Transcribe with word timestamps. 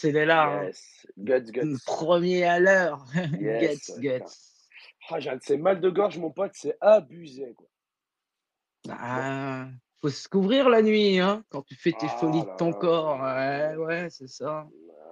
C'est 0.00 0.12
là. 0.12 0.44
Hein. 0.44 0.64
Yes. 0.66 1.06
Guts, 1.18 1.50
guts. 1.52 1.76
Premier 1.86 2.44
à 2.44 2.60
l'heure. 2.60 3.04
Yes, 3.40 3.90
guts, 3.98 4.18
guts. 4.18 4.24
Ah, 5.10 5.18
j'ai 5.20 5.30
un 5.30 5.36
de 5.36 5.42
ces 5.42 5.56
mal 5.56 5.80
de 5.80 5.88
gorge, 5.90 6.18
mon 6.18 6.30
pote, 6.30 6.52
c'est 6.54 6.76
abusé. 6.80 7.54
Quoi. 7.54 7.66
Ah, 8.90 9.68
faut 10.00 10.08
se 10.10 10.28
couvrir 10.28 10.68
la 10.68 10.82
nuit, 10.82 11.18
hein, 11.18 11.42
quand 11.48 11.62
tu 11.62 11.74
fais 11.74 11.92
tes 11.92 12.06
Ah 12.06 12.16
folies 12.20 12.42
de 12.42 12.46
là 12.46 12.54
ton 12.58 12.70
là. 12.70 12.76
corps. 12.76 13.20
Ouais, 13.20 13.76
ouais, 13.76 14.10
c'est 14.10 14.28
ça. 14.28 14.68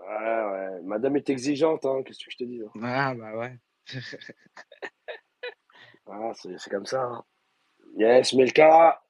Ouais, 0.08 0.44
ouais. 0.52 0.82
Madame 0.84 1.16
est 1.16 1.28
exigeante, 1.30 1.84
hein. 1.86 2.02
Qu'est-ce 2.04 2.24
que 2.24 2.30
je 2.30 2.36
te 2.36 2.44
dis 2.44 2.60
hein? 2.62 2.70
Ah, 2.82 3.14
bah 3.14 3.36
ouais. 3.36 3.58
Ah, 6.08 6.30
c'est 6.34 6.56
c'est 6.58 6.70
comme 6.70 6.86
ça. 6.86 7.02
hein. 7.02 7.24
Yes, 7.96 8.32
Melka. 8.34 9.02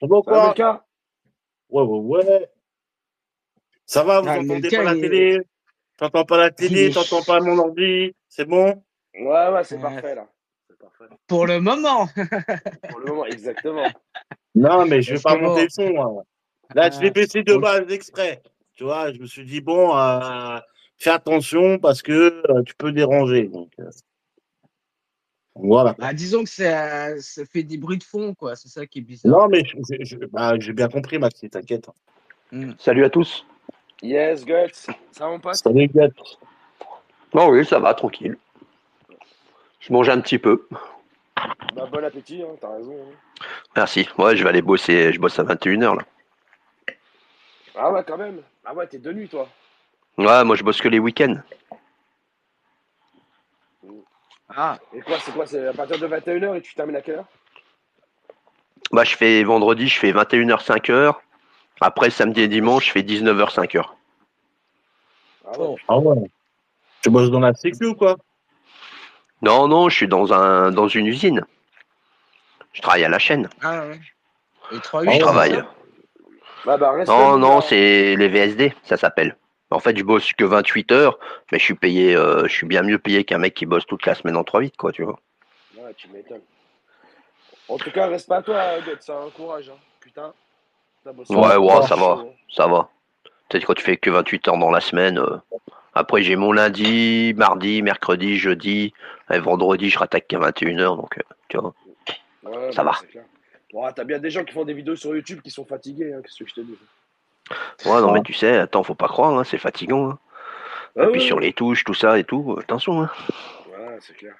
Va, 0.00 0.20
quoi? 0.24 0.46
Melka 0.48 0.84
Ouais, 1.72 1.82
ouais, 1.82 2.24
ouais. 2.24 2.50
Ça 3.86 4.04
va, 4.04 4.20
vous 4.20 4.28
Ah, 4.28 4.38
entendez 4.38 4.60
Melka, 4.60 4.76
pas 4.78 4.84
la 4.84 4.92
est- 4.94 5.00
télé? 5.00 5.40
T'entends 5.96 6.24
pas 6.24 6.36
la 6.38 6.50
télé, 6.50 6.86
est 6.86 6.94
t'entends 6.94 7.22
pas 7.22 7.40
mon 7.40 7.58
ordi 7.58 8.14
C'est 8.28 8.44
bon? 8.44 8.82
Ouais, 9.14 9.48
ouais, 9.48 9.64
c'est 9.64 9.76
Ouais. 9.76 9.82
parfait, 9.82 10.14
là. 10.14 10.28
C'est 10.68 10.78
parfait. 10.78 11.04
Pour 11.26 11.46
le 11.46 11.60
moment. 11.60 12.06
Pour 12.90 12.98
le 12.98 13.06
moment, 13.06 13.24
exactement. 13.26 13.88
Non, 14.54 14.84
mais 14.86 15.00
je 15.02 15.14
vais 15.14 15.20
pas 15.20 15.36
monter 15.36 15.64
le 15.64 15.68
son. 15.70 15.90
moi. 15.92 16.24
Là, 16.74 16.90
je 16.90 16.98
Ah, 16.98 17.02
l'ai 17.02 17.10
baissé 17.10 17.42
de 17.42 17.56
base 17.56 17.90
exprès. 17.90 18.42
Tu 18.74 18.84
vois, 18.84 19.12
je 19.12 19.18
me 19.18 19.26
suis 19.26 19.44
dit, 19.44 19.60
bon, 19.60 19.96
euh, 19.96 20.58
fais 20.98 21.10
attention 21.10 21.78
parce 21.78 22.02
que 22.02 22.42
euh, 22.50 22.62
tu 22.64 22.74
peux 22.74 22.92
déranger. 22.92 23.48
Donc, 23.48 23.70
euh, 23.80 23.90
voilà. 25.54 25.94
Bah, 25.98 26.12
disons 26.12 26.44
que 26.44 26.50
ça, 26.50 27.20
ça 27.20 27.44
fait 27.44 27.62
des 27.62 27.76
bruits 27.78 27.98
de 27.98 28.04
fond, 28.04 28.34
quoi. 28.34 28.56
C'est 28.56 28.68
ça 28.68 28.86
qui 28.86 28.98
est 29.00 29.02
bizarre. 29.02 29.32
Non, 29.32 29.48
mais 29.48 29.64
je- 29.64 29.76
je- 30.00 30.04
je- 30.04 30.26
bah, 30.26 30.54
j'ai 30.58 30.72
bien 30.72 30.88
compris, 30.88 31.18
Maxi, 31.18 31.48
t'inquiète. 31.50 31.88
Hmm. 32.50 32.72
Salut 32.78 33.04
à 33.04 33.10
tous. 33.10 33.44
Yes, 34.02 34.44
Guts. 34.44 34.72
Ça 34.74 34.94
va, 35.20 35.28
mon 35.28 35.40
pote? 35.40 35.54
Salut, 35.54 35.88
gars. 35.88 36.08
Bon, 37.32 37.50
oui, 37.50 37.64
ça 37.64 37.78
va, 37.78 37.94
tranquille. 37.94 38.36
Je 39.80 39.92
mange 39.92 40.08
un 40.08 40.20
petit 40.20 40.38
peu. 40.38 40.66
Bah, 41.74 41.88
bon 41.90 42.04
appétit, 42.04 42.42
hein, 42.42 42.54
t'as 42.60 42.74
raison. 42.76 42.94
hein. 43.00 43.44
Merci. 43.76 44.08
Ouais, 44.18 44.36
je 44.36 44.42
vais 44.42 44.48
aller 44.50 44.62
bosser. 44.62 45.12
Je 45.12 45.18
bosse 45.20 45.38
à 45.38 45.42
21h 45.44 45.96
là. 45.96 46.04
Ah 47.74 47.90
ouais, 47.90 48.02
quand 48.06 48.18
même. 48.18 48.42
Ah 48.64 48.74
ouais, 48.74 48.86
t'es 48.86 48.98
de 48.98 49.12
nuit, 49.12 49.28
toi. 49.28 49.48
Ouais, 50.18 50.44
moi 50.44 50.56
je 50.56 50.62
bosse 50.62 50.80
que 50.80 50.88
les 50.88 50.98
week-ends. 50.98 51.36
Ah, 54.48 54.78
Et 54.94 55.00
quoi, 55.00 55.18
c'est 55.20 55.32
quoi 55.32 55.46
C'est 55.46 55.66
à 55.66 55.72
partir 55.72 55.98
de 55.98 56.06
21h 56.06 56.56
et 56.56 56.60
tu 56.60 56.74
termines 56.74 56.96
à 56.96 57.00
quelle 57.00 57.16
heure? 57.16 57.26
Bah, 58.90 59.04
je 59.04 59.16
fais 59.16 59.42
vendredi, 59.42 59.88
je 59.88 59.98
fais 59.98 60.12
21h, 60.12 60.62
5h. 60.62 61.14
Après, 61.80 62.10
samedi 62.10 62.42
et 62.42 62.48
dimanche, 62.48 62.86
je 62.86 62.92
fais 62.92 63.02
19h, 63.02 63.54
5h. 63.54 63.84
Ah 65.44 65.50
ouais. 65.50 65.56
oh. 65.58 65.76
Ah 65.88 65.98
ouais. 65.98 66.30
Tu 67.02 67.10
bosses 67.10 67.30
dans 67.30 67.40
la 67.40 67.54
sécu 67.54 67.86
ou 67.86 67.94
quoi? 67.94 68.16
Non, 69.40 69.66
non, 69.66 69.88
je 69.88 69.96
suis 69.96 70.08
dans, 70.08 70.32
un, 70.32 70.70
dans 70.70 70.86
une 70.88 71.06
usine. 71.06 71.44
Je 72.72 72.80
travaille 72.80 73.04
à 73.04 73.08
la 73.08 73.18
chaîne. 73.18 73.48
Ah, 73.62 73.86
ouais. 73.86 74.00
Et 74.72 74.78
3 74.78 75.04
Je 75.04 75.18
travaille. 75.18 75.62
Bah, 76.64 76.76
bah, 76.76 76.92
reste 76.92 77.08
Non, 77.10 77.36
non, 77.38 77.60
c'est 77.60 78.14
les 78.16 78.28
VSD, 78.28 78.74
ça 78.84 78.96
s'appelle. 78.96 79.36
En 79.72 79.80
fait, 79.80 79.96
je 79.96 80.02
bosse 80.04 80.32
que 80.32 80.44
28 80.44 80.92
heures, 80.92 81.18
mais 81.50 81.58
je 81.58 81.64
suis 81.64 81.74
payé, 81.74 82.14
euh, 82.14 82.46
je 82.46 82.52
suis 82.52 82.66
bien 82.66 82.82
mieux 82.82 82.98
payé 82.98 83.24
qu'un 83.24 83.38
mec 83.38 83.54
qui 83.54 83.66
bosse 83.66 83.86
toute 83.86 84.04
la 84.06 84.14
semaine 84.14 84.36
en 84.36 84.42
3-8, 84.42 84.76
quoi, 84.76 84.92
tu 84.92 85.02
vois. 85.02 85.18
Ouais, 85.76 85.92
tu 85.96 86.08
m'étonnes. 86.08 86.42
En 87.68 87.78
tout 87.78 87.90
cas, 87.90 88.06
reste 88.06 88.28
pas 88.28 88.38
à 88.38 88.42
toi. 88.42 88.62
Ça 89.00 89.16
un 89.16 89.30
courage. 89.30 89.70
Hein. 89.70 89.78
Putain. 90.00 90.32
Bossé. 91.14 91.34
Ouais, 91.34 91.56
ouais, 91.56 91.82
ça 91.86 91.96
va. 91.96 92.24
Ça 92.50 92.66
va. 92.66 92.88
Peut-être 93.48 93.64
quand 93.66 93.74
tu 93.74 93.82
fais 93.82 93.96
que 93.96 94.10
28 94.10 94.48
heures 94.48 94.58
dans 94.58 94.70
la 94.70 94.80
semaine. 94.80 95.18
euh, 95.18 95.38
Après, 95.94 96.22
j'ai 96.22 96.36
mon 96.36 96.52
lundi, 96.52 97.34
mardi, 97.36 97.82
mercredi, 97.82 98.36
jeudi. 98.36 98.92
Et 99.30 99.38
vendredi, 99.38 99.90
je 99.90 99.98
rattaque 99.98 100.26
qu'à 100.28 100.38
21h, 100.38 100.96
donc, 100.96 101.18
euh, 101.18 101.22
tu 101.48 101.58
vois. 101.58 101.74
Ouais, 102.44 102.72
Ça 102.72 102.84
bah, 102.84 102.92
va. 103.02 103.20
Bon, 103.72 103.90
t'as 103.94 104.04
bien 104.04 104.18
des 104.18 104.30
gens 104.30 104.44
qui 104.44 104.52
font 104.52 104.64
des 104.64 104.74
vidéos 104.74 104.96
sur 104.96 105.14
YouTube 105.14 105.40
qui 105.42 105.50
sont 105.50 105.64
fatigués. 105.64 106.12
Hein. 106.12 106.20
Qu'est-ce 106.22 106.44
que 106.44 106.48
je 106.48 106.54
te 106.54 106.60
dis? 106.60 106.76
Ouais, 107.84 108.00
non, 108.00 108.12
mais 108.12 108.22
tu 108.22 108.32
sais, 108.32 108.56
attends, 108.58 108.82
faut 108.82 108.94
pas 108.94 109.08
croire, 109.08 109.36
hein, 109.38 109.44
c'est 109.44 109.58
fatigant. 109.58 110.10
Hein. 110.10 110.18
Ah 110.96 111.02
Appuie 111.02 111.20
ouais, 111.20 111.26
sur 111.26 111.40
les 111.40 111.52
touches, 111.52 111.84
tout 111.84 111.94
ça 111.94 112.18
et 112.18 112.24
tout. 112.24 112.56
Attention, 112.60 113.02
hein. 113.02 113.10
Ouais, 113.70 113.98
c'est 114.00 114.14
clair. 114.14 114.34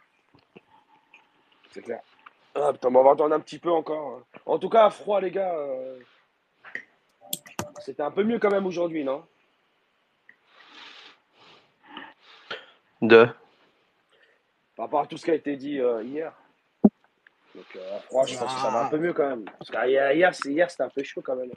C'est 1.71 1.83
clair. 1.83 2.01
Ah 2.55 2.73
putain, 2.73 2.95
on 2.95 3.03
va 3.03 3.13
attendre 3.13 3.35
un 3.35 3.41
petit 3.41 3.59
peu 3.59 3.71
encore. 3.71 4.19
hein. 4.19 4.25
En 4.45 4.59
tout 4.59 4.69
cas, 4.69 4.85
à 4.87 4.91
froid, 4.91 5.21
les 5.21 5.31
gars. 5.31 5.55
euh, 5.55 5.99
C'était 7.81 8.03
un 8.03 8.11
peu 8.11 8.23
mieux 8.23 8.39
quand 8.39 8.51
même 8.51 8.67
aujourd'hui, 8.67 9.03
non? 9.05 9.25
De? 13.01 13.27
Par 14.77 14.87
rapport 14.87 15.01
à 15.01 15.07
tout 15.07 15.17
ce 15.17 15.25
qui 15.25 15.31
a 15.31 15.35
été 15.35 15.57
dit 15.57 15.81
euh, 15.81 16.03
hier. 16.03 16.33
Donc, 17.55 17.65
euh, 17.77 17.97
à 17.97 18.01
froid, 18.01 18.25
je 18.27 18.39
pense 18.39 18.55
que 18.55 18.61
ça 18.61 18.71
va 18.71 18.85
un 18.87 18.89
peu 18.89 18.99
mieux 18.99 19.13
quand 19.13 19.29
même. 19.29 19.45
Parce 19.59 19.71
qu'hier, 19.71 20.13
hier, 20.13 20.35
c'était 20.71 20.83
un 20.83 20.89
peu 20.89 21.03
chaud 21.03 21.23
quand 21.23 21.37
même. 21.37 21.51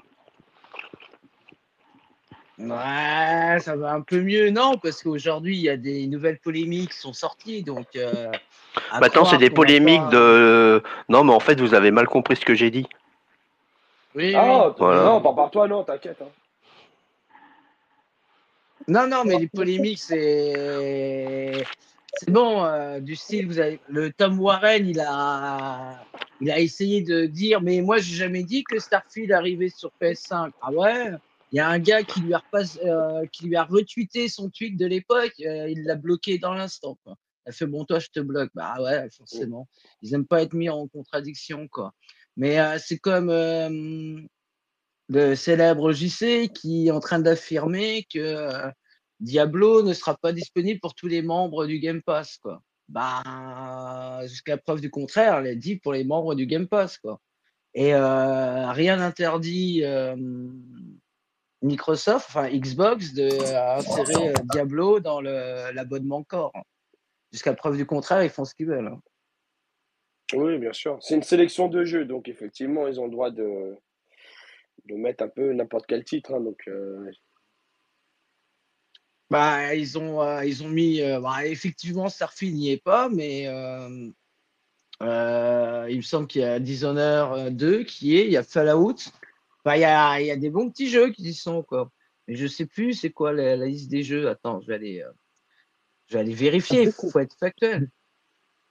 Ouais, 2.58 3.58
ça 3.60 3.76
va 3.76 3.92
un 3.94 4.02
peu 4.02 4.22
mieux, 4.22 4.50
non, 4.50 4.78
parce 4.82 5.04
qu'aujourd'hui, 5.04 5.58
il 5.58 5.62
y 5.62 5.70
a 5.70 5.76
des 5.78 6.08
nouvelles 6.08 6.40
polémiques 6.40 6.92
qui 6.92 7.00
sont 7.00 7.14
sorties, 7.14 7.64
donc... 7.64 7.88
Euh, 7.96 8.32
Maintenant, 9.00 9.24
c'est 9.26 9.36
croire 9.36 9.38
des 9.40 9.50
polémiques 9.50 10.10
de. 10.10 10.84
Non, 11.10 11.24
mais 11.24 11.34
en 11.34 11.40
fait, 11.40 11.60
vous 11.60 11.74
avez 11.74 11.92
mal 11.92 12.08
compris 12.08 12.36
ce 12.36 12.46
que 12.46 12.54
j'ai 12.56 12.70
dit. 12.72 12.86
Oui, 14.14 14.34
Ah, 14.36 14.68
oui. 14.68 14.74
t- 14.74 14.80
Voilà. 14.80 15.06
non, 15.06 15.22
par 15.22 15.36
par 15.36 15.50
toi, 15.52 15.68
non, 15.68 15.84
t'inquiète. 15.84 16.22
hein. 16.22 16.30
Non, 18.88 19.08
non, 19.08 19.24
mais 19.26 19.38
les 19.40 19.48
polémiques, 19.48 20.00
c'est... 20.00 21.64
C'est 22.18 22.30
bon, 22.32 22.64
euh, 22.64 23.00
du 23.00 23.16
style, 23.16 23.48
vous 23.48 23.60
avez... 23.60 23.80
le 23.90 24.12
Tom 24.12 24.40
Warren, 24.40 24.88
il 24.88 25.00
a... 25.00 26.02
il 26.40 26.52
a 26.52 26.60
essayé 26.60 27.02
de 27.02 27.26
dire, 27.26 27.62
mais 27.62 27.82
moi, 27.82 27.98
j'ai 27.98 28.16
jamais 28.16 28.44
dit 28.44 28.64
que 28.64 28.78
Starfield 28.80 29.32
arrivait 29.32 29.70
sur 29.70 29.92
PS5. 30.02 30.52
Ah 30.62 30.72
ouais? 30.72 31.12
Il 31.52 31.58
y 31.58 31.60
a 31.60 31.70
un 31.70 31.80
gars 31.80 32.04
qui 32.04 32.22
lui 32.22 32.34
a, 32.34 32.40
repasse- 32.40 32.80
euh, 32.84 33.26
qui 33.32 33.46
lui 33.46 33.56
a 33.56 33.64
retweeté 33.64 34.28
son 34.30 34.50
tweet 34.50 34.78
de 34.78 34.86
l'époque, 34.86 35.34
euh, 35.42 35.70
il 35.70 35.84
l'a 35.84 35.96
bloqué 35.96 36.38
dans 36.38 36.54
l'instant. 36.54 36.98
quoi. 37.04 37.16
Elle 37.46 37.54
fait, 37.54 37.68
bon, 37.68 37.86
toi, 37.86 38.00
je 38.00 38.08
te 38.08 38.20
bloque. 38.20 38.50
Bah 38.56 38.76
ouais, 38.82 39.08
forcément. 39.12 39.68
Ils 40.02 40.14
aiment 40.14 40.26
pas 40.26 40.42
être 40.42 40.54
mis 40.54 40.70
en 40.70 40.88
contradiction, 40.88 41.68
quoi. 41.68 41.94
Mais 42.36 42.60
euh, 42.60 42.78
c'est 42.80 42.98
comme 42.98 43.30
le 45.08 45.36
célèbre 45.36 45.94
JC 45.94 46.52
qui 46.52 46.88
est 46.88 46.92
en 46.92 47.00
train 47.00 47.20
d'affirmer 47.20 48.06
que 48.12 48.50
Diablo 49.20 49.84
ne 49.84 49.94
sera 49.94 50.18
pas 50.18 50.34
disponible 50.34 50.80
pour 50.80 50.96
tous 50.96 51.08
les 51.08 51.22
membres 51.22 51.68
du 51.68 51.80
Game 51.80 52.02
Pass, 52.02 52.38
quoi. 52.38 52.62
Bah, 52.90 54.22
jusqu'à 54.26 54.58
preuve 54.58 54.82
du 54.82 54.90
contraire, 54.90 55.38
elle 55.38 55.48
est 55.48 55.56
dit 55.56 55.78
pour 55.78 55.94
les 55.94 56.04
membres 56.04 56.36
du 56.36 56.48
Game 56.48 56.68
Pass, 56.68 56.98
quoi. 56.98 57.22
Et 57.76 57.94
rien 57.96 58.98
n'interdit 58.98 59.84
Microsoft, 61.66 62.28
enfin 62.30 62.50
Xbox, 62.50 63.14
de 63.14 63.24
euh, 63.24 63.76
insérer 63.78 64.30
euh, 64.30 64.34
Diablo 64.52 65.00
dans 65.00 65.20
l'abonnement 65.22 66.24
Core. 66.24 66.54
Jusqu'à 67.32 67.54
preuve 67.54 67.76
du 67.78 67.86
contraire, 67.86 68.24
ils 68.24 68.30
font 68.30 68.46
ce 68.46 68.54
qu'ils 68.56 68.68
veulent. 68.68 68.88
hein. 68.88 69.02
Oui, 70.34 70.58
bien 70.58 70.74
sûr. 70.74 70.98
C'est 71.02 71.16
une 71.16 71.24
sélection 71.24 71.68
de 71.68 71.84
jeux, 71.84 72.06
donc 72.06 72.28
effectivement, 72.30 72.88
ils 72.88 73.00
ont 73.00 73.06
le 73.06 73.12
droit 73.12 73.30
de, 73.32 73.76
de 74.86 74.96
mettre 74.96 75.24
un 75.24 75.28
peu 75.28 75.54
n'importe 75.54 75.86
quel 75.88 76.04
titre. 76.04 76.34
hein, 76.34 76.42
donc, 76.42 76.62
euh, 76.68 77.12
Bah, 79.30 79.74
ils 79.76 79.98
ont, 79.98 80.22
euh, 80.22 80.46
ils 80.46 80.64
ont 80.64 80.70
mis. 80.70 81.02
euh, 81.02 81.20
bah, 81.20 81.46
effectivement, 81.46 82.10
Starfield 82.10 82.56
n'y 82.56 82.72
est 82.72 82.84
pas, 82.84 83.10
mais 83.10 83.44
il 85.02 85.08
me 85.98 86.02
semble 86.02 86.28
qu'il 86.28 86.42
y 86.42 86.46
a 86.46 86.60
Dishonored 86.60 87.56
2 87.56 87.84
qui 87.84 88.18
est, 88.18 88.26
il 88.26 88.32
y 88.32 88.38
a 88.38 88.44
Fallout. 88.44 88.96
Enfin, 89.66 89.78
il 89.78 89.82
y 89.82 89.86
a, 89.86 90.22
y 90.22 90.32
a 90.32 90.36
des 90.38 90.50
bons 90.50 90.70
petits 90.70 90.90
jeux 90.90 91.12
qui 91.12 91.24
y 91.24 91.34
sont, 91.34 91.64
quoi. 91.64 91.90
Mais 92.28 92.36
je 92.36 92.48
sais 92.48 92.66
plus 92.66 92.94
c'est 92.94 93.10
quoi 93.10 93.34
la, 93.34 93.56
la 93.56 93.66
liste 93.66 93.90
des 93.90 94.04
jeux. 94.04 94.28
Attends, 94.28 94.62
je 94.62 94.68
vais 94.68 94.76
aller, 94.76 95.02
euh, 95.02 95.12
je 96.08 96.14
vais 96.14 96.20
aller 96.20 96.34
vérifier. 96.34 96.84
Il 96.84 96.92
faut, 96.92 97.10
faut 97.10 97.20
être 97.20 97.36
factuel. 97.40 97.90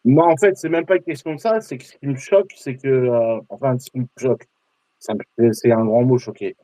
Moi, 0.05 0.27
en 0.27 0.37
fait, 0.37 0.57
c'est 0.57 0.69
même 0.69 0.87
pas 0.87 0.97
une 0.97 1.03
question 1.03 1.35
de 1.35 1.41
ça. 1.41 1.61
C'est 1.61 1.79
que 1.79 1.85
ce 1.85 1.97
qui 1.97 2.07
me 2.07 2.17
choque, 2.17 2.53
c'est 2.57 2.77
que. 2.77 2.89
euh, 2.89 3.41
enfin, 3.49 3.79
ce 3.79 3.91
qui 3.91 4.01
me 4.01 4.07
choque, 4.19 4.47
c'est 4.99 5.73
un 5.73 5.85
grand 5.85 6.05
mot 6.05 6.19
choqué. 6.19 6.57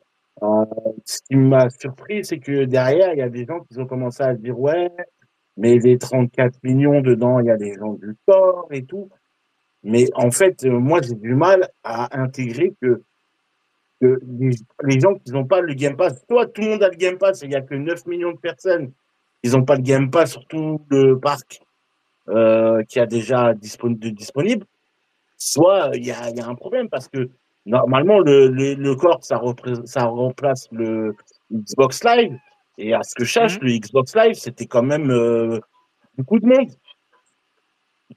Euh, 0.43 0.65
ce 1.05 1.19
qui 1.27 1.35
m'a 1.35 1.69
surpris, 1.69 2.23
c'est 2.23 2.39
que 2.39 2.65
derrière, 2.65 3.13
il 3.13 3.19
y 3.19 3.23
a 3.23 3.29
des 3.29 3.45
gens 3.45 3.59
qui 3.61 3.77
ont 3.79 3.85
commencé 3.85 4.23
à 4.23 4.33
dire 4.33 4.57
ouais, 4.59 4.89
mais 5.57 5.77
les 5.77 5.97
34 5.97 6.59
millions 6.63 7.01
dedans, 7.01 7.39
il 7.39 7.47
y 7.47 7.51
a 7.51 7.57
des 7.57 7.73
gens 7.75 7.93
du 7.93 8.15
corps 8.25 8.67
et 8.71 8.85
tout. 8.85 9.09
Mais 9.83 10.07
en 10.13 10.31
fait, 10.31 10.63
moi, 10.65 11.01
j'ai 11.01 11.15
du 11.15 11.35
mal 11.35 11.69
à 11.83 12.19
intégrer 12.19 12.73
que, 12.81 13.03
que 14.01 14.19
les, 14.83 14.99
gens 14.99 15.13
qui 15.15 15.31
n'ont 15.31 15.45
pas 15.45 15.61
le 15.61 15.73
Game 15.73 15.95
Pass, 15.95 16.25
toi, 16.27 16.45
tout 16.47 16.61
le 16.61 16.69
monde 16.69 16.83
a 16.83 16.89
le 16.89 16.95
Game 16.95 17.17
Pass, 17.17 17.43
et 17.43 17.45
il 17.45 17.51
y 17.51 17.55
a 17.55 17.61
que 17.61 17.75
9 17.75 18.05
millions 18.07 18.31
de 18.31 18.37
personnes 18.39 18.91
qui 19.43 19.49
n'ont 19.51 19.63
pas 19.63 19.75
le 19.75 19.81
Game 19.83 20.09
Pass 20.11 20.31
sur 20.31 20.45
tout 20.47 20.81
le 20.89 21.19
parc 21.19 21.61
euh, 22.29 22.83
qui 22.83 22.99
a 22.99 23.05
déjà 23.05 23.53
dispon- 23.53 23.97
de 23.97 24.09
disponible, 24.09 24.65
soit 25.37 25.91
il 25.93 26.05
y 26.05 26.11
a, 26.11 26.29
il 26.29 26.37
y 26.37 26.41
a 26.41 26.47
un 26.47 26.55
problème 26.55 26.89
parce 26.89 27.07
que 27.07 27.29
normalement, 27.65 28.19
le, 28.19 28.47
le, 28.47 28.73
le 28.73 28.95
corps, 28.95 29.23
ça, 29.23 29.39
ça 29.85 30.05
remplace 30.05 30.67
le 30.71 31.15
Xbox 31.51 32.03
Live. 32.03 32.35
Et 32.77 32.93
à 32.93 33.03
ce 33.03 33.13
que 33.13 33.23
je 33.23 33.33
sache, 33.33 33.59
Mhm. 33.59 33.67
le 33.67 33.77
Xbox 33.77 34.15
Live, 34.15 34.33
c'était 34.35 34.65
quand 34.65 34.81
même 34.83 35.11
euh, 35.11 35.59
beaucoup 36.17 36.39
de 36.39 36.47
monde. 36.47 36.69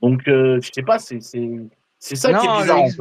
Donc, 0.03 0.27
euh, 0.29 0.59
je 0.61 0.71
sais 0.73 0.83
pas, 0.83 0.99
c'est 0.99 1.21
ça 1.21 1.39
qui 2.33 2.47
est 2.47 2.61
bizarre, 2.61 2.77
le 2.79 2.83
en 2.83 2.89
fait. 2.89 2.97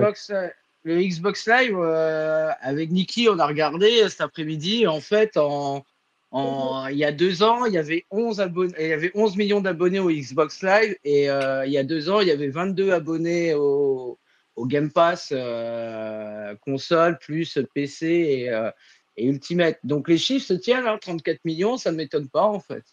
Le 0.83 1.01
Xbox 1.01 1.47
Live, 1.47 1.77
euh, 1.77 2.50
avec 2.62 2.91
Niki, 2.91 3.30
on 3.30 3.39
a 3.39 3.47
regardé 3.47 4.07
cet 4.09 4.21
après-midi. 4.21 4.85
En 4.85 5.00
fait, 5.00 5.38
en, 5.38 5.85
en, 6.31 6.88
il 6.88 6.97
y 6.97 7.06
a 7.06 7.12
deux 7.12 7.41
ans, 7.44 7.65
il 7.65 7.74
y 7.74 7.77
avait 7.77 8.06
11, 8.12 8.41
abonnés, 8.41 8.74
il 8.80 8.88
y 8.88 8.94
avait 8.94 9.12
11 9.15 9.38
millions 9.38 9.62
d'abonnés 9.62 10.00
au 10.00 10.09
Xbox 10.09 10.62
Live. 10.62 10.95
Et 11.03 11.30
euh, 11.30 11.65
il 11.65 11.71
y 11.71 11.77
a 11.77 11.83
deux 11.83 12.09
ans, 12.09 12.19
il 12.19 12.27
y 12.27 12.31
avait 12.31 12.50
22 12.50 12.91
abonnés 12.91 13.53
au, 13.53 14.19
au 14.56 14.65
Game 14.65 14.91
Pass 14.91 15.30
euh, 15.31 16.56
console, 16.65 17.18
plus 17.19 17.57
PC 17.74 18.07
et, 18.07 18.50
euh, 18.50 18.71
et 19.15 19.25
Ultimate. 19.25 19.77
Donc 19.83 20.09
les 20.09 20.18
chiffres 20.18 20.47
se 20.47 20.53
tiennent, 20.53 20.88
hein, 20.88 20.97
34 21.00 21.45
millions, 21.45 21.77
ça 21.77 21.91
ne 21.91 21.97
m'étonne 21.97 22.30
pas 22.30 22.45
en 22.45 22.59
fait. 22.59 22.83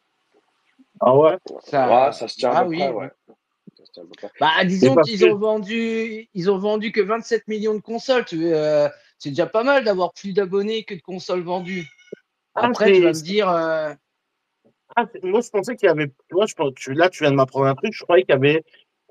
Ah 1.01 1.17
ouais? 1.17 1.39
Ça, 1.65 1.89
Ouais, 1.89 2.13
ça 2.13 2.29
se 2.29 2.37
tient 2.37 2.51
à 2.51 2.59
ah 2.59 2.63
peu 2.65 2.69
oui, 2.69 2.79
près, 2.79 2.89
oui. 2.91 2.97
ouais. 2.97 3.11
Bah, 4.39 4.65
disons 4.65 4.97
qu'ils 4.97 5.21
que- 5.21 5.27
ont 5.27 5.37
vendu, 5.39 6.29
ils 6.35 6.51
ont 6.51 6.59
vendu 6.59 6.93
que 6.93 7.01
27 7.01 7.49
millions 7.49 7.75
de 7.75 7.81
consoles. 7.81 8.25
Euh, 8.33 8.89
c'est 9.19 9.31
déjà 9.31 9.47
pas 9.47 9.65
mal 9.65 9.85
d'avoir 9.85 10.13
plus 10.13 10.33
d'abonnés 10.33 10.85
que 10.85 10.95
de 10.95 11.01
consoles 11.03 11.43
vendues. 11.43 11.87
Ah, 12.55 12.67
Après, 12.67 12.87
c'est- 12.87 12.95
tu 12.95 13.03
vas 13.03 13.09
me 13.09 13.15
dire, 13.15 13.49
euh, 13.49 13.95
Ah, 14.97 15.07
moi, 15.23 15.41
je 15.41 15.51
pensais 15.51 15.77
qu'il 15.77 15.87
y 15.87 15.91
avait, 15.91 16.11
vois, 16.33 16.47
je 16.47 16.55
pense, 16.55 16.73
là, 16.89 17.09
tu 17.09 17.23
viens 17.23 17.31
de 17.31 17.37
m'apprendre 17.37 17.67
un 17.67 17.77
truc, 17.77 17.93
je 17.95 18.03
croyais 18.03 18.25
qu'il 18.25 18.33
y 18.33 18.37
avait 18.37 18.65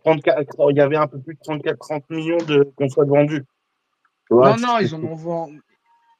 34, 0.03 0.71
il 0.71 0.75
y 0.77 0.81
avait 0.81 0.97
un 0.97 1.07
peu 1.07 1.19
plus 1.21 1.35
de 1.35 1.39
34, 1.41 1.79
30 1.79 2.09
millions 2.09 2.37
de 2.37 2.69
consoles 2.75 3.07
vendues. 3.07 3.45
Non, 4.29 4.57
non, 4.57 4.77
ils 4.79 4.93
en 4.93 5.01
ont 5.05 5.15
vendu, 5.15 5.61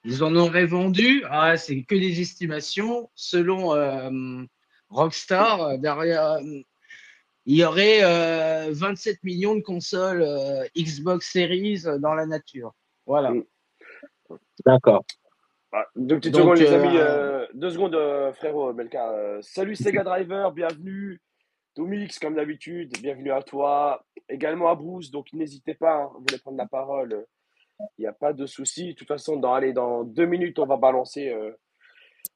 ils 0.06 0.23
en 0.23 0.33
auraient 0.38 0.65
vendu. 0.65 1.23
Ah, 1.29 1.57
c'est 1.57 1.83
que 1.83 1.94
des 1.95 2.21
estimations. 2.21 3.09
Selon 3.15 3.75
euh, 3.75 4.44
Rockstar, 4.89 5.77
derrière, 5.77 6.38
il 7.50 7.56
y 7.57 7.63
aurait 7.66 8.04
euh, 8.04 8.69
27 8.74 9.24
millions 9.24 9.56
de 9.56 9.62
consoles 9.62 10.22
euh, 10.22 10.63
Xbox 10.78 11.31
Series 11.31 11.81
euh, 11.88 11.98
dans 11.98 12.13
la 12.13 12.28
nature. 12.28 12.75
Voilà. 13.07 13.31
Mm. 13.31 13.44
D'accord. 14.63 15.04
Ah, 15.72 15.88
deux 15.96 16.18
petites 16.18 16.34
Donc, 16.34 16.42
secondes, 16.42 16.57
les 16.60 16.72
euh, 16.72 16.80
amis. 16.80 16.98
euh, 17.00 17.48
deux 17.56 17.72
secondes, 17.72 17.96
euh, 17.96 18.31
frérot 18.34 18.72
Melka. 18.74 19.12
Euh, 19.13 19.40
salut 19.42 19.75
Sega 19.75 20.04
Driver, 20.04 20.51
bienvenue. 20.51 21.19
Tomix, 21.74 22.19
comme 22.19 22.36
d'habitude, 22.36 22.96
bienvenue 23.01 23.31
à 23.31 23.42
toi. 23.42 24.06
Également 24.30 24.69
à 24.69 24.75
Bruce, 24.75 25.10
donc 25.10 25.34
n'hésitez 25.34 25.74
pas, 25.74 26.04
hein, 26.04 26.10
vous 26.13 26.19
voulez 26.28 26.38
prendre 26.38 26.57
la 26.57 26.68
parole, 26.68 27.25
il 27.98 28.02
n'y 28.02 28.07
a 28.07 28.13
pas 28.13 28.31
de 28.31 28.45
souci. 28.45 28.90
De 28.90 28.94
toute 28.94 29.07
façon, 29.07 29.38
dans, 29.38 29.56
allez, 29.56 29.74
dans 29.74 30.04
deux 30.04 30.25
minutes, 30.28 30.60
on 30.60 30.68
va 30.68 30.78
balancer. 30.78 31.30
Euh, 31.30 31.52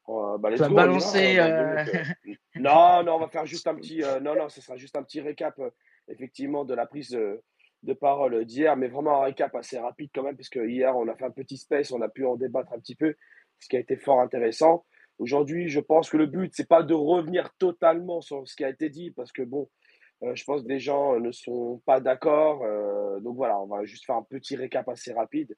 euh, 0.08 0.38
bah, 0.38 0.50
Tu 0.52 0.58
vas 0.58 0.68
balancer, 0.68 1.38
hein, 1.38 1.50
euh, 1.50 1.84
euh. 1.94 2.34
Non, 2.56 3.02
non, 3.02 3.16
on 3.16 3.20
va 3.20 3.28
faire 3.28 3.46
juste 3.46 3.66
un 3.66 3.74
petit. 3.74 4.02
euh, 4.02 4.20
non, 4.20 4.34
non, 4.34 4.48
ce 4.48 4.60
sera 4.60 4.76
juste 4.76 4.96
un 4.96 5.02
petit 5.02 5.20
récap, 5.20 5.60
effectivement, 6.08 6.64
de 6.64 6.74
la 6.74 6.86
prise 6.86 7.10
de 7.10 7.92
parole 7.92 8.44
d'hier, 8.44 8.76
mais 8.76 8.88
vraiment 8.88 9.22
un 9.22 9.24
récap 9.24 9.54
assez 9.54 9.78
rapide 9.78 10.10
quand 10.14 10.22
même, 10.22 10.36
puisque 10.36 10.56
hier, 10.56 10.96
on 10.96 11.08
a 11.08 11.14
fait 11.14 11.24
un 11.24 11.30
petit 11.30 11.56
space, 11.56 11.92
on 11.92 12.00
a 12.00 12.08
pu 12.08 12.24
en 12.24 12.36
débattre 12.36 12.72
un 12.72 12.78
petit 12.78 12.94
peu, 12.94 13.14
ce 13.58 13.68
qui 13.68 13.76
a 13.76 13.80
été 13.80 13.96
fort 13.96 14.20
intéressant. 14.20 14.84
Aujourd'hui, 15.18 15.68
je 15.68 15.80
pense 15.80 16.10
que 16.10 16.16
le 16.16 16.26
but, 16.26 16.52
c'est 16.54 16.68
pas 16.68 16.82
de 16.82 16.94
revenir 16.94 17.50
totalement 17.58 18.20
sur 18.20 18.46
ce 18.48 18.56
qui 18.56 18.64
a 18.64 18.68
été 18.68 18.88
dit, 18.88 19.10
parce 19.10 19.32
que 19.32 19.42
bon, 19.42 19.68
je 20.22 20.42
pense 20.44 20.62
que 20.62 20.68
les 20.68 20.80
gens 20.80 21.20
ne 21.20 21.30
sont 21.30 21.82
pas 21.84 22.00
d'accord. 22.00 22.64
donc 23.20 23.36
voilà, 23.36 23.60
on 23.60 23.66
va 23.66 23.84
juste 23.84 24.06
faire 24.06 24.16
un 24.16 24.22
petit 24.22 24.56
récap 24.56 24.88
assez 24.88 25.12
rapide. 25.12 25.54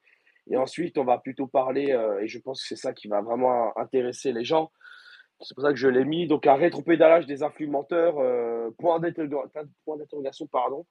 Et 0.49 0.57
ensuite, 0.57 0.97
on 0.97 1.03
va 1.03 1.17
plutôt 1.17 1.47
parler, 1.47 1.91
euh, 1.91 2.19
et 2.21 2.27
je 2.27 2.39
pense 2.39 2.61
que 2.61 2.67
c'est 2.67 2.75
ça 2.81 2.93
qui 2.93 3.07
va 3.07 3.21
vraiment 3.21 3.77
intéresser 3.77 4.31
les 4.31 4.43
gens. 4.45 4.71
C'est 5.41 5.53
pour 5.55 5.63
ça 5.63 5.71
que 5.71 5.77
je 5.77 5.87
l'ai 5.87 6.05
mis. 6.05 6.27
Donc, 6.27 6.47
un 6.47 6.55
rétropédalage 6.55 7.25
des 7.27 7.43
influx 7.43 7.67
menteurs, 7.67 8.17
euh, 8.19 8.69
point 8.79 8.99
d'interro- 8.99 9.45
point 9.85 9.97
d'interrogation, 9.97 10.47
pardon. 10.47 10.85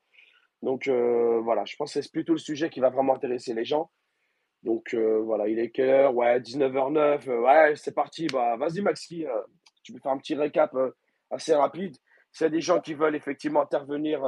Donc, 0.63 0.89
euh, 0.89 1.41
voilà, 1.43 1.65
je 1.65 1.75
pense 1.77 1.95
que 1.95 2.01
c'est 2.01 2.13
plutôt 2.13 2.33
le 2.35 2.39
sujet 2.39 2.71
qui 2.71 2.81
va 2.81 2.91
vraiment 2.91 3.15
intéresser 3.15 3.55
les 3.55 3.65
gens. 3.65 3.91
Donc, 4.63 4.95
voilà, 4.95 5.49
il 5.49 5.59
est 5.59 5.71
quelle 5.71 5.91
heure? 5.91 6.15
Ouais, 6.15 6.41
19h09. 6.41 7.29
euh, 7.29 7.41
ouais, 7.41 7.77
c'est 7.77 7.95
parti. 7.95 8.27
Bah, 8.33 8.57
vas-y, 8.57 8.81
Maxi, 8.83 9.25
tu 9.83 9.93
peux 9.93 10.01
faire 10.01 10.13
un 10.13 10.19
petit 10.19 10.35
récap 10.35 10.73
assez 11.31 11.55
rapide. 11.55 11.95
S'il 12.33 12.45
y 12.45 12.49
a 12.49 12.51
des 12.51 12.61
gens 12.61 12.81
qui 12.81 12.95
veulent 12.95 13.15
effectivement 13.17 13.63
intervenir 13.63 14.23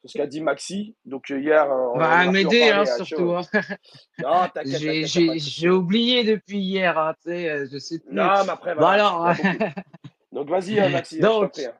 sur 0.00 0.10
ce 0.10 0.18
qu'a 0.18 0.26
dit 0.26 0.40
Maxi. 0.40 0.94
Donc, 1.04 1.30
euh, 1.30 1.40
hier, 1.40 1.64
euh, 1.70 1.90
on, 1.94 1.98
va 1.98 2.08
on 2.24 2.28
a 2.28 2.30
m'aider, 2.30 2.70
hein, 2.70 2.84
surtout. 2.84 3.32
hein. 3.32 3.42
Non, 4.18 4.48
t'inquiète, 4.52 5.06
J'ai- 5.06 5.68
oublié 5.70 6.24
depuis 6.24 6.58
hier, 6.58 6.98
hein, 6.98 7.14
tu 7.22 7.30
sais, 7.30 7.48
euh, 7.50 7.66
je 7.70 7.78
sais 7.78 7.98
plus. 7.98 8.14
Non, 8.14 8.44
mais 8.44 8.50
après, 8.50 8.74
voilà, 8.74 9.08
alors. 9.08 9.34
Donc, 10.32 10.48
vas-y, 10.50 10.78
Maxi, 10.90 11.18
Donc, 11.20 11.58
hein. 11.58 11.72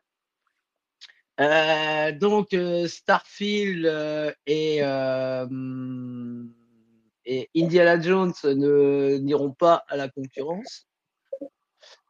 euh, 1.40 2.12
euh, 2.54 2.88
Starfield 2.88 3.84
euh, 3.86 4.32
et, 4.46 4.80
et 7.24 7.50
Indiana 7.54 8.00
Jones 8.00 8.32
ne 8.44 9.18
n'iront 9.18 9.52
pas 9.52 9.84
à 9.88 9.96
la 9.96 10.08
concurrence. 10.08 10.87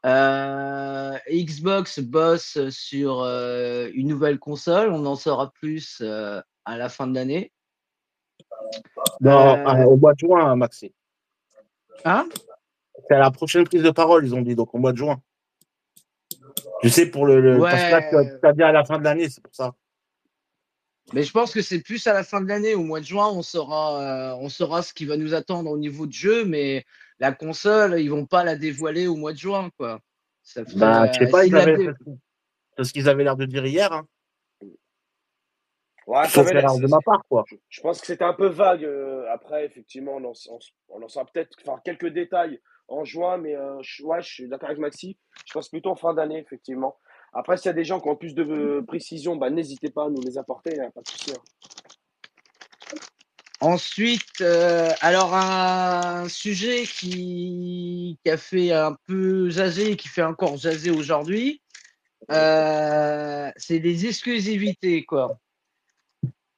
Euh, 0.06 1.18
Xbox 1.30 1.98
bosse 1.98 2.68
sur 2.70 3.20
euh, 3.22 3.90
une 3.94 4.08
nouvelle 4.08 4.38
console, 4.38 4.92
on 4.92 5.04
en 5.06 5.16
saura 5.16 5.50
plus 5.52 5.98
euh, 6.02 6.40
à 6.64 6.76
la 6.76 6.88
fin 6.88 7.06
de 7.06 7.14
l'année. 7.14 7.52
Non, 9.20 9.64
au 9.86 9.96
mois 9.96 10.14
de 10.14 10.18
juin, 10.20 10.54
Maxi. 10.56 10.94
Hein? 12.04 12.28
C'est 13.08 13.14
à 13.16 13.18
la 13.18 13.30
prochaine 13.30 13.64
prise 13.64 13.82
de 13.82 13.90
parole, 13.90 14.24
ils 14.24 14.34
ont 14.34 14.42
dit, 14.42 14.54
donc 14.54 14.74
au 14.74 14.78
mois 14.78 14.92
de 14.92 14.98
juin. 14.98 15.20
Tu 16.82 16.90
sais, 16.90 17.06
pour 17.06 17.26
le. 17.26 17.40
le- 17.40 17.58
Parce 17.58 17.82
que 17.82 17.90
là, 17.90 18.02
tu 18.08 18.14
as- 18.14 18.18
Ouais. 18.18 18.38
tu 18.40 18.46
as 18.46 18.52
dit 18.52 18.62
à 18.62 18.72
la 18.72 18.84
fin 18.84 18.98
de 18.98 19.04
l'année, 19.04 19.28
c'est 19.28 19.42
pour 19.42 19.54
ça. 19.54 19.72
Mais 21.12 21.22
je 21.22 21.32
pense 21.32 21.52
que 21.52 21.62
c'est 21.62 21.80
plus 21.80 22.06
à 22.06 22.12
la 22.12 22.22
fin 22.22 22.40
de 22.40 22.46
l'année, 22.46 22.74
au 22.74 22.82
mois 22.82 23.00
de 23.00 23.04
juin, 23.06 23.28
on 23.28 23.42
saura, 23.42 24.36
on 24.38 24.48
saura 24.48 24.82
ce 24.82 24.92
qui 24.92 25.06
va 25.06 25.16
nous 25.16 25.34
attendre 25.34 25.70
au 25.70 25.78
niveau 25.78 26.06
de 26.06 26.12
jeu, 26.12 26.44
mais 26.44 26.84
la 27.18 27.32
console, 27.32 28.00
ils 28.00 28.08
vont 28.10 28.26
pas 28.26 28.44
la 28.44 28.56
dévoiler 28.56 29.06
au 29.06 29.16
mois 29.16 29.32
de 29.32 29.38
juin, 29.38 29.70
quoi. 29.76 30.00
Ça 30.42 30.64
ferait, 30.64 30.78
Bah, 30.78 31.12
je 31.12 31.18
sais 31.18 31.26
euh, 31.26 31.30
pas, 31.30 31.44
ils 31.46 31.56
avaient. 31.56 31.76
dé- 31.76 31.90
C'est 32.76 32.84
ce 32.84 32.92
qu'ils 32.92 33.08
avaient 33.08 33.24
l'air 33.24 33.36
de 33.36 33.44
dire 33.44 33.66
hier, 33.66 33.92
hein. 33.92 34.06
Ouais, 36.06 36.26
ça 36.26 36.42
l'air- 36.42 36.78
de 36.78 36.86
ma 36.86 37.00
part, 37.04 37.22
quoi. 37.28 37.44
Je, 37.48 37.56
je 37.68 37.80
pense 37.82 38.00
que 38.00 38.06
c'était 38.06 38.24
un 38.24 38.32
peu 38.32 38.46
vague. 38.46 38.84
euh, 38.84 39.26
après, 39.30 39.66
effectivement, 39.66 40.12
on 40.16 40.24
en, 40.24 40.32
on, 40.48 40.58
on 40.88 41.02
en 41.02 41.08
saura 41.08 41.26
peut-être 41.26 41.54
enfin, 41.66 41.78
quelques 41.84 42.06
détails 42.08 42.62
en 42.86 43.04
juin, 43.04 43.36
mais 43.36 43.54
euh, 43.54 43.76
je, 43.82 44.02
ouais, 44.04 44.22
je 44.22 44.28
suis 44.32 44.48
d'accord 44.48 44.70
avec 44.70 44.80
Maxi. 44.80 45.18
Je 45.46 45.52
pense 45.52 45.68
plutôt 45.68 45.90
en 45.90 45.96
fin 45.96 46.14
d'année, 46.14 46.38
effectivement. 46.38 46.96
Après, 47.34 47.58
s'il 47.58 47.66
y 47.66 47.68
a 47.68 47.74
des 47.74 47.84
gens 47.84 48.00
qui 48.00 48.08
ont 48.08 48.16
plus 48.16 48.34
de 48.34 48.42
euh, 48.42 48.82
précision, 48.82 49.36
bah, 49.36 49.50
n'hésitez 49.50 49.90
pas 49.90 50.06
à 50.06 50.08
nous 50.08 50.22
les 50.22 50.38
apporter, 50.38 50.80
hein, 50.80 50.90
pas 50.94 51.02
de 51.02 51.08
souci. 51.08 51.30
hein. 51.32 51.42
Ensuite, 53.60 54.40
euh, 54.40 54.90
alors 55.00 55.34
un 55.34 56.28
sujet 56.28 56.84
qui, 56.84 58.16
a 58.26 58.36
fait 58.36 58.72
un 58.72 58.96
peu 59.06 59.50
jaser, 59.50 59.96
qui 59.96 60.06
fait 60.06 60.22
encore 60.22 60.56
jaser 60.56 60.90
aujourd'hui, 60.92 61.60
euh, 62.30 63.50
c'est 63.56 63.80
les 63.80 64.06
exclusivités, 64.06 65.04
quoi. 65.04 65.40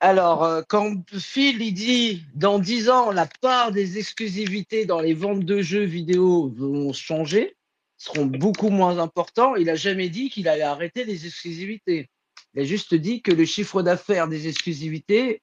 Alors, 0.00 0.44
euh, 0.44 0.62
quand 0.68 0.94
Phil 1.18 1.62
il 1.62 1.72
dit 1.72 2.24
dans 2.34 2.58
10 2.58 2.90
ans, 2.90 3.12
la 3.12 3.26
part 3.40 3.72
des 3.72 3.98
exclusivités 3.98 4.84
dans 4.84 5.00
les 5.00 5.14
ventes 5.14 5.44
de 5.44 5.62
jeux 5.62 5.84
vidéo 5.84 6.52
vont 6.54 6.92
changer, 6.92 7.56
seront 7.96 8.26
beaucoup 8.26 8.70
moins 8.70 8.98
importants, 8.98 9.56
il 9.56 9.70
a 9.70 9.74
jamais 9.74 10.10
dit 10.10 10.28
qu'il 10.28 10.48
allait 10.48 10.62
arrêter 10.62 11.04
les 11.04 11.26
exclusivités. 11.26 12.10
Il 12.54 12.62
a 12.62 12.64
juste 12.64 12.94
dit 12.94 13.22
que 13.22 13.32
le 13.32 13.44
chiffre 13.46 13.82
d'affaires 13.82 14.28
des 14.28 14.48
exclusivités 14.48 15.40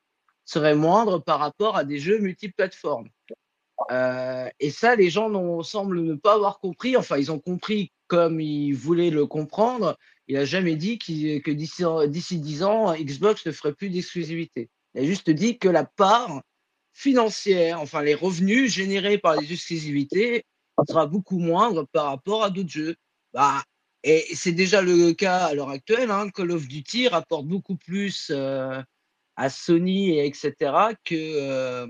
serait 0.48 0.75
moindre 0.75 1.20
par 1.20 1.39
rapport 1.39 1.75
à 1.75 1.84
des 1.84 2.00
jeux 2.00 2.18
multiplateformes. 2.20 3.10
Euh, 3.92 4.50
et 4.60 4.72
ça, 4.72 4.96
les 4.96 5.12
gens 5.12 5.62
semblent 5.62 6.01
ne 6.01 6.16
pas 6.16 6.34
avoir 6.34 6.60
compris. 6.60 6.98
Enfin, 6.98 7.18
ils 7.18 7.32
ont 7.32 7.39
compris 7.39 7.92
comme 8.08 8.39
ils 8.39 8.74
voulaient 8.74 9.12
le 9.12 9.27
comprendre. 9.27 9.98
Il 10.27 10.38
a 10.38 10.46
jamais 10.46 10.75
dit 10.75 10.98
que 10.98 11.51
d'ici 11.51 12.39
10 12.39 12.63
ans, 12.63 12.96
Xbox 12.96 13.46
ne 13.46 13.51
ferait 13.51 13.74
plus 13.74 13.89
d'exclusivité. 13.89 14.70
Il 14.96 15.01
a 15.01 15.06
juste 15.06 15.30
dit 15.30 15.60
que 15.60 15.70
la 15.70 15.84
part 15.84 16.42
financière, 16.94 17.80
enfin 17.80 18.01
les 18.01 18.16
revenus 18.16 18.74
générés 18.74 19.20
par 19.20 19.39
les 19.39 19.51
exclusivités, 19.51 20.44
sera 20.88 21.06
beaucoup 21.06 21.38
moindre 21.38 21.86
par 21.92 22.06
rapport 22.06 22.44
à 22.44 22.50
d'autres 22.50 22.70
jeux. 22.70 22.96
Bah, 23.34 23.63
et 24.04 24.25
c'est 24.34 24.51
déjà 24.51 24.82
le 24.82 25.13
cas 25.13 25.46
à 25.48 25.54
l'heure 25.54 25.70
actuelle. 25.70 26.10
Hein, 26.10 26.30
Call 26.30 26.51
of 26.51 26.68
Duty 26.68 27.10
rapporte 27.10 27.46
beaucoup 27.46 27.75
plus 27.75 28.32
euh, 28.32 28.82
à 29.38 29.50
Sony 29.50 30.17
et 30.17 30.25
etc. 30.25 30.94
que, 31.06 31.15
euh, 31.15 31.88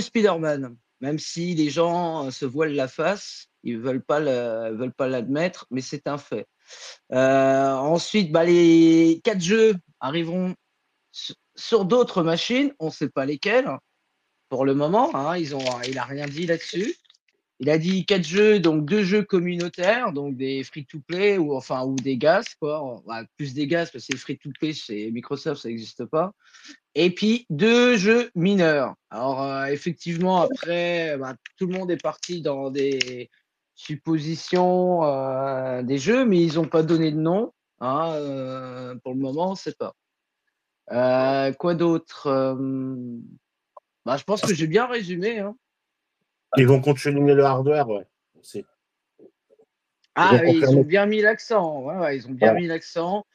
Spider-Man. 0.00 0.76
Même 1.00 1.18
si 1.18 1.54
les 1.54 1.70
gens 1.70 2.30
se 2.30 2.46
voilent 2.46 2.74
la 2.74 2.88
face, 2.88 3.46
ils 3.62 3.78
veulent 3.78 4.02
pas 4.02 4.20
le- 4.20 4.74
veulent 4.74 4.94
pas 4.94 5.06
l'admettre, 5.06 5.66
mais 5.70 5.80
c'est 5.82 6.06
un 6.08 6.18
fait. 6.18 6.46
Euh, 7.12 7.72
ensuite, 7.72 8.32
bah, 8.32 8.44
les 8.44 9.20
quatre 9.22 9.40
jeux 9.42 9.74
arriveront 10.00 10.54
sur, 11.54 11.84
d'autres 11.84 12.22
machines, 12.22 12.72
on 12.78 12.86
ne 12.86 12.90
sait 12.90 13.10
pas 13.10 13.26
lesquelles. 13.26 13.68
pour 14.50 14.64
le 14.64 14.74
moment. 14.74 15.14
Hein, 15.16 15.36
il 15.36 15.98
a 15.98 16.04
rien 16.04 16.26
dit 16.26 16.46
là-dessus. 16.46 16.94
Il 17.60 17.70
a 17.70 17.78
dit 17.78 18.04
quatre 18.04 18.24
jeux, 18.24 18.58
donc 18.58 18.84
deux 18.84 19.04
jeux 19.04 19.22
communautaires, 19.22 20.12
donc 20.12 20.36
des 20.36 20.64
free-to-play 20.64 21.38
ou 21.38 21.54
enfin 21.54 21.84
ou 21.84 21.94
des 21.94 22.16
gaz 22.16 22.46
quoi, 22.60 23.00
plus 23.36 23.54
des 23.54 23.68
gaz 23.68 23.92
parce 23.92 24.06
que 24.06 24.16
free-to-play 24.16 24.72
chez 24.72 25.10
Microsoft 25.12 25.62
ça 25.62 25.68
n'existe 25.68 26.04
pas. 26.04 26.32
Et 26.96 27.10
puis 27.10 27.46
deux 27.50 27.96
jeux 27.96 28.30
mineurs. 28.34 28.94
Alors 29.10 29.42
euh, 29.42 29.66
effectivement 29.66 30.42
après, 30.42 31.16
bah, 31.16 31.36
tout 31.56 31.66
le 31.66 31.78
monde 31.78 31.90
est 31.92 32.02
parti 32.02 32.42
dans 32.42 32.70
des 32.70 33.30
suppositions 33.76 35.04
euh, 35.04 35.82
des 35.82 35.98
jeux, 35.98 36.24
mais 36.24 36.42
ils 36.42 36.54
n'ont 36.56 36.68
pas 36.68 36.82
donné 36.82 37.12
de 37.12 37.18
nom. 37.18 37.52
Hein, 37.80 38.10
euh, 38.14 38.94
pour 38.96 39.14
le 39.14 39.20
moment, 39.20 39.48
on 39.48 39.52
ne 39.52 39.56
sait 39.56 39.74
pas. 39.74 39.94
quoi 41.52 41.74
d'autre 41.74 42.56
bah, 44.04 44.16
Je 44.16 44.24
pense 44.24 44.40
que 44.42 44.54
j'ai 44.54 44.66
bien 44.66 44.86
résumé. 44.86 45.38
Hein. 45.38 45.56
Ils 46.56 46.66
vont 46.66 46.80
continuer 46.80 47.34
le 47.34 47.44
hardware, 47.44 47.88
ouais. 47.88 48.06
Ah, 50.16 50.40
ils, 50.46 50.64
ont 50.68 50.82
bien 50.82 51.06
mis 51.06 51.20
l'accent. 51.20 51.82
Ouais, 51.82 52.16
ils 52.16 52.26
ont 52.28 52.32
bien 52.32 52.54
mis 52.54 52.66
l'accent. 52.66 53.26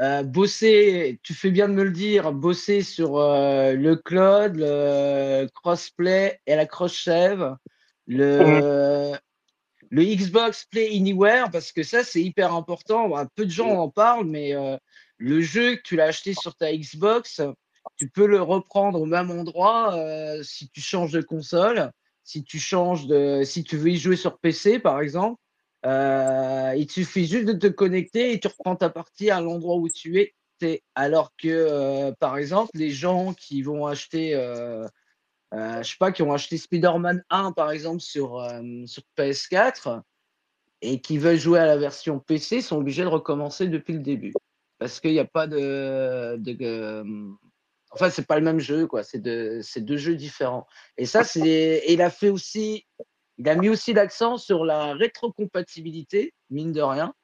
Euh, 0.00 0.24
bosser, 0.24 1.20
tu 1.22 1.34
fais 1.34 1.52
bien 1.52 1.68
de 1.68 1.74
me 1.74 1.84
le 1.84 1.92
dire, 1.92 2.32
bosser 2.32 2.82
sur 2.82 3.18
euh, 3.18 3.74
le 3.74 3.94
cloud, 3.94 4.56
le 4.56 5.46
crossplay 5.54 6.40
et 6.46 6.56
la 6.56 6.66
cross-save, 6.66 7.56
le, 8.08 9.12
le 9.90 10.04
Xbox 10.04 10.64
Play 10.64 10.88
Anywhere, 10.96 11.48
parce 11.52 11.70
que 11.70 11.84
ça, 11.84 12.02
c'est 12.02 12.20
hyper 12.20 12.52
important. 12.52 13.08
peu 13.36 13.46
de 13.46 13.50
gens 13.50 13.70
en 13.70 13.88
parlent, 13.88 14.26
mais 14.26 14.56
euh, 14.56 14.76
le 15.18 15.40
jeu 15.40 15.76
que 15.76 15.82
tu 15.82 15.94
l'as 15.94 16.06
acheté 16.06 16.34
sur 16.34 16.56
ta 16.56 16.74
Xbox, 16.76 17.40
tu 17.96 18.10
peux 18.10 18.26
le 18.26 18.42
reprendre 18.42 19.00
au 19.00 19.06
même 19.06 19.30
endroit 19.30 19.96
si 20.42 20.68
tu 20.70 20.80
changes 20.80 21.12
de 21.12 21.20
console 21.20 21.92
si 22.24 22.42
tu 22.42 22.58
changes 22.58 23.06
de, 23.06 23.42
si 23.44 23.62
tu 23.62 23.76
veux 23.76 23.90
y 23.90 23.96
jouer 23.96 24.16
sur 24.16 24.38
PC 24.38 24.78
par 24.78 25.00
exemple, 25.00 25.40
euh, 25.86 26.74
il 26.76 26.86
te 26.86 26.92
suffit 26.92 27.26
juste 27.26 27.46
de 27.46 27.52
te 27.52 27.66
connecter 27.66 28.32
et 28.32 28.40
tu 28.40 28.48
reprends 28.48 28.74
ta 28.74 28.88
partie 28.88 29.30
à 29.30 29.40
l'endroit 29.40 29.76
où 29.76 29.88
tu 29.88 30.18
es. 30.18 30.34
Alors 30.94 31.32
que, 31.36 31.48
euh, 31.48 32.12
par 32.18 32.38
exemple, 32.38 32.70
les 32.72 32.88
gens 32.88 33.34
qui 33.34 33.60
vont 33.60 33.86
acheter, 33.86 34.34
euh, 34.34 34.86
je 35.52 35.82
sais 35.82 35.96
pas, 35.98 36.10
qui 36.10 36.22
ont 36.22 36.32
acheté 36.32 36.56
Spider-Man 36.56 37.22
1 37.28 37.52
par 37.52 37.70
exemple 37.70 38.00
sur, 38.00 38.42
sur 38.86 39.02
PS4 39.18 40.00
et 40.80 41.02
qui 41.02 41.18
veulent 41.18 41.38
jouer 41.38 41.58
à 41.58 41.66
la 41.66 41.76
version 41.76 42.18
PC 42.18 42.62
sont 42.62 42.78
obligés 42.78 43.02
de 43.02 43.08
recommencer 43.08 43.68
depuis 43.68 43.92
le 43.92 43.98
début 43.98 44.32
parce 44.78 45.00
qu'il 45.00 45.12
n'y 45.12 45.18
a 45.18 45.26
pas 45.26 45.46
de, 45.46 46.36
de 46.38 47.04
Enfin, 47.94 48.10
c'est 48.10 48.26
pas 48.26 48.38
le 48.38 48.44
même 48.44 48.58
jeu, 48.58 48.88
quoi. 48.88 49.04
C'est 49.04 49.20
deux, 49.20 49.60
deux 49.76 49.96
jeux 49.96 50.16
différents. 50.16 50.66
Et 50.98 51.06
ça, 51.06 51.22
c'est. 51.22 51.84
il 51.88 52.02
a 52.02 52.10
fait 52.10 52.28
aussi. 52.28 52.86
Il 53.38 53.48
a 53.48 53.54
mis 53.54 53.68
aussi 53.68 53.92
l'accent 53.92 54.36
sur 54.36 54.64
la 54.64 54.94
rétrocompatibilité, 54.94 56.34
mine 56.50 56.72
de 56.72 56.82
rien. 56.82 57.14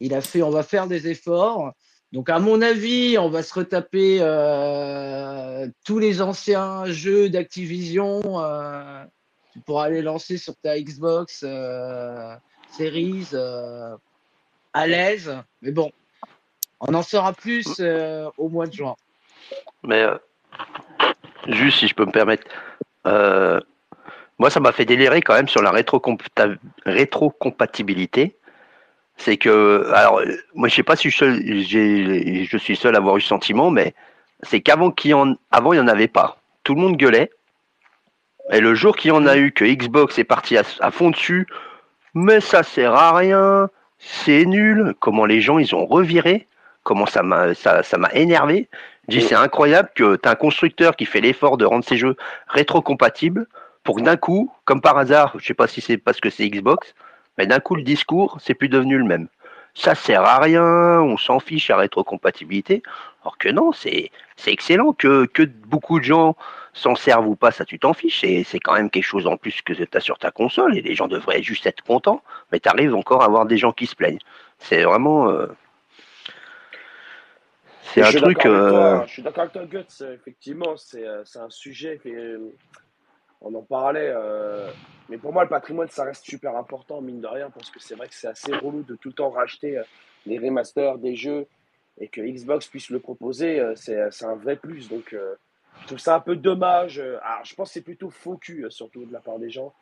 Il 0.00 0.14
a 0.14 0.20
fait. 0.20 0.42
On 0.42 0.50
va 0.50 0.62
faire 0.62 0.86
des 0.86 1.08
efforts. 1.08 1.72
Donc, 2.12 2.28
à 2.28 2.38
mon 2.38 2.60
avis, 2.60 3.16
on 3.18 3.30
va 3.30 3.42
se 3.42 3.54
retaper 3.54 4.18
euh, 4.20 5.66
tous 5.84 5.98
les 5.98 6.20
anciens 6.20 6.84
jeux 6.86 7.30
d'Activision. 7.30 8.22
Euh, 8.42 9.02
tu 9.52 9.60
pourras 9.60 9.88
les 9.88 10.02
lancer 10.02 10.36
sur 10.36 10.56
ta 10.56 10.78
Xbox 10.78 11.42
euh, 11.42 12.36
Series 12.76 13.28
à 14.74 14.86
l'aise. 14.86 15.34
Mais 15.62 15.72
bon, 15.72 15.90
on 16.80 16.92
en 16.92 17.02
saura 17.02 17.32
plus 17.32 17.80
au 18.36 18.48
mois 18.50 18.66
de 18.66 18.74
juin. 18.74 18.94
Mais 19.82 20.02
euh, 20.02 20.16
juste 21.48 21.78
si 21.78 21.88
je 21.88 21.94
peux 21.94 22.04
me 22.04 22.12
permettre, 22.12 22.46
euh, 23.06 23.58
moi 24.38 24.50
ça 24.50 24.60
m'a 24.60 24.72
fait 24.72 24.84
délirer 24.84 25.22
quand 25.22 25.32
même 25.34 25.48
sur 25.48 25.62
la 25.62 25.70
rétrocompatibilité. 25.70 28.36
C'est 29.18 29.38
que, 29.38 29.90
alors, 29.94 30.20
moi 30.54 30.68
je 30.68 30.74
sais 30.74 30.82
pas 30.82 30.96
si 30.96 31.08
je, 31.10 32.56
suis 32.58 32.76
seul 32.76 32.94
à 32.94 32.98
avoir 32.98 33.16
eu 33.16 33.22
ce 33.22 33.28
sentiment, 33.28 33.70
mais 33.70 33.94
c'est 34.42 34.60
qu'avant 34.60 34.90
qu'il 34.90 35.14
en, 35.14 35.36
avant 35.50 35.72
il 35.72 35.76
n'y 35.76 35.84
en 35.84 35.88
avait 35.88 36.08
pas. 36.08 36.38
Tout 36.64 36.74
le 36.74 36.82
monde 36.82 36.96
gueulait. 36.96 37.30
Et 38.52 38.60
le 38.60 38.74
jour 38.74 38.96
qu'il 38.96 39.08
y 39.08 39.12
en 39.12 39.26
a 39.26 39.36
eu, 39.36 39.52
que 39.52 39.64
Xbox 39.64 40.18
est 40.18 40.24
parti 40.24 40.56
à, 40.56 40.90
fond 40.90 41.10
dessus, 41.10 41.46
mais 42.14 42.40
ça 42.40 42.62
sert 42.62 42.94
à 42.94 43.16
rien, 43.16 43.68
c'est 43.98 44.44
nul. 44.44 44.94
Comment 45.00 45.26
les 45.26 45.40
gens 45.40 45.58
ils 45.58 45.74
ont 45.74 45.86
reviré, 45.86 46.46
comment 46.84 47.06
ça 47.06 47.22
m'a 47.22 47.54
ça, 47.54 47.82
ça 47.82 47.98
m'a 47.98 48.10
énervé? 48.12 48.68
Dis, 49.08 49.22
c'est 49.22 49.34
incroyable 49.34 49.90
que 49.94 50.16
tu 50.16 50.28
as 50.28 50.32
un 50.32 50.36
constructeur 50.36 50.96
qui 50.96 51.04
fait 51.04 51.20
l'effort 51.20 51.56
de 51.56 51.64
rendre 51.64 51.84
ses 51.84 51.96
jeux 51.96 52.16
rétrocompatibles 52.48 53.46
pour 53.84 53.96
que 53.96 54.02
d'un 54.02 54.16
coup, 54.16 54.52
comme 54.64 54.80
par 54.80 54.98
hasard, 54.98 55.34
je 55.38 55.46
sais 55.46 55.54
pas 55.54 55.68
si 55.68 55.80
c'est 55.80 55.96
parce 55.96 56.20
que 56.20 56.28
c'est 56.28 56.48
Xbox, 56.48 56.94
mais 57.38 57.46
d'un 57.46 57.60
coup 57.60 57.76
le 57.76 57.82
discours, 57.82 58.38
c'est 58.40 58.54
plus 58.54 58.68
devenu 58.68 58.98
le 58.98 59.04
même. 59.04 59.28
Ça 59.74 59.94
sert 59.94 60.22
à 60.22 60.38
rien, 60.38 60.64
on 60.64 61.16
s'en 61.18 61.38
fiche 61.38 61.70
à 61.70 61.76
rétrocompatibilité. 61.76 62.82
Alors 63.22 63.36
que 63.38 63.48
non, 63.50 63.72
c'est 63.72 64.10
excellent 64.46 64.92
que, 64.92 65.26
que 65.26 65.42
beaucoup 65.42 66.00
de 66.00 66.04
gens 66.04 66.34
s'en 66.72 66.94
servent 66.94 67.28
ou 67.28 67.36
pas, 67.36 67.50
ça 67.50 67.64
tu 67.64 67.78
t'en 67.78 67.92
fiches. 67.92 68.24
C'est 68.44 68.58
quand 68.58 68.72
même 68.72 68.90
quelque 68.90 69.04
chose 69.04 69.26
en 69.26 69.36
plus 69.36 69.60
que 69.62 69.72
tu 69.72 69.86
as 69.92 70.00
sur 70.00 70.18
ta 70.18 70.30
console 70.30 70.76
et 70.76 70.82
les 70.82 70.94
gens 70.94 71.08
devraient 71.08 71.42
juste 71.42 71.66
être 71.66 71.82
contents. 71.82 72.22
Mais 72.50 72.60
tu 72.60 72.68
arrives 72.68 72.94
encore 72.94 73.22
à 73.22 73.26
avoir 73.26 73.46
des 73.46 73.58
gens 73.58 73.72
qui 73.72 73.86
se 73.86 73.94
plaignent. 73.94 74.18
C'est 74.58 74.82
vraiment. 74.82 75.28
Euh, 75.28 75.46
c'est 77.94 78.02
un 78.02 78.12
truc. 78.12 78.44
Euh, 78.46 79.04
je 79.06 79.12
suis 79.12 79.22
d'accord 79.22 79.42
avec 79.42 79.52
toi, 79.52 79.64
Guts. 79.64 80.04
Effectivement, 80.14 80.76
c'est 80.76 81.06
euh, 81.06 81.22
un 81.36 81.50
sujet. 81.50 82.00
Euh, 82.06 82.38
on 83.40 83.54
en 83.54 83.62
parlait. 83.62 84.14
mais 85.08 85.18
pour 85.18 85.32
moi, 85.32 85.44
le 85.44 85.48
patrimoine, 85.48 85.88
ça 85.88 86.04
reste 86.04 86.24
super 86.24 86.56
important, 86.56 87.00
mine 87.00 87.20
de 87.20 87.26
rien, 87.26 87.50
parce 87.50 87.70
que 87.70 87.78
c'est 87.78 87.94
vrai 87.94 88.08
que 88.08 88.14
c'est 88.14 88.28
assez 88.28 88.52
relou 88.54 88.82
de 88.82 88.96
tout 88.96 89.08
le 89.08 89.14
temps 89.14 89.30
racheter 89.30 89.80
des 90.24 90.38
remasters, 90.38 90.98
des 90.98 91.14
jeux, 91.14 91.46
et 92.00 92.08
que 92.08 92.20
Xbox 92.22 92.66
puisse 92.66 92.88
le 92.88 92.98
proposer, 92.98 93.62
c'est 93.76 94.24
un 94.24 94.36
vrai 94.36 94.56
plus. 94.56 94.88
Donc, 94.88 95.14
je 95.82 95.86
trouve 95.86 95.98
ça 95.98 96.16
un 96.16 96.20
peu 96.20 96.34
dommage. 96.34 96.98
Alors, 96.98 97.44
je 97.44 97.54
pense 97.54 97.68
que 97.68 97.74
c'est 97.74 97.82
plutôt 97.82 98.10
faux 98.10 98.38
cul, 98.38 98.66
surtout 98.70 99.04
de 99.04 99.12
la 99.12 99.20
part 99.20 99.38
des 99.38 99.50
gens 99.50 99.74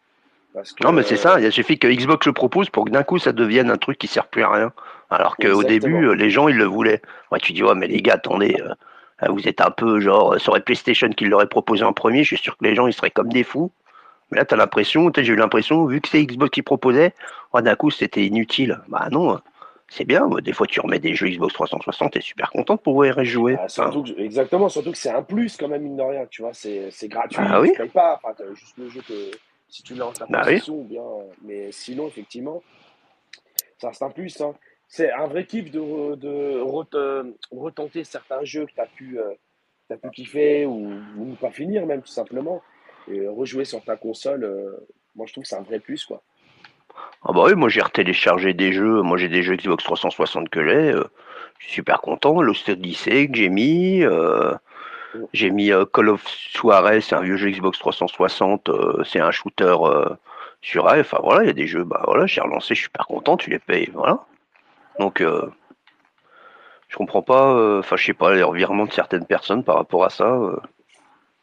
non, 0.83 0.93
mais 0.93 1.03
c'est 1.03 1.17
ça, 1.17 1.41
il 1.41 1.51
suffit 1.51 1.79
que 1.79 1.89
Xbox 1.89 2.27
le 2.27 2.33
propose 2.33 2.71
pour 2.71 2.85
que 2.85 2.91
d'un 2.91 3.03
coup 3.03 3.19
ça 3.19 3.33
devienne 3.33 3.71
un 3.71 3.77
truc 3.77 3.99
qui 3.99 4.07
sert 4.07 4.27
plus 4.27 4.43
à 4.43 4.51
rien. 4.51 4.73
Alors 5.11 5.37
qu'au 5.37 5.63
début, 5.65 6.07
euh, 6.07 6.15
les 6.15 6.31
gens 6.31 6.49
ils 6.49 6.57
le 6.57 6.65
voulaient. 6.65 7.03
Ouais, 7.31 7.39
tu 7.41 7.53
dis, 7.53 7.63
ouais, 7.63 7.75
mais 7.75 7.87
les 7.89 8.03
gars, 8.03 8.15
attendez, 8.15 8.57
euh, 8.61 9.29
vous 9.29 9.49
êtes 9.49 9.61
un 9.61 9.71
peu 9.71 10.01
genre, 10.01 10.41
ça 10.41 10.51
aurait 10.51 10.61
PlayStation 10.61 11.09
qui 11.11 11.27
l'aurait 11.27 11.49
proposé 11.49 11.85
en 11.85 11.93
premier, 11.93 12.23
je 12.23 12.35
suis 12.35 12.39
sûr 12.39 12.57
que 12.57 12.65
les 12.65 12.75
gens 12.75 12.87
ils 12.87 12.93
seraient 12.93 13.11
comme 13.11 13.33
des 13.33 13.45
fous. 13.45 13.73
Mais 14.31 14.39
là, 14.39 14.45
tu 14.45 14.55
as 14.55 14.57
l'impression, 14.57 15.11
j'ai 15.15 15.33
eu 15.33 15.37
l'impression, 15.37 15.85
vu 15.87 16.01
que 16.01 16.09
c'est 16.09 16.25
Xbox 16.25 16.51
qui 16.51 16.63
proposait, 16.63 17.15
d'un 17.55 17.77
coup 17.77 17.91
c'était 17.91 18.25
inutile. 18.25 18.81
Bah 18.89 19.09
non, 19.11 19.41
c'est 19.89 20.05
bien. 20.05 20.29
Des 20.43 20.53
fois, 20.53 20.67
tu 20.67 20.81
remets 20.81 20.99
des 20.99 21.15
jeux 21.15 21.29
Xbox 21.29 21.55
360, 21.55 22.13
t'es 22.13 22.21
super 22.21 22.51
content 22.51 22.75
de 22.75 22.81
pouvoir 22.81 23.21
y 23.21 23.27
jouer. 23.27 23.57
Ah, 23.59 23.91
exactement, 24.19 24.69
surtout 24.69 24.93
que 24.93 24.99
c'est 24.99 25.11
un 25.11 25.23
plus 25.23 25.57
quand 25.57 25.69
même, 25.69 25.83
mine 25.83 25.97
de 25.97 26.03
rien, 26.03 26.27
tu 26.31 26.43
vois, 26.43 26.53
c'est 26.55 27.09
gratuit, 27.09 27.39
ah, 27.41 27.61
oui. 27.61 27.73
tu 27.75 27.87
pas, 27.89 28.21
enfin, 28.23 28.35
juste 28.55 28.77
le 28.79 28.89
jeu 28.89 29.01
que 29.07 29.31
si 29.75 29.83
tu 29.83 29.95
l'as 29.97 30.07
en 30.07 30.13
ta 30.13 30.25
bah 30.27 30.45
possession, 30.45 30.85
bien. 30.85 31.03
Mais 31.43 31.73
sinon, 31.73 32.07
effectivement, 32.07 32.63
ça 33.79 33.89
reste 33.89 34.03
un 34.03 34.11
plus. 34.11 34.41
Hein. 34.41 34.55
C'est 34.87 35.11
un 35.11 35.27
vrai 35.27 35.47
kiff 35.47 35.73
de, 35.73 36.15
de 36.15 36.61
retenter 37.51 38.05
certains 38.05 38.45
jeux 38.45 38.67
que 38.67 38.73
tu 38.73 38.81
as 38.81 38.87
pu, 38.87 39.19
euh, 39.19 39.35
as 39.91 39.97
pu 39.97 40.11
kiffer 40.11 40.65
ou, 40.65 40.93
ou, 41.19 41.35
pas 41.41 41.51
finir, 41.51 41.87
même 41.87 42.03
tout 42.03 42.13
simplement. 42.13 42.63
Et 43.09 43.27
rejouer 43.27 43.65
sur 43.65 43.83
ta 43.83 43.97
console, 43.97 44.45
euh, 44.45 44.87
moi 45.17 45.27
je 45.27 45.33
trouve 45.33 45.43
que 45.43 45.49
c'est 45.49 45.57
un 45.57 45.63
vrai 45.63 45.81
plus. 45.81 46.05
quoi. 46.05 46.23
Ah 47.25 47.33
bah 47.33 47.43
oui, 47.47 47.57
moi 47.57 47.69
j'ai 47.69 47.83
retéléchargé 47.83 48.55
des 48.55 48.73
jeux, 48.73 49.03
moi 49.03 49.17
j'ai 49.17 49.29
des 49.29 49.43
jeux 49.43 49.57
Xbox 49.57 49.83
360 49.83 50.51
que 50.51 50.65
j'ai, 50.65 50.93
euh, 50.93 51.05
je 51.59 51.65
suis 51.65 51.75
super 51.75 52.01
content, 52.01 52.41
Lost 52.41 52.69
Odyssey 52.69 53.27
que 53.27 53.37
j'ai 53.37 53.49
mis, 53.49 54.05
j'ai 55.33 55.51
mis 55.51 55.71
euh, 55.71 55.85
Call 55.85 56.09
of 56.09 56.27
Soirée, 56.27 57.01
c'est 57.01 57.15
un 57.15 57.23
vieux 57.23 57.37
jeu 57.37 57.51
Xbox 57.51 57.79
360, 57.79 58.69
euh, 58.69 59.05
c'est 59.05 59.21
un 59.21 59.31
shooter 59.31 59.77
euh, 59.83 60.09
sur 60.63 60.89
A. 60.89 60.99
Enfin 60.99 61.19
voilà, 61.23 61.45
il 61.45 61.47
y 61.47 61.51
a 61.51 61.55
des 61.55 61.67
jeux, 61.67 61.85
bah 61.85 62.03
voilà, 62.07 62.27
j'ai 62.27 62.41
relancé, 62.41 62.75
je 62.75 62.81
suis 62.81 62.85
super 62.85 63.07
content, 63.07 63.37
tu 63.37 63.51
les 63.51 63.59
payes, 63.59 63.91
voilà. 63.93 64.25
Donc 64.99 65.23
je 65.23 66.97
comprends 66.97 67.23
pas, 67.23 67.79
enfin 67.79 67.97
je 67.97 68.05
sais 68.07 68.15
pas, 68.15 68.35
les 68.35 68.43
revirements 68.43 68.87
de 68.87 68.93
certaines 68.93 69.27
personnes 69.27 69.65
par 69.65 69.77
rapport 69.77 70.05
à 70.05 70.11
ça. 70.11 70.39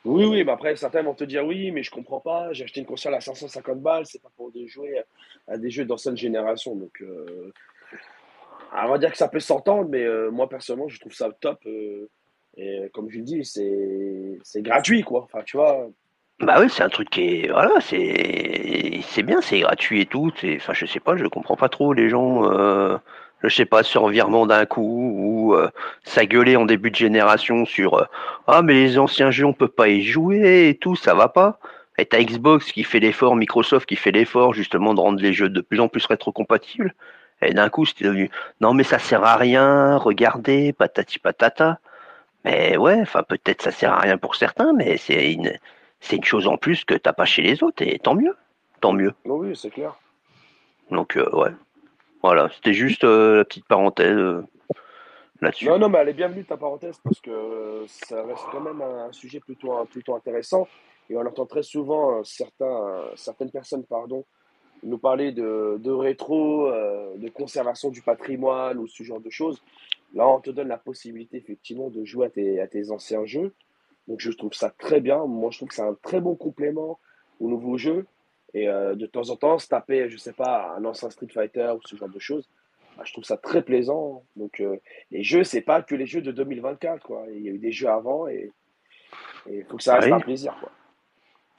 Oui, 0.04 0.26
oui, 0.26 0.44
mais 0.44 0.52
après 0.52 0.76
certains 0.76 1.04
vont 1.04 1.14
te 1.14 1.26
dire 1.26 1.46
oui, 1.46 1.72
mais 1.72 1.84
je 1.84 1.92
comprends 1.92 2.22
pas, 2.22 2.54
j'ai 2.54 2.64
acheté 2.64 2.80
une 2.80 2.86
console 2.86 3.14
à 3.14 3.22
550 3.22 3.82
balles, 3.82 4.06
c'est 4.06 4.22
pas 4.22 4.32
pour 4.38 4.52
jouer 4.68 5.02
à 5.48 5.58
des 5.58 5.70
jeux 5.70 5.86
d'ancienne 5.86 6.16
génération. 6.16 6.76
Donc 6.76 7.04
on 8.74 8.88
va 8.88 8.98
dire 8.98 9.12
que 9.12 9.18
ça 9.18 9.28
peut 9.28 9.42
s'entendre, 9.42 9.90
mais 9.90 10.08
moi 10.32 10.48
personnellement 10.48 10.88
je 10.88 11.00
trouve 11.00 11.14
ça 11.14 11.30
top. 11.40 11.60
Et 12.58 12.90
comme 12.94 13.10
je 13.10 13.20
dis, 13.20 13.46
c'est 13.46 14.62
gratuit, 14.62 15.04
quoi. 15.04 15.24
Enfin, 15.24 15.44
tu 15.46 15.58
vois. 15.58 15.88
Bah 16.40 16.58
oui, 16.60 16.70
c'est 16.70 16.84
un 16.84 16.90
truc 16.90 17.10
qui 17.10 17.22
est. 17.22 17.52
Voilà, 17.52 17.80
c'est. 17.82 19.00
C'est 19.04 19.24
bien, 19.24 19.42
c'est 19.42 19.60
gratuit 19.60 20.02
et 20.02 20.06
tout. 20.06 20.32
Enfin, 20.56 20.74
je 20.74 20.86
sais 20.86 21.00
pas, 21.00 21.16
je 21.18 21.26
comprends 21.26 21.56
pas 21.56 21.70
trop 21.70 21.94
les 21.94 22.10
gens. 22.10 22.50
Euh, 22.52 22.98
je 23.44 23.50
sais 23.56 23.66
pas, 23.66 23.84
sur 23.84 24.08
virement 24.10 24.46
d'un 24.46 24.66
coup, 24.66 25.14
ou 25.16 25.56
euh, 25.56 25.70
ça 26.04 26.26
gueulait 26.26 26.56
en 26.56 26.66
début 26.66 26.92
de 26.92 26.96
génération 26.96 27.66
sur 27.66 27.96
euh, 27.96 28.06
Ah, 28.48 28.62
mais 28.62 28.74
les 28.74 29.00
anciens 29.00 29.32
jeux, 29.32 29.46
on 29.46 29.54
peut 29.54 29.68
pas 29.68 29.90
y 29.90 30.04
jouer 30.04 30.70
et 30.70 30.76
tout, 30.76 30.96
ça 30.96 31.14
va 31.16 31.28
pas. 31.28 31.60
Et 31.98 32.06
t'as 32.06 32.22
Xbox 32.24 32.72
qui 32.72 32.84
fait 32.84 33.00
l'effort, 33.00 33.36
Microsoft 33.36 33.88
qui 33.88 33.96
fait 33.96 34.12
l'effort 34.12 34.54
justement 34.54 34.94
de 34.94 35.00
rendre 35.00 35.22
les 35.22 35.34
jeux 35.34 35.50
de 35.50 35.62
plus 35.62 35.80
en 35.80 35.88
plus 35.88 36.06
rétrocompatibles. 36.06 36.94
Et 37.42 37.54
d'un 37.54 37.70
coup, 37.70 37.86
c'était 37.86 38.06
devenu 38.06 38.30
Non, 38.62 38.74
mais 38.74 38.84
ça 38.84 39.00
sert 39.00 39.24
à 39.24 39.36
rien, 39.36 39.98
regardez, 39.98 40.74
patati 40.74 41.20
patata. 41.20 41.80
Mais 42.44 42.78
ouais, 42.78 43.00
enfin, 43.02 43.24
peut-être 43.24 43.62
ça 43.62 43.72
sert 43.72 43.94
à 43.94 44.00
rien 44.00 44.18
pour 44.18 44.36
certains, 44.36 44.74
mais 44.74 44.98
c'est 44.98 45.32
une, 45.32 45.54
c'est 46.00 46.16
une 46.16 46.24
chose 46.24 46.48
en 46.48 46.58
plus 46.58 46.84
que 46.84 46.96
t'as 46.96 47.14
pas 47.14 47.26
chez 47.26 47.42
les 47.42 47.64
autres, 47.64 47.84
et 47.84 48.00
tant 48.00 48.16
mieux. 48.16 48.36
Tant 48.82 48.94
mieux. 48.94 49.14
oui, 49.26 49.56
c'est 49.56 49.70
clair. 49.70 49.96
Donc, 50.90 51.16
euh, 51.16 51.30
ouais. 51.34 51.52
Voilà, 52.24 52.50
c'était 52.50 52.74
juste 52.74 53.04
euh, 53.04 53.38
la 53.38 53.46
petite 53.46 53.68
parenthèse 53.68 54.18
euh, 54.18 54.44
là-dessus. 55.40 55.68
Non, 55.68 55.80
non, 55.80 55.90
mais 55.90 56.00
elle 56.00 56.10
est 56.10 56.14
bienvenue 56.14 56.44
ta 56.44 56.58
parenthèse 56.58 56.98
parce 57.04 57.20
que 57.20 57.86
ça 57.88 58.24
reste 58.24 58.44
quand 58.52 58.60
même 58.60 58.82
un 58.82 59.12
sujet 59.12 59.40
plutôt, 59.40 59.74
plutôt 59.86 60.16
intéressant. 60.16 60.68
Et 61.10 61.16
on 61.16 61.22
entend 61.22 61.46
très 61.46 61.64
souvent 61.64 62.24
certains, 62.24 63.06
certaines 63.16 63.52
personnes 63.52 63.84
pardon, 63.86 64.24
nous 64.84 64.98
parler 64.98 65.32
de, 65.32 65.78
de 65.80 65.92
rétro, 65.92 66.72
de 66.72 67.30
conservation 67.30 67.90
du 67.90 68.02
patrimoine 68.02 68.78
ou 68.78 68.88
ce 68.88 69.04
genre 69.04 69.20
de 69.20 69.30
choses. 69.30 69.62
Là, 70.14 70.28
on 70.28 70.40
te 70.40 70.50
donne 70.50 70.68
la 70.68 70.78
possibilité 70.78 71.38
effectivement 71.38 71.90
de 71.90 72.04
jouer 72.04 72.28
à 72.28 72.30
tes, 72.30 72.60
à 72.60 72.68
tes 72.68 72.92
anciens 72.92 73.26
jeux. 73.26 73.54
Donc, 74.08 74.20
je 74.20 74.32
trouve 74.32 74.54
ça 74.54 74.70
très 74.70 75.00
bien. 75.00 75.26
Moi, 75.26 75.52
je 75.52 75.58
trouve 75.58 75.70
que 75.70 75.76
c'est 75.76 75.82
un 75.82 75.98
très 76.02 76.20
bon 76.20 76.36
complément 76.36 77.00
aux 77.40 77.50
nouveaux 77.50 77.78
jeux. 77.78 78.06
Et 78.54 78.68
euh, 78.68 78.96
de 78.96 79.06
temps 79.06 79.30
en 79.30 79.36
temps, 79.38 79.58
se 79.58 79.68
taper, 79.68 80.10
je 80.10 80.18
sais 80.18 80.34
pas, 80.34 80.76
un 80.78 80.84
ancien 80.84 81.10
Street 81.10 81.30
Fighter 81.34 81.72
ou 81.76 81.80
ce 81.88 81.96
genre 81.96 82.10
de 82.10 82.20
choses, 82.20 82.50
bah, 82.98 83.04
je 83.06 83.14
trouve 83.14 83.24
ça 83.24 83.38
très 83.38 83.62
plaisant. 83.62 84.24
Donc, 84.36 84.60
euh, 84.60 84.78
les 85.12 85.24
jeux, 85.24 85.44
c'est 85.44 85.62
pas 85.62 85.82
que 85.82 85.96
les 85.96 86.06
jeux 86.06 86.22
de 86.22 86.32
2024, 86.32 87.02
quoi. 87.04 87.26
Il 87.34 87.42
y 87.42 87.50
a 87.50 87.52
eu 87.52 87.60
des 87.60 87.72
jeux 87.72 87.88
avant 87.88 88.28
et 88.28 88.52
il 89.50 89.64
faut 89.66 89.78
que 89.78 89.84
ça 89.84 89.96
reste 89.96 90.12
un 90.12 90.20
plaisir, 90.20 90.56
quoi. 90.60 90.72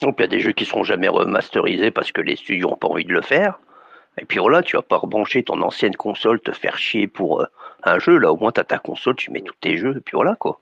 Donc, 0.02 0.16
il 0.18 0.22
y 0.22 0.24
a 0.24 0.28
des 0.28 0.40
jeux 0.40 0.52
qui 0.52 0.64
seront 0.64 0.82
jamais 0.82 1.08
remasterisés 1.08 1.92
parce 1.92 2.12
que 2.12 2.20
les 2.20 2.36
studios 2.36 2.68
n'ont 2.68 2.76
pas 2.76 2.88
envie 2.88 3.04
de 3.04 3.12
le 3.12 3.22
faire. 3.22 3.60
Et 4.18 4.24
puis 4.24 4.38
voilà, 4.38 4.62
tu 4.62 4.76
vas 4.76 4.82
pas 4.82 4.96
rebrancher 4.96 5.42
ton 5.42 5.60
ancienne 5.62 5.96
console, 5.96 6.40
te 6.40 6.52
faire 6.52 6.76
chier 6.76 7.06
pour 7.06 7.40
euh, 7.40 7.46
un 7.84 7.98
jeu. 7.98 8.18
Là, 8.18 8.32
au 8.32 8.36
moins, 8.36 8.52
tu 8.52 8.60
as 8.60 8.64
ta 8.64 8.78
console, 8.78 9.16
tu 9.16 9.30
mets 9.30 9.40
tous 9.40 9.54
tes 9.60 9.76
jeux, 9.78 9.96
et 9.96 10.00
puis 10.00 10.14
voilà, 10.14 10.36
quoi. 10.36 10.60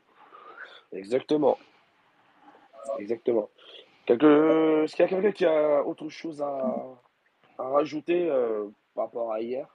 Exactement. 0.93 1.59
Exactement. 2.99 3.49
Est-ce 4.07 4.97
qu'il 4.97 5.05
y 5.05 5.07
a 5.07 5.09
quelqu'un 5.09 5.33
qui 5.33 5.47
a 5.47 5.85
autre 5.85 6.09
chose 6.09 6.43
à, 6.43 6.59
rajouter 7.59 8.29
euh, 8.29 8.67
par 8.95 9.05
rapport 9.05 9.33
à 9.33 9.41
hier? 9.41 9.67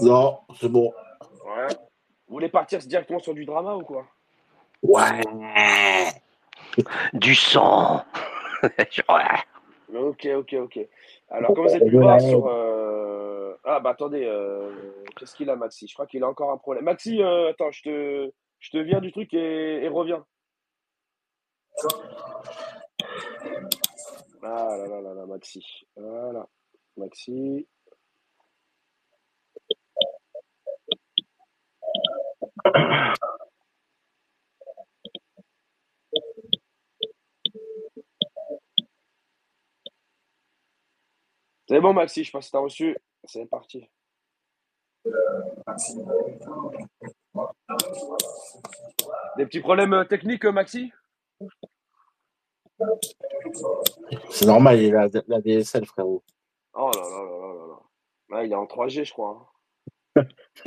Non, 0.00 0.38
c'est 0.60 0.68
bon. 0.68 0.92
Ouais. 1.44 1.68
Vous 2.28 2.34
voulez 2.34 2.48
partir 2.48 2.78
directement 2.78 3.18
sur 3.18 3.34
du 3.34 3.44
drama 3.44 3.74
ou 3.74 3.82
quoi? 3.82 4.06
Ouais. 4.82 5.22
Du 7.12 7.34
sang. 7.34 8.04
ouais. 8.62 8.78
Ok, 9.94 10.26
ok, 10.36 10.54
ok. 10.54 10.88
Alors, 11.30 11.54
comme 11.54 11.66
vous 11.66 11.74
avez 11.74 11.88
pu 11.88 11.96
voir 11.96 12.20
sur. 12.20 12.46
Euh, 12.46 13.54
ah, 13.64 13.80
bah 13.80 13.90
attendez, 13.90 14.24
euh, 14.24 14.70
qu'est-ce 15.16 15.34
qu'il 15.34 15.48
a, 15.50 15.56
Maxi? 15.56 15.88
Je 15.88 15.94
crois 15.94 16.06
qu'il 16.06 16.22
a 16.22 16.28
encore 16.28 16.50
un 16.50 16.58
problème. 16.58 16.84
Maxi, 16.84 17.22
attends, 17.22 17.70
je 17.70 17.82
te, 17.82 18.32
je 18.60 18.70
te 18.70 18.78
viens 18.78 19.00
du 19.00 19.12
truc 19.12 19.32
et, 19.32 19.84
et 19.84 19.88
reviens. 19.88 20.24
Ah 24.42 24.76
là 24.76 24.86
là 24.86 25.00
là 25.00 25.14
là, 25.14 25.26
Maxi. 25.26 25.64
Voilà. 25.96 26.46
Maxi. 26.96 27.66
C'est 41.68 41.80
bon, 41.80 41.92
Maxi, 41.92 42.24
je 42.24 42.30
pense 42.30 42.46
que 42.46 42.50
tu 42.50 42.56
as 42.56 42.60
reçu. 42.60 42.96
C'est 43.24 43.44
parti. 43.44 43.86
Des 49.36 49.44
petits 49.44 49.60
problèmes 49.60 49.92
euh, 49.92 50.04
techniques, 50.04 50.46
Maxi? 50.46 50.90
C'est 54.30 54.46
normal, 54.46 54.80
il 54.80 54.96
a 54.96 55.08
la 55.26 55.40
DSL, 55.42 55.84
frérot. 55.84 56.24
Oh 56.72 56.90
là 56.94 57.02
là 57.02 57.22
là 57.22 57.24
là 57.24 57.54
là 57.66 57.80
là. 58.30 58.44
il 58.44 58.52
est 58.52 58.56
en 58.56 58.64
3G, 58.64 59.04
je 59.04 59.12
crois. 59.12 59.52
Hein. 60.16 60.24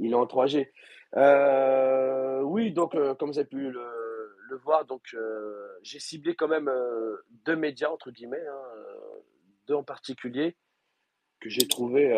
il 0.00 0.10
est 0.10 0.14
en 0.14 0.26
3G. 0.26 0.68
Euh, 1.16 2.40
oui, 2.40 2.72
donc, 2.72 2.96
euh, 2.96 3.14
comme 3.14 3.30
vous 3.30 3.38
avez 3.38 3.46
pu 3.48 3.70
le, 3.70 4.19
voir, 4.56 4.84
donc 4.84 5.02
euh, 5.14 5.78
j'ai 5.82 5.98
ciblé 5.98 6.34
quand 6.34 6.48
même 6.48 6.70
deux 7.46 7.56
médias, 7.56 7.90
entre 7.90 8.10
guillemets, 8.10 8.46
hein, 8.46 8.62
deux 9.66 9.74
en 9.74 9.84
particulier, 9.84 10.56
que 11.40 11.48
j'ai 11.48 11.66
trouvé 11.68 12.12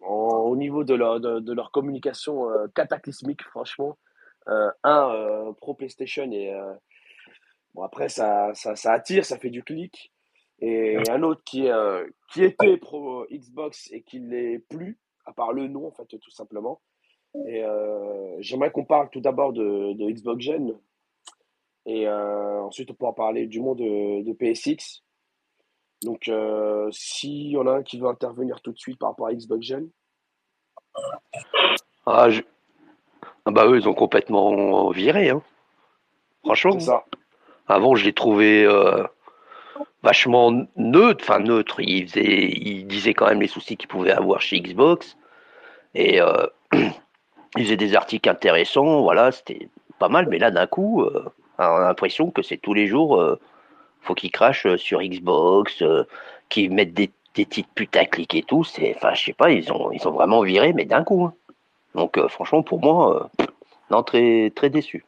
au 0.00 0.56
niveau 0.56 0.84
de 0.84 0.94
leur, 0.94 1.20
de 1.20 1.52
leur 1.52 1.70
communication 1.70 2.48
cataclysmique, 2.74 3.42
franchement. 3.44 3.98
Euh, 4.48 4.70
un 4.82 5.10
euh, 5.10 5.52
pro 5.54 5.72
PlayStation 5.72 6.30
et 6.30 6.52
euh, 6.52 6.74
bon 7.72 7.82
après 7.82 8.10
ça, 8.10 8.52
ça, 8.52 8.76
ça, 8.76 8.92
attire, 8.92 9.24
ça 9.24 9.38
fait 9.38 9.50
du 9.50 9.62
clic. 9.62 10.12
Et 10.60 10.96
un 11.10 11.22
autre 11.22 11.42
qui, 11.44 11.68
qui 12.32 12.44
était 12.44 12.76
pro 12.76 13.26
Xbox 13.30 13.90
et 13.90 14.02
qui 14.02 14.20
l'est 14.20 14.60
plus, 14.70 14.98
à 15.26 15.32
part 15.32 15.52
le 15.52 15.66
nom 15.66 15.88
en 15.88 15.90
fait 15.90 16.06
tout 16.06 16.30
simplement. 16.30 16.80
Et 17.46 17.64
j'aimerais 18.40 18.70
qu'on 18.70 18.84
parle 18.84 19.10
tout 19.10 19.20
d'abord 19.20 19.52
de, 19.52 19.92
de, 19.94 20.10
Xbox 20.10 20.44
Gen. 20.44 20.74
Et 21.86 22.08
ensuite, 22.08 22.90
on 22.90 22.94
pourra 22.94 23.14
parler 23.14 23.46
du 23.46 23.60
monde 23.60 23.78
de, 23.78 24.22
de 24.22 24.32
PSX. 24.32 25.02
Donc, 26.02 26.30
si 26.92 27.50
y 27.50 27.56
en 27.56 27.66
a 27.66 27.72
un 27.72 27.82
qui 27.82 27.98
veut 27.98 28.08
intervenir 28.08 28.60
tout 28.60 28.72
de 28.72 28.78
suite 28.78 28.98
par 28.98 29.10
rapport 29.10 29.26
à 29.26 29.34
Xbox 29.34 29.66
Gen. 29.66 29.88
Ah, 32.06 32.30
je, 32.30 32.42
ah 33.46 33.50
bah 33.50 33.66
eux, 33.66 33.76
ils 33.76 33.88
ont 33.88 33.94
complètement 33.94 34.90
viré. 34.90 35.30
Hein. 35.30 35.42
Franchement. 36.44 36.78
Ça. 36.80 37.04
Avant, 37.66 37.94
je 37.94 38.04
les 38.04 38.12
trouvais 38.12 38.64
euh, 38.64 39.04
vachement 40.02 40.66
neutres. 40.76 41.24
Enfin, 41.24 41.40
neutres. 41.40 41.80
Ils, 41.80 42.14
ils 42.16 42.86
disaient 42.86 43.14
quand 43.14 43.26
même 43.26 43.40
les 43.40 43.48
soucis 43.48 43.76
qu'ils 43.76 43.88
pouvaient 43.88 44.12
avoir 44.12 44.40
chez 44.40 44.60
Xbox. 44.60 45.16
Et 45.94 46.20
euh, 47.56 47.60
ils 47.60 47.64
faisaient 47.64 47.76
des 47.76 47.94
articles 47.94 48.28
intéressants. 48.28 49.02
Voilà, 49.02 49.32
c'était 49.32 49.68
pas 49.98 50.08
mal. 50.08 50.28
Mais 50.28 50.38
là, 50.38 50.50
d'un 50.50 50.66
coup, 50.66 51.02
euh, 51.02 51.24
on 51.58 51.62
a 51.62 51.80
l'impression 51.80 52.30
que 52.30 52.42
c'est 52.42 52.58
tous 52.58 52.74
les 52.74 52.86
jours. 52.86 53.22
faut 54.02 54.14
qu'ils 54.14 54.30
crachent 54.30 54.76
sur 54.76 55.00
Xbox, 55.02 55.82
qu'ils 56.48 56.72
mettent 56.72 56.94
des, 56.94 57.10
des 57.34 57.46
titres 57.46 57.70
putaclic 57.74 58.34
et 58.34 58.42
tout. 58.42 58.64
C'est, 58.64 58.94
enfin, 58.96 59.14
je 59.14 59.24
sais 59.24 59.32
pas. 59.32 59.50
Ils 59.50 59.72
ont, 59.72 59.90
ils 59.92 60.06
ont 60.06 60.12
vraiment 60.12 60.42
viré, 60.42 60.72
mais 60.72 60.84
d'un 60.84 61.04
coup. 61.04 61.24
Hein. 61.24 61.34
Donc 61.94 62.18
euh, 62.18 62.28
franchement, 62.28 62.62
pour 62.62 62.80
moi, 62.80 63.30
euh, 63.40 63.44
non, 63.90 64.02
très, 64.02 64.50
très 64.54 64.70
déçu. 64.70 65.04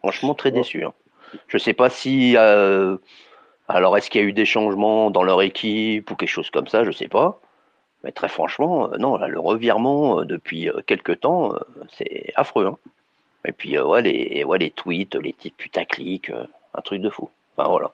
Franchement, 0.00 0.34
très 0.34 0.50
déçu. 0.50 0.84
Hein. 0.84 0.92
Je 1.48 1.58
sais 1.58 1.74
pas 1.74 1.90
si... 1.90 2.36
Euh, 2.36 2.96
alors, 3.68 3.98
est-ce 3.98 4.08
qu'il 4.08 4.20
y 4.20 4.24
a 4.24 4.26
eu 4.26 4.32
des 4.32 4.46
changements 4.46 5.10
dans 5.10 5.22
leur 5.22 5.42
équipe 5.42 6.10
ou 6.10 6.16
quelque 6.16 6.28
chose 6.28 6.50
comme 6.50 6.68
ça 6.68 6.84
Je 6.84 6.90
sais 6.90 7.08
pas. 7.08 7.40
Mais 8.04 8.12
très 8.12 8.28
franchement, 8.28 8.88
non, 8.98 9.16
là, 9.16 9.26
le 9.26 9.40
revirement 9.40 10.24
depuis 10.24 10.70
quelques 10.86 11.20
temps, 11.20 11.54
c'est 11.96 12.32
affreux. 12.36 12.66
Hein. 12.66 12.78
Et 13.44 13.52
puis, 13.52 13.78
ouais, 13.78 14.02
les, 14.02 14.44
ouais, 14.44 14.58
les 14.58 14.70
tweets, 14.70 15.16
les 15.16 15.32
titres 15.32 15.56
putaclic, 15.56 16.30
un 16.30 16.80
truc 16.82 17.02
de 17.02 17.10
fou. 17.10 17.28
Enfin, 17.56 17.68
voilà. 17.68 17.92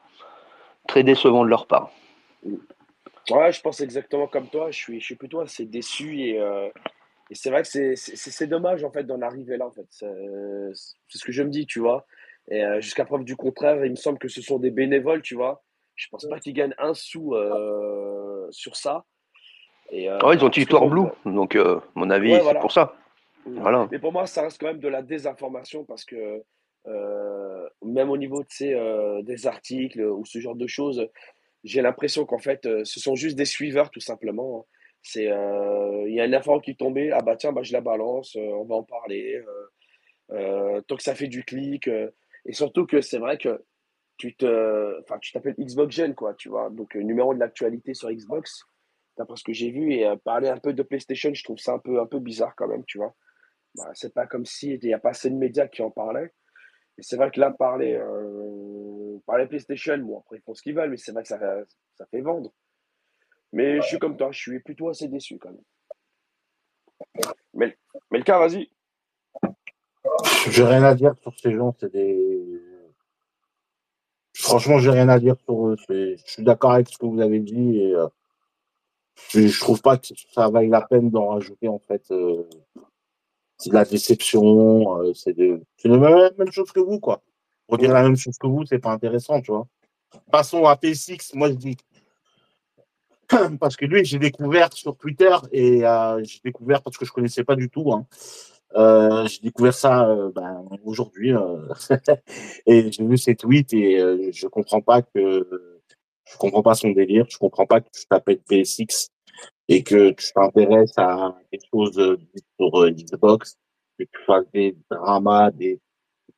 Très 0.87 1.03
décevant 1.03 1.45
de 1.45 1.49
leur 1.49 1.67
part. 1.67 1.91
Ouais, 3.31 3.53
je 3.53 3.61
pense 3.63 3.81
exactement 3.81 4.27
comme 4.27 4.49
toi. 4.49 4.71
Je 4.71 4.77
suis, 4.77 5.01
je 5.01 5.05
suis 5.05 5.15
plutôt 5.15 5.41
assez 5.41 5.65
déçu 5.65 6.21
et 6.21 6.39
et 7.31 7.35
c'est 7.35 7.51
vrai 7.51 7.63
que 7.63 7.95
c'est 7.97 8.47
dommage 8.47 8.85
en 8.85 8.91
fait 8.91 9.05
d'en 9.05 9.23
arriver 9.23 9.57
là 9.57 9.67
en 9.67 9.71
fait. 9.71 9.87
C'est 9.91 11.19
ce 11.19 11.25
que 11.25 11.33
je 11.33 11.43
me 11.43 11.49
dis, 11.49 11.67
tu 11.67 11.81
vois. 11.81 12.07
Et 12.51 12.63
euh, 12.63 12.81
jusqu'à 12.81 13.07
preuve 13.07 13.25
du 13.25 13.37
contraire, 13.37 13.85
il 13.85 13.93
me 13.93 13.97
semble 13.97 14.19
que 14.19 14.29
ce 14.29 14.43
sont 14.43 14.59
des 14.59 14.71
bénévoles, 14.71 15.23
tu 15.23 15.35
vois. 15.35 15.63
Je 15.97 16.09
pense 16.11 16.27
pas 16.29 16.39
qu'ils 16.39 16.53
gagnent 16.53 16.75
un 16.79 16.93
sou 16.93 17.35
euh, 17.35 18.47
sur 18.51 18.77
ça. 18.77 19.05
Et, 19.91 20.11
euh, 20.11 20.19
ils 20.33 20.45
ont 20.45 20.51
Histoire 20.51 20.87
Blue, 20.87 21.09
donc 21.25 21.59
mon 21.95 22.11
avis, 22.11 22.35
c'est 22.35 22.61
pour 22.61 22.73
ça. 22.73 22.95
Voilà. 23.47 23.89
Mais 23.91 23.99
pour 23.99 24.13
moi, 24.13 24.27
ça 24.27 24.43
reste 24.43 24.61
quand 24.61 24.69
même 24.69 24.81
de 24.81 24.89
la 24.89 25.03
désinformation 25.03 25.85
parce 25.85 26.05
que 26.05 26.43
même 27.83 28.11
au 28.11 28.17
niveau 28.17 28.43
de, 28.43 29.23
des 29.23 29.47
articles 29.47 30.01
ou 30.01 30.25
ce 30.25 30.39
genre 30.39 30.57
de 30.57 30.67
choses, 30.67 31.09
j'ai 31.63 31.83
l'impression 31.83 32.25
qu'en 32.27 32.39
fait, 32.39 32.69
ce 32.85 33.01
sont 33.01 33.15
juste 33.15 33.37
des 33.37 33.45
suiveurs 33.45 33.91
tout 33.91 34.01
simplement. 34.01 34.67
C'est, 35.05 35.31
euh, 35.31 36.09
il 36.09 36.15
y 36.15 36.21
a 36.21 36.25
une 36.25 36.35
info 36.35 36.59
qui 36.61 36.73
est 36.73 36.79
tombée, 36.79 37.13
ah 37.13 37.21
bah 37.21 37.37
tiens, 37.37 37.53
bah, 37.53 37.63
je 37.63 37.75
la 37.75 37.83
balance, 37.83 38.37
euh, 38.37 38.41
on 38.41 38.65
va 38.65 38.77
en 38.77 38.83
parler. 38.83 39.39
Euh, 40.31 40.81
tant 40.89 40.97
que 40.97 41.03
ça 41.03 41.15
fait 41.15 41.29
du 41.29 41.45
clic. 41.45 41.89
et 41.89 42.53
surtout 42.53 42.87
que 42.87 43.03
c'est 43.03 43.19
vrai 43.19 43.37
que 43.37 43.63
tu 44.17 44.35
te, 44.35 44.99
enfin, 45.03 45.19
tu 45.21 45.33
t'appelles 45.33 45.57
Xbox 45.59 45.95
Gen, 45.95 46.15
quoi, 46.15 46.33
tu 46.35 46.49
vois. 46.49 46.71
Donc, 46.71 46.95
numéro 46.95 47.35
de 47.35 47.39
l'actualité 47.39 47.93
sur 47.93 48.11
Xbox, 48.11 48.65
d'après 49.17 49.37
ce 49.37 49.45
que 49.45 49.53
j'ai 49.53 49.71
vu, 49.71 49.93
et 49.93 50.07
parler 50.25 50.49
un 50.49 50.59
peu 50.59 50.73
de 50.73 50.83
PlayStation, 50.83 51.33
je 51.33 51.45
trouve 51.45 51.59
ça 51.59 51.75
un 51.75 51.79
peu, 51.79 52.01
un 52.01 52.07
peu 52.07 52.19
bizarre 52.19 52.55
quand 52.57 52.69
même, 52.69 52.85
tu 52.87 52.99
vois. 52.99 53.15
Bah, 53.77 53.91
c'est 53.95 54.15
pas 54.15 54.27
comme 54.27 54.45
si 54.45 54.75
il 54.75 54.87
n'y 54.87 54.95
a 54.95 54.99
pas 54.99 55.11
assez 55.11 55.31
de 55.31 55.37
médias 55.37 55.67
qui 55.69 55.83
en 55.83 55.91
parlaient. 55.91 56.33
Et 56.97 57.03
c'est 57.03 57.17
vrai 57.17 57.31
que 57.31 57.41
là, 57.41 57.51
parler, 57.51 58.01
parler 59.27 59.47
PlayStation, 59.47 59.99
bon, 59.99 60.21
après, 60.21 60.39
ils 60.39 60.43
font 60.43 60.55
ce 60.55 60.63
qu'ils 60.63 60.75
veulent, 60.75 60.91
mais 60.91 60.97
c'est 60.97 61.13
vrai 61.13 61.23
que 61.23 61.29
ça, 61.29 61.39
ça 61.97 62.07
fait 62.07 62.21
vendre. 62.21 62.53
Mais 63.53 63.81
je 63.81 63.87
suis 63.87 63.99
comme 63.99 64.17
toi, 64.17 64.31
je 64.33 64.39
suis 64.39 64.61
plutôt 64.61 64.89
assez 64.89 65.09
déçu 65.09 65.39
quand 65.39 65.51
même. 65.51 65.61
Mais 67.55 67.77
le 68.11 68.23
cas, 68.23 68.39
vas-y. 68.39 68.71
J'ai 70.51 70.65
rien 70.65 70.83
à 70.83 70.95
dire 70.95 71.15
sur 71.23 71.39
ces 71.39 71.53
gens, 71.53 71.75
c'est 71.79 71.93
des. 71.93 72.61
Franchement, 74.37 74.79
j'ai 74.79 74.91
rien 74.91 75.09
à 75.09 75.19
dire 75.19 75.37
sur 75.45 75.69
eux. 75.69 75.77
Je 75.89 76.17
suis 76.27 76.43
d'accord 76.43 76.73
avec 76.73 76.89
ce 76.89 76.99
que 76.99 77.07
vous 77.07 77.21
avez 77.21 77.41
dit 77.41 77.79
et 77.79 77.95
euh, 77.95 78.09
je, 79.29 79.61
trouve 79.61 79.81
pas 79.81 79.97
que 79.97 80.09
ça 80.33 80.49
vaille 80.49 80.69
la 80.69 80.83
peine 80.83 81.11
d'en 81.11 81.29
rajouter 81.29 81.69
en 81.69 81.79
fait. 81.79 82.03
Euh, 82.11 82.43
c'est 83.59 83.71
de 83.71 83.75
la 83.75 83.85
déception, 83.85 85.01
euh, 85.01 85.15
c'est 85.15 85.33
de... 85.33 85.61
la 85.85 85.97
même, 85.97 86.31
même, 86.39 86.51
chose 86.51 86.73
que 86.73 86.81
vous 86.81 86.99
quoi. 86.99 87.23
Pour 87.67 87.79
dire 87.79 87.93
la 87.93 88.03
même 88.03 88.17
chose 88.17 88.37
que 88.39 88.47
vous, 88.47 88.65
c'est 88.67 88.79
pas 88.79 88.93
intéressant, 88.93 89.41
tu 89.41 89.53
vois. 89.53 89.67
Passons 90.31 90.65
à 90.67 90.75
P6. 90.75 91.31
Moi, 91.35 91.49
je 91.49 91.55
dis 91.55 91.77
parce 93.61 93.77
que 93.77 93.87
lui, 93.87 94.05
j'ai 94.05 94.19
découvert 94.19 94.73
sur 94.73 94.97
Twitter 94.97 95.35
et 95.53 95.81
j'ai 96.23 96.41
découvert 96.45 96.83
parce 96.83 96.97
que 96.99 97.05
je 97.05 97.13
connaissais 97.13 97.45
pas 97.45 97.57
du 97.57 97.71
tout. 97.71 97.93
Hein. 97.93 98.07
Euh, 98.77 99.27
j'ai 99.27 99.41
découvert 99.41 99.75
ça 99.75 100.09
euh, 100.09 100.33
ben, 100.35 100.65
aujourd'hui 100.85 101.33
euh, 101.33 101.69
et 102.67 102.91
j'ai 102.91 103.07
vu 103.07 103.17
ses 103.17 103.37
tweets 103.37 103.73
et 103.73 104.33
je 104.33 104.49
comprends 104.49 104.81
pas 104.81 105.03
que 105.03 105.74
je 106.25 106.37
comprends 106.37 106.63
pas 106.63 106.75
son 106.75 106.91
délire, 106.91 107.27
je 107.29 107.39
comprends 107.39 107.67
pas 107.67 107.81
que 107.81 107.89
tu 107.93 108.07
t'appelles 108.07 108.41
PSX 108.41 109.11
et 109.69 109.83
que 109.83 110.11
tu 110.11 110.33
t'intéresses 110.33 110.97
à 110.97 111.37
quelque 111.51 111.67
chose 111.73 112.19
sur 112.59 112.91
Xbox, 112.91 113.59
que 113.99 114.05
tu 114.05 114.25
fasses 114.27 114.51
des 114.53 114.77
dramas, 114.91 115.51
des 115.51 115.81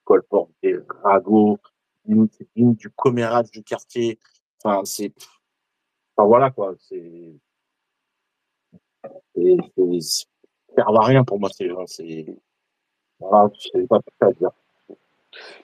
colports, 0.04 0.50
des 0.62 0.78
ragots, 1.02 1.58
du 2.04 2.90
commérage 2.90 3.50
du 3.50 3.62
quartier. 3.62 4.18
Enfin, 4.62 4.84
c'est, 4.84 5.12
enfin 6.16 6.26
voilà 6.26 6.50
quoi, 6.50 6.74
c'est, 6.80 7.34
servent 10.74 10.96
à 10.96 11.04
rien 11.04 11.24
pour 11.24 11.38
moi. 11.38 11.48
C'est 11.52 11.68
voilà, 13.18 13.48
pas 13.88 14.00
tout 14.00 14.26
à 14.26 14.32
dire. 14.32 14.50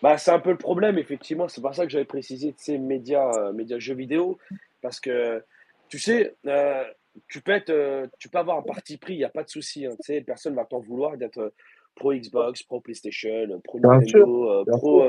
Bah, 0.03 0.19
c'est 0.19 0.31
un 0.31 0.41
peu 0.41 0.51
le 0.51 0.59
problème, 0.59 0.99
effectivement. 0.99 1.49
C'est 1.49 1.61
pour 1.61 1.75
ça 1.75 1.85
que 1.85 1.93
j'avais 1.93 2.05
précisé 2.05 2.55
ces 2.57 2.79
médias, 2.79 3.31
euh, 3.37 3.53
médias 3.53 3.79
jeux 3.79 3.95
vidéo. 3.95 4.39
Parce 4.81 5.01
que, 5.01 5.43
tu 5.89 5.99
sais, 5.99 6.35
euh, 6.47 6.85
tu, 7.29 7.41
peux 7.41 7.53
être, 7.53 7.71
euh, 7.71 8.07
tu 8.19 8.29
peux 8.29 8.39
avoir 8.39 8.59
un 8.59 8.63
parti 8.63 8.97
pris, 8.99 9.15
il 9.15 9.19
n'y 9.19 9.25
a 9.25 9.31
pas 9.31 9.45
de 9.45 9.49
souci. 9.49 9.87
Hein, 9.87 9.95
tu 9.97 10.13
sais, 10.13 10.21
personne 10.21 10.55
ne 10.55 10.59
va 10.59 10.65
t'en 10.65 10.81
vouloir 10.81 11.17
d'être 11.17 11.53
pro 11.95 12.15
Xbox, 12.15 12.63
pro 12.63 12.81
PlayStation, 12.81 13.61
pro 13.63 13.81
Nintendo, 13.81 14.65
pro 14.67 15.05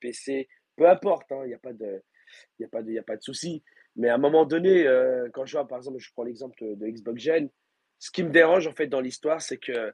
PC. 0.00 0.48
Peu 0.76 0.88
importe, 0.88 1.26
il 1.30 1.34
hein, 1.34 1.46
n'y 1.46 1.54
a 1.54 1.58
pas 1.58 1.72
de, 1.72 2.02
y 2.58 2.64
a 2.64 2.68
pas 2.68 2.82
de, 2.82 2.92
y 2.92 2.98
a 2.98 3.02
pas 3.02 3.16
de 3.16 3.22
souci. 3.22 3.62
Mais 3.94 4.10
à 4.10 4.16
un 4.16 4.18
moment 4.18 4.44
donné, 4.44 4.84
quand 5.32 5.46
je 5.46 5.52
vois, 5.56 5.66
par 5.66 5.78
exemple, 5.78 5.98
je 5.98 6.12
prends 6.12 6.24
l'exemple 6.24 6.58
de 6.60 6.86
Xbox 6.86 7.22
Gen, 7.22 7.48
ce 7.98 8.10
qui 8.10 8.22
me 8.22 8.30
dérange 8.30 8.66
en 8.66 8.72
fait 8.72 8.86
dans 8.86 9.00
l'histoire, 9.00 9.40
c'est 9.40 9.56
que 9.56 9.92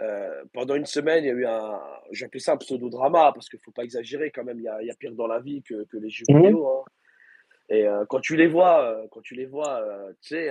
euh, 0.00 0.44
pendant 0.52 0.74
une 0.74 0.86
semaine, 0.86 1.24
il 1.24 1.26
y 1.26 1.30
a 1.30 1.34
eu 1.34 1.46
un, 1.46 1.80
j'appelle 2.10 2.40
ça 2.40 2.52
un 2.52 2.56
pseudo-drama, 2.56 3.32
parce 3.34 3.48
qu'il 3.48 3.58
ne 3.58 3.62
faut 3.62 3.72
pas 3.72 3.84
exagérer 3.84 4.30
quand 4.30 4.44
même, 4.44 4.58
il 4.58 4.64
y 4.64 4.68
a, 4.68 4.80
il 4.82 4.88
y 4.88 4.90
a 4.90 4.94
pire 4.94 5.12
dans 5.12 5.26
la 5.26 5.40
vie 5.40 5.62
que, 5.62 5.84
que 5.84 5.96
les 5.98 6.10
jeux 6.10 6.24
mhm. 6.28 6.42
vidéo. 6.42 6.66
Hein. 6.68 6.84
Et 7.68 7.86
euh, 7.86 8.04
quand 8.06 8.20
tu 8.20 8.36
les 8.36 8.48
vois, 8.48 8.84
euh, 8.84 9.06
quand 9.10 9.20
tu 9.20 9.34
les 9.34 9.46
vois, 9.46 9.82
tu 10.22 10.34
sais, 10.34 10.50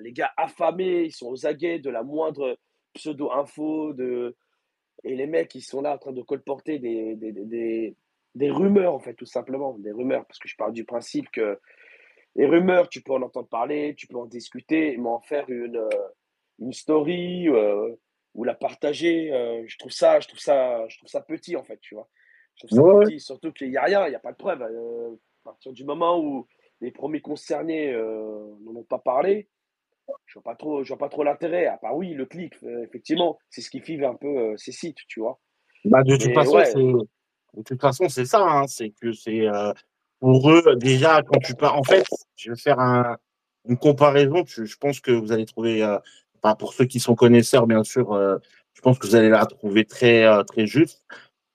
les 0.00 0.12
gars 0.12 0.30
affamés, 0.36 1.04
ils 1.04 1.12
sont 1.12 1.28
aux 1.28 1.46
aguets 1.46 1.78
de 1.78 1.90
la 1.90 2.02
moindre 2.02 2.58
pseudo-info, 2.94 3.92
de... 3.92 4.36
et 5.04 5.14
les 5.14 5.26
mecs, 5.26 5.54
ils 5.54 5.62
sont 5.62 5.82
là 5.82 5.94
en 5.94 5.98
train 5.98 6.12
de 6.12 6.22
colporter 6.22 6.78
des, 6.78 7.14
des, 7.16 7.32
des, 7.32 7.94
des, 8.34 8.50
rumeurs, 8.50 8.94
en 8.94 8.98
fait, 8.98 9.14
tout 9.14 9.26
simplement, 9.26 9.76
des 9.78 9.92
rumeurs, 9.92 10.24
parce 10.26 10.38
que 10.38 10.48
je 10.48 10.56
parle 10.56 10.72
du 10.72 10.84
principe 10.84 11.30
que 11.30 11.58
les 12.36 12.46
rumeurs, 12.46 12.88
tu 12.88 13.02
peux 13.02 13.12
en 13.12 13.22
entendre 13.22 13.48
parler, 13.48 13.94
tu 13.96 14.06
peux 14.06 14.16
en 14.16 14.26
discuter, 14.26 14.96
mais 14.96 15.08
en 15.08 15.20
faire 15.20 15.48
une 15.48 15.80
une 16.58 16.72
story 16.72 17.48
euh, 17.48 17.94
ou 18.34 18.44
la 18.44 18.54
partager. 18.54 19.32
Euh, 19.32 19.62
je 19.66 19.78
trouve 19.78 19.92
ça, 19.92 20.20
je 20.20 20.28
trouve 20.28 20.40
ça, 20.40 20.86
je 20.88 20.98
trouve 20.98 21.08
ça 21.08 21.20
petit 21.20 21.56
en 21.56 21.64
fait, 21.64 21.78
tu 21.80 21.94
vois. 21.94 22.08
Je 22.54 22.66
trouve 22.66 22.78
ça 22.78 23.06
petit, 23.06 23.20
surtout 23.20 23.52
qu'il 23.52 23.70
n'y 23.70 23.76
a 23.76 23.82
rien, 23.82 24.06
il 24.06 24.10
n'y 24.10 24.16
a 24.16 24.20
pas 24.20 24.32
de 24.32 24.36
preuve. 24.36 24.62
Euh, 24.62 25.14
à 25.44 25.50
partir 25.50 25.72
du 25.72 25.84
moment 25.84 26.18
où 26.18 26.46
les 26.80 26.90
premiers 26.90 27.20
concernés 27.20 27.92
n'en 27.92 28.76
ont 28.76 28.84
pas 28.84 28.98
parlé, 28.98 29.48
je 30.26 30.34
vois 30.34 30.42
pas 30.42 30.54
trop, 30.56 30.82
je 30.82 30.88
vois 30.88 30.98
pas 30.98 31.08
trop 31.08 31.22
l'intérêt. 31.22 31.66
À 31.66 31.76
part 31.76 31.96
oui, 31.96 32.14
le 32.14 32.26
clic, 32.26 32.54
effectivement, 32.82 33.38
c'est 33.48 33.60
ce 33.60 33.70
qui 33.70 33.80
five 33.80 34.04
un 34.04 34.14
peu 34.14 34.56
ces 34.56 34.72
sites, 34.72 34.98
tu 35.08 35.20
vois. 35.20 35.40
Bah, 35.84 36.02
de, 36.02 36.16
toute 36.16 36.34
façon, 36.34 36.58
de 37.54 37.62
toute 37.62 37.80
façon, 37.80 38.08
c'est 38.08 38.24
ça, 38.24 38.42
hein, 38.42 38.66
c'est 38.66 38.90
que 38.90 39.12
c'est 39.12 39.46
pour 40.18 40.50
eux 40.50 40.74
déjà 40.76 41.22
quand 41.22 41.38
tu 41.38 41.54
pars. 41.54 41.78
En 41.78 41.84
fait, 41.84 42.04
je 42.34 42.50
vais 42.50 42.58
faire 42.58 42.80
un, 42.80 43.16
une 43.68 43.78
comparaison. 43.78 44.44
Je, 44.46 44.76
pense 44.76 45.00
que 45.00 45.10
vous 45.10 45.32
allez 45.32 45.46
trouver 45.46 45.82
pour 46.58 46.74
ceux 46.74 46.84
qui 46.84 47.00
sont 47.00 47.14
connaisseurs, 47.14 47.66
bien 47.66 47.84
sûr, 47.84 48.12
euh, 48.12 48.38
je 48.74 48.80
pense 48.80 48.98
que 48.98 49.06
vous 49.06 49.14
allez 49.14 49.28
la 49.28 49.46
trouver 49.46 49.84
très, 49.84 50.24
euh, 50.24 50.42
très 50.42 50.66
juste. 50.66 51.04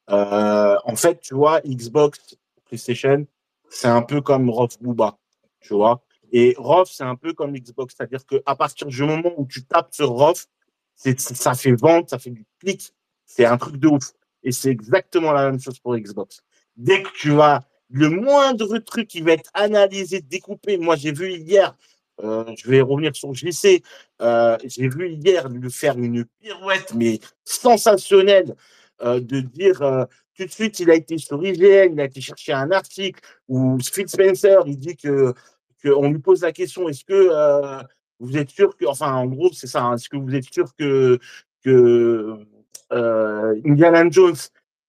Euh, 0.10 0.76
en 0.84 0.96
fait, 0.96 1.20
tu 1.22 1.36
vois, 1.36 1.62
Xbox, 1.62 2.38
PlayStation, 2.66 3.26
c'est 3.70 3.88
un 3.88 4.02
peu 4.02 4.22
comme 4.22 4.50
Rof 4.50 4.82
Booba, 4.82 5.18
tu 5.60 5.74
vois. 5.74 6.04
Et 6.32 6.56
Rof, 6.58 6.90
c'est 6.92 7.04
un 7.04 7.16
peu 7.16 7.34
comme 7.34 7.54
Xbox, 7.54 7.96
c'est-à-dire 7.96 8.26
qu'à 8.26 8.56
partir 8.56 8.88
du 8.88 9.04
moment 9.04 9.34
où 9.38 9.46
tu 9.46 9.64
tapes 9.64 9.94
sur 9.94 10.10
Rof, 10.10 10.48
ça 10.96 11.54
fait 11.54 11.74
vente, 11.74 12.10
ça 12.10 12.20
fait 12.20 12.32
du 12.32 12.46
clic, 12.60 12.94
c'est 13.26 13.46
un 13.46 13.58
truc 13.58 13.78
de 13.78 13.88
ouf. 13.88 14.12
Et 14.44 14.52
c'est 14.52 14.70
exactement 14.70 15.32
la 15.32 15.50
même 15.50 15.60
chose 15.60 15.80
pour 15.80 15.96
Xbox. 15.96 16.42
Dès 16.76 17.04
que 17.04 17.10
tu 17.16 17.32
vas, 17.32 17.64
le 17.90 18.10
moindre 18.10 18.78
truc 18.80 19.08
qui 19.08 19.22
va 19.22 19.34
être 19.34 19.50
analysé, 19.54 20.22
découpé, 20.22 20.78
moi 20.78 20.96
j'ai 20.96 21.12
vu 21.12 21.34
hier, 21.34 21.76
euh, 22.24 22.46
je 22.58 22.70
vais 22.70 22.82
revenir 22.82 23.16
sur 23.16 23.34
JC. 23.34 23.82
Euh, 24.22 24.58
J'ai 24.64 24.88
vu 24.88 25.10
hier 25.10 25.50
lui 25.50 25.72
faire 25.72 25.98
une 25.98 26.26
pirouette, 26.42 26.94
mais 26.96 27.20
sensationnelle, 27.44 28.56
euh, 29.02 29.20
de 29.20 29.42
dire 29.42 30.08
tout 30.38 30.46
de 30.46 30.52
suite, 30.52 30.80
il 30.80 30.90
a 30.92 30.96
été 30.96 31.18
sur 31.18 31.44
IGN, 31.44 31.94
il 31.94 32.00
a 32.00 32.06
été 32.06 32.22
chercher 32.22 32.54
un 32.54 32.72
article 32.72 33.22
où 33.48 33.78
Phil 33.80 34.08
Spencer, 34.08 34.64
il 34.66 34.78
dit 34.78 34.96
que 34.96 35.34
qu'on 35.84 36.12
lui 36.12 36.20
pose 36.20 36.42
la 36.42 36.52
question, 36.52 36.88
est-ce 36.90 37.04
que 37.04 37.84
vous 38.20 38.38
êtes 38.38 38.52
sûr 38.52 38.78
que, 38.78 38.86
enfin, 38.86 39.14
en 39.14 39.26
gros, 39.26 39.52
c'est 39.52 39.66
ça, 39.66 39.82
hein, 39.82 39.96
est-ce 39.96 40.10
que 40.10 40.18
vous 40.18 40.36
êtes 40.36 40.52
sûr 40.54 40.76
que 40.78 41.20
que 41.64 42.38
Indiana 42.92 44.04
Jones 44.10 44.36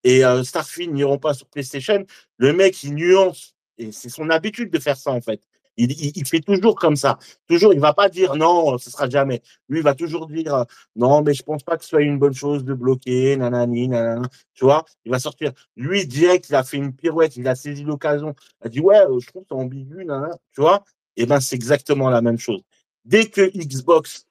et 0.04 0.22
Starfield 0.44 0.92
n'iront 0.92 1.18
pas 1.18 1.34
sur 1.34 1.46
PlayStation? 1.46 2.04
Le 2.36 2.52
mec, 2.52 2.82
il 2.82 2.94
nuance 2.94 3.54
et 3.78 3.92
c'est 3.92 4.10
son 4.10 4.30
habitude 4.30 4.70
de 4.70 4.78
faire 4.78 4.96
ça 4.96 5.10
en 5.12 5.20
fait. 5.20 5.40
Il, 5.76 6.26
fait 6.26 6.40
toujours 6.40 6.76
comme 6.76 6.96
ça. 6.96 7.18
Toujours, 7.48 7.72
il 7.72 7.80
va 7.80 7.94
pas 7.94 8.08
dire 8.08 8.36
non, 8.36 8.76
ce 8.78 8.90
sera 8.90 9.08
jamais. 9.08 9.40
Lui, 9.68 9.78
il 9.78 9.82
va 9.82 9.94
toujours 9.94 10.26
dire 10.26 10.66
non, 10.96 11.22
mais 11.22 11.32
je 11.32 11.42
pense 11.42 11.62
pas 11.62 11.76
que 11.78 11.84
ce 11.84 11.90
soit 11.90 12.02
une 12.02 12.18
bonne 12.18 12.34
chose 12.34 12.64
de 12.64 12.74
bloquer, 12.74 13.36
nanani, 13.36 13.88
nanana. 13.88 14.28
Tu 14.54 14.64
vois, 14.64 14.84
il 15.04 15.10
va 15.10 15.18
sortir. 15.18 15.52
Lui, 15.76 16.06
direct, 16.06 16.48
il 16.50 16.54
a 16.54 16.62
fait 16.62 16.76
une 16.76 16.94
pirouette, 16.94 17.36
il 17.36 17.48
a 17.48 17.54
saisi 17.54 17.84
l'occasion. 17.84 18.34
Il 18.60 18.66
a 18.66 18.68
dit 18.68 18.80
ouais, 18.80 19.00
euh, 19.00 19.18
je 19.18 19.26
trouve 19.28 19.44
c'est 19.48 19.54
ambigu, 19.54 20.04
nanana. 20.04 20.36
Tu 20.54 20.60
vois, 20.60 20.84
et 21.16 21.22
eh 21.22 21.26
ben 21.26 21.40
c'est 21.40 21.56
exactement 21.56 22.10
la 22.10 22.20
même 22.22 22.38
chose. 22.38 22.62
Dès 23.04 23.28
que 23.28 23.50
Xbox, 23.56 24.26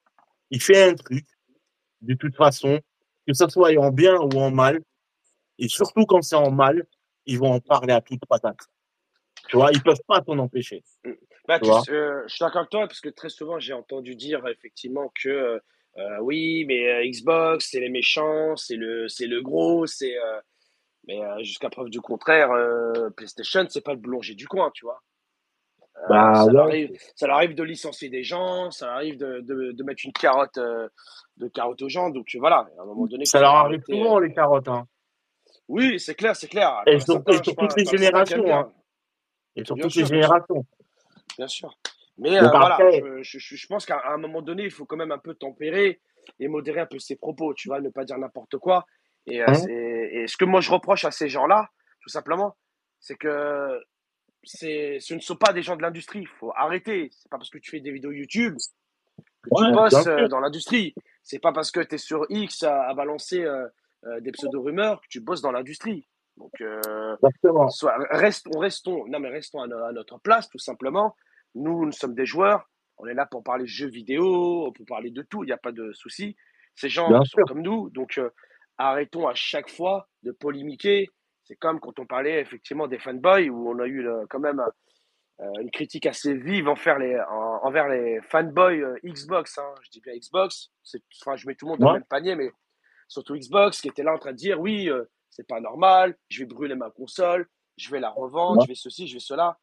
il 0.50 0.60
fait 0.62 0.90
un 0.90 0.94
truc, 0.94 1.26
de 2.00 2.14
toute 2.14 2.36
façon, 2.36 2.80
que 3.26 3.34
ce 3.34 3.48
soit 3.48 3.76
en 3.78 3.90
bien 3.90 4.16
ou 4.16 4.30
en 4.38 4.50
mal, 4.50 4.80
et 5.58 5.68
surtout 5.68 6.06
quand 6.06 6.22
c'est 6.22 6.36
en 6.36 6.50
mal, 6.50 6.86
ils 7.26 7.38
vont 7.38 7.52
en 7.52 7.60
parler 7.60 7.92
à 7.92 8.00
toute 8.00 8.24
patate. 8.26 8.58
Tu 9.48 9.56
vois, 9.56 9.70
ils 9.72 9.82
peuvent 9.82 10.02
pas 10.06 10.20
t'en 10.20 10.38
empêcher. 10.38 10.82
Mmh. 11.04 11.12
Bah, 11.48 11.58
euh, 11.64 12.22
je 12.26 12.34
suis 12.34 12.40
d'accord 12.40 12.58
avec 12.58 12.70
toi 12.70 12.86
parce 12.86 13.00
que 13.00 13.08
très 13.08 13.28
souvent 13.28 13.58
j'ai 13.58 13.72
entendu 13.72 14.14
dire 14.14 14.46
effectivement 14.46 15.12
que 15.20 15.60
euh, 15.98 16.18
oui, 16.20 16.64
mais 16.66 16.88
euh, 16.88 17.04
Xbox 17.04 17.68
c'est 17.70 17.80
les 17.80 17.88
méchants, 17.88 18.56
c'est 18.56 18.76
le 18.76 19.08
c'est 19.08 19.26
le 19.26 19.42
gros, 19.42 19.86
c'est 19.86 20.14
mais 21.08 21.20
jusqu'à 21.42 21.68
preuve 21.68 21.90
du 21.90 22.00
contraire, 22.00 22.50
PlayStation 23.16 23.66
c'est 23.68 23.84
pas 23.84 23.92
le 23.92 23.98
boulanger 23.98 24.34
du 24.34 24.46
coin, 24.46 24.70
tu 24.72 24.84
vois. 24.84 25.02
Bah, 26.08 26.32
ça, 26.34 26.50
leur 26.50 26.66
arrive, 26.66 26.90
ça, 27.14 27.26
arrive, 27.28 27.54
de 27.54 27.62
licencier 27.62 28.08
des 28.08 28.22
gens, 28.22 28.70
ça 28.70 28.86
leur 28.86 28.94
arrive 28.96 29.18
de, 29.18 29.40
de, 29.40 29.72
de 29.72 29.84
mettre 29.84 30.02
une 30.04 30.12
carotte 30.12 30.58
de 30.58 31.48
carotte 31.48 31.82
aux 31.82 31.88
gens, 31.88 32.10
donc 32.10 32.26
voilà. 32.38 32.68
À 32.78 32.82
un 32.82 32.84
moment 32.86 33.06
donné, 33.06 33.24
ça 33.24 33.40
leur 33.40 33.54
arrive 33.54 33.82
souvent 33.84 34.18
les 34.18 34.32
carottes. 34.32 34.68
Hein. 34.68 34.86
Oui, 35.68 35.98
c'est 35.98 36.14
clair, 36.14 36.36
c'est 36.36 36.48
clair. 36.48 36.82
Et 36.86 36.98
sur, 37.00 37.22
toutes 37.24 37.76
les 37.76 37.84
générations. 37.84 38.44
Hein. 38.52 38.72
Et 39.56 39.64
sur 39.64 39.76
toutes 39.76 39.94
les 39.94 40.06
générations. 40.06 40.64
Bien 41.36 41.48
sûr. 41.48 41.74
Mais 42.18 42.36
euh, 42.38 42.48
voilà, 42.48 42.78
je, 43.22 43.66
pense 43.66 43.86
qu'à 43.86 44.02
un 44.06 44.18
moment 44.18 44.42
donné, 44.42 44.64
il 44.64 44.70
faut 44.70 44.84
quand 44.84 44.96
même 44.96 45.12
un 45.12 45.18
peu 45.18 45.34
tempérer 45.34 46.00
et 46.38 46.48
modérer 46.48 46.80
un 46.80 46.86
peu 46.86 46.98
ses 46.98 47.16
propos, 47.16 47.54
tu 47.54 47.68
vois, 47.68 47.80
ne 47.80 47.88
pas 47.88 48.04
dire 48.04 48.18
n'importe 48.18 48.58
quoi. 48.58 48.86
Et, 49.26 49.42
euh, 49.42 49.46
hein 49.48 49.68
et, 49.68 50.26
ce 50.26 50.36
que 50.36 50.44
moi 50.44 50.60
je 50.60 50.70
reproche 50.70 51.04
à 51.04 51.10
ces 51.10 51.28
gens-là, 51.28 51.70
tout 52.00 52.08
simplement, 52.08 52.56
c'est 53.00 53.16
que 53.16 53.80
c'est, 54.44 54.98
ce 55.00 55.14
ne 55.14 55.20
sont 55.20 55.36
pas 55.36 55.52
des 55.52 55.62
gens 55.62 55.76
de 55.76 55.82
l'industrie. 55.82 56.20
Il 56.20 56.28
faut 56.28 56.52
arrêter. 56.54 57.10
C'est 57.12 57.30
pas 57.30 57.38
parce 57.38 57.50
que 57.50 57.58
tu 57.58 57.70
fais 57.70 57.80
des 57.80 57.92
vidéos 57.92 58.12
YouTube 58.12 58.56
que 59.42 59.50
Ouais, 59.50 59.66
tu 59.68 59.72
bosses 59.72 60.06
euh, 60.06 60.28
dans 60.28 60.40
l'industrie. 60.40 60.94
C'est 61.22 61.38
pas 61.38 61.52
parce 61.52 61.70
que 61.70 61.80
tu 61.80 61.94
es 61.94 61.98
sur 61.98 62.26
X 62.28 62.62
à, 62.62 62.82
à 62.88 62.94
balancer 62.94 63.44
euh, 63.44 64.20
des 64.20 64.32
pseudo-rumeurs 64.32 65.00
que 65.00 65.06
tu 65.08 65.20
bosses 65.20 65.42
dans 65.42 65.52
l'industrie. 65.52 66.08
Donc, 66.36 66.52
euh, 66.60 66.80
soit, 67.68 67.94
restons, 68.10 68.58
restons, 68.58 69.04
non 69.06 69.20
mais 69.20 69.28
restons 69.28 69.60
à, 69.60 69.66
no- 69.66 69.78
à 69.84 69.92
notre 69.92 70.18
place, 70.18 70.48
tout 70.48 70.58
simplement. 70.58 71.14
Nous, 71.54 71.84
nous 71.84 71.92
sommes 71.92 72.14
des 72.14 72.26
joueurs. 72.26 72.68
On 72.98 73.06
est 73.06 73.14
là 73.14 73.26
pour 73.26 73.42
parler 73.42 73.66
jeux 73.66 73.88
vidéo, 73.88 74.72
pour 74.72 74.86
parler 74.86 75.10
de 75.10 75.22
tout. 75.22 75.44
Il 75.44 75.46
n'y 75.46 75.52
a 75.52 75.56
pas 75.58 75.72
de 75.72 75.92
souci. 75.92 76.36
Ces 76.74 76.88
gens 76.88 77.08
Bien 77.08 77.18
sont 77.18 77.24
sûr. 77.38 77.44
comme 77.46 77.60
nous. 77.62 77.90
Donc, 77.90 78.16
euh, 78.18 78.30
arrêtons 78.78 79.28
à 79.28 79.34
chaque 79.34 79.70
fois 79.70 80.08
de 80.22 80.32
polémiquer. 80.32 81.08
C'est 81.44 81.56
comme 81.56 81.80
quand 81.80 81.98
on 81.98 82.06
parlait 82.06 82.40
effectivement 82.40 82.86
des 82.86 82.98
fanboys, 82.98 83.50
où 83.50 83.68
on 83.70 83.78
a 83.80 83.86
eu 83.86 84.06
euh, 84.08 84.24
quand 84.30 84.38
même 84.38 84.62
euh, 85.40 85.44
une 85.60 85.70
critique 85.70 86.06
assez 86.06 86.34
vive 86.34 86.68
envers 86.68 86.98
les, 86.98 87.18
en- 87.20 87.60
envers 87.64 87.88
les 87.88 88.20
fanboys 88.22 88.82
Xbox. 89.04 89.58
hein. 89.58 89.74
Je 89.82 89.90
dis 89.90 90.00
bien 90.00 90.16
Xbox. 90.16 90.70
Enfin, 91.20 91.36
je 91.36 91.46
mets 91.46 91.54
tout 91.56 91.66
le 91.66 91.70
monde 91.72 91.80
dans 91.80 91.88
le 91.92 91.98
même 92.00 92.08
panier, 92.08 92.36
mais 92.36 92.50
surtout 93.08 93.34
Xbox 93.34 93.80
qui 93.82 93.88
était 93.88 94.02
là 94.02 94.14
en 94.14 94.18
train 94.18 94.32
de 94.32 94.36
dire 94.36 94.58
oui, 94.60 94.88
c'est 95.32 95.46
pas 95.48 95.60
normal, 95.60 96.14
je 96.28 96.40
vais 96.40 96.46
brûler 96.46 96.74
ma 96.74 96.90
console, 96.90 97.48
je 97.78 97.90
vais 97.90 98.00
la 98.00 98.10
revendre, 98.10 98.58
Ouais. 98.58 98.64
je 98.66 98.68
vais 98.68 98.74
ceci, 98.76 99.08
je 99.08 99.14
vais 99.14 99.20
cela. 99.20 99.58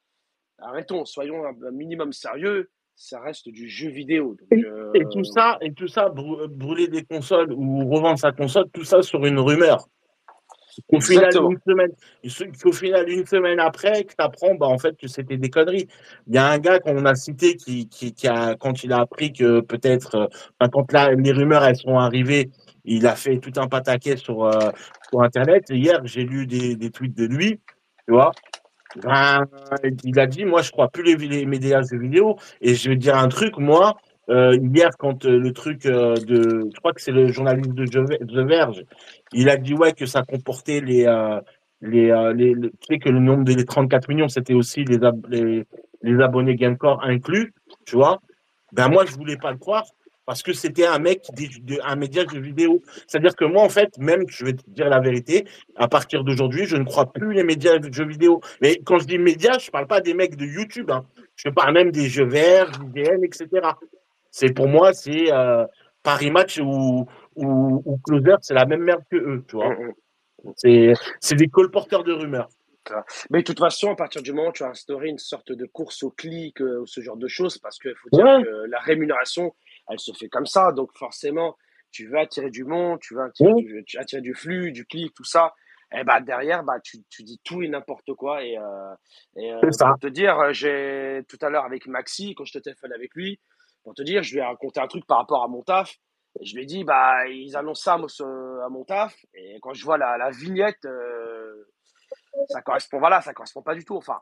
Arrêtons, 0.57 1.05
soyons 1.05 1.45
un, 1.45 1.55
un 1.65 1.71
minimum 1.71 2.11
sérieux. 2.11 2.69
Ça 3.01 3.21
reste 3.21 3.47
du 3.47 3.69
jeu 3.69 3.89
vidéo. 3.89 4.35
Donc, 4.35 4.61
euh, 4.65 4.91
Et 4.93 5.05
tout 5.05 5.23
ça, 5.23 5.57
et 5.61 5.71
tout 5.71 5.87
ça, 5.87 6.09
brû- 6.09 6.47
brûler 6.49 6.89
des 6.89 7.05
consoles 7.05 7.53
ou 7.53 7.87
revendre 7.89 8.19
sa 8.19 8.33
console, 8.33 8.65
tout 8.73 8.83
ça 8.83 9.01
sur 9.01 9.25
une 9.25 9.39
rumeur. 9.39 9.87
Au 10.89 10.99
final, 10.99 11.29
une 11.33 11.59
semaine, 11.65 11.91
qu'au 12.61 12.71
final, 12.73 13.07
une 13.09 13.25
semaine 13.25 13.59
après, 13.59 14.03
que 14.03 14.13
t'apprends, 14.15 14.55
bah, 14.55 14.67
en 14.67 14.77
fait, 14.77 14.97
que 14.97 15.07
c'était 15.07 15.37
des 15.37 15.49
conneries. 15.49 15.87
Il 16.27 16.35
y 16.35 16.37
a 16.37 16.47
un 16.47 16.57
gars 16.59 16.79
qu'on 16.79 17.05
a 17.05 17.15
cité 17.15 17.55
qui, 17.55 17.87
qui, 17.87 18.13
qui 18.13 18.27
a, 18.27 18.55
quand 18.55 18.83
il 18.83 18.91
a 18.91 18.99
appris 18.99 19.31
que 19.31 19.61
peut-être, 19.61 20.15
euh, 20.61 20.67
quand 20.69 20.91
là, 20.91 21.11
les 21.13 21.31
rumeurs, 21.31 21.63
elles 21.63 21.77
sont 21.77 21.97
arrivées, 21.97 22.49
il 22.85 23.07
a 23.07 23.15
fait 23.15 23.39
tout 23.39 23.53
un 23.57 23.67
pataquet 23.67 24.17
sur, 24.17 24.43
euh, 24.43 24.71
sur 25.09 25.21
Internet. 25.21 25.69
Et 25.71 25.77
hier, 25.77 26.01
j'ai 26.05 26.23
lu 26.23 26.45
des, 26.47 26.75
des 26.75 26.91
tweets 26.91 27.17
de 27.17 27.25
lui, 27.25 27.59
tu 28.07 28.13
vois. 28.13 28.31
Ben, 29.03 29.45
il 30.03 30.19
a 30.19 30.25
dit, 30.25 30.45
moi, 30.45 30.61
je 30.61 30.71
crois 30.71 30.89
plus 30.89 31.03
les, 31.03 31.15
les 31.15 31.45
médias 31.45 31.81
jeux 31.83 31.99
vidéo. 31.99 32.37
Et 32.61 32.75
je 32.75 32.89
vais 32.89 32.95
dire 32.95 33.15
un 33.17 33.27
truc, 33.27 33.57
moi, 33.57 33.97
euh, 34.29 34.57
hier, 34.73 34.89
quand 34.97 35.25
euh, 35.25 35.37
le 35.39 35.53
truc 35.53 35.85
euh, 35.85 36.15
de, 36.15 36.69
je 36.73 36.79
crois 36.79 36.93
que 36.93 37.01
c'est 37.01 37.11
le 37.11 37.27
journaliste 37.31 37.73
de 37.73 37.85
The 37.85 38.47
Verge, 38.47 38.83
il 39.33 39.49
a 39.49 39.57
dit 39.57 39.73
ouais 39.73 39.93
que 39.93 40.05
ça 40.05 40.23
comportait 40.23 40.81
les, 40.81 41.05
euh, 41.05 41.39
les, 41.81 42.09
euh, 42.11 42.33
les, 42.33 42.53
le- 42.53 42.69
tu 42.69 42.77
sais 42.93 42.99
que 42.99 43.09
le 43.09 43.19
nombre 43.19 43.43
des 43.43 43.63
34 43.63 44.09
millions, 44.09 44.27
c'était 44.27 44.53
aussi 44.53 44.83
les, 44.85 44.97
les, 45.29 45.65
les 46.01 46.23
abonnés 46.23 46.55
Gamecore 46.55 47.03
inclus, 47.03 47.53
tu 47.85 47.95
vois. 47.95 48.19
Ben 48.71 48.87
moi, 48.87 49.05
je 49.05 49.13
voulais 49.13 49.37
pas 49.37 49.51
le 49.51 49.57
croire 49.57 49.85
parce 50.29 50.43
que 50.43 50.53
c'était 50.53 50.85
un 50.85 50.99
mec, 50.99 51.23
de- 51.33 51.79
un 51.83 51.95
média 51.95 52.23
de 52.23 52.29
jeux 52.29 52.39
vidéo. 52.39 52.83
C'est-à-dire 53.07 53.35
que 53.35 53.45
moi, 53.45 53.63
en 53.63 53.69
fait, 53.69 53.97
même, 53.97 54.25
je 54.27 54.45
vais 54.45 54.53
te 54.53 54.61
dire 54.69 54.87
la 54.87 54.99
vérité, 54.99 55.47
à 55.75 55.87
partir 55.87 56.23
d'aujourd'hui, 56.23 56.67
je 56.67 56.75
ne 56.77 56.83
crois 56.83 57.11
plus 57.11 57.33
les 57.33 57.43
médias 57.43 57.79
de 57.79 57.91
jeux 57.91 58.05
vidéo. 58.05 58.39
Mais 58.61 58.77
quand 58.85 58.99
je 58.99 59.07
dis 59.07 59.17
médias, 59.17 59.57
je 59.57 59.71
parle 59.71 59.87
pas 59.87 60.01
des 60.01 60.13
mecs 60.13 60.35
de 60.35 60.45
YouTube, 60.45 60.91
hein. 60.91 61.03
je 61.35 61.49
parle 61.49 61.73
même 61.73 61.89
des 61.91 62.07
jeux 62.07 62.27
verts, 62.27 62.69
IGN, 62.95 63.23
etc. 63.23 63.47
C'est 64.29 64.53
pour 64.53 64.67
moi, 64.67 64.93
c'est 64.93 65.33
euh, 65.33 65.65
Paris 66.03 66.29
Match 66.29 66.59
ou, 66.59 67.07
ou, 67.35 67.81
ou 67.83 67.97
Closer, 68.05 68.35
c'est 68.41 68.53
la 68.53 68.67
même 68.67 68.83
merde 68.83 69.01
que 69.09 69.17
eux, 69.17 69.43
tu 69.47 69.55
vois. 69.55 69.73
C'est 70.57 70.93
c'est 71.19 71.35
des 71.35 71.47
colporteurs 71.47 72.03
de 72.03 72.13
rumeurs. 72.13 72.49
Mais 73.31 73.39
de 73.39 73.43
toute 73.43 73.59
façon, 73.59 73.91
à 73.91 73.95
partir 73.95 74.21
du 74.21 74.31
moment 74.31 74.49
où 74.49 74.53
tu 74.53 74.63
as 74.63 74.69
instauré 74.69 75.09
une 75.09 75.17
sorte 75.17 75.51
de 75.51 75.65
course 75.65 76.01
au 76.03 76.11
clic 76.11 76.61
euh, 76.61 76.81
ou 76.81 76.85
ce 76.87 77.01
genre 77.01 77.17
de 77.17 77.27
choses, 77.27 77.57
parce 77.57 77.79
qu'il 77.79 77.95
faut 77.95 78.09
dire 78.11 78.25
Ouais. 78.25 78.43
que 78.43 78.65
la 78.69 78.79
rémunération, 78.79 79.53
elle 79.89 79.99
se 79.99 80.11
fait 80.13 80.29
comme 80.29 80.45
ça. 80.45 80.71
Donc 80.71 80.91
forcément, 80.97 81.57
tu 81.91 82.07
veux 82.07 82.19
attirer 82.19 82.49
du 82.51 82.63
monde, 82.65 82.99
tu 83.01 83.15
veux 83.15 83.23
attirer, 83.23 83.53
du, 83.55 83.83
tu- 83.85 83.97
attirer 83.97 84.21
du 84.21 84.33
flux, 84.35 84.71
du 84.71 84.85
clic, 84.85 85.13
tout 85.13 85.23
ça. 85.23 85.53
Et 85.91 86.03
bah 86.03 86.21
derrière, 86.21 86.63
bah, 86.63 86.79
tu, 86.83 86.99
tu 87.09 87.23
dis 87.23 87.39
tout 87.43 87.63
et 87.63 87.67
n'importe 87.67 88.13
quoi. 88.13 88.43
Et, 88.43 88.57
euh, 88.57 88.93
et 89.37 89.51
euh, 89.53 89.71
ça. 89.71 89.87
pour 89.87 89.99
te 89.99 90.07
dire, 90.07 90.39
euh, 90.39 90.53
j'ai 90.53 91.23
tout 91.27 91.37
à 91.41 91.49
l'heure 91.49 91.65
avec 91.65 91.87
Maxi, 91.87 92.35
quand 92.35 92.45
je 92.45 92.53
te 92.53 92.59
téléphone 92.59 92.93
avec 92.93 93.15
lui, 93.15 93.39
pour 93.83 93.95
te 93.95 94.03
dire, 94.03 94.21
je 94.21 94.33
lui 94.33 94.39
ai 94.39 94.43
raconté 94.43 94.79
un 94.79 94.87
truc 94.87 95.05
par 95.07 95.17
rapport 95.17 95.43
à 95.43 95.47
mon 95.47 95.63
taf. 95.63 95.95
Et 96.39 96.45
je 96.45 96.55
lui 96.55 96.63
ai 96.63 96.65
dit, 96.67 96.83
bah, 96.83 97.27
ils 97.27 97.57
annoncent 97.57 97.81
ça 97.83 97.93
à 97.95 97.97
mon- 98.69 98.83
taf. 98.85 99.15
Et 99.33 99.57
quand 99.61 99.73
je 99.73 99.83
vois 99.83 99.97
la, 99.97 100.15
la 100.17 100.29
vignette, 100.29 100.85
euh, 100.85 101.65
ça 102.49 102.61
correspond, 102.61 102.99
voilà, 102.99 103.21
ça 103.21 103.33
correspond 103.33 103.63
pas 103.63 103.73
du 103.73 103.83
tout. 103.83 103.95
Enfin, 103.97 104.19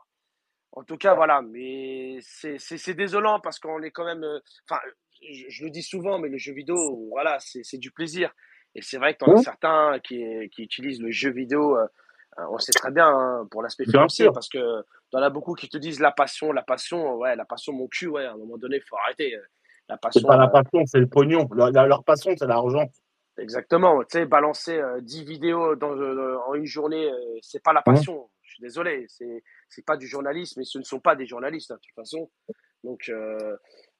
en 0.72 0.84
tout 0.84 0.96
cas, 0.96 1.14
voilà. 1.14 1.42
Mais 1.42 2.18
c'est 2.22 2.94
désolant 2.94 3.40
parce 3.40 3.58
qu'on 3.58 3.82
est 3.82 3.90
quand 3.90 4.06
même. 4.06 4.24
Enfin, 4.70 4.80
je, 5.22 5.44
je 5.48 5.64
le 5.64 5.70
dis 5.70 5.82
souvent, 5.82 6.18
mais 6.18 6.28
le 6.28 6.38
jeu 6.38 6.52
vidéo, 6.52 7.06
voilà, 7.10 7.38
c'est 7.40 7.62
c'est 7.64 7.78
du 7.78 7.90
plaisir. 7.90 8.32
Et 8.74 8.82
c'est 8.82 8.98
vrai 8.98 9.14
que 9.14 9.18
t'en 9.20 9.30
as 9.32 9.36
certains 9.38 9.98
qui, 10.04 10.22
qui 10.54 10.62
utilisent 10.62 11.00
le 11.02 11.10
jeu 11.10 11.30
vidéo, 11.30 11.76
euh, 11.78 11.86
euh, 12.38 12.44
on 12.50 12.58
sait 12.58 12.72
très 12.72 12.90
bien, 12.92 13.08
hein, 13.08 13.48
pour 13.50 13.62
l'aspect 13.62 13.84
financier, 13.84 14.24
sûr. 14.26 14.32
parce 14.32 14.48
que 14.48 14.58
t'en 15.10 15.20
as 15.22 15.30
beaucoup 15.30 15.54
qui 15.54 15.68
te 15.68 15.78
disent 15.78 16.00
la 16.00 16.12
passion, 16.12 16.52
la 16.52 16.62
passion, 16.62 17.16
ouais, 17.16 17.34
la 17.36 17.44
passion, 17.44 17.72
mon 17.72 17.88
cul, 17.88 18.08
ouais, 18.08 18.26
à 18.26 18.32
un 18.32 18.36
moment 18.36 18.58
donné, 18.58 18.76
il 18.76 18.82
faut 18.82 18.96
arrêter. 19.04 19.34
euh, 19.34 19.42
La 19.88 19.94
C'est 19.96 20.00
passion, 20.02 20.28
pas 20.28 20.36
la 20.36 20.48
passion, 20.48 20.84
c'est 20.86 21.00
le 21.00 21.06
pognon. 21.08 21.48
Leur, 21.52 21.70
leur 21.72 22.04
passion, 22.04 22.32
c'est 22.36 22.46
l'argent. 22.46 22.86
Exactement, 23.38 24.00
tu 24.02 24.18
sais, 24.18 24.26
balancer 24.26 24.78
euh, 24.78 25.00
10 25.00 25.24
vidéos 25.24 25.76
dans, 25.76 25.96
euh, 25.96 26.36
en 26.46 26.54
une 26.54 26.66
journée, 26.66 27.10
euh, 27.10 27.38
c'est 27.40 27.62
pas 27.62 27.72
la 27.72 27.80
Mhm. 27.86 27.94
passion. 27.94 28.28
Je 28.42 28.54
suis 28.54 28.62
désolé, 28.62 29.06
c'est 29.08 29.42
c'est 29.68 29.84
pas 29.84 29.96
du 29.96 30.06
journalisme 30.06 30.60
et 30.60 30.64
ce 30.64 30.78
ne 30.78 30.82
sont 30.82 31.00
pas 31.00 31.14
des 31.14 31.26
journalistes 31.26 31.70
hein, 31.70 31.76
de 31.76 31.80
toute 31.80 31.94
façon. 31.94 32.30
Donc, 32.84 33.10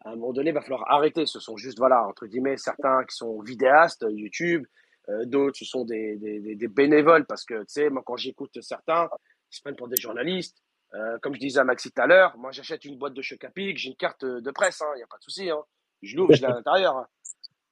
à 0.04 0.10
un 0.10 0.16
moment 0.16 0.32
donné, 0.32 0.50
il 0.50 0.54
va 0.54 0.60
falloir 0.62 0.84
arrêter. 0.90 1.26
Ce 1.26 1.40
sont 1.40 1.56
juste, 1.56 1.78
voilà, 1.78 2.04
entre 2.06 2.26
guillemets, 2.26 2.56
certains 2.56 3.04
qui 3.04 3.16
sont 3.16 3.40
vidéastes, 3.42 4.04
euh, 4.04 4.10
YouTube, 4.12 4.64
euh, 5.08 5.24
d'autres, 5.24 5.56
ce 5.58 5.64
sont 5.64 5.84
des, 5.84 6.16
des, 6.16 6.54
des, 6.54 6.68
bénévoles 6.68 7.24
parce 7.26 7.44
que, 7.44 7.60
tu 7.60 7.64
sais, 7.68 7.90
moi, 7.90 8.02
quand 8.04 8.16
j'écoute 8.16 8.60
certains, 8.60 9.08
ils 9.50 9.56
se 9.56 9.62
prennent 9.62 9.76
pour 9.76 9.88
des 9.88 9.96
journalistes. 10.00 10.58
Euh, 10.94 11.18
comme 11.20 11.34
je 11.34 11.40
disais 11.40 11.60
à 11.60 11.64
Maxi 11.64 11.90
tout 11.90 12.00
à 12.00 12.06
l'heure, 12.06 12.36
moi, 12.38 12.50
j'achète 12.52 12.84
une 12.84 12.96
boîte 12.98 13.14
de 13.14 13.22
Choc 13.22 13.42
à 13.44 13.50
Pic, 13.50 13.76
j'ai 13.76 13.90
une 13.90 13.96
carte 13.96 14.24
de 14.24 14.50
presse, 14.50 14.82
il 14.94 14.98
n'y 14.98 15.02
a 15.02 15.06
pas 15.06 15.18
de 15.18 15.22
souci. 15.22 15.50
Hein. 15.50 15.62
Je 16.02 16.16
l'ouvre, 16.16 16.32
je 16.34 16.40
l'ai 16.40 16.46
à 16.46 16.50
l'intérieur. 16.54 16.96
hein. 16.96 17.06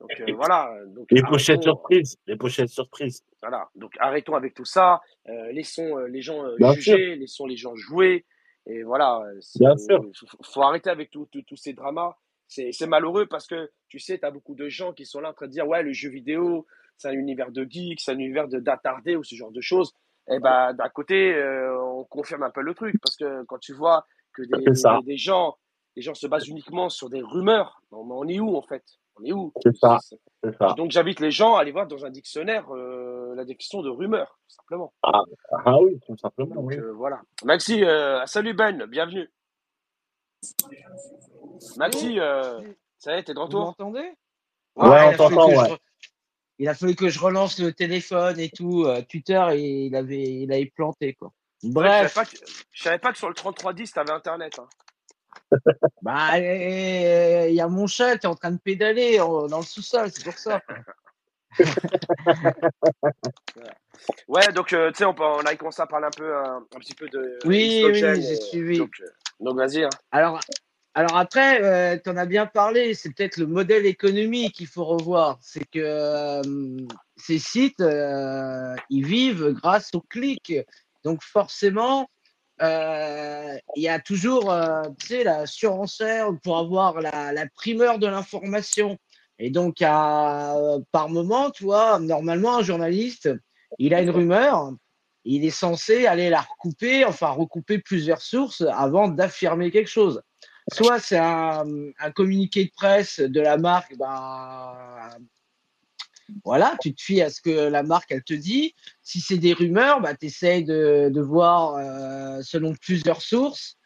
Donc, 0.01 0.11
euh, 0.21 0.33
voilà. 0.35 0.71
Donc, 0.89 1.07
Les 1.11 1.23
pochettes 1.23 1.61
arrêtons- 1.61 1.63
surprises. 1.77 2.17
Les 2.27 2.37
pochettes 2.37 2.69
surprises. 2.69 3.25
voilà. 3.41 3.69
Donc 3.75 3.93
arrêtons 3.99 4.35
avec 4.35 4.53
tout 4.53 4.67
ça. 4.67 5.01
Euh, 5.29 5.53
laissons 5.53 5.97
euh, 5.99 6.07
les 6.09 6.21
gens 6.21 6.45
euh, 6.45 6.55
juger, 6.75 7.17
laissons 7.17 7.47
les 7.47 7.57
gens 7.57 7.75
jouer. 7.77 8.27
Et 8.67 8.83
voilà. 8.83 9.21
euh, 9.21 9.41
sûr. 9.77 10.05
Faut, 10.29 10.39
faut 10.43 10.63
arrêter 10.63 10.91
avec 10.91 11.11
tous 11.11 11.29
ces 11.57 11.73
dramas. 11.73 12.17
C'est 12.49 12.87
malheureux 12.87 13.27
parce 13.27 13.47
que 13.47 13.71
tu 13.89 13.99
sais, 13.99 14.19
tu 14.19 14.25
as 14.25 14.31
beaucoup 14.31 14.55
de 14.55 14.69
gens 14.69 14.93
qui 14.93 15.05
sont 15.05 15.21
là 15.21 15.31
en 15.31 15.33
train 15.33 15.47
de 15.47 15.53
dire 15.53 15.67
Ouais, 15.67 15.83
le 15.83 15.93
jeu 15.93 16.11
vidéo, 16.11 16.67
c'est 16.97 17.09
un 17.09 17.13
univers 17.13 17.51
de 17.51 17.65
geeks, 17.69 18.01
c'est 18.01 18.13
un 18.13 18.19
univers 18.19 18.49
d'attardés 18.49 19.17
ou 19.17 19.25
ce 19.25 19.35
genre 19.35 19.51
de 19.51 19.61
choses. 19.61 19.93
Et 20.31 20.39
ben 20.41 20.73
d'un 20.75 20.89
côté, 20.89 21.35
euh, 21.35 21.81
on 21.83 22.05
confirme 22.05 22.43
un 22.45 22.51
peu 22.51 22.61
le 22.63 22.75
truc 22.75 22.97
parce 23.01 23.17
que 23.17 23.45
quand 23.45 23.59
tu 23.59 23.73
vois 23.73 24.07
que 24.33 24.43
des, 24.43 24.71
des, 24.71 25.03
des 25.05 25.17
gens, 25.17 25.57
les 25.97 26.03
gens 26.03 26.15
se 26.15 26.27
basent 26.27 26.49
uniquement 26.49 26.89
sur 26.89 27.09
des 27.11 27.23
rumeurs, 27.23 27.81
on, 27.91 28.09
on 28.11 28.27
est 28.29 28.41
où 28.41 28.57
en 28.57 28.63
fait? 28.63 28.85
On 29.19 29.25
est 29.25 29.33
où 29.33 29.53
C'est 29.63 29.77
ça. 29.77 29.99
Donc 30.77 30.91
j'invite 30.91 31.21
les 31.21 31.31
gens 31.31 31.57
à 31.57 31.61
aller 31.63 31.73
voir 31.73 31.87
dans 31.87 32.05
un 32.05 32.11
dictionnaire 32.11 32.67
euh, 32.75 33.35
la 33.35 33.45
définition 33.45 33.83
de 33.83 33.89
rumeur, 33.91 34.39
tout 34.49 34.55
simplement. 34.57 34.93
Ah 35.03 35.81
oui, 35.81 35.99
tout 36.07 36.17
simplement. 36.19 36.55
Donc 36.55 36.67
oui. 36.67 36.77
euh, 36.79 36.93
voilà. 36.93 37.21
Maxi, 37.45 37.83
euh, 37.85 38.25
salut 38.27 38.55
Ben, 38.55 38.85
bienvenue. 38.87 39.29
Maxi, 41.77 42.21
euh, 42.21 42.61
ça 42.99 43.17
y 43.17 43.19
est, 43.19 43.25
t'es 43.25 43.33
de 43.35 43.39
Vous 43.39 43.47
retour 43.47 43.61
m'entendez? 43.65 44.01
Ouais, 44.01 44.15
il, 44.77 44.85
on 44.85 44.91
a 44.91 45.13
fallu 45.15 45.17
t'entend, 45.35 45.49
que 45.49 45.55
je 45.55 45.61
ouais. 45.73 45.79
il 46.59 46.69
a 46.69 46.75
fallu 46.75 46.95
que 46.95 47.09
je 47.09 47.19
relance 47.19 47.59
le 47.59 47.73
téléphone 47.73 48.39
et 48.39 48.51
tout. 48.51 48.85
euh, 48.85 49.03
Twitter, 49.09 49.43
et 49.53 49.87
il 49.87 49.97
avait, 49.97 50.23
il 50.23 50.53
avait 50.53 50.67
planté, 50.75 51.15
quoi. 51.15 51.33
Ouais, 51.65 51.71
Bref, 51.73 52.09
je, 52.09 52.15
savais 52.15 52.25
pas 52.27 52.31
que, 52.31 52.37
je 52.71 52.83
savais 52.83 52.99
pas 52.99 53.13
que 53.13 53.19
sur 53.19 53.29
le 53.29 53.35
3310, 53.35 53.93
t'avais 53.93 54.11
Internet. 54.13 54.59
hein. 54.59 54.69
Bah, 56.03 56.35
euh, 56.37 57.47
il 57.49 57.55
y 57.55 57.61
a 57.61 57.69
mon 57.69 57.87
chat 57.87 58.17
qui 58.19 58.27
est 58.27 58.29
en 58.29 58.35
train 58.35 58.51
de 58.53 58.59
pédaler 58.59 59.21
en- 59.21 59.47
dans 59.47 59.59
le 59.59 59.65
sous-sol, 59.65 60.11
c'est 60.13 60.25
pour 60.25 60.39
ça. 60.39 60.61
Ouais, 64.29 64.53
donc 64.53 64.73
euh, 64.73 64.91
tu 64.91 64.99
sais, 64.99 65.05
on, 65.05 65.15
peut- 65.15 65.25
on 65.25 65.41
a 65.41 65.55
commencé 65.57 65.81
à 65.81 65.87
parler 65.87 66.07
un 66.07 66.11
peu, 66.11 66.37
un, 66.37 66.57
un 66.59 66.79
petit 66.79 66.95
peu 66.95 67.09
de 67.09 67.39
Oui, 67.45 67.79
Xbox 67.81 67.95
oui, 67.95 68.01
Gen, 68.01 68.21
j'ai 68.23 68.33
euh, 68.37 68.41
suivi. 68.41 68.79
Donc, 68.79 68.93
euh, 69.01 69.07
donc 69.41 69.57
vas-y. 69.57 69.85
Hein. 69.85 69.91
Alors, 70.11 70.39
alors 70.95 71.17
après, 71.17 72.01
tu 72.03 72.11
en 72.11 72.17
as 72.17 72.27
bien 72.27 72.47
parlé, 72.47 72.95
c'est 72.95 73.11
peut-être 73.15 73.39
le 73.39 73.47
modèle 73.47 73.87
économique 73.87 74.55
qu'il 74.55 74.67
faut 74.67 74.85
revoir. 74.85 75.39
C'est 75.41 75.65
que 75.65 75.79
euh, 75.79 76.43
ces 77.17 77.39
sites, 77.39 77.81
euh, 77.81 78.75
ils 78.91 79.07
vivent 79.07 79.53
grâce 79.53 79.91
au 79.95 80.01
clic. 80.03 80.53
Donc 81.03 81.23
forcément, 81.23 82.03
euh, 82.03 82.07
il 82.61 83.83
y 83.83 83.89
a 83.89 83.99
toujours 84.01 84.51
euh, 84.51 84.83
la 85.25 85.47
surenchère 85.47 86.31
pour 86.43 86.59
avoir 86.59 87.01
la, 87.01 87.47
primeur 87.55 87.99
de 87.99 88.07
l'information. 88.07 88.99
Et 89.39 89.51
donc, 89.51 89.83
à- 89.83 90.55
par 90.93 91.09
moment, 91.09 91.51
tu 91.51 91.65
vois, 91.65 91.99
normalement, 91.99 92.59
un 92.59 92.63
journaliste, 92.63 93.29
il 93.79 93.95
a 93.95 94.01
une 94.01 94.11
rumeur, 94.11 94.73
il 95.25 95.45
est 95.45 95.51
censé 95.51 96.07
aller 96.07 96.31
la 96.31 96.41
recouper, 96.41 97.05
enfin 97.05 97.29
recouper 97.29 97.79
plusieurs 97.79 98.23
sources 98.23 98.63
avant 98.73 99.09
d'affirmer 99.09 99.71
quelque 99.71 99.91
chose. 99.91 100.23
Soit 100.73 100.99
c'est 100.99 101.19
un, 101.19 101.65
un, 101.99 102.11
communiqué 102.11 102.65
de 102.65 102.71
presse 102.75 103.21
de 103.21 103.41
la 103.41 103.57
marque, 103.57 103.97
bah, 103.97 105.11
voilà, 106.45 106.77
tu 106.81 106.95
te 106.95 107.03
fies 107.03 107.23
à 107.23 107.31
ce 107.31 107.41
que 107.41 107.51
la 107.51 107.83
marque 107.83 108.11
elle 108.11 108.25
te 108.25 108.35
dit. 108.35 108.75
Si 109.03 109.21
c'est 109.21 109.39
des 109.39 109.53
rumeurs, 109.53 110.01
bah, 110.01 110.15
tu 110.15 110.27
essayes 110.27 110.65
de, 110.65 111.09
de 111.13 111.21
voir 111.21 111.75
euh, 111.77 112.43
selon 112.43 112.75
plusieurs 112.75 113.23
sources 113.23 113.77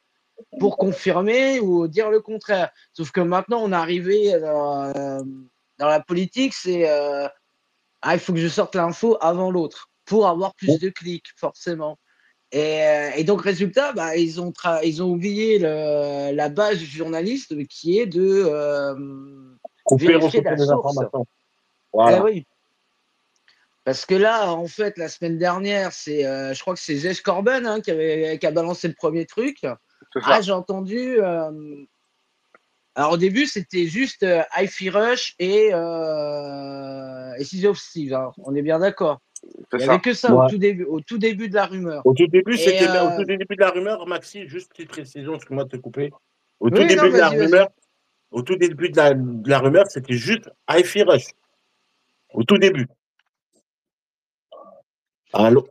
pour 0.58 0.78
confirmer 0.78 1.60
ou 1.60 1.86
dire 1.86 2.10
le 2.10 2.20
contraire. 2.20 2.70
Sauf 2.92 3.10
que 3.10 3.20
maintenant, 3.20 3.60
on 3.62 3.72
est 3.72 3.76
arrivé 3.76 4.38
dans, 4.40 4.84
euh, 4.84 5.20
dans 5.78 5.88
la 5.88 6.00
politique, 6.00 6.54
c'est 6.54 6.88
euh, 6.88 7.28
ah, 8.02 8.14
il 8.14 8.20
faut 8.20 8.32
que 8.32 8.38
je 8.38 8.48
sorte 8.48 8.74
l'info 8.74 9.18
avant 9.20 9.50
l'autre 9.50 9.90
pour 10.06 10.26
avoir 10.26 10.54
plus 10.54 10.78
de 10.78 10.88
clics, 10.88 11.28
forcément. 11.36 11.98
Et, 12.52 12.82
euh, 12.82 13.10
et 13.16 13.24
donc, 13.24 13.42
résultat, 13.42 13.92
bah, 13.92 14.16
ils, 14.16 14.40
ont 14.40 14.52
ils 14.82 15.02
ont 15.02 15.10
oublié 15.10 15.58
le, 15.58 16.34
la 16.34 16.48
base 16.48 16.78
du 16.78 16.86
journaliste 16.86 17.56
qui 17.68 17.98
est 17.98 18.06
de 18.06 18.44
euh, 18.46 18.94
vérifier 19.92 20.40
la 20.40 20.56
source. 20.56 20.98
Voilà. 21.92 22.18
Eh 22.18 22.20
oui. 22.20 22.46
Parce 23.84 24.06
que 24.06 24.14
là, 24.14 24.52
en 24.52 24.66
fait, 24.66 24.98
la 24.98 25.08
semaine 25.08 25.38
dernière, 25.38 25.92
c'est, 25.92 26.24
euh, 26.24 26.52
je 26.54 26.60
crois 26.60 26.74
que 26.74 26.80
c'est 26.80 26.96
Zesh 26.96 27.22
Corben 27.22 27.66
hein, 27.66 27.80
qui, 27.80 27.90
avait, 27.90 28.38
qui 28.38 28.46
a 28.46 28.50
balancé 28.50 28.88
le 28.88 28.94
premier 28.94 29.26
truc. 29.26 29.66
Ah, 30.22 30.40
j'ai 30.40 30.52
entendu. 30.52 31.20
Euh... 31.20 31.50
Alors 32.94 33.12
au 33.12 33.16
début, 33.16 33.46
c'était 33.46 33.86
juste 33.86 34.22
euh, 34.24 34.42
Hi-Fi 34.56 34.90
Rush 34.90 35.34
et, 35.38 35.70
euh, 35.72 37.32
et 37.38 37.44
Season 37.44 37.70
of 37.70 37.78
Steve. 37.78 38.12
Hein. 38.12 38.32
On 38.38 38.54
est 38.54 38.62
bien 38.62 38.80
d'accord. 38.80 39.20
Il 39.72 39.78
n'y 39.78 39.84
avait 39.84 40.00
que 40.00 40.12
ça 40.12 40.34
ouais. 40.34 40.44
au, 40.44 40.48
tout 40.48 40.58
début, 40.58 40.84
au 40.84 41.00
tout 41.00 41.16
début 41.16 41.48
de 41.48 41.54
la 41.54 41.66
rumeur. 41.66 42.02
Au 42.04 42.12
tout 42.12 42.26
début, 42.26 42.58
c'était 42.58 42.88
euh... 42.88 43.14
au 43.14 43.16
tout 43.16 43.24
début 43.24 43.56
de 43.56 43.60
la 43.60 43.70
rumeur, 43.70 44.06
Maxi, 44.06 44.46
juste 44.48 44.70
petite 44.70 44.90
précision, 44.90 45.36
excuse-moi 45.36 45.64
de 45.64 45.70
te 45.70 45.76
couper. 45.78 46.10
Au 46.58 46.68
tout 46.68 46.76
oui, 46.76 46.88
début 46.88 47.00
non, 47.00 47.08
de 47.12 47.16
la 47.16 47.28
rumeur, 47.30 47.68
au 48.32 48.42
tout 48.42 48.56
début 48.56 48.90
de 48.90 48.96
la, 48.96 49.14
de 49.14 49.48
la 49.48 49.58
rumeur, 49.60 49.86
c'était 49.88 50.14
juste 50.14 50.50
Hi-Fi 50.68 51.04
Rush. 51.04 51.28
Au 52.32 52.44
tout 52.44 52.58
début. 52.58 52.86
Allô? 55.32 55.66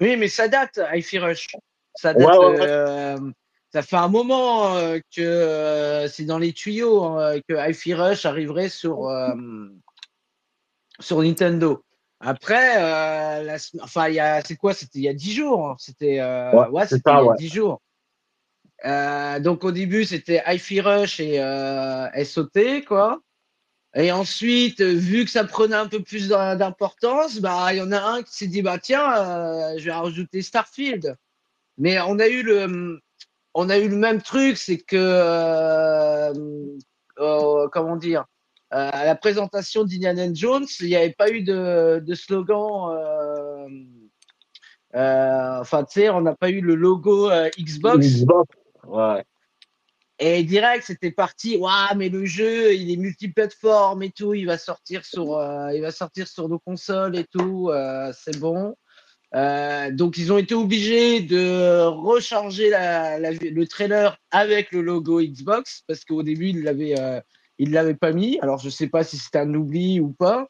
Oui, 0.00 0.16
mais 0.16 0.28
ça 0.28 0.48
date, 0.48 0.80
Hi-Fi 0.92 1.18
Rush. 1.18 1.48
Ça 1.94 2.12
date. 2.12 2.26
Ouais, 2.26 2.36
ouais, 2.36 2.60
euh, 2.60 3.18
ça 3.72 3.82
fait 3.82 3.96
un 3.96 4.08
moment 4.08 4.76
euh, 4.76 4.98
que 5.14 5.22
euh, 5.22 6.08
c'est 6.08 6.24
dans 6.24 6.38
les 6.38 6.52
tuyaux 6.52 7.04
hein, 7.04 7.40
que 7.48 7.54
Hi-Fi 7.54 7.94
Rush 7.94 8.26
arriverait 8.26 8.68
sur, 8.68 9.10
sur 11.00 11.22
Nintendo. 11.22 11.82
Après, 12.20 12.76
la, 13.42 13.56
enfin, 13.82 14.06
c'est 14.44 14.56
quoi 14.56 14.74
C'était 14.74 14.98
il 14.98 15.04
y 15.04 15.08
a 15.08 15.14
10 15.14 15.32
jours. 15.34 15.68
Hein. 15.68 15.76
C'était, 15.78 16.20
ouais, 16.20 16.68
ouais 16.68 16.86
c'était 16.86 17.10
il 17.10 17.24
y 17.24 17.28
a 17.28 17.34
10 17.34 17.48
jours. 17.48 17.80
donc 19.40 19.64
au 19.64 19.72
début, 19.72 20.04
c'était 20.04 20.42
Hi-Fi 20.46 20.80
Rush 20.80 21.20
et 21.20 22.24
SOT, 22.24 22.84
quoi. 22.86 23.20
Et 23.98 24.12
ensuite, 24.12 24.82
vu 24.82 25.24
que 25.24 25.30
ça 25.30 25.44
prenait 25.44 25.76
un 25.76 25.88
peu 25.88 26.02
plus 26.02 26.28
d'importance, 26.28 27.40
bah, 27.40 27.72
il 27.72 27.78
y 27.78 27.82
en 27.82 27.92
a 27.92 28.00
un 28.00 28.22
qui 28.22 28.36
s'est 28.36 28.46
dit, 28.46 28.60
bah, 28.60 28.78
tiens, 28.78 29.74
je 29.78 29.84
vais 29.84 29.92
rajouter 29.92 30.42
Starfield. 30.42 31.16
Mais 31.78 31.98
on 32.00 32.18
a 32.18 32.28
eu 32.28 32.42
le, 32.42 33.00
on 33.54 33.70
a 33.70 33.78
eu 33.78 33.88
le 33.88 33.96
même 33.96 34.20
truc, 34.20 34.58
c'est 34.58 34.76
que, 34.76 34.96
euh, 34.96 36.32
euh, 37.18 37.68
comment 37.72 37.96
dire, 37.96 38.26
euh, 38.74 38.90
à 38.92 39.06
la 39.06 39.14
présentation 39.14 39.84
d'Indiana 39.84 40.26
Jones, 40.32 40.66
il 40.80 40.88
n'y 40.88 40.96
avait 40.96 41.14
pas 41.14 41.30
eu 41.30 41.42
de, 41.42 42.02
de 42.04 42.14
slogan. 42.14 42.90
Euh, 42.90 43.68
euh, 44.94 45.60
enfin, 45.60 45.84
tu 45.84 46.00
sais, 46.00 46.10
on 46.10 46.20
n'a 46.20 46.34
pas 46.34 46.50
eu 46.50 46.60
le 46.60 46.74
logo 46.74 47.30
Xbox. 47.58 48.06
Xbox, 48.06 48.50
ouais. 48.86 49.24
Et 50.18 50.42
direct, 50.44 50.84
c'était 50.86 51.10
parti. 51.10 51.56
Waouh, 51.56 51.96
mais 51.96 52.08
le 52.08 52.24
jeu, 52.24 52.74
il 52.74 52.90
est 52.90 52.96
multiplateforme 52.96 54.02
et 54.02 54.10
tout. 54.10 54.34
Il 54.34 54.46
va 54.46 54.58
sortir 54.58 55.04
sur, 55.04 55.40
il 55.74 55.80
va 55.82 55.90
sortir 55.90 56.26
sur 56.26 56.48
nos 56.48 56.58
consoles 56.58 57.16
et 57.16 57.24
tout. 57.24 57.70
c'est 58.12 58.38
bon. 58.38 58.74
Euh, 59.34 59.90
donc 59.90 60.18
ils 60.18 60.32
ont 60.32 60.38
été 60.38 60.54
obligés 60.54 61.20
de 61.20 61.82
recharger 61.82 62.70
le 62.70 63.64
trailer 63.64 64.18
avec 64.30 64.70
le 64.72 64.80
logo 64.80 65.20
Xbox 65.20 65.82
parce 65.86 66.04
qu'au 66.04 66.22
début 66.22 66.50
ils 66.50 66.62
l'avaient 66.62 66.98
euh, 66.98 67.20
ils 67.58 67.72
l'avaient 67.72 67.94
pas 67.94 68.12
mis. 68.12 68.38
Alors 68.40 68.58
je 68.58 68.70
sais 68.70 68.88
pas 68.88 69.02
si 69.04 69.18
c'était 69.18 69.40
un 69.40 69.52
oubli 69.54 70.00
ou 70.00 70.10
pas. 70.12 70.48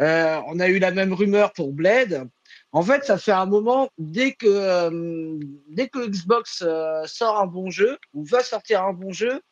Euh, 0.00 0.40
on 0.46 0.60
a 0.60 0.68
eu 0.68 0.78
la 0.78 0.92
même 0.92 1.12
rumeur 1.12 1.52
pour 1.52 1.72
Blade. 1.72 2.28
En 2.72 2.82
fait, 2.82 3.04
ça 3.04 3.18
fait 3.18 3.32
un 3.32 3.46
moment 3.46 3.90
dès 3.98 4.32
que 4.32 4.46
euh, 4.46 5.38
dès 5.68 5.88
que 5.88 6.06
Xbox 6.06 6.62
euh, 6.62 7.04
sort 7.06 7.38
un 7.38 7.46
bon 7.46 7.70
jeu 7.70 7.98
ou 8.14 8.24
va 8.24 8.42
sortir 8.42 8.82
un 8.82 8.94
bon 8.94 9.12
jeu, 9.12 9.42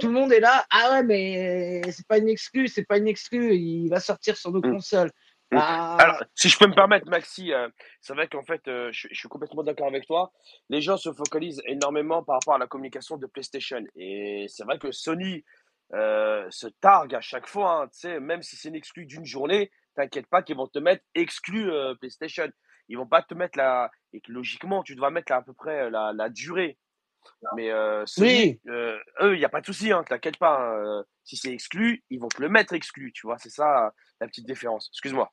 tout 0.00 0.06
le 0.06 0.12
monde 0.12 0.32
est 0.32 0.40
là. 0.40 0.64
Ah 0.70 0.92
ouais, 0.92 1.02
mais 1.02 1.82
c'est 1.90 2.06
pas 2.06 2.18
une 2.18 2.28
exclue, 2.28 2.68
c'est 2.68 2.84
pas 2.84 2.98
une 2.98 3.08
exclue. 3.08 3.56
Il 3.56 3.88
va 3.88 4.00
sortir 4.00 4.36
sur 4.36 4.52
nos 4.52 4.60
mm. 4.60 4.74
consoles. 4.74 5.10
Ah. 5.54 5.96
Alors, 5.98 6.22
si 6.34 6.48
je 6.48 6.58
peux 6.58 6.66
me 6.66 6.74
permettre, 6.74 7.08
Maxi, 7.08 7.52
euh, 7.52 7.68
c'est 8.00 8.14
vrai 8.14 8.26
qu'en 8.26 8.42
fait, 8.42 8.66
euh, 8.68 8.88
je, 8.90 9.08
je, 9.10 9.18
suis 9.18 9.28
complètement 9.28 9.62
d'accord 9.62 9.86
avec 9.86 10.06
toi. 10.06 10.32
Les 10.70 10.80
gens 10.80 10.96
se 10.96 11.12
focalisent 11.12 11.60
énormément 11.66 12.22
par 12.22 12.36
rapport 12.36 12.54
à 12.54 12.58
la 12.58 12.66
communication 12.66 13.18
de 13.18 13.26
PlayStation. 13.26 13.84
Et 13.94 14.46
c'est 14.48 14.64
vrai 14.64 14.78
que 14.78 14.90
Sony 14.92 15.44
euh, 15.92 16.46
se 16.50 16.68
targue 16.80 17.14
à 17.14 17.20
chaque 17.20 17.46
fois, 17.46 17.86
hein, 18.04 18.20
même 18.20 18.42
si 18.42 18.56
c'est 18.56 18.68
une 18.68 18.76
exclue 18.76 19.04
d'une 19.04 19.26
journée, 19.26 19.70
t'inquiète 19.94 20.26
pas 20.26 20.42
qu'ils 20.42 20.56
vont 20.56 20.68
te 20.68 20.78
mettre 20.78 21.04
exclu 21.14 21.70
euh, 21.70 21.94
PlayStation. 21.94 22.50
Ils 22.88 22.98
vont 22.98 23.06
pas 23.06 23.22
te 23.22 23.34
mettre 23.34 23.58
la. 23.58 23.90
Et 24.12 24.20
que 24.20 24.32
logiquement, 24.32 24.82
tu 24.82 24.94
dois 24.94 25.10
mettre 25.10 25.32
là, 25.32 25.38
à 25.38 25.42
peu 25.42 25.54
près 25.54 25.90
la, 25.90 26.12
la 26.12 26.28
durée. 26.28 26.78
Mais 27.56 27.70
Sony, 28.04 28.60
oui. 28.66 28.72
eux, 29.20 29.34
il 29.34 29.38
n'y 29.38 29.44
a 29.44 29.48
pas 29.48 29.60
de 29.60 29.66
souci, 29.66 29.92
hein, 29.92 30.02
t'inquiète 30.02 30.38
pas. 30.38 30.58
Hein, 30.58 31.04
si 31.24 31.36
c'est 31.36 31.52
exclu, 31.52 32.02
ils 32.10 32.18
vont 32.18 32.28
te 32.28 32.42
le 32.42 32.48
mettre 32.48 32.72
exclu, 32.72 33.12
tu 33.12 33.26
vois. 33.26 33.38
C'est 33.38 33.50
ça 33.50 33.92
la 34.20 34.26
petite 34.26 34.46
différence. 34.46 34.88
Excuse-moi. 34.92 35.32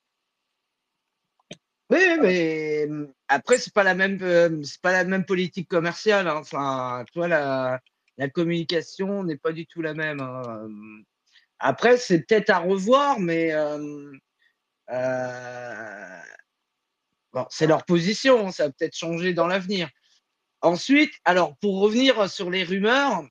Oui, 1.91 2.05
mais 2.21 2.87
après 3.27 3.57
c'est 3.57 3.73
pas 3.73 3.81
la 3.83 3.95
même 3.95 4.63
c'est 4.63 4.81
pas 4.81 4.91
la 4.91 5.03
même 5.03 5.25
politique 5.25 5.67
commerciale. 5.67 6.27
Hein. 6.27 6.37
Enfin, 6.37 7.03
tu 7.11 7.17
vois 7.17 7.27
la, 7.27 7.79
la 8.17 8.29
communication 8.29 9.23
n'est 9.23 9.37
pas 9.37 9.51
du 9.51 9.65
tout 9.65 9.81
la 9.81 9.95
même. 9.95 10.21
Après 11.57 11.97
c'est 11.97 12.19
peut-être 12.19 12.51
à 12.51 12.59
revoir, 12.59 13.19
mais 13.19 13.53
euh, 13.53 14.11
euh, 14.91 16.19
bon, 17.33 17.45
c'est 17.49 17.67
leur 17.67 17.85
position. 17.85 18.47
Hein. 18.47 18.51
Ça 18.51 18.67
va 18.67 18.71
peut-être 18.71 18.95
changer 18.95 19.33
dans 19.33 19.47
l'avenir. 19.47 19.89
Ensuite, 20.61 21.13
alors 21.25 21.55
pour 21.57 21.79
revenir 21.79 22.29
sur 22.29 22.49
les 22.49 22.63
rumeurs, 22.63 23.23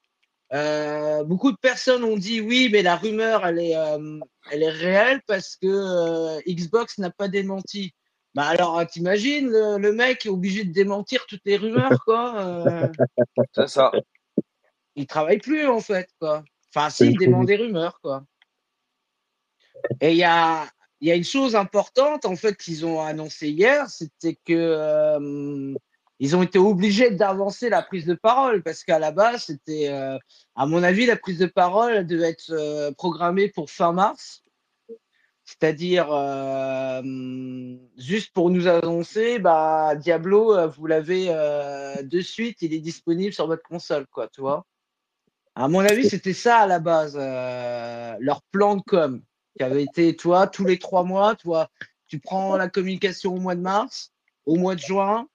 euh, 0.55 1.25
beaucoup 1.25 1.53
de 1.53 1.59
personnes 1.59 2.05
ont 2.05 2.17
dit 2.17 2.41
oui, 2.41 2.71
mais 2.73 2.83
la 2.83 2.97
rumeur 2.97 3.47
elle 3.47 3.59
est 3.59 3.77
elle 4.51 4.63
est 4.63 4.71
réelle 4.71 5.21
parce 5.27 5.57
que 5.57 6.41
Xbox 6.51 6.99
n'a 6.99 7.11
pas 7.11 7.29
démenti. 7.29 7.93
Bah 8.35 8.47
alors, 8.47 8.87
t'imagines, 8.87 9.49
le, 9.49 9.79
le, 9.79 9.93
mec 9.93 10.27
est 10.27 10.29
obligé 10.29 10.65
de 10.65 10.73
démentir 10.73 11.27
toutes 11.27 11.41
les 11.45 11.57
rumeurs, 11.57 11.99
quoi. 12.05 12.41
Euh... 12.41 12.89
C'est 13.53 13.69
ça. 13.69 13.91
Il 14.95 15.07
travaille 15.07 15.39
plus, 15.39 15.67
en 15.67 15.81
fait, 15.81 16.09
quoi. 16.21 16.45
Enfin, 16.75 16.91
si, 16.91 17.07
il 17.07 17.19
dément 17.19 17.45
des 17.45 17.57
rumeurs, 17.57 17.99
quoi. 18.01 18.25
Et 20.01 20.13
il 20.13 20.19
y 20.19 20.25
a, 20.25 20.69
y 21.01 21.13
a 21.13 21.15
une 21.15 21.25
chose 21.25 21.55
importante, 21.55 22.25
en 22.25 22.37
fait, 22.37 22.57
qu'ils 22.57 22.85
ont 22.85 23.01
annoncé 23.01 23.51
hier, 23.51 23.89
c'était 23.89 24.35
que 24.35 24.53
euh, 24.53 25.75
ils 26.19 26.35
ont 26.35 26.43
été 26.43 26.59
obligés 26.59 27.11
d'avancer 27.11 27.69
la 27.69 27.83
prise 27.83 28.05
de 28.05 28.15
parole, 28.15 28.63
parce 28.63 28.83
qu'à 28.83 28.99
la 28.99 29.13
base, 29.13 29.45
c'était, 29.45 29.89
euh, 29.91 30.19
à 30.57 30.67
mon 30.67 30.83
avis, 30.83 31.07
la 31.07 31.17
prise 31.17 31.39
de 31.39 31.47
parole 31.47 32.05
devait 32.07 32.31
être 32.31 32.51
euh, 32.51 32.91
programmée 32.93 33.49
pour 33.49 33.71
fin 33.71 33.93
mars. 33.93 34.43
C'est-à-dire, 35.45 36.09
juste 37.97 38.35
pour 38.35 38.51
nous 38.51 38.69
annoncer, 38.69 39.39
bah, 39.39 39.95
Diablo, 39.97 40.69
vous 40.69 40.87
l'avez 40.87 41.29
de 42.03 42.21
suite, 42.21 42.61
il 42.61 42.75
est 42.75 42.81
disponible 42.81 43.33
sur 43.33 43.47
votre 43.47 43.63
console, 43.63 44.07
quoi, 44.09 44.29
tu 44.29 44.43
vois. 44.43 44.67
À 45.55 45.67
mon 45.69 45.81
avis, 45.81 46.07
c'était 46.07 46.35
ça 46.35 46.59
à 46.59 46.67
la 46.67 46.81
base, 46.81 47.17
leur 47.17 48.43
plan 48.53 48.77
de 48.77 48.83
com, 48.83 49.23
qui 49.59 49.65
avait 49.65 49.83
été, 49.83 50.17
toi, 50.17 50.47
tous 50.47 50.65
les 50.65 50.79
trois 50.79 51.05
mois, 51.05 51.35
toi, 51.35 51.69
tu 52.07 52.19
prends 52.19 52.57
la 52.57 52.69
communication 52.69 53.35
au 53.35 53.41
mois 53.41 53.55
de 53.55 53.61
mars, 53.61 54.13
au 54.47 54.57
mois 54.57 54.75
de 54.75 54.81
juin, 54.81 55.29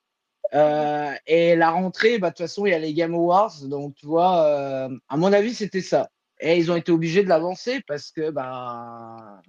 euh, 0.54 1.14
et 1.26 1.56
la 1.56 1.72
rentrée, 1.72 2.20
bah, 2.20 2.30
de 2.30 2.36
toute 2.36 2.46
façon, 2.46 2.66
il 2.66 2.72
y 2.72 2.74
a 2.74 2.80
les 2.80 2.94
Game 2.94 3.14
Awards, 3.14 3.62
donc 3.64 3.96
tu 3.96 4.06
vois, 4.06 4.46
euh, 4.46 4.90
à 5.10 5.18
mon 5.18 5.34
avis, 5.34 5.54
c'était 5.54 5.82
ça. 5.82 6.10
Et 6.40 6.58
ils 6.58 6.72
ont 6.72 6.76
été 6.76 6.92
obligés 6.92 7.24
de 7.24 7.30
l'avancer 7.30 7.82
parce 7.88 8.12
que, 8.12 8.30
bah, 8.30 9.42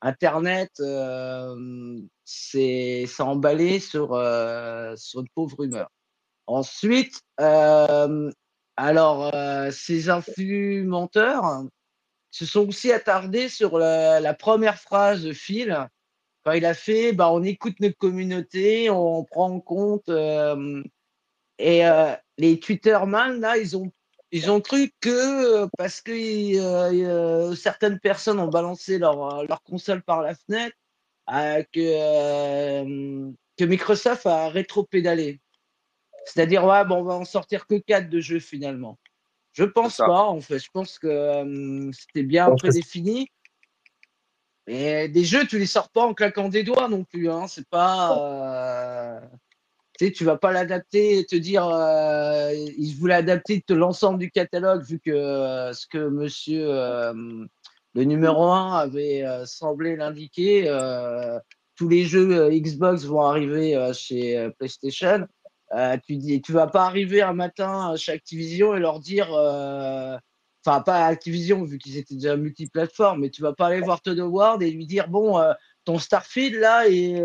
Internet 0.00 0.70
euh, 0.80 2.00
s'est 2.24 3.06
emballé 3.18 3.80
sur, 3.80 4.14
euh, 4.14 4.94
sur 4.96 5.20
une 5.20 5.28
pauvre 5.34 5.56
rumeur. 5.58 5.90
Ensuite, 6.46 7.20
alors, 8.76 9.32
ces 9.72 10.08
influx 10.08 10.84
menteurs 10.84 11.64
se 12.30 12.46
sont 12.46 12.68
aussi 12.68 12.92
attardés 12.92 13.48
sur 13.48 13.78
la, 13.78 14.34
première 14.34 14.78
phrase 14.78 15.22
de 15.24 15.32
Phil 15.32 15.88
il 16.54 16.64
a 16.64 16.74
fait, 16.74 17.12
bah, 17.12 17.30
on 17.30 17.42
écoute 17.42 17.80
notre 17.80 17.96
communauté, 17.96 18.90
on 18.90 19.24
prend 19.24 19.50
en 19.50 19.60
compte. 19.60 20.08
euh, 20.08 20.82
et 21.58 21.86
euh, 21.86 22.14
les 22.38 22.60
Twitterman, 22.60 23.40
là, 23.40 23.58
ils 23.58 23.76
ont, 23.76 23.90
ils 24.30 24.50
ont 24.50 24.60
cru 24.60 24.92
que 25.00 25.64
euh, 25.64 25.68
parce 25.76 26.00
que 26.00 26.12
euh, 26.12 27.54
certaines 27.54 27.98
personnes 27.98 28.38
ont 28.38 28.48
balancé 28.48 28.98
leur, 28.98 29.44
leur 29.44 29.62
console 29.62 30.02
par 30.02 30.22
la 30.22 30.34
fenêtre, 30.34 30.76
que, 31.72 33.32
que 33.56 33.64
Microsoft 33.64 34.26
a 34.26 34.48
rétro-pédalé. 34.48 35.40
C'est-à-dire, 36.24 36.64
ouais, 36.64 36.84
bon, 36.84 36.96
on 36.96 37.04
va 37.04 37.14
en 37.14 37.24
sortir 37.24 37.66
que 37.66 37.76
4 37.76 38.08
de 38.08 38.20
jeux 38.20 38.40
finalement. 38.40 38.98
Je 39.58 39.64
pense 39.64 39.96
pas, 39.96 40.22
en 40.26 40.40
fait. 40.40 40.60
Je 40.60 40.70
pense 40.72 41.00
que 41.00 41.08
euh, 41.08 41.90
c'était 41.92 42.22
bien 42.22 42.48
prédéfini. 42.54 43.28
Mais 44.68 45.08
des 45.08 45.24
jeux, 45.24 45.48
tu 45.48 45.58
les 45.58 45.66
sors 45.66 45.88
pas 45.88 46.02
en 46.06 46.14
claquant 46.14 46.48
des 46.48 46.62
doigts 46.62 46.88
non 46.88 47.02
plus. 47.02 47.28
Hein. 47.28 47.48
C'est 47.48 47.68
pas. 47.68 48.16
euh, 48.20 49.20
Tu 49.98 50.06
sais, 50.06 50.12
tu 50.12 50.24
vas 50.24 50.36
pas 50.36 50.52
l'adapter 50.52 51.18
et 51.18 51.24
te 51.26 51.34
dire. 51.34 51.66
Euh, 51.66 52.52
il 52.54 52.94
voulait 53.00 53.14
adapter 53.14 53.64
l'ensemble 53.70 54.20
du 54.20 54.30
catalogue 54.30 54.84
vu 54.84 55.00
que 55.00 55.10
euh, 55.10 55.72
ce 55.72 55.88
que 55.88 56.08
monsieur 56.08 56.68
le 57.94 58.04
numéro 58.04 58.44
1 58.44 58.74
avait 58.74 59.24
semblé 59.44 59.96
l'indiquer. 59.96 60.68
tous 61.74 61.88
les 61.88 62.04
jeux 62.04 62.48
Xbox 62.50 63.02
vont 63.06 63.22
arriver 63.22 63.90
chez 63.92 64.50
PlayStation. 64.56 65.26
Euh, 65.72 65.96
tu 66.06 66.16
dis, 66.16 66.40
tu 66.40 66.52
vas 66.52 66.66
pas 66.66 66.86
arriver 66.86 67.20
un 67.22 67.34
matin 67.34 67.94
chez 67.96 68.12
Activision 68.12 68.74
et 68.74 68.80
leur 68.80 69.00
dire, 69.00 69.32
euh, 69.34 70.16
enfin 70.64 70.80
pas 70.80 71.06
Activision 71.06 71.62
vu 71.64 71.78
qu'ils 71.78 71.98
étaient 71.98 72.14
déjà 72.14 72.36
multiplateformes, 72.36 73.20
mais 73.20 73.30
tu 73.30 73.42
vas 73.42 73.52
pas 73.52 73.66
aller 73.66 73.80
voir 73.80 74.00
Todd 74.00 74.18
Howard 74.18 74.62
et 74.62 74.70
lui 74.70 74.86
dire 74.86 75.08
bon, 75.08 75.38
euh, 75.38 75.52
ton 75.84 75.98
Starfield 75.98 76.54
là 76.54 76.88
et 76.88 77.22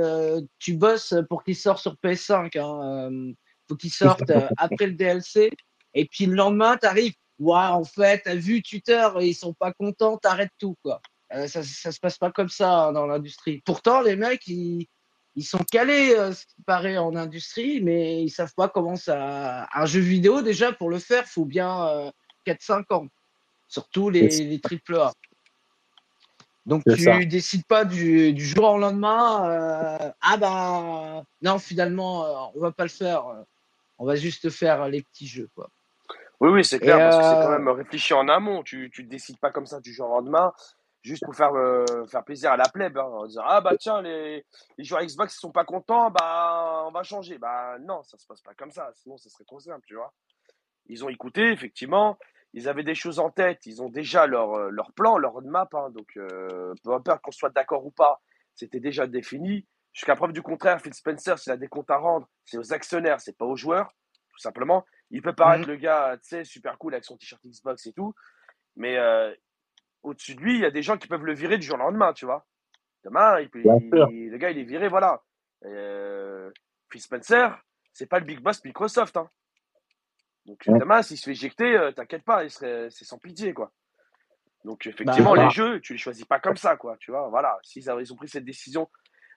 tu 0.59 0.73
bosses 0.73 1.15
pour 1.29 1.43
qu'il 1.43 1.55
sorte 1.55 1.79
sur 1.79 1.95
PS5. 2.03 2.57
Hein, 2.59 3.33
faut 3.69 3.75
qu'il 3.75 3.91
sorte 3.91 4.23
après 4.57 4.87
le 4.87 4.93
DLC 4.93 5.49
et 5.93 6.05
puis 6.05 6.25
le 6.25 6.35
lendemain 6.35 6.75
t'arrives, 6.75 7.13
ouais 7.39 7.55
en 7.55 7.85
fait 7.85 8.23
t'as 8.25 8.35
vu 8.35 8.61
Twitter 8.61 9.07
ils 9.21 9.35
sont 9.35 9.53
pas 9.53 9.71
contents, 9.71 10.17
t'arrêtes 10.17 10.51
tout 10.59 10.75
quoi. 10.83 11.01
Ça, 11.47 11.63
ça 11.63 11.91
se 11.91 11.99
passe 11.99 12.17
pas 12.17 12.29
comme 12.29 12.49
ça 12.49 12.85
hein, 12.85 12.91
dans 12.91 13.07
l'industrie. 13.07 13.61
Pourtant 13.65 14.01
les 14.01 14.15
mecs 14.15 14.45
ils 14.47 14.87
ils 15.35 15.43
sont 15.43 15.63
calés, 15.71 16.13
euh, 16.15 16.31
ce 16.33 16.45
qui 16.45 16.61
paraît, 16.65 16.97
en 16.97 17.15
industrie, 17.15 17.81
mais 17.81 18.21
ils 18.23 18.29
savent 18.29 18.53
pas 18.55 18.69
comment 18.69 18.95
ça. 18.95 19.67
Un 19.73 19.85
jeu 19.85 19.99
vidéo, 19.99 20.41
déjà, 20.41 20.71
pour 20.71 20.89
le 20.89 20.99
faire, 20.99 21.25
faut 21.25 21.45
bien 21.45 21.87
euh, 21.87 22.11
4-5 22.45 22.93
ans. 22.93 23.07
Surtout 23.67 24.09
les, 24.09 24.27
les 24.27 24.59
triple 24.59 24.95
A. 24.97 25.11
Donc, 26.65 26.83
tu 26.85 27.03
ça. 27.03 27.17
décides 27.25 27.65
pas 27.65 27.83
du, 27.83 28.31
du 28.33 28.45
jour 28.45 28.63
au 28.69 28.77
lendemain, 28.77 29.49
euh, 29.49 30.11
ah 30.21 30.37
ben, 30.37 31.23
non, 31.41 31.59
finalement, 31.59 32.25
euh, 32.25 32.51
on 32.55 32.59
va 32.61 32.71
pas 32.71 32.83
le 32.83 32.89
faire. 32.89 33.27
euh, 33.27 33.41
On 33.99 34.05
va 34.05 34.15
juste 34.15 34.49
faire 34.49 34.87
les 34.87 35.01
petits 35.01 35.27
jeux, 35.27 35.49
quoi. 35.55 35.69
Oui, 36.39 36.49
oui, 36.51 36.63
c'est 36.65 36.79
clair, 36.79 36.97
Et, 36.97 36.99
parce 36.99 37.17
que 37.17 37.23
c'est 37.23 37.35
euh, 37.37 37.43
quand 37.43 37.51
même 37.51 37.67
réfléchi 37.69 38.13
en 38.13 38.27
amont. 38.27 38.63
Tu 38.63 38.91
ne 38.99 39.03
décides 39.05 39.39
pas 39.39 39.49
comme 39.51 39.65
ça 39.65 39.79
du 39.81 39.93
jour 39.93 40.09
au 40.09 40.15
lendemain, 40.15 40.53
juste 41.03 41.23
pour 41.25 41.35
faire, 41.35 41.53
euh, 41.53 41.85
faire 42.07 42.23
plaisir 42.23 42.51
à 42.51 42.57
la 42.57 42.67
plèbe, 42.69 42.97
hein, 42.97 43.03
en 43.03 43.25
disant 43.27 43.43
Ah 43.45 43.61
bah 43.61 43.75
tiens, 43.77 44.01
les, 44.01 44.45
les 44.77 44.83
joueurs 44.83 45.03
Xbox 45.03 45.35
ils 45.35 45.39
sont 45.39 45.51
pas 45.51 45.65
contents, 45.65 46.09
bah 46.09 46.85
on 46.87 46.91
va 46.91 47.03
changer. 47.03 47.37
Bah 47.37 47.77
non, 47.79 48.01
ça 48.03 48.17
se 48.17 48.25
passe 48.25 48.41
pas 48.41 48.53
comme 48.55 48.71
ça, 48.71 48.89
sinon 48.95 49.17
ça 49.17 49.29
serait 49.29 49.43
trop 49.43 49.59
simple, 49.59 49.85
tu 49.85 49.95
vois. 49.95 50.13
Ils 50.87 51.03
ont 51.05 51.09
écouté, 51.09 51.51
effectivement, 51.51 52.17
ils 52.53 52.67
avaient 52.67 52.83
des 52.83 52.95
choses 52.95 53.19
en 53.19 53.29
tête, 53.29 53.65
ils 53.65 53.81
ont 53.81 53.89
déjà 53.89 54.27
leur, 54.27 54.53
euh, 54.53 54.69
leur 54.69 54.91
plan, 54.93 55.17
leur 55.17 55.33
roadmap, 55.33 55.73
hein, 55.75 55.89
donc 55.91 56.17
euh, 56.17 56.73
peu 56.83 56.93
importe 56.93 57.21
qu'on 57.21 57.31
soit 57.31 57.49
d'accord 57.51 57.85
ou 57.85 57.91
pas, 57.91 58.21
c'était 58.55 58.79
déjà 58.79 59.07
défini. 59.07 59.67
Jusqu'à 59.93 60.15
preuve 60.15 60.33
du 60.33 60.41
contraire, 60.41 60.81
Phil 60.81 60.93
Spencer, 60.93 61.37
s'il 61.37 61.51
a 61.51 61.57
des 61.57 61.67
comptes 61.67 61.91
à 61.91 61.97
rendre, 61.97 62.27
c'est 62.45 62.57
aux 62.57 62.73
actionnaires, 62.73 63.21
c'est 63.21 63.37
pas 63.37 63.45
aux 63.45 63.55
joueurs, 63.55 63.93
tout 64.31 64.39
simplement. 64.39 64.85
Il 65.11 65.21
peut 65.21 65.33
paraître 65.33 65.67
Mhm. 65.67 65.73
le 65.73 65.75
gars, 65.77 66.17
tu 66.17 66.29
sais, 66.29 66.43
super 66.43 66.77
cool 66.79 66.93
avec 66.95 67.05
son 67.05 67.15
t-shirt 67.17 67.41
Xbox 67.45 67.85
et 67.85 67.93
tout, 67.93 68.13
mais 68.75 68.97
euh, 68.97 69.33
au-dessus 70.03 70.35
de 70.35 70.41
lui, 70.41 70.55
il 70.55 70.61
y 70.61 70.65
a 70.65 70.71
des 70.71 70.83
gens 70.83 70.97
qui 70.97 71.07
peuvent 71.07 71.25
le 71.25 71.33
virer 71.33 71.57
du 71.57 71.65
jour 71.65 71.75
au 71.75 71.79
lendemain, 71.79 72.13
tu 72.13 72.25
vois. 72.25 72.45
Demain, 73.03 73.39
il 73.41 73.49
le 73.53 74.37
gars, 74.37 74.51
il 74.51 74.59
est 74.59 74.63
viré, 74.63 74.87
voilà. 74.87 75.21
Euh, 75.65 76.51
Phil 76.91 77.01
Spencer, 77.01 77.61
c'est 77.93 78.05
pas 78.07 78.19
le 78.19 78.25
big 78.25 78.39
boss 78.39 78.63
Microsoft, 78.63 79.17
hein. 79.17 79.29
Donc 80.45 80.61
Ouais. 80.67 80.79
demain, 80.79 81.01
s'il 81.01 81.17
se 81.17 81.25
fait 81.25 81.31
éjecter, 81.31 81.77
euh, 81.77 81.91
t'inquiète 81.91 82.23
pas, 82.23 82.43
il 82.43 82.49
serait, 82.49 82.89
c'est 82.89 83.05
sans 83.05 83.17
pitié, 83.17 83.53
quoi. 83.53 83.71
Donc 84.65 84.85
effectivement, 84.87 85.31
Bah, 85.31 85.37
les 85.37 85.49
voilà. 85.49 85.49
jeux, 85.49 85.79
tu 85.81 85.93
les 85.93 85.99
choisis 85.99 86.25
pas 86.25 86.39
comme 86.39 86.57
ça, 86.57 86.77
quoi. 86.77 86.97
Tu 86.99 87.11
vois, 87.11 87.29
voilà. 87.29 87.57
S'ils 87.63 87.83
ils 87.99 88.13
ont 88.13 88.15
pris 88.15 88.27
cette 88.29 88.45
décision, 88.45 88.89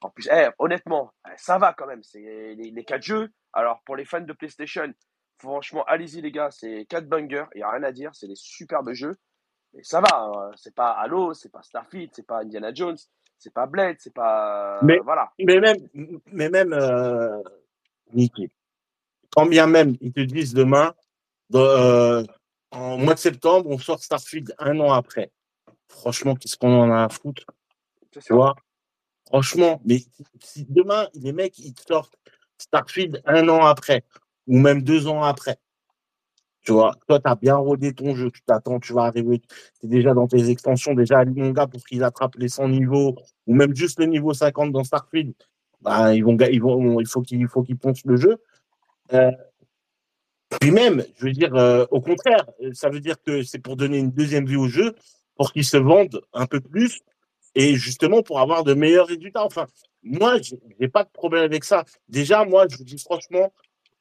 en 0.02 0.10
plus, 0.10 0.28
eh, 0.30 0.48
honnêtement, 0.58 1.12
eh, 1.28 1.32
ça 1.36 1.58
va 1.58 1.72
quand 1.74 1.86
même. 1.86 2.02
C'est 2.02 2.20
les, 2.20 2.70
les 2.70 2.84
quatre 2.84 3.02
jeux. 3.02 3.30
Alors 3.52 3.82
pour 3.84 3.96
les 3.96 4.04
fans 4.04 4.20
de 4.20 4.32
PlayStation, 4.32 4.92
franchement, 5.38 5.84
allez-y 5.84 6.20
les 6.20 6.30
gars, 6.32 6.50
c'est 6.50 6.86
quatre 6.88 7.08
bangers. 7.08 7.46
Il 7.54 7.60
y 7.60 7.62
a 7.62 7.70
rien 7.70 7.82
à 7.82 7.92
dire, 7.92 8.10
c'est 8.14 8.28
des 8.28 8.36
superbes 8.36 8.92
jeux. 8.92 9.16
Ça 9.82 10.00
va. 10.00 10.08
hein. 10.14 10.50
C'est 10.56 10.74
pas 10.74 10.92
Halo, 10.92 11.34
c'est 11.34 11.50
pas 11.50 11.62
Starfield, 11.62 12.10
c'est 12.14 12.26
pas 12.26 12.40
Indiana 12.40 12.72
Jones, 12.72 12.96
c'est 13.38 13.52
pas 13.52 13.66
Blade, 13.66 13.96
c'est 13.98 14.12
pas 14.14 14.78
Mais- 14.82 14.98
voilà. 14.98 15.30
Mais 15.38 15.60
même, 15.60 15.88
mais 16.32 16.48
même, 16.48 16.72
euh, 16.72 17.42
quand 19.34 19.46
bien 19.46 19.66
même 19.66 19.96
ils 20.00 20.12
te 20.12 20.20
disent 20.20 20.54
demain, 20.54 20.94
euh, 21.54 22.24
en 22.70 22.98
mois 22.98 23.14
de 23.14 23.18
septembre, 23.18 23.68
on 23.70 23.78
sort 23.78 24.02
Starfield 24.02 24.54
un 24.58 24.78
an 24.80 24.92
après. 24.92 25.30
Franchement, 25.88 26.34
qu'est-ce 26.34 26.56
qu'on 26.56 26.72
en 26.80 26.90
a 26.90 27.04
à 27.04 27.08
foutre, 27.08 27.44
tu 28.10 28.20
ça. 28.20 28.34
vois? 28.34 28.54
Franchement, 29.26 29.80
mais 29.84 29.98
si 30.40 30.64
demain, 30.68 31.08
les 31.14 31.32
mecs, 31.32 31.58
ils 31.58 31.74
te 31.74 31.82
sortent 31.86 32.16
Starfield 32.58 33.22
un 33.26 33.48
an 33.48 33.64
après, 33.66 34.04
ou 34.46 34.58
même 34.58 34.82
deux 34.82 35.06
ans 35.06 35.22
après, 35.22 35.58
tu 36.66 36.72
vois, 36.72 36.96
toi, 37.06 37.20
tu 37.20 37.30
as 37.30 37.36
bien 37.36 37.54
rodé 37.54 37.92
ton 37.92 38.16
jeu, 38.16 38.30
tu 38.30 38.42
t'attends, 38.42 38.80
tu 38.80 38.92
vas 38.92 39.04
arriver, 39.04 39.38
tu 39.38 39.86
es 39.86 39.88
déjà 39.88 40.14
dans 40.14 40.26
tes 40.26 40.50
extensions, 40.50 40.94
déjà 40.94 41.20
à 41.20 41.24
mon 41.24 41.52
gars, 41.52 41.68
pour 41.68 41.82
qu'ils 41.84 42.02
attrapent 42.02 42.34
les 42.36 42.48
100 42.48 42.68
niveaux, 42.70 43.14
ou 43.46 43.54
même 43.54 43.74
juste 43.74 44.00
le 44.00 44.06
niveau 44.06 44.34
50 44.34 44.72
dans 44.72 44.82
Starfield, 44.82 45.32
bah, 45.80 46.12
ils 46.12 46.24
vont, 46.24 46.36
ils 46.36 46.60
vont, 46.60 47.00
il 47.00 47.06
faut 47.06 47.22
qu'ils, 47.22 47.48
poncent 47.78 48.04
le 48.04 48.16
jeu. 48.16 48.42
Euh, 49.12 49.30
puis 50.60 50.72
même, 50.72 51.04
je 51.16 51.26
veux 51.26 51.32
dire, 51.32 51.54
euh, 51.54 51.86
au 51.92 52.00
contraire, 52.00 52.44
ça 52.72 52.88
veut 52.90 53.00
dire 53.00 53.22
que 53.22 53.44
c'est 53.44 53.60
pour 53.60 53.76
donner 53.76 53.98
une 53.98 54.10
deuxième 54.10 54.46
vie 54.46 54.56
au 54.56 54.66
jeu, 54.66 54.96
pour 55.36 55.52
qu'ils 55.52 55.64
se 55.64 55.76
vendent 55.76 56.20
un 56.32 56.46
peu 56.46 56.60
plus, 56.60 57.00
et 57.54 57.76
justement 57.76 58.22
pour 58.22 58.40
avoir 58.40 58.64
de 58.64 58.74
meilleurs 58.74 59.06
résultats. 59.06 59.44
Enfin, 59.44 59.66
moi, 60.02 60.38
j'ai 60.80 60.88
pas 60.88 61.04
de 61.04 61.10
problème 61.10 61.44
avec 61.44 61.62
ça. 61.62 61.84
Déjà, 62.08 62.44
moi, 62.44 62.66
je 62.68 62.76
vous 62.76 62.84
dis 62.84 62.98
franchement, 62.98 63.52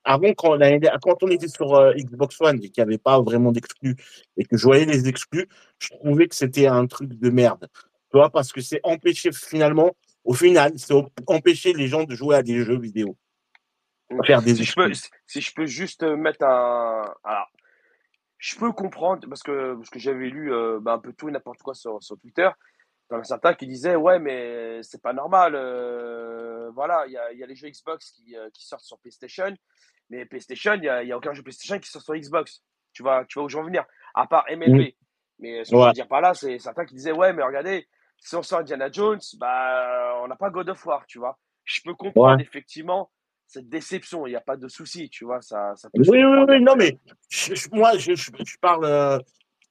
avant, 0.06 0.34
quand, 0.34 1.24
on 1.24 1.28
était 1.30 1.48
sur 1.48 1.74
euh, 1.76 1.94
Xbox 1.94 2.40
One 2.40 2.58
et 2.64 2.70
qu'il 2.70 2.84
n'y 2.84 2.88
avait 2.88 2.98
pas 2.98 3.22
vraiment 3.22 3.52
d'exclus, 3.52 3.96
et 4.38 4.46
que 4.46 4.56
je 4.56 4.64
voyais 4.64 4.86
les 4.86 5.08
exclus, 5.08 5.48
je 5.80 5.90
trouvais 5.90 6.28
que 6.28 6.36
c'était 6.36 6.68
un 6.68 6.86
truc 6.88 7.10
de 7.10 7.30
merde. 7.30 7.68
Tu 8.12 8.18
vois, 8.18 8.30
parce 8.30 8.52
que 8.54 8.62
c'est 8.62 8.80
empêcher 8.84 9.32
finalement, 9.32 9.96
au 10.24 10.34
final, 10.34 10.74
c'est 10.78 10.94
empêcher 11.28 11.74
les 11.74 11.88
gens 11.88 12.04
de 12.04 12.16
jouer 12.16 12.36
à 12.36 12.44
des 12.44 12.64
jeux 12.64 12.80
vidéo. 12.80 13.18
Faire 14.24 14.42
des 14.42 14.56
si 14.56 14.64
je 14.64 14.76
peux, 14.76 14.88
exclus. 14.88 15.20
si 15.26 15.42
je 15.42 15.54
peux 15.54 15.66
juste 15.66 16.04
mettre 16.04 16.46
un. 16.46 17.12
Alors, 17.24 17.50
je 18.38 18.56
peux 18.58 18.72
comprendre, 18.72 19.28
parce 19.28 19.42
que, 19.42 19.74
parce 19.76 19.90
que 19.90 20.00
j'avais 20.00 20.30
lu 20.30 20.54
euh, 20.54 20.80
bah, 20.80 20.94
un 20.94 21.00
peu 21.00 21.14
tout 21.14 21.30
et 21.30 21.32
n'importe 21.32 21.64
quoi 21.64 21.74
sur, 21.74 22.02
sur 22.04 22.18
Twitter. 22.20 22.50
Dans 23.10 23.24
certains 23.24 23.54
qui 23.54 23.68
disaient, 23.68 23.96
ouais, 23.96 24.20
mais 24.20 24.82
c'est 24.84 25.02
pas 25.02 25.14
normal. 25.14 25.56
euh, 25.56 26.70
voilà, 26.72 27.06
il 27.08 27.14
y 27.14 27.18
a, 27.18 27.32
il 27.34 27.40
y 27.40 27.44
a 27.44 27.48
les 27.48 27.56
jeux 27.56 27.70
Xbox 27.70 28.12
qui, 28.12 28.36
euh, 28.36 28.50
qui 28.52 28.66
sortent 28.66 28.84
sur 28.84 29.00
PlayStation, 29.00 29.54
mais 30.10 30.26
PlayStation, 30.26 30.74
il 30.74 30.82
n'y 30.82 30.90
a, 30.90 31.18
aucun 31.18 31.34
jeu 31.34 31.42
PlayStation 31.42 31.80
qui 31.80 31.90
sort 31.90 32.02
sur 32.02 32.16
Xbox. 32.16 32.62
Tu 32.94 33.04
vois, 33.04 33.26
tu 33.26 33.40
vois 33.40 33.46
où 33.46 33.50
je 33.50 33.58
veux 33.58 33.64
en 33.64 33.66
venir, 33.66 33.86
à 34.14 34.28
part 34.28 34.46
MLB. 34.50 34.94
Mais 35.40 35.66
ce 35.66 35.72
que 35.72 35.76
je 35.76 35.82
Ouais. 35.82 35.88
veux 35.88 35.94
dire 35.94 36.08
par 36.08 36.22
là, 36.22 36.34
c'est 36.34 36.60
certains 36.60 36.86
qui 36.86 36.96
disaient, 36.96 37.12
ouais, 37.12 37.34
mais 37.34 37.44
regardez, 37.44 37.88
si 38.18 38.36
on 38.36 38.44
sort 38.44 38.60
Indiana 38.60 38.90
Jones, 38.92 39.20
bah, 39.38 40.20
on 40.24 40.28
n'a 40.28 40.36
pas 40.36 40.50
God 40.50 40.70
of 40.70 40.86
War, 40.86 41.06
tu 41.08 41.20
vois. 41.20 41.38
Je 41.66 41.82
peux 41.84 41.94
comprendre 41.94 42.38
Ouais. 42.38 42.44
effectivement 42.44 43.12
cette 43.48 43.70
déception, 43.70 44.26
il 44.26 44.32
n'y 44.32 44.36
a 44.36 44.42
pas 44.42 44.58
de 44.58 44.68
souci, 44.68 45.10
tu 45.10 45.26
vois, 45.26 45.42
ça, 45.42 45.74
ça 45.76 45.90
peut 45.90 46.02
Oui, 46.08 46.24
oui, 46.24 46.46
oui, 46.48 46.62
non, 46.62 46.76
mais 46.76 46.98
je- 47.30 47.54
je- 47.54 47.70
moi, 47.72 47.98
je, 47.98 48.16
je, 48.16 48.32
je 48.46 48.58
parle, 48.60 48.86
euh, 48.86 49.20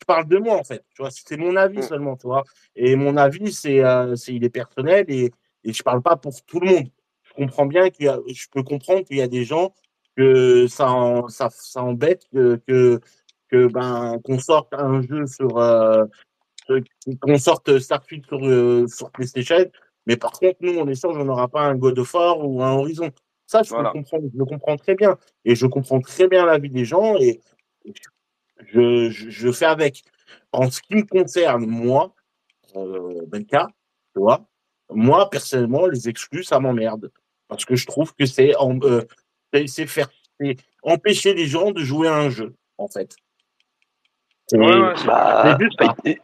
je 0.00 0.04
parle 0.06 0.26
de 0.28 0.38
moi, 0.38 0.56
en 0.56 0.64
fait. 0.64 0.84
Tu 0.94 1.02
vois, 1.02 1.10
c'est 1.10 1.36
mon 1.36 1.56
avis 1.56 1.78
Mm. 1.78 1.82
seulement, 1.82 2.16
tu 2.16 2.26
vois. 2.26 2.44
Et 2.76 2.94
mon 2.94 3.16
avis, 3.16 3.52
c'est, 3.52 3.84
euh, 3.84 4.14
c'est, 4.16 4.34
il 4.34 4.44
est 4.44 4.50
personnel 4.50 5.06
et, 5.08 5.32
et 5.64 5.72
je 5.72 5.82
parle 5.82 6.02
pas 6.02 6.16
pour 6.16 6.32
tout 6.44 6.60
le 6.60 6.68
monde. 6.68 6.90
Je 7.22 7.32
comprends 7.32 7.66
bien 7.66 7.90
qu'il 7.90 8.06
y 8.06 8.08
a, 8.08 8.18
je 8.28 8.46
peux 8.50 8.62
comprendre 8.62 9.02
qu'il 9.02 9.16
y 9.16 9.22
a 9.22 9.28
des 9.28 9.44
gens 9.44 9.74
que 10.16 10.66
ça, 10.66 10.90
en- 10.90 11.28
ça, 11.28 11.48
ça 11.50 11.82
embête 11.82 12.24
que, 12.32 12.56
que, 12.66 13.00
que, 13.48 13.66
ben, 13.66 14.18
qu'on 14.24 14.38
sorte 14.38 14.72
un 14.74 15.02
jeu 15.02 15.26
sur, 15.26 15.58
euh, 15.58 16.04
euh, 16.70 16.80
qu'on 17.20 17.38
sorte 17.38 17.78
Starfield 17.78 18.26
sur, 18.26 18.44
euh, 18.44 18.86
sur 18.86 19.10
PlayStation. 19.10 19.64
Mais 20.06 20.16
par 20.16 20.32
contre, 20.32 20.56
nous, 20.60 20.78
on 20.78 20.86
est 20.88 20.94
sûr 20.94 21.10
qu'on 21.10 21.24
n'aura 21.24 21.48
pas 21.48 21.62
un 21.62 21.76
God 21.76 21.98
of 21.98 22.14
War 22.14 22.38
ou 22.46 22.62
un 22.62 22.72
Horizon. 22.72 23.10
Ça, 23.46 23.62
je, 23.62 23.70
Voilà. 23.70 23.90
le 23.94 24.00
comprends, 24.00 24.18
je 24.20 24.38
le 24.38 24.44
comprends 24.44 24.76
très 24.76 24.94
bien. 24.94 25.18
Et 25.44 25.54
je 25.54 25.66
comprends 25.66 26.00
très 26.00 26.28
bien 26.28 26.46
l'avis 26.46 26.70
des 26.70 26.84
gens 26.84 27.16
et 27.16 27.40
je, 27.84 29.10
je, 29.10 29.30
je 29.30 29.52
fais 29.52 29.66
avec. 29.66 30.02
En 30.52 30.70
ce 30.70 30.80
qui 30.80 30.94
me 30.94 31.02
concerne, 31.06 31.66
moi, 31.66 32.14
euh, 32.76 33.22
Benka, 33.26 33.68
tu 34.14 34.20
vois, 34.20 34.46
Moi, 34.90 35.28
personnellement, 35.30 35.86
les 35.86 36.08
exclus, 36.08 36.44
ça 36.44 36.60
m'emmerde. 36.60 37.10
Parce 37.48 37.64
que 37.64 37.74
je 37.76 37.86
trouve 37.86 38.14
que 38.14 38.26
c'est 38.26 38.54
euh, 38.60 39.02
c'est 39.66 39.86
faire 39.86 40.08
empêcher 40.82 41.34
les 41.34 41.46
gens 41.46 41.70
de 41.70 41.82
jouer 41.82 42.08
à 42.08 42.16
un 42.16 42.30
jeu, 42.30 42.54
en 42.78 42.88
fait. 42.88 43.16
bah, 44.52 44.94
bah, 45.06 45.56
il, 46.04 46.16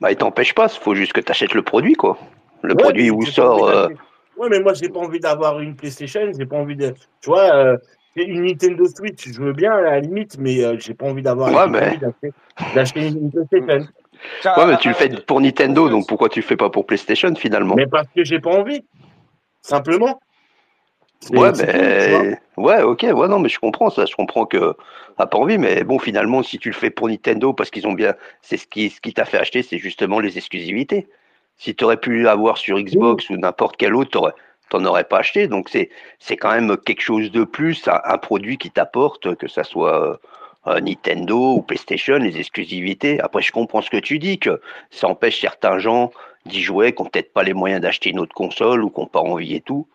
bah, 0.00 0.14
t'empêche 0.14 0.54
pas, 0.54 0.72
il 0.72 0.80
faut 0.80 0.94
juste 0.94 1.12
que 1.12 1.20
tu 1.20 1.30
achètes 1.30 1.54
le 1.54 1.62
produit, 1.62 1.94
quoi. 1.94 2.18
Le 2.62 2.74
produit 2.74 3.10
où 3.10 3.22
sort. 3.22 3.68
Euh, 3.68 3.88
ouais, 4.36 4.48
mais 4.50 4.60
moi, 4.60 4.74
j'ai 4.74 4.88
pas 4.88 5.00
envie 5.00 5.20
d'avoir 5.20 5.60
une 5.60 5.76
PlayStation, 5.76 6.30
j'ai 6.36 6.46
pas 6.46 6.56
envie 6.56 6.76
de. 6.76 6.94
Tu 7.20 7.30
vois, 7.30 7.54
euh, 7.54 7.76
une 8.16 8.44
Nintendo 8.44 8.86
Switch, 8.86 9.28
je 9.28 9.40
veux 9.40 9.52
bien 9.52 9.72
à 9.72 9.80
la 9.80 10.00
limite, 10.00 10.36
mais 10.38 10.62
euh, 10.64 10.76
j'ai 10.78 10.94
pas 10.94 11.06
envie 11.06 11.22
d'avoir. 11.22 11.52
Ouais, 11.52 11.68
mais... 11.68 11.98
d'acheter 12.74 13.08
une 13.08 13.30
PlayStation. 13.30 13.88
Ouais, 14.44 14.66
mais 14.66 14.76
tu 14.78 14.88
le 14.88 14.94
fais 14.94 15.08
pour 15.08 15.40
Nintendo, 15.40 15.88
donc 15.88 16.06
pourquoi 16.06 16.28
tu 16.28 16.40
le 16.40 16.44
fais 16.44 16.56
pas 16.56 16.68
pour 16.68 16.86
PlayStation 16.86 17.34
finalement? 17.34 17.74
Mais 17.74 17.86
parce 17.86 18.08
que 18.14 18.24
j'ai 18.24 18.38
pas 18.38 18.50
envie. 18.50 18.84
Simplement. 19.62 20.20
Ouais, 21.28 21.50
mais 21.58 22.38
ouais, 22.56 22.82
ok, 22.82 23.02
ouais, 23.02 23.28
non, 23.28 23.38
mais 23.40 23.50
je 23.50 23.58
comprends 23.58 23.90
ça. 23.90 24.06
Je 24.06 24.14
comprends 24.14 24.46
que 24.46 24.74
t'as 25.18 25.26
pas 25.26 25.38
envie, 25.38 25.58
mais 25.58 25.84
bon, 25.84 25.98
finalement, 25.98 26.42
si 26.42 26.58
tu 26.58 26.70
le 26.70 26.74
fais 26.74 26.90
pour 26.90 27.08
Nintendo, 27.08 27.52
parce 27.52 27.70
qu'ils 27.70 27.86
ont 27.86 27.92
bien, 27.92 28.14
c'est 28.40 28.56
ce 28.56 28.66
qui, 28.66 28.88
ce 28.88 29.00
qui 29.00 29.12
t'a 29.12 29.26
fait 29.26 29.38
acheter, 29.38 29.62
c'est 29.62 29.78
justement 29.78 30.20
les 30.20 30.38
exclusivités. 30.38 31.08
Si 31.58 31.74
tu 31.74 31.84
aurais 31.84 31.98
pu 31.98 32.22
l'avoir 32.22 32.56
sur 32.56 32.78
Xbox 32.78 33.28
ou 33.28 33.36
n'importe 33.36 33.76
quel 33.76 33.94
autre, 33.94 34.34
t'en 34.70 34.84
aurais 34.86 35.04
pas 35.04 35.18
acheté. 35.18 35.46
Donc 35.46 35.68
c'est, 35.68 35.90
c'est 36.18 36.38
quand 36.38 36.52
même 36.52 36.78
quelque 36.78 37.02
chose 37.02 37.30
de 37.30 37.44
plus, 37.44 37.86
un, 37.86 38.18
produit 38.18 38.56
qui 38.56 38.70
t'apporte, 38.70 39.34
que 39.36 39.46
ça 39.46 39.62
soit 39.62 40.18
euh, 40.66 40.80
Nintendo 40.80 41.56
ou 41.56 41.62
PlayStation, 41.62 42.16
les 42.16 42.38
exclusivités. 42.38 43.20
Après, 43.20 43.42
je 43.42 43.52
comprends 43.52 43.82
ce 43.82 43.90
que 43.90 43.98
tu 43.98 44.18
dis, 44.18 44.38
que 44.38 44.60
ça 44.90 45.06
empêche 45.06 45.38
certains 45.38 45.78
gens 45.78 46.12
d'y 46.46 46.62
jouer, 46.62 46.94
qui 46.94 47.02
n'ont 47.02 47.10
peut-être 47.10 47.34
pas 47.34 47.42
les 47.42 47.52
moyens 47.52 47.82
d'acheter 47.82 48.08
une 48.08 48.20
autre 48.20 48.34
console 48.34 48.82
ou 48.82 48.88
qui 48.88 49.00
n'ont 49.00 49.06
pas 49.06 49.20
envie 49.20 49.54
et 49.54 49.60
tout. 49.60 49.86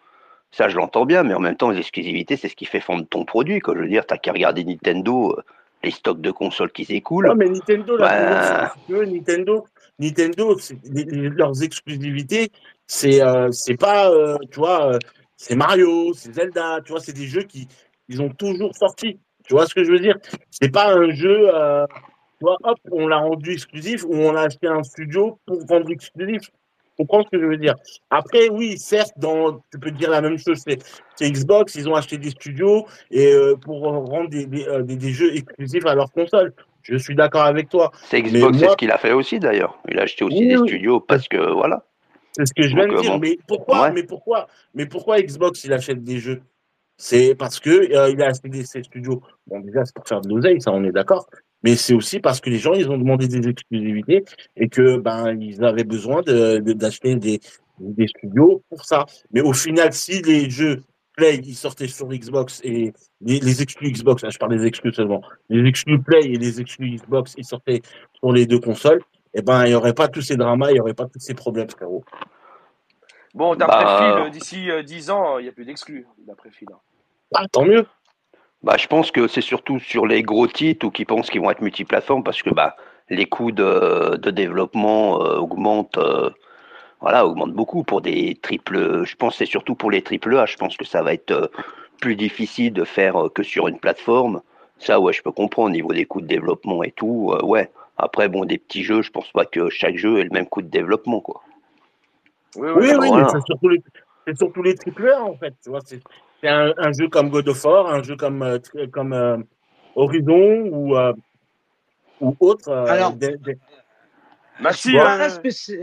Ça, 0.55 0.69
je 0.69 0.77
l'entends 0.77 1.05
bien, 1.05 1.23
mais 1.23 1.33
en 1.33 1.41
même 1.41 1.57
temps, 1.57 1.69
les 1.69 1.79
exclusivités, 1.79 2.37
c'est 2.37 2.47
ce 2.47 2.55
qui 2.55 2.63
fait 2.63 2.79
fondre 2.79 3.05
ton 3.05 3.25
produit. 3.25 3.59
Quoi. 3.59 3.75
Je 3.75 3.81
veux 3.81 3.89
dire, 3.89 4.05
t'as 4.05 4.15
qu'à 4.15 4.31
regarder 4.31 4.63
Nintendo, 4.63 5.35
euh, 5.37 5.43
les 5.83 5.91
stocks 5.91 6.21
de 6.21 6.31
consoles 6.31 6.71
qui 6.71 6.85
s'écoulent. 6.85 7.27
Non, 7.27 7.35
mais 7.35 7.49
Nintendo, 7.49 7.97
là. 7.97 8.73
Nintendo, 8.87 9.65
Nintendo, 9.99 10.57
leurs 11.35 11.61
exclusivités, 11.61 12.53
c'est 12.87 13.21
euh, 13.21 13.49
pas, 13.77 14.09
euh, 14.09 14.37
tu 14.49 14.59
vois, 14.59 14.93
euh, 14.93 14.99
c'est 15.35 15.57
Mario, 15.57 16.13
c'est 16.13 16.33
Zelda, 16.33 16.79
tu 16.85 16.93
vois, 16.93 17.01
c'est 17.01 17.11
des 17.11 17.27
jeux 17.27 17.43
qui 17.43 17.67
ils 18.07 18.21
ont 18.21 18.29
toujours 18.29 18.73
sorti. 18.77 19.19
Tu 19.45 19.55
vois 19.55 19.67
ce 19.67 19.75
que 19.75 19.83
je 19.83 19.91
veux 19.91 19.99
dire? 19.99 20.17
C'est 20.51 20.71
pas 20.71 20.93
un 20.93 21.11
jeu, 21.11 21.49
tu 22.39 22.45
vois, 22.45 22.57
hop, 22.63 22.79
on 22.93 23.09
l'a 23.09 23.17
rendu 23.17 23.51
exclusif 23.51 24.05
ou 24.05 24.13
on 24.13 24.37
a 24.37 24.43
acheté 24.43 24.67
un 24.67 24.83
studio 24.83 25.37
pour 25.45 25.65
vendre 25.65 25.91
exclusif 25.91 26.49
comprends 26.97 27.23
ce 27.23 27.29
que 27.29 27.39
je 27.39 27.45
veux 27.45 27.57
dire. 27.57 27.75
Après, 28.09 28.49
oui, 28.49 28.77
certes, 28.77 29.13
dans, 29.17 29.59
tu 29.71 29.79
peux 29.79 29.91
dire 29.91 30.09
la 30.09 30.21
même 30.21 30.37
chose, 30.37 30.63
c'est 30.65 31.31
Xbox, 31.31 31.75
ils 31.75 31.89
ont 31.89 31.95
acheté 31.95 32.17
des 32.17 32.29
studios 32.31 32.85
et 33.11 33.31
euh, 33.33 33.55
pour 33.55 33.81
rendre 33.81 34.13
euh, 34.13 34.81
des, 34.81 34.95
des, 34.95 35.11
jeux 35.11 35.35
exclusifs 35.35 35.85
à 35.85 35.95
leur 35.95 36.11
console. 36.11 36.53
Je 36.83 36.97
suis 36.97 37.15
d'accord 37.15 37.43
avec 37.43 37.69
toi. 37.69 37.91
C'est 38.05 38.21
Xbox, 38.21 38.59
c'est 38.59 38.69
ce 38.69 38.75
qu'il 38.75 38.91
a 38.91 38.97
fait 38.97 39.13
aussi 39.13 39.39
d'ailleurs. 39.39 39.79
Il 39.89 39.99
a 39.99 40.03
acheté 40.03 40.23
aussi 40.23 40.47
des 40.47 40.57
studios 40.57 40.99
parce 40.99 41.27
que 41.27 41.53
voilà. 41.53 41.83
C'est 42.33 42.45
ce 42.45 42.53
que 42.53 42.63
je 42.63 42.75
viens 42.75 42.87
de 42.87 42.93
euh, 42.93 43.01
dire. 43.01 43.19
Mais 43.19 43.37
pourquoi, 43.47 43.89
mais 43.91 44.03
pourquoi, 44.03 44.47
mais 44.73 44.85
pourquoi 44.85 45.21
Xbox 45.21 45.63
il 45.63 45.73
achète 45.73 46.03
des 46.03 46.19
jeux? 46.19 46.41
C'est 46.97 47.35
parce 47.35 47.59
que 47.59 47.89
il 48.11 48.21
a 48.21 48.27
acheté 48.27 48.49
des 48.49 48.63
studios. 48.63 49.21
Bon, 49.47 49.59
déjà 49.59 49.83
c'est 49.83 49.95
pour 49.95 50.07
faire 50.07 50.21
de 50.21 50.29
l'oseille, 50.29 50.61
ça 50.61 50.71
on 50.71 50.83
est 50.83 50.91
d'accord 50.91 51.27
mais 51.65 51.75
c'est 51.75 51.95
aussi 51.95 52.19
parce 52.19 52.39
que 52.39 52.51
les 52.51 52.59
gens, 52.59 52.73
ils 52.73 52.87
ont 52.91 52.97
demandé 52.97 53.27
des 53.27 53.49
exclusivités 53.49 54.23
et 54.55 54.69
que 54.69 54.97
ben 54.97 55.35
ils 55.41 55.63
avaient 55.63 55.83
besoin 55.83 56.21
de, 56.21 56.59
d'acheter 56.73 57.15
des, 57.15 57.39
des 57.79 58.07
studios 58.07 58.61
pour 58.69 58.85
ça. 58.85 59.07
Mais 59.31 59.41
au 59.41 59.51
final, 59.51 59.91
si 59.91 60.21
les 60.21 60.47
jeux 60.47 60.83
Play, 61.17 61.37
ils 61.43 61.55
sortaient 61.55 61.87
sur 61.87 62.07
Xbox 62.09 62.61
et 62.63 62.93
les, 63.21 63.39
les 63.39 63.61
exclus 63.63 63.91
Xbox, 63.91 64.23
hein, 64.23 64.29
je 64.31 64.37
parle 64.37 64.55
des 64.55 64.63
exclus 64.67 64.93
seulement, 64.93 65.21
les 65.49 65.67
exclus 65.67 65.99
Play 66.03 66.25
et 66.25 66.37
les 66.37 66.61
exclus 66.61 66.97
Xbox, 66.97 67.33
ils 67.35 67.45
sortaient 67.45 67.81
sur 68.13 68.31
les 68.31 68.45
deux 68.45 68.59
consoles, 68.59 69.01
et 69.33 69.39
eh 69.39 69.41
ben 69.41 69.65
il 69.65 69.69
n'y 69.69 69.75
aurait 69.75 69.95
pas 69.95 70.07
tous 70.07 70.21
ces 70.21 70.35
dramas, 70.35 70.69
il 70.69 70.73
n'y 70.73 70.79
aurait 70.79 70.93
pas 70.93 71.05
tous 71.05 71.19
ces 71.19 71.33
problèmes, 71.33 71.69
frérot. 71.69 72.03
Bon, 73.33 73.55
d'après 73.55 73.83
bah... 73.83 74.23
Phil, 74.23 74.31
d'ici 74.31 74.67
10 74.85 75.09
ans, 75.09 75.39
il 75.39 75.43
n'y 75.43 75.49
a 75.49 75.51
plus 75.51 75.65
d'exclus, 75.65 76.05
d'après 76.27 76.51
Phil. 76.51 76.67
Ah, 77.33 77.47
tant 77.51 77.65
mieux. 77.65 77.87
Bah, 78.65 78.77
je 78.77 78.87
pense 78.87 79.11
que 79.11 79.27
c'est 79.27 79.41
surtout 79.41 79.77
sur 79.77 80.07
les 80.07 80.23
gros 80.23 80.47
titres 80.47 80.87
ou 80.87 80.89
qui 80.89 81.05
pensent 81.05 81.29
qu'ils 81.29 81.39
vont 81.39 81.51
être 81.51 81.61
multiplateformes 81.61 82.23
parce 82.23 82.41
que 82.41 82.49
bah, 82.49 82.75
les 83.11 83.27
coûts 83.27 83.51
de, 83.51 84.17
de 84.17 84.31
développement 84.31 85.21
euh, 85.21 85.37
augmentent, 85.37 85.99
euh, 85.99 86.31
voilà, 86.99 87.27
augmentent 87.27 87.53
beaucoup 87.53 87.83
pour 87.83 88.01
des 88.01 88.33
triples. 88.41 89.05
Je 89.05 89.15
pense 89.15 89.33
que 89.33 89.37
c'est 89.37 89.51
surtout 89.51 89.75
pour 89.75 89.91
les 89.91 90.01
triple 90.01 90.35
A. 90.35 90.47
Je 90.47 90.57
pense 90.57 90.77
que 90.77 90.83
ça 90.83 91.03
va 91.03 91.13
être 91.13 91.29
euh, 91.29 91.47
plus 92.01 92.15
difficile 92.15 92.73
de 92.73 92.83
faire 92.83 93.29
que 93.35 93.43
sur 93.43 93.67
une 93.67 93.77
plateforme. 93.77 94.41
Ça, 94.79 94.99
ouais, 94.99 95.13
je 95.13 95.21
peux 95.21 95.31
comprendre 95.31 95.67
au 95.67 95.71
niveau 95.71 95.93
des 95.93 96.05
coûts 96.05 96.21
de 96.21 96.27
développement 96.27 96.81
et 96.81 96.91
tout. 96.91 97.37
ouais. 97.43 97.69
Après, 97.97 98.27
bon, 98.29 98.45
des 98.45 98.57
petits 98.57 98.83
jeux, 98.83 99.03
je 99.03 99.11
pense 99.11 99.31
pas 99.31 99.45
que 99.45 99.69
chaque 99.69 99.95
jeu 99.95 100.19
ait 100.19 100.23
le 100.23 100.31
même 100.31 100.47
coût 100.47 100.63
de 100.63 100.67
développement, 100.67 101.21
quoi. 101.21 101.41
Oui, 102.57 102.69
oui, 102.75 102.89
oui, 102.99 103.09
mais 103.15 103.23
c'est 103.31 103.45
surtout 103.45 103.69
les, 103.69 103.81
surtout 104.35 104.63
les 104.63 104.75
triple 104.75 105.09
A 105.09 105.23
en 105.23 105.35
fait. 105.37 105.53
Tu 105.63 105.69
vois, 105.69 105.79
c'est 105.85 106.01
un, 106.47 106.91
jeu 106.93 107.07
comme 107.09 107.29
God 107.29 107.47
of 107.49 107.63
War, 107.63 107.87
un 107.87 108.03
jeu 108.03 108.15
comme, 108.15 108.41
euh, 108.41 108.59
comme 108.91 109.13
euh, 109.13 109.37
Horizon 109.95 110.69
ou, 110.71 110.97
euh, 110.97 111.13
ou 112.21 112.35
autre. 112.39 112.71
Alors, 112.71 113.15
Merci. 114.61 114.91
Je 114.91 115.73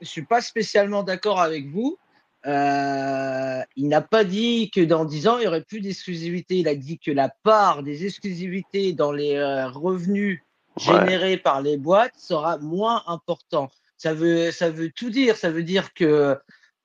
ne 0.00 0.06
suis 0.06 0.24
pas 0.24 0.40
spécialement 0.40 1.02
d'accord 1.02 1.40
avec 1.40 1.66
vous. 1.68 1.96
il 2.44 3.88
n'a 3.88 4.00
pas 4.00 4.24
dit 4.24 4.70
que 4.70 4.80
dans 4.80 5.04
10 5.04 5.28
ans, 5.28 5.38
il 5.38 5.42
n'y 5.42 5.46
aurait 5.46 5.62
plus 5.62 5.80
d'exclusivité. 5.80 6.56
Il 6.56 6.68
a 6.68 6.74
dit 6.74 6.98
que 6.98 7.10
la 7.10 7.30
part 7.42 7.82
des 7.82 8.06
exclusivités 8.06 8.92
dans 8.92 9.12
les 9.12 9.40
revenus 9.66 10.42
générés 10.76 11.36
par 11.36 11.62
les 11.62 11.76
boîtes 11.76 12.16
sera 12.16 12.58
moins 12.58 13.02
important. 13.06 13.70
Ça 13.96 14.12
veut, 14.12 14.50
ça 14.50 14.70
veut 14.70 14.90
tout 14.90 15.10
dire. 15.10 15.36
Ça 15.36 15.50
veut 15.50 15.62
dire 15.62 15.94
que 15.94 16.36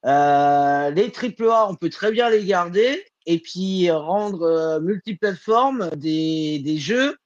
euh, 0.05 0.89
les 0.91 1.11
AAA, 1.11 1.69
on 1.69 1.75
peut 1.75 1.89
très 1.89 2.11
bien 2.11 2.29
les 2.29 2.45
garder 2.45 3.05
et 3.25 3.39
puis 3.39 3.89
rendre 3.91 4.43
euh, 4.43 4.79
multiplateforme 4.79 5.89
des, 5.91 6.59
des 6.59 6.77
jeux 6.77 7.17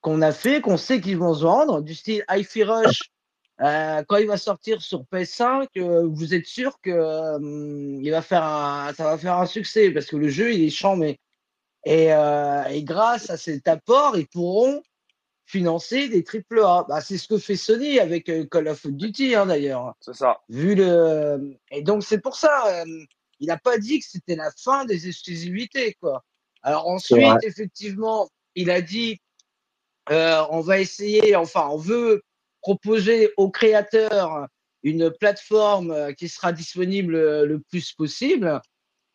qu'on 0.00 0.22
a 0.22 0.32
fait, 0.32 0.60
qu'on 0.60 0.76
sait 0.76 1.00
qu'ils 1.00 1.18
vont 1.18 1.34
se 1.34 1.42
vendre, 1.42 1.82
du 1.82 1.94
style 1.94 2.24
hi 2.30 2.46
Rush. 2.62 3.10
Euh, 3.60 4.04
quand 4.06 4.18
il 4.18 4.28
va 4.28 4.36
sortir 4.36 4.80
sur 4.80 5.02
PS5, 5.12 5.66
euh, 5.78 6.06
vous 6.06 6.32
êtes 6.32 6.46
sûr 6.46 6.78
que 6.80 6.90
euh, 6.90 7.98
il 8.00 8.10
va 8.10 8.22
faire 8.22 8.44
un, 8.44 8.94
ça 8.94 9.04
va 9.04 9.18
faire 9.18 9.36
un 9.36 9.46
succès 9.46 9.90
parce 9.90 10.06
que 10.06 10.16
le 10.16 10.28
jeu 10.28 10.54
il 10.54 10.64
est 10.64 10.70
chambé. 10.70 11.18
Et, 11.84 12.08
et 12.08 12.82
grâce 12.82 13.30
à 13.30 13.36
cet 13.36 13.66
apport, 13.66 14.18
ils 14.18 14.26
pourront 14.26 14.82
financer 15.46 16.08
des 16.08 16.22
triple 16.22 16.60
A. 16.60 16.84
Bah, 16.86 17.00
c'est 17.00 17.16
ce 17.16 17.26
que 17.26 17.38
fait 17.38 17.56
Sony 17.56 17.98
avec 17.98 18.30
Call 18.50 18.68
of 18.68 18.86
Duty 18.86 19.34
hein, 19.34 19.46
d'ailleurs. 19.46 19.94
C'est 20.00 20.14
ça. 20.14 20.40
Vu 20.48 20.74
le 20.74 21.56
et 21.70 21.82
donc 21.82 22.04
c'est 22.04 22.20
pour 22.20 22.36
ça 22.36 22.84
il 23.40 23.48
n'a 23.48 23.58
pas 23.58 23.78
dit 23.78 24.00
que 24.00 24.06
c'était 24.08 24.36
la 24.36 24.50
fin 24.62 24.84
des 24.84 25.08
exclusivités 25.08 25.94
quoi. 26.00 26.24
Alors 26.62 26.88
ensuite 26.88 27.42
effectivement 27.42 28.28
il 28.54 28.70
a 28.70 28.80
dit 28.80 29.20
euh, 30.10 30.42
on 30.50 30.60
va 30.60 30.80
essayer 30.80 31.36
enfin 31.36 31.68
on 31.70 31.76
veut 31.76 32.22
proposer 32.60 33.32
aux 33.36 33.50
créateurs 33.50 34.48
une 34.82 35.10
plateforme 35.10 36.14
qui 36.14 36.28
sera 36.28 36.52
disponible 36.52 37.44
le 37.44 37.60
plus 37.60 37.92
possible. 37.92 38.60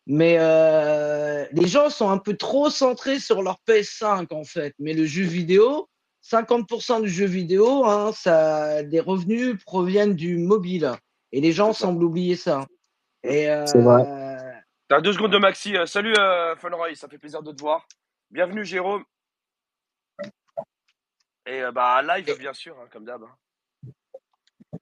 Mais 0.06 0.36
euh, 0.38 1.46
les 1.52 1.66
gens 1.66 1.88
sont 1.88 2.10
un 2.10 2.18
peu 2.18 2.36
trop 2.36 2.68
centrés 2.68 3.18
sur 3.18 3.42
leur 3.42 3.58
PS5 3.66 4.26
en 4.34 4.44
fait. 4.44 4.74
Mais 4.78 4.92
le 4.92 5.06
jeu 5.06 5.24
vidéo, 5.24 5.88
50% 6.30 7.02
du 7.02 7.08
jeu 7.08 7.26
vidéo, 7.26 7.84
hein, 7.86 8.12
ça, 8.12 8.82
des 8.82 9.00
revenus 9.00 9.56
proviennent 9.64 10.14
du 10.14 10.36
mobile. 10.36 10.92
Et 11.32 11.40
les 11.40 11.52
gens 11.52 11.72
semblent 11.72 12.04
oublier 12.04 12.36
ça. 12.36 12.66
Et, 13.24 13.48
euh, 13.48 13.66
C'est 13.66 13.80
vrai. 13.80 14.04
T'as 14.88 15.00
deux 15.00 15.14
secondes 15.14 15.32
de 15.32 15.38
Maxi. 15.38 15.76
Euh, 15.76 15.86
salut 15.86 16.14
euh, 16.18 16.54
Funroy, 16.56 16.94
ça 16.94 17.08
fait 17.08 17.18
plaisir 17.18 17.42
de 17.42 17.52
te 17.52 17.60
voir. 17.60 17.88
Bienvenue 18.30 18.64
Jérôme. 18.64 19.02
Et 21.46 21.62
euh, 21.62 21.72
bah 21.72 22.02
live 22.02 22.38
bien 22.38 22.52
sûr, 22.52 22.76
hein, 22.78 22.86
comme 22.92 23.04
d'hab. 23.04 23.22
Hein. 23.22 24.78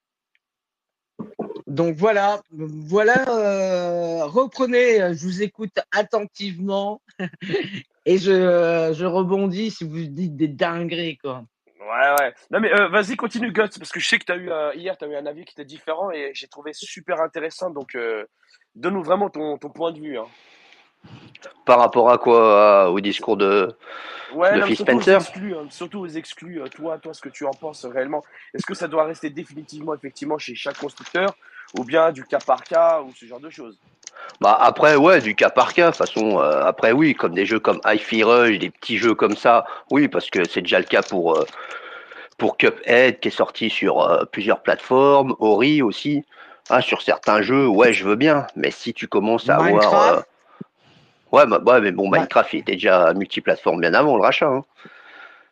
Donc 1.69 1.97
voilà, 1.97 2.43
voilà, 2.51 3.29
euh, 3.29 4.27
reprenez, 4.27 5.15
je 5.15 5.25
vous 5.25 5.43
écoute 5.43 5.79
attentivement 5.93 7.01
et 8.05 8.19
je, 8.19 8.93
je 8.93 9.05
rebondis 9.05 9.71
si 9.71 9.85
vous 9.85 10.05
dites 10.05 10.37
des 10.37 10.49
dingueries, 10.49 11.17
quoi. 11.19 11.45
Ouais, 11.89 12.15
ouais. 12.21 12.35
Non, 12.51 12.61
mais 12.61 12.73
euh, 12.73 12.89
vas-y, 12.89 13.17
continue, 13.17 13.51
Guts, 13.51 13.79
parce 13.79 13.91
que 13.91 14.01
je 14.01 14.09
sais 14.09 14.19
que 14.19 14.33
as 14.33 14.37
eu, 14.37 14.51
euh, 14.51 14.73
hier, 14.75 14.97
tu 14.97 15.05
as 15.05 15.09
eu 15.09 15.17
un 15.17 15.27
avis 15.27 15.45
qui 15.45 15.53
était 15.53 15.65
différent 15.65 16.11
et 16.11 16.31
j'ai 16.35 16.47
trouvé 16.47 16.73
super 16.73 17.21
intéressant. 17.21 17.71
Donc, 17.71 17.95
euh, 17.95 18.25
donne-nous 18.75 19.03
vraiment 19.03 19.31
ton, 19.31 19.59
ton, 19.59 19.71
point 19.71 19.93
de 19.93 20.01
vue. 20.01 20.19
Hein. 20.19 20.27
Par 21.65 21.79
rapport 21.79 22.11
à 22.11 22.19
quoi 22.19 22.91
Au 22.91 23.01
discours 23.01 23.37
de, 23.37 23.75
ouais, 24.35 24.55
de 24.55 24.61
non, 24.61 24.67
Phil 24.67 24.77
surtout 24.77 24.93
Spencer 24.93 25.17
aux 25.17 25.21
exclus, 25.21 25.57
hein, 25.57 25.67
Surtout 25.71 25.99
aux 26.01 26.09
exclus. 26.09 26.61
toi, 26.71 26.99
toi, 26.99 27.15
ce 27.15 27.21
que 27.21 27.29
tu 27.29 27.45
en 27.45 27.51
penses 27.51 27.85
réellement. 27.85 28.23
Est-ce 28.55 28.67
que 28.67 28.75
ça 28.75 28.87
doit 28.87 29.05
rester 29.05 29.31
définitivement, 29.31 29.95
effectivement, 29.95 30.39
chez 30.39 30.55
chaque 30.55 30.79
constructeur 30.79 31.35
ou 31.77 31.85
bien 31.85 32.13
du 32.13 32.25
cas 32.25 32.39
par 32.39 32.63
cas 32.63 33.03
ou 33.03 33.13
ce 33.13 33.27
genre 33.27 33.41
de 33.41 33.51
choses? 33.51 33.79
Bah 34.41 34.59
après 34.61 34.97
ouais 34.97 35.21
du 35.21 35.37
cas 35.37 35.51
par 35.51 35.73
cas 35.73 35.87
de 35.87 35.91
toute 35.91 35.99
façon 35.99 36.41
euh, 36.41 36.65
après 36.65 36.91
oui 36.91 37.15
comme 37.15 37.33
des 37.33 37.47
jeux 37.47 37.61
comme 37.61 37.81
Hi-Fi 37.85 38.25
Rush 38.25 38.59
des 38.59 38.71
petits 38.71 38.99
jeux 38.99 39.15
comme 39.15 39.37
ça 39.37 39.65
oui 39.91 40.09
parce 40.09 40.31
que 40.31 40.49
c'est 40.49 40.63
déjà 40.63 40.79
le 40.81 40.85
cas 40.85 41.03
pour 41.03 41.37
euh, 41.39 41.45
pour 42.39 42.57
Cuphead 42.57 43.21
qui 43.21 43.29
est 43.29 43.31
sorti 43.31 43.71
sur 43.71 44.03
euh, 44.03 44.25
plusieurs 44.25 44.61
plateformes 44.63 45.37
Ori 45.39 45.81
aussi 45.81 46.25
ah, 46.71 46.81
sur 46.81 47.03
certains 47.03 47.43
jeux 47.43 47.69
ouais 47.69 47.93
je 47.93 48.05
veux 48.05 48.17
bien 48.17 48.47
mais 48.57 48.73
si 48.73 48.93
tu 48.93 49.07
commences 49.07 49.49
à 49.49 49.57
avoir 49.57 49.75
Minecraft? 49.75 50.29
Ouais, 51.31 51.47
bah, 51.47 51.61
ouais 51.65 51.81
mais 51.81 51.93
bon 51.93 52.11
Ouais. 52.11 52.19
Minecraft 52.19 52.53
il 52.55 52.59
était 52.61 52.73
déjà 52.73 53.15
multiplateforme 53.15 53.81
bien 53.81 53.95
avant 53.95 54.17
le 54.17 54.23
rachat 54.23 54.49
hein. 54.49 54.65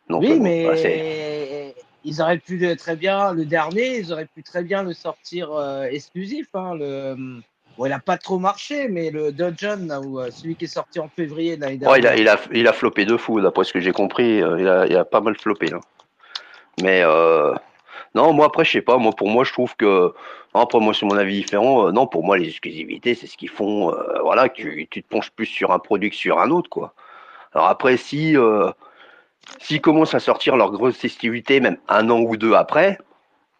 donc 0.09 0.23
Oui, 0.23 0.37
bon, 0.37 0.43
mais 0.43 0.75
c'est- 0.75 1.75
ils 2.03 2.19
auraient 2.21 2.39
pu 2.39 2.75
très 2.77 2.95
bien, 2.95 3.31
le 3.31 3.45
dernier, 3.45 3.99
ils 3.99 4.11
auraient 4.11 4.25
pu 4.25 4.41
très 4.41 4.63
bien 4.63 4.81
le 4.81 4.91
sortir 4.91 5.51
exclusif. 5.91 6.47
Hein, 6.55 6.73
le... 6.73 7.15
Bon, 7.81 7.87
il 7.87 7.89
n'a 7.89 7.97
pas 7.97 8.19
trop 8.19 8.37
marché, 8.37 8.87
mais 8.89 9.09
le 9.09 9.31
où, 9.31 10.19
euh, 10.19 10.29
celui 10.29 10.55
qui 10.55 10.65
est 10.65 10.67
sorti 10.67 10.99
en 10.99 11.07
février 11.09 11.57
Ouais, 11.59 11.97
il 11.97 12.05
a, 12.05 12.15
il, 12.15 12.27
a, 12.29 12.39
il 12.53 12.67
a 12.67 12.73
floppé 12.73 13.05
de 13.05 13.17
fou, 13.17 13.41
d'après 13.41 13.63
ce 13.63 13.73
que 13.73 13.79
j'ai 13.79 13.91
compris. 13.91 14.39
euh, 14.43 14.59
Il 14.59 14.67
a, 14.67 14.85
il 14.85 14.95
a 14.95 15.03
pas 15.03 15.19
mal 15.19 15.35
floppé. 15.35 15.65
Là. 15.65 15.79
Mais 16.83 17.01
euh, 17.03 17.55
non, 18.13 18.33
moi 18.33 18.45
après, 18.45 18.65
je 18.65 18.71
sais 18.73 18.81
pas. 18.83 18.97
Moi, 18.97 19.13
pour 19.13 19.29
moi, 19.29 19.43
je 19.45 19.51
trouve 19.51 19.75
que. 19.77 20.13
non, 20.53 20.61
Après, 20.61 20.79
moi, 20.79 20.93
c'est 20.93 21.07
mon 21.07 21.17
avis 21.17 21.41
différent. 21.41 21.87
euh, 21.87 21.91
non, 21.91 22.05
pour 22.05 22.23
moi, 22.23 22.37
les 22.37 22.49
exclusivités, 22.49 23.15
c'est 23.15 23.25
ce 23.25 23.35
qu'ils 23.35 23.49
font. 23.49 23.91
euh, 23.91 24.19
voilà, 24.21 24.47
tu, 24.47 24.87
tu 24.91 25.01
te 25.01 25.09
penches 25.09 25.31
plus 25.31 25.47
sur 25.47 25.71
un 25.71 25.79
produit 25.79 26.11
que 26.11 26.15
sur 26.15 26.39
un 26.39 26.51
autre, 26.51 26.69
quoi. 26.69 26.93
Alors 27.55 27.65
après, 27.67 27.97
si. 27.97 28.35
S'ils 29.59 29.81
commencent 29.81 30.13
à 30.13 30.19
sortir 30.19 30.55
leur 30.55 30.71
grosse 30.71 30.97
festivité, 30.97 31.59
même 31.59 31.77
un 31.89 32.11
an 32.11 32.19
ou 32.19 32.37
deux 32.37 32.53
après, 32.53 32.99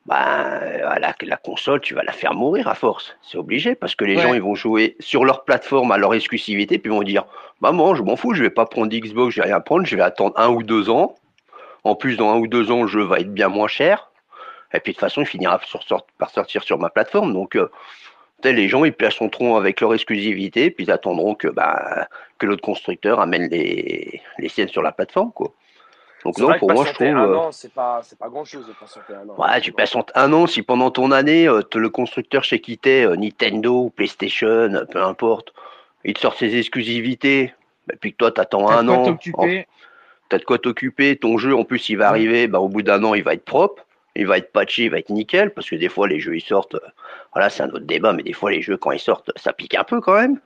ben, 0.08 0.60
la, 1.00 1.14
la 1.22 1.38
console, 1.38 1.80
tu 1.82 1.94
vas 1.94 2.04
la 2.04 2.12
faire 2.12 2.34
mourir 2.34 2.68
à 2.68 2.76
force. 2.76 3.16
C'est 3.22 3.38
obligé, 3.38 3.76
parce 3.76 3.96
que 3.96 4.04
les 4.06 4.16
Ouais. 4.16 4.22
gens, 4.24 4.34
ils 4.34 4.42
vont 4.42 4.56
jouer 4.56 4.96
sur 5.00 5.26
leur 5.26 5.44
plateforme 5.44 5.92
à 5.92 5.98
leur 5.98 6.14
exclusivité, 6.14 6.80
puis 6.80 6.92
ils 6.92 6.96
vont 6.96 7.04
dire 7.04 7.26
Maman, 7.62 7.94
je 7.96 8.02
m'en 8.02 8.16
fous, 8.16 8.34
je 8.34 8.42
vais 8.42 8.50
pas 8.50 8.66
prendre 8.66 8.92
Xbox, 8.96 9.36
je 9.36 9.42
vais 9.42 9.48
rien 9.48 9.60
prendre, 9.60 9.86
je 9.86 9.96
vais 9.96 10.02
attendre 10.02 10.34
un 10.40 10.50
ou 10.50 10.64
deux 10.64 10.90
ans. 10.90 11.16
En 11.84 11.96
plus, 11.96 12.18
dans 12.18 12.32
un 12.34 12.38
ou 12.40 12.48
deux 12.48 12.72
ans, 12.72 12.82
le 12.82 12.88
jeu 12.88 13.04
va 13.04 13.20
être 13.20 13.32
bien 13.34 13.48
moins 13.50 13.68
cher. 13.68 14.10
Et 14.74 14.80
puis 14.80 14.94
de 14.94 14.96
toute 14.96 15.02
façon, 15.02 15.22
il 15.22 15.28
finira 15.28 15.60
sur- 15.66 15.84
sort- 15.84 16.08
par 16.18 16.30
sortir 16.32 16.64
sur 16.64 16.80
ma 16.80 16.90
plateforme. 16.90 17.34
Donc, 17.34 17.56
euh, 17.56 17.70
les 18.44 18.68
gens, 18.70 18.84
ils 18.86 18.94
placeront 18.94 19.56
avec 19.56 19.82
leur 19.82 19.94
exclusivité, 19.94 20.72
puis 20.72 20.86
ils 20.86 20.92
attendront 20.92 21.36
que, 21.36 21.48
bah, 21.48 22.08
que 22.40 22.48
l'autre 22.48 22.64
constructeur 22.64 23.20
amène 23.20 23.48
les, 23.50 24.22
les 24.40 24.50
siennes 24.50 24.70
sur 24.70 24.82
la 24.82 24.92
plateforme. 24.92 25.32
Quoi. 25.32 25.52
Donc, 26.24 26.38
non, 26.38 26.54
pour 26.60 26.72
moi, 26.72 26.86
je 26.86 26.94
trouve. 26.94 27.08
un 27.08 27.28
euh, 27.28 27.36
an, 27.36 27.52
c'est 27.52 27.74
pas, 27.74 28.02
c'est 28.04 28.18
pas 28.18 28.30
grand 28.30 28.46
chose 28.46 28.68
de 28.68 28.74
patienter 28.74 29.14
un 29.16 29.28
an. 29.30 29.36
Ouais, 29.38 29.60
tu 29.62 29.72
patientes 29.72 30.12
un 30.16 30.32
an 30.34 30.46
si 30.46 30.62
pendant 30.62 30.92
ton 30.92 31.12
année, 31.12 31.48
euh, 31.48 31.62
le 31.76 31.90
constructeur 31.90 32.44
chez 32.44 32.60
qui 32.60 32.78
t'es, 32.78 33.06
euh, 33.06 33.16
Nintendo, 33.16 33.92
PlayStation, 33.96 34.86
peu 34.92 35.02
importe, 35.02 35.54
il 36.04 36.14
te 36.14 36.20
sort 36.20 36.36
ses 36.36 36.58
exclusivités, 36.58 37.54
et 37.92 37.96
puis 38.00 38.12
que 38.12 38.18
toi 38.18 38.32
t'attends 38.32 38.70
un 38.70 38.88
an, 38.88 39.18
t'as 40.30 40.38
de 40.38 40.44
quoi 40.44 40.60
t'occuper, 40.60 41.18
ton 41.18 41.38
jeu 41.38 41.56
en 41.56 41.64
plus 41.64 41.90
il 41.90 41.96
va 41.96 42.06
Ouais. 42.06 42.10
arriver, 42.10 42.48
bah, 42.48 42.60
au 42.60 42.70
bout 42.70 42.82
d'un 42.84 43.04
an 43.04 43.14
il 43.14 43.24
va 43.24 43.34
être 43.34 43.46
propre, 43.46 43.86
il 44.16 44.28
va 44.28 44.38
être 44.38 44.52
patché, 44.52 44.84
il 44.84 44.92
va 44.92 45.00
être 45.00 45.10
nickel, 45.10 45.54
parce 45.54 45.70
que 45.70 45.76
des 45.76 45.90
fois 45.90 46.08
les 46.08 46.20
jeux 46.20 46.36
ils 46.36 46.42
sortent, 46.42 46.78
voilà 47.34 47.50
c'est 47.50 47.64
un 47.64 47.70
autre 47.70 47.86
débat, 47.86 48.14
mais 48.14 48.24
des 48.24 48.34
fois 48.34 48.52
les 48.52 48.62
jeux 48.62 48.78
quand 48.78 48.92
ils 48.92 49.00
sortent, 49.00 49.32
ça 49.36 49.54
pique 49.54 49.76
un 49.76 49.84
peu 49.84 50.00
quand 50.02 50.16
même. 50.16 50.40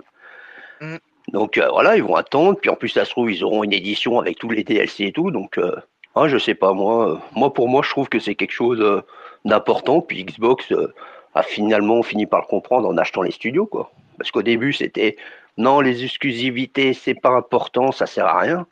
Mm. 0.81 0.95
Donc 1.29 1.57
euh, 1.57 1.67
voilà, 1.71 1.95
ils 1.95 2.03
vont 2.03 2.15
attendre, 2.15 2.57
puis 2.59 2.69
en 2.69 2.75
plus 2.75 2.89
ça 2.89 3.05
se 3.05 3.09
trouve 3.09 3.31
ils 3.31 3.43
auront 3.43 3.63
une 3.63 3.73
édition 3.73 4.19
avec 4.19 4.37
tous 4.37 4.49
les 4.49 4.63
DLC 4.63 5.05
et 5.05 5.11
tout, 5.11 5.31
donc 5.31 5.57
euh, 5.57 5.75
ah, 6.15 6.27
je 6.27 6.37
sais 6.37 6.55
pas 6.55 6.73
moi, 6.73 7.09
euh, 7.09 7.17
moi 7.33 7.53
pour 7.53 7.67
moi 7.67 7.81
je 7.83 7.89
trouve 7.89 8.09
que 8.09 8.19
c'est 8.19 8.35
quelque 8.35 8.51
chose 8.51 8.79
euh, 8.79 9.01
d'important, 9.43 10.01
puis 10.01 10.23
Xbox 10.23 10.71
euh, 10.71 10.93
a 11.33 11.41
finalement 11.43 12.03
fini 12.03 12.25
par 12.27 12.41
le 12.41 12.45
comprendre 12.47 12.87
en 12.87 12.97
achetant 12.97 13.23
les 13.23 13.31
studios 13.31 13.65
quoi, 13.65 13.91
parce 14.17 14.31
qu'au 14.31 14.43
début 14.43 14.71
c'était 14.71 15.17
non 15.57 15.79
les 15.81 16.03
exclusivités 16.03 16.93
c'est 16.93 17.15
pas 17.15 17.31
important, 17.31 17.91
ça 17.91 18.05
sert 18.05 18.27
à 18.27 18.39
rien. 18.39 18.67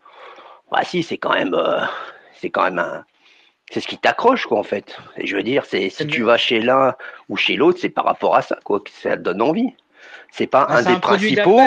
Bah 0.71 0.83
si, 0.83 1.03
c'est 1.03 1.17
quand 1.17 1.33
même, 1.33 1.53
euh, 1.53 1.81
c'est 2.33 2.49
quand 2.49 2.63
même 2.63 2.79
un, 2.79 3.05
c'est 3.71 3.79
ce 3.79 3.87
qui 3.87 3.97
t'accroche 3.97 4.45
quoi 4.47 4.57
en 4.59 4.63
fait. 4.63 4.97
Et 5.17 5.27
je 5.27 5.35
veux 5.35 5.43
dire, 5.43 5.65
c'est 5.65 5.89
si 5.89 6.07
tu 6.07 6.23
vas 6.23 6.37
chez 6.37 6.59
l'un 6.59 6.95
ou 7.29 7.37
chez 7.37 7.55
l'autre, 7.55 7.79
c'est 7.79 7.89
par 7.89 8.05
rapport 8.05 8.35
à 8.35 8.41
ça 8.41 8.57
quoi, 8.63 8.79
que 8.79 8.89
ça 8.89 9.15
te 9.17 9.21
donne 9.21 9.41
envie. 9.41 9.75
C'est 10.31 10.47
pas 10.47 10.65
Ah, 10.67 10.77
un 10.77 10.81
des 10.81 10.93
un 10.93 10.99
principaux. 10.99 11.59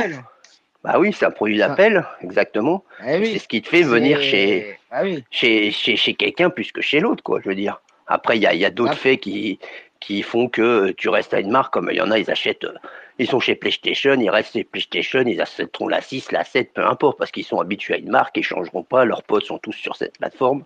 Bah 0.87 0.99
oui, 1.01 1.13
c'est 1.13 1.27
un 1.27 1.31
produit 1.33 1.59
d'appel, 1.59 2.05
exactement. 2.23 2.85
Eh 3.05 3.19
oui, 3.19 3.33
C'est 3.33 3.39
ce 3.41 3.49
qui 3.49 3.61
te 3.61 3.69
fait 3.69 3.83
venir 3.83 4.21
chez 4.23 4.79
Ah 4.93 5.03
oui. 5.03 5.25
chez 5.33 5.71
chez, 5.73 5.97
chez 5.97 6.15
quelqu'un 6.15 6.49
plus 6.49 6.71
que 6.73 6.81
chez 6.81 7.01
l'autre 7.01 7.23
quoi. 7.25 7.41
Je 7.43 7.49
veux 7.49 7.55
dire. 7.57 7.81
Après, 8.07 8.37
il 8.37 8.43
y 8.43 8.47
a, 8.47 8.55
y 8.55 8.65
a 8.65 8.71
d'autres 8.71 8.93
Ah. 8.93 8.97
faits 8.97 9.21
qui 9.21 9.59
qui 9.99 10.23
font 10.23 10.49
que 10.49 10.91
tu 10.93 11.09
restes 11.09 11.35
à 11.35 11.41
une 11.41 11.51
marque, 11.51 11.73
comme 11.73 11.89
il 11.91 11.97
y 11.97 12.01
en 12.01 12.11
a, 12.13 12.19
ils 12.19 12.31
achètent, 12.31 12.65
euh, 12.65 12.75
ils 13.19 13.27
sont 13.27 13.41
chez 13.41 13.55
PlayStation, 13.57 14.13
ils 14.21 14.29
restent 14.31 14.53
chez 14.53 14.63
PlayStation, 14.63 15.23
ils 15.27 15.41
achèteront 15.41 15.89
la 15.89 16.03
6, 16.03 16.31
la 16.33 16.45
7, 16.45 16.75
peu 16.75 16.87
importe, 16.87 17.19
parce 17.19 17.31
qu'ils 17.33 17.45
sont 17.47 17.59
habitués 17.61 17.95
à 17.95 17.97
une 17.97 18.11
marque, 18.11 18.37
ils 18.37 18.45
changeront 18.45 18.83
pas, 18.85 19.07
leurs 19.07 19.23
potes 19.23 19.45
sont 19.47 19.59
tous 19.59 19.73
sur 19.73 19.97
cette 19.97 20.19
plateforme, 20.19 20.65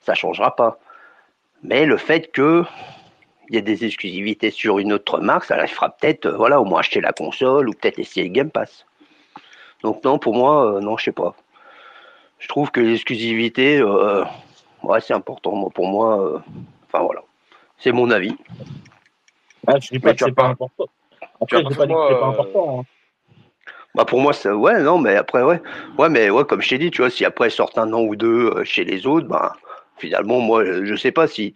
ça 0.00 0.14
changera 0.14 0.56
pas. 0.56 0.80
Mais 1.62 1.86
le 1.86 1.96
fait 1.96 2.32
que 2.32 2.64
il 3.48 3.54
y 3.54 3.58
a 3.58 3.60
des 3.62 3.84
exclusivités 3.84 4.50
sur 4.50 4.78
une 4.80 4.92
autre 4.92 5.20
marque, 5.20 5.44
ça 5.44 5.56
les 5.62 5.68
fera 5.68 5.90
peut-être, 5.90 6.26
euh, 6.26 6.36
voilà, 6.36 6.60
au 6.60 6.64
moins 6.64 6.80
acheter 6.80 7.00
la 7.00 7.12
console 7.12 7.68
ou 7.68 7.72
peut-être 7.72 8.00
essayer 8.00 8.26
le 8.26 8.32
Game 8.32 8.50
Pass. 8.50 8.84
Donc 9.82 10.04
non, 10.04 10.18
pour 10.18 10.34
moi, 10.34 10.76
euh, 10.76 10.80
non, 10.80 10.96
je 10.96 11.04
sais 11.04 11.12
pas. 11.12 11.34
Je 12.38 12.48
trouve 12.48 12.70
que 12.70 12.80
l'exclusivité, 12.80 13.78
euh, 13.78 14.24
ouais, 14.82 15.00
c'est 15.00 15.14
important. 15.14 15.54
Moi, 15.54 15.70
pour 15.70 15.86
moi, 15.86 16.20
euh, 16.20 16.38
enfin 16.86 17.04
voilà, 17.04 17.22
c'est 17.78 17.92
mon 17.92 18.10
avis. 18.10 18.36
Ah, 19.66 19.78
je 19.78 19.90
dis 19.90 19.98
pas 19.98 20.10
Mais 20.10 20.16
que 20.16 20.24
c'est 20.24 20.32
pas 20.32 20.46
important. 20.48 20.86
Après, 21.40 21.62
je 21.62 21.68
dis 21.68 21.74
pas 21.74 21.86
que 21.86 21.92
c'est 22.08 22.20
pas 22.20 22.26
important. 22.26 22.80
hein. 22.80 22.84
Bah 23.94 24.06
pour 24.06 24.20
moi, 24.20 24.32
c'est 24.32 24.50
ouais, 24.50 24.80
non, 24.82 24.98
mais 24.98 25.16
après, 25.16 25.42
ouais, 25.42 25.60
ouais, 25.98 26.08
mais 26.08 26.30
ouais, 26.30 26.44
comme 26.46 26.62
je 26.62 26.70
t'ai 26.70 26.78
dit, 26.78 26.90
tu 26.90 27.02
vois, 27.02 27.10
si 27.10 27.26
après 27.26 27.50
sortent 27.50 27.76
un 27.76 27.92
an 27.92 28.00
ou 28.00 28.16
deux 28.16 28.64
chez 28.64 28.84
les 28.84 29.06
autres, 29.06 29.28
bah 29.28 29.54
finalement, 29.98 30.40
moi, 30.40 30.64
je 30.64 30.94
sais 30.96 31.12
pas 31.12 31.26
si 31.26 31.54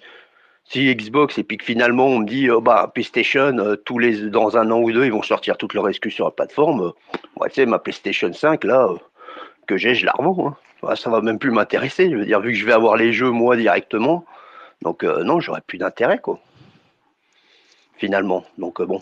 si 0.69 0.95
Xbox 0.95 1.39
et 1.39 1.45
puis 1.45 1.59
que 1.59 1.65
finalement 1.65 2.07
on 2.07 2.19
me 2.21 2.27
dit, 2.27 2.51
oh, 2.51 2.61
bah 2.61 2.91
PlayStation, 2.93 3.57
euh, 3.59 3.77
tous 3.77 3.99
les 3.99 4.31
dans 4.31 4.57
un 4.57 4.71
an 4.71 4.81
ou 4.81 4.91
deux, 4.93 5.05
ils 5.05 5.13
vont 5.13 5.23
sortir 5.23 5.57
toutes 5.57 5.75
leurs 5.75 5.89
excuses 5.89 6.15
sur 6.15 6.25
la 6.25 6.31
plateforme. 6.33 6.83
euh, 6.83 6.91
ouais, 7.37 7.49
tu 7.49 7.55
sais, 7.57 7.67
ma 7.67 7.79
PlayStation 7.79 8.33
5 8.33 8.65
là 8.65 8.89
euh, 8.91 8.97
que 9.67 9.77
j'ai, 9.77 9.95
je 9.95 10.05
la 10.07 10.13
revends. 10.13 10.57
Hein. 10.83 10.95
Ça 10.97 11.11
va 11.11 11.21
même 11.21 11.39
plus 11.39 11.51
m'intéresser. 11.51 12.11
Je 12.11 12.17
veux 12.17 12.25
dire, 12.27 12.41
vu 12.41 12.53
que 12.53 12.59
je 12.59 12.67
vais 12.67 12.73
avoir 12.73 12.97
les 12.97 13.13
jeux 13.13 13.31
moi 13.31 13.57
directement, 13.57 14.25
donc 14.83 15.05
euh, 15.05 15.25
non, 15.25 15.41
j'aurais 15.41 15.63
plus 15.63 15.79
d'intérêt 15.79 16.19
quoi. 16.19 16.39
Finalement, 17.97 18.45
donc 18.59 18.83
bon. 18.83 19.01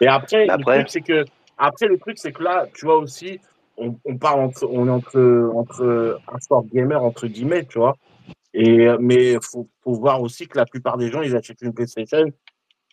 Et 0.00 0.08
après, 0.08 0.48
après- 0.48 0.78
le 0.78 0.84
truc, 0.84 0.90
c'est 0.90 1.00
que, 1.00 1.24
après, 1.56 1.86
le 1.86 1.98
truc, 1.98 2.18
c'est 2.18 2.32
que 2.32 2.42
là, 2.42 2.66
tu 2.74 2.86
vois 2.86 2.96
aussi, 2.96 3.38
on, 3.76 3.96
on 4.04 4.16
parle 4.16 4.40
entre, 4.40 4.66
on 4.68 4.88
est 4.88 4.90
entre, 4.90 5.50
entre 5.54 6.18
un 6.32 6.38
sport 6.40 6.64
gamer, 6.72 7.02
entre 7.02 7.28
guillemets, 7.28 7.64
tu 7.64 7.78
vois. 7.78 7.96
Et, 8.54 8.86
mais 9.00 9.36
faut, 9.42 9.68
faut 9.82 9.94
voir 9.94 10.22
aussi 10.22 10.46
que 10.46 10.56
la 10.56 10.64
plupart 10.64 10.96
des 10.96 11.10
gens, 11.10 11.22
ils 11.22 11.34
achètent 11.34 11.60
une 11.62 11.74
PlayStation 11.74 12.24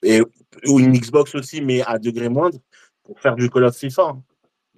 et, 0.03 0.22
ou 0.68 0.80
une 0.80 0.91
Xbox 0.91 1.36
aussi, 1.36 1.62
mais 1.62 1.84
à 1.84 1.99
degré 1.99 2.30
moindre 2.30 2.57
pour 3.03 3.20
faire 3.20 3.36
du 3.36 3.47
Call 3.49 3.66
of 3.66 3.78
FIFA. 3.78 4.03
hein. 4.03 4.24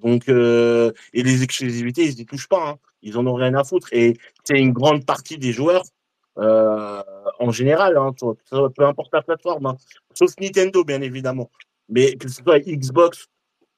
Donc, 0.03 0.27
euh, 0.27 0.91
et 1.13 1.23
les 1.23 1.41
exclusivités, 1.41 2.03
ils 2.03 2.19
y 2.19 2.25
touchent 2.25 2.49
pas. 2.49 2.71
hein. 2.71 2.75
Ils 3.01 3.17
en 3.17 3.25
ont 3.25 3.33
rien 3.35 3.53
à 3.55 3.63
foutre. 3.63 3.87
Et 3.93 4.17
c'est 4.43 4.59
une 4.59 4.73
grande 4.73 5.05
partie 5.05 5.37
des 5.37 5.53
joueurs, 5.53 5.83
euh, 6.37 7.01
en 7.39 7.51
général, 7.51 7.95
hein, 7.97 8.11
peu 8.75 8.85
importe 8.85 9.13
la 9.13 9.21
plateforme, 9.21 9.77
sauf 10.13 10.31
Nintendo, 10.39 10.83
bien 10.83 11.01
évidemment. 11.01 11.49
Mais 11.87 12.15
que 12.15 12.27
ce 12.27 12.43
soit 12.43 12.59
Xbox 12.59 13.27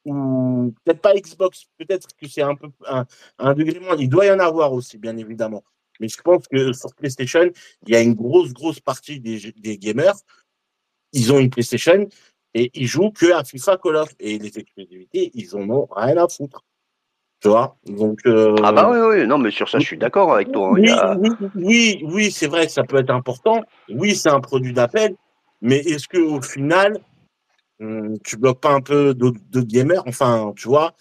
ou 0.04 0.74
peut-être 0.84 1.00
pas 1.00 1.14
Xbox, 1.14 1.66
peut-être 1.78 2.08
que 2.20 2.28
c'est 2.28 2.42
un 2.42 2.56
peu 2.56 2.68
un 3.38 3.54
degré 3.54 3.78
moins. 3.78 3.96
Il 3.96 4.08
doit 4.08 4.26
y 4.26 4.30
en 4.30 4.38
avoir 4.40 4.72
aussi, 4.72 4.98
bien 4.98 5.16
évidemment. 5.16 5.62
Mais 6.00 6.08
je 6.08 6.20
pense 6.20 6.46
que 6.48 6.72
sur 6.72 6.94
PlayStation, 6.94 7.50
il 7.86 7.92
y 7.92 7.96
a 7.96 8.00
une 8.00 8.14
grosse, 8.14 8.52
grosse 8.52 8.80
partie 8.80 9.20
des, 9.20 9.52
des 9.52 9.78
gamers. 9.78 10.14
Ils 11.12 11.32
ont 11.32 11.38
une 11.38 11.50
PlayStation 11.50 12.08
et 12.54 12.70
ils 12.74 12.86
jouent 12.86 13.10
que 13.10 13.32
à 13.32 13.44
FIFA 13.44 13.78
Call 13.78 13.96
of. 13.96 14.10
Et 14.20 14.38
les 14.38 14.58
exclusivités, 14.58 15.30
ils 15.34 15.54
en 15.56 15.68
ont 15.70 15.86
rien 15.90 16.16
à 16.16 16.28
foutre. 16.28 16.62
Tu 17.40 17.48
vois? 17.48 17.76
Donc. 17.86 18.20
euh, 18.26 18.54
Ah 18.62 18.72
bah 18.72 18.90
oui, 18.90 18.98
oui, 19.20 19.26
non, 19.26 19.38
mais 19.38 19.50
sur 19.50 19.68
ça, 19.68 19.78
je 19.78 19.84
suis 19.86 19.98
d'accord 19.98 20.32
avec 20.34 20.50
toi. 20.52 20.68
hein. 20.68 20.72
Oui, 20.72 20.88
a- 20.90 21.16
oui, 21.18 21.30
oui, 21.54 22.00
oui, 22.04 22.30
c'est 22.30 22.46
vrai 22.46 22.66
que 22.66 22.72
ça 22.72 22.82
peut 22.82 22.96
être 22.96 23.10
important. 23.10 23.62
Oui, 23.90 24.14
c'est 24.16 24.30
un 24.30 24.40
produit 24.40 24.72
d'appel. 24.72 25.16
Mais 25.60 25.78
est-ce 25.78 26.08
que 26.08 26.18
au 26.18 26.40
final, 26.40 26.98
hum, 27.80 28.18
tu 28.24 28.36
bloques 28.36 28.60
pas 28.60 28.72
un 28.72 28.80
peu 28.80 29.14
d'autres 29.14 29.60
gamers? 29.62 30.02
Enfin, 30.06 30.52
tu 30.56 30.68
vois? 30.68 30.94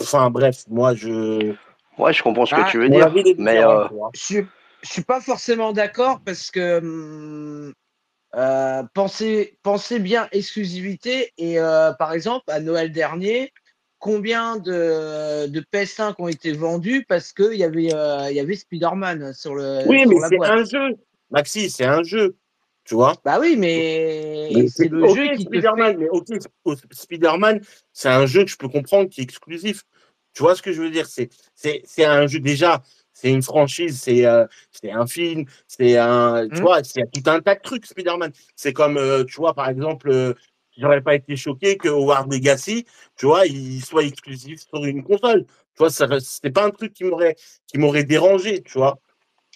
Enfin, 0.00 0.30
bref, 0.30 0.64
moi, 0.68 0.94
je. 0.94 1.54
Ouais, 1.98 2.12
je 2.12 2.22
comprends 2.22 2.46
ce 2.46 2.54
Ah, 2.54 2.64
que 2.64 2.70
tu 2.70 2.78
veux 2.78 2.88
dire. 2.88 3.12
Mais 3.38 3.62
euh. 3.62 3.84
Je 4.14 4.20
suis, 4.20 4.46
je 4.82 4.88
suis 4.90 5.02
pas 5.02 5.20
forcément 5.20 5.72
d'accord 5.72 6.20
parce 6.24 6.50
que 6.50 6.78
hum, 6.78 7.72
euh, 8.34 8.82
pensez, 8.94 9.58
pensez 9.62 9.98
bien 9.98 10.28
exclusivité 10.32 11.32
et 11.38 11.58
euh, 11.58 11.92
par 11.92 12.12
exemple 12.12 12.44
à 12.48 12.60
Noël 12.60 12.92
dernier, 12.92 13.52
combien 13.98 14.56
de, 14.58 15.46
de 15.46 15.60
PS5 15.72 16.14
ont 16.18 16.28
été 16.28 16.52
vendus 16.52 17.06
parce 17.08 17.32
qu'il 17.32 17.54
y 17.54 17.64
avait, 17.64 17.94
euh, 17.94 18.26
il 18.30 18.36
y 18.36 18.40
avait 18.40 18.56
Spider-Man 18.56 19.32
sur, 19.32 19.54
le, 19.54 19.88
Oui, 19.88 20.00
sur 20.00 20.10
mais 20.10 20.20
la 20.20 20.28
c'est 20.28 20.36
boîte. 20.36 20.50
un 20.50 20.64
jeu. 20.64 20.96
Maxi, 21.30 21.70
c'est 21.70 21.86
un 21.86 22.02
jeu. 22.02 22.36
Tu 22.84 22.94
vois 22.94 23.14
Bah 23.24 23.38
oui, 23.40 23.56
mais, 23.58 24.50
Mais 24.54 24.68
c'est 24.68 24.88
le 24.88 25.08
jeu 25.08 25.28
qui 25.34 25.44
te 25.46 25.50
Spider-Man, 25.50 25.94
fait. 25.94 25.98
mais 25.98 26.08
ok, 26.08 26.26
Spider-Man, 26.92 27.60
c'est 27.92 28.08
un 28.10 28.26
jeu 28.26 28.44
que 28.44 28.50
je 28.50 28.56
peux 28.56 28.68
comprendre 28.68 29.08
qui 29.08 29.22
est 29.22 29.24
exclusif. 29.24 29.82
Tu 30.36 30.42
vois 30.42 30.54
ce 30.56 30.62
que 30.62 30.72
je 30.72 30.82
veux 30.82 30.90
dire? 30.90 31.06
C'est 31.08 31.30
c'est 31.54 31.82
c'est 31.86 32.04
un 32.04 32.26
jeu 32.26 32.40
déjà, 32.40 32.82
c'est 33.14 33.30
une 33.32 33.42
franchise, 33.42 34.00
c'est 34.02 34.26
euh, 34.26 34.46
c'est 34.70 34.92
un 34.92 35.06
film, 35.06 35.46
c'est 35.68 35.96
un 35.98 36.48
tu 36.50 36.60
Hmm. 36.60 36.64
vois, 36.64 36.84
c'est 36.84 37.04
tout 37.12 37.30
un 37.30 37.40
tas 37.40 37.54
de 37.56 37.62
trucs 37.62 37.86
Spider-Man. 37.86 38.32
C'est 38.56 38.74
comme 38.74 38.98
euh, 38.98 39.24
tu 39.24 39.36
vois 39.36 39.54
par 39.54 39.68
exemple, 39.70 40.10
euh, 40.10 40.34
j'aurais 40.76 41.00
pas 41.02 41.14
été 41.16 41.36
choqué 41.36 41.78
que 41.78 41.88
Howard 41.88 42.32
Legacy, 42.32 42.86
tu 43.16 43.26
vois, 43.26 43.46
il 43.46 43.82
soit 43.84 44.04
exclusif 44.04 44.60
sur 44.60 44.84
une 44.84 45.02
console. 45.04 45.46
Tu 45.46 45.78
vois, 45.78 45.90
c'est 45.90 46.50
pas 46.52 46.66
un 46.66 46.70
truc 46.70 46.92
qui 46.94 47.04
m'aurait 47.04 47.36
qui 47.68 47.78
m'aurait 47.78 48.04
dérangé, 48.04 48.62
tu 48.62 48.78
vois. 48.78 48.98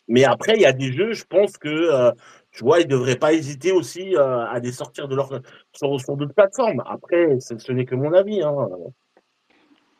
Mais 0.09 0.25
après, 0.25 0.55
il 0.57 0.63
y 0.63 0.67
a 0.67 0.73
des 0.73 0.93
jeux, 0.93 1.13
je 1.15 1.25
pense 1.25 1.59
que, 1.59 1.69
euh, 1.69 2.13
tu 2.53 2.65
vois, 2.65 2.81
ils 2.81 2.87
ne 2.87 2.91
devraient 2.93 3.17
pas 3.19 3.33
hésiter 3.35 3.73
aussi 3.73 4.17
euh, 4.17 4.47
à 4.47 4.59
les 4.61 4.73
sortir 4.73 5.09
de 5.09 5.17
leur, 5.17 5.29
sur, 5.75 6.01
sur 6.01 6.17
d'autres 6.17 6.35
plateformes. 6.35 6.83
Après, 6.87 7.39
ce, 7.41 7.59
ce 7.59 7.73
n'est 7.73 7.85
que 7.87 7.95
mon 7.97 8.13
avis. 8.15 8.43
Hein. 8.43 8.55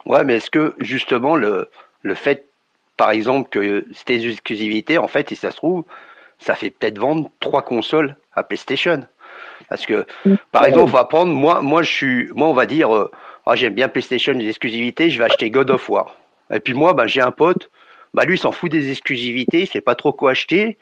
Ouais, 0.07 0.25
mais 0.25 0.37
est-ce 0.37 0.51
que 0.51 0.75
justement 0.79 1.37
le, 1.37 1.69
le 2.03 2.15
fait, 2.15 2.47
par 2.97 3.11
exemple, 3.11 3.49
que 3.51 3.85
ces 4.07 4.27
exclusivités, 4.27 4.99
en 4.99 5.09
fait, 5.09 5.29
si 5.29 5.37
ça 5.37 5.51
se 5.51 5.57
trouve, 5.57 5.85
ça 6.39 6.55
fait 6.55 6.71
peut-être 6.71 6.99
vendre 6.99 7.31
trois 7.41 7.63
consoles 7.63 8.17
à 8.35 8.43
PlayStation. 8.43 9.07
Parce 9.69 9.87
que, 9.87 10.07
par 10.53 10.65
exemple, 10.65 10.85
on 10.85 10.87
va 10.87 11.05
prendre, 11.05 11.33
moi, 11.33 11.61
moi, 11.61 11.83
je 11.83 11.91
suis, 11.93 12.29
moi, 12.35 12.49
on 12.49 12.55
va 12.55 12.67
dire, 12.67 12.95
euh, 12.95 13.11
Ah, 13.47 13.57
j'aime 13.57 13.75
bien 13.75 13.89
PlayStation, 13.89 14.33
les 14.33 14.49
exclusivités, 14.49 15.11
je 15.11 15.19
vais 15.19 15.25
acheter 15.25 15.51
God 15.51 15.71
of 15.71 15.89
War. 15.89 16.17
Et 16.53 16.61
puis 16.61 16.75
moi, 16.75 16.95
bah, 16.95 17.07
j'ai 17.07 17.21
un 17.21 17.31
pote, 17.31 17.71
bah, 18.15 18.25
lui, 18.25 18.35
il 18.35 18.39
s'en 18.39 18.53
fout 18.53 18.71
des 18.71 18.91
exclusivités, 18.91 19.61
il 19.63 19.67
sait 19.67 19.81
pas 19.81 19.95
trop 19.95 20.13
quoi 20.13 20.33
acheter. 20.33 20.79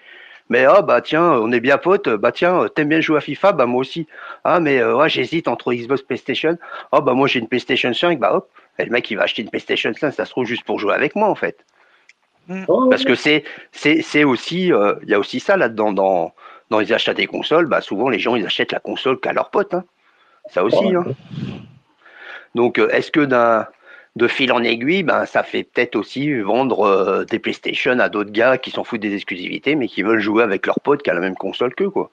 Mais 0.50 0.64
ah 0.64 0.80
bah 0.80 1.02
tiens, 1.02 1.32
on 1.32 1.52
est 1.52 1.60
bien 1.60 1.76
potes, 1.76 2.08
bah 2.08 2.32
tiens, 2.32 2.68
t'aimes 2.74 2.88
bien 2.88 3.00
jouer 3.02 3.18
à 3.18 3.20
FIFA, 3.20 3.52
bah 3.52 3.66
moi 3.66 3.80
aussi. 3.80 4.06
Ah 4.44 4.60
mais 4.60 4.78
euh, 4.78 4.96
ouais, 4.96 5.08
j'hésite 5.10 5.46
entre 5.46 5.74
Xbox 5.74 6.00
PlayStation. 6.02 6.56
Ah 6.90 7.02
bah 7.02 7.12
moi 7.12 7.28
j'ai 7.28 7.38
une 7.40 7.48
PlayStation 7.48 7.92
5, 7.92 8.18
bah 8.18 8.34
hop, 8.34 8.48
et 8.78 8.84
le 8.84 8.90
mec 8.90 9.10
il 9.10 9.16
va 9.16 9.24
acheter 9.24 9.42
une 9.42 9.50
PlayStation 9.50 9.92
5, 9.92 10.12
ça 10.12 10.24
se 10.24 10.30
trouve 10.30 10.46
juste 10.46 10.64
pour 10.64 10.78
jouer 10.78 10.94
avec 10.94 11.16
moi 11.16 11.28
en 11.28 11.34
fait. 11.34 11.64
Oh, 12.68 12.86
Parce 12.88 13.04
que 13.04 13.14
c'est 13.14 13.44
c'est 13.72 14.00
c'est 14.00 14.24
aussi 14.24 14.72
euh, 14.72 14.94
il 15.02 15.10
y 15.10 15.14
a 15.14 15.18
aussi 15.18 15.38
ça 15.40 15.56
là-dedans 15.56 15.92
dans 15.92 16.34
dans 16.70 16.78
les 16.80 16.92
achats 16.92 17.14
des 17.14 17.26
consoles, 17.26 17.66
bah 17.66 17.80
souvent 17.80 18.08
les 18.08 18.18
gens 18.18 18.36
ils 18.36 18.46
achètent 18.46 18.72
la 18.72 18.80
console 18.80 19.20
qu'à 19.20 19.32
leur 19.32 19.50
pote 19.50 19.74
hein. 19.74 19.84
Ça 20.50 20.64
aussi 20.64 20.94
hein. 20.94 21.04
Donc 22.54 22.78
euh, 22.78 22.88
est-ce 22.88 23.10
que 23.10 23.20
d'un 23.20 23.66
de 24.16 24.26
fil 24.26 24.50
en 24.52 24.62
aiguille, 24.62 25.02
ben 25.02 25.26
ça 25.26 25.42
fait 25.42 25.62
peut-être 25.62 25.94
aussi 25.94 26.40
vendre 26.40 26.80
euh, 26.80 27.24
des 27.24 27.38
PlayStation 27.38 27.98
à 28.00 28.08
d'autres 28.08 28.32
gars 28.32 28.58
qui 28.58 28.70
s'en 28.70 28.82
foutent 28.82 29.00
des 29.00 29.14
exclusivités 29.14 29.74
mais 29.74 29.86
qui 29.86 30.02
veulent 30.02 30.20
jouer 30.20 30.42
avec 30.42 30.66
leur 30.66 30.80
pote 30.80 31.02
qui 31.02 31.10
a 31.10 31.14
la 31.14 31.20
même 31.20 31.36
console 31.36 31.74
qu'eux 31.74 31.90
quoi. 31.90 32.10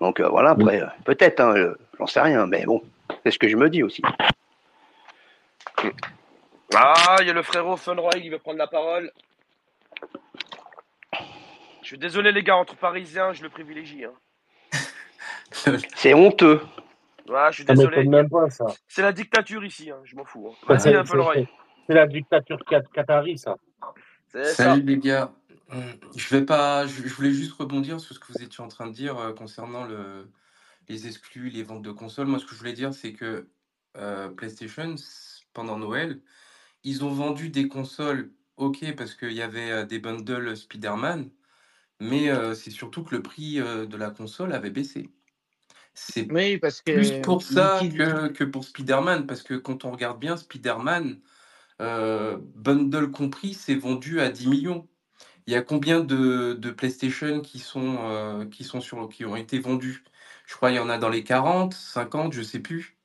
Donc 0.00 0.20
euh, 0.20 0.28
voilà, 0.28 0.50
après 0.50 0.82
euh, 0.82 0.86
peut-être 1.04 1.40
hein, 1.40 1.54
euh, 1.56 1.74
j'en 1.98 2.06
sais 2.06 2.20
rien 2.20 2.46
mais 2.46 2.64
bon, 2.64 2.82
c'est 3.22 3.30
ce 3.30 3.38
que 3.38 3.48
je 3.48 3.56
me 3.56 3.68
dis 3.68 3.82
aussi. 3.82 4.02
Ah, 6.74 7.16
il 7.20 7.26
y 7.26 7.30
a 7.30 7.32
le 7.32 7.42
frérot 7.42 7.76
Funroy 7.76 8.20
qui 8.20 8.28
veut 8.28 8.38
prendre 8.38 8.58
la 8.58 8.66
parole. 8.66 9.10
Je 11.82 11.86
suis 11.86 11.98
désolé 11.98 12.30
les 12.32 12.42
gars, 12.42 12.56
entre 12.56 12.76
Parisiens, 12.76 13.32
je 13.32 13.42
le 13.42 13.48
privilégie. 13.48 14.04
Hein. 14.04 14.12
C'est 15.96 16.14
honteux. 16.14 16.60
Ouais, 17.28 17.48
je 17.50 17.56
suis 17.56 17.64
ça 17.64 17.74
désolé. 17.74 17.98
m'étonne 17.98 18.10
même 18.10 18.28
pas, 18.30 18.50
ça. 18.50 18.66
C'est 18.88 19.02
la 19.02 19.12
dictature 19.12 19.64
ici, 19.64 19.90
hein, 19.90 19.98
je 20.04 20.14
m'en 20.16 20.24
fous. 20.24 20.48
hein. 20.52 20.56
Ça, 20.78 20.90
Vas-y, 20.90 21.06
C'est 21.06 21.10
Funroy. 21.12 21.34
c'est- 21.34 21.48
c'est 21.86 21.94
la 21.94 22.06
dictature 22.06 22.58
qatari, 22.92 23.36
ça. 23.38 23.56
C'est 24.28 24.44
ça. 24.44 24.54
Salut 24.64 24.82
les 24.82 24.98
gars. 24.98 25.32
Hum, 25.72 25.82
Je 26.16 26.28
vais 26.36 26.44
pas. 26.44 26.86
Je, 26.86 27.02
je 27.06 27.14
voulais 27.14 27.32
juste 27.32 27.52
rebondir 27.54 27.98
sur 28.00 28.14
ce 28.14 28.20
que 28.20 28.32
vous 28.32 28.42
étiez 28.42 28.62
en 28.62 28.68
train 28.68 28.86
de 28.86 28.92
dire 28.92 29.18
euh, 29.18 29.32
concernant 29.32 29.84
le, 29.84 30.28
les 30.88 31.06
exclus, 31.08 31.48
les 31.48 31.62
ventes 31.64 31.82
de 31.82 31.90
consoles. 31.92 32.26
Moi, 32.26 32.38
ce 32.38 32.44
que 32.44 32.52
je 32.54 32.58
voulais 32.58 32.72
dire, 32.72 32.92
c'est 32.94 33.12
que 33.12 33.48
euh, 33.96 34.28
PlayStation, 34.28 34.94
pendant 35.52 35.78
Noël, 35.78 36.20
ils 36.84 37.04
ont 37.04 37.10
vendu 37.10 37.50
des 37.50 37.68
consoles, 37.68 38.32
ok, 38.56 38.94
parce 38.96 39.14
qu'il 39.14 39.32
y 39.32 39.42
avait 39.42 39.70
euh, 39.70 39.84
des 39.84 39.98
bundles 39.98 40.56
Spider-Man, 40.56 41.30
mais 42.00 42.30
euh, 42.30 42.54
c'est 42.54 42.70
surtout 42.70 43.04
que 43.04 43.14
le 43.14 43.22
prix 43.22 43.60
euh, 43.60 43.86
de 43.86 43.96
la 43.96 44.10
console 44.10 44.52
avait 44.52 44.70
baissé. 44.70 45.10
C'est 45.94 46.30
Oui, 46.30 46.58
parce 46.58 46.80
que 46.82 46.92
plus 46.92 47.12
pour 47.22 47.42
ça 47.42 47.80
que, 47.80 48.28
que 48.28 48.44
pour 48.44 48.64
Spider-Man, 48.64 49.26
parce 49.26 49.42
que 49.42 49.54
quand 49.54 49.84
on 49.84 49.90
regarde 49.90 50.18
bien, 50.18 50.36
Spider-Man, 50.36 51.20
bundle 51.78 53.10
compris, 53.10 53.54
c'est 53.54 53.74
vendu 53.74 54.20
à 54.20 54.30
10 54.30 54.48
millions. 54.48 54.88
Il 55.46 55.52
y 55.52 55.56
a 55.56 55.62
combien 55.62 56.00
de, 56.00 56.54
de 56.54 56.70
PlayStation 56.70 57.40
qui 57.40 57.58
sont, 57.58 58.48
qui 58.50 58.64
sont 58.64 58.80
sur, 58.80 59.08
qui 59.08 59.24
ont 59.24 59.36
été 59.36 59.58
vendus? 59.58 60.04
Je 60.46 60.54
crois 60.54 60.70
qu'il 60.70 60.76
y 60.76 60.80
en 60.80 60.88
a 60.88 60.98
dans 60.98 61.08
les 61.08 61.24
40, 61.24 61.74
50, 61.74 62.32
je 62.32 62.42
sais 62.42 62.60
plus. 62.60 62.99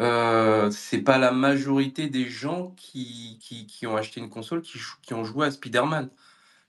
Euh, 0.00 0.70
c'est 0.72 1.02
pas 1.02 1.18
la 1.18 1.32
majorité 1.32 2.08
des 2.08 2.28
gens 2.28 2.72
qui, 2.76 3.38
qui, 3.40 3.66
qui 3.66 3.86
ont 3.86 3.96
acheté 3.96 4.20
une 4.20 4.30
console 4.30 4.62
qui, 4.62 4.78
qui 5.02 5.14
ont 5.14 5.24
joué 5.24 5.46
à 5.48 5.50
Spider-Man. 5.52 6.10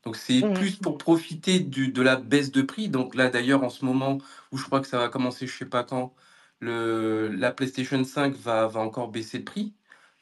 Donc 0.04 0.18
c'est 0.18 0.44
Mhm. 0.44 0.54
plus 0.54 0.78
pour 0.78 0.98
profiter 0.98 1.60
du, 1.60 1.90
de 1.92 2.02
la 2.04 2.18
baisse 2.18 2.52
de 2.52 2.62
prix. 2.64 2.90
Donc 2.90 3.16
là 3.16 3.30
d'ailleurs 3.30 3.64
en 3.64 3.70
ce 3.70 3.86
moment 3.86 4.20
où 4.52 4.58
je 4.58 4.66
crois 4.66 4.82
que 4.82 4.88
ça 4.88 5.00
va 5.00 5.10
commencer, 5.10 5.48
je 5.48 5.58
sais 5.58 5.66
pas 5.66 5.84
quand, 5.84 6.14
le, 6.60 7.30
la 7.30 7.52
PlayStation 7.52 8.04
5 8.04 8.36
va, 8.36 8.68
va 8.68 8.82
encore 8.82 9.10
baisser 9.10 9.40
de 9.40 9.46
prix 9.46 9.74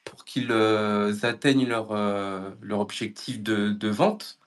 pour 0.05 0.26
qu'ils 0.26 0.51
euh, 0.51 1.14
atteignent 1.24 1.68
leur, 1.68 1.91
euh, 1.93 2.51
leur 2.62 2.80
objectif 2.82 3.41
de, 3.43 3.72
de 3.72 3.89
vente, 3.89 4.39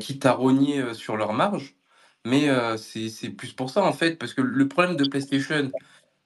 quitte 0.00 0.26
à 0.26 0.32
rogner 0.32 0.94
sur 0.94 1.16
leur 1.16 1.32
marge. 1.34 1.76
Mais 2.26 2.48
c'est 2.78 3.30
plus 3.30 3.52
pour 3.54 3.70
ça 3.70 3.82
en 3.84 3.92
fait, 3.92 4.16
parce 4.18 4.34
que 4.34 4.42
le 4.42 4.68
problème 4.68 4.96
de 4.96 5.04
PlayStation, 5.04 5.72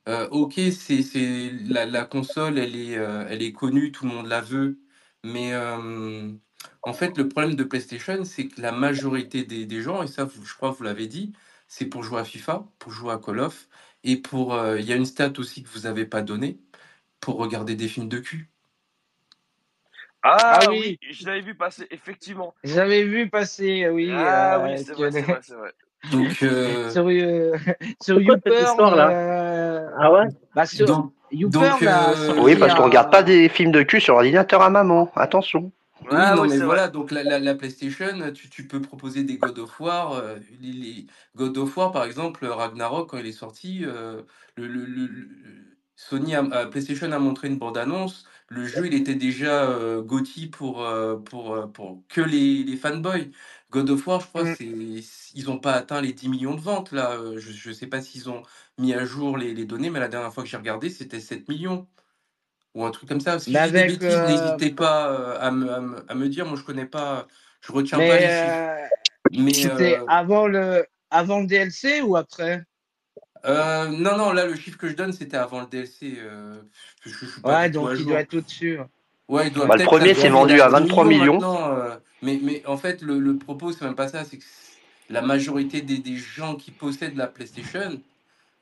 euh, 0.09 0.29
ok, 0.31 0.55
c'est 0.73 1.03
c'est 1.03 1.53
la, 1.67 1.87
la 1.87 2.05
console, 2.07 2.59
elle 2.59 2.77
est, 2.77 2.97
euh, 2.99 3.27
elle 3.31 3.43
est 3.43 3.53
connue, 3.53 3.93
tout 3.93 4.07
le 4.07 4.13
monde 4.13 4.29
la 4.29 4.41
veut, 4.43 4.81
mais 5.25 5.55
euh, 5.55 6.33
en 6.83 6.95
fait, 6.95 7.19
le 7.19 7.29
problème 7.29 7.57
de 7.57 7.65
PlayStation, 7.65 8.25
c'est 8.25 8.49
que 8.49 8.61
la 8.63 8.73
majorité 8.73 9.45
des, 9.45 9.67
des 9.67 9.83
gens, 9.83 10.03
et 10.05 10.09
ça, 10.09 10.25
vous- 10.25 10.45
je 10.47 10.55
crois 10.57 10.73
que 10.73 10.79
vous 10.79 10.85
l'avez 10.85 11.09
dit, 11.09 11.35
c'est 11.69 11.87
pour 11.87 12.03
jouer 12.05 12.21
à 12.21 12.25
FIFA, 12.25 12.67
pour 12.81 12.93
jouer 12.93 13.13
à 13.15 13.19
Call 13.19 13.41
of, 13.41 13.69
et 14.05 14.17
pour, 14.19 14.55
euh, 14.55 14.81
il 14.81 14.87
y 14.87 14.93
a 14.95 14.97
une 14.97 15.07
stat 15.07 15.33
aussi 15.39 15.63
que 15.65 15.71
vous 15.71 15.87
avez 15.87 16.07
pas 16.07 16.23
donnée, 16.23 16.61
pour 17.21 17.37
regarder 17.39 17.77
des 17.77 17.89
films 17.89 18.09
de 18.11 18.19
cul. 18.21 18.51
Ah, 20.23 20.61
Ah 20.61 20.71
oui. 20.71 20.99
oui. 21.03 21.09
je 21.13 21.27
l'avais 21.27 21.43
vu 21.43 21.57
passer, 21.57 21.87
effectivement. 21.91 22.55
J'avais 22.65 23.05
vu 23.05 23.31
passer, 23.31 23.89
oui. 23.91 24.11
ah 24.11 24.59
euh, 24.59 24.59
oui, 24.61 24.79
c'est 24.79 24.95
que 24.95 24.95
vrai, 24.95 25.13
c'est 25.13 25.27
vrai, 25.27 25.41
c'est 25.43 25.55
vrai. 25.57 25.75
Donc, 26.12 26.36
euh, 26.42 26.90
sur, 26.90 27.07
euh, 27.09 27.57
sur 28.03 28.20
YouPorn, 28.20 28.55
histoire-là 28.64 29.11
euh, 29.11 29.88
Ah 29.99 30.12
ouais 30.12 30.24
bah, 30.55 30.66
sur 30.66 30.86
donc, 30.86 31.12
YouPorn 31.32 31.64
donc, 31.64 31.82
a 31.82 32.11
euh, 32.11 32.34
Oui, 32.40 32.57
parce 32.57 32.74
qu'on 32.74 32.82
un- 32.82 32.86
regarde 32.86 33.11
pas 33.11 33.22
des 33.22 33.49
films 33.49 33.72
de 33.72 33.82
cul 33.82 34.01
sur 34.01 34.14
ordinateur 34.14 34.62
à 34.62 34.70
maman. 34.70 35.11
Attention. 35.16 35.70
Oui, 36.03 36.07
Ah 36.12 36.36
non, 36.36 36.42
oui, 36.42 36.49
mais 36.49 36.55
c'est 36.55 36.59
vrai. 36.59 36.66
voilà, 36.66 36.88
donc 36.88 37.11
la, 37.11 37.24
la, 37.24 37.38
la 37.40 37.55
PlayStation, 37.55 38.07
tu, 38.32 38.49
tu 38.49 38.66
peux 38.66 38.80
proposer 38.80 39.24
des 39.24 39.36
God 39.36 39.59
of 39.59 39.80
War. 39.80 40.12
euh, 40.14 40.36
les, 40.61 40.72
les- 40.72 41.07
God 41.36 41.59
of 41.59 41.76
War, 41.76 41.90
par 41.92 42.05
exemple, 42.05 42.46
Ragnarok, 42.46 43.11
quand 43.11 43.18
il 43.18 43.26
est 43.26 43.32
sorti, 43.32 43.80
euh, 43.84 44.22
le, 44.57 44.66
le- 44.68 44.84
le- 44.86 45.07
le- 45.07 45.28
Sony 45.96 46.36
a, 46.36 46.44
PlayStation 46.66 47.11
a 47.11 47.18
montré 47.18 47.49
une 47.49 47.59
bande-annonce. 47.59 48.24
Le 48.49 48.64
jeu, 48.64 48.86
il 48.86 48.94
était 48.94 49.16
déjà 49.16 49.64
euh, 49.68 50.01
GOTY 50.01 50.46
pour, 50.46 50.84
euh, 50.84 51.16
pour, 51.16 51.53
euh, 51.55 51.66
pour 51.66 52.01
que 52.09 52.20
les, 52.20 52.62
les 52.62 52.76
fanboys. 52.76 53.32
God 53.71 53.91
of 53.91 54.07
War, 54.07 54.21
je 54.21 54.27
crois, 54.27 54.45
Mm. 54.45 54.55
c'est, 54.57 54.64
ils 55.35 55.45
n'ont 55.47 55.59
pas 55.59 55.73
atteint 55.75 56.01
les 56.01 56.12
10 56.12 56.29
millions 56.29 56.55
de 56.55 56.61
ventes, 56.61 56.93
là. 56.93 57.16
Je 57.37 57.69
ne 57.69 57.75
sais 57.75 57.87
pas 57.87 58.01
s'ils 58.01 58.31
ont 58.31 58.43
mis 58.79 58.95
à 58.95 59.05
jour 59.05 59.37
les, 59.37 59.55
les 59.55 59.64
données, 59.66 59.91
mais 59.91 60.01
la 60.01 60.09
dernière 60.09 60.33
fois 60.33 60.43
que 60.43 60.49
j'ai 60.49 60.57
regardé, 60.57 60.91
c'était 60.91 61.21
7 61.21 61.49
millions 61.49 61.87
ou 62.75 62.85
un 62.85 62.91
truc 62.91 63.09
comme 63.09 63.21
ça. 63.21 63.39
Si 63.39 63.53
euh, 63.57 64.27
n'hésitez 64.29 64.71
pas 64.71 65.37
à 65.39 65.51
me, 65.51 65.71
à, 65.73 65.81
me, 65.81 66.05
à 66.11 66.14
me 66.14 66.29
dire. 66.29 66.47
Moi, 66.47 66.57
je 66.59 66.62
connais 66.64 66.87
pas, 66.87 67.27
je 67.61 67.73
retiens 67.73 67.99
pas 67.99 68.05
Mais 68.05 68.21
les 68.21 68.31
chiffres. 68.31 68.62
euh, 68.62 68.87
Mais 69.33 69.53
c'était 69.53 69.97
euh, 69.99 70.07
avant 70.09 70.47
le 70.47 70.87
avant 71.11 71.41
le 71.41 71.47
DLC 71.47 72.01
ou 72.03 72.16
après? 72.16 72.64
Euh, 73.45 73.89
non, 73.89 74.16
non, 74.16 74.33
là, 74.33 74.47
le 74.47 74.57
chiffre 74.57 74.79
que 74.79 74.89
je 74.89 74.95
donne, 74.97 75.12
c'était 75.12 75.37
avant 75.37 75.61
le 75.61 75.66
DLC. 75.66 76.19
Euh, 76.19 76.61
je, 77.05 77.11
je 77.11 77.27
suis 77.27 77.41
pas 77.41 77.61
Ouais, 77.62 77.71
donc 77.71 77.91
il 77.99 78.07
doit 78.07 78.21
être 78.21 78.35
au-dessus. 78.35 78.79
Ouais, 79.29 79.49
il 79.49 79.53
doit 79.53 79.66
Bah, 79.66 79.77
le 79.77 79.85
premier, 79.85 80.11
il 80.11 80.31
vendu 80.31 80.61
à 80.61 80.66
10 80.69 80.73
23 80.73 81.05
millions. 81.05 81.43
euh, 81.77 81.97
mais, 82.23 82.39
mais 82.43 82.62
en 82.66 82.77
fait, 82.77 83.03
le, 83.03 83.19
le 83.19 83.37
propos, 83.37 83.73
c'est 83.73 83.85
même 83.85 83.95
pas 83.95 84.09
ça. 84.09 84.25
C'est 84.25 84.39
que 84.39 84.45
la 85.11 85.23
majorité 85.23 85.81
des, 85.81 85.99
des 85.99 86.16
gens 86.16 86.57
qui 86.57 86.71
possèdent 86.71 87.16
la 87.16 87.27
PlayStation, 87.27 88.01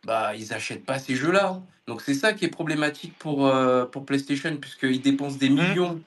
bah, 0.05 0.35
ils 0.37 0.53
achètent 0.53 0.85
pas 0.85 0.99
ces 0.99 1.17
jeux-là. 1.17 1.61
Donc 1.87 2.03
c'est 2.03 2.15
ça 2.15 2.33
qui 2.33 2.45
est 2.45 2.49
problématique 2.51 3.15
pour, 3.19 3.47
euh, 3.47 3.85
pour 3.85 4.05
PlayStation, 4.05 4.57
puisqu'ils 4.57 5.01
dépensent 5.01 5.39
des 5.39 5.49
millions 5.49 6.01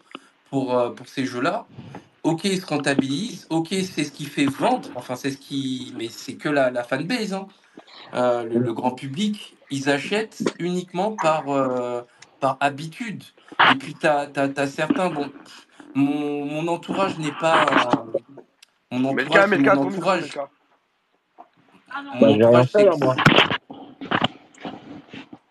pour, 0.50 0.78
euh, 0.78 0.90
pour 0.92 1.08
ces 1.08 1.26
jeux-là. 1.26 1.66
Ok, 2.24 2.44
ils 2.44 2.62
se 2.62 2.66
rentabilisent. 2.66 3.48
Ok, 3.50 3.70
c'est 3.70 4.04
ce 4.04 4.12
qui 4.12 4.26
fait 4.26 4.46
vendre. 4.46 4.90
Enfin, 4.96 5.16
c'est 5.16 5.32
ce 5.32 5.38
qui. 5.38 5.94
Mais 5.98 6.10
c'est 6.10 6.36
que 6.36 6.50
la, 6.50 6.70
la 6.70 6.84
fanbase. 6.84 7.34
Hein. 7.34 7.48
Euh, 8.14 8.44
le, 8.44 8.60
le 8.60 8.74
grand 8.74 8.92
public, 8.92 9.56
ils 9.72 9.90
achètent 9.90 10.44
uniquement 10.60 11.16
par, 11.16 11.46
par 12.40 12.58
habitude. 12.60 13.24
Et 13.72 13.76
puis, 13.76 13.96
tu 13.96 14.06
as, 14.08 14.68
certains. 14.68 15.10
Bon, 15.10 15.32
mon, 15.96 16.46
mon 16.46 16.68
entourage 16.68 17.18
n'est 17.20 17.32
pas. 17.34 17.66
un- 17.66 18.06
Mon 18.92 19.14
Melka, 19.14 19.46
entourage, 19.46 19.50
c'est 19.50 19.58
Melka, 19.58 19.76
mon 19.76 19.88
entourage. 19.88 20.22
Melka. 20.24 20.50
Bah, 22.20 22.28
mon 22.28 22.36
j'ai 22.36 22.46
rien 22.46 22.66
entourage, 22.66 22.68
fait 22.68 22.72
c'est 22.80 22.86
là, 22.86 22.96
moi. 22.98 23.16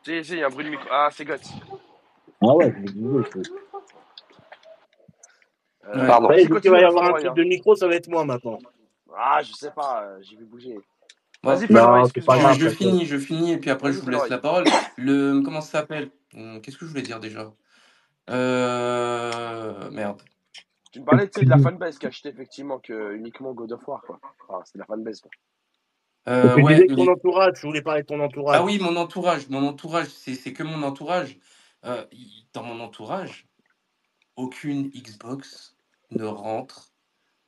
Si, 0.05 0.25
si, 0.25 0.33
il 0.33 0.39
y 0.39 0.43
a 0.43 0.47
un 0.47 0.51
bruit 0.51 0.65
de 0.65 0.71
micro. 0.71 0.87
Ah, 0.91 1.09
c'est 1.13 1.25
Guts. 1.25 1.35
Ah 2.43 2.55
ouais, 2.55 2.73
je 2.73 2.79
me 2.81 2.87
disais. 2.89 3.31
c'est- 3.33 3.51
Euh, 5.87 6.07
Pardon. 6.07 6.29
Ouais, 6.29 6.37
vas-y, 6.37 6.49
dès 6.49 6.61
qu'il 6.61 6.71
continue, 6.71 6.73
va 6.73 6.81
y 6.81 6.85
avoir 6.85 7.05
un 7.05 7.13
truc 7.15 7.27
hein. 7.27 7.35
de 7.35 7.45
micro, 7.45 7.77
ça 7.77 7.89
va 7.89 7.95
être 7.97 8.09
moi 8.09 8.25
maintenant. 8.25 8.59
Ah, 9.17 9.43
je 9.43 9.53
sais 9.53 9.71
pas, 9.71 10.05
euh, 10.05 10.19
j'ai 10.23 10.37
vu 10.37 10.45
bouger. 10.45 10.77
Vas-y, 11.43 11.73
Non, 11.73 12.05
c'est 12.07 12.25
pas 12.25 12.37
je, 12.37 12.41
grave, 12.43 12.55
je 12.55 12.59
t'inquiète. 12.59 12.77
finis, 12.79 13.07
je 13.07 13.19
finis, 13.19 13.53
et 13.53 13.59
puis 13.59 13.71
après 13.71 13.93
je 13.93 14.01
vous 14.01 14.11
laisse 14.11 14.29
la 14.29 14.39
parole. 14.39 14.65
Le 14.97 15.41
comment 15.43 15.61
ça 15.61 15.81
s'appelle? 15.81 16.11
Hum, 16.35 16.61
Qu'est-ce 16.61 16.77
que 16.79 16.85
je 16.85 16.91
voulais 16.91 17.03
dire 17.03 17.21
déjà? 17.21 17.53
Euh... 18.29 19.91
Merde. 19.91 20.23
Tu 20.93 21.01
me 21.01 21.05
parlais, 21.05 21.27
de 21.27 21.49
la 21.49 21.59
fanbase 21.59 21.99
qui 21.99 22.07
achetait 22.07 22.31
effectivement 22.31 22.79
que 22.79 23.15
uniquement 23.15 23.53
God 23.53 23.73
of 23.73 23.87
War, 23.87 24.01
quoi. 24.03 24.19
Enfin, 24.49 24.63
c'est 24.65 24.79
la 24.79 24.87
fanbase, 24.87 25.21
quoi. 25.21 25.31
Euh, 26.29 26.57
tu 26.57 26.63
ouais, 26.63 26.87
ton 26.87 26.95
les- 26.95 27.09
entourage, 27.09 27.55
tu 27.59 27.67
voulais 27.67 27.83
parler 27.83 28.03
de 28.03 28.07
ton 28.07 28.21
entourage. 28.21 28.59
Ah 28.61 28.65
oui, 28.65 28.79
mon 28.79 28.97
entourage, 28.97 29.49
mon 29.49 29.67
entourage, 29.67 30.09
c'est 30.09 30.53
que 30.53 30.63
mon 30.63 30.83
entourage. 30.83 31.39
Euh, 31.85 32.05
dans 32.53 32.65
mon 32.65 32.81
entourage, 32.81 33.47
aucune 34.37 34.89
Xbox 34.89 35.77
ne 36.11 36.25
rentre 36.25 36.93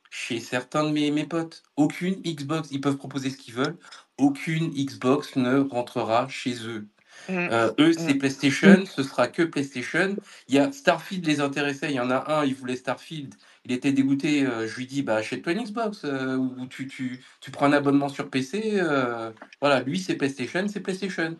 chez 0.09 0.39
certains 0.39 0.83
de 0.83 0.91
mes, 0.91 1.11
mes 1.11 1.25
potes. 1.25 1.63
Aucune 1.75 2.15
Xbox, 2.21 2.71
ils 2.71 2.81
peuvent 2.81 2.97
proposer 2.97 3.29
ce 3.29 3.37
qu'ils 3.37 3.53
veulent. 3.53 3.77
Aucune 4.17 4.69
Xbox 4.69 5.35
ne 5.35 5.59
rentrera 5.59 6.27
chez 6.27 6.65
eux. 6.67 6.87
Euh, 7.29 7.71
eux, 7.79 7.93
c'est 7.93 8.15
PlayStation, 8.15 8.85
ce 8.85 9.03
sera 9.03 9.27
que 9.27 9.43
PlayStation. 9.43 10.15
Il 10.47 10.55
y 10.55 10.59
a 10.59 10.71
Starfield 10.71 11.25
les 11.25 11.39
intéressait, 11.41 11.89
il 11.91 11.95
y 11.95 11.99
en 11.99 12.09
a 12.11 12.31
un, 12.33 12.45
il 12.45 12.55
voulait 12.55 12.75
Starfield, 12.75 13.35
il 13.65 13.71
était 13.71 13.91
dégoûté. 13.91 14.45
euh, 14.45 14.67
je 14.67 14.75
lui 14.77 14.85
dis, 14.87 15.01
bah 15.03 15.15
achète-toi 15.17 15.53
une 15.53 15.63
Xbox 15.63 16.01
euh, 16.05 16.35
ou 16.37 16.65
tu, 16.67 16.87
tu, 16.87 17.23
tu 17.39 17.51
prends 17.51 17.67
un 17.67 17.73
abonnement 17.73 18.09
sur 18.09 18.29
PC. 18.29 18.73
euh, 18.75 19.31
voilà, 19.59 19.81
lui 19.81 19.99
c'est 19.99 20.15
PlayStation, 20.15 20.67
c'est 20.67 20.79
PlayStation. 20.81 21.37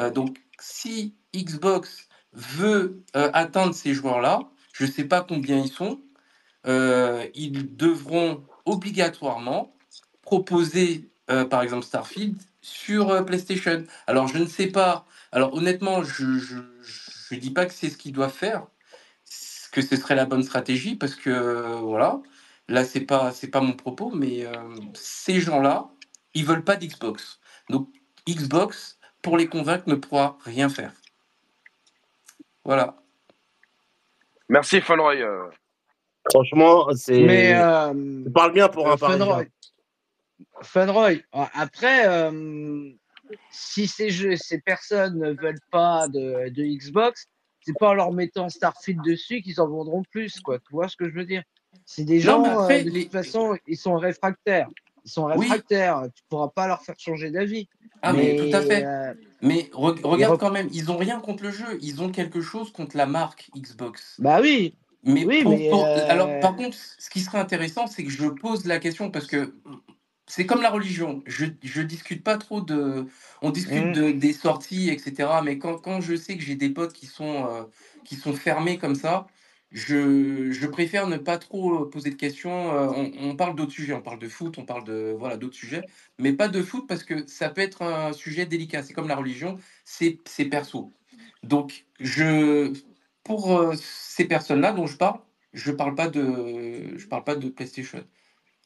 Euh, 0.00 0.10
donc 0.10 0.38
si 0.60 1.14
Xbox 1.34 2.08
veut 2.32 3.02
euh, 3.16 3.30
atteindre 3.32 3.74
ces 3.74 3.94
joueurs-là, 3.94 4.40
je 4.72 4.84
ne 4.84 4.90
sais 4.90 5.04
pas 5.04 5.22
combien 5.22 5.58
ils 5.58 5.68
sont, 5.72 6.00
euh, 6.66 7.26
ils 7.34 7.76
devront 7.76 8.44
obligatoirement 8.64 9.74
proposer, 10.22 11.08
euh, 11.30 11.44
par 11.44 11.62
exemple, 11.62 11.84
Starfield 11.84 12.36
sur 12.66 13.10
euh, 13.10 13.22
PlayStation. 13.22 13.84
Alors, 14.06 14.26
je 14.26 14.38
ne 14.38 14.46
sais 14.46 14.66
pas. 14.66 15.06
Alors, 15.30 15.54
honnêtement, 15.54 16.02
je 16.02 16.24
ne 16.24 17.36
dis 17.38 17.50
pas 17.50 17.66
que 17.66 17.72
c'est 17.72 17.88
ce 17.90 17.96
qu'ils 17.96 18.12
doivent 18.12 18.32
faire, 18.32 18.66
que 19.72 19.82
ce 19.82 19.96
serait 19.96 20.16
la 20.16 20.26
bonne 20.26 20.42
stratégie, 20.42 20.96
parce 20.96 21.14
que, 21.14 21.30
euh, 21.30 21.76
voilà, 21.76 22.20
là, 22.68 22.84
c'est 22.84 23.00
pas, 23.00 23.30
c'est 23.30 23.48
pas 23.48 23.60
mon 23.60 23.74
propos, 23.74 24.10
mais 24.10 24.44
euh, 24.44 24.52
ces 24.94 25.40
gens-là, 25.40 25.88
ils 26.34 26.44
veulent 26.44 26.64
pas 26.64 26.76
d'Xbox. 26.76 27.38
Donc, 27.70 27.88
Xbox, 28.28 28.98
pour 29.22 29.36
les 29.36 29.46
convaincre, 29.46 29.84
ne 29.86 29.94
pourra 29.94 30.36
rien 30.44 30.68
faire. 30.68 30.92
Voilà. 32.64 32.96
Merci, 34.48 34.80
Fanroy. 34.80 35.24
Franchement, 36.30 36.88
c'est. 36.94 37.20
Mais 37.20 37.54
euh, 37.54 37.92
Tu 38.24 38.30
parles 38.32 38.52
bien 38.52 38.68
pour 38.68 38.90
un 38.90 38.96
Parisien. 38.96 39.44
Funroy, 40.62 41.22
après, 41.32 42.06
euh, 42.08 42.90
si 43.50 43.86
ces 43.86 44.10
jeux, 44.10 44.36
ces 44.36 44.60
personnes 44.60 45.18
ne 45.18 45.32
veulent 45.32 45.60
pas 45.70 46.08
de, 46.08 46.48
de 46.48 46.64
Xbox, 46.64 47.26
c'est 47.60 47.76
pas 47.78 47.90
en 47.90 47.94
leur 47.94 48.12
mettant 48.12 48.48
Starfield 48.48 49.02
dessus 49.02 49.42
qu'ils 49.42 49.60
en 49.60 49.68
vendront 49.68 50.02
plus, 50.10 50.40
quoi. 50.40 50.58
Tu 50.58 50.72
vois 50.72 50.88
ce 50.88 50.96
que 50.96 51.08
je 51.08 51.14
veux 51.14 51.24
dire? 51.24 51.42
C'est 51.84 52.04
des 52.04 52.20
gens, 52.20 52.42
après, 52.44 52.80
euh, 52.80 52.84
de 52.84 52.90
les- 52.90 53.02
toute 53.04 53.12
façon, 53.12 53.56
ils 53.66 53.76
sont 53.76 53.96
réfractaires. 53.96 54.68
Ils 55.04 55.10
sont 55.10 55.26
Oui. 55.26 55.40
réfractaires. 55.40 56.02
Tu 56.14 56.22
pourras 56.28 56.48
pas 56.48 56.66
leur 56.66 56.82
faire 56.82 56.94
changer 56.98 57.30
d'avis. 57.30 57.68
Ah, 58.02 58.12
mais, 58.12 58.36
tout 58.36 58.48
à 58.56 58.60
fait. 58.62 58.84
euh, 58.84 59.14
Mais 59.42 59.68
re- 59.72 60.00
regarde 60.02 60.32
rep- 60.34 60.40
quand 60.40 60.50
même, 60.50 60.68
ils 60.72 60.90
ont 60.90 60.96
rien 60.96 61.20
contre 61.20 61.42
le 61.42 61.50
jeu, 61.50 61.78
ils 61.80 62.02
ont 62.02 62.10
quelque 62.10 62.40
chose 62.40 62.72
contre 62.72 62.96
la 62.96 63.06
marque 63.06 63.50
Xbox. 63.56 64.16
bah 64.20 64.40
oui, 64.40 64.74
Mais, 65.02 65.24
Oui, 65.24 65.42
pour- 65.42 65.52
mais, 65.52 65.70
pour- 65.70 65.86
alors 65.86 66.40
par 66.40 66.56
contre, 66.56 66.76
ce 66.76 67.08
qui 67.10 67.20
serait 67.20 67.38
intéressant, 67.38 67.86
c'est 67.86 68.02
que 68.02 68.10
je 68.10 68.26
pose 68.26 68.64
la 68.64 68.78
question 68.80 69.10
parce 69.10 69.26
que 69.26 69.54
c'est 70.26 70.46
comme 70.46 70.62
la 70.62 70.70
religion. 70.70 71.22
Je 71.26 71.46
je 71.62 71.82
discute 71.82 72.24
pas 72.24 72.38
trop 72.38 72.60
de, 72.60 73.06
on 73.42 73.50
discute 73.50 73.90
Mm. 73.90 73.92
de, 73.92 74.10
des 74.12 74.32
sorties, 74.32 74.90
etc. 74.90 75.40
Mais 75.44 75.58
quand, 75.58 75.78
quand 75.78 76.00
je 76.00 76.16
sais 76.16 76.36
que 76.36 76.42
j'ai 76.44 76.56
des 76.56 76.70
potes 76.70 76.92
qui 76.92 77.06
sont 77.06 77.46
euh, 77.48 77.64
qui 78.04 78.16
sont 78.16 78.34
fermés 78.34 78.78
comme 78.78 78.94
ça, 78.96 79.26
je, 79.72 80.50
je 80.52 80.66
préfère 80.66 81.06
ne 81.08 81.16
pas 81.18 81.38
trop 81.38 81.84
euh, 81.84 81.90
poser 81.90 82.10
de 82.10 82.16
questions. 82.16 82.72
Euh, 82.74 82.88
On, 82.96 83.12
on 83.30 83.36
parle 83.36 83.56
d'autres 83.56 83.72
sujets, 83.72 83.94
on 83.94 84.02
parle 84.02 84.18
de 84.18 84.28
foot, 84.28 84.58
on 84.58 84.64
parle 84.64 84.84
de 84.84 85.14
voilà 85.18 85.36
d'autres 85.36 85.56
sujets, 85.56 85.86
mais 86.18 86.32
pas 86.32 86.48
de 86.48 86.62
foot 86.62 86.86
parce 86.88 87.04
que 87.04 87.26
ça 87.28 87.50
peut 87.50 87.60
être 87.62 87.82
un 87.82 88.12
sujet 88.12 88.46
délicat. 88.46 88.82
C'est 88.82 88.94
comme 88.94 89.08
la 89.08 89.16
religion, 89.16 89.58
c'est 89.84 90.20
c'est 90.26 90.46
perso. 90.46 90.94
Donc 91.42 91.86
je 92.00 92.72
pour 93.24 93.56
euh, 93.58 93.74
ces 93.80 94.26
personnes-là 94.26 94.72
dont 94.72 94.86
je 94.86 94.96
parle, 94.96 95.20
je 95.52 95.72
parle 95.72 95.94
pas 95.94 96.08
de 96.08 96.96
je 96.98 97.06
parle 97.08 97.24
pas 97.24 97.36
de 97.36 97.48
PlayStation. 97.50 98.04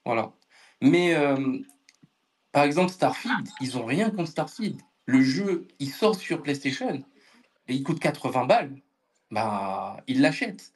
Voilà. 0.04 0.32
Mais 0.80 1.14
euh, 1.14 1.58
par 2.52 2.64
exemple 2.64 2.92
Starfield, 2.92 3.48
ils 3.60 3.78
ont 3.78 3.84
rien 3.84 4.10
contre 4.10 4.30
Starfield. 4.30 4.80
Le 5.06 5.22
jeu, 5.22 5.68
il 5.78 5.90
sort 5.90 6.14
sur 6.16 6.42
PlayStation 6.42 7.04
et 7.68 7.74
il 7.74 7.82
coûte 7.82 8.00
80 8.00 8.46
balles. 8.46 8.76
Bah, 9.30 9.98
ils 10.06 10.20
l'achètent. 10.20 10.72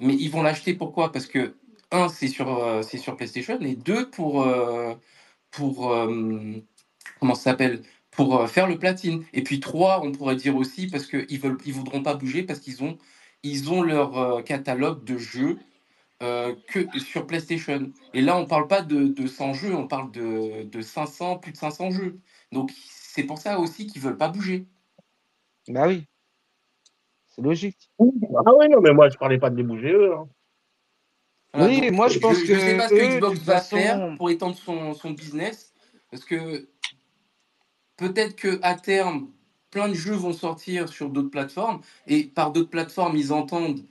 Mais 0.00 0.14
ils 0.14 0.30
vont 0.30 0.42
l'acheter 0.42 0.74
pourquoi? 0.74 1.12
Parce 1.12 1.26
que 1.26 1.56
un, 1.92 2.08
c'est 2.08 2.28
sur 2.28 2.50
euh, 2.64 2.82
c'est 2.82 2.98
sur 2.98 3.16
PlayStation 3.16 3.60
et 3.60 3.76
deux 3.76 4.10
pour 4.10 4.42
euh, 4.42 4.94
pour 5.50 5.94
comment 7.20 7.34
ça 7.34 7.42
s'appelle? 7.52 7.82
Pour 8.10 8.48
faire 8.48 8.68
le 8.68 8.78
platine. 8.78 9.24
Et 9.32 9.42
puis 9.44 9.60
trois, 9.60 10.00
on 10.04 10.12
pourrait 10.12 10.36
dire 10.36 10.56
aussi 10.56 10.88
parce 10.88 11.06
que 11.06 11.26
ils 11.30 11.40
veulent 11.40 11.58
ils 11.66 11.72
voudront 11.74 12.02
pas 12.02 12.14
bouger 12.14 12.44
parce 12.44 12.60
qu'ils 12.60 12.82
ont 12.84 12.98
ils 13.42 13.70
ont 13.70 13.82
leur 13.82 14.44
catalogue 14.44 15.04
de 15.04 15.18
jeux 15.18 15.58
euh, 16.22 16.54
que 16.68 16.86
sur 16.98 17.26
PlayStation. 17.26 17.92
Et 18.14 18.20
là, 18.20 18.36
on 18.38 18.46
parle 18.46 18.68
pas 18.68 18.82
de, 18.82 19.08
de 19.08 19.26
100 19.26 19.52
jeux, 19.54 19.74
on 19.74 19.86
parle 19.88 20.10
de, 20.12 20.62
de 20.62 20.80
500, 20.80 21.38
plus 21.38 21.52
de 21.52 21.56
500 21.56 21.90
jeux. 21.90 22.18
Donc, 22.52 22.70
c'est 22.88 23.24
pour 23.24 23.38
ça 23.38 23.58
aussi 23.58 23.86
qu'ils 23.86 24.00
veulent 24.02 24.16
pas 24.16 24.28
bouger. 24.28 24.66
bah 25.68 25.86
oui. 25.88 26.06
C'est 27.26 27.42
logique. 27.42 27.90
Ah 27.98 28.52
oui, 28.56 28.68
non, 28.70 28.80
mais 28.80 28.92
moi, 28.92 29.08
je 29.08 29.16
parlais 29.16 29.38
pas 29.38 29.50
de 29.50 29.56
les 29.56 29.64
bouger 29.64 29.90
eux. 29.92 30.14
hein. 30.14 30.28
Voilà, 31.52 31.68
Oui, 31.68 31.80
donc, 31.80 31.90
moi, 31.92 32.08
je 32.08 32.18
pense 32.18 32.38
je, 32.38 32.46
que 32.46 32.58
sais 32.58 32.76
pas 32.76 32.88
ce 32.88 32.94
que 32.94 33.16
Xbox 33.18 33.38
va 33.40 33.54
façon- 33.56 33.76
faire 33.76 34.14
pour 34.16 34.30
étendre 34.30 34.56
son, 34.56 34.92
son 34.94 35.10
business, 35.12 35.72
parce 36.10 36.24
que 36.24 36.68
peut-être 37.96 38.36
que 38.36 38.58
à 38.62 38.74
terme, 38.74 39.30
plein 39.70 39.88
de 39.88 39.94
jeux 39.94 40.14
vont 40.14 40.32
sortir 40.32 40.88
sur 40.88 41.10
d'autres 41.10 41.30
plateformes, 41.30 41.80
et 42.06 42.24
par 42.24 42.52
d'autres 42.52 42.70
plateformes, 42.70 43.16
ils 43.16 43.32
entendent 43.32 43.84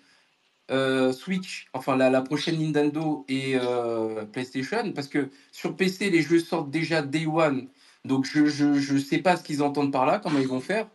euh, 0.71 1.11
Switch, 1.13 1.67
enfin 1.73 1.95
la, 1.97 2.09
la 2.09 2.21
prochaine 2.21 2.59
Nintendo 2.61 3.25
et 3.29 3.53
euh, 3.55 4.25
PlayStation, 4.25 4.91
parce 4.93 5.07
que 5.07 5.29
sur 5.51 5.75
PC, 5.75 6.09
les 6.09 6.21
jeux 6.21 6.39
sortent 6.39 6.71
déjà 6.71 7.01
Day 7.01 7.25
One, 7.27 7.69
donc 8.05 8.25
je 8.25 8.45
je, 8.47 8.75
je 8.75 8.97
sais 8.97 9.19
pas 9.19 9.37
ce 9.37 9.43
qu'ils 9.43 9.63
entendent 9.63 9.91
par 9.91 10.05
là, 10.05 10.19
comment 10.19 10.39
ils 10.39 10.47
vont 10.47 10.61
faire, 10.61 10.87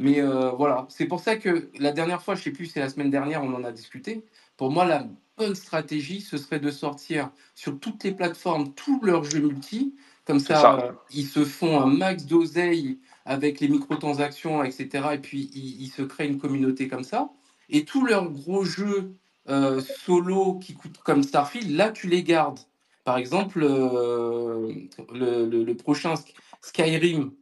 mais 0.00 0.20
euh, 0.20 0.50
voilà, 0.50 0.86
c'est 0.90 1.06
pour 1.06 1.20
ça 1.20 1.36
que 1.36 1.70
la 1.78 1.92
dernière 1.92 2.22
fois, 2.22 2.36
je 2.36 2.42
sais 2.44 2.52
plus, 2.52 2.66
c'est 2.66 2.80
la 2.80 2.90
semaine 2.90 3.10
dernière, 3.10 3.44
on 3.44 3.54
en 3.54 3.64
a 3.64 3.72
discuté. 3.72 4.26
Pour 4.58 4.70
moi, 4.72 4.84
la 4.86 5.06
bonne 5.38 5.56
stratégie, 5.56 6.20
ce 6.22 6.38
serait 6.38 6.60
de 6.60 6.70
sortir 6.70 7.30
sur 7.54 7.80
toutes 7.80 8.04
les 8.04 8.12
plateformes 8.12 8.74
tous 8.74 9.00
leurs 9.02 9.24
jeux 9.24 9.40
multi. 9.40 9.96
Comme 10.26 10.40
ça, 10.40 10.54
ça. 10.56 10.74
euh, 10.80 10.92
ils 11.10 11.26
se 11.26 11.44
font 11.46 11.80
un 11.80 11.86
max 11.86 12.26
d'oseille 12.26 13.00
avec 13.26 13.60
les 13.60 13.68
microtransactions, 13.68 14.64
etc. 14.64 15.08
Et 15.14 15.18
puis, 15.20 15.50
ils, 15.54 15.82
ils 15.84 15.88
se 15.90 16.02
créent 16.02 16.28
une 16.28 16.38
communauté 16.40 16.88
comme 16.88 17.04
ça. 17.04 17.30
Et 17.70 17.84
tous 17.84 18.04
leurs 18.06 18.30
gros 18.30 18.64
jeux 18.64 19.14
euh, 19.48 19.80
solo 19.80 20.58
qui 20.58 20.74
coûtent 20.74 20.98
comme 20.98 21.24
Starfield, 21.24 21.70
là, 21.72 21.90
tu 21.92 22.08
les 22.08 22.24
gardes. 22.24 22.60
Par 23.04 23.18
exemple, 23.18 23.62
euh, 23.64 24.72
le, 25.14 25.46
le- 25.46 25.64
le 25.64 25.76
prochain 25.76 26.14
Sk- 26.14 26.34
Skyrim, 26.62 27.32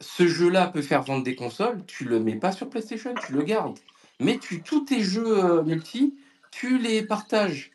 ce 0.00 0.28
jeu-là 0.28 0.68
peut 0.68 0.82
faire 0.82 1.02
vendre 1.02 1.24
des 1.24 1.36
consoles, 1.36 1.84
tu 1.86 2.04
le 2.06 2.20
mets 2.20 2.36
pas 2.36 2.52
sur 2.52 2.70
PlayStation, 2.70 3.16
tu 3.18 3.32
le 3.32 3.42
gardes. 3.44 3.78
Mais 4.20 4.38
tu, 4.38 4.62
tous 4.62 4.82
tes 4.86 5.02
jeux 5.02 5.44
euh, 5.44 5.64
multi, 5.64 6.16
tu 6.52 6.78
les 6.78 7.02
partages. 7.04 7.72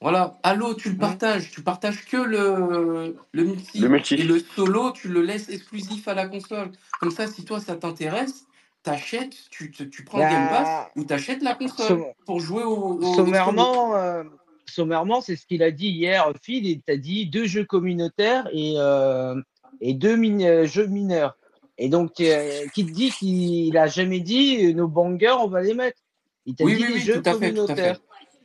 Voilà, 0.00 0.38
Halo, 0.44 0.74
tu 0.76 0.90
le 0.90 0.94
Mhm. 0.96 1.00
partages, 1.00 1.50
tu 1.52 1.62
partages 1.62 2.06
que 2.06 2.18
le, 2.18 3.16
le 3.32 3.44
multi. 3.44 3.80
Le 3.82 3.88
multi. 3.90 4.16
Et 4.16 4.24
le 4.24 4.40
solo, 4.40 4.92
tu 4.92 5.08
le 5.08 5.22
laisses 5.22 5.50
exclusif 5.50 6.08
à 6.08 6.14
la 6.14 6.28
console. 6.28 6.72
Comme 7.00 7.10
ça, 7.10 7.26
si 7.28 7.44
toi, 7.46 7.60
ça 7.60 7.76
t'intéresse, 7.76 8.46
t'achètes, 8.84 9.34
tu, 9.50 9.70
tu 9.72 10.04
prends 10.04 10.18
le 10.20 10.30
Game 10.30 10.48
Pass 10.48 10.68
Bah, 10.68 10.90
ou 10.94 11.04
t'achètes 11.04 11.42
la 11.42 11.54
console 11.54 12.04
pour 12.24 12.38
jouer 12.38 12.62
au, 12.62 13.02
sommairement, 13.02 13.96
euh, 13.96 14.22
sommairement, 14.66 15.20
c'est 15.20 15.34
ce 15.36 15.46
qu'il 15.46 15.62
a 15.62 15.70
dit 15.70 15.88
hier, 15.88 16.30
Phil. 16.42 16.66
Il 16.66 16.82
t'a 16.82 16.96
dit 16.96 17.26
deux 17.26 17.46
jeux 17.46 17.64
communautaires 17.64 18.48
et, 18.52 18.74
euh, 18.76 19.40
et 19.80 19.94
deux 19.94 20.16
min- 20.16 20.44
euh, 20.44 20.66
jeux 20.66 20.86
mineurs. 20.86 21.36
Et 21.78 21.88
donc, 21.88 22.20
euh, 22.20 22.68
qui 22.74 22.86
te 22.86 22.92
dit 22.92 23.10
qu'il 23.10 23.76
a 23.76 23.88
jamais 23.88 24.20
dit 24.20 24.72
nos 24.74 24.86
bangers, 24.86 25.36
on 25.40 25.48
va 25.48 25.62
les 25.62 25.74
mettre? 25.74 26.00
Il 26.46 26.54
t'a 26.54 26.64
Oui, 26.64 26.76
dit 26.76 26.84
oui, 26.84 26.90
oui, 26.94 27.00
jeux 27.00 27.20
tout 27.20 27.28
à 27.30 27.34
fait, 27.34 27.52
tout 27.52 27.72
à 27.72 27.74
fait. 27.76 27.82
communautaires. 27.82 28.00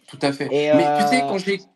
Tout 0.07 0.19
à 0.21 0.31
fait. 0.31 0.45
Et, 0.45 0.73
Mais 0.73 0.85
tu 0.97 1.03
sais, 1.07 1.21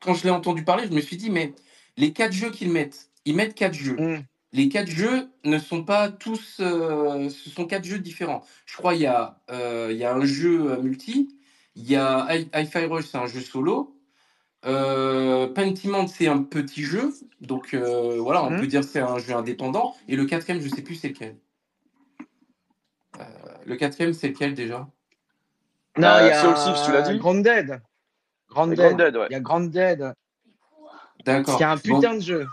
quand 0.02 0.14
je 0.16 0.24
l'ai 0.24 0.32
entendu 0.32 0.64
parler, 0.64 0.88
je 0.88 0.94
me 0.94 1.02
suis 1.02 1.18
dit, 1.18 1.30
mais 1.30 1.54
les 1.98 2.14
quatre 2.14 2.34
jeux 2.34 2.50
qu'ils 2.50 2.72
mettent, 2.72 3.10
ils 3.26 3.36
mettent 3.36 3.54
quatre 3.54 3.76
jeux. 3.76 3.98
hum, 4.00 4.24
les 4.54 4.70
quatre 4.70 4.90
jeux 4.90 5.30
ne 5.46 5.60
sont 5.60 5.86
pas 5.86 6.12
tous. 6.12 6.60
euh, 6.62 7.30
ce 7.30 7.52
sont 7.52 7.68
quatre 7.68 7.86
jeux 7.86 8.00
différents. 8.00 8.44
Je 8.68 8.78
crois 8.78 8.96
il 8.96 9.02
y 9.04 9.08
a, 9.08 9.42
euh, 9.52 9.90
il 9.92 9.98
y 9.98 10.06
a 10.06 10.16
un 10.16 10.26
jeu 10.26 10.72
euh, 10.74 10.82
multi, 10.82 11.38
il 11.76 11.90
y 11.92 11.98
a 11.98 12.28
Hi- 12.36 12.50
Hi-Fi 12.56 12.86
Rush, 12.88 13.08
c'est 13.08 13.20
un 13.20 13.28
jeu 13.28 13.42
solo. 13.42 13.96
Euh, 14.66 15.48
Pentiment, 15.54 16.08
c'est 16.08 16.28
un 16.28 16.44
petit 16.44 16.84
jeu. 16.84 17.14
Donc 17.42 17.74
euh, 17.76 18.20
voilà, 18.22 18.44
on 18.44 18.54
Mhm. 18.54 18.60
peut 18.60 18.68
dire 18.68 18.82
que 18.82 18.88
c'est 18.88 19.02
un 19.02 19.20
jeu 19.20 19.36
indépendant. 19.36 19.96
Et 20.10 20.16
le 20.18 20.26
quatrième, 20.26 20.62
je 20.62 20.70
sais 20.70 20.84
plus 20.84 20.96
c'est 20.96 21.10
lequel. 21.10 21.38
Euh, 23.20 23.24
le 23.66 23.76
quatrième, 23.78 24.14
c'est 24.14 24.30
lequel 24.30 24.56
déjà? 24.56 24.90
Non, 25.98 26.20
Euh, 26.20 26.22
il 26.22 26.28
y 26.28 26.32
a 26.32 26.36
Soul 26.36 26.58
Six, 26.58 26.82
tu 26.84 26.92
l'as 26.92 27.04
dit? 27.04 27.20
Grounded. 27.20 27.82
Grounded. 28.50 28.78
Grounded, 28.78 29.18
ouais. 29.18 29.30
Il 29.30 29.34
y 29.34 29.36
a 29.36 29.42
Grounded. 29.42 30.14
D'accord. 31.26 31.58
C'est 31.58 31.64
un 31.66 31.78
Bon, 31.86 32.00
putain 32.02 32.16
de 32.16 32.22
jeu. 32.22 32.48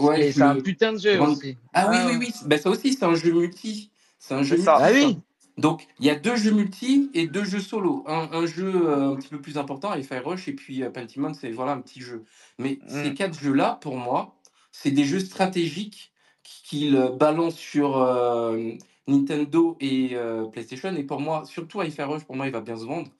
Ouais, 0.00 0.32
c'est 0.32 0.42
un 0.42 0.60
putain 0.60 0.92
de 0.94 0.98
jeu 0.98 1.16
Grand- 1.16 1.30
aussi. 1.32 1.56
Ah 1.74 1.88
oui, 1.90 1.96
Ah, 2.00 2.06
oui, 2.10 2.16
oui. 2.18 2.32
Ben, 2.46 2.58
ça 2.60 2.70
aussi, 2.70 2.92
c'est 2.94 3.04
un 3.04 3.14
jeu 3.14 3.32
multi. 3.32 3.90
C'est 4.18 4.34
un 4.34 4.42
jeu 4.42 4.56
ça. 4.58 4.76
Ah 4.80 4.90
oui. 4.92 5.18
Donc, 5.58 5.86
il 5.98 6.06
y 6.06 6.10
a 6.10 6.14
deux 6.14 6.36
jeux 6.36 6.52
multi 6.52 7.10
et 7.14 7.26
deux 7.26 7.44
jeux 7.44 7.60
solo. 7.60 8.04
Un, 8.06 8.28
un 8.32 8.46
jeu 8.46 8.72
euh, 8.88 9.12
un 9.12 9.16
petit 9.16 9.28
peu 9.28 9.40
plus 9.40 9.58
important, 9.58 9.94
et 9.94 10.02
Fire 10.02 10.24
Rush, 10.24 10.48
et 10.48 10.54
puis 10.54 10.82
euh, 10.82 10.90
Pentiment, 10.90 11.34
c'est 11.34 11.50
voilà, 11.50 11.72
un 11.72 11.80
petit 11.80 12.00
jeu. 12.00 12.24
Mais 12.58 12.78
ces 12.88 13.10
Mm. 13.10 13.14
quatre 13.14 13.38
jeux-là, 13.38 13.78
pour 13.82 13.96
moi, 13.96 14.36
c'est 14.72 14.90
des 14.90 15.04
jeux 15.04 15.20
stratégiques 15.20 16.12
qu'ils 16.42 16.96
euh, 16.96 17.10
balancent 17.10 17.56
sur 17.58 17.98
euh, 17.98 18.70
Nintendo 19.06 19.76
et 19.80 20.10
euh, 20.14 20.44
PlayStation. 20.46 20.94
Et 20.96 21.02
pour 21.04 21.20
moi, 21.20 21.44
surtout 21.44 21.80
Fire 21.90 22.08
Rush, 22.10 22.24
pour 22.24 22.36
moi, 22.36 22.46
il 22.46 22.52
va 22.52 22.60
bien 22.62 22.76
se 22.76 22.84
vendre. 22.84 23.10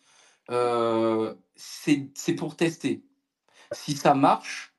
Euh, 0.51 1.35
c'est 1.57 2.09
c'est 2.14 2.35
pour 2.35 2.57
tester. 2.57 3.03
Si 3.72 3.95
ça 3.95 4.14
marche, 4.14 4.70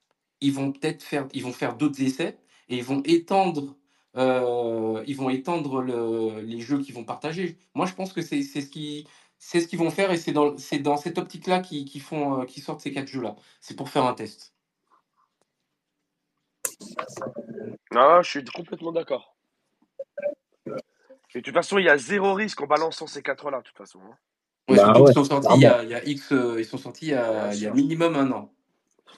ils 0.42 0.54
vont 0.54 0.72
peut-être 0.74 1.04
faire, 1.04 1.28
ils 1.34 1.44
vont 1.44 1.54
faire 1.54 1.76
d'autres 1.78 2.02
essais 2.02 2.38
et 2.70 2.78
ils 2.78 2.84
vont 2.86 3.04
étendre, 3.06 3.78
euh, 4.18 5.04
ils 5.08 5.16
vont 5.18 5.30
étendre 5.32 5.82
le- 5.82 6.42
les 6.42 6.62
jeux 6.62 6.80
qu'ils 6.82 6.96
vont 6.96 7.06
partager. 7.06 7.58
Moi, 7.76 7.86
je 7.88 7.94
pense 7.96 8.14
que 8.14 8.22
c'est 8.24 8.44
c'est 8.44 8.62
ce 8.62 8.70
qui, 8.70 9.08
c'est 9.40 9.62
ce 9.62 9.68
qu'ils 9.68 9.80
vont 9.80 9.92
faire 9.92 10.12
et 10.12 10.18
c'est 10.18 10.34
dans, 10.34 10.58
c'est 10.58 10.80
dans 10.80 10.98
cette 10.98 11.18
optique-là 11.20 11.62
qu'ils 11.62 12.02
font, 12.02 12.42
euh, 12.42 12.46
qu'ils 12.46 12.64
sortent 12.64 12.82
ces 12.82 12.92
quatre 12.94 13.08
jeux-là. 13.10 13.36
C'est 13.62 13.76
pour 13.76 13.90
faire 13.90 14.06
un 14.06 14.14
test. 14.16 14.56
Ah, 17.96 18.22
je 18.24 18.30
suis 18.30 18.46
complètement 18.46 18.92
d'accord. 18.94 19.36
Et 21.36 21.40
de 21.40 21.46
toute 21.46 21.54
façon, 21.54 21.78
il 21.80 21.86
y 21.86 21.90
a 21.90 21.98
zéro 21.98 22.34
risque 22.34 22.62
en 22.62 22.68
balançant 22.68 23.08
ces 23.08 23.24
quatre-là, 23.24 23.60
de 23.60 23.64
toute 23.64 23.78
façon. 23.78 24.02
hein. 24.04 24.18
Ouais, 24.70 24.78
Bah 24.78 24.84
surtout 24.84 25.04
ouais, 25.04 25.14
qu'ils 25.14 25.16
sont 25.16 25.26
sortis 25.26 25.56
il 25.56 25.62
y 25.62 25.68
a, 25.68 25.84
il 25.84 25.90
y 25.90 25.96
a 25.96 26.06
X, 26.06 26.34
ils 26.60 26.66
sont 26.66 26.78
sortis 26.80 27.08
il 27.08 27.12
y 27.12 27.16
a, 27.16 27.48
Bien 27.48 27.52
il 27.54 27.62
y 27.62 27.68
a 27.68 27.72
sûr. 27.72 27.76
minimum 27.76 28.16
un 28.16 28.32
an. 28.32 28.54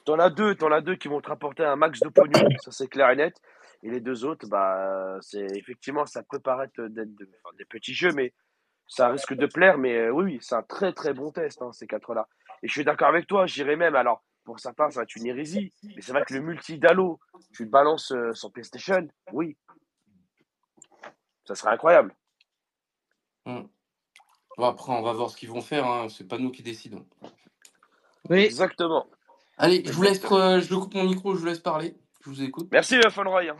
T'en 0.06 0.20
as 0.20 0.30
deux, 0.30 0.56
t'en 0.56 0.72
as 0.72 0.82
deux 0.82 0.96
qui 0.96 1.08
vont 1.08 1.22
te 1.22 1.30
rapporter 1.30 1.64
un 1.64 1.76
max 1.76 2.00
de 2.00 2.10
pognon, 2.10 2.48
ça 2.62 2.72
c'est 2.72 2.88
clair 2.88 3.10
et 3.10 3.16
net. 3.16 3.39
Et 3.84 3.89
les 3.89 4.00
deux 4.00 4.24
autres, 4.26 4.48
bah, 4.48 5.18
c'est 5.22 5.46
effectivement, 5.58 6.06
ça 6.06 6.24
peut 6.24 6.39
paraître 6.39 6.82
d'être 6.84 7.14
de- 7.16 7.30
enfin, 7.44 7.56
des 7.58 7.66
petits 7.66 7.94
jeux, 7.94 8.12
mais 8.14 8.34
ça 8.88 9.10
risque 9.10 9.34
de 9.34 9.46
plaire. 9.46 9.78
Mais 9.78 9.98
euh, 9.98 10.12
oui, 10.12 10.24
oui, 10.26 10.38
c'est 10.41 10.56
un 10.56 10.64
très 10.64 10.94
très 10.94 11.14
bon 11.14 11.32
test, 11.32 11.62
hein, 11.62 11.72
ces 11.74 11.86
quatre-là. 11.88 12.28
Et 12.62 12.68
je 12.68 12.72
suis 12.72 12.86
d'accord 12.86 13.10
avec 13.10 13.28
toi, 13.28 13.46
j'irais 13.46 13.76
même. 13.76 13.96
Alors, 13.96 14.24
pour 14.46 14.60
certains, 14.60 14.89
ça 14.89 15.02
va 15.02 15.04
être 15.04 15.16
une 15.16 15.26
hérésie, 15.26 15.74
mais 15.84 16.02
c'est 16.02 16.12
vrai 16.12 16.24
que 16.26 16.34
le 16.34 16.41
multi 16.41 16.78
d'Halo, 16.78 17.20
tu 17.54 17.64
le 17.64 17.70
balances 17.70 18.12
euh, 18.12 18.34
sur 18.34 18.52
PlayStation, 18.52 19.08
oui, 19.32 19.58
ça 21.46 21.56
serait 21.56 21.72
incroyable. 21.72 22.16
Hmm. 23.46 23.64
Bon, 24.58 24.66
après, 24.66 24.94
on 24.94 25.02
va 25.02 25.12
voir 25.14 25.30
ce 25.30 25.36
qu'ils 25.36 25.50
vont 25.50 25.62
faire. 25.62 25.86
Hein. 25.86 26.08
C'est 26.10 26.28
pas 26.28 26.38
nous 26.38 26.52
qui 26.52 26.64
décidons. 26.64 27.06
Oui. 28.30 28.44
Exactement. 28.46 29.08
Allez, 29.58 29.84
je 29.86 29.91
vous 29.91 30.01
laisse. 30.04 30.22
Euh, 30.32 30.62
je 30.62 30.74
coupe 30.76 30.93
mon 30.95 31.04
micro. 31.06 31.34
Je 31.36 31.39
vous 31.39 31.45
laisse 31.45 31.60
parler. 31.60 31.95
Je 32.24 32.30
vous 32.30 32.41
écoute. 32.41 32.68
Merci, 32.72 32.97
Funroy. 33.10 33.49
hein. 33.49 33.58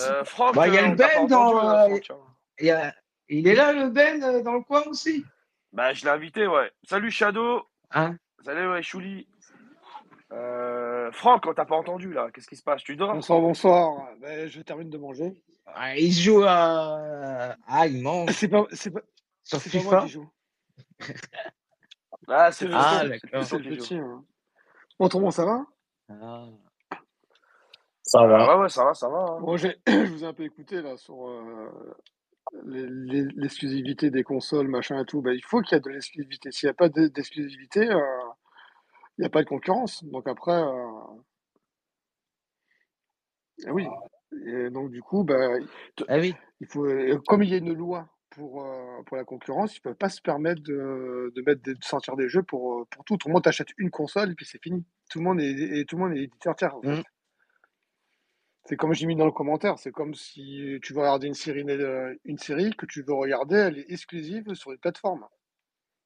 Euh, 0.00 0.24
Franck, 0.24 0.54
Bah, 0.56 0.66
il 0.68 0.74
y 0.74 0.78
a 0.78 0.84
euh, 0.84 0.88
le 0.88 0.96
Ben 0.96 1.26
dans, 1.28 1.54
entendu, 1.54 1.66
euh, 1.66 1.70
euh, 1.70 1.86
Franck, 1.88 2.10
hein. 2.10 2.34
Il, 2.58 2.66
y 2.66 2.70
a- 2.70 2.94
il 3.28 3.46
est 3.46 3.54
là, 3.54 3.72
le 3.72 3.88
Ben, 3.90 4.42
dans 4.42 4.52
le 4.54 4.62
coin 4.62 4.82
aussi. 4.86 5.24
Bah, 5.72 5.92
je 5.92 6.04
l'ai 6.04 6.10
invité, 6.10 6.46
ouais. 6.48 6.70
Salut 6.88 7.10
Shadow. 7.10 7.62
Hein 7.92 8.16
Salut, 8.44 8.68
ouais, 8.70 8.82
Chouli. 8.82 9.28
Euh, 10.32 11.12
Franck, 11.12 11.46
on 11.46 11.54
t'a 11.54 11.64
pas 11.64 11.76
entendu 11.76 12.12
là. 12.12 12.28
Qu'est-ce 12.32 12.48
qui 12.48 12.56
se 12.56 12.62
passe? 12.64 12.82
Tu 12.82 12.96
dors? 12.96 13.12
Bonsoir, 13.12 13.40
bonsoir. 13.40 14.08
Ben, 14.20 14.48
je 14.48 14.60
termine 14.62 14.90
de 14.90 14.98
manger. 14.98 15.32
Ah, 15.66 15.96
Il 15.96 16.12
joue 16.12 16.42
à. 16.44 17.56
Ah, 17.68 17.86
il 17.86 18.02
mange 18.02 18.30
C'est 18.32 18.48
pas, 18.48 18.64
c'est 18.72 18.90
pas, 18.90 19.00
sur 19.44 19.60
c'est 19.60 19.70
pas 19.70 19.82
moi 19.84 19.92
FIFA. 20.00 20.06
qui 20.06 20.12
joue. 20.12 20.30
Ah, 22.28 22.52
c'est 22.52 22.66
le 22.66 22.74
Ah, 22.74 23.04
petit. 23.04 23.20
C'est 23.20 23.26
le 23.26 23.30
d'accord. 23.30 23.44
C'est 23.44 23.56
petit 23.58 23.62
le 23.68 23.70
qui 23.70 23.76
joue. 23.76 23.82
petit. 23.82 23.98
hein. 23.98 24.24
Autrement, 24.98 25.30
ça 25.30 25.44
va? 25.44 25.66
Ah. 26.08 26.46
Ça 28.02 28.20
Ah, 28.20 28.26
va. 28.26 28.56
ouais, 28.56 28.62
ouais, 28.62 28.68
ça 28.68 28.84
va, 28.84 28.94
ça 28.94 29.08
va. 29.08 29.18
hein. 29.18 29.40
Bon, 29.40 29.56
j'ai- 29.56 29.78
je 29.86 30.10
vous 30.12 30.24
ai 30.24 30.26
un 30.26 30.34
peu 30.34 30.44
écouté 30.44 30.82
là 30.82 30.96
sur 30.96 31.28
euh, 31.28 31.94
l'exclusivité 32.64 34.10
des 34.10 34.22
consoles, 34.22 34.68
machin 34.68 35.00
et 35.00 35.04
tout. 35.06 35.22
Ben, 35.22 35.32
il 35.32 35.44
faut 35.44 35.60
qu'il 35.62 35.74
y 35.76 35.78
ait 35.78 35.80
de 35.80 35.88
l'exclusivité. 35.90 36.52
S'il 36.52 36.66
n'y 36.68 36.70
a 36.70 36.74
pas 36.74 36.88
de- 36.88 37.08
d'exclusivité, 37.08 37.90
euh, 37.90 38.00
il 39.18 39.22
n'y 39.22 39.26
a 39.26 39.30
pas 39.30 39.42
de 39.42 39.48
concurrence. 39.48 40.04
Donc 40.04 40.28
après, 40.28 40.52
euh, 40.62 40.90
eh 43.66 43.70
oui. 43.70 43.86
Et 44.46 44.70
donc 44.70 44.90
du 44.90 45.02
coup, 45.02 45.24
ben, 45.24 45.66
Ah 46.08 46.18
oui. 46.18 46.34
il 46.60 46.66
faut, 46.66 46.84
euh, 46.84 47.20
comme 47.26 47.42
il 47.42 47.50
y 47.50 47.54
a 47.54 47.58
une 47.58 47.72
loi 47.72 48.08
pour, 48.34 48.64
euh, 48.64 49.02
pour 49.06 49.16
la 49.16 49.24
concurrence, 49.24 49.74
ils 49.76 49.80
ne 49.80 49.82
peuvent 49.82 49.94
pas 49.96 50.08
se 50.08 50.20
permettre 50.20 50.62
de, 50.62 51.32
de, 51.34 51.42
mettre 51.42 51.62
des- 51.62 51.74
de 51.74 51.84
sortir 51.84 52.16
des 52.16 52.28
jeux 52.28 52.42
pour, 52.42 52.80
euh, 52.80 52.84
pour 52.90 53.04
tout. 53.04 53.16
Tout 53.16 53.28
le 53.28 53.34
monde 53.34 53.44
t'achète 53.44 53.68
une 53.78 53.90
console 53.90 54.32
et 54.32 54.34
puis 54.34 54.46
c'est 54.46 54.62
fini. 54.62 54.84
Tout 55.10 55.18
le 55.20 55.24
monde 55.24 55.40
est, 55.40 55.50
et 55.78 55.84
tout 55.84 55.96
le 55.96 56.02
monde 56.08 56.16
est 56.16 56.22
éditeur 56.24 56.54
tiers. 56.56 56.74
En 56.76 56.82
fait. 56.82 56.88
Mm. 57.00 57.02
C'est 58.66 58.76
comme 58.76 58.94
j'ai 58.94 59.06
mis 59.06 59.14
dans 59.16 59.26
le 59.26 59.32
commentaire, 59.32 59.78
c'est 59.78 59.92
comme 59.92 60.14
si 60.14 60.78
tu 60.82 60.94
veux 60.94 61.00
regarder 61.00 61.26
une 61.26 61.34
série, 61.34 61.64
euh, 61.68 62.14
une 62.24 62.38
série 62.38 62.70
que 62.74 62.86
tu 62.86 63.02
veux 63.02 63.12
regarder, 63.12 63.56
elle 63.56 63.78
est 63.78 63.90
exclusive 63.90 64.54
sur 64.54 64.72
une 64.72 64.78
plateforme. 64.78 65.26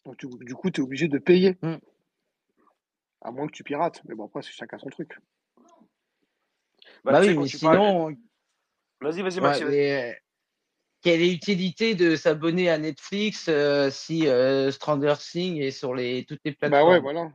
Donc 0.05 0.17
tu- 0.17 0.27
du 0.41 0.55
coup, 0.55 0.71
tu 0.71 0.81
es 0.81 0.85
obligé 0.85 1.07
de 1.09 1.19
payer. 1.19 1.57
Mm. 1.63 1.77
À 3.21 3.31
moins 3.31 3.47
que 3.47 3.53
tu 3.53 3.63
pirates. 3.65 4.03
Mais 4.07 4.15
bon, 4.15 4.25
après, 4.27 4.43
c'est 4.43 4.53
chacun 4.53 4.79
son 4.79 4.89
truc. 4.91 5.19
Bah, 7.05 7.13
Bah 7.13 7.21
oui, 7.21 7.29
mais 7.39 7.47
sinon, 7.47 8.17
Vas-y, 9.01 9.23
vas-y, 9.23 9.41
Maxime. 9.41 9.69
Quelle 11.03 11.21
est 11.23 11.29
l'utilité 11.31 11.95
de 11.95 12.17
s'abonner 12.17 12.71
à 12.71 12.79
Netflix 12.79 13.47
euh, 13.49 13.91
si 13.91 14.27
euh, 14.27 14.71
Stranger 14.71 15.15
Things 15.19 15.61
est 15.61 15.71
sur 15.71 15.95
les, 15.95 16.25
toutes 16.25 16.41
les 16.45 16.53
Bah 16.53 16.69
plateformes? 16.69 16.91
ouais, 16.93 17.01
voilà. 17.01 17.33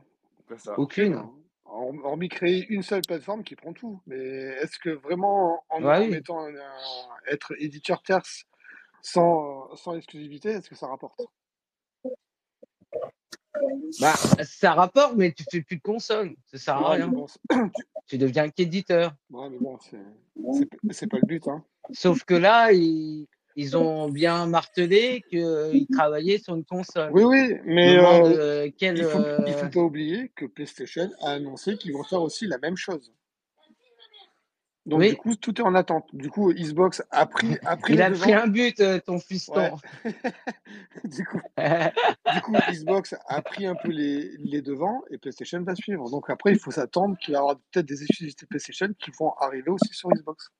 Ça. 0.58 0.78
Aucune. 0.78 1.14
Hor- 1.64 2.04
Hormis 2.04 2.28
créer 2.28 2.66
une 2.68 2.82
seule 2.82 3.02
plateforme 3.02 3.42
qui 3.42 3.56
prend 3.56 3.72
tout. 3.72 4.00
Mais 4.06 4.16
est-ce 4.16 4.78
que 4.78 4.90
vraiment, 4.90 5.64
en, 5.70 5.82
Ouais, 5.82 5.96
en 5.98 6.00
oui. 6.02 6.10
mettant 6.10 6.38
un- 6.40 6.54
un- 6.54 7.08
être 7.26 7.52
éditeur 7.58 8.02
tierce 8.02 8.44
sans, 9.02 9.74
sans 9.76 9.96
exclusivité, 9.96 10.50
est-ce 10.50 10.68
que 10.70 10.76
ça 10.76 10.86
rapporte? 10.86 11.20
Bah, 14.00 14.14
ça 14.44 14.74
rapporte, 14.74 15.16
mais 15.16 15.32
tu 15.32 15.44
fais 15.50 15.62
plus 15.62 15.76
de 15.76 15.82
console. 15.82 16.36
Ça 16.46 16.58
sert 16.58 16.76
à 16.76 16.90
rien. 16.92 17.08
bon, 17.08 17.26
Tu 18.06 18.18
deviens 18.18 18.50
qu'éditeur. 18.50 19.14
ouais, 19.30 19.48
mais 19.48 19.58
bon, 19.58 19.78
c'est 20.90 21.06
pas 21.06 21.18
le 21.18 21.24
but. 21.26 21.48
Hein. 21.48 21.64
Sauf 21.92 22.24
que 22.24 22.34
là, 22.34 22.72
ils, 22.72 23.26
ils 23.56 23.76
ont 23.76 24.08
bien 24.08 24.46
martelé 24.46 25.22
qu'ils 25.28 25.86
travaillaient 25.92 26.38
sur 26.38 26.54
une 26.54 26.64
console. 26.64 27.10
Oui, 27.12 27.24
oui, 27.24 27.54
mais 27.64 27.96
euh, 27.96 28.04
euh, 28.04 28.70
quel. 28.76 28.98
il 28.98 29.04
faut, 29.04 29.18
il 29.18 29.24
euh, 29.24 29.52
faut 29.52 29.68
pas 29.68 29.80
oublier 29.80 30.32
que 30.34 30.46
PlayStation 30.46 31.10
a 31.22 31.32
annoncé 31.32 31.76
qu'ils 31.76 31.92
vont 31.92 32.04
faire 32.04 32.22
aussi 32.22 32.46
la 32.46 32.58
même 32.58 32.76
chose. 32.76 33.12
Donc, 34.86 35.00
Oui. 35.00 35.10
du 35.10 35.16
coup, 35.16 35.34
tout 35.36 35.58
est 35.58 35.64
en 35.64 35.74
attente. 35.74 36.04
Du 36.12 36.28
coup, 36.28 36.52
Xbox 36.52 37.02
a 37.10 37.24
pris, 37.24 37.56
a 37.64 37.74
pris 37.78 37.94
Il 37.94 38.02
a 38.02 38.10
pris 38.10 38.34
un 38.34 38.46
but, 38.48 38.82
ton 39.06 39.18
fiston. 39.18 39.76
du, 41.04 41.24
coup, 41.24 41.40
du 42.34 42.40
coup, 42.42 42.52
Xbox 42.70 43.14
a 43.26 43.40
pris 43.40 43.64
un 43.64 43.76
peu 43.76 43.88
les, 43.88 44.36
les 44.40 44.60
devants 44.60 45.02
et 45.10 45.16
PlayStation 45.16 45.62
va 45.62 45.74
suivre. 45.74 46.10
Donc 46.10 46.28
après, 46.28 46.52
il 46.52 46.58
faut 46.58 46.70
s'attendre 46.70 47.16
qu'il 47.16 47.32
y 47.32 47.36
avoir 47.36 47.56
peut-être 47.72 47.86
des 47.86 48.02
exclusivités 48.02 48.44
PlayStation 48.44 48.88
qui 48.98 49.10
vont 49.18 49.32
arriver 49.40 49.70
aussi 49.70 49.94
sur 49.94 50.10
Xbox. 50.10 50.50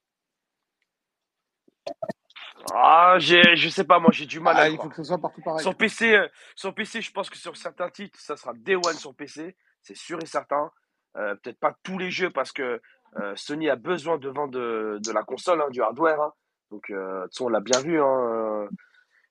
Ah, 2.73 3.17
j'ai, 3.19 3.57
je 3.57 3.69
sais 3.69 3.85
pas, 3.85 3.99
moi 3.99 4.11
j'ai 4.13 4.27
du 4.27 4.41
mal 4.41 4.57
à 4.57 4.63
Ah, 4.63 4.69
il 4.69 4.77
faut 4.79 4.89
que 4.89 4.97
ce 4.97 5.05
soit 5.05 5.19
partout 5.19 5.43
pareil. 5.43 5.61
Sur 5.63 5.77
PC, 5.77 6.15
euh, 6.17 6.29
sur 6.57 6.75
PC, 6.75 7.03
je 7.03 7.13
pense 7.13 7.29
que 7.29 7.37
sur 7.37 7.57
certains 7.57 7.91
titres, 7.91 8.19
ça 8.19 8.37
sera 8.37 8.53
Day 8.55 8.75
One 8.75 8.95
sur 8.95 9.15
PC, 9.15 9.57
c'est 9.83 9.97
sûr 9.97 10.19
et 10.23 10.27
certain. 10.27 10.71
Euh, 11.17 11.35
peut-être 11.37 11.61
pas 11.61 11.77
tous 11.83 11.99
les 11.99 12.11
jeux 12.11 12.31
parce 12.31 12.53
que 12.53 12.81
euh, 13.21 13.33
Sony 13.37 13.69
a 13.69 13.77
besoin 13.77 14.19
de 14.19 14.29
vendre 14.29 14.53
de, 14.53 14.99
de 15.05 15.13
la 15.13 15.23
console, 15.23 15.61
hein, 15.61 15.69
du 15.71 15.83
hardware. 15.83 16.21
hein. 16.21 16.33
Donc, 16.71 16.91
de 16.91 17.23
toute 17.25 17.41
on 17.43 17.49
l'a 17.49 17.61
bien 17.61 17.81
vu. 17.81 18.01
Hein, 18.01 18.67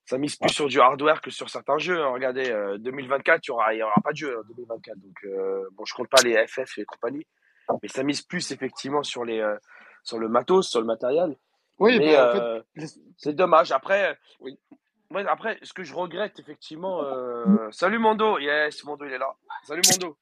ça 0.06 0.18
mise 0.18 0.36
plus 0.36 0.49
sur 0.51 0.68
du 0.68 0.80
hardware 0.80 1.20
que 1.22 1.32
sur 1.32 1.49
certains 1.49 1.78
jeux. 1.80 2.06
Regardez, 2.08 2.51
euh, 2.51 2.78
2024, 2.78 3.47
il 3.47 3.51
n'y 3.51 3.54
aura, 3.54 3.74
y 3.74 3.84
aura 3.84 3.95
pas 4.04 4.12
de 4.12 4.18
jeu 4.18 4.38
en 4.39 4.43
2024. 4.43 4.97
Donc, 4.97 5.26
bon, 5.72 5.86
je 5.86 5.93
compte 5.93 6.10
pas 6.10 6.22
les 6.22 6.45
FF 6.47 6.78
et 6.78 6.86
compagnie, 6.86 7.26
mais 7.82 7.89
ça 7.89 8.04
mise 8.04 8.22
plus 8.22 8.51
effectivement 8.51 9.01
sur 9.04 9.26
les, 9.26 9.43
sur 10.04 10.20
le 10.20 10.30
matos, 10.30 10.70
sur 10.70 10.80
le 10.80 10.86
matériel. 10.86 11.36
Oui, 11.80 11.97
mais 11.99 12.13
bah, 12.13 12.30
en 12.30 12.32
fait, 12.34 12.39
euh, 12.39 12.88
c'est 13.17 13.34
dommage. 13.36 13.71
Après, 13.71 14.17
Oui. 14.39 14.57
ouais, 15.11 15.26
après, 15.28 15.57
ce 15.63 15.74
que 15.74 15.84
je 15.84 15.93
regrette 15.93 16.39
effectivement. 16.39 17.03
euh, 17.03 17.69
Salut 17.71 17.99
Mondo, 17.99 18.38
yes, 18.39 18.84
Mondo 18.84 19.05
il 19.05 19.13
est 19.13 19.17
là. 19.17 19.34
Salut 19.63 19.82
Mondo. 19.91 20.17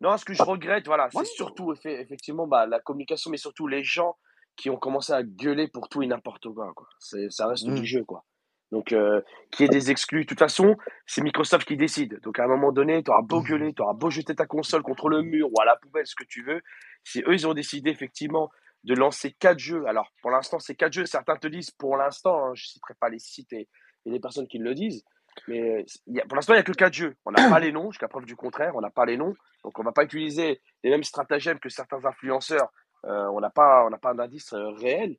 Non, 0.00 0.16
ce 0.16 0.24
que 0.24 0.32
je 0.34 0.42
regrette, 0.42 0.86
voilà, 0.86 1.08
c'est 1.12 1.24
surtout 1.26 1.72
effe- 1.72 1.86
effectivement 2.00 2.46
bah, 2.46 2.66
la 2.66 2.80
communication, 2.80 3.30
mais 3.30 3.36
surtout 3.36 3.66
les 3.66 3.84
gens 3.84 4.16
qui 4.56 4.68
ont 4.70 4.76
commencé 4.76 5.12
à 5.12 5.22
gueuler 5.22 5.68
pour 5.68 5.88
tout 5.88 6.02
et 6.02 6.06
n'importe 6.06 6.48
quoi. 6.52 6.72
ça 6.98 7.46
reste 7.46 7.66
du 7.66 7.84
jeu, 7.86 8.04
quoi. 8.04 8.24
Donc, 8.72 8.92
euh, 8.92 9.20
qu'il 9.50 9.64
y 9.64 9.66
ait 9.66 9.68
des 9.68 9.90
exclus. 9.90 10.22
De 10.22 10.28
toute 10.28 10.38
façon, 10.38 10.76
c'est 11.04 11.22
Microsoft 11.22 11.66
qui 11.66 11.76
décide. 11.76 12.20
Donc, 12.20 12.38
à 12.38 12.44
un 12.44 12.46
moment 12.46 12.70
donné, 12.72 13.02
tu 13.02 13.10
auras 13.10 13.22
beau 13.22 13.42
gueuler, 13.42 13.74
tu 13.74 13.82
auras 13.82 13.94
beau 13.94 14.10
jeter 14.10 14.34
ta 14.34 14.46
console 14.46 14.82
contre 14.82 15.08
le 15.08 15.22
mur 15.22 15.48
ou 15.52 15.60
à 15.60 15.64
la 15.64 15.76
poubelle, 15.76 16.06
ce 16.06 16.14
que 16.14 16.22
tu 16.24 16.44
veux. 16.44 16.62
Si 17.02 17.20
eux, 17.26 17.32
ils 17.34 17.46
ont 17.48 17.54
décidé 17.54 17.90
effectivement 17.90 18.48
de 18.84 18.94
lancer 18.94 19.32
quatre 19.32 19.58
jeux, 19.58 19.84
alors 19.86 20.10
pour 20.22 20.30
l'instant, 20.30 20.58
c'est 20.58 20.74
quatre 20.74 20.92
jeux. 20.92 21.06
Certains 21.06 21.36
te 21.36 21.46
disent 21.46 21.70
pour 21.70 21.96
l'instant, 21.96 22.46
hein, 22.46 22.52
je 22.54 22.62
ne 22.62 22.66
citerai 22.68 22.94
pas 22.98 23.08
les 23.08 23.18
sites 23.18 23.52
et, 23.52 23.68
et 24.06 24.10
les 24.10 24.20
personnes 24.20 24.46
qui 24.48 24.58
le 24.58 24.74
disent, 24.74 25.04
mais 25.48 25.84
il 26.06 26.16
y 26.16 26.20
a- 26.20 26.24
pour 26.26 26.36
l'instant, 26.36 26.54
il 26.54 26.56
n'y 26.56 26.60
a 26.60 26.64
que 26.64 26.72
quatre 26.72 26.94
jeux. 26.94 27.16
On 27.24 27.30
n'a 27.32 27.48
pas 27.48 27.58
les 27.60 27.72
noms, 27.72 27.90
jusqu'à 27.90 28.08
preuve 28.08 28.24
du 28.24 28.36
contraire, 28.36 28.72
on 28.74 28.80
n'a 28.80 28.90
pas 28.90 29.04
les 29.04 29.16
noms. 29.16 29.34
Donc, 29.64 29.78
on 29.78 29.82
ne 29.82 29.86
va 29.88 29.92
pas 29.92 30.04
utiliser 30.04 30.60
les 30.82 30.90
mêmes 30.90 31.04
stratagèmes 31.04 31.58
que 31.58 31.68
certains 31.68 32.04
influenceurs. 32.04 32.70
Euh, 33.04 33.26
on 33.32 33.40
n'a 33.40 33.50
pas, 33.50 33.86
on 33.86 33.98
pas 33.98 34.14
d'indice 34.14 34.52
euh, 34.52 34.70
réel. 34.70 35.16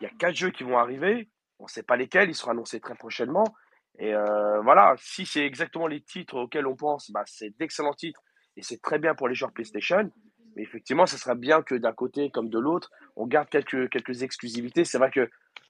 Il 0.00 0.04
y 0.04 0.06
a 0.06 0.10
quatre 0.18 0.34
jeux 0.34 0.50
qui 0.50 0.62
vont 0.64 0.78
arriver. 0.78 1.28
On 1.58 1.64
ne 1.64 1.68
sait 1.68 1.82
pas 1.82 1.96
lesquels. 1.96 2.28
Ils 2.28 2.34
seront 2.34 2.52
annoncés 2.52 2.80
très 2.80 2.94
prochainement. 2.94 3.44
Et 3.98 4.12
euh, 4.14 4.60
voilà, 4.62 4.94
si 4.98 5.24
c'est 5.24 5.44
exactement 5.44 5.86
les 5.86 6.00
titres 6.00 6.36
auxquels 6.36 6.66
on 6.66 6.74
pense, 6.74 7.10
bah, 7.12 7.22
c'est 7.26 7.50
d'excellents 7.58 7.92
titres 7.94 8.20
et 8.56 8.62
c'est 8.62 8.80
très 8.82 8.98
bien 8.98 9.14
pour 9.14 9.28
les 9.28 9.34
joueurs 9.36 9.52
PlayStation. 9.52 10.10
Mais 10.56 10.62
effectivement, 10.62 11.06
ce 11.06 11.16
serait 11.18 11.34
bien 11.34 11.62
que 11.62 11.74
d'un 11.74 11.92
côté 11.92 12.30
comme 12.30 12.48
de 12.48 12.58
l'autre, 12.58 12.90
on 13.16 13.26
garde 13.26 13.48
quelques, 13.48 13.88
quelques 13.90 14.22
exclusivités. 14.22 14.84
C'est 14.84 14.98
vrai 14.98 15.10
que 15.10 15.28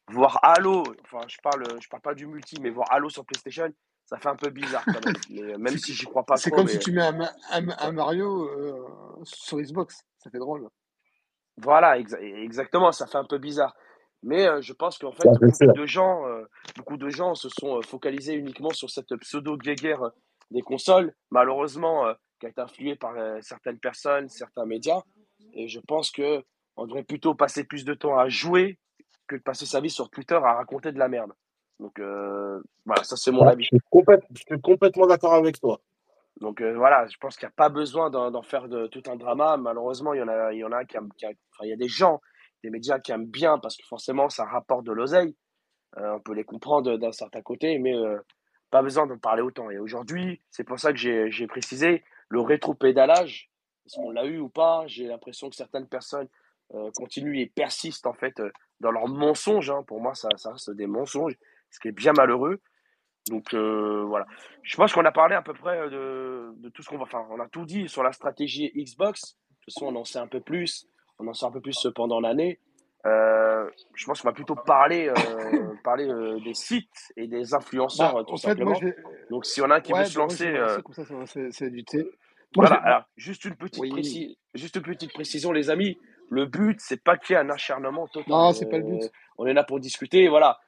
voir 0.08 0.38
Halo, 0.42 0.82
enfin, 1.02 1.26
je 1.28 1.36
parle, 1.42 1.64
je 1.80 1.88
parle 1.88 2.02
pas 2.02 2.14
du 2.14 2.26
multi, 2.26 2.60
mais 2.60 2.70
voir 2.70 2.92
Halo 2.92 3.08
sur 3.08 3.24
PlayStation, 3.24 3.72
ça 4.04 4.18
fait 4.18 4.28
un 4.28 4.36
peu 4.36 4.50
bizarre 4.50 4.84
quand 4.84 5.04
même. 5.04 5.14
Mais, 5.30 5.42
euh, 5.42 5.58
même 5.58 5.78
si 5.78 5.94
j'y 5.94 6.04
crois 6.04 6.24
pas 6.24 6.36
C'est 6.36 6.50
comme 6.50 6.66
mais... 6.66 6.72
si 6.72 6.78
tu 6.78 6.92
mets 6.92 7.02
un, 7.02 7.18
un- 7.52 7.68
un 7.78 7.92
Mario 7.92 8.48
euh, 8.48 8.86
sur 9.24 9.58
Xbox. 9.58 10.02
Ça 10.18 10.30
fait 10.30 10.38
drôle. 10.38 10.68
Voilà, 11.56 11.98
exa- 11.98 12.20
exactement, 12.20 12.92
ça 12.92 13.06
fait 13.06 13.18
un 13.18 13.24
peu 13.24 13.38
bizarre. 13.38 13.74
Mais 14.22 14.46
euh, 14.46 14.60
je 14.62 14.72
pense 14.72 14.98
qu'en 14.98 15.12
fait, 15.12 15.28
beaucoup 15.28 15.72
de 15.72 15.86
gens, 15.86 16.26
euh, 16.26 16.44
beaucoup 16.76 16.96
de 16.96 17.08
gens 17.10 17.34
se 17.34 17.48
sont 17.48 17.78
euh, 17.78 17.82
focalisés 17.82 18.34
uniquement 18.34 18.70
sur 18.70 18.90
cette 18.90 19.14
pseudo-guéguerre 19.16 20.02
euh, 20.02 20.10
des 20.50 20.62
consoles, 20.62 21.14
malheureusement, 21.30 22.06
euh, 22.06 22.14
qui 22.44 22.48
a 22.48 22.50
été 22.50 22.60
influée 22.60 22.96
par 22.96 23.16
euh, 23.16 23.38
certaines 23.42 23.78
personnes, 23.78 24.28
certains 24.28 24.66
médias. 24.66 25.02
Et 25.54 25.68
je 25.68 25.80
pense 25.80 26.10
que 26.10 26.44
on 26.76 26.86
devrait 26.86 27.04
plutôt 27.04 27.34
passer 27.34 27.64
plus 27.64 27.84
de 27.84 27.94
temps 27.94 28.18
à 28.18 28.28
jouer 28.28 28.78
que 29.28 29.36
de 29.36 29.42
passer 29.42 29.66
sa 29.66 29.80
vie 29.80 29.90
sur 29.90 30.10
Twitter 30.10 30.34
à 30.36 30.54
raconter 30.54 30.92
de 30.92 30.98
la 30.98 31.08
merde. 31.08 31.32
Donc 31.80 31.98
euh, 32.00 32.60
voilà, 32.84 33.04
ça 33.04 33.16
c'est 33.16 33.32
mon 33.32 33.46
Ouais, 33.46 33.48
avis. 33.48 33.70
je, 33.72 33.76
suis 33.76 33.80
complète- 33.90 34.26
je 34.34 34.42
suis 34.48 34.60
complètement 34.62 35.06
d'accord 35.06 35.34
avec 35.34 35.60
toi. 35.60 35.80
Donc 36.40 36.60
euh, 36.62 36.74
voilà, 36.76 37.06
je 37.08 37.16
pense 37.18 37.36
qu'il 37.36 37.46
n'y 37.46 37.52
a 37.52 37.54
pas 37.56 37.70
besoin 37.70 38.10
d'en 38.10 38.42
faire 38.42 38.68
de, 38.68 38.86
tout 38.88 39.02
un 39.08 39.16
drama. 39.16 39.56
Malheureusement, 39.56 40.14
il 40.14 40.20
y 40.20 40.22
en 40.22 40.28
a, 40.28 40.52
il 40.52 40.58
y 40.60 40.64
en 40.64 40.72
a 40.72 40.84
qui, 40.84 40.96
aiment- 40.96 41.12
qui 41.16 41.26
enfin, 41.26 41.64
il 41.64 41.70
y 41.70 41.72
a 41.72 41.76
des 41.76 41.88
gens, 41.88 42.20
des 42.64 42.70
médias 42.70 43.00
qui 43.00 43.12
aiment 43.12 43.26
bien 43.26 43.58
parce 43.58 43.76
que 43.76 43.84
forcément, 43.88 44.28
ça 44.30 44.44
rapporte 44.44 44.84
de 44.84 44.92
l'oseille. 44.92 45.36
Euh, 45.98 46.14
on 46.16 46.20
peut 46.20 46.34
les 46.34 46.44
comprendre 46.44 46.96
d'un 46.98 47.12
certain 47.12 47.42
côté, 47.42 47.78
mais 47.78 47.94
pas 48.70 48.82
besoin 48.82 49.06
d'en 49.06 49.18
parler 49.18 49.42
autant. 49.42 49.70
Et 49.70 49.78
aujourd'hui, 49.78 50.42
c'est 50.50 50.64
pour 50.64 50.80
ça 50.80 50.92
que 50.92 50.98
j'ai 50.98 51.48
précisé 51.48 52.04
le 52.34 52.40
rétro-pédalage. 52.40 53.50
Est-ce 53.86 53.96
qu'on 53.96 54.10
l'a 54.10 54.24
eu 54.24 54.38
ou 54.38 54.48
pas? 54.48 54.84
J'ai 54.86 55.06
l'impression 55.06 55.48
que 55.48 55.56
certaines 55.56 55.88
personnes 55.88 56.28
euh, 56.74 56.90
continuent 56.96 57.38
et 57.38 57.46
persistent 57.46 58.06
en 58.06 58.12
fait 58.14 58.40
euh, 58.40 58.50
dans 58.80 58.90
leurs 58.90 59.08
mensonges. 59.08 59.70
hein. 59.70 59.82
Pour 59.86 60.00
moi, 60.00 60.14
ça, 60.14 60.28
reste 60.44 60.70
des 60.72 60.86
mensonges, 60.86 61.36
ce 61.70 61.78
qui 61.80 61.88
est 61.88 61.92
bien 61.92 62.12
malheureux. 62.16 62.60
Donc 63.28 63.54
euh, 63.54 64.04
voilà. 64.06 64.26
Je 64.62 64.76
pense 64.76 64.92
qu'on 64.92 65.04
a 65.04 65.12
parlé 65.12 65.34
à 65.34 65.42
peu 65.42 65.54
près 65.54 65.88
de, 65.88 66.52
de 66.56 66.68
tout 66.70 66.82
ce 66.82 66.88
qu'on 66.88 66.98
va. 66.98 67.04
Enfin, 67.04 67.24
on 67.30 67.40
a 67.40 67.48
tout 67.48 67.64
dit 67.64 67.88
sur 67.88 68.02
la 68.02 68.12
stratégie 68.12 68.70
Xbox. 68.74 69.20
De 69.22 69.54
toute 69.64 69.74
façon, 69.74 69.86
on 69.86 69.96
en 69.96 70.04
sait 70.04 70.18
un 70.18 70.26
peu 70.26 70.40
plus. 70.40 70.86
On 71.18 71.28
en 71.28 71.32
sait 71.32 71.46
un 71.46 71.52
peu 71.52 71.60
plus 71.60 71.86
pendant 71.94 72.20
l'année. 72.20 72.58
Euh, 73.06 73.68
je 73.94 74.04
pense 74.06 74.22
qu'on 74.22 74.28
va 74.28 74.32
plutôt 74.32 74.54
parler, 74.54 75.08
euh, 75.08 75.12
parler 75.84 76.08
euh, 76.08 76.40
des 76.40 76.54
sites 76.54 77.12
et 77.16 77.26
des 77.26 77.52
influenceurs, 77.54 78.14
Bah, 78.14 78.24
tout 78.26 78.34
en 78.34 78.36
fait, 78.38 78.54
moi, 78.56 78.74
simplement. 78.74 78.78
vais. 78.96 78.96
Donc, 79.30 79.44
si 79.44 79.60
on 79.60 79.70
a 79.70 79.76
un 79.76 79.80
qui 79.80 79.92
Ouais, 79.92 80.00
veut 80.00 80.04
se 80.06 80.18
bah, 80.18 80.26
je 80.28 80.52
lancer, 80.54 81.50
c'est 81.52 81.70
du 81.70 81.84
thé. 81.84 81.98
Moi, 82.56 82.66
voilà. 82.66 82.76
Alors, 82.82 83.02
juste 83.16 83.44
une 83.44 83.56
petite 83.56 83.80
Oui. 83.82 84.38
juste 84.54 84.76
une 84.76 84.82
petite 84.82 85.12
précision, 85.12 85.52
les 85.52 85.70
amis. 85.70 85.98
Le 86.30 86.46
but, 86.46 86.80
c'est 86.80 87.02
pas 87.02 87.18
qu'il 87.18 87.34
y 87.34 87.36
ait 87.36 87.42
un 87.42 87.50
acharnement 87.50 88.06
total. 88.06 88.30
Non, 88.30 88.52
c'est 88.52 88.68
pas 88.68 88.78
le 88.78 88.84
but. 88.84 89.10
On 89.36 89.46
est 89.46 89.52
là 89.52 89.64
pour 89.64 89.80
discuter. 89.80 90.28
Voilà. 90.28 90.58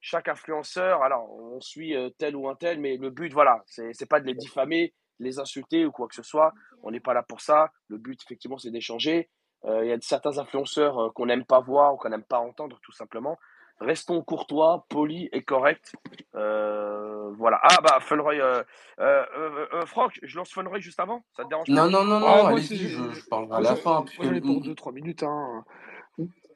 Chaque 0.00 0.28
influenceur, 0.28 1.02
alors, 1.02 1.32
on 1.32 1.60
suit 1.60 1.94
tel 2.18 2.36
ou 2.36 2.48
un 2.48 2.54
tel, 2.54 2.78
mais 2.78 2.96
le 2.98 3.10
but, 3.10 3.32
voilà, 3.32 3.62
c'est 3.66 4.08
pas 4.08 4.20
de 4.20 4.26
les 4.26 4.34
diffamer, 4.34 4.92
les 5.18 5.38
insulter 5.38 5.86
ou 5.86 5.90
quoi 5.90 6.06
que 6.06 6.14
ce 6.14 6.22
soit. 6.22 6.52
On 6.82 6.90
n'est 6.90 7.00
pas 7.00 7.14
là 7.14 7.22
pour 7.22 7.40
ça. 7.40 7.72
Le 7.88 7.96
but, 7.98 8.20
effectivement, 8.22 8.58
c'est 8.58 8.70
d'échanger. 8.70 9.30
Euh, 9.66 9.84
Il 9.84 9.88
y 9.88 9.92
a 9.92 9.98
certains 10.00 10.38
influenceurs 10.38 10.98
euh, 10.98 11.10
qu'on 11.10 11.26
n'aime 11.26 11.44
pas 11.44 11.60
voir 11.60 11.94
ou 11.94 11.96
qu'on 11.96 12.10
n'aime 12.10 12.24
pas 12.24 12.38
entendre, 12.38 12.78
tout 12.82 12.92
simplement. 12.92 13.38
Restons 13.80 14.22
courtois, 14.22 14.86
polis 14.88 15.28
et 15.32 15.42
corrects. 15.42 15.92
Euh, 16.36 17.30
voilà. 17.36 17.58
Ah, 17.62 17.80
bah, 17.82 17.98
Funroy. 18.00 18.40
Euh, 18.40 18.62
euh, 19.00 19.24
euh, 19.36 19.66
euh, 19.72 19.86
Franck, 19.86 20.18
je 20.22 20.36
lance 20.36 20.50
Funroy 20.52 20.80
juste 20.80 21.00
avant? 21.00 21.24
Ça 21.36 21.42
te 21.44 21.48
dérange 21.48 21.66
pas? 21.66 21.72
Non, 21.72 21.90
non, 21.90 22.04
non, 22.04 22.20
non, 22.20 22.26
moi, 22.26 22.48
allez-y, 22.50 22.76
je, 22.76 23.10
je 23.10 23.24
parlerai 23.28 23.56
à 23.56 23.60
la 23.60 23.76
fin. 23.76 24.04
j'en 24.20 24.32
ai 24.32 24.40
pour 24.40 24.60
2-3 24.60 24.92
minutes. 24.92 25.22
Hein. 25.24 25.64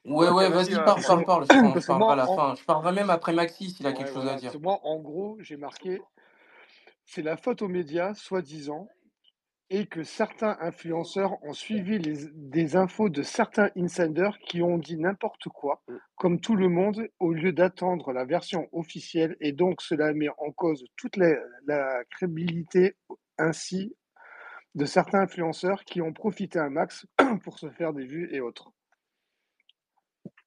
Ouais, 0.04 0.28
ouais, 0.30 0.48
vas-y, 0.48 0.74
euh, 0.74 0.84
parle, 0.84 1.02
parle, 1.02 1.24
parle. 1.26 1.46
Je, 1.50 1.54
je 1.54 1.60
Parce 1.60 1.86
que 1.86 1.86
parlerai 1.88 1.94
à 1.94 1.98
moi, 1.98 2.16
la 2.16 2.28
en- 2.28 2.36
fin. 2.36 2.54
Je 2.54 2.64
parlerai 2.64 2.92
même 2.92 3.10
après 3.10 3.32
Maxi 3.32 3.70
s'il 3.70 3.86
a 3.86 3.90
Ouais, 3.90 3.96
quelque 3.96 4.12
chose 4.12 4.28
à 4.28 4.36
dire. 4.36 4.52
Moi, 4.60 4.78
en 4.84 4.98
gros, 4.98 5.36
j'ai 5.40 5.56
marqué 5.56 6.00
c'est 7.04 7.22
la 7.22 7.36
faute 7.38 7.62
aux 7.62 7.68
médias, 7.68 8.12
soi-disant, 8.14 8.86
et 9.70 9.86
que 9.86 10.02
certains 10.02 10.56
influenceurs 10.60 11.42
ont 11.44 11.52
suivi 11.52 11.98
les, 11.98 12.26
des 12.32 12.76
infos 12.76 13.08
de 13.08 13.22
certains 13.22 13.70
insiders 13.76 14.38
qui 14.38 14.62
ont 14.62 14.78
dit 14.78 14.96
n'importe 14.96 15.48
quoi, 15.48 15.82
Mm. 15.88 15.96
comme 16.16 16.40
tout 16.40 16.56
le 16.56 16.68
monde, 16.68 17.08
au 17.18 17.32
lieu 17.32 17.52
d'attendre 17.52 18.12
la 18.12 18.24
version 18.24 18.68
officielle, 18.72 19.36
et 19.40 19.52
donc 19.52 19.82
cela 19.82 20.12
met 20.12 20.28
en 20.38 20.52
cause 20.52 20.84
toute 20.96 21.16
la, 21.16 21.34
la 21.66 22.04
crédibilité 22.10 22.96
ainsi 23.38 23.94
de 24.74 24.84
certains 24.84 25.20
influenceurs 25.20 25.84
qui 25.84 26.00
ont 26.00 26.12
profité 26.12 26.58
un 26.58 26.70
max 26.70 27.06
pour 27.44 27.58
se 27.58 27.70
faire 27.70 27.92
des 27.92 28.06
vues 28.06 28.28
et 28.32 28.40
autres. 28.40 28.72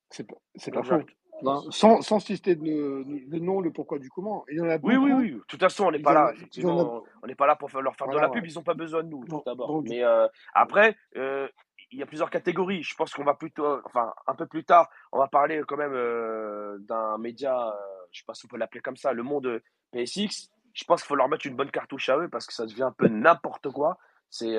C'est 0.09 0.27
pas, 0.27 0.35
c'est 0.55 0.71
pas 0.71 0.83
faux. 0.83 1.05
Non, 1.43 1.71
sans, 1.71 2.01
sans 2.01 2.19
citer 2.19 2.55
le, 2.55 3.03
le 3.03 3.39
nom, 3.39 3.61
le 3.61 3.71
pourquoi 3.71 3.99
du 3.99 4.09
comment. 4.09 4.45
Il 4.49 4.57
y 4.57 4.61
en 4.61 4.69
a 4.69 4.77
Oui, 4.83 4.95
oui, 4.95 5.11
oui. 5.13 5.31
De 5.31 5.43
toute 5.47 5.59
façon, 5.59 5.85
on 5.85 5.91
n'est 5.91 5.99
pas 5.99 6.13
là, 6.13 6.31
a. 6.31 7.01
On 7.23 7.27
n'est 7.27 7.35
pas 7.35 7.47
là 7.47 7.55
pour 7.55 7.69
leur 7.81 7.95
faire 7.95 8.07
de 8.07 8.17
la 8.17 8.29
pub. 8.29 8.43
ouais. 8.43 8.49
Ils 8.49 8.55
n'ont 8.55 8.63
pas 8.63 8.73
besoin 8.73 9.03
de 9.03 9.09
nous, 9.09 9.25
tout 9.25 9.41
d'abord. 9.45 9.81
Mais 9.83 10.03
euh, 10.03 10.27
après, 10.53 10.95
euh, 11.17 11.47
il 11.91 11.99
y 11.99 12.03
a 12.03 12.05
plusieurs 12.05 12.29
catégories. 12.29 12.83
Je 12.83 12.95
pense 12.95 13.13
qu'on 13.13 13.23
va 13.23 13.33
plutôt, 13.33 13.79
enfin, 13.85 14.13
un 14.27 14.35
peu 14.35 14.45
plus 14.45 14.63
tard, 14.63 14.89
on 15.11 15.19
va 15.19 15.27
parler 15.27 15.61
quand 15.67 15.77
même 15.77 15.93
euh, 15.93 16.77
d'un 16.79 17.17
média, 17.17 17.73
je 18.11 18.19
sais 18.19 18.25
pas 18.25 18.33
si 18.33 18.45
on 18.45 18.47
peut 18.49 18.57
l'appeler 18.57 18.81
comme 18.81 18.97
ça, 18.97 19.13
le 19.13 19.23
monde 19.23 19.61
PSX. 19.91 20.49
Je 20.73 20.83
pense 20.85 21.01
qu'il 21.01 21.07
faut 21.09 21.15
leur 21.15 21.27
mettre 21.27 21.45
une 21.45 21.55
bonne 21.55 21.71
cartouche 21.71 22.07
à 22.09 22.17
eux 22.17 22.29
parce 22.29 22.47
que 22.47 22.53
ça 22.53 22.65
devient 22.65 22.83
un 22.83 22.93
peu 22.93 23.07
n'importe 23.07 23.69
quoi. 23.71 23.97
C'est 24.29 24.57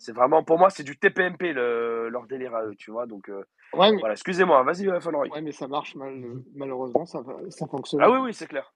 c'est 0.00 0.12
vraiment, 0.12 0.42
pour 0.42 0.58
moi, 0.58 0.70
c'est 0.70 0.82
du 0.82 0.96
TPMP 0.96 1.52
le, 1.52 2.08
leur 2.08 2.26
délire 2.26 2.54
à 2.54 2.64
eux, 2.64 2.74
tu 2.74 2.90
vois. 2.90 3.06
Donc 3.06 3.28
euh, 3.28 3.44
ouais, 3.74 3.92
mais, 3.92 3.98
voilà, 4.00 4.14
excusez-moi, 4.14 4.62
vas-y, 4.64 4.88
euh, 4.88 5.00
ouais, 5.00 5.42
mais 5.42 5.52
ça 5.52 5.68
marche 5.68 5.94
mal, 5.96 6.14
malheureusement, 6.54 7.06
ça, 7.06 7.22
ça 7.50 7.66
fonctionne. 7.66 8.02
Ah 8.02 8.10
oui, 8.10 8.18
oui, 8.20 8.34
c'est 8.34 8.46
clair. 8.48 8.72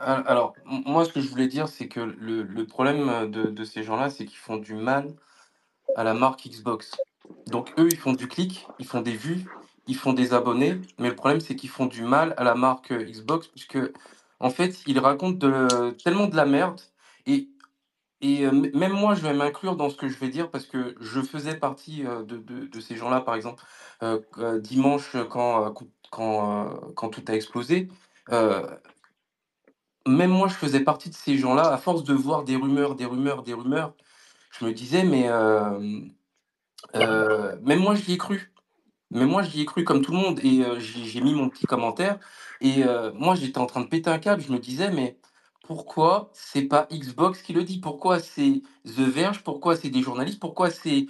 Al- 0.00 0.24
Alors, 0.26 0.54
moi, 0.64 1.04
ce 1.04 1.12
que 1.12 1.20
je 1.20 1.28
voulais 1.28 1.48
dire, 1.48 1.68
c'est 1.68 1.88
que 1.88 2.00
le, 2.00 2.42
le 2.42 2.66
problème 2.66 3.30
de, 3.30 3.44
de 3.50 3.64
ces 3.64 3.82
gens-là, 3.82 4.10
c'est 4.10 4.26
qu'ils 4.26 4.38
font 4.38 4.56
du 4.56 4.74
mal 4.74 5.14
à 5.96 6.04
la 6.04 6.14
marque 6.14 6.46
Xbox. 6.48 6.92
Donc, 7.46 7.72
eux, 7.78 7.88
ils 7.90 7.98
font 7.98 8.12
du 8.12 8.28
clic, 8.28 8.66
ils 8.78 8.86
font 8.86 9.00
des 9.02 9.16
vues, 9.16 9.46
ils 9.86 9.96
font 9.96 10.12
des 10.12 10.34
abonnés, 10.34 10.80
mais 10.98 11.08
le 11.08 11.16
problème, 11.16 11.40
c'est 11.40 11.56
qu'ils 11.56 11.70
font 11.70 11.86
du 11.86 12.02
mal 12.02 12.34
à 12.36 12.44
la 12.44 12.54
marque 12.54 12.92
euh, 12.92 13.04
Xbox, 13.04 13.48
puisque, 13.48 13.78
en 14.40 14.50
fait, 14.50 14.82
ils 14.86 14.98
racontent 14.98 15.38
de- 15.48 15.90
tellement 16.04 16.26
de 16.28 16.36
la 16.36 16.46
merde. 16.46 16.80
Et, 17.26 17.48
et 18.22 18.46
euh, 18.46 18.52
même 18.74 18.92
moi, 18.92 19.14
je 19.14 19.22
vais 19.22 19.34
m'inclure 19.34 19.76
dans 19.76 19.90
ce 19.90 19.96
que 19.96 20.08
je 20.08 20.18
vais 20.18 20.28
dire, 20.30 20.50
parce 20.50 20.66
que 20.66 20.96
je 21.00 21.22
faisais 21.22 21.56
partie 21.56 22.06
euh, 22.06 22.24
de, 22.24 22.38
de- 22.38 22.66
ces 22.80 22.96
gens-là, 22.96 23.20
par 23.22 23.36
exemple, 23.36 23.64
euh, 24.02 24.20
dimanche, 24.60 25.16
quand, 25.30 25.74
quand, 26.10 26.92
quand 26.96 27.10
tout 27.10 27.24
a 27.28 27.34
explosé. 27.34 27.88
même 30.06 30.30
moi, 30.30 30.48
je 30.48 30.54
faisais 30.54 30.80
partie 30.80 31.10
de 31.10 31.14
ces 31.16 31.38
gens-là, 31.38 31.72
à 31.72 31.78
force 31.78 32.04
de 32.04 32.14
voir 32.14 32.44
des 32.44 32.56
rumeurs, 32.56 32.94
des 32.96 33.06
rumeurs, 33.06 33.42
des 33.44 33.54
rumeurs, 33.54 33.94
je 34.58 34.64
me 34.66 34.72
disais, 34.72 35.04
mais 35.04 35.28
même 37.62 37.80
moi, 37.80 37.94
j'y 37.96 38.14
ai 38.14 38.18
cru. 38.18 38.52
Mais 39.12 39.26
moi, 39.26 39.42
j'y 39.44 39.62
ai 39.62 39.66
cru 39.66 39.84
comme 39.84 40.02
tout 40.02 40.12
le 40.12 40.18
monde 40.18 40.40
et 40.44 40.64
j'ai 40.80 41.22
mis 41.22 41.34
mon 41.34 41.50
petit 41.50 41.66
commentaire. 41.66 42.18
Et 42.62 42.84
moi, 43.14 43.36
j'étais 43.36 43.58
en 43.60 43.66
train 43.66 43.82
de 43.82 43.88
péter 43.88 44.10
un 44.10 44.20
câble. 44.20 44.42
Je 44.42 44.52
me 44.52 44.60
disais, 44.60 44.90
mais 44.92 45.19
pourquoi 45.70 46.30
c'est 46.34 46.64
pas 46.64 46.88
Xbox 46.92 47.42
qui 47.42 47.52
le 47.52 47.62
dit? 47.64 47.78
Pourquoi 47.80 48.18
c'est 48.20 48.62
The 48.86 49.00
Verge? 49.00 49.44
Pourquoi 49.44 49.76
c'est 49.76 49.90
des 49.90 50.02
journalistes? 50.02 50.40
Pourquoi 50.40 50.70
c'est 50.70 51.06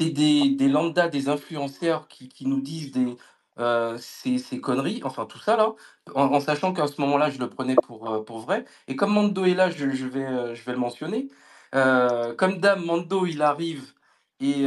des, 0.00 0.50
des 0.50 0.68
lambda, 0.68 1.08
des 1.08 1.28
influenceurs 1.30 2.08
qui, 2.08 2.28
qui 2.28 2.46
nous 2.46 2.60
disent 2.60 2.92
des, 2.92 3.16
euh, 3.58 3.96
ces, 3.98 4.38
ces 4.38 4.60
conneries, 4.60 5.00
enfin 5.04 5.24
tout 5.26 5.38
ça 5.38 5.56
là, 5.56 5.74
en, 6.14 6.24
en 6.34 6.40
sachant 6.40 6.72
qu'à 6.74 6.86
ce 6.88 7.00
moment-là, 7.00 7.30
je 7.30 7.38
le 7.38 7.48
prenais 7.50 7.78
pour, 7.78 8.10
euh, 8.10 8.22
pour 8.24 8.40
vrai. 8.40 8.64
Et 8.88 8.96
comme 8.96 9.12
Mando 9.14 9.44
est 9.46 9.54
là, 9.54 9.70
je, 9.70 9.90
je 9.92 10.06
vais, 10.06 10.26
euh, 10.26 10.54
je 10.54 10.62
vais 10.64 10.72
le 10.72 10.78
mentionner. 10.78 11.28
Comme 11.72 12.58
Dame 12.60 12.84
Mando, 12.84 13.24
il 13.26 13.40
arrive 13.42 13.94
et 14.40 14.66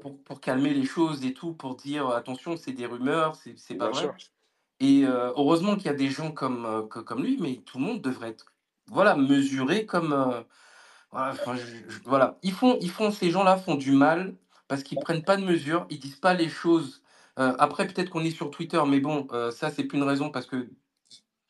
pour, 0.00 0.22
pour 0.24 0.40
calmer 0.40 0.72
les 0.74 0.84
choses 0.86 1.24
et 1.24 1.34
tout, 1.34 1.54
pour 1.54 1.76
dire 1.76 2.08
attention, 2.10 2.56
c'est 2.56 2.72
des 2.72 2.86
rumeurs, 2.86 3.36
c'est 3.36 3.58
c'est 3.58 3.74
pas 3.76 3.88
Bien 3.88 3.90
vrai. 3.90 4.10
sûr. 4.10 4.14
Et 4.82 5.04
euh, 5.06 5.32
heureusement 5.36 5.76
qu'il 5.76 5.86
y 5.86 5.90
a 5.90 5.94
des 5.94 6.10
gens 6.10 6.32
comme, 6.32 6.66
euh, 6.66 6.82
comme 6.82 7.24
lui, 7.24 7.38
mais 7.40 7.58
tout 7.66 7.78
le 7.78 7.84
monde 7.84 8.02
devrait 8.02 8.30
être 8.30 8.46
voilà, 8.88 9.16
mesuré 9.16 9.86
comme. 9.86 10.12
euh, 10.12 10.42
voilà. 12.04 12.38
Ils 12.42 12.52
font, 12.52 12.78
ces 13.12 13.30
gens-là 13.30 13.56
font 13.58 13.76
du 13.76 13.92
mal 13.92 14.36
parce 14.68 14.84
qu'ils 14.84 14.98
prennent 15.00 15.24
pas 15.24 15.38
de 15.38 15.44
mesures, 15.44 15.86
ils 15.90 16.00
disent 16.00 16.16
pas 16.20 16.34
les 16.34 16.50
choses. 16.50 17.02
Après, 17.36 17.86
peut-être 17.88 18.10
qu'on 18.10 18.24
est 18.24 18.30
sur 18.30 18.50
Twitter, 18.50 18.82
mais 18.86 19.00
bon, 19.00 19.26
euh, 19.32 19.50
ça, 19.52 19.70
c'est 19.70 19.84
plus 19.84 19.98
une 19.98 20.04
raison 20.04 20.30
parce 20.30 20.46
que 20.46 20.70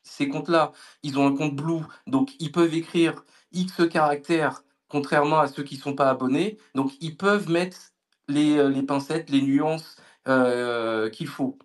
ces 0.03 0.29
comptes-là, 0.29 0.73
ils 1.03 1.19
ont 1.19 1.27
un 1.27 1.35
compte 1.35 1.55
Blue, 1.55 1.83
donc 2.07 2.31
ils 2.39 2.51
peuvent 2.51 2.73
écrire 2.75 3.23
X 3.53 3.87
caractères, 3.89 4.63
contrairement 4.89 5.39
à 5.39 5.47
ceux 5.49 5.63
qui 5.63 5.77
sont 5.77 5.95
pas 5.95 6.09
abonnés. 6.09 6.57
Donc, 6.75 6.93
ils 7.01 7.17
peuvent 7.17 7.49
mettre 7.49 7.77
les, 8.29 8.83
pincettes, 8.83 9.29
les 9.31 9.41
nuances 9.41 9.97
qu'il 11.13 11.27
faut. 11.27 11.57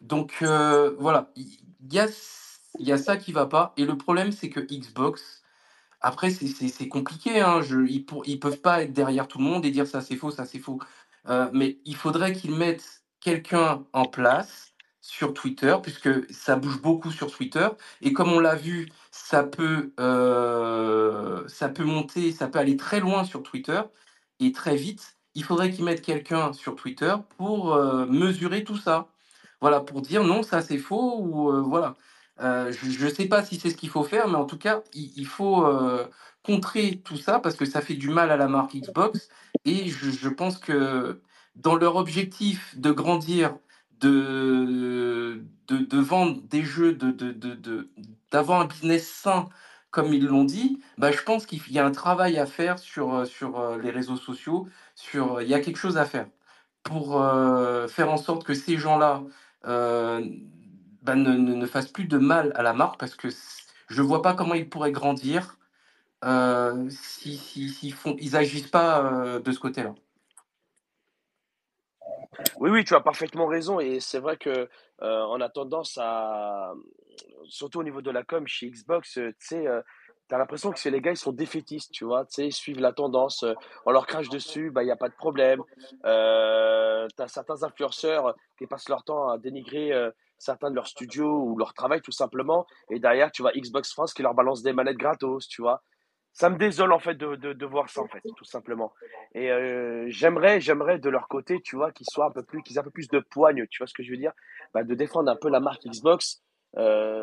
Donc 0.00 0.38
euh, 0.42 0.94
voilà, 0.98 1.32
il 1.36 1.58
y, 1.92 1.98
a, 1.98 2.98
ça 2.98 3.16
qui 3.16 3.32
va 3.32 3.46
pas. 3.46 3.72
Et 3.76 3.84
le 3.84 3.96
problème, 3.96 4.32
c'est 4.32 4.48
que 4.48 4.60
Xbox, 4.60 5.42
après, 6.00 6.30
c'est 6.30 6.88
compliqué. 6.88 7.40
Hein, 7.40 7.60
ils, 7.88 8.40
peuvent 8.40 8.60
pas 8.60 8.82
être 8.82 8.92
derrière 8.92 9.28
tout 9.28 9.38
le 9.38 9.44
monde 9.44 9.64
et 9.64 9.70
dire 9.70 9.86
ça 9.86 10.00
c'est 10.00 10.16
faux, 10.16 10.30
ça 10.30 10.44
c'est 10.46 10.60
faux. 10.60 10.78
Euh, 11.28 11.48
mais 11.52 11.78
il 11.84 11.96
faudrait 11.96 12.32
qu'ils 12.32 12.54
mettent 12.54 13.02
quelqu'un 13.20 13.84
en 13.92 14.04
place 14.06 14.72
sur 15.00 15.34
Twitter, 15.34 15.76
puisque 15.82 16.32
ça 16.32 16.56
bouge 16.56 16.80
beaucoup 16.80 17.10
sur 17.10 17.30
Twitter. 17.32 17.68
Et 18.02 18.12
comme 18.12 18.32
on 18.32 18.40
l'a 18.40 18.54
vu, 18.54 18.90
ça 19.10 19.42
peut, 19.42 19.92
euh, 19.98 21.46
monter, 21.80 22.32
ça 22.32 22.46
peut 22.48 22.58
aller 22.58 22.76
très 22.76 23.00
loin 23.00 23.24
sur 23.24 23.42
Twitter 23.42 23.80
et 24.40 24.52
très 24.52 24.76
vite. 24.76 25.16
Il 25.34 25.44
faudrait 25.44 25.70
qu'ils 25.70 25.84
mettent 25.84 26.02
quelqu'un 26.02 26.52
sur 26.52 26.76
Twitter 26.76 27.14
pour 27.36 27.76
mesurer 28.06 28.64
tout 28.64 28.76
ça. 28.76 29.08
Voilà, 29.60 29.80
pour 29.80 30.02
dire 30.02 30.22
non, 30.24 30.42
ça 30.42 30.62
c'est 30.62 30.78
faux 30.78 31.18
ou 31.20 31.50
euh, 31.50 31.60
voilà. 31.60 31.96
Euh, 32.40 32.72
je 32.72 33.04
ne 33.04 33.10
sais 33.10 33.26
pas 33.26 33.42
si 33.44 33.58
c'est 33.58 33.70
ce 33.70 33.76
qu'il 33.76 33.88
faut 33.90 34.04
faire, 34.04 34.28
mais 34.28 34.36
en 34.36 34.44
tout 34.44 34.58
cas, 34.58 34.82
il, 34.94 35.12
il 35.16 35.26
faut 35.26 35.66
euh, 35.66 36.06
contrer 36.44 37.00
tout 37.04 37.16
ça 37.16 37.40
parce 37.40 37.56
que 37.56 37.64
ça 37.64 37.80
fait 37.80 37.94
du 37.94 38.08
mal 38.08 38.30
à 38.30 38.36
la 38.36 38.46
marque 38.48 38.74
Xbox. 38.76 39.28
Et 39.64 39.88
je, 39.88 40.10
je 40.10 40.28
pense 40.28 40.58
que 40.58 41.20
dans 41.56 41.74
leur 41.74 41.96
objectif 41.96 42.78
de 42.78 42.92
grandir, 42.92 43.56
de, 44.00 45.42
de, 45.66 45.78
de 45.78 45.98
vendre 45.98 46.40
des 46.42 46.62
jeux, 46.62 46.92
de, 46.94 47.10
de, 47.10 47.90
d'avoir 48.30 48.60
un 48.60 48.66
business 48.66 49.08
sain, 49.10 49.48
comme 49.90 50.12
ils 50.14 50.24
l'ont 50.26 50.44
dit, 50.44 50.78
bah, 50.98 51.10
je 51.10 51.22
pense 51.22 51.46
qu'il 51.46 51.60
y 51.72 51.78
a 51.80 51.86
un 51.86 51.90
travail 51.90 52.38
à 52.38 52.46
faire 52.46 52.78
sur, 52.78 53.14
euh, 53.14 53.24
sur 53.24 53.76
les 53.78 53.90
réseaux 53.90 54.16
sociaux. 54.16 54.68
Sur, 54.94 55.42
il 55.42 55.48
y 55.48 55.54
a 55.54 55.60
quelque 55.60 55.78
chose 55.78 55.96
à 55.98 56.04
faire 56.04 56.28
pour 56.84 57.22
faire 57.88 58.10
en 58.10 58.16
sorte 58.16 58.44
que 58.44 58.54
ces 58.54 58.78
gens-là 58.78 59.22
euh, 59.66 60.24
bah, 61.02 61.14
ne, 61.14 61.32
ne, 61.32 61.54
ne 61.54 61.66
fassent 61.66 61.92
plus 61.92 62.06
de 62.06 62.18
mal 62.18 62.52
à 62.54 62.62
la 62.62 62.72
marque 62.72 62.98
parce 62.98 63.14
que 63.14 63.28
je 63.88 64.02
vois 64.02 64.22
pas 64.22 64.34
comment 64.34 64.54
ils 64.54 64.68
pourraient 64.68 64.92
grandir 64.92 65.58
euh, 66.24 66.88
si, 66.90 67.36
si, 67.36 67.68
s'ils 67.68 67.94
font, 67.94 68.16
ils 68.18 68.36
agissent 68.36 68.70
pas 68.70 69.04
euh, 69.04 69.40
de 69.40 69.52
ce 69.52 69.60
côté-là. 69.60 69.94
Oui, 72.58 72.70
oui, 72.70 72.84
tu 72.84 72.94
as 72.94 73.00
parfaitement 73.00 73.46
raison. 73.46 73.80
Et 73.80 74.00
c'est 74.00 74.18
vrai 74.18 74.36
que 74.36 74.68
on 75.00 75.40
a 75.40 75.48
tendance 75.48 75.96
à, 76.00 76.72
surtout 77.44 77.80
au 77.80 77.84
niveau 77.84 78.02
de 78.02 78.10
la 78.10 78.24
com 78.24 78.46
chez 78.46 78.70
Xbox, 78.70 79.12
tu 79.12 79.34
sais, 79.38 79.66
t'as 80.28 80.38
l'impression 80.38 80.72
que 80.72 80.88
les 80.88 81.00
gars, 81.00 81.10
ils 81.10 81.16
sont 81.16 81.32
défaitistes, 81.32 81.90
tu 81.92 82.04
vois. 82.04 82.24
Tu 82.26 82.34
sais, 82.34 82.46
ils 82.46 82.52
suivent 82.52 82.80
la 82.80 82.92
tendance. 82.92 83.42
euh, 83.42 83.54
on 83.86 83.90
leur 83.90 84.06
crache 84.06 84.28
dessus, 84.28 84.70
bah, 84.70 84.82
il 84.82 84.86
n'y 84.86 84.92
a 84.92 84.96
pas 84.96 85.08
de 85.08 85.14
problème. 85.14 85.62
Euh, 86.04 87.06
t'as 87.16 87.28
certains 87.28 87.62
influenceurs 87.62 88.34
qui 88.58 88.66
passent 88.66 88.88
leur 88.88 89.04
temps 89.04 89.28
à 89.30 89.38
dénigrer 89.38 89.92
euh, 89.92 90.10
certains 90.38 90.70
de 90.70 90.76
leurs 90.76 90.86
studios 90.86 91.42
ou 91.42 91.56
leur 91.58 91.72
travail, 91.72 92.02
tout 92.02 92.12
simplement. 92.12 92.66
Et 92.90 92.98
derrière, 93.00 93.32
tu 93.32 93.42
vois 93.42 93.52
Xbox 93.52 93.92
France 93.92 94.12
qui 94.12 94.22
leur 94.22 94.34
balance 94.34 94.62
des 94.62 94.72
manettes 94.72 94.98
gratos, 94.98 95.48
tu 95.48 95.62
vois. 95.62 95.82
Ça 96.34 96.50
me 96.50 96.58
désole, 96.58 96.92
en 96.92 97.00
fait, 97.00 97.14
de, 97.14 97.34
de, 97.34 97.66
voir 97.66 97.88
ça, 97.88 98.02
en 98.02 98.06
fait, 98.06 98.20
tout 98.36 98.44
simplement. 98.44 98.92
Et 99.34 99.50
euh, 99.50 100.04
j'aimerais, 100.08 100.60
j'aimerais 100.60 100.98
de 101.00 101.08
leur 101.08 101.26
côté, 101.26 101.60
tu 101.60 101.74
vois, 101.74 101.90
qu'ils 101.90 102.06
soient 102.08 102.26
un 102.26 102.30
peu 102.30 102.44
plus, 102.44 102.62
qu'ils 102.62 102.76
aient 102.76 102.80
un 102.80 102.84
peu 102.84 102.92
plus 102.92 103.08
de 103.08 103.18
poigne, 103.18 103.66
tu 103.68 103.78
vois 103.78 103.88
ce 103.88 103.94
que 103.94 104.04
je 104.04 104.10
veux 104.10 104.16
dire? 104.16 104.32
Bah, 104.72 104.84
de 104.84 104.94
défendre 104.94 105.30
un 105.32 105.36
peu 105.36 105.48
la 105.48 105.58
marque 105.58 105.84
Xbox. 105.84 106.42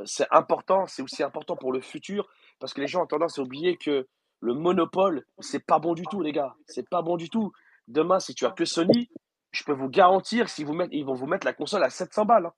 C'est 0.05 0.27
important, 0.31 0.85
c'est 0.87 1.01
aussi 1.01 1.23
important 1.23 1.55
pour 1.55 1.71
le 1.71 1.79
futur, 1.79 2.27
parce 2.59 2.73
que 2.73 2.81
les 2.81 2.87
gens 2.87 3.03
ont 3.03 3.07
tendance 3.07 3.39
à 3.39 3.41
oublier 3.41 3.77
que 3.77 4.07
le 4.41 4.53
monopole, 4.53 5.25
c'est 5.39 5.65
pas 5.65 5.79
bon 5.79 5.93
du 5.93 6.03
tout, 6.03 6.21
les 6.21 6.31
gars. 6.31 6.55
C'est 6.67 6.87
pas 6.89 7.01
bon 7.01 7.17
du 7.17 7.29
tout. 7.29 7.51
Demain, 7.87 8.19
si 8.19 8.33
tu 8.33 8.45
as 8.45 8.51
que 8.51 8.65
Sony, 8.65 9.09
je 9.51 9.63
peux 9.63 9.73
vous 9.73 9.89
garantir, 9.89 10.49
si 10.49 10.63
vous 10.63 10.73
mettent, 10.73 10.89
ils 10.91 11.05
vont 11.05 11.13
vous 11.13 11.27
mettre 11.27 11.45
la 11.45 11.53
console 11.53 11.83
à 11.83 11.89
700 11.89 12.25
balles. 12.25 12.45
hein. 12.47 12.53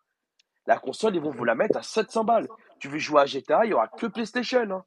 La 0.65 0.77
console, 0.79 1.15
ils 1.15 1.21
vont 1.21 1.31
vous 1.31 1.45
la 1.45 1.55
mettre 1.55 1.77
à 1.77 1.83
700 1.83 2.23
balles. 2.23 2.47
Tu 2.79 2.87
veux 2.89 2.97
jouer 2.97 3.21
à 3.21 3.25
GTA, 3.25 3.65
il 3.65 3.69
y 3.71 3.73
aura 3.73 3.87
que 3.87 4.07
PlayStation. 4.07 4.69
hein. 4.71 4.85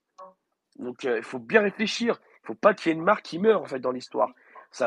Donc, 0.78 1.04
euh, 1.04 1.18
il 1.18 1.22
faut 1.22 1.38
bien 1.38 1.62
réfléchir. 1.62 2.20
Il 2.42 2.46
faut 2.48 2.54
pas 2.54 2.74
qu'il 2.74 2.90
y 2.90 2.92
ait 2.92 2.98
une 2.98 3.04
marque 3.04 3.24
qui 3.24 3.38
meure 3.38 3.62
en 3.62 3.66
fait 3.66 3.78
dans 3.80 3.90
l'histoire. 3.92 4.30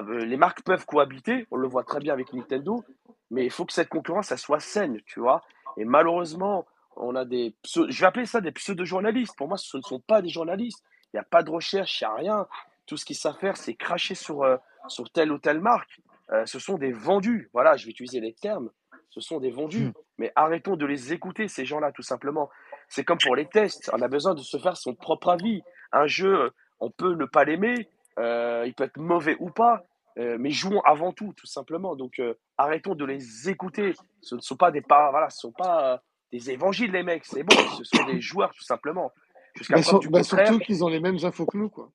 Les 0.07 0.37
marques 0.37 0.63
peuvent 0.63 0.85
cohabiter, 0.85 1.45
on 1.51 1.57
le 1.57 1.67
voit 1.67 1.83
très 1.83 1.99
bien 1.99 2.13
avec 2.13 2.31
Nintendo, 2.33 2.83
mais 3.31 3.43
il 3.45 3.51
faut 3.51 3.65
que 3.65 3.73
cette 3.73 3.89
concurrence, 3.89 4.33
soit 4.35 4.59
saine, 4.59 5.01
tu 5.05 5.19
vois. 5.19 5.43
Et 5.77 5.85
malheureusement, 5.85 6.65
on 6.95 7.15
a 7.15 7.25
des, 7.25 7.55
je 7.63 7.99
vais 7.99 8.05
appeler 8.05 8.25
ça 8.25 8.41
des 8.41 8.51
pseudo-journalistes. 8.51 9.35
Pour 9.37 9.47
moi, 9.47 9.57
ce 9.57 9.77
ne 9.77 9.81
sont 9.81 9.99
pas 9.99 10.21
des 10.21 10.29
journalistes. 10.29 10.83
Il 11.13 11.17
n'y 11.17 11.19
a 11.19 11.23
pas 11.23 11.43
de 11.43 11.49
recherche, 11.49 12.01
il 12.01 12.05
n'y 12.05 12.11
a 12.11 12.15
rien. 12.15 12.47
Tout 12.85 12.97
ce 12.97 13.05
qu'ils 13.05 13.15
savent 13.15 13.37
faire, 13.37 13.57
c'est 13.57 13.75
cracher 13.75 14.15
sur, 14.15 14.43
euh, 14.43 14.57
sur 14.87 15.09
telle 15.11 15.31
ou 15.31 15.37
telle 15.37 15.59
marque. 15.59 15.99
Euh, 16.31 16.45
ce 16.45 16.59
sont 16.59 16.77
des 16.77 16.91
vendus. 16.91 17.49
Voilà, 17.53 17.77
je 17.77 17.85
vais 17.85 17.91
utiliser 17.91 18.19
les 18.19 18.33
termes. 18.33 18.69
Ce 19.09 19.21
sont 19.21 19.39
des 19.39 19.51
vendus. 19.51 19.93
Mais 20.17 20.31
arrêtons 20.35 20.75
de 20.75 20.85
les 20.85 21.13
écouter, 21.13 21.47
ces 21.47 21.65
gens-là, 21.65 21.91
tout 21.91 22.01
simplement. 22.01 22.49
C'est 22.89 23.03
comme 23.03 23.19
pour 23.19 23.35
les 23.35 23.47
tests. 23.47 23.89
On 23.93 24.01
a 24.01 24.07
besoin 24.07 24.33
de 24.33 24.41
se 24.41 24.57
faire 24.57 24.77
son 24.77 24.95
propre 24.95 25.29
avis. 25.29 25.61
Un 25.91 26.07
jeu, 26.07 26.51
on 26.79 26.91
peut 26.91 27.13
ne 27.13 27.25
pas 27.25 27.45
l'aimer, 27.45 27.87
euh, 28.19 28.63
il 28.65 28.73
peut 28.73 28.83
être 28.83 28.97
mauvais 28.97 29.37
ou 29.39 29.49
pas, 29.49 29.83
euh, 30.17 30.37
mais 30.39 30.51
jouons 30.51 30.81
avant 30.81 31.13
tout, 31.13 31.33
tout 31.37 31.47
simplement. 31.47 31.95
Donc 31.95 32.19
euh, 32.19 32.33
arrêtons 32.57 32.95
de 32.95 33.05
les 33.05 33.49
écouter. 33.49 33.93
Ce 34.21 34.35
ne 34.35 34.41
sont 34.41 34.57
pas 34.57 34.71
des 34.71 34.81
pas, 34.81 35.09
voilà, 35.11 35.29
ce 35.29 35.39
sont 35.39 35.51
pas 35.51 35.93
euh, 35.93 35.97
des 36.33 36.49
évangiles, 36.49 36.91
les 36.91 37.03
mecs. 37.03 37.25
C'est 37.25 37.43
bon, 37.43 37.55
ce 37.77 37.83
sont 37.83 38.05
des 38.07 38.19
joueurs, 38.19 38.51
tout 38.53 38.63
simplement. 38.63 39.11
Jusqu'à 39.55 39.75
Bah, 39.75 39.83
sur- 39.83 39.99
du 39.99 40.09
bah, 40.09 40.23
surtout 40.23 40.57
qu'ils 40.59 40.83
ont 40.83 40.89
les 40.89 40.99
mêmes 40.99 41.19
infos 41.23 41.45
que 41.45 41.57
nous, 41.57 41.69
quoi. 41.69 41.91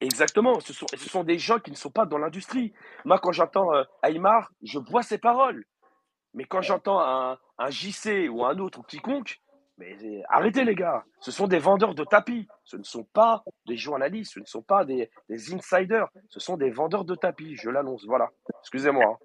Exactement, 0.00 0.60
ce 0.60 0.72
sont, 0.74 0.86
ce 0.94 1.08
sont 1.08 1.24
des 1.24 1.38
gens 1.38 1.58
qui 1.60 1.70
ne 1.70 1.76
sont 1.76 1.90
pas 1.90 2.04
dans 2.04 2.18
l'industrie. 2.18 2.74
Moi, 3.04 3.18
quand 3.18 3.32
j'entends 3.32 3.72
euh, 3.74 3.84
Aymar, 4.02 4.50
je 4.62 4.78
vois 4.78 5.02
ses 5.02 5.18
paroles. 5.18 5.64
Mais 6.34 6.44
quand 6.44 6.60
j'entends 6.60 7.00
un, 7.00 7.38
un 7.58 7.70
JC 7.70 8.28
ou 8.28 8.44
un 8.44 8.58
autre 8.58 8.80
ou 8.80 8.82
quiconque, 8.82 9.40
mais 9.78 9.96
euh, 10.04 10.20
arrêtez 10.28 10.64
les 10.64 10.74
gars, 10.74 11.04
ce 11.20 11.30
sont 11.30 11.46
des 11.46 11.58
vendeurs 11.58 11.94
de 11.94 12.04
tapis, 12.04 12.46
ce 12.64 12.76
ne 12.76 12.82
sont 12.82 13.04
pas 13.04 13.42
des 13.66 13.76
journalistes, 13.78 14.32
ce 14.34 14.40
ne 14.40 14.44
sont 14.44 14.62
pas 14.62 14.84
des, 14.84 15.08
des 15.30 15.54
insiders, 15.54 16.08
ce 16.28 16.40
sont 16.40 16.56
des 16.58 16.70
vendeurs 16.70 17.04
de 17.04 17.14
tapis, 17.14 17.56
je 17.56 17.70
l'annonce, 17.70 18.04
voilà. 18.04 18.28
Excusez-moi. 18.60 19.18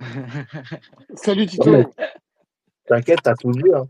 Salut 1.14 1.46
Tito. 1.46 1.92
T'inquiète, 2.90 3.20
t'as 3.22 3.34
tout 3.36 3.52
dit. 3.52 3.72
Hein. 3.72 3.86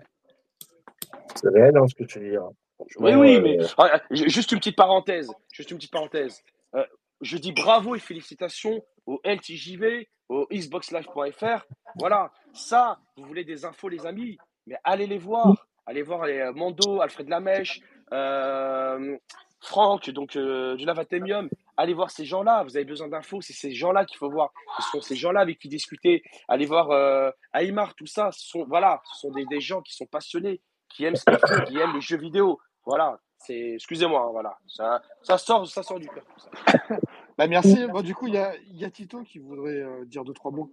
C'est 1.35 1.49
réel 1.49 1.77
hein, 1.77 1.87
ce 1.89 1.95
que 1.95 2.05
tu 2.05 2.21
dis. 2.21 2.37
hein. 2.37 2.51
Oui, 2.99 3.15
oui, 3.15 3.37
euh, 3.37 3.41
mais 3.41 3.59
ah, 3.79 3.91
ah, 3.95 4.01
ju- 4.11 4.29
juste 4.29 4.53
une 4.53 4.59
petite 4.59 4.77
parenthèse, 4.77 5.31
juste 5.53 5.71
une 5.71 5.79
petite 5.79 5.91
parenthèse. 5.93 6.43
Euh, 6.75 6.85
je 7.23 7.37
dis 7.39 7.53
bravo 7.53 7.95
et 7.95 7.99
félicitations 7.99 8.83
au 9.07 9.21
LTJV, 9.25 10.07
au 10.29 10.47
xboxlive.fr. 10.53 11.67
Voilà, 11.99 12.31
ça, 12.53 12.99
vous 13.17 13.25
voulez 13.25 13.45
des 13.45 13.65
infos, 13.65 13.89
les 13.89 14.05
amis, 14.07 14.37
mais 14.67 14.77
allez 14.85 15.07
les 15.07 15.19
voir. 15.19 15.67
Allez 15.87 16.03
voir 16.03 16.27
les 16.27 16.39
euh, 16.39 16.53
Mando, 16.53 17.01
Alfred 17.01 17.29
Lamèche, 17.29 17.81
euh, 18.13 19.17
Franck, 19.61 20.11
donc 20.11 20.37
euh, 20.37 20.77
du 20.77 20.85
Lavatemium. 20.85 21.49
Allez 21.77 21.95
voir 21.95 22.11
ces 22.11 22.25
gens-là. 22.25 22.65
Vous 22.65 22.77
avez 22.77 22.85
besoin 22.85 23.09
d'infos, 23.09 23.41
c'est 23.41 23.53
ces 23.53 23.73
gens-là 23.73 24.05
qu'il 24.05 24.17
faut 24.17 24.31
voir. 24.31 24.51
Ce 24.79 24.91
sont 24.91 25.01
ces 25.01 25.17
gens-là 25.17 25.41
avec 25.41 25.59
qui 25.59 25.69
discuter. 25.69 26.23
Allez 26.49 26.67
voir 26.67 26.91
euh, 26.91 27.31
Aymar, 27.55 27.95
tout 27.95 28.07
ça. 28.07 28.33
Ce 28.33 28.47
sont, 28.49 28.65
voilà, 28.65 29.01
ce 29.05 29.21
sont 29.21 29.31
des, 29.31 29.45
des 29.47 29.61
gens 29.61 29.83
qui 29.83 29.95
sont 29.95 30.07
passionnés, 30.07 30.61
qui 30.89 31.05
aiment 31.05 31.17
ce 31.17 31.25
qu'ils 31.25 31.39
font, 31.39 31.65
qui 31.65 31.79
aiment 31.79 31.95
les 31.95 32.01
jeux 32.01 32.19
vidéo. 32.19 32.59
Voilà, 32.85 33.19
c'est, 33.39 33.75
excusez-moi, 33.75 34.23
hein, 34.23 34.31
voilà, 34.33 34.59
ça, 34.67 35.03
ça 35.23 35.39
sort, 35.39 35.67
ça 35.67 35.83
sort 35.83 35.99
du 35.99 36.09
cœur. 36.09 36.25
tout 36.25 36.41
ça. 36.41 36.97
Bah, 37.39 37.47
merci. 37.47 37.87
Bon, 37.87 38.03
du 38.03 38.15
coup, 38.15 38.27
il 38.27 38.35
y 38.35 38.39
a, 38.39 38.55
y 38.67 38.85
a 38.85 38.91
Tito 38.91 39.23
qui 39.23 39.39
voudrait 39.39 39.81
euh, 39.81 40.05
dire 40.05 40.25
deux, 40.25 40.35
trois 40.35 40.51
mots. 40.51 40.71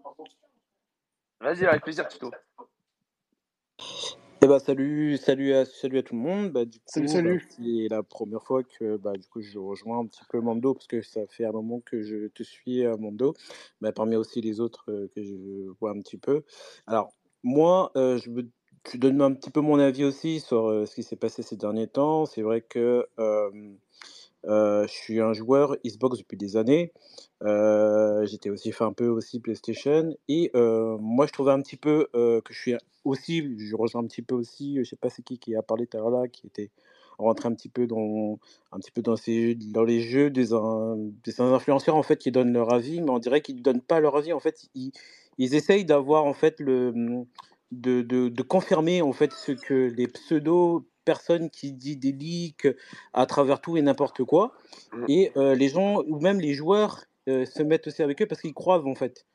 Vas-y, 1.39 1.65
avec 1.65 1.81
plaisir, 1.81 2.05
Tito. 2.09 2.29
Eh 4.41 4.47
bah, 4.47 4.59
salut, 4.59 5.17
salut 5.17 5.53
à, 5.53 5.65
salut 5.65 5.97
à 5.97 6.03
tout 6.03 6.13
le 6.15 6.21
monde. 6.21 6.51
Bah, 6.51 6.65
du 6.65 6.79
Salut, 6.85 7.07
coup, 7.07 7.19
bah, 7.23 7.33
salut. 7.35 7.47
c'est 7.49 7.87
la 7.89 8.03
première 8.03 8.43
fois 8.43 8.63
que 8.63 8.97
bah, 8.97 9.13
du 9.13 9.27
coup, 9.27 9.41
je 9.41 9.57
rejoins 9.57 9.99
un 9.99 10.05
petit 10.05 10.23
peu 10.29 10.39
Mando 10.41 10.73
parce 10.75 10.85
que 10.87 11.01
ça 11.01 11.21
fait 11.27 11.45
un 11.45 11.51
moment 11.51 11.79
que 11.83 12.03
je 12.03 12.27
te 12.27 12.43
suis 12.43 12.85
à 12.85 12.95
Mando, 12.97 13.33
mais 13.81 13.91
parmi 13.91 14.15
aussi 14.15 14.41
les 14.41 14.59
autres 14.59 14.91
euh, 14.91 15.07
que 15.15 15.23
je 15.23 15.69
vois 15.79 15.91
un 15.91 15.99
petit 16.01 16.17
peu. 16.17 16.43
Alors, 16.85 17.13
moi, 17.43 17.91
euh, 17.95 18.17
je 18.19 18.29
te 18.83 18.97
donner 18.97 19.23
un 19.23 19.33
petit 19.33 19.49
peu 19.49 19.59
mon 19.59 19.79
avis 19.79 20.03
aussi 20.05 20.39
sur 20.39 20.67
euh, 20.67 20.85
ce 20.85 20.95
qui 20.95 21.03
s'est 21.03 21.15
passé 21.17 21.41
ces 21.41 21.57
derniers 21.57 21.87
temps. 21.87 22.25
C'est 22.25 22.41
vrai 22.43 22.61
que 22.61 23.07
euh, 23.19 23.49
euh, 24.45 24.83
je 24.87 24.93
suis 24.93 25.19
un 25.19 25.33
joueur 25.33 25.75
Xbox 25.85 26.19
depuis 26.19 26.37
des 26.37 26.57
années. 26.57 26.93
Euh, 27.43 28.25
j'étais 28.25 28.49
aussi 28.49 28.71
fait 28.71 28.83
un 28.83 28.93
peu 28.93 29.07
aussi 29.07 29.39
PlayStation 29.39 30.15
et 30.27 30.51
euh, 30.55 30.97
moi 30.99 31.27
je 31.27 31.33
trouvais 31.33 31.51
un 31.51 31.61
petit 31.61 31.75
peu 31.77 32.07
euh, 32.15 32.41
que 32.41 32.53
je 32.53 32.59
suis 32.59 32.75
aussi, 33.07 33.57
je 33.57 33.75
rejoins 33.75 34.01
un 34.03 34.07
petit 34.07 34.21
peu 34.21 34.35
aussi, 34.35 34.77
je 34.79 34.83
sais 34.83 34.95
pas 34.97 35.09
c'est 35.09 35.23
qui 35.23 35.39
qui 35.39 35.55
a 35.55 35.61
parlé 35.63 35.87
tout 35.87 35.97
à 35.97 36.01
l'heure 36.01 36.11
là, 36.11 36.27
qui 36.27 36.47
était 36.47 36.71
rentré 37.17 37.47
un 37.49 37.53
petit 37.53 37.69
peu 37.69 37.87
dans 37.87 38.39
un 38.71 38.79
petit 38.79 38.91
peu 38.91 39.01
dans 39.01 39.15
ces 39.15 39.55
dans 39.55 39.83
les 39.83 40.01
jeux 40.01 40.29
des, 40.29 40.47
des 41.23 41.41
influenceurs 41.41 41.95
en 41.95 42.03
fait 42.03 42.17
qui 42.17 42.31
donnent 42.31 42.53
leur 42.53 42.73
avis, 42.73 43.01
mais 43.01 43.09
on 43.11 43.19
dirait 43.19 43.41
qu'ils 43.41 43.61
donnent 43.61 43.81
pas 43.81 43.99
leur 43.99 44.15
avis 44.17 44.33
en 44.33 44.39
fait, 44.39 44.67
ils, 44.75 44.91
ils 45.37 45.55
essayent 45.55 45.85
d'avoir 45.85 46.25
en 46.25 46.33
fait 46.33 46.59
le 46.59 46.93
de, 47.71 48.01
de, 48.01 48.29
de 48.29 48.43
confirmer 48.43 49.01
en 49.01 49.11
fait 49.13 49.33
ce 49.33 49.51
que 49.51 49.73
les 49.73 50.07
pseudo 50.07 50.87
personnes 51.05 51.49
qui 51.49 51.73
disent 51.73 51.99
des 51.99 52.11
leaks 52.11 52.67
à 53.13 53.25
travers 53.25 53.61
tout 53.61 53.77
et 53.77 53.81
n'importe 53.81 54.23
quoi 54.23 54.53
Mm. 54.93 55.05
et 55.07 55.31
euh, 55.37 55.55
les 55.55 55.69
gens 55.69 56.01
ou 56.07 56.19
même 56.19 56.39
les 56.39 56.53
joueurs 56.53 57.05
euh, 57.29 57.45
se 57.45 57.63
mettent 57.63 57.87
aussi 57.87 58.03
avec 58.03 58.21
eux 58.21 58.27
parce 58.27 58.41
qu'ils 58.41 58.53
croient 58.53 58.85
en 58.85 58.95
fait 58.95 59.25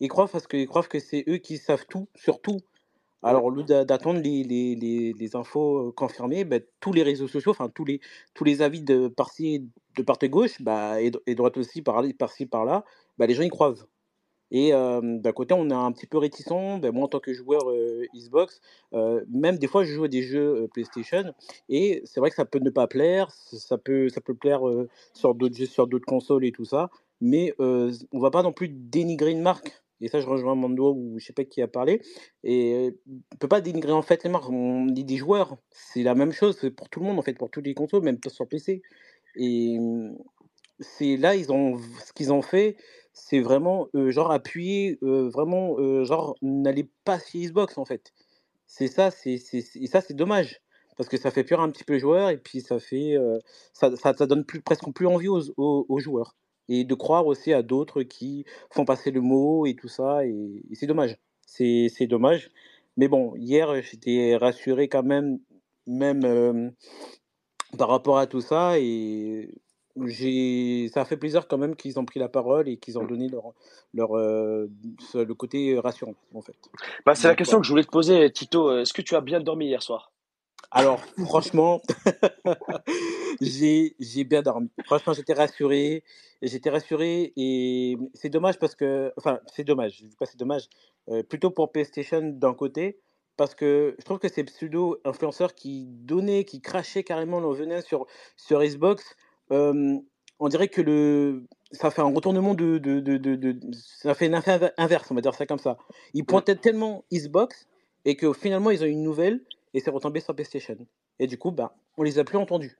ils 0.00 0.08
croient 0.08 0.28
parce 0.28 0.46
qu'ils 0.46 0.66
croient 0.68 0.82
que 0.84 0.98
c'est 1.00 1.24
eux 1.28 1.38
qui 1.38 1.58
savent 1.58 1.86
tout 1.88 2.08
sur 2.16 2.40
tout 2.40 2.58
Mm. 2.58 2.77
Alors 3.22 3.44
au 3.44 3.50
lieu 3.50 3.62
d'a- 3.64 3.84
d'attendre 3.84 4.20
les, 4.20 4.44
les, 4.44 5.12
les, 5.12 5.36
infos 5.36 5.92
confirmées 5.92 6.44
ben, 6.44 6.62
tous 6.80 6.92
les 6.92 7.02
réseaux 7.02 7.28
sociaux 7.28 7.50
enfin 7.50 7.68
tous 7.68 7.84
les 7.84 8.00
tous 8.34 8.44
les 8.44 8.62
avis 8.62 8.82
de 8.82 9.08
de 9.96 10.02
part 10.02 10.18
et 10.22 10.28
gauche 10.28 10.62
bah, 10.62 11.00
et, 11.00 11.34
droite 11.34 11.56
aussi 11.56 11.82
par 11.82 12.02
par-ci 12.18 12.46
par-là 12.46 12.84
bah, 13.18 13.26
les 13.26 13.34
gens 13.34 13.42
y 13.42 13.48
croient 13.48 13.74
et 14.50 14.70
d'un 14.72 15.32
côté, 15.32 15.54
on 15.54 15.68
est 15.68 15.74
un 15.74 15.92
petit 15.92 16.06
peu 16.06 16.18
réticent. 16.18 16.80
Ben, 16.80 16.90
moi, 16.90 17.04
en 17.04 17.08
tant 17.08 17.20
que 17.20 17.34
joueur 17.34 17.64
Xbox, 18.14 18.60
même 18.92 19.58
des 19.58 19.66
fois, 19.66 19.84
je 19.84 19.92
joue 19.92 20.04
à 20.04 20.08
des 20.08 20.22
jeux 20.22 20.68
PlayStation, 20.72 21.34
et 21.68 22.00
c'est 22.04 22.20
vrai 22.20 22.30
que 22.30 22.36
ça 22.36 22.46
peut 22.46 22.58
ne 22.58 22.70
pas 22.70 22.86
plaire, 22.86 23.30
ça 23.30 23.76
peut, 23.76 24.08
ça 24.08 24.20
peut 24.20 24.34
plaire 24.34 24.62
sur 25.12 25.34
d'autres 25.34 25.56
jeux, 25.56 25.66
sur 25.66 25.86
d'autres 25.86 26.06
consoles 26.06 26.44
et 26.46 26.52
tout 26.52 26.64
ça, 26.64 26.88
mais 27.20 27.54
euh, 27.60 27.92
on 28.12 28.20
va 28.20 28.30
pas 28.30 28.42
non 28.42 28.52
plus 28.52 28.68
dénigrer 28.68 29.32
une 29.32 29.42
marque. 29.42 29.82
Et 30.00 30.08
ça, 30.08 30.20
je 30.20 30.26
rejoins 30.26 30.54
Mando 30.54 30.94
ou 30.94 31.18
je 31.18 31.24
sais 31.24 31.32
pas 31.32 31.44
qui 31.44 31.62
a 31.62 31.68
parlé. 31.68 32.00
Et 32.44 32.94
on 33.32 33.36
peut 33.36 33.48
pas 33.48 33.60
dénigrer 33.60 33.92
en 33.92 34.02
fait 34.02 34.24
les 34.24 34.30
marques. 34.30 34.48
On 34.50 34.86
dit 34.86 35.04
des 35.04 35.16
joueurs, 35.16 35.56
c'est 35.70 36.02
la 36.02 36.14
même 36.14 36.32
chose 36.32 36.70
pour 36.76 36.88
tout 36.88 37.00
le 37.00 37.06
monde 37.06 37.18
en 37.18 37.22
fait, 37.22 37.34
pour 37.34 37.50
toutes 37.50 37.66
les 37.66 37.74
consoles, 37.74 38.02
même 38.02 38.18
sur 38.28 38.46
PC. 38.46 38.82
Et 39.36 39.78
c'est 40.80 41.16
là, 41.16 41.34
ils 41.34 41.52
ont, 41.52 41.78
ce 42.04 42.12
qu'ils 42.12 42.32
ont 42.32 42.42
fait, 42.42 42.76
c'est 43.12 43.40
vraiment 43.40 43.88
euh, 43.94 44.10
genre 44.10 44.30
appuyer, 44.30 44.98
euh, 45.02 45.28
vraiment 45.28 45.78
euh, 45.78 46.04
genre 46.04 46.36
n'allez 46.42 46.88
pas 47.04 47.18
chez 47.18 47.40
Xbox 47.40 47.78
en 47.78 47.84
fait. 47.84 48.12
C'est 48.66 48.88
ça, 48.88 49.10
c'est 49.10 49.38
ça 49.38 50.00
c'est 50.00 50.14
dommage 50.14 50.60
parce 50.96 51.08
que 51.08 51.16
ça 51.16 51.30
fait 51.30 51.44
peur 51.44 51.60
un 51.60 51.70
petit 51.70 51.84
peu 51.84 51.94
les 51.94 52.00
joueurs 52.00 52.30
et 52.30 52.38
puis 52.38 52.60
ça 52.60 52.78
fait 52.78 53.16
ça, 53.72 53.94
ça, 53.96 54.12
donne 54.26 54.44
presque 54.44 54.92
plus 54.94 55.06
envie 55.06 55.28
aux, 55.28 55.42
aux 55.56 56.00
joueurs 56.00 56.36
et 56.68 56.84
de 56.84 56.94
croire 56.94 57.26
aussi 57.26 57.52
à 57.52 57.62
d'autres 57.62 58.02
qui 58.02 58.44
font 58.70 58.84
passer 58.84 59.10
le 59.10 59.20
mot 59.20 59.66
et 59.66 59.74
tout 59.74 59.88
ça 59.88 60.26
et, 60.26 60.62
et 60.70 60.74
c'est 60.74 60.86
dommage. 60.86 61.18
C'est 61.46 61.88
c'est 61.94 62.06
dommage. 62.06 62.50
Mais 62.96 63.08
bon, 63.08 63.34
hier 63.36 63.82
j'étais 63.82 64.36
rassuré 64.36 64.88
quand 64.88 65.04
même, 65.04 65.40
même. 65.86 66.24
euh, 66.24 66.70
par 67.78 67.88
rapport 67.88 68.18
à 68.18 68.26
tout 68.26 68.40
ça 68.40 68.78
et 68.78 69.54
j'ai 70.06 70.88
ça 70.94 71.02
a 71.02 71.04
fait 71.04 71.16
plaisir 71.16 71.48
quand 71.48 71.58
même 71.58 71.76
qu'ils 71.76 71.98
ont 71.98 72.04
pris 72.04 72.20
la 72.20 72.28
parole 72.28 72.68
et 72.68 72.78
qu'ils 72.78 72.98
ont 72.98 73.04
donné 73.04 73.28
leur 73.28 73.52
leur 73.94 74.16
euh, 74.16 74.68
le 75.14 75.34
côté 75.34 75.78
rassurant 75.78 76.14
en 76.34 76.42
fait. 76.42 76.56
Bah, 77.06 77.14
c'est 77.14 77.28
la 77.28 77.34
question 77.34 77.60
que 77.60 77.66
je 77.66 77.70
voulais 77.70 77.84
te 77.84 77.90
poser, 77.90 78.30
Tito. 78.32 78.78
Est-ce 78.78 78.92
que 78.92 79.02
tu 79.02 79.16
as 79.16 79.20
bien 79.20 79.40
dormi 79.40 79.66
hier 79.66 79.82
soir? 79.82 80.12
Alors 80.70 81.00
franchement, 81.24 81.80
j'ai 83.40 83.94
bien 84.24 84.42
dormi. 84.42 84.70
Franchement, 84.84 85.12
j'étais 85.14 85.32
rassuré, 85.32 86.04
j'étais 86.42 86.70
rassuré 86.70 87.32
et 87.36 87.96
c'est 88.14 88.28
dommage 88.28 88.58
parce 88.58 88.74
que 88.74 89.12
enfin 89.16 89.40
c'est 89.46 89.64
dommage. 89.64 89.98
Je 89.98 90.06
dis 90.06 90.16
pas 90.16 90.26
c'est 90.26 90.38
dommage. 90.38 90.68
euh, 91.08 91.22
plutôt 91.22 91.50
pour 91.50 91.72
PlayStation 91.72 92.20
d'un 92.22 92.54
côté 92.54 92.98
parce 93.36 93.54
que 93.54 93.94
je 93.98 94.04
trouve 94.04 94.18
que 94.18 94.28
ces 94.28 94.44
pseudo 94.44 94.98
influenceurs 95.04 95.54
qui 95.54 95.86
donnaient, 95.86 96.44
qui 96.44 96.60
crachaient 96.60 97.04
carrément 97.04 97.40
leur 97.40 97.52
venin 97.52 97.80
sur 97.80 98.06
sur 98.36 98.60
Xbox, 98.62 99.16
euh, 99.52 99.96
on 100.38 100.48
dirait 100.48 100.68
que 100.68 100.82
le 100.82 101.44
ça 101.72 101.90
fait 101.90 102.02
un 102.02 102.12
retournement 102.14 102.54
de, 102.54 102.78
de, 102.78 103.00
de, 103.00 103.16
de, 103.16 103.36
de- 103.36 103.60
ça 103.72 104.14
fait 104.14 104.32
un 104.32 104.38
effet 104.38 104.52
inver- 104.58 104.72
inverse, 104.78 105.10
on 105.10 105.14
va 105.14 105.20
dire 105.20 105.34
ça 105.34 105.46
comme 105.46 105.58
ça. 105.58 105.78
Ils 106.14 106.24
pointaient 106.24 106.56
tellement 106.56 107.04
Xbox 107.12 107.66
et 108.04 108.16
que 108.16 108.32
finalement 108.32 108.70
ils 108.70 108.82
ont 108.82 108.86
une 108.86 109.02
nouvelle 109.02 109.40
et 109.74 109.80
c'est 109.80 109.90
retombé 109.90 110.20
sur 110.20 110.34
PlayStation. 110.34 110.76
Et 111.18 111.26
du 111.26 111.38
coup, 111.38 111.50
bah, 111.52 111.76
on 111.96 112.02
les 112.02 112.18
a 112.18 112.24
plus 112.24 112.38
entendus. 112.38 112.78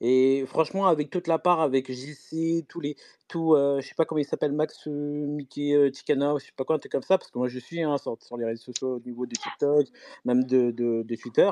Et 0.00 0.44
franchement, 0.46 0.86
avec 0.86 1.10
toute 1.10 1.26
la 1.26 1.38
part, 1.38 1.60
avec 1.60 1.90
JC, 1.90 2.64
tous 2.68 2.80
les, 2.80 2.96
tout, 3.26 3.54
euh, 3.54 3.80
je 3.80 3.88
sais 3.88 3.94
pas 3.96 4.04
comment 4.04 4.20
il 4.20 4.24
s'appelle, 4.24 4.52
Max 4.52 4.86
euh, 4.86 4.90
Mickey 4.92 5.74
euh, 5.74 5.90
Chicana, 5.92 6.34
ou 6.34 6.38
je 6.38 6.46
sais 6.46 6.52
pas 6.56 6.64
quoi, 6.64 6.76
un 6.76 6.78
truc 6.78 6.92
comme 6.92 7.02
ça, 7.02 7.18
parce 7.18 7.32
que 7.32 7.38
moi 7.38 7.48
je 7.48 7.58
suis 7.58 7.82
hein, 7.82 7.98
sur, 7.98 8.16
sur 8.22 8.36
les 8.36 8.44
réseaux 8.44 8.62
sociaux 8.72 8.96
au 8.96 9.00
niveau 9.00 9.26
de 9.26 9.34
TikTok, 9.34 9.88
même 10.24 10.44
de, 10.44 10.70
de, 10.70 11.02
de 11.02 11.14
Twitter. 11.16 11.50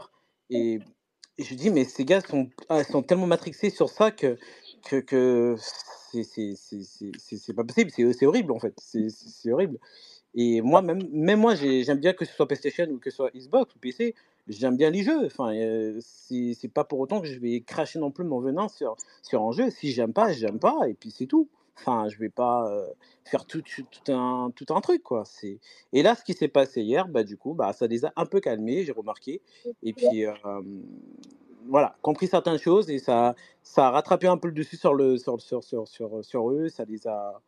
Et, 0.50 0.78
et 1.38 1.42
je 1.44 1.54
dis, 1.56 1.70
mais 1.70 1.84
ces 1.84 2.04
gars 2.04 2.20
sont, 2.20 2.48
ah, 2.68 2.84
sont 2.84 3.02
tellement 3.02 3.26
matrixés 3.26 3.70
sur 3.70 3.90
ça 3.90 4.12
que, 4.12 4.38
que, 4.88 5.00
que 5.00 5.56
c'est 6.12 7.54
pas 7.54 7.64
possible, 7.64 7.90
c'est 7.90 8.26
horrible 8.26 8.52
en 8.52 8.60
fait, 8.60 8.74
c'est 8.78 9.52
horrible. 9.52 9.78
Et 10.34 10.60
moi, 10.60 10.82
même, 10.82 11.02
même 11.10 11.40
moi, 11.40 11.54
j'ai- 11.54 11.82
j'aime 11.82 11.98
bien 11.98 12.12
que 12.12 12.24
ce 12.24 12.32
soit 12.34 12.46
PlayStation 12.46 12.86
ou 12.90 12.98
que 12.98 13.10
ce 13.10 13.16
soit 13.16 13.30
Xbox 13.34 13.74
ou 13.74 13.78
PC, 13.78 14.14
j'aime 14.48 14.77
bien 14.77 14.90
les 14.90 15.02
jeux. 15.02 15.27
Enfin, 15.27 15.55
euh, 15.55 15.98
c'est 16.01 16.70
pas 16.73 16.85
pour 16.85 17.01
autant 17.01 17.20
que 17.20 17.27
je 17.27 17.39
vais 17.39 17.60
cracher 17.60 17.98
non 17.98 18.10
plus 18.10 18.24
mon 18.24 18.40
venin 18.40 18.68
sur, 18.68 18.97
sur 19.23 19.43
un 19.43 19.52
jeu. 19.52 19.70
Si 19.70 19.93
j'aime 19.93 20.12
pas, 20.12 20.32
j'aime 20.32 20.59
pas, 20.59 20.89
et 20.89 20.94
puis 20.94 21.10
c'est 21.10 21.27
tout. 21.27 21.48
Enfin, 21.78 22.09
je 22.09 22.18
vais 22.18 22.31
pas 22.31 22.70
euh, 22.70 22.86
faire 23.24 23.44
tout, 23.44 23.60
tout, 23.60 24.12
un, 24.12 24.51
tout 24.56 24.66
un 24.74 24.81
truc, 24.81 25.02
quoi. 25.02 25.24
Et 25.93 26.02
là, 26.02 26.14
ce 26.14 26.24
qui 26.24 26.32
s'est 26.32 26.48
passé 26.48 26.81
hier, 26.81 27.06
bah, 27.06 27.23
du 27.23 27.36
coup, 27.36 27.52
bah, 27.52 27.73
ça 27.74 27.86
les 27.86 28.06
a 28.06 28.12
un 28.16 28.24
peu 28.24 28.40
calmés, 28.40 28.85
j'ai 28.85 28.93
remarqué. 28.93 29.43
Et 29.82 29.93
puis, 29.93 30.24
euh, 30.24 30.32
voilà, 31.68 31.97
compris 32.01 32.28
certaines 32.28 32.59
choses, 32.59 32.89
et 32.89 32.98
ça, 32.98 33.35
ça 33.62 33.89
a 33.89 33.90
rattrapé 33.90 34.27
un 34.27 34.39
peu 34.39 34.48
le 34.48 34.55
dessus 34.55 34.77
sur, 34.78 34.94
le, 34.94 35.18
sur, 35.18 35.39
sur, 35.40 35.62
sur, 35.62 35.86
sur, 35.86 36.24
sur 36.24 36.51
eux. 36.51 36.68
Ça 36.70 36.85
les 36.86 37.06
a. 37.06 37.43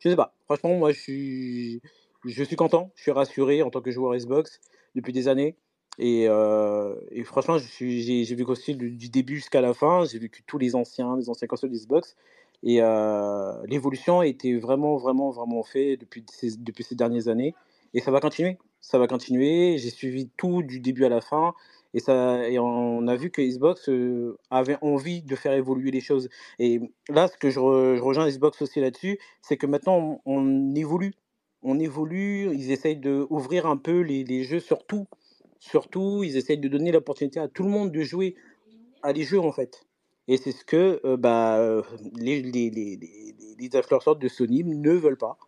Je 0.00 0.08
sais 0.08 0.16
pas. 0.16 0.34
Franchement, 0.46 0.74
moi, 0.76 0.92
je 0.92 1.00
suis, 1.00 1.82
je 2.24 2.42
suis 2.42 2.56
content, 2.56 2.90
je 2.94 3.02
suis 3.02 3.10
rassuré 3.10 3.62
en 3.62 3.70
tant 3.70 3.82
que 3.82 3.90
joueur 3.90 4.16
Xbox 4.16 4.60
depuis 4.94 5.12
des 5.12 5.28
années. 5.28 5.56
Et, 5.98 6.26
euh, 6.28 6.94
et 7.10 7.22
franchement, 7.24 7.58
j'ai 7.58 8.24
vu 8.24 8.44
aussi 8.44 8.74
du, 8.74 8.90
du 8.90 9.08
début 9.08 9.36
jusqu'à 9.36 9.60
la 9.60 9.74
fin, 9.74 10.04
j'ai 10.04 10.18
vécu 10.18 10.42
tous 10.42 10.58
les 10.58 10.74
anciens, 10.74 11.16
les 11.16 11.28
anciens 11.28 11.48
consoles 11.48 11.70
Xbox. 11.70 12.16
Et 12.62 12.80
euh, 12.80 13.52
l'évolution 13.66 14.20
a 14.20 14.26
été 14.26 14.56
vraiment, 14.58 14.96
vraiment, 14.96 15.30
vraiment 15.30 15.62
faite 15.62 16.00
depuis 16.00 16.24
ces, 16.32 16.94
dernières 16.94 17.28
années. 17.28 17.54
Et 17.92 18.00
ça 18.00 18.10
va 18.10 18.20
continuer. 18.20 18.58
Ça 18.80 18.98
va 18.98 19.06
continuer. 19.06 19.76
J'ai 19.78 19.90
suivi 19.90 20.30
tout 20.36 20.62
du 20.62 20.80
début 20.80 21.04
à 21.04 21.10
la 21.10 21.20
fin. 21.20 21.54
Et, 21.92 22.00
ça, 22.00 22.40
on 22.58 23.06
a 23.06 23.16
vu 23.16 23.30
que 23.30 23.42
Xbox 23.42 23.88
euh, 23.88 24.36
avait 24.50 24.78
envie 24.80 25.22
de 25.22 25.36
faire 25.36 25.52
évoluer 25.52 25.90
les 25.90 26.00
choses. 26.00 26.28
Et 26.58 26.80
là, 27.08 27.28
ce 27.28 27.36
que 27.36 27.50
je, 27.50 27.60
re- 27.60 27.96
je 27.96 28.02
rejoins 28.02 28.28
Xbox 28.28 28.62
aussi 28.62 28.80
là-dessus, 28.80 29.18
c'est 29.42 29.56
que 29.56 29.66
maintenant, 29.66 30.20
on, 30.24 30.74
évolue. 30.74 31.12
On 31.62 31.78
évolue. 31.78 32.50
Ils 32.54 32.72
essayent 32.72 32.96
d'ouvrir 32.96 33.66
un 33.66 33.76
peu 33.76 34.00
les 34.00 34.42
jeux 34.42 34.60
sur 34.60 34.86
tout. 34.86 35.06
Surtout, 35.70 36.22
ils 36.22 36.36
essayent 36.36 36.58
de 36.58 36.68
donner 36.68 36.92
l'opportunité 36.92 37.40
à 37.40 37.48
tout 37.48 37.62
le 37.62 37.70
monde 37.70 37.90
de 37.90 38.02
jouer 38.02 38.36
à 39.02 39.14
des 39.14 39.24
jeux 39.24 39.40
en 39.40 39.50
fait. 39.50 39.86
Et 40.28 40.36
c'est 40.36 40.52
ce 40.52 40.62
que 40.62 41.00
euh, 41.06 41.16
bah, 41.16 41.56
euh, 41.58 41.80
les, 42.16 42.42
les, 42.42 42.68
les, 42.68 42.98
les, 43.58 43.76
influenceurs 43.76 44.16
de 44.16 44.28
Sony 44.28 44.62
ne 44.62 44.90
veulent 44.90 45.16
pas. 45.16 45.38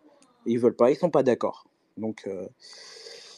Ils 0.47 0.59
veulent 0.59 0.74
pas, 0.74 0.90
ils 0.90 0.97
sont 0.97 1.10
pas 1.10 1.22
d'accord. 1.22 1.66
Donc 1.98 2.22
euh, 2.26 2.47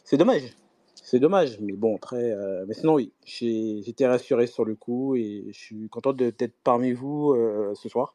c'est 0.04 0.16
dommage. 0.16 0.54
C'est 0.94 1.18
dommage. 1.18 1.58
Mais 1.60 1.72
bon, 1.72 1.96
après, 1.96 2.32
mais 2.68 2.74
sinon 2.74 2.94
oui, 2.94 3.12
j'étais 3.24 4.06
rassuré 4.06 4.46
sur 4.46 4.64
le 4.64 4.76
coup 4.76 5.16
et 5.16 5.46
je 5.48 5.58
suis 5.58 5.88
content 5.88 6.12
d'être 6.12 6.54
parmi 6.62 6.92
vous 6.92 7.34
ce 7.74 7.88
soir. 7.88 8.14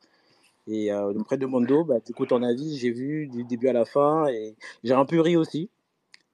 Et 0.67 0.93
auprès 0.93 1.37
de 1.37 1.45
Mondo, 1.45 1.83
bah, 1.83 1.99
du 1.99 2.13
ton 2.13 2.43
avis, 2.43 2.77
j'ai 2.77 2.91
vu 2.91 3.27
du 3.27 3.43
début 3.43 3.67
à 3.67 3.73
la 3.73 3.83
fin 3.83 4.27
et 4.27 4.55
j'ai 4.83 4.93
un 4.93 5.05
peu 5.05 5.19
ri 5.19 5.35
aussi. 5.35 5.69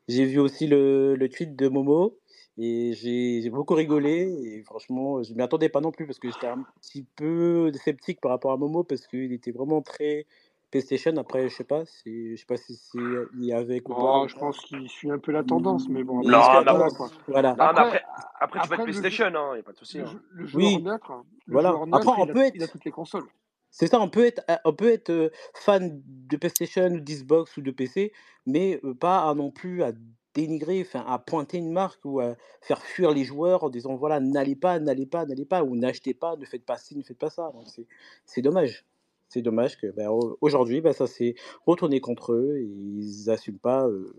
J'ai 0.09 0.25
vu 0.25 0.39
aussi 0.39 0.67
le, 0.67 1.15
le 1.15 1.29
tweet 1.29 1.55
de 1.55 1.69
Momo 1.69 2.17
et 2.57 2.91
j'ai 2.93 3.49
beaucoup 3.49 3.75
rigolé. 3.75 4.29
Et 4.43 4.63
franchement, 4.63 5.23
je 5.23 5.31
ne 5.31 5.37
m'y 5.37 5.43
attendais 5.43 5.69
pas 5.69 5.79
non 5.79 5.91
plus 5.91 6.05
parce 6.05 6.19
que 6.19 6.29
j'étais 6.29 6.47
un 6.47 6.65
petit 6.81 7.05
peu 7.15 7.71
sceptique 7.73 8.19
par 8.19 8.31
rapport 8.31 8.51
à 8.51 8.57
Momo 8.57 8.83
parce 8.83 9.07
qu'il 9.07 9.31
était 9.31 9.51
vraiment 9.51 9.81
très, 9.81 10.25
PlayStation. 10.71 11.15
Après, 11.17 11.49
je 11.49 11.55
sais 11.55 11.63
pas, 11.63 11.85
si, 11.85 12.35
je 12.35 12.39
sais 12.39 12.45
pas 12.45 12.57
si 12.57 12.75
c'est 12.75 12.99
ou 12.99 13.89
pas. 13.89 14.21
Oh, 14.21 14.27
je 14.27 14.35
pense 14.35 14.59
qu'il 14.59 14.87
suit 14.89 15.11
un 15.11 15.19
peu 15.19 15.31
la 15.31 15.43
tendance, 15.43 15.89
mais 15.89 16.03
bon. 16.03 16.21
Il 16.21 16.29
Non, 16.29 16.37
non. 16.39 16.43
voilà, 16.43 16.71
tendance, 16.73 16.93
quoi. 16.93 17.09
Voilà. 17.27 17.49
Non, 17.51 17.55
mais 17.57 17.63
Après, 17.63 17.81
après, 17.81 18.01
après, 18.39 18.59
tu 18.61 18.67
peux 18.67 18.73
après 18.73 18.75
être 18.75 18.83
PlayStation, 18.83 19.25
hein, 19.35 19.55
y 19.55 19.59
a 19.59 19.63
pas 19.63 19.71
de 19.71 19.77
souci. 19.77 19.97
le, 19.97 20.05
Hein. 20.05 20.21
le 20.31 20.45
joueur 20.45 20.65
Oui, 20.65 20.81
neutre, 20.81 21.11
le 21.45 21.53
voilà. 21.53 21.69
joueur 21.71 21.87
Après, 21.91 22.11
on 22.17 22.25
il 22.25 22.31
peut 22.33 22.39
a, 22.39 22.45
être, 22.47 22.55
il 22.55 22.63
a 22.63 22.67
toutes 22.67 22.85
les 22.85 22.91
consoles. 22.91 23.25
C'est 23.71 23.87
ça, 23.87 23.99
on 24.01 24.09
peut 24.09 24.25
être, 24.25 24.41
euh, 24.49 24.57
on 24.65 24.73
peut 24.73 24.89
être 24.89 25.09
euh, 25.11 25.29
fan 25.53 26.01
de 26.05 26.37
PlayStation, 26.37 26.87
ou 26.91 26.99
d'Xbox 26.99 27.57
ou 27.57 27.61
de 27.61 27.71
PC, 27.71 28.11
mais 28.45 28.79
euh, 28.83 28.93
pas 28.93 29.29
à 29.29 29.33
non 29.35 29.51
plus 29.51 29.83
à 29.83 29.91
dénigrer, 30.35 30.81
enfin, 30.81 31.03
à 31.07 31.19
pointer 31.19 31.57
une 31.57 31.71
marque 31.71 32.03
ou 32.05 32.19
à 32.19 32.35
faire 32.61 32.81
fuir 32.81 33.11
les 33.11 33.23
joueurs 33.23 33.63
en 33.63 33.69
disant 33.69 33.95
voilà, 33.95 34.19
n'allez 34.19 34.55
pas, 34.55 34.79
n'allez 34.79 35.05
pas, 35.07 35.25
n'allez 35.25 35.45
pas, 35.45 35.63
ou 35.63 35.75
n'achetez 35.75 36.13
pas, 36.13 36.35
ne 36.37 36.45
faites 36.45 36.65
pas 36.65 36.77
ci, 36.77 36.97
ne 36.97 37.03
faites 37.03 37.17
pas 37.17 37.29
ça. 37.31 37.51
Donc, 37.53 37.63
c'est, 37.67 37.87
c'est 38.25 38.41
dommage. 38.41 38.85
C'est 39.27 39.41
dommage 39.41 39.77
que 39.79 39.87
ben, 39.87 40.09
au- 40.09 40.37
aujourd'hui, 40.41 40.81
ben, 40.81 40.93
ça 40.93 41.07
s'est 41.07 41.35
retourné 41.65 41.99
contre 42.01 42.33
eux 42.33 42.57
et 42.57 42.63
ils 42.63 43.25
n'assument 43.27 43.59
pas 43.59 43.87
euh, 43.87 44.13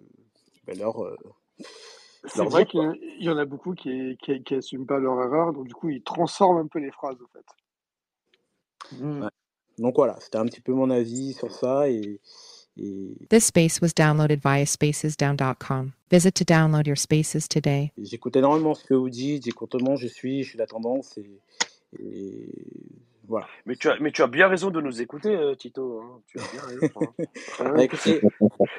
ben, 0.67 0.79
leur, 0.79 1.05
euh, 1.05 1.17
C'est 2.27 2.39
leur 2.39 2.49
vrai 2.49 2.65
dire. 2.65 2.69
qu'il 2.69 2.81
y 2.81 2.83
Quoi. 2.83 2.87
en 2.87 2.91
a- 2.93 2.97
il 2.97 3.25
y 3.25 3.31
en 3.31 3.39
a 3.39 3.45
beaucoup 3.45 3.75
qui, 3.75 4.17
qui, 4.23 4.43
qui 4.43 4.55
assument 4.55 4.87
pas 4.87 4.99
leur 4.99 5.21
erreur, 5.23 5.53
donc 5.53 5.67
du 5.67 5.75
coup, 5.75 5.89
ils 5.91 6.03
transforment 6.03 6.59
un 6.59 6.67
peu 6.69 6.79
les 6.79 6.93
phrases, 6.93 7.17
en 7.23 7.29
fait. 7.33 7.47
Mm. 8.93 9.23
Ouais. 9.23 9.31
Donc 9.81 9.97
voilà, 9.97 10.17
c'était 10.21 10.39
un 10.39 10.47
petit 10.47 10.61
peu 10.61 10.73
mon 10.73 10.91
avis 10.91 11.33
sur 11.33 11.51
ça 11.53 11.89
et, 11.89 12.21
et 12.77 13.17
This 13.31 13.47
space 13.47 13.81
was 13.81 13.91
downloaded 13.97 14.41
via 14.43 14.65
spacesdown.com. 14.67 15.93
Visit 16.11 16.33
to 16.35 16.45
download 16.45 16.87
your 16.87 16.99
spaces 16.99 17.49
today. 17.49 17.93
j'écoute 17.99 18.37
énormément 18.37 18.75
ce 18.75 18.85
que 18.85 18.95
vous 18.95 19.11
dites, 19.11 19.45
j'écoute 19.45 19.75
énormément, 19.75 19.97
je 19.97 20.07
suis, 20.09 20.43
je 20.45 20.51
suis 20.51 20.59
la 20.59 20.67
tendance 20.67 21.17
et, 21.19 21.41
et 21.99 22.49
voilà. 23.29 23.47
Mais 23.67 23.77
tu, 23.77 23.89
as, 23.89 23.99
mais 24.01 24.13
tu 24.13 24.23
as 24.23 24.27
bien 24.27 24.49
raison 24.49 24.71
de 24.71 24.81
nous 24.81 25.01
écouter, 25.03 25.35
euh, 25.37 25.55
Tito. 25.55 26.01
hein. 26.03 26.21
Tu 26.27 26.39
as 26.41 26.45
bien 26.53 26.63
raison. 26.65 26.89
hein. 27.01 27.15
Ah 27.59 27.65
Bah, 27.65 27.71
ouais. 27.79 27.85
écoutez, 27.85 28.21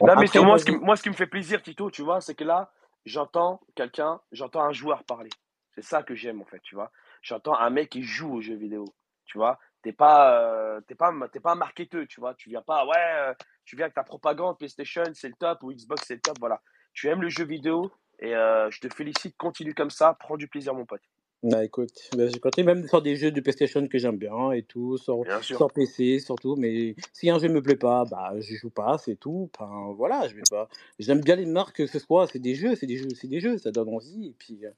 Non, 0.05 0.15
mais 0.17 0.25
après, 0.25 0.27
c'est- 0.27 0.39
moi, 0.45 0.57
ce 0.59 0.65
qui, 0.65 0.71
moi, 0.71 0.95
ce 0.95 1.03
qui 1.03 1.09
me 1.09 1.15
fait 1.15 1.27
plaisir, 1.27 1.61
Tito, 1.63 1.89
tu 1.91 2.01
vois, 2.03 2.21
c'est 2.21 2.35
que 2.35 2.43
là, 2.43 2.71
j'entends 3.05 3.61
quelqu'un, 3.75 4.19
j'entends 4.31 4.61
un 4.63 4.73
joueur 4.73 5.03
parler. 5.05 5.29
C'est 5.75 5.83
ça 5.83 6.03
que 6.03 6.15
j'aime, 6.15 6.41
en 6.41 6.45
fait, 6.45 6.59
tu 6.63 6.75
vois. 6.75 6.91
J'entends 7.21 7.55
un 7.55 7.69
mec 7.69 7.89
qui 7.89 8.03
joue 8.03 8.33
aux 8.35 8.41
jeux 8.41 8.55
vidéo, 8.55 8.85
tu 9.25 9.37
vois. 9.37 9.57
T'es 9.83 9.93
pas, 9.93 10.39
euh, 10.39 10.81
t'es 10.81 10.95
pas, 10.95 11.11
t'es 11.31 11.39
pas 11.39 11.53
un 11.53 11.55
marketeur, 11.55 12.05
tu 12.07 12.19
vois. 12.19 12.35
Tu 12.35 12.49
viens 12.49 12.61
pas, 12.61 12.85
ouais, 12.85 12.93
euh, 12.97 13.33
tu 13.65 13.75
viens 13.75 13.85
avec 13.85 13.95
ta 13.95 14.03
propagande, 14.03 14.57
PlayStation, 14.57 15.03
c'est 15.13 15.29
le 15.29 15.35
top, 15.39 15.63
ou 15.63 15.73
Xbox, 15.73 16.03
c'est 16.07 16.15
le 16.15 16.21
top, 16.21 16.37
voilà. 16.39 16.61
Tu 16.93 17.07
aimes 17.07 17.21
le 17.21 17.29
jeu 17.29 17.45
vidéo, 17.45 17.91
et 18.19 18.35
euh, 18.35 18.69
je 18.69 18.79
te 18.79 18.93
félicite, 18.93 19.35
continue 19.37 19.73
comme 19.73 19.89
ça, 19.89 20.15
prends 20.19 20.37
du 20.37 20.47
plaisir, 20.47 20.75
mon 20.75 20.85
pote. 20.85 21.01
bah, 21.43 21.63
écoute, 21.63 22.09
bah, 22.15 22.27
j'ai 22.27 22.39
compté 22.39 22.61
même 22.61 22.87
sur 22.87 23.01
des 23.01 23.15
jeux 23.15 23.31
de 23.31 23.41
PlayStation 23.41 23.87
que 23.87 23.97
j'aime 23.97 24.17
bien 24.17 24.51
et 24.51 24.61
tout, 24.61 24.97
sur, 24.99 25.23
sur 25.41 25.71
PC 25.71 26.19
surtout, 26.19 26.55
mais 26.55 26.95
si 27.13 27.31
un 27.31 27.39
jeu 27.39 27.49
me 27.49 27.61
plaît 27.63 27.75
pas, 27.75 28.05
bah 28.05 28.33
je 28.37 28.53
joue 28.53 28.69
pas, 28.69 28.99
c'est 28.99 29.15
tout. 29.15 29.49
Enfin, 29.55 29.93
voilà, 29.97 30.27
je 30.27 30.35
vais 30.35 30.43
pas. 30.47 30.69
J'aime 30.99 31.21
bien 31.21 31.35
les 31.35 31.47
marques 31.47 31.77
que 31.77 31.87
ce 31.87 31.97
soit, 31.97 32.27
c'est 32.27 32.37
des 32.39 32.53
jeux, 32.53 32.75
c'est 32.75 32.85
des 32.85 32.97
jeux, 32.97 33.09
c'est 33.15 33.27
des 33.27 33.39
jeux, 33.39 33.57
ça 33.57 33.71
donne 33.71 33.89
envie 33.89 34.27
et 34.27 34.35
puis 34.37 34.65
euh, 34.65 34.69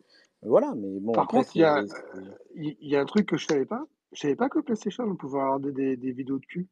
voilà. 0.43 0.73
Mais 0.77 0.99
bon, 1.01 1.11
Par 1.11 1.25
après 1.25 1.39
contre, 1.39 1.57
il 1.57 1.59
y 1.59 1.65
a, 1.65 1.83
il 2.55 2.77
y 2.79 2.95
a 2.95 3.01
un 3.01 3.05
truc 3.05 3.25
que 3.25 3.35
je 3.35 3.45
savais 3.45 3.65
pas. 3.65 3.85
Je 4.13 4.19
savais 4.21 4.35
pas 4.35 4.49
que 4.49 4.59
PlayStation, 4.59 5.03
on 5.05 5.15
pouvait 5.15 5.39
regarder 5.41 5.71
des, 5.71 5.97
des 5.97 6.11
vidéos 6.11 6.39
de 6.39 6.45
cul. 6.45 6.67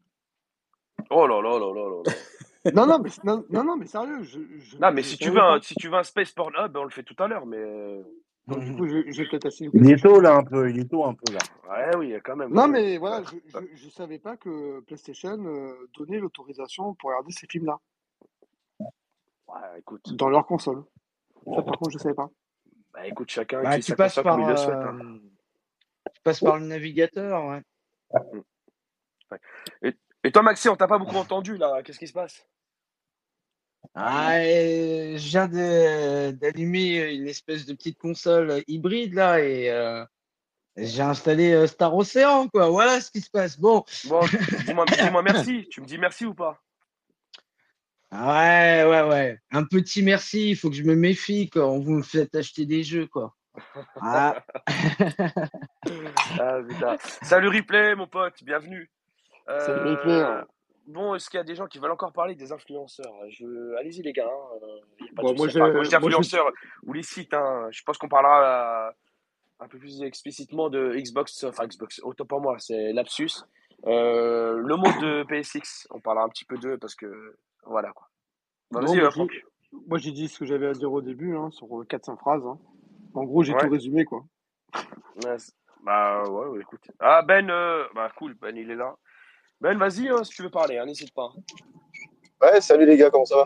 Oh 1.09 1.27
là 1.27 1.41
là 1.41 1.59
là 1.59 1.73
là 1.73 1.89
là 1.89 2.03
là. 2.05 2.13
Non, 2.73 2.85
non, 2.87 2.99
mais, 2.99 3.09
non, 3.23 3.43
non, 3.49 3.63
non, 3.63 3.77
mais 3.77 3.87
sérieux, 3.87 4.23
je, 4.23 4.39
je, 4.59 4.77
Non, 4.79 4.91
mais 4.91 5.01
je 5.01 5.07
si 5.09 5.17
tu 5.17 5.29
veux 5.31 5.41
un, 5.41 5.61
si 5.61 5.75
tu 5.75 5.89
veux 5.89 5.95
un 5.95 6.03
Space 6.03 6.31
Pornhub, 6.31 6.75
on 6.77 6.83
le 6.83 6.89
fait 6.91 7.03
tout 7.03 7.15
à 7.19 7.27
l'heure, 7.27 7.45
mais. 7.45 7.57
euh, 7.57 8.03
Donc, 8.47 8.63
du 8.63 8.71
coup, 8.73 8.87
je, 8.87 9.11
je 9.11 9.23
vais 9.23 9.29
peut-être 9.29 9.47
essayer 9.47 9.69
le 9.73 9.79
Il 9.79 9.91
est 9.91 10.01
tôt 10.01 10.19
là 10.21 10.35
un 10.35 10.43
peu, 10.43 10.69
il 10.69 10.79
est 10.79 10.89
tôt 10.89 11.03
un 11.05 11.13
peu 11.15 11.33
là. 11.33 11.39
Ouais, 11.69 11.95
oui, 11.97 12.15
quand 12.23 12.35
même. 12.35 12.53
Non, 12.53 12.67
mais 12.67 12.97
voilà, 12.97 13.23
je, 13.23 13.35
je, 13.47 13.75
je 13.75 13.89
savais 13.89 14.19
pas 14.19 14.37
que 14.37 14.79
PlayStation 14.81 15.37
euh, 15.45 15.89
donnait 15.97 16.19
l'autorisation 16.19 16.93
pour 16.95 17.09
regarder 17.09 17.31
ces 17.31 17.47
films-là 17.47 17.79
Ouais, 19.47 19.79
écoute. 19.79 20.15
dans 20.15 20.29
leur 20.29 20.45
console. 20.45 20.83
Ça, 21.45 21.61
par 21.63 21.77
contre, 21.79 21.91
je 21.91 21.97
savais 21.97 22.15
pas. 22.15 22.29
Bah 22.93 23.07
écoute, 23.07 23.29
chacun 23.31 23.61
Bah, 23.63 23.69
utilise 23.77 23.85
tu 23.87 23.95
passes 23.95 24.15
par, 24.15 24.23
comme 24.23 24.41
il 24.41 24.47
le 24.47 24.55
souhaite. 24.57 24.77
hein. 24.83 25.19
Passes 26.23 26.39
par 26.39 26.57
le 26.57 26.65
navigateur, 26.65 27.45
ouais. 27.45 27.61
Ouais. 29.31 29.39
Et, 29.83 29.93
et 30.23 30.31
toi, 30.31 30.41
Maxi, 30.41 30.69
on 30.69 30.75
t'a 30.75 30.87
pas 30.87 30.97
beaucoup 30.97 31.15
entendu 31.15 31.57
là. 31.57 31.81
Qu'est-ce 31.83 31.99
qui 31.99 32.07
se 32.07 32.13
passe? 32.13 32.45
Ah, 33.95 34.39
je 34.41 35.17
viens 35.17 35.47
d'allumer 35.47 37.13
une 37.13 37.27
espèce 37.27 37.65
de 37.65 37.73
petite 37.73 37.97
console 37.97 38.63
hybride 38.67 39.15
là 39.15 39.41
et 39.41 39.69
euh, 39.69 40.05
j'ai 40.77 41.01
installé 41.01 41.51
euh, 41.51 41.67
Star 41.67 41.95
Ocean, 41.95 42.47
quoi. 42.47 42.69
Voilà 42.69 43.01
ce 43.01 43.11
qui 43.11 43.21
se 43.21 43.29
passe. 43.29 43.59
Bon, 43.59 43.83
Bon, 44.05 44.21
dis-moi 44.25 44.85
merci. 45.23 45.67
Tu 45.69 45.81
me 45.81 45.85
dis 45.85 45.97
merci 45.97 46.25
ou 46.25 46.33
pas? 46.33 46.61
Ouais, 48.11 48.83
ouais, 48.85 49.03
ouais. 49.03 49.39
Un 49.51 49.63
petit 49.63 50.03
merci, 50.03 50.51
il 50.51 50.55
faut 50.55 50.69
que 50.69 50.75
je 50.75 50.83
me 50.83 50.95
méfie 50.95 51.49
quand 51.49 51.79
vous 51.79 51.93
me 51.93 52.03
faites 52.03 52.35
acheter 52.35 52.65
des 52.65 52.83
jeux, 52.83 53.07
quoi. 53.07 53.35
Ah, 54.01 54.43
Ah, 56.39 56.59
putain. 56.67 56.97
Salut 57.21 57.49
Replay, 57.49 57.95
mon 57.95 58.07
pote, 58.07 58.43
bienvenue. 58.43 58.89
Salut, 59.47 59.89
Euh, 59.89 59.95
Replay, 59.95 60.21
hein. 60.21 60.45
Bon, 60.87 61.15
est-ce 61.15 61.29
qu'il 61.29 61.37
y 61.37 61.41
a 61.41 61.43
des 61.43 61.55
gens 61.55 61.67
qui 61.67 61.79
veulent 61.79 61.91
encore 61.91 62.11
parler 62.11 62.35
des 62.35 62.51
influenceurs? 62.51 63.13
Je... 63.29 63.75
Allez-y, 63.77 64.01
les 64.01 64.13
gars. 64.13 64.25
hein. 64.27 64.57
Euh, 64.63 64.79
y 64.99 65.03
a 65.03 65.07
pas 65.15 65.21
de 65.21 65.27
Bon, 65.27 65.33
moi. 65.35 65.47
Enfin, 65.47 65.71
quand 65.71 65.83
je 65.83 65.89
dis 65.89 65.95
moi, 65.95 66.07
influenceurs 66.07 66.51
ou 66.83 66.93
les 66.93 67.03
sites, 67.03 67.33
hein, 67.33 67.67
je 67.71 67.83
pense 67.83 67.97
qu'on 67.97 68.09
parlera 68.09 68.87
euh, 68.89 68.91
un 69.59 69.67
peu 69.67 69.77
plus 69.77 70.01
explicitement 70.01 70.69
de 70.69 70.93
Xbox, 70.95 71.43
enfin 71.43 71.67
Xbox, 71.67 71.99
autant 72.03 72.25
pour 72.25 72.41
moi, 72.41 72.55
c'est 72.59 72.93
lapsus. 72.93 73.29
Euh, 73.85 74.57
le 74.57 74.75
mot 74.75 74.87
de 75.01 75.23
PSX, 75.23 75.87
on 75.91 75.99
parlera 75.99 76.25
un 76.25 76.29
petit 76.29 76.45
peu 76.45 76.57
d'eux 76.57 76.77
parce 76.77 76.95
que 76.95 77.37
voilà 77.65 77.91
quoi. 77.91 78.07
Bah, 78.71 78.81
Vas-y, 78.81 78.97
moi, 78.97 79.05
j'ai, 79.05 79.11
Franck. 79.11 79.31
moi, 79.87 79.97
j'ai 79.97 80.11
dit 80.11 80.27
ce 80.27 80.39
que 80.39 80.45
j'avais 80.45 80.67
à 80.67 80.73
dire 80.73 80.91
au 80.91 81.01
début, 81.01 81.35
sur 81.51 81.79
euh, 81.81 81.85
400 81.85 82.17
phrases. 82.17 82.43
En 83.13 83.23
gros, 83.23 83.43
j'ai 83.43 83.53
Ouais. 83.53 83.59
tout 83.61 83.69
résumé, 83.69 84.05
quoi. 84.05 84.23
Bah 85.83 86.23
ouais, 86.29 86.45
ouais, 86.47 86.61
écoute. 86.61 86.81
Ah 86.99 87.21
Ben, 87.23 87.49
euh, 87.49 87.85
bah 87.95 88.11
cool, 88.17 88.35
Ben 88.35 88.55
il 88.55 88.69
est 88.71 88.75
là. 88.75 88.95
Ben, 89.59 89.77
vas-y 89.77 90.09
hein, 90.09 90.23
si 90.23 90.31
tu 90.31 90.43
veux 90.43 90.49
parler, 90.49 90.77
hein, 90.77 90.85
n'hésite 90.85 91.13
pas. 91.13 91.31
Ouais, 92.41 92.61
salut 92.61 92.85
les 92.85 92.97
gars, 92.97 93.09
comment 93.09 93.25
ça 93.25 93.35
va? 93.37 93.45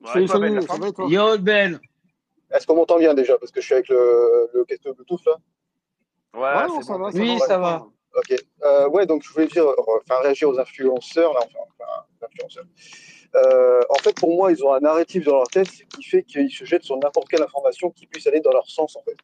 Ouais, 0.00 0.10
Salut, 0.12 0.26
toi, 0.26 0.38
Ben, 0.40 0.54
salut, 0.54 0.66
ça 0.66 0.76
va 0.78 0.88
et 0.88 0.92
toi? 0.92 1.06
yo 1.08 1.38
Ben, 1.38 1.80
Est-ce 2.50 2.66
qu'on 2.66 2.76
m'entend 2.76 2.98
bien 2.98 3.14
déjà? 3.14 3.36
Parce 3.38 3.50
que 3.52 3.60
je 3.60 3.66
suis 3.66 3.74
avec 3.74 3.88
le, 3.88 4.50
le 4.54 4.64
casque 4.64 4.82
Bluetooth 4.94 5.24
là. 5.26 5.36
Ouais, 6.34 6.40
Ouais, 6.40 6.66
non, 6.68 6.80
c'est 6.80 6.86
ça 6.86 6.92
bon, 6.98 7.04
va, 7.04 7.10
ça 7.12 7.18
t'inquiète. 7.18 7.32
oui, 7.32 7.38
va, 7.38 7.46
ça 7.46 7.58
va. 7.58 7.86
Ok. 8.16 8.44
Euh, 8.62 8.88
ouais, 8.90 9.06
donc 9.06 9.22
je 9.24 9.32
voulais 9.32 9.46
dire, 9.48 9.66
enfin 9.88 10.20
réagir 10.22 10.48
aux 10.48 10.58
influenceurs 10.58 11.32
là, 11.34 11.40
enfin, 11.46 11.58
enfin, 11.80 12.04
influenceurs. 12.22 12.64
Euh, 13.36 13.80
en 13.88 13.94
fait, 13.96 14.14
pour 14.14 14.34
moi, 14.36 14.52
ils 14.52 14.62
ont 14.64 14.72
un 14.72 14.80
narratif 14.80 15.24
dans 15.24 15.36
leur 15.36 15.48
tête 15.48 15.68
qui 15.68 16.02
fait 16.04 16.22
qu'ils 16.22 16.50
se 16.50 16.64
jettent 16.64 16.84
sur 16.84 16.96
n'importe 16.98 17.28
quelle 17.28 17.42
information 17.42 17.90
qui 17.90 18.06
puisse 18.06 18.26
aller 18.26 18.40
dans 18.40 18.52
leur 18.52 18.68
sens 18.70 18.96
en 18.96 19.02
fait. 19.02 19.16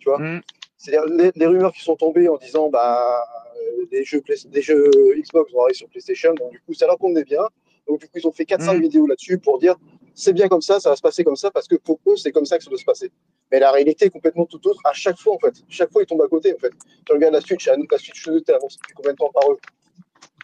Tu 0.00 0.08
vois 0.08 0.18
Mm. 0.18 0.40
C'est-à-dire 0.78 1.06
les, 1.06 1.32
les 1.34 1.46
rumeurs 1.46 1.72
qui 1.72 1.80
sont 1.82 1.96
tombées 1.96 2.28
en 2.28 2.36
disant 2.36 2.68
bah 2.68 3.24
euh, 3.56 3.86
des 3.90 4.04
jeux 4.04 4.20
Play- 4.20 4.36
des 4.46 4.60
jeux 4.60 4.90
Xbox 5.16 5.50
vont 5.52 5.62
arriver 5.62 5.74
sur 5.74 5.88
PlayStation, 5.88 6.34
donc 6.34 6.50
du 6.50 6.60
coup 6.60 6.74
ça 6.74 6.86
leur 6.86 6.98
convenait 6.98 7.24
bien. 7.24 7.42
Donc 7.88 8.00
du 8.00 8.06
coup 8.08 8.18
ils 8.18 8.26
ont 8.26 8.32
fait 8.32 8.44
4-5 8.44 8.76
Mm. 8.76 8.80
vidéos 8.82 9.06
là-dessus 9.06 9.38
pour 9.38 9.58
dire 9.58 9.76
c'est 10.14 10.34
bien 10.34 10.48
comme 10.48 10.60
ça, 10.60 10.78
ça 10.80 10.90
va 10.90 10.96
se 10.96 11.00
passer 11.02 11.24
comme 11.24 11.36
ça 11.36 11.50
parce 11.50 11.66
que 11.66 11.76
pour 11.76 11.98
eux 12.08 12.16
c'est 12.16 12.30
comme 12.32 12.44
ça 12.44 12.58
que 12.58 12.64
ça 12.64 12.68
doit 12.68 12.78
se 12.78 12.84
passer. 12.84 13.10
Mais 13.50 13.58
la 13.58 13.70
réalité 13.70 14.04
est 14.06 14.10
complètement 14.10 14.44
tout 14.44 14.60
autre 14.68 14.80
à 14.84 14.92
chaque 14.92 15.18
fois 15.18 15.34
en 15.34 15.38
fait. 15.38 15.54
Chaque 15.68 15.90
fois 15.90 16.02
ils 16.02 16.06
tombent 16.06 16.20
à 16.22 16.28
côté 16.28 16.52
en 16.54 16.58
fait. 16.58 16.72
Tu 17.06 17.12
regardes 17.14 17.32
la 17.34 17.40
Switch, 17.40 17.66
la 17.66 17.76
la 17.90 17.98
Switch 17.98 18.26
2 18.26 18.42
t'es 18.42 18.52
avancé 18.52 18.76
depuis 18.82 18.92
combien 18.94 19.12
de 19.12 19.16
temps 19.16 19.30
par 19.32 19.50
eux? 19.50 19.56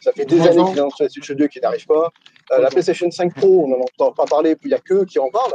Ça 0.01 0.13
fait 0.13 0.25
des 0.25 0.41
années 0.41 0.65
qu'ils 0.71 0.81
annoncent 0.81 0.97
la 1.05 1.09
Switch 1.11 1.31
2 1.31 1.47
qui 1.49 1.61
n'arrive 1.61 1.87
pas. 1.87 2.11
Euh, 2.51 2.59
la. 2.61 2.69
PlayStation 2.69 3.11
5 3.11 3.35
Pro, 3.35 3.65
on 3.65 3.69
n'en 3.69 3.81
entend 3.81 4.13
pas 4.13 4.25
parler, 4.25 4.57
il 4.63 4.69
n'y 4.69 4.75
a 4.75 4.79
que 4.79 5.05
qui 5.05 5.19
en 5.19 5.31
parlent. 5.31 5.55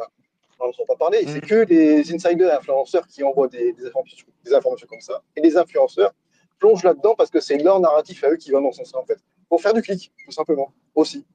On 0.59 0.65
n'en 0.65 0.69
entend 0.69 0.85
pas 0.87 0.95
parler. 0.95 1.23
Mm. 1.25 1.27
C'est 1.29 1.41
que 1.41 1.55
les 1.55 2.13
insiders 2.13 2.57
influenceurs 2.57 3.07
qui 3.07 3.23
envoient 3.23 3.47
des, 3.47 3.73
des 3.73 3.85
informations, 3.87 4.27
des 4.43 4.53
informations 4.53 4.87
comme 4.87 5.01
ça. 5.01 5.21
Et 5.35 5.41
les 5.41 5.57
influenceurs 5.57 6.13
plongent 6.59 6.83
là-dedans 6.83 7.15
parce 7.15 7.29
que 7.29 7.39
c'est 7.39 7.57
leur 7.57 7.79
narratif 7.79 8.23
à 8.23 8.29
eux 8.31 8.37
qui 8.37 8.51
va 8.51 8.61
dans 8.61 8.71
ce 8.71 8.79
sens-là, 8.79 8.99
en 9.01 9.05
fait. 9.05 9.19
Pour 9.49 9.61
faire 9.61 9.73
du 9.73 9.81
clic, 9.81 10.11
tout 10.25 10.31
simplement, 10.31 10.73
aussi. 10.95 11.25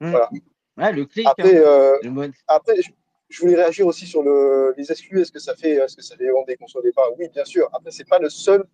Mm. 0.00 0.10
Voilà. 0.10 0.30
Ouais, 0.76 0.92
le 0.92 1.06
clic, 1.06 1.26
Après, 1.26 1.56
hein. 1.56 1.62
euh, 1.66 1.98
Le 2.02 2.30
après 2.46 2.76
je, 2.80 2.90
je 3.28 3.40
voulais 3.40 3.56
réagir 3.56 3.86
aussi 3.86 4.06
sur 4.06 4.22
le, 4.22 4.74
les 4.76 4.90
exclus. 4.92 5.20
Est-ce 5.22 5.32
que 5.32 5.40
ça 5.40 5.54
fait, 5.56 5.72
est-ce 5.72 5.96
que 5.96 6.02
ça 6.02 6.16
fait 6.16 6.30
vendre 6.30 6.46
des 6.46 6.56
consoles 6.56 6.86
et 6.86 6.92
pas 6.92 7.02
Oui, 7.18 7.28
bien 7.32 7.44
sûr. 7.44 7.68
Après, 7.72 7.90
c'est 7.90 8.08
pas 8.08 8.18
le 8.20 8.30
seul 8.30 8.64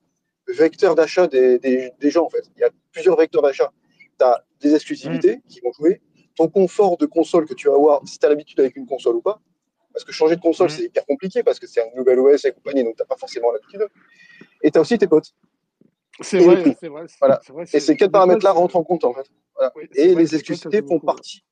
vecteur 0.48 0.94
d'achat 0.94 1.27
des, 1.27 1.59
des, 1.59 1.90
des 1.98 2.11
gens, 2.11 2.24
en 2.24 2.28
fait. 2.28 2.44
Il 2.56 2.61
y 2.61 2.65
a 2.65 2.70
plusieurs 2.93 3.16
vecteurs 3.16 3.40
d'achat. 3.43 3.73
Tu 4.19 4.24
as 4.24 4.44
des 4.61 4.74
exclusivités 4.74 5.40
qui 5.48 5.61
vont 5.61 5.73
jouer, 5.73 6.02
ton 6.36 6.48
confort 6.48 6.97
de 6.97 7.06
console 7.06 7.47
que 7.47 7.55
tu 7.55 7.69
vas 7.69 7.74
avoir, 7.74 8.06
si 8.06 8.19
tu 8.19 8.27
as 8.27 8.28
l'habitude 8.28 8.59
avec 8.61 8.77
une 8.77 8.86
console 8.86 9.16
ou 9.16 9.23
pas. 9.23 9.40
Parce 9.93 10.05
que 10.05 10.12
changer 10.12 10.35
de 10.36 10.40
console, 10.40 10.66
Mm. 10.66 10.70
c'est 10.70 10.82
hyper 10.85 11.06
compliqué 11.06 11.43
parce 11.44 11.61
que 11.61 11.66
c'est 11.69 11.81
un 11.81 11.94
nouvel 11.97 12.19
OS 12.19 12.44
et 12.44 12.52
compagnie, 12.52 12.82
donc 12.82 12.97
tu 12.97 13.02
n'as 13.02 13.06
pas 13.06 13.16
forcément 13.16 13.52
l'habitude. 13.52 13.86
Et 14.62 14.70
tu 14.70 14.78
as 14.78 14.81
aussi 14.81 14.98
tes 14.98 15.06
potes. 15.06 15.32
C'est 16.20 16.39
vrai, 16.39 16.77
c'est 16.81 16.89
vrai. 16.89 17.05
Voilà. 17.20 17.40
vrai, 17.48 17.65
Et 17.73 17.81
ces 17.81 17.97
quatre 17.97 18.11
paramètres-là 18.12 18.52
rentrent 18.52 18.77
en 18.77 18.85
compte, 18.85 19.05
en 19.05 19.12
fait. 19.15 19.27
Voilà. 19.55 19.73
oui, 19.77 19.85
c'est 19.93 20.01
Et 20.01 20.12
vrai 20.15 20.23
les 20.23 20.35
exclusivités 20.35 20.81
font 20.82 20.94
beaucoup. 20.94 21.06
partie. 21.06 21.44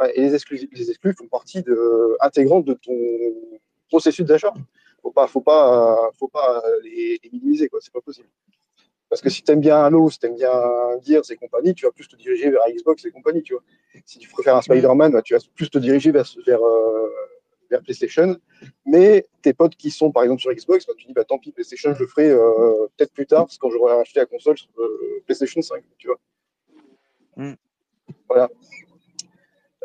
ouais, 0.00 0.12
et 0.16 0.20
les 0.22 0.34
exclus, 0.34 0.68
les 0.72 0.90
exclus 0.90 1.14
font 1.14 1.28
partie 1.28 1.62
de, 1.62 2.16
intégrante 2.20 2.64
de 2.66 2.74
ton 2.74 2.92
processus 3.88 4.24
d'achat. 4.26 4.52
Faut 5.02 5.10
pas, 5.12 5.26
faut 5.26 5.40
pas, 5.40 6.10
faut 6.18 6.28
pas 6.28 6.62
les, 6.82 7.18
les 7.22 7.30
minimiser, 7.30 7.68
quoi. 7.68 7.80
C'est 7.82 7.92
pas 7.92 8.00
possible. 8.00 8.28
Parce 9.08 9.22
que 9.22 9.30
si 9.30 9.42
tu 9.42 9.50
aimes 9.52 9.60
bien 9.60 9.78
Halo, 9.78 10.10
si 10.10 10.18
tu 10.18 10.26
aimes 10.26 10.34
bien 10.34 10.52
Gears 11.02 11.30
et 11.30 11.36
compagnie, 11.36 11.74
tu 11.74 11.86
vas 11.86 11.92
plus 11.92 12.08
te 12.08 12.16
diriger 12.16 12.50
vers 12.50 12.60
Xbox 12.68 13.04
et 13.04 13.10
compagnie, 13.10 13.42
tu 13.42 13.54
vois. 13.54 13.62
Si 14.04 14.18
tu 14.18 14.28
préfères 14.28 14.56
un 14.56 14.62
Spider-Man, 14.62 15.12
bah, 15.12 15.22
tu 15.22 15.34
vas 15.34 15.40
plus 15.54 15.70
te 15.70 15.78
diriger 15.78 16.10
vers, 16.10 16.26
vers, 16.46 16.62
euh, 16.62 17.10
vers 17.70 17.82
PlayStation. 17.82 18.36
Mais 18.84 19.26
tes 19.42 19.54
potes 19.54 19.76
qui 19.76 19.90
sont 19.90 20.12
par 20.12 20.24
exemple 20.24 20.42
sur 20.42 20.52
Xbox, 20.52 20.86
bah, 20.86 20.92
tu 20.96 21.06
dis 21.06 21.14
bah, 21.14 21.24
tant 21.24 21.38
pis, 21.38 21.52
PlayStation, 21.52 21.94
je 21.94 22.00
le 22.00 22.06
ferai 22.06 22.30
euh, 22.30 22.86
peut-être 22.96 23.12
plus 23.12 23.26
tard, 23.26 23.46
quand 23.58 23.70
j'aurai 23.70 23.94
acheté 23.94 24.20
la 24.20 24.26
console 24.26 24.58
sur 24.58 24.68
euh, 24.78 25.22
PlayStation 25.24 25.62
5, 25.62 25.82
tu 25.96 26.08
vois. 26.08 26.18
Mm. 27.36 27.54
Voilà. 28.28 28.48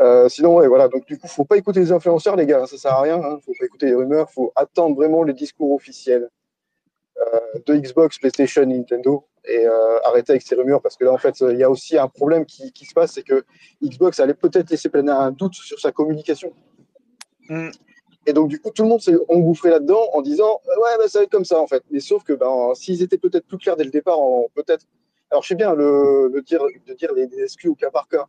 Euh, 0.01 0.27
sinon, 0.27 0.55
ouais, 0.55 0.67
voilà. 0.67 0.87
Donc, 0.87 1.05
du 1.05 1.17
coup, 1.17 1.27
faut 1.27 1.45
pas 1.45 1.57
écouter 1.57 1.79
les 1.79 1.91
influenceurs, 1.91 2.35
les 2.35 2.45
gars. 2.45 2.65
Ça 2.65 2.77
sert 2.77 2.91
à 2.91 3.01
rien. 3.01 3.23
Hein. 3.23 3.39
Faut 3.45 3.53
pas 3.57 3.65
écouter 3.65 3.85
les 3.87 3.95
rumeurs. 3.95 4.29
Faut 4.31 4.51
attendre 4.55 4.95
vraiment 4.95 5.23
les 5.23 5.33
discours 5.33 5.71
officiels 5.71 6.29
de 7.65 7.75
Xbox, 7.75 8.19
PlayStation, 8.19 8.65
Nintendo 8.65 9.25
et 9.45 9.65
euh, 9.65 9.99
arrêter 10.05 10.31
avec 10.31 10.41
ces 10.41 10.55
rumeurs 10.55 10.81
parce 10.81 10.95
que 10.95 11.03
là, 11.05 11.11
en 11.11 11.17
fait, 11.17 11.41
il 11.41 11.57
y 11.57 11.63
a 11.63 11.69
aussi 11.69 11.97
un 11.97 12.07
problème 12.07 12.45
qui, 12.45 12.71
qui 12.71 12.85
se 12.85 12.93
passe, 12.93 13.13
c'est 13.13 13.23
que 13.23 13.43
Xbox 13.83 14.19
allait 14.19 14.33
peut-être 14.33 14.69
laisser 14.69 14.89
planer 14.89 15.11
un 15.11 15.31
doute 15.31 15.53
sur 15.53 15.79
sa 15.79 15.91
communication. 15.91 16.53
Mm. 17.49 17.69
Et 18.25 18.33
donc, 18.33 18.49
du 18.49 18.59
coup, 18.59 18.71
tout 18.71 18.83
le 18.83 18.89
monde 18.89 19.01
s'est 19.01 19.17
engouffré 19.27 19.69
là-dedans 19.69 20.07
en 20.13 20.21
disant 20.21 20.61
Ouais, 20.65 20.97
bah, 20.97 21.07
ça 21.07 21.19
va 21.19 21.23
être 21.23 21.31
comme 21.31 21.45
ça, 21.45 21.59
en 21.59 21.67
fait. 21.67 21.83
Mais 21.91 21.99
sauf 21.99 22.23
que 22.23 22.33
ben, 22.33 22.73
s'ils 22.73 23.01
étaient 23.01 23.17
peut-être 23.17 23.45
plus 23.45 23.57
clairs 23.57 23.75
dès 23.75 23.83
le 23.83 23.91
départ, 23.91 24.17
peut-être. 24.55 24.85
Alors, 25.29 25.43
je 25.43 25.49
sais 25.49 25.55
bien 25.55 25.73
le, 25.73 26.29
le 26.31 26.41
dire, 26.41 26.63
de 26.85 26.93
dire 26.93 27.11
les, 27.13 27.27
les 27.27 27.43
exclus 27.43 27.69
au 27.69 27.75
cas 27.75 27.89
par 27.91 28.07
cas. 28.07 28.27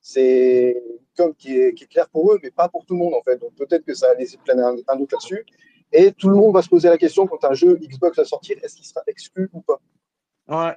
C'est 0.00 0.82
comme 1.16 1.34
qui 1.34 1.58
est, 1.58 1.74
qui 1.74 1.84
est 1.84 1.86
clair 1.86 2.08
pour 2.08 2.32
eux, 2.32 2.40
mais 2.42 2.50
pas 2.50 2.68
pour 2.68 2.84
tout 2.84 2.94
le 2.94 2.98
monde, 2.98 3.14
en 3.14 3.22
fait. 3.22 3.36
Donc, 3.36 3.54
peut-être 3.54 3.84
que 3.84 3.94
ça 3.94 4.10
a 4.10 4.14
laissé 4.14 4.36
planer 4.44 4.62
un, 4.62 4.76
un 4.88 4.96
doute 4.96 5.12
là-dessus. 5.12 5.46
Et 5.92 6.12
tout 6.12 6.28
le 6.28 6.36
monde 6.36 6.54
va 6.54 6.62
se 6.62 6.68
poser 6.68 6.88
la 6.88 6.98
question 6.98 7.26
quand 7.26 7.44
un 7.44 7.52
jeu 7.54 7.76
Xbox 7.76 8.16
va 8.16 8.24
sortir 8.24 8.56
est-ce 8.62 8.76
qu'il 8.76 8.86
sera 8.86 9.02
exclu 9.06 9.50
ou 9.52 9.60
pas? 9.60 9.80
Ouais. 10.48 10.76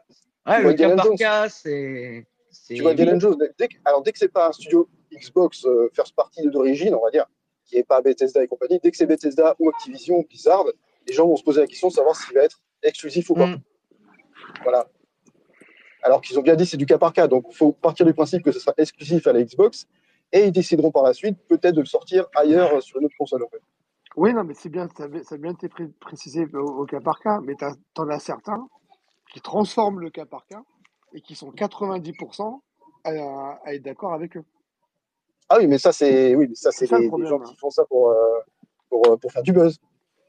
Le 0.63 0.73
cas 0.73 0.95
par 0.95 1.05
cas, 1.17 1.49
c'est. 1.49 2.25
Tu 2.67 2.81
vois. 2.81 2.91
Indiana 2.91 3.19
Jones, 3.19 3.37
dès- 3.57 3.67
que- 3.67 3.75
alors 3.85 4.01
dès 4.01 4.11
que 4.11 4.17
c'est 4.19 4.27
pas 4.31 4.47
un 4.49 4.51
studio 4.51 4.87
Xbox 5.13 5.65
euh, 5.65 5.89
first 5.93 6.15
party 6.15 6.47
d'origine, 6.49 6.93
on 6.95 7.01
va 7.01 7.11
dire, 7.11 7.25
qui 7.65 7.77
est 7.77 7.83
pas 7.83 8.01
Bethesda 8.01 8.43
et 8.43 8.47
compagnie, 8.47 8.79
dès 8.81 8.91
que 8.91 8.97
c'est 8.97 9.05
Bethesda 9.05 9.55
ou 9.59 9.69
Activision 9.69 10.17
ou 10.19 10.23
Blizzard, 10.23 10.65
les 11.07 11.13
gens 11.13 11.27
vont 11.27 11.35
se 11.35 11.43
poser 11.43 11.61
la 11.61 11.67
question 11.67 11.87
de 11.89 11.93
savoir 11.93 12.15
s'il 12.15 12.33
va 12.35 12.43
être 12.43 12.61
exclusif 12.83 13.29
ou 13.29 13.33
pas. 13.35 13.47
Mm. 13.47 13.61
Voilà. 14.63 14.87
Alors 16.03 16.21
qu'ils 16.21 16.37
ont 16.37 16.41
bien 16.43 16.55
dit 16.55 16.65
c'est 16.65 16.77
du 16.77 16.85
cas 16.85 16.97
par 16.97 17.13
cas, 17.13 17.27
donc 17.27 17.45
il 17.49 17.55
faut 17.55 17.71
partir 17.71 18.05
du 18.05 18.13
principe 18.13 18.43
que 18.43 18.51
ce 18.51 18.59
sera 18.59 18.73
exclusif 18.77 19.25
à 19.27 19.33
la 19.33 19.43
Xbox 19.43 19.87
et 20.31 20.45
ils 20.45 20.51
décideront 20.51 20.91
par 20.91 21.03
la 21.03 21.13
suite 21.13 21.37
peut-être 21.47 21.75
de 21.75 21.81
le 21.81 21.85
sortir 21.87 22.27
ailleurs 22.35 22.73
euh, 22.75 22.81
sur 22.81 22.99
une 22.99 23.05
autre 23.05 23.15
console. 23.17 23.43
En 23.43 23.49
fait. 23.49 23.61
Oui, 24.17 24.33
non, 24.33 24.43
mais 24.43 24.53
c'est 24.53 24.69
bien, 24.69 24.87
ça, 24.95 25.05
a- 25.05 25.23
ça 25.23 25.35
a 25.35 25.37
bien 25.37 25.51
été 25.51 25.67
pré- 25.69 25.89
précisé 25.99 26.45
au, 26.53 26.81
au 26.81 26.85
cas 26.85 27.01
par 27.01 27.19
cas, 27.19 27.39
mais 27.41 27.55
t'as- 27.55 27.75
t'en 27.93 28.07
as 28.09 28.19
certains 28.19 28.67
qui 29.33 29.41
transforment 29.41 29.99
le 29.99 30.09
cas 30.09 30.25
par 30.25 30.45
cas 30.47 30.61
et 31.13 31.21
qui 31.21 31.35
sont 31.35 31.51
90% 31.51 32.61
à, 33.03 33.09
à 33.63 33.73
être 33.73 33.83
d'accord 33.83 34.13
avec 34.13 34.37
eux. 34.37 34.43
Ah 35.49 35.57
oui, 35.59 35.67
mais 35.67 35.77
ça 35.77 35.91
c'est 35.91 36.33
oui, 36.35 36.47
mais 36.49 36.55
ça 36.55 36.71
C'est 36.71 36.79
c'est 36.79 36.87
ça 36.87 36.95
le 36.95 37.01
des, 37.01 37.05
des 37.05 37.09
problème. 37.09 37.29
gens 37.29 37.39
qui 37.39 37.55
font 37.57 37.69
ça 37.69 37.85
pour 37.85 38.09
euh, 38.09 38.39
pour, 38.89 39.07
euh, 39.07 39.17
pour 39.17 39.31
faire 39.31 39.43
du 39.43 39.51
buzz. 39.53 39.79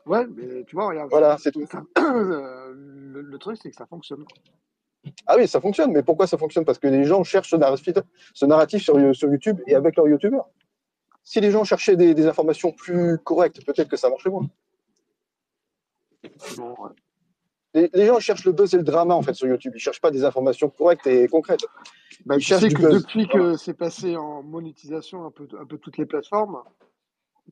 Ouais, 0.05 0.27
mais 0.27 0.65
tu 0.65 0.77
vois, 0.77 0.89
regarde, 0.89 1.11
Voilà, 1.11 1.39
c'est 1.39 1.53
tout. 1.53 1.65
ça- 1.67 1.83
euh, 1.99 2.73
le, 2.75 3.23
le 3.23 3.39
truc, 3.39 3.57
c'est 3.63 3.71
que 3.71 3.77
ça 3.77 3.87
fonctionne. 3.87 4.25
Ah 5.27 5.37
oui, 5.37 5.47
ça 5.49 5.61
fonctionne, 5.61 5.93
mais 5.93 6.03
pourquoi 6.03 6.27
ça 6.27 6.37
fonctionne? 6.37 6.65
Parce 6.65 6.79
que 6.79 6.89
les 6.89 7.05
gens 7.05 7.23
cherchent 7.25 7.51
ce 7.51 7.57
narratif, 7.57 7.95
ce 8.35 8.45
narratif 8.47 8.83
sur, 8.83 9.15
sur 9.15 9.31
YouTube 9.31 9.61
et 9.67 9.75
avec 9.75 9.97
leurs 9.97 10.09
youtubeurs. 10.09 10.49
Si 11.29 11.41
les 11.41 11.51
gens 11.51 11.65
cherchaient 11.65 11.97
des, 11.97 12.15
des 12.15 12.27
informations 12.29 12.71
plus 12.71 13.19
correctes, 13.19 13.65
peut-être 13.67 13.89
que 13.89 13.97
ça 13.97 14.09
marcherait 14.09 14.31
moins. 14.31 14.49
Les, 17.75 17.91
les 17.93 18.07
gens 18.07 18.21
cherchent 18.21 18.45
le 18.45 18.53
buzz 18.53 18.73
et 18.75 18.77
le 18.77 18.85
drama 18.85 19.15
en 19.15 19.23
fait 19.23 19.35
sur 19.35 19.49
YouTube. 19.49 19.73
Ils 19.75 19.81
cherchent 19.81 20.01
pas 20.01 20.13
des 20.13 20.25
informations 20.25 20.71
correctes 20.71 21.05
et 21.09 21.27
concrètes. 21.27 21.67
Bah, 22.25 22.37
Ils 22.37 22.39
tu 22.39 22.47
cherchent 22.47 22.63
sais 22.63 22.69
que 22.69 22.81
buzz. 22.81 23.03
depuis 23.03 23.27
que 23.27 23.57
c'est 23.57 23.75
passé 23.75 24.17
en 24.17 24.45
monétisation 24.45 25.27
un 25.27 25.33
peu, 25.33 25.49
un 25.61 25.67
peu 25.67 25.79
toutes 25.79 25.99
les 25.99 26.07
plateformes, 26.07 26.63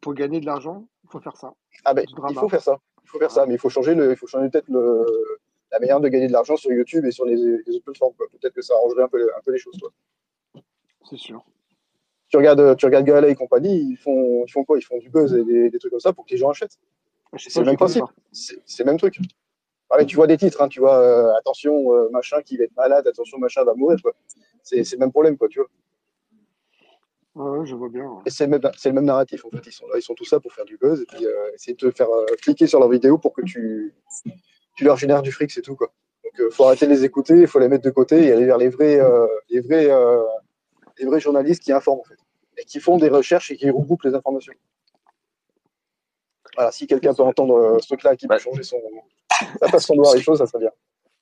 pour 0.01 0.15
gagner 0.15 0.39
de 0.39 0.47
l'argent, 0.47 0.87
il 1.03 1.11
faut 1.11 1.21
faire 1.21 1.37
ça. 1.37 1.53
Ah 1.85 1.95
ben, 1.95 2.05
il 2.09 2.35
faut 2.39 2.49
faire 2.49 2.63
ça. 2.63 2.79
Il 3.03 3.09
faut 3.09 3.19
faire 3.19 3.33
ça, 3.33 3.45
mais 3.45 3.55
il 3.55 3.59
faut 3.59 3.71
changer 3.71 3.97
le, 3.97 4.13
il 4.13 4.17
faut 4.17 4.29
changer 4.29 4.49
peut-être 4.51 4.69
la 4.71 5.79
manière 5.81 5.99
de 6.01 6.09
gagner 6.09 6.29
de 6.29 6.33
l'argent 6.33 6.57
sur 6.57 6.71
YouTube 6.71 7.05
et 7.07 7.11
sur 7.11 7.25
les, 7.25 7.35
les 7.37 7.75
autres 7.75 7.85
plateformes. 7.85 8.15
Peut-être 8.15 8.55
que 8.55 8.63
ça 8.63 8.75
arrangerait 8.75 9.03
un 9.03 9.09
peu, 9.09 9.21
un 9.37 9.41
peu 9.45 9.51
les 9.51 9.59
choses. 9.59 9.77
Toi. 9.79 9.91
C'est 11.11 11.19
sûr. 11.19 11.45
Tu 12.35 12.39
regardes, 12.39 12.77
tu 12.77 12.87
regardes 12.87 13.05
Gala 13.07 13.29
et 13.29 13.37
compagnie, 13.37 13.91
ils 13.93 13.97
font, 13.97 14.45
ils 14.45 14.51
font 14.51 14.65
quoi? 14.65 14.77
Ils 14.77 14.83
font 14.83 14.99
du 14.99 15.09
buzz 15.09 15.33
et 15.37 15.45
des, 15.45 15.71
des 15.71 15.79
trucs 15.79 15.93
comme 15.93 16.01
ça 16.01 16.13
pour 16.13 16.27
que 16.27 16.33
les 16.33 16.37
gens 16.37 16.51
achètent. 16.51 16.81
C'est 17.37 17.61
le 17.61 17.67
même 17.67 17.77
principe. 17.77 18.03
C'est 18.33 18.81
le 18.81 18.87
même 18.87 18.99
truc. 18.99 19.19
Ah, 19.89 20.05
tu 20.05 20.17
vois 20.17 20.27
des 20.27 20.37
titres, 20.37 20.61
hein, 20.61 20.67
tu 20.67 20.81
vois, 20.81 20.97
euh, 20.99 21.33
attention, 21.39 21.95
euh, 21.95 22.09
machin 22.11 22.43
qui 22.43 22.57
va 22.57 22.65
être 22.65 22.75
malade, 22.77 23.07
attention, 23.07 23.39
machin 23.39 23.63
va 23.63 23.75
mourir, 23.75 23.99
quoi. 24.03 24.15
C'est 24.65 24.79
le 24.79 24.99
même 24.99 25.13
problème, 25.13 25.39
quoi, 25.39 25.47
tu 25.47 25.61
vois. 25.61 25.69
Ouais, 27.37 27.59
ouais, 27.61 27.67
je 27.67 27.77
vois 27.77 27.89
bien. 27.89 28.05
ouais. 28.05 28.23
Et 28.27 28.31
c'est 28.31 28.47
le, 28.47 28.51
même- 28.59 28.73
c'est 28.77 28.89
le 28.89 28.97
même 28.97 29.05
narratif, 29.05 29.45
en 29.45 29.51
fait. 29.51 29.65
Ils 29.65 29.71
sont 29.73 29.87
là, 29.87 29.95
ils 29.97 30.03
sont 30.03 30.15
tous 30.15 30.33
là 30.33 30.41
pour 30.41 30.53
faire 30.53 30.65
du 30.65 30.77
buzz 30.77 31.03
et 31.03 31.07
puis 31.07 31.25
euh, 31.25 31.53
essayer 31.55 31.75
de 31.75 31.79
te 31.89 31.97
faire 31.97 32.09
cliquer 32.43 32.67
sur 32.67 32.81
leur 32.81 32.89
vidéo 32.89 33.17
pour 33.17 33.33
que 33.33 33.43
tu, 33.43 33.95
tu 34.75 34.83
leur 34.83 34.97
génères 34.97 35.23
du 35.23 35.31
fric, 35.31 35.53
c'est 35.53 35.63
tout, 35.63 35.77
quoi. 35.77 35.93
Donc, 36.25 36.33
il 36.37 36.53
faut 36.53 36.65
arrêter 36.65 36.87
de 36.87 36.91
les 36.91 37.05
écouter, 37.05 37.43
il 37.43 37.47
faut 37.47 37.61
les 37.61 37.69
mettre 37.69 37.85
de 37.85 37.91
côté 37.91 38.25
et 38.25 38.33
aller 38.33 38.47
vers 38.47 38.59
les 38.59 38.71
vrais, 38.71 38.99
les 39.51 39.61
vrais, 39.61 39.89
les 40.99 41.07
vrais 41.07 41.21
journalistes 41.21 41.63
qui 41.63 41.71
informent, 41.73 42.01
en 42.01 42.05
fait. 42.05 42.17
Et 42.59 42.65
qui 42.65 42.81
font 42.81 42.97
des 42.99 43.09
recherches 43.09 43.51
et 43.51 43.57
qui 43.57 43.69
regroupent 43.71 44.05
les 44.05 44.15
informations. 44.15 44.53
Voilà, 46.57 46.71
si 46.71 46.87
quelqu'un 46.87 47.13
peut 47.15 47.23
entendre 47.23 47.55
euh, 47.57 47.79
ce 47.81 47.87
truc-là 47.89 48.15
qui 48.17 48.27
peut 48.29 48.35
Bah. 48.35 48.39
changer 48.39 48.63
son, 48.63 48.77
sa 49.61 49.69
façon 49.69 49.95
de 49.97 50.01
voir 50.01 50.15
les 50.15 50.23
choses, 50.23 50.39
ça 50.39 50.47
serait 50.47 50.61
bien. 50.61 50.71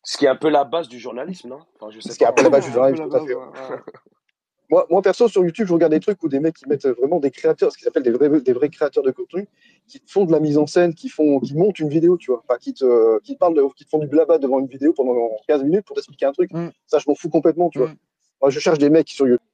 Ce 0.05 0.19
qui 0.19 0.27
est 0.27 0.29
un 0.29 0.37
peu 0.37 0.49
la 0.51 0.65
base 0.65 0.89
du 0.89 0.99
journalisme, 0.99 1.49
non? 1.49 1.61
Enfin, 1.77 1.91
je 1.91 2.01
sais 2.01 2.11
Ce 2.13 2.19
qui 2.19 2.25
est 2.25 2.27
un 2.27 2.33
peu 2.33 2.43
la 2.43 2.51
base 2.51 2.67
du 2.67 2.73
journalisme, 2.73 3.09
tout 3.09 3.17
à 3.17 3.21
fait. 3.27 3.35
ouais, 3.35 3.45
ouais. 3.45 3.77
Moi, 4.71 4.87
moi, 4.89 5.03
perso, 5.03 5.29
sur 5.29 5.45
YouTube, 5.45 5.67
je 5.67 5.73
regarde 5.75 5.93
des 5.93 6.01
trucs 6.01 6.23
où 6.23 6.29
des 6.31 6.41
mecs 6.41 6.55
qui 6.57 6.67
mettent 6.67 6.87
vraiment 6.87 7.21
des 7.21 7.31
créateurs, 7.31 7.71
ce 7.71 7.77
qu'ils 7.77 7.87
appellent 7.89 8.03
des 8.05 8.11
vrais, 8.11 8.41
des 8.41 8.53
vrais 8.55 8.71
créateurs 8.71 9.03
de 9.05 9.11
contenu, 9.11 9.47
qui 9.87 10.01
font 10.07 10.25
de 10.25 10.33
la 10.33 10.41
mise 10.41 10.57
en 10.57 10.67
scène, 10.67 10.95
qui, 10.95 11.11
font, 11.11 11.41
qui 11.41 11.55
montent 11.55 11.79
une 11.79 11.91
vidéo, 11.91 12.17
tu 12.17 12.31
vois. 12.31 12.43
Enfin, 12.49 12.57
qui 12.59 12.73
te, 12.73 13.19
qui 13.21 13.35
te 13.35 13.39
parlent, 13.39 13.53
de- 13.53 13.67
qui 13.77 13.85
te 13.85 13.91
font 13.91 13.99
du 13.99 14.07
blabla 14.07 14.39
devant 14.39 14.61
une 14.61 14.67
vidéo 14.69 14.95
pendant 14.95 15.29
15 15.47 15.63
minutes 15.63 15.85
pour 15.85 15.95
t'expliquer 15.95 16.25
un 16.25 16.33
truc. 16.33 16.51
Mm. 16.55 16.69
Ça, 16.87 16.99
je 16.99 17.05
m'en 17.07 17.15
fous 17.15 17.29
complètement, 17.29 17.69
tu 17.69 17.81
vois. 17.81 17.89
Mm. 17.89 17.97
Moi, 18.41 18.51
je 18.51 18.61
cherche 18.61 18.79
des 18.79 18.89
mecs 18.89 19.11
sur 19.11 19.27
YouTube 19.29 19.47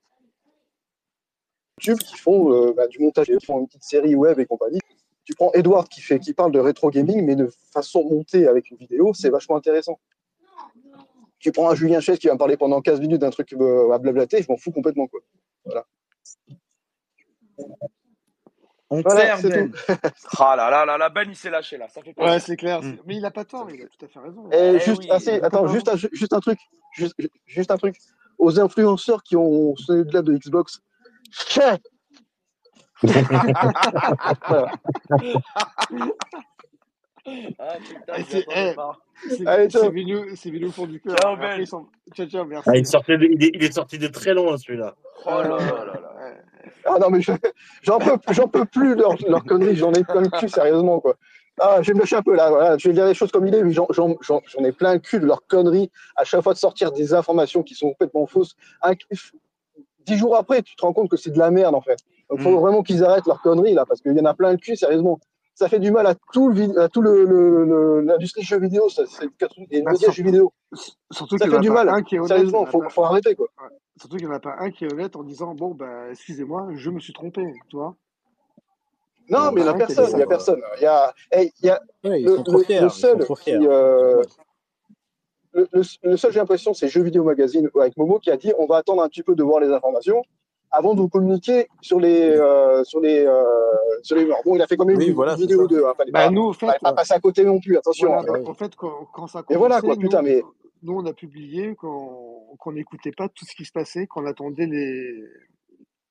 qui 1.78 2.16
font 2.16 2.52
euh, 2.52 2.72
bah, 2.72 2.86
du 2.88 2.98
montage, 2.98 3.26
qui 3.26 3.44
font 3.46 3.60
une 3.60 3.66
petite 3.66 3.84
série 3.84 4.14
web 4.14 4.38
et 4.38 4.46
compagnie. 4.46 4.80
Tu 5.24 5.34
prends 5.34 5.52
Edward 5.52 5.88
qui, 5.88 6.00
fait, 6.00 6.18
qui 6.18 6.32
parle 6.32 6.52
de 6.52 6.58
rétro 6.58 6.90
gaming, 6.90 7.24
mais 7.24 7.36
de 7.36 7.50
façon 7.72 8.02
montée 8.04 8.46
avec 8.46 8.70
une 8.70 8.78
vidéo, 8.78 9.12
c'est 9.14 9.30
vachement 9.30 9.56
intéressant. 9.56 9.98
Tu 11.38 11.52
prends 11.52 11.70
un 11.70 11.74
Julien 11.74 12.00
Chess 12.00 12.18
qui 12.18 12.26
va 12.26 12.32
me 12.34 12.38
parler 12.38 12.56
pendant 12.56 12.80
15 12.80 13.00
minutes 13.00 13.20
d'un 13.20 13.30
truc 13.30 13.52
euh, 13.52 13.92
à 13.92 13.98
blablater, 13.98 14.42
je 14.42 14.50
m'en 14.50 14.56
fous 14.56 14.72
complètement, 14.72 15.06
quoi. 15.06 15.20
On 18.90 19.02
Voilà, 19.02 19.36
perd, 19.36 19.40
c'est 19.42 19.48
Ben. 19.50 19.72
Ah 20.38 20.56
là 20.56 20.70
là 20.70 20.86
là 20.86 20.96
là, 20.96 21.08
Ben 21.10 21.28
il 21.28 21.36
s'est 21.36 21.50
lâché 21.50 21.76
là, 21.76 21.88
ça 21.88 22.00
fait 22.00 22.14
plaisir. 22.14 22.32
Ouais, 22.32 22.40
c'est 22.40 22.56
clair. 22.56 22.82
Mm. 22.82 22.96
Mais 23.04 23.16
il 23.16 23.24
a 23.26 23.30
pas 23.30 23.44
tort, 23.44 23.70
il 23.70 23.82
a 23.82 23.86
tout 23.86 24.04
à 24.06 24.08
fait 24.08 24.18
raison. 24.18 24.48
Et 24.50 24.56
Eh 24.76 24.80
juste, 24.80 25.02
oui. 25.02 25.08
ah, 25.10 25.46
attends, 25.46 25.66
juste 25.68 25.88
un, 25.88 25.96
juste 25.96 26.32
un 26.32 26.40
truc, 26.40 26.58
juste, 26.92 27.14
juste 27.44 27.70
un 27.70 27.76
truc. 27.76 27.96
Aux 28.38 28.58
influenceurs 28.60 29.22
qui 29.22 29.36
ont 29.36 29.76
celui-là 29.76 30.22
de 30.22 30.32
Xbox, 30.34 30.80
Voilà. 34.48 34.72
Ah 37.58 37.74
putain, 37.78 38.14
je 38.18 38.22
c'est- 38.24 38.44
ciao. 39.68 39.82
c'est 39.82 39.88
venu, 39.90 40.36
c'est 40.36 40.50
venu 40.50 40.66
au 40.66 40.70
fond 40.70 40.86
du 40.86 40.98
cœur. 41.00 41.14
Ciao, 41.16 41.36
Ben. 41.36 41.60
ils 41.60 41.66
sont- 41.66 41.86
Ciao, 42.14 42.26
ciao, 42.26 42.44
merci. 42.46 42.70
Ah, 42.72 42.76
il, 42.76 42.86
sortait 42.86 43.18
de- 43.18 43.26
il, 43.26 43.44
est, 43.44 43.50
il 43.54 43.62
est 43.64 43.72
sorti 43.72 43.98
de 43.98 44.08
très 44.08 44.32
loin, 44.32 44.56
celui-là. 44.56 44.94
Oh 45.26 45.30
là 45.30 45.42
là 45.48 45.56
là. 45.84 46.34
Ah 46.86 46.96
non, 46.98 47.10
mais 47.10 47.20
je- 47.20 47.32
j'en 47.82 47.98
peux, 47.98 48.16
j'en 48.30 48.48
peux 48.48 48.64
plus 48.64 48.94
leur, 48.94 49.14
leur 49.28 49.44
conneries, 49.44 49.76
j'en 49.76 49.92
ai 49.92 50.04
plein 50.04 50.22
le 50.22 50.30
cul, 50.30 50.48
sérieusement, 50.48 51.00
quoi. 51.00 51.16
Ah, 51.60 51.82
je 51.82 51.88
vais 51.88 51.94
me 51.94 52.00
lâcher 52.00 52.16
un 52.16 52.22
peu 52.22 52.34
là, 52.36 52.48
voilà. 52.50 52.78
je 52.78 52.88
vais 52.88 52.94
dire 52.94 53.04
les 53.04 53.14
choses 53.14 53.32
comme 53.32 53.46
il 53.46 53.54
est, 53.54 53.62
mais 53.62 53.72
j'en, 53.72 53.86
j'en, 53.90 54.16
j'en- 54.22 54.40
j'en 54.46 54.64
ai 54.64 54.72
plein 54.72 54.94
le 54.94 55.00
cul 55.00 55.18
de 55.20 55.26
leurs 55.26 55.44
conneries 55.46 55.90
à 56.16 56.24
chaque 56.24 56.40
fois 56.42 56.54
de 56.54 56.58
sortir 56.58 56.92
des 56.92 57.12
informations 57.12 57.62
qui 57.62 57.74
sont 57.74 57.90
complètement 57.90 58.26
fausses. 58.26 58.54
Dix 60.08 60.16
jours 60.16 60.36
après, 60.36 60.62
tu 60.62 60.74
te 60.74 60.82
rends 60.82 60.94
compte 60.94 61.10
que 61.10 61.16
c'est 61.18 61.30
de 61.30 61.38
la 61.38 61.50
merde, 61.50 61.74
en 61.74 61.82
fait. 61.82 61.98
Donc, 62.30 62.38
il 62.38 62.42
faut 62.44 62.50
Mm. 62.56 62.60
vraiment 62.60 62.82
qu'ils 62.82 63.04
arrêtent 63.04 63.26
leurs 63.26 63.42
conneries, 63.42 63.74
là, 63.74 63.84
parce 63.86 64.00
qu'il 64.00 64.16
y 64.16 64.20
en 64.20 64.24
a 64.24 64.32
plein 64.34 64.52
le 64.52 64.56
cul, 64.56 64.74
sérieusement. 64.74 65.20
Ça 65.54 65.68
fait 65.68 65.80
du 65.80 65.90
mal 65.90 66.06
à 66.06 66.14
tout, 66.32 66.48
le, 66.48 66.80
à 66.80 66.88
tout 66.88 67.02
le, 67.02 67.24
le- 67.24 67.64
le- 67.64 68.00
l'industrie 68.02 68.42
jeux 68.42 68.58
vidéo, 68.60 68.88
ça, 68.88 69.02
c'est, 69.06 69.24
et 69.24 69.28
le 69.28 69.84
Bah, 69.84 69.90
média 69.92 69.98
surtout- 69.98 70.12
jeux 70.16 70.22
vidéo. 70.24 70.52
Surtout 71.10 71.36
Ça 71.36 71.44
qu'il 71.44 71.50
n'y 71.52 71.56
fait 71.56 71.62
du 71.62 71.70
mal. 71.70 71.88
un 71.90 72.02
qui 72.02 72.14
est 72.14 72.18
honnête. 72.20 72.28
Sérieusement, 72.28 72.60
il 72.60 72.62
y 72.62 72.64
en 72.64 72.68
a 72.68 72.70
faut, 72.70 72.80
pas- 72.80 72.88
faut 72.90 73.04
arrêter, 73.04 73.34
quoi. 73.34 73.48
Surtout 74.00 74.16
qu'il 74.16 74.26
n'y 74.26 74.32
en 74.32 74.36
a 74.36 74.40
pas 74.40 74.54
un 74.60 74.70
qui 74.70 74.84
est 74.86 74.92
honnête 74.92 75.14
en 75.16 75.24
disant 75.24 75.54
Bon, 75.54 75.74
bah, 75.74 76.10
excusez-moi, 76.10 76.68
je 76.74 76.90
me 76.90 77.00
suis 77.00 77.12
trompé. 77.12 77.42
Tu 77.68 77.76
vois 77.76 77.96
Non, 79.30 79.50
mais 79.52 79.60
il 79.60 79.64
n'y 79.64 79.70
a 79.70 79.74
personne, 79.74 80.10
il 80.12 80.18
y 80.18 80.22
a 80.22 80.26
personne. 80.26 80.60
Il 80.78 80.82
y 80.84 80.86
a, 80.86 81.12
hey, 81.32 81.52
il 81.60 81.66
y 81.66 81.70
a, 81.70 81.80
Ouais, 82.04 82.20
ils 82.22 82.26
le, 82.26 82.36
sont 82.36 82.42
trop 82.44 82.58
le- 82.58 82.64
fiers. 82.64 82.80
le 82.80 82.86
ils 82.86 82.90
seul 82.90 83.26
qui, 83.42 83.50
euh, 83.66 84.22
le, 85.52 85.66
le- 85.72 85.82
le 86.10 86.16
seul, 86.16 86.32
j'ai 86.32 86.38
l'impression, 86.40 86.74
c'est 86.74 86.88
Jeux 86.88 87.02
Vidéo 87.02 87.24
Magazine 87.24 87.68
avec 87.80 87.96
Momo 87.96 88.18
qui 88.18 88.30
a 88.30 88.36
dit 88.36 88.52
on 88.58 88.66
va 88.66 88.76
attendre 88.76 89.02
un 89.02 89.08
petit 89.08 89.22
peu 89.22 89.34
de 89.34 89.42
voir 89.42 89.60
les 89.60 89.68
informations 89.70 90.22
avant 90.70 90.94
de 90.94 91.00
vous 91.00 91.08
communiquer 91.08 91.66
sur 91.80 91.98
les, 91.98 92.28
euh, 92.36 92.84
sur 92.84 93.00
les, 93.00 93.24
euh, 93.24 93.42
sur 94.02 94.16
les 94.16 94.26
morts. 94.26 94.42
Bon, 94.44 94.54
il 94.54 94.60
a 94.62 94.66
fait 94.66 94.76
quand 94.76 94.84
même 94.84 94.98
Oui, 94.98 95.06
une, 95.06 95.14
voilà, 95.14 95.34
vidéo 95.34 95.62
ça. 95.68 95.74
de. 95.74 95.82
Hein, 95.82 95.94
fallait 95.96 96.12
Bah, 96.12 96.24
pas, 96.26 96.30
nous, 96.30 96.42
au 96.42 96.52
fait, 96.52 96.66
fallait 96.66 96.78
pas 96.82 96.92
passer 96.92 97.14
à 97.14 97.20
côté 97.20 97.42
non 97.44 97.58
plus, 97.58 97.76
attention. 97.78 98.08
voilà, 98.08 98.32
hein. 98.38 98.44
En 98.46 98.52
fait, 98.54 98.76
quand, 98.76 99.06
quand 99.14 99.26
ça 99.26 99.38
a 99.38 99.42
Mais 99.48 99.56
voilà, 99.56 99.80
commencé, 99.80 99.98
quoi, 100.00 100.02
putain, 100.08 100.20
nous, 100.22 100.28
mais- 100.28 100.42
nous, 100.82 100.92
on 100.94 101.06
a 101.06 101.12
publié 101.14 101.74
qu'on 101.74 102.36
qu'on 102.58 102.72
n'écoutait 102.72 103.12
pas 103.16 103.28
tout 103.28 103.44
ce 103.46 103.54
qui 103.54 103.64
se 103.64 103.72
passait, 103.72 104.06
qu'on 104.06 104.26
attendait 104.26 104.66
les, 104.66 105.22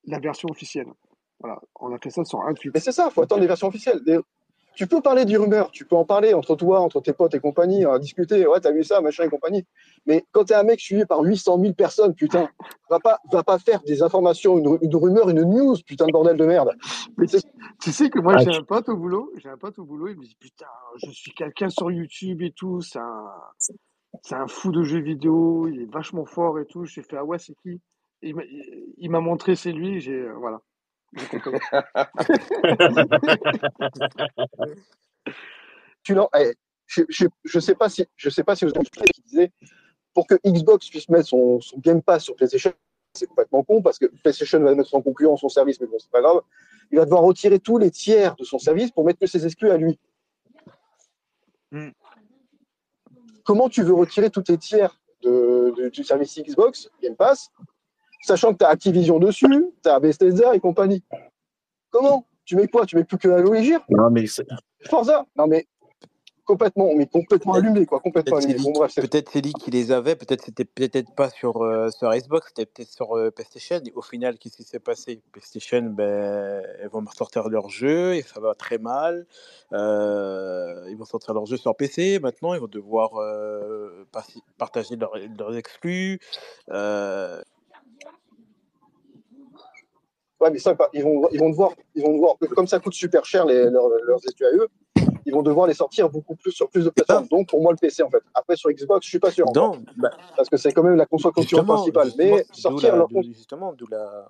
la 0.06 0.18
version 0.20 0.50
officielle. 0.50 0.88
Voilà, 1.40 1.60
on 1.80 1.94
a 1.94 2.00
fait 2.00 2.10
ça 2.10 2.24
sur 2.26 2.42
un 2.42 2.54
tweet. 2.56 2.74
Mais 2.74 2.80
c'est 2.80 2.92
ça, 2.92 3.08
il 3.10 3.14
faut 3.14 3.22
attendre 3.22 3.42
les 3.42 3.48
versions 3.48 3.68
officielles. 3.68 4.02
Des- 4.78 4.86
Tu 4.86 4.88
peux 4.88 5.02
parler 5.02 5.26
du 5.26 5.38
rumeur, 5.38 5.72
tu 5.72 5.86
peux 5.86 5.96
en 5.96 6.06
parler 6.06 6.34
entre 6.34 6.56
toi, 6.56 6.80
entre 6.82 7.02
tes 7.02 7.14
potes 7.14 7.34
et 7.36 7.40
compagnie, 7.40 7.86
à 7.86 8.00
discuter, 8.00 8.46
ouais, 8.48 8.60
t'as 8.60 8.72
vu 8.72 8.84
ça, 8.84 9.02
machin 9.02 9.26
et 9.26 9.30
compagnie. 9.30 9.66
Mais 10.06 10.26
quand 10.32 10.46
t'es 10.46 10.54
un 10.54 10.64
mec 10.64 10.80
suivi 10.80 11.06
par 11.06 11.22
800 11.22 11.60
000 11.60 11.74
personnes, 11.74 12.14
putain, 12.14 12.50
va 12.90 13.00
pas, 13.00 13.20
va 13.32 13.44
pas 13.44 13.60
faire 13.60 13.82
des 13.84 14.04
informations, 14.04 14.58
une, 14.58 14.78
une 14.82 14.96
rumeur, 14.96 15.30
une 15.30 15.44
news, 15.44 15.76
putain 15.86 16.08
de 16.08 16.12
bordel 16.12 16.38
de 16.38 16.46
merde. 16.46 16.76
Mais 17.18 17.28
tu, 17.28 17.38
tu 17.82 17.92
sais 17.92 18.10
que 18.10 18.20
moi, 18.20 18.36
Ah, 18.38 18.44
j'ai 18.44 18.52
tu- 18.52 18.58
un 18.58 18.64
pote 18.64 18.90
au 18.90 18.98
boulot, 18.98 19.32
j'ai 19.38 19.50
un 19.50 19.58
pote 19.58 19.80
au 19.80 19.86
boulot, 19.86 20.10
il 20.10 20.18
me 20.18 20.24
dit 20.24 20.38
putain, 20.40 20.66
je 20.98 21.10
suis 21.12 21.32
quelqu'un 21.32 21.70
sur 21.70 21.92
YouTube 21.92 22.42
et 22.42 22.52
tout, 22.52 22.82
c'est 22.82 23.00
un, 23.00 23.32
c'est 24.24 24.36
un 24.36 24.48
fou 24.48 24.72
de 24.72 24.84
jeux 24.84 25.00
vidéo, 25.02 25.68
il 25.68 25.82
est 25.82 25.92
vachement 25.92 26.26
fort 26.26 26.60
et 26.60 26.66
tout. 26.66 26.86
J'ai 26.86 27.02
fait 27.02 27.18
ah 27.18 27.26
ouais, 27.26 27.40
c'est 27.40 27.56
qui? 27.64 27.82
Il 28.22 29.10
m'a 29.10 29.20
montré 29.20 29.56
c'est 29.56 29.72
lui, 29.72 30.00
j'ai 30.02 30.14
euh, 30.14 30.34
voilà. 30.40 30.62
Tu 36.04 36.16
eh, 36.40 36.54
je, 36.86 37.02
je, 37.10 37.26
je 37.44 37.60
sais 37.60 37.76
pas 37.76 37.90
si, 37.90 38.06
je 38.16 38.30
sais 38.30 38.44
pas 38.44 38.56
si 38.56 38.64
vous 38.64 38.72
avez 38.72 38.86
qui 38.86 39.22
disait 39.24 39.52
pour 40.14 40.26
que 40.26 40.36
Xbox 40.46 40.90
puisse 40.90 41.10
mettre 41.10 41.28
son, 41.28 41.60
son 41.60 41.78
Game 41.80 42.02
Pass 42.02 42.24
sur 42.24 42.36
PlayStation, 42.36 42.72
c'est 43.14 43.28
complètement 43.28 43.64
con 43.64 43.82
parce 43.82 44.00
que 44.00 44.06
PlayStation 44.24 44.60
va 44.62 44.74
mettre 44.74 44.90
son 44.90 45.02
concurrent 45.02 45.36
son 45.36 45.50
service, 45.50 45.82
mais 45.82 45.88
bon, 45.88 45.98
c'est 46.00 46.10
pas 46.10 46.22
grave. 46.22 46.42
Il 46.92 46.98
va 46.98 47.04
devoir 47.04 47.24
retirer 47.24 47.60
tous 47.60 47.78
les 47.78 47.92
tiers 47.92 48.36
de 48.38 48.46
son 48.46 48.58
service 48.58 48.92
pour 48.92 49.04
mettre 49.04 49.20
que 49.20 49.28
ses 49.28 49.46
exclus 49.46 49.70
à 49.70 49.78
lui. 49.78 50.00
Hmm. 51.72 51.90
Comment 53.44 53.68
tu 53.68 53.84
veux 53.84 53.94
retirer 53.94 54.30
tous 54.30 54.44
tes 54.44 54.58
tiers 54.58 54.98
de, 55.22 55.74
de- 55.78 55.90
du 55.90 56.04
service 56.04 56.40
Xbox, 56.40 56.90
Game 57.02 57.16
Pass, 57.16 57.50
sachant 58.28 58.54
que 58.54 58.58
tu 58.60 58.66
as 58.66 58.70
Activision 58.70 59.20
dessus, 59.20 59.48
tu 59.84 59.90
as 59.90 60.00
Bethesda 60.00 60.54
et 60.56 60.60
compagnie 60.60 61.04
Comment? 61.90 62.26
Tu 62.46 62.56
mets 62.56 62.68
quoi? 62.68 62.86
Tu 62.86 62.96
mets 62.96 63.04
plus 63.04 63.18
que 63.18 63.28
Halo 63.30 63.54
et 63.54 63.64
Gear 63.64 63.82
Non, 63.90 64.10
mais 64.10 64.28
c'est- 64.28 64.46
Forza? 64.90 65.26
Non 65.36 65.48
mais 65.48 65.66
complètement, 66.46 66.94
mais 66.96 67.08
complètement 67.08 67.56
allumé 67.56 67.86
quoi, 67.86 68.00
complètement 68.00 68.38
peut-être 68.38 68.48
c'est 68.50 68.56
allumé. 68.56 68.72
Bon 68.72 68.80
bref, 68.80 68.96
peut-être 68.96 69.30
c'est 69.34 69.42
lui 69.42 69.52
qui 69.54 69.70
les 69.70 69.92
avait, 69.92 70.16
peut-être 70.16 70.44
c'était 70.46 70.64
peut-être 70.64 71.14
pas 71.14 71.30
sur, 71.30 71.62
euh, 71.62 71.90
sur 71.92 72.10
Xbox, 72.10 72.48
c'était 72.50 72.66
peut-être 72.66 72.90
sur 72.92 73.18
euh, 73.18 73.32
PlayStation. 73.32 73.82
Et 73.86 73.92
au 73.96 74.02
final, 74.02 74.38
qu'est-ce 74.38 74.56
qui 74.56 74.64
s'est 74.64 74.80
passé? 74.80 75.22
PlayStation, 75.34 75.82
ben, 75.82 76.64
ils 76.82 76.88
vont 76.90 77.04
sortir 77.18 77.50
leur 77.50 77.68
jeu 77.70 78.16
et 78.16 78.22
ça 78.22 78.40
va 78.40 78.54
très 78.56 78.78
mal. 78.78 79.26
Euh, 79.74 80.86
ils 80.90 80.96
vont 80.96 81.06
sortir 81.06 81.34
leur 81.34 81.46
jeu 81.46 81.58
sur 81.58 81.76
PC. 81.76 82.20
Maintenant, 82.20 82.54
ils 82.54 82.62
vont 82.62 82.68
devoir 82.68 83.18
euh, 83.18 84.06
partager 84.58 84.96
leurs 84.96 85.18
leurs 85.38 85.58
exclus. 85.58 86.20
Ouais, 90.48 90.54
mais 90.54 90.60
ça, 90.60 90.76
pas- 90.76 90.90
ils 90.94 91.04
vont, 91.04 91.28
ils 91.32 91.40
vont 91.40 91.50
devoir, 91.50 91.72
ils 91.94 92.02
vont 92.02 92.14
devoir, 92.14 92.36
comme 92.56 92.68
ça 92.68 92.80
coûte 92.80 92.94
super 92.94 93.26
cher 93.26 93.46
les, 93.46 93.70
leurs, 93.70 93.90
leurs 94.06 94.26
études 94.26 94.46
à 94.46 94.56
eux, 94.56 94.68
ils 95.26 95.34
vont 95.34 95.42
devoir 95.42 95.68
les 95.68 95.74
sortir 95.74 96.10
beaucoup 96.10 96.36
plus 96.36 96.52
sur 96.54 96.70
plus 96.70 96.86
de 96.86 96.90
plateformes. 96.90 97.28
Donc 97.28 97.50
pour 97.50 97.62
moi 97.62 97.74
le 97.74 97.78
PC 97.78 98.02
en 98.02 98.10
fait. 98.10 98.24
Après 98.34 98.56
sur 98.56 98.72
Xbox, 98.72 99.06
je 99.06 99.10
suis 99.10 99.20
pas 99.20 99.30
sûr 99.30 99.46
non, 99.54 99.82
bah, 99.98 100.12
parce 100.38 100.48
que 100.50 100.56
c'est 100.56 100.72
quand 100.72 100.84
même 100.84 100.96
la 100.96 101.06
console 101.06 101.34
principale. 101.34 102.12
Mais 102.18 102.46
sortir 102.54 102.94
la, 102.94 103.00
leur 103.00 103.10
justement, 103.24 103.74
d'où 103.74 103.88
la, 103.88 104.26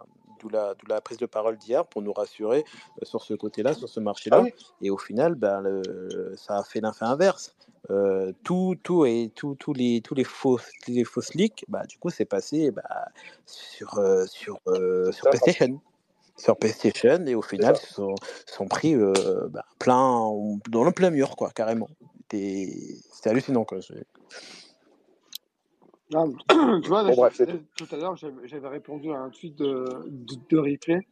la, 0.52 0.74
la 0.90 1.02
prise 1.02 1.18
de 1.18 1.28
parole 1.28 1.58
d'hier 1.58 1.86
pour 1.86 2.02
nous 2.02 2.14
rassurer 2.14 2.64
euh, 3.02 3.06
sur 3.06 3.22
ce 3.22 3.36
côté-là, 3.36 3.74
sur 3.74 3.90
ce 3.90 4.00
ah 4.00 4.04
marché-là. 4.04 4.42
oui, 4.42 4.54
Et 4.82 4.90
au 4.90 4.98
final, 4.98 5.36
ben, 5.36 5.62
le- 5.62 6.34
ça 6.36 6.58
a 6.58 6.64
fait 6.64 6.82
l'effet 6.82 7.06
inverse. 7.06 7.56
Euh, 7.90 8.34
tout, 8.44 8.76
tout 8.84 9.06
et 9.06 9.32
tout, 9.34 9.56
tous 9.56 9.74
les, 9.74 10.02
tous 10.02 10.14
les 10.14 10.26
faux, 10.26 10.60
les 10.88 11.06
fausses 11.06 11.34
leaks, 11.34 11.64
bah, 11.70 11.84
du 11.86 11.98
coup, 11.98 12.10
c'est 12.10 12.26
passé 12.26 12.72
bah, 12.72 13.08
sur, 13.46 13.98
euh, 13.98 14.26
sur, 14.26 14.60
euh, 14.68 15.12
sur 15.12 15.30
PlayStation. 15.30 15.80
Sur 16.38 16.58
PlayStation, 16.58 17.26
et 17.26 17.34
au 17.36 17.42
final, 17.42 17.76
ils 17.76 17.88
se 17.88 17.94
sont, 17.96 18.14
sont 18.46 18.68
pris 18.68 18.94
euh, 18.96 19.48
bah, 19.50 19.66
plein, 19.80 20.30
dans 20.70 20.84
le 20.84 20.92
plein 20.92 21.10
mur, 21.10 21.36
quoi, 21.36 21.50
carrément. 21.52 21.90
C'était 22.30 23.30
hallucinant, 23.30 23.66
quoi. 23.66 23.80
Tu 26.10 26.88
vois, 26.88 27.04
là, 27.04 27.10
Bon 27.10 27.16
bref, 27.16 27.34
j'ai- 27.38 27.46
c'est 27.46 27.74
tout. 27.76 27.88
à 27.92 27.98
l'heure, 27.98 28.16
j'avais 28.16 28.68
répondu 28.68 29.12
à 29.12 29.18
un 29.20 29.30
tweet 29.30 29.56
de, 29.56 29.86
de, 30.08 30.36
de 30.50 30.58
replay, 30.58 31.08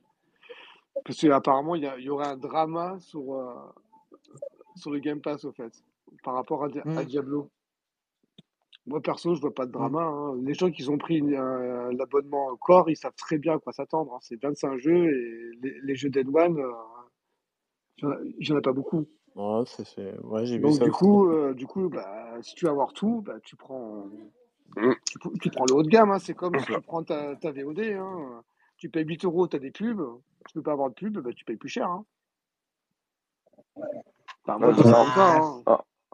parce 1.04 1.20
qu'apparemment, 1.20 1.76
il 1.76 1.84
y, 1.84 1.88
a- 1.88 1.98
il 1.98 2.06
y 2.06 2.10
aurait 2.10 2.28
un 2.28 2.38
drama 2.38 2.98
sur, 3.00 3.34
euh, 3.34 3.54
sur 4.76 4.92
le 4.92 5.00
Game 5.00 5.22
Pass, 5.22 5.44
au 5.44 5.52
fait, 5.52 5.74
par 6.24 6.36
rapport 6.36 6.64
à, 6.64 6.70
Di- 6.70 6.80
à 6.80 6.84
Hmm. 6.86 7.04
Diablo. 7.04 7.50
Moi, 8.88 9.02
perso, 9.02 9.34
je 9.34 9.41
vois 9.41 9.53
pas 9.53 9.66
de 9.66 9.72
drama. 9.72 10.03
hein. 10.03 10.36
Les 10.44 10.53
gens 10.53 10.70
qui 10.70 10.88
ont 10.90 10.98
pris 10.98 11.20
un- 11.36 11.91
l'abonnement 11.94 12.56
Core, 12.57 12.90
ils 12.90 12.95
savent 12.95 13.16
très 13.16 13.38
bien 13.40 13.56
à 13.56 13.60
quoi 13.60 13.74
s'attendre. 13.74 14.14
hein. 14.14 14.20
C'est 14.22 14.40
25 14.41 14.78
jeux 14.78 15.10
et 15.10 15.52
les, 15.62 15.80
les 15.82 15.95
jeux 15.95 16.10
Dead 16.10 16.28
One, 16.34 16.60
euh, 16.60 16.72
il 18.38 18.48
y 18.48 18.52
en 18.52 18.56
a- 18.56 18.60
en 18.60 18.62
pas 18.62 18.74
beaucoup. 18.74 19.06
Ouais, 19.36 19.64
c'est, 19.66 19.86
c'est- 19.86 20.18
ouais, 20.22 20.45
j'ai 20.45 20.57
vu 20.57 20.64
Donc, 20.64 20.74
ça 20.74 20.86
du 20.86 20.91
coup, 20.91 21.30
euh, 21.30 21.53
du 21.53 21.66
coup 21.68 21.90
bah, 21.90 22.38
si 22.41 22.53
tu 22.56 22.66
veux 22.66 22.72
avoir 22.72 22.94
tout, 22.94 23.22
bah, 23.22 23.40
tu 23.44 23.56
prends, 23.56 24.06
Mm. 24.78 24.91
tu, 25.10 25.18
pr- 25.20 25.40
tu 25.40 25.49
prends 25.49 25.66
le 25.66 25.74
haut 25.76 25.84
de 25.84 25.90
gamme. 25.90 26.12
hein. 26.12 26.20
C'est 26.20 26.34
comme 26.36 26.57
si 26.60 26.66
tu 26.66 26.82
prends 26.82 27.03
ta, 27.03 27.36
ta 27.36 27.52
VOD. 27.52 27.80
hein. 27.80 28.44
Tu 28.78 28.90
payes 28.90 29.06
8 29.06 29.26
euros, 29.26 29.48
tu 29.48 29.56
as 29.56 29.60
des 29.60 29.72
pubs. 29.72 30.02
Tu 30.48 30.53
peux 30.53 30.62
pas 30.62 30.74
avoir 30.74 30.90
de 30.90 30.95
pub, 30.95 31.18
bah, 31.18 31.32
tu 31.34 31.44
payes 31.45 31.57
plus 31.57 31.70
cher. 31.70 31.90
Hein. 31.90 32.06
Enfin, 34.44 34.60
moi, 34.60 34.72
je 34.74 34.84
c'est 34.84 34.90
vois 34.90 35.06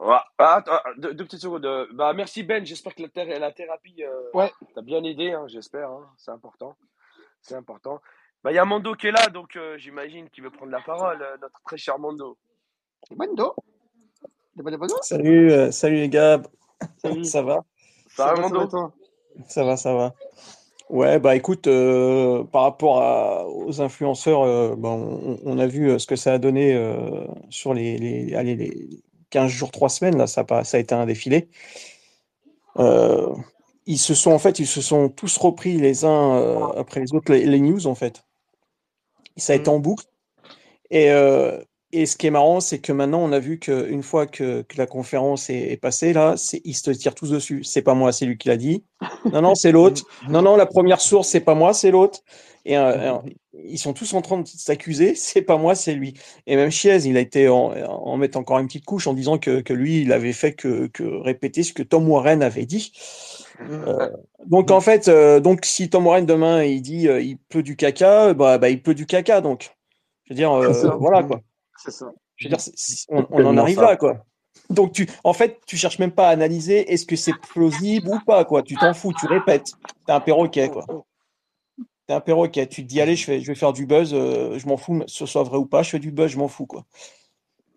Ah, 0.04 0.08
ah, 0.10 0.24
ah, 0.40 0.56
attends, 0.58 0.80
deux, 0.98 1.14
deux 1.14 1.26
petites 1.26 1.42
secondes. 1.42 1.66
Euh, 1.66 1.86
Bah, 1.94 2.14
merci 2.14 2.42
Ben, 2.44 2.66
j'espère 2.66 2.96
que 2.96 3.04
la, 3.04 3.10
thé- 3.10 3.40
la 3.40 3.52
thérapie 3.52 4.04
euh, 4.04 4.30
Ouais, 4.34 4.52
t'a 4.74 4.82
bien 4.82 5.04
aidé, 5.04 5.32
hein, 5.32 5.46
j'espère. 5.48 5.90
hein. 5.92 6.10
C'est 6.18 6.32
important. 6.32 6.76
C'est 7.42 7.56
important. 7.56 8.00
Bah, 8.44 8.52
il 8.52 8.56
y 8.56 8.60
a 8.60 8.66
Mando 8.66 8.96
qui 8.96 9.08
est 9.08 9.12
là, 9.12 9.28
donc 9.28 9.56
euh, 9.56 9.78
j'imagine 9.78 10.28
qu'il 10.30 10.44
veut 10.44 10.50
prendre 10.50 10.72
la 10.72 10.82
parole, 10.82 11.22
euh, 11.22 11.38
notre 11.42 11.62
très 11.64 11.78
cher 11.78 12.00
Mando. 12.00 12.38
Mando. 13.16 13.56
Salut, 15.02 15.52
euh, 15.52 15.72
salut 15.72 15.96
les 15.98 16.10
gars, 16.10 16.42
Salut. 16.98 17.24
ça 17.24 17.42
va? 17.42 17.64
Ça 18.10 18.26
Ça 18.26 18.26
va, 18.26 18.30
va, 18.34 18.36
ça 18.36 18.42
va, 18.42 18.42
Mando 18.42 18.68
toi? 18.68 18.94
Ça 19.48 19.64
va, 19.64 19.78
ça 19.78 19.94
va. 19.94 20.14
Ouais, 20.90 21.20
bah 21.20 21.36
écoute, 21.36 21.68
euh, 21.68 22.44
par 22.44 22.64
rapport 22.64 23.02
à- 23.02 23.48
aux 23.48 23.80
influenceurs, 23.82 24.42
euh, 24.42 24.76
bah, 24.76 24.90
on, 24.90 25.40
on 25.46 25.58
a 25.58 25.68
vu 25.68 25.98
ce 26.00 26.06
que 26.06 26.16
ça 26.18 26.34
a 26.34 26.38
donné 26.38 26.76
euh, 26.76 27.26
sur 27.50 27.74
les, 27.74 27.98
les, 27.98 28.36
allez, 28.36 28.56
les 28.56 28.90
15 29.32 29.52
jours, 29.52 29.72
3 29.72 29.90
semaines, 29.90 30.18
là, 30.18 30.28
ça, 30.28 30.42
a 30.42 30.46
pas- 30.46 30.64
ça 30.66 30.78
a 30.78 30.82
été 30.82 30.96
un 30.96 31.08
défilé. 31.08 31.50
Euh, 32.80 33.34
ils 33.86 33.98
se 33.98 34.14
sont, 34.14 34.32
en 34.32 34.40
fait, 34.40 34.60
ils 34.60 34.68
se 34.68 34.82
sont 34.82 35.10
tous 35.10 35.38
repris 35.38 35.78
les 35.78 36.06
uns 36.06 36.36
euh, 36.36 36.66
après 36.78 37.00
les 37.02 37.14
autres, 37.14 37.32
les, 37.34 37.46
les 37.46 37.60
news, 37.60 37.88
en 37.88 37.96
fait. 37.96 38.24
Ça 39.38 39.54
a 39.54 39.56
été 39.56 39.70
Hmm. 39.70 39.76
en 39.76 39.80
boucle. 39.80 40.06
Et, 40.92 41.12
euh, 41.12 41.62
et 41.94 42.06
ce 42.08 42.18
qui 42.18 42.28
est 42.28 42.32
marrant, 42.32 42.62
c'est 42.62 42.80
que 42.80 42.94
maintenant, 42.94 43.22
on 43.24 43.32
a 43.34 43.40
vu 43.40 43.60
qu'une 43.60 44.04
fois 44.04 44.28
que, 44.28 44.64
que 44.64 44.78
la 44.78 44.88
conférence 44.88 45.50
est, 45.50 45.72
est 45.74 45.78
passée, 45.78 46.14
là, 46.14 46.36
ils 46.66 46.76
se 46.76 46.92
tirent 46.92 47.16
tous 47.16 47.32
dessus. 47.32 47.64
C'est 47.64 47.82
pas 47.84 47.96
moi, 47.96 48.12
c'est 48.14 48.26
lui 48.26 48.38
qui 48.38 48.50
l'a 48.50 48.58
dit. 48.58 48.86
Non, 49.32 49.42
non, 49.42 49.56
c'est 49.56 49.72
l'autre. 49.72 50.04
Non, 50.30 50.42
non, 50.44 50.56
la 50.58 50.68
première 50.68 51.02
source, 51.02 51.30
c'est 51.30 51.42
pas 51.42 51.56
moi, 51.56 51.74
c'est 51.74 51.92
l'autre. 51.92 52.22
Et 52.66 52.78
euh, 52.78 53.16
euh, 53.16 53.20
ils 53.54 53.80
sont 53.80 53.94
tous 53.94 54.14
en 54.14 54.22
train 54.22 54.40
de 54.40 54.48
s'accuser, 54.48 55.16
c'est 55.16 55.42
pas 55.42 55.58
moi, 55.58 55.76
c'est 55.76 55.94
lui. 55.94 56.14
Et 56.48 56.56
même 56.56 56.72
Chiez, 56.72 56.98
il 57.08 57.18
a 57.18 57.20
été 57.20 57.50
en, 57.50 57.74
en 57.88 58.18
mettant 58.18 58.40
encore 58.42 58.60
une 58.60 58.68
petite 58.68 58.86
couche 58.86 59.08
en 59.08 59.14
disant 59.14 59.38
que, 59.38 59.62
que 59.62 59.74
lui, 59.74 60.02
il 60.02 60.12
avait 60.14 60.34
fait 60.34 60.54
que, 60.54 60.88
que 60.88 61.04
répéter 61.04 61.64
ce 61.64 61.74
que 61.74 61.84
Tom 61.84 62.08
Warren 62.10 62.42
avait 62.44 62.66
dit. 62.66 62.92
Euh, 63.70 64.10
donc 64.48 64.72
en 64.72 64.82
fait, 64.82 65.08
euh, 65.08 65.40
donc 65.40 65.66
si 65.66 65.90
Tom 65.90 66.08
Warren 66.08 66.26
demain 66.26 66.64
il 66.64 66.82
dit 66.82 67.08
euh, 67.08 67.22
il 67.22 67.38
pleut 67.38 67.64
du 67.64 67.76
caca, 67.76 68.34
bah, 68.34 68.58
bah 68.58 68.70
il 68.70 68.82
pleut 68.82 68.96
du 68.96 69.06
caca 69.06 69.42
donc. 69.42 69.76
Je 70.26 70.34
veux 70.34 70.36
dire, 70.36 70.52
C'est 70.74 70.86
euh, 70.86 70.90
ça. 70.90 70.96
voilà 71.00 71.24
quoi. 71.24 71.42
C'est 71.78 71.92
ça. 71.92 72.12
Je 72.38 72.48
veux 72.48 72.56
dire, 72.56 72.64
on, 73.10 73.26
on 73.30 73.46
en 73.46 73.58
arrive 73.58 73.76
ça. 73.78 73.84
là 73.84 73.96
quoi. 73.98 74.26
Donc 74.70 74.94
tu, 74.94 75.08
en 75.24 75.34
fait, 75.34 75.60
tu 75.68 75.78
cherches 75.78 76.00
même 76.00 76.12
pas 76.12 76.30
à 76.30 76.32
analyser 76.32 76.92
est-ce 76.92 77.06
que 77.06 77.16
c'est 77.16 77.34
plausible 77.54 78.10
ou 78.10 78.20
pas 78.26 78.46
quoi. 78.46 78.64
Tu 78.64 78.76
t'en 78.76 78.94
fous, 78.94 79.14
tu 79.20 79.28
répètes. 79.28 79.74
T'es 80.06 80.14
un 80.14 80.22
perroquet 80.22 80.70
quoi. 80.70 80.86
T'es 82.12 82.16
un 82.16 82.20
perroquet. 82.20 82.68
Tu 82.68 82.84
te 82.84 82.90
dis 82.90 83.00
allez, 83.00 83.16
je 83.16 83.26
vais, 83.32 83.40
je 83.40 83.48
vais 83.48 83.56
faire 83.56 83.72
du 83.72 83.86
buzz, 83.86 84.14
euh, 84.14 84.60
je 84.60 84.68
m'en 84.68 84.76
fous, 84.76 85.00
que 85.00 85.06
ce 85.08 85.26
soit 85.26 85.44
vrai 85.44 85.56
ou 85.58 85.66
pas, 85.66 85.82
je 85.82 85.92
fais 85.92 86.00
du 86.00 86.12
buzz, 86.12 86.30
je 86.30 86.38
m'en 86.38 86.50
fous 86.50 86.66
quoi. 86.66 86.84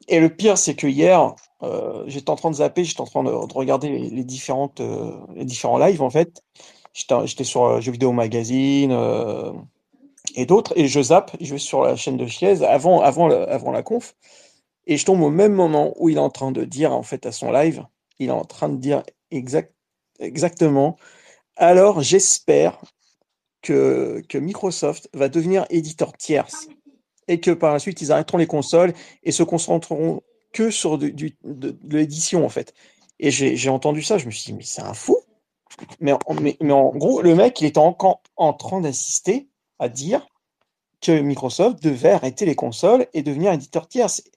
Et 0.09 0.19
le 0.21 0.29
pire, 0.29 0.59
c'est 0.59 0.75
que 0.75 0.87
hier, 0.89 1.35
euh, 1.63 2.03
j'étais 2.09 2.31
en 2.31 2.37
train 2.37 2.51
de 2.51 2.57
zapper, 2.57 2.85
j'étais 2.85 3.01
en 3.01 3.07
train 3.07 3.23
de, 3.23 3.31
de 3.31 3.55
regarder 3.55 3.89
les, 3.89 4.25
différentes, 4.25 4.81
euh, 4.81 5.13
les 5.35 5.45
différents 5.45 5.79
lives 5.79 6.03
en 6.03 6.11
fait. 6.11 6.43
J'étais 6.93 7.45
sur 7.45 7.81
Jeux 7.81 7.93
Vidéo 7.93 8.13
Magazine 8.13 8.93
et 10.35 10.47
d'autres, 10.47 10.73
et 10.77 10.89
je 10.89 11.01
zappe, 11.03 11.37
je 11.41 11.53
vais 11.53 11.59
sur 11.59 11.83
la 11.83 11.97
chaîne 11.97 12.17
de 12.17 12.27
Chiez 12.27 12.65
avant, 12.65 13.01
avant, 13.01 13.29
le- 13.29 13.49
avant 13.51 13.71
la 13.73 13.83
conf, 13.83 14.15
et 14.87 14.97
je 14.97 15.05
tombe 15.05 15.23
au 15.23 15.31
même 15.31 15.53
moment 15.55 15.95
où 15.99 16.09
il 16.09 16.17
est 16.17 16.21
en 16.21 16.31
train 16.31 16.53
de 16.53 16.65
dire 16.65 16.93
en 16.93 17.03
fait 17.03 17.27
à 17.27 17.33
son 17.33 17.53
live, 17.53 17.85
il 18.19 18.29
est 18.29 18.33
en 18.33 18.45
train 18.45 18.69
de 18.69 18.77
dire 18.77 19.03
exact, 19.31 19.75
exactement. 20.21 20.97
Alors 21.57 22.03
j'espère 22.03 22.81
que, 23.65 24.23
que 24.29 24.37
Microsoft 24.39 25.09
va 25.15 25.29
devenir 25.29 25.65
éditeur 25.71 26.13
tierce 26.13 26.69
et 27.29 27.41
que 27.41 27.51
par 27.51 27.73
la 27.73 27.79
suite 27.79 28.01
ils 28.03 28.13
arrêteront 28.13 28.37
les 28.39 28.47
consoles 28.47 28.93
et 29.23 29.33
se 29.33 29.43
concentreront 29.43 30.21
que 30.53 30.71
sur 30.71 30.99
du, 30.99 31.13
du- 31.13 31.37
de, 31.43 31.71
de 31.83 31.97
l'édition 31.97 32.45
en 32.45 32.49
fait. 32.51 32.75
Et 33.19 33.31
j'ai 33.31 33.69
entendu 33.71 34.03
ça, 34.03 34.19
je 34.19 34.27
me 34.27 34.31
suis 34.31 34.53
dit, 34.53 34.53
mais 34.53 34.65
c'est 34.65 34.83
un 34.83 34.93
fou. 34.95 35.17
Mais, 36.01 36.13
en- 36.13 36.35
mais, 36.41 36.57
mais 36.61 36.73
en 36.73 36.91
gros, 36.91 37.23
le 37.23 37.35
mec, 37.35 37.61
il 37.61 37.67
était 37.67 37.79
encore 37.79 38.23
en 38.37 38.53
train 38.53 38.81
d'assister 38.81 39.49
à 39.79 39.89
dire 39.89 40.27
que 41.01 41.21
Microsoft 41.21 41.83
devait 41.83 42.11
arrêter 42.11 42.45
les 42.45 42.55
consoles 42.55 43.07
et 43.15 43.23
devenir 43.23 43.53
éditeur 43.53 43.89
tiers. 43.89 44.11
C'est- 44.11 44.31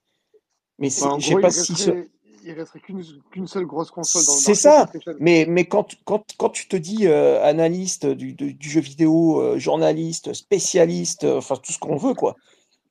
Mais 0.80 0.90
Bah, 1.02 1.16
je 1.20 1.26
sais 1.26 1.42
pas 1.42 1.52
si 1.52 1.76
ce- 1.76 1.90
resterait, 1.90 2.08
il 2.48 2.54
resterait 2.54 2.80
qu'une 2.80 3.48
seule 3.48 3.66
grosse 3.66 3.92
console 3.92 4.26
dans 4.26 4.34
le 4.34 4.40
C'est 4.40 4.56
ça, 4.56 4.90
mais, 5.20 5.46
mais 5.48 5.66
quand, 5.66 5.96
quand, 6.06 6.24
quand 6.38 6.50
tu 6.50 6.68
te 6.68 6.76
dis 6.76 7.08
euh, 7.08 7.44
analyste 7.44 8.06
du, 8.06 8.34
du- 8.34 8.54
du 8.54 8.70
jeu 8.70 8.82
vidéo, 8.82 9.42
euh, 9.42 9.60
journaliste, 9.60 10.34
spécialiste, 10.34 11.26
euh, 11.26 11.38
enfin 11.38 11.56
tout 11.62 11.72
ce 11.72 11.80
qu'on 11.80 11.98
veut, 11.98 12.14
quoi. 12.14 12.36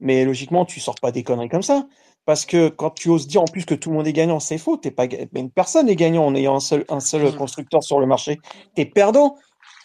Mais 0.00 0.24
logiquement, 0.24 0.64
tu 0.64 0.80
sors 0.80 0.96
pas 0.96 1.12
des 1.12 1.22
conneries 1.22 1.48
comme 1.48 1.62
ça. 1.62 1.86
Parce 2.26 2.44
que 2.44 2.68
quand 2.68 2.90
tu 2.90 3.08
oses 3.08 3.28
dire 3.28 3.42
en 3.42 3.46
plus 3.46 3.64
que 3.64 3.74
tout 3.74 3.90
le 3.90 3.96
monde 3.96 4.06
est 4.06 4.12
gagnant, 4.12 4.40
c'est 4.40 4.58
faux. 4.58 4.76
T'es 4.76 4.90
pas, 4.90 5.06
mais 5.32 5.40
une 5.40 5.50
personne 5.50 5.88
est 5.88 5.96
gagnant 5.96 6.26
en 6.26 6.34
ayant 6.34 6.56
un 6.56 6.60
seul, 6.60 6.84
un 6.88 7.00
seul 7.00 7.32
constructeur 7.34 7.82
sur 7.84 8.00
le 8.00 8.06
marché. 8.06 8.40
Tu 8.74 8.82
es 8.82 8.86
perdant. 8.86 9.36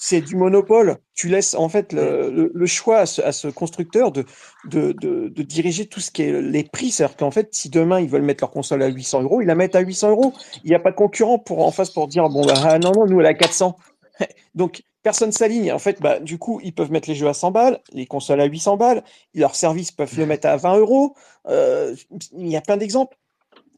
C'est 0.04 0.22
du 0.22 0.36
monopole. 0.36 0.98
Tu 1.14 1.28
laisses 1.30 1.54
en 1.54 1.70
fait 1.70 1.94
le, 1.94 2.32
le- 2.32 2.52
le 2.56 2.66
choix 2.66 2.98
à 3.00 3.06
ce, 3.06 3.22
à 3.22 3.32
ce 3.32 3.48
constructeur 3.48 4.12
de, 4.12 4.26
de, 4.64 4.94
de, 4.94 5.28
de 5.30 5.44
diriger 5.44 5.86
tout 5.86 6.00
ce 6.00 6.10
qui 6.10 6.24
est 6.24 6.42
les 6.42 6.64
prix. 6.64 6.90
C'est-à-dire 6.90 7.16
qu'en 7.18 7.30
fait, 7.30 7.50
si 7.54 7.70
demain 7.70 8.00
ils 8.00 8.10
veulent 8.10 8.24
mettre 8.24 8.42
leur 8.44 8.50
console 8.50 8.82
à 8.82 8.88
800 8.88 9.22
euros, 9.22 9.42
ils 9.42 9.46
la 9.48 9.54
mettent 9.54 9.76
à 9.76 9.82
800 9.82 10.10
euros. 10.10 10.34
Il 10.64 10.70
n'y 10.70 10.76
a 10.76 10.80
pas 10.80 10.90
de 10.90 10.96
concurrent 10.96 11.38
pour, 11.38 11.64
en 11.64 11.70
face 11.72 11.92
pour 11.92 12.08
dire 12.08 12.28
bon, 12.30 12.44
bah, 12.44 12.56
ah, 12.66 12.80
non, 12.80 12.92
non, 12.94 13.06
nous, 13.06 13.20
elle 13.20 13.28
est 13.28 13.30
à 13.30 13.34
400. 13.36 13.76
Donc, 14.56 14.82
personne 15.04 15.32
s'aligne. 15.32 15.72
En 15.72 15.80
fait, 15.80 16.02
bah, 16.02 16.20
du 16.20 16.40
coup, 16.40 16.60
ils 16.64 16.74
peuvent 16.74 16.92
mettre 16.92 17.08
les 17.08 17.16
jeux 17.16 17.28
à 17.28 17.34
100 17.36 17.52
balles, 17.52 17.80
les 17.94 18.08
consoles 18.08 18.42
à 18.42 18.46
800 18.46 18.78
balles, 18.78 19.04
leurs 19.36 19.56
services 19.56 19.92
peuvent 19.92 20.18
le 20.18 20.26
mettre 20.26 20.48
à 20.48 20.58
20 20.58 20.78
euros. 20.80 21.16
Euh, 21.48 21.96
il 22.36 22.48
y 22.50 22.56
a 22.58 22.62
plein 22.62 22.78
d'exemples. 22.78 23.18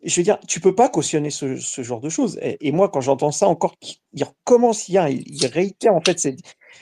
Je 0.04 0.20
veux 0.20 0.24
dire, 0.24 0.38
tu 0.48 0.60
peux 0.60 0.76
pas 0.76 0.90
cautionner 0.90 1.30
ce, 1.30 1.56
ce 1.58 1.82
genre 1.82 2.02
de 2.02 2.10
choses. 2.10 2.38
Et, 2.42 2.58
et 2.68 2.72
moi, 2.72 2.90
quand 2.90 3.02
j'entends 3.02 3.32
ça 3.32 3.48
encore, 3.48 3.76
il 4.14 4.24
recommence 4.24 4.90
il, 4.90 4.96
il 5.28 5.46
réitère 5.48 5.96
en 5.96 6.02
fait 6.02 6.20
ses, 6.20 6.36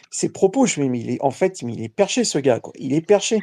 ses 0.09 0.29
propos. 0.31 0.65
Je 0.65 0.79
me 0.79 0.85
dis, 0.85 0.89
mais 0.89 0.99
il 0.99 1.09
est, 1.11 1.21
en 1.21 1.31
fait, 1.31 1.61
mais 1.63 1.73
il 1.73 1.83
est 1.83 1.89
perché 1.89 2.23
ce 2.23 2.39
gars. 2.39 2.59
Quoi. 2.59 2.73
Il 2.77 2.93
est 2.93 3.01
perché. 3.05 3.39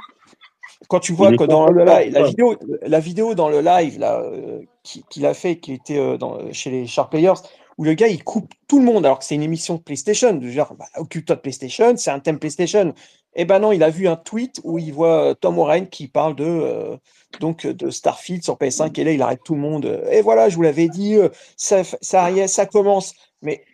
Quand 0.88 1.00
tu 1.00 1.12
vois 1.12 1.30
que 1.36 1.44
dans 1.44 1.66
le 1.68 1.84
live, 1.84 2.12
la 2.12 2.20
vidéo, 2.28 2.56
la 2.82 3.00
vidéo 3.00 3.34
dans 3.34 3.48
le 3.48 3.60
live 3.60 3.98
là, 3.98 4.20
euh, 4.20 4.60
qui- 4.82 5.04
qu'il 5.10 5.26
a 5.26 5.34
fait, 5.34 5.58
qui 5.58 5.72
était 5.72 5.98
euh, 5.98 6.16
dans, 6.18 6.52
chez 6.52 6.70
les 6.70 6.86
Sharp 6.86 7.10
Players, 7.10 7.40
où 7.78 7.84
le 7.84 7.94
gars 7.94 8.08
il 8.08 8.22
coupe 8.22 8.52
tout 8.68 8.78
le 8.78 8.84
monde 8.84 9.04
alors 9.06 9.18
que 9.18 9.24
c'est 9.24 9.34
une 9.34 9.42
émission 9.42 9.74
de 9.76 9.80
PlayStation, 9.80 10.32
de 10.34 10.48
genre 10.48 10.74
bah, 10.74 10.86
occupe-toi 10.96 11.36
de 11.36 11.40
PlayStation, 11.40 11.96
c'est 11.96 12.10
un 12.10 12.20
thème 12.20 12.38
PlayStation. 12.38 12.94
Et 13.34 13.44
ben 13.44 13.58
non, 13.58 13.72
il 13.72 13.82
a 13.82 13.90
vu 13.90 14.08
un 14.08 14.16
tweet 14.16 14.60
où 14.64 14.78
il 14.78 14.92
voit 14.92 15.30
euh, 15.30 15.34
Tom 15.34 15.58
Warren 15.58 15.88
qui 15.88 16.08
parle 16.08 16.34
de 16.34 16.44
euh, 16.44 16.96
donc 17.40 17.66
euh, 17.66 17.74
de 17.74 17.90
Starfield 17.90 18.42
sur 18.42 18.56
PS5 18.56 18.98
et 18.98 19.04
là 19.04 19.12
il 19.12 19.22
arrête 19.22 19.42
tout 19.44 19.54
le 19.54 19.60
monde. 19.60 20.02
Et 20.10 20.22
voilà, 20.22 20.48
je 20.48 20.56
vous 20.56 20.62
l'avais 20.62 20.88
dit, 20.88 21.16
ça, 21.56 21.82
ça 21.84 22.48
ça 22.48 22.66
commence. 22.66 23.14
Mais 23.42 23.64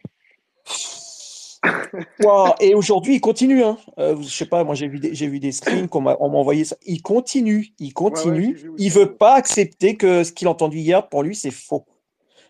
Wow, 2.21 2.55
Et 2.61 2.75
aujourd'hui, 2.75 3.17
il 3.17 3.21
continue. 3.21 3.63
Hein. 3.63 3.79
Euh, 3.99 4.17
je 4.21 4.29
sais 4.29 4.47
pas, 4.47 4.65
moi 4.65 4.75
j'ai 4.75 4.89
vu 4.89 4.99
des, 4.99 5.15
j'ai 5.15 5.29
vu 5.29 5.41
des 5.41 5.53
screens 5.53 5.89
qu'on 5.89 6.01
m'a 6.01 6.17
on 6.21 6.29
m'a 6.31 6.39
envoyé 6.39 6.65
ça. 6.65 6.77
Il 6.85 7.03
continue, 7.03 7.69
il 7.79 7.93
continue. 7.93 8.57
j'ai 8.57 8.69
vu 8.69 8.73
il 8.79 8.91
veut 8.91 9.15
pas 9.15 9.35
accepter 9.35 9.97
que 9.97 10.25
ce 10.25 10.33
qu'il 10.33 10.47
a 10.47 10.51
entendu 10.51 10.79
hier, 10.79 11.09
pour 11.09 11.23
lui, 11.23 11.35
c'est 11.35 11.51
faux. 11.51 11.87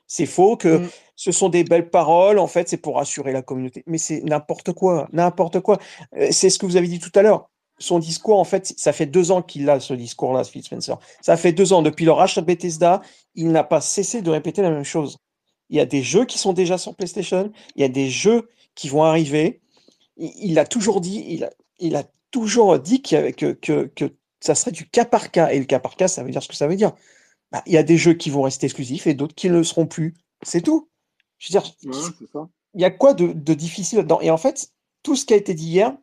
C'est 0.07 0.27
faux 0.27 0.57
que 0.57 0.79
Mm. 0.79 0.89
Ce 1.17 1.33
sont 1.33 1.49
des 1.49 1.65
belles 1.65 1.91
paroles. 1.91 2.39
En 2.39 2.47
fait, 2.47 2.69
c'est 2.69 2.77
pour 2.77 2.97
rassurer 2.97 3.33
la 3.33 3.43
communauté. 3.43 3.83
Mais 3.87 3.99
c'est 3.99 4.23
n'importe 4.23 4.73
quoi, 4.73 5.09
n'importe 5.13 5.61
quoi. 5.61 5.79
Euh, 6.17 6.29
C'est 6.31 6.51
ce 6.51 6.59
que 6.59 6.67
vous 6.67 6.77
avez 6.77 6.89
dit 6.89 6.99
tout 6.99 7.13
à 7.15 7.23
l'heure. 7.23 7.51
Son 7.79 7.99
discours, 7.99 8.39
en 8.39 8.45
fait, 8.45 8.73
ça 8.77 8.93
fait 8.93 9.07
deux 9.07 9.33
ans 9.33 9.43
qu'il 9.43 9.69
a 9.69 9.81
ce 9.81 9.95
discours-là, 9.95 10.45
Phil 10.45 10.63
Spencer. 10.63 10.97
Ça 11.21 11.37
fait 11.37 11.53
deux 11.53 11.73
ans 11.73 11.83
depuis 11.83 12.05
le 12.05 12.13
rachat 12.13 12.41
de 12.41 12.47
Bethesda, 12.47 13.03
il 13.35 13.51
n'a 13.51 13.65
pas 13.65 13.81
cessé 13.81 14.23
de 14.23 14.31
répéter 14.31 14.63
la 14.63 14.71
même 14.71 14.85
chose. 14.85 15.19
Il 15.71 15.77
y 15.77 15.81
a 15.81 15.87
des 15.87 16.03
jeux 16.03 16.25
qui 16.25 16.39
sont 16.39 16.53
déjà 16.53 16.79
sur 16.79 16.95
PlayStation, 16.95 17.51
il 17.75 17.83
y 17.83 17.85
a 17.85 17.89
des 17.89 18.11
jeux 18.11 18.49
qui 18.77 18.89
vont 18.89 19.03
arriver. 19.03 19.61
Il, 20.17 20.61
a 20.61 20.65
toujours 20.65 21.01
dit, 21.01 21.43
il 21.81 21.97
a, 21.97 22.05
toujours 22.31 22.79
dit 22.79 23.03
que, 23.03 23.33
que 23.33 24.13
ça 24.45 24.55
serait 24.55 24.73
du 24.73 24.87
cas 24.89 25.05
par 25.05 25.31
cas. 25.31 25.51
Et 25.51 25.59
le 25.59 25.65
cas 25.65 25.81
par 25.81 25.97
cas, 25.97 26.07
ça 26.07 26.23
veut 26.23 26.31
dire 26.31 26.43
ce 26.43 26.49
que 26.49 26.55
ça 26.55 26.67
veut 26.67 26.77
dire. 26.77 26.93
Bah, 27.51 27.63
il 27.67 27.73
y 27.73 27.79
a 27.79 27.83
des 27.83 27.97
jeux 27.97 28.15
qui 28.15 28.31
vont 28.31 28.43
rester 28.43 28.67
exclusifs 28.67 29.07
et 29.07 29.15
d'autres 29.15 29.35
qui 29.35 29.49
ne 29.49 29.55
le 29.55 29.65
seront 29.65 29.87
plus. 29.87 30.15
C'est 30.43 30.61
tout. 30.61 30.89
Je 31.39 31.53
veux 31.53 31.61
dire, 31.61 31.75
Ouais, 32.35 32.47
il 32.75 32.81
y 32.81 32.85
a 32.85 32.91
quoi 32.91 33.15
de, 33.15 33.33
de 33.33 33.55
difficile 33.55 33.99
là-dedans? 33.99 34.21
Et 34.21 34.31
en 34.31 34.37
fait, 34.37 34.73
tout 35.03 35.17
ce 35.17 35.25
qui 35.25 35.35
a 35.35 35.37
été 35.37 35.55
dit 35.55 35.67
hier, 35.67 35.97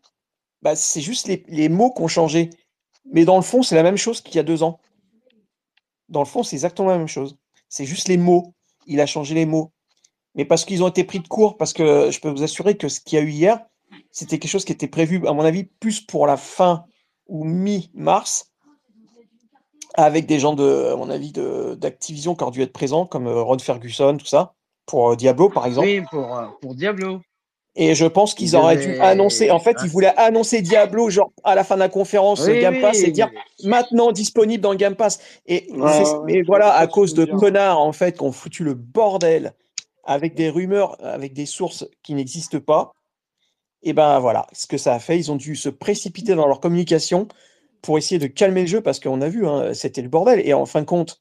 bah, 0.62 0.76
c'est 0.76 1.02
juste 1.02 1.28
les, 1.28 1.44
les 1.48 1.70
mots 1.70 1.94
qui 1.94 2.02
ont 2.02 2.08
changé. 2.08 2.50
Mais 3.06 3.26
dans 3.26 3.36
le 3.36 3.42
fond, 3.42 3.64
c'est 3.64 3.76
la 3.76 3.84
même 3.84 3.98
chose 3.98 4.22
qu'il 4.22 4.36
y 4.36 4.40
a 4.40 4.44
deux 4.44 4.64
ans. 4.64 4.80
Dans 6.10 6.22
le 6.22 6.26
fond, 6.26 6.44
c'est 6.44 6.56
exactement 6.56 6.90
la 6.90 6.98
même 6.98 7.08
chose. 7.08 7.38
C'est 7.70 7.86
juste 7.86 8.08
les 8.08 8.18
mots. 8.18 8.54
Il 8.86 9.02
a 9.02 9.06
changé 9.06 9.34
les 9.34 9.46
mots. 9.46 9.72
Mais 10.36 10.46
parce 10.46 10.66
qu'ils 10.66 10.84
ont 10.84 10.88
été 10.88 11.04
pris 11.04 11.20
de 11.20 11.28
court, 11.28 11.58
parce 11.58 11.74
que 11.74 12.10
je 12.12 12.20
peux 12.20 12.30
vous 12.30 12.44
assurer 12.44 12.78
que 12.78 12.88
ce 12.88 13.02
qu'il 13.02 13.18
y 13.18 13.22
a 13.22 13.26
eu 13.26 13.32
hier, 13.32 13.60
c'était 14.12 14.40
quelque 14.40 14.52
chose 14.52 14.66
qui 14.66 14.72
était 14.72 14.88
prévu, 14.88 15.26
à 15.28 15.34
mon 15.34 15.44
avis, 15.44 15.66
plus 15.66 16.00
pour 16.00 16.28
la 16.28 16.38
fin 16.38 16.86
ou 17.28 17.44
mi-mars, 17.44 18.52
avec 19.96 20.26
des 20.26 20.40
gens 20.40 20.54
de, 20.54 20.92
à 20.94 20.96
mon 20.96 21.10
avis, 21.10 21.32
d'Activision 21.32 22.36
qui 22.36 22.44
auraient 22.44 22.52
dû 22.52 22.62
être 22.62 22.72
présents, 22.72 23.06
comme 23.06 23.28
euh, 23.28 23.42
Rod 23.42 23.62
Ferguson, 23.62 24.18
tout 24.18 24.26
ça, 24.26 24.54
pour 24.92 25.12
euh, 25.12 25.16
Diablo, 25.16 25.50
par 25.50 25.66
exemple. 25.66 25.88
Oui, 25.88 26.02
pour, 26.12 26.38
euh, 26.38 26.46
pour 26.62 26.76
Diablo. 26.76 27.22
Et 27.78 27.96
je 27.96 28.06
pense 28.06 28.34
qu'ils 28.34 28.50
Ils 28.50 28.56
auraient 28.58 28.76
dû 28.76 29.00
annoncer. 29.00 29.50
En 29.50 29.60
fait, 29.60 29.78
Ah. 29.80 29.84
ils 29.86 29.90
voulaient 29.90 30.14
annoncer 30.18 30.62
Diablo, 30.62 31.10
genre 31.10 31.32
à 31.46 31.56
la 31.56 31.64
fin 31.64 31.76
de 31.76 31.80
la 31.80 31.88
conférence 31.88 32.46
Oui, 32.46 32.60
Game 32.60 32.82
Pass, 32.82 32.98
oui. 33.00 33.06
et 33.06 33.12
dire 33.12 33.30
maintenant 33.64 34.12
disponible 34.12 34.62
dans 34.62 34.76
Game 34.76 34.96
Pass. 34.96 35.20
Et, 35.46 35.70
mais 36.26 36.40
je 36.42 36.46
voilà, 36.46 36.74
à 36.74 36.86
cause 36.88 37.14
de 37.14 37.24
connards, 37.24 37.80
en 37.80 37.94
fait, 37.94 38.18
qui 38.18 38.24
ont 38.24 38.34
foutu 38.34 38.66
le 38.66 38.74
bordel 38.74 39.54
avec 40.04 40.36
des 40.36 40.50
rumeurs, 40.50 40.98
avec 41.02 41.32
des 41.32 41.46
sources 41.46 41.88
qui 42.04 42.14
n'existent 42.14 42.60
pas. 42.60 42.92
Et 43.84 43.94
ben 43.94 44.20
voilà, 44.20 44.48
ce 44.52 44.68
que 44.68 44.78
ça 44.78 44.94
a 44.94 45.00
fait, 45.00 45.18
ils 45.18 45.32
ont 45.32 45.38
dû 45.38 45.56
se 45.56 45.70
précipiter 45.70 46.36
dans 46.36 46.48
leur 46.48 46.60
communication 46.60 47.30
pour 47.82 47.98
essayer 47.98 48.20
de 48.20 48.28
calmer 48.28 48.62
le 48.62 48.68
jeu 48.68 48.82
parce 48.82 49.00
qu'on 49.00 49.22
a 49.22 49.30
vu, 49.30 49.48
hein, 49.48 49.74
c'était 49.74 50.02
le 50.02 50.10
bordel. 50.10 50.42
Et 50.46 50.54
en 50.54 50.66
fin 50.66 50.82
de 50.82 50.86
compte, 50.86 51.21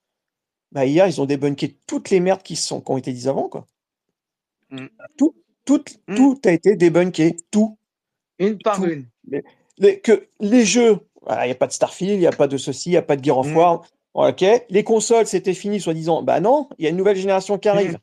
bah, 0.73 0.87
hier, 0.87 1.07
ils 1.07 1.21
ont 1.21 1.27
débunké 1.27 1.77
toutes 1.87 2.11
les 2.11 2.21
merdes 2.21 2.43
qui, 2.43 2.57
sont, 2.57 2.81
qui 2.81 2.91
ont 2.91 2.97
été 2.99 3.13
dites 3.13 3.27
avant. 3.27 3.49
Quoi. 3.49 3.67
Mm. 4.71 4.87
Tout, 5.17 5.35
tout, 5.65 5.83
Mm. 6.09 6.15
tout 6.17 6.41
a 6.45 6.51
été 6.53 6.77
débunké, 6.77 7.37
tout. 7.51 7.77
Une 8.39 8.59
par 8.59 8.77
Tout. 8.77 8.87
une. 8.87 9.07
Les, 9.79 10.01
que 10.01 10.27
les 10.41 10.65
jeux, 10.65 10.99
il 11.29 11.45
n'y 11.47 11.51
a 11.51 11.55
pas 11.55 11.67
de 11.67 11.73
Starfield, 11.73 12.15
il 12.15 12.21
n'y 12.21 12.27
a 12.27 12.33
pas 12.33 12.49
de 12.49 12.57
ceci, 12.57 12.89
il 12.91 12.93
n'y 12.93 12.97
a 12.99 13.03
pas 13.03 13.17
de 13.17 13.25
Gear 13.25 13.39
of 13.39 13.49
Mm. 13.49 13.57
War. 13.57 13.83
Ok, 14.15 14.45
les 14.69 14.83
consoles, 14.85 15.27
c'était 15.27 15.55
fini, 15.55 15.81
soi-disant. 15.81 16.23
Bah 16.23 16.41
non, 16.41 16.69
il 16.79 16.85
y 16.85 16.87
a 16.89 16.91
une 16.91 16.97
nouvelle 16.97 17.17
génération 17.17 17.59
qui 17.59 17.69
arrive. 17.69 17.97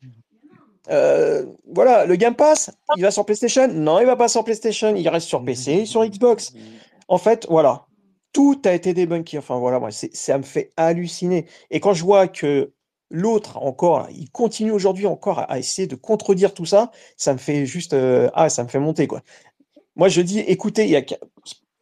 Euh, 0.89 1.45
voilà, 1.69 2.05
le 2.05 2.15
Game 2.15 2.35
Pass, 2.35 2.71
il 2.95 3.01
va 3.03 3.11
sur 3.11 3.25
PlayStation? 3.25 3.67
Non, 3.67 3.99
il 3.99 4.05
va 4.05 4.15
pas 4.15 4.29
sur 4.29 4.43
PlayStation, 4.45 4.95
il 4.95 5.07
reste 5.09 5.27
sur 5.27 5.43
PC, 5.43 5.85
sur 5.85 6.05
Xbox. 6.05 6.53
En 7.09 7.17
fait, 7.17 7.45
voilà, 7.49 7.86
tout 8.37 8.61
a 8.65 8.73
été 8.73 8.93
débunké. 8.93 9.39
Enfin 9.39 9.57
voilà, 9.57 9.79
moi, 9.79 9.89
ça 9.91 10.37
me 10.37 10.43
fait 10.43 10.71
halluciner. 10.77 11.47
Et 11.71 11.79
quand 11.79 11.93
je 11.93 12.03
vois 12.03 12.27
que 12.27 12.71
l'autre 13.09 13.57
encore, 13.57 14.07
il 14.11 14.29
continue 14.29 14.69
aujourd'hui 14.69 15.07
encore 15.07 15.39
à, 15.49 15.57
essayer 15.57 15.87
de 15.87 15.95
contredire 15.95 16.53
tout 16.53 16.65
ça, 16.65 16.91
ça 17.15 17.33
me 17.33 17.39
fait 17.39 17.65
juste, 17.65 17.93
euh, 17.93 18.29
ah, 18.35 18.49
ça 18.49 18.63
me 18.63 18.69
fait 18.69 18.77
monter 18.77 19.07
quoi. 19.07 19.23
Moi, 19.95 20.07
je 20.07 20.21
dis, 20.21 20.37
écoutez, 20.41 20.83
il 20.83 20.91
y 20.91 20.95
a, 20.97 21.01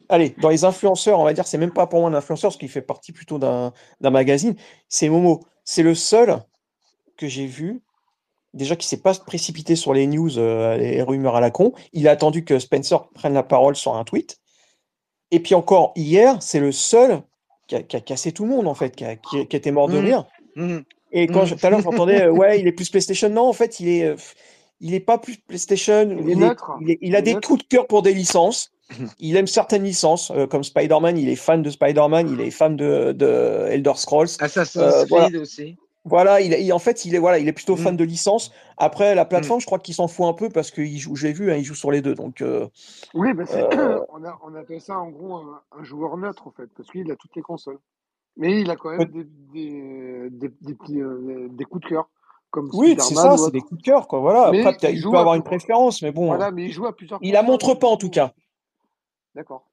allez, 0.08 0.34
dans 0.40 0.48
les 0.48 0.64
influenceurs, 0.64 1.20
on 1.20 1.24
va 1.24 1.34
dire, 1.34 1.46
c'est 1.46 1.58
même 1.58 1.74
pas 1.74 1.86
pour 1.86 2.00
moi 2.00 2.08
un 2.08 2.14
influenceur, 2.14 2.48
parce 2.48 2.56
qu'il 2.58 2.70
fait 2.70 2.80
partie 2.80 3.12
plutôt 3.12 3.38
d'un 3.38 3.74
d'un 4.00 4.10
magazine. 4.10 4.56
C'est 4.88 5.10
Momo. 5.10 5.44
C'est 5.62 5.82
le 5.82 5.94
seul 5.94 6.38
que 7.18 7.28
j'ai 7.28 7.46
vu 7.46 7.82
déjà 8.54 8.76
qui 8.76 8.88
s'est 8.88 9.02
pas 9.02 9.12
précipité 9.12 9.76
sur 9.76 9.92
les 9.92 10.06
news, 10.06 10.38
euh, 10.38 10.78
les 10.78 11.02
rumeurs 11.02 11.36
à 11.36 11.40
la 11.40 11.50
con. 11.50 11.74
Il 11.92 12.08
a 12.08 12.12
attendu 12.12 12.46
que 12.46 12.58
Spencer 12.58 13.10
prenne 13.10 13.34
la 13.34 13.42
parole 13.42 13.76
sur 13.76 13.94
un 13.94 14.04
tweet. 14.04 14.38
Et 15.30 15.40
puis 15.40 15.54
encore 15.54 15.92
hier, 15.96 16.36
c'est 16.40 16.60
le 16.60 16.72
seul 16.72 17.22
qui 17.66 17.76
a, 17.76 17.82
qui 17.82 17.96
a 17.96 18.00
cassé 18.00 18.32
tout 18.32 18.44
le 18.44 18.50
monde 18.50 18.68
en 18.68 18.74
fait, 18.74 18.94
qui, 18.94 19.04
a- 19.04 19.16
qui- 19.16 19.46
qui 19.46 19.56
était 19.56 19.72
mort 19.72 19.88
de 19.88 19.98
Mhm. 19.98 20.04
rire. 20.04 20.24
Mhm. 20.54 20.84
Et 21.12 21.26
quand 21.26 21.40
Mhm. 21.42 21.46
je- 21.46 21.54
tout 21.56 21.66
à 21.66 21.70
l'heure 21.70 21.80
j'entendais, 21.82 22.22
euh, 22.22 22.30
ouais, 22.30 22.60
il 22.60 22.66
est 22.66 22.72
plus 22.72 22.88
PlayStation. 22.90 23.28
Non, 23.28 23.48
en 23.48 23.52
fait, 23.52 23.80
il 23.80 23.88
est, 23.88 24.04
euh, 24.04 24.16
il 24.80 24.94
est 24.94 25.00
pas 25.00 25.18
plus 25.18 25.36
PlayStation. 25.38 26.08
Il 26.10 26.24
Il, 26.26 26.30
est- 26.30 26.36
neutre. 26.36 26.70
il 26.80 26.90
est- 26.92 26.98
il 27.00 27.16
a 27.16 27.22
des 27.22 27.34
neutre. 27.34 27.48
coups 27.48 27.62
de 27.62 27.68
cœur 27.68 27.86
pour 27.86 28.02
des 28.02 28.12
licences. 28.14 28.70
Il 29.18 29.36
aime 29.36 29.48
certaines 29.48 29.82
licences, 29.82 30.30
euh, 30.30 30.46
comme 30.46 30.62
Spider-Man. 30.62 31.18
Il 31.18 31.28
est 31.28 31.34
fan 31.34 31.60
de 31.60 31.70
Spider-Man. 31.70 32.28
Il 32.32 32.40
est 32.40 32.52
fan 32.52 32.76
de, 32.76 33.10
de 33.12 33.66
Elder 33.70 33.94
Scrolls. 33.96 34.28
Assassin's 34.38 34.76
Euh, 34.76 35.04
voilà. 35.08 35.26
Creed 35.26 35.40
aussi. 35.40 35.76
Voilà, 36.08 36.40
il, 36.40 36.52
est- 36.52 36.62
il- 36.64 36.72
en 36.72 36.78
fait, 36.78 37.04
il 37.04 37.14
est, 37.14 37.18
voilà, 37.18 37.38
il 37.38 37.48
est 37.48 37.52
plutôt 37.52 37.74
Mm. 37.74 37.78
fan 37.78 37.96
de 37.96 38.04
licence. 38.04 38.52
Après, 38.78 39.14
la 39.16 39.24
plateforme, 39.24 39.60
je 39.60 39.66
crois 39.66 39.80
qu'il 39.80 39.92
s'en 39.94 40.06
fout 40.08 40.24
un 40.26 40.32
peu 40.34 40.48
parce 40.48 40.70
joue, 40.98 41.16
j'ai 41.16 41.32
vu, 41.32 41.50
hein, 41.52 41.56
il 41.56 41.64
joue 41.64 41.74
sur 41.74 41.90
les 41.90 42.00
deux. 42.00 42.14
Donc, 42.14 42.40
euh, 42.42 42.68
Oui, 43.12 43.34
bah 43.34 43.44
c'est- 43.44 43.62
Euh, 43.76 44.00
on, 44.10 44.24
a, 44.24 44.38
on 44.44 44.54
appelle 44.54 44.80
ça 44.80 44.98
en 44.98 45.10
gros 45.10 45.34
un, 45.36 45.60
un 45.78 45.82
joueur 45.84 46.16
neutre 46.16 46.46
en 46.46 46.52
fait, 46.52 46.68
parce 46.76 46.88
qu'il 46.90 47.10
a 47.10 47.16
toutes 47.16 47.34
les 47.34 47.42
consoles. 47.42 47.78
Mais 48.36 48.60
il 48.60 48.70
a 48.70 48.76
quand 48.76 48.90
même 48.90 49.04
des, 49.06 49.24
des, 49.24 50.30
des, 50.30 50.48
des 50.60 50.74
petits, 50.74 51.00
euh, 51.00 51.48
des 51.50 51.64
coups 51.64 51.84
de 51.84 51.88
cœur, 51.88 52.08
comme 52.50 52.70
oui, 52.74 52.94
c'est 53.00 53.14
ça, 53.14 53.36
c'est 53.36 53.50
des 53.50 53.60
coups 53.60 53.78
de 53.80 53.84
cœur, 53.84 54.06
quoi. 54.06 54.20
Voilà. 54.20 54.50
Mais 54.52 54.60
Après, 54.60 54.76
peut-être 54.76 54.94
il 54.94 55.02
peut 55.02 55.16
à 55.16 55.20
avoir 55.20 55.34
une 55.34 55.42
préférence, 55.42 56.02
mais 56.02 56.12
bon, 56.12 56.26
Voilà, 56.26 56.50
mais 56.50 56.64
il 56.66 56.72
joue 56.72 56.86
à 56.86 56.94
plusieurs 56.94 57.18
il 57.22 57.32
la 57.32 57.42
montre 57.42 57.74
pas 57.74 57.88
en 57.88 57.96
tout 57.96 58.10
cas. 58.10 58.32
D'accord. 59.34 59.66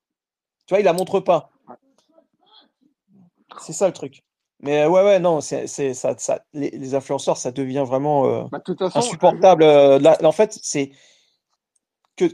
Tu 0.66 0.74
vois, 0.74 0.80
il 0.80 0.86
la 0.86 0.94
montre 0.94 1.20
pas. 1.20 1.50
Ouais. 1.70 1.76
C'est 3.60 3.74
ça 3.74 3.86
le 3.88 3.94
truc. 3.94 4.24
Mais 4.64 4.82
euh, 4.84 4.90
ouais, 4.90 5.04
ouais, 5.04 5.20
non, 5.20 5.42
c'est, 5.42 5.68
c'est, 5.68 5.94
ça, 5.94 6.16
ça, 6.18 6.40
les, 6.54 6.70
les 6.72 6.96
influenceurs, 6.96 7.36
ça 7.38 7.52
devient 7.52 7.84
vraiment 7.86 8.26
euh, 8.28 8.44
Bah, 8.50 8.62
de 8.66 8.74
façon, 8.76 8.98
insupportable. 8.98 9.62
euh, 9.64 10.00
là, 10.00 10.18
en 10.24 10.32
fait, 10.32 10.58
c'est, 10.64 10.92
que 12.16 12.26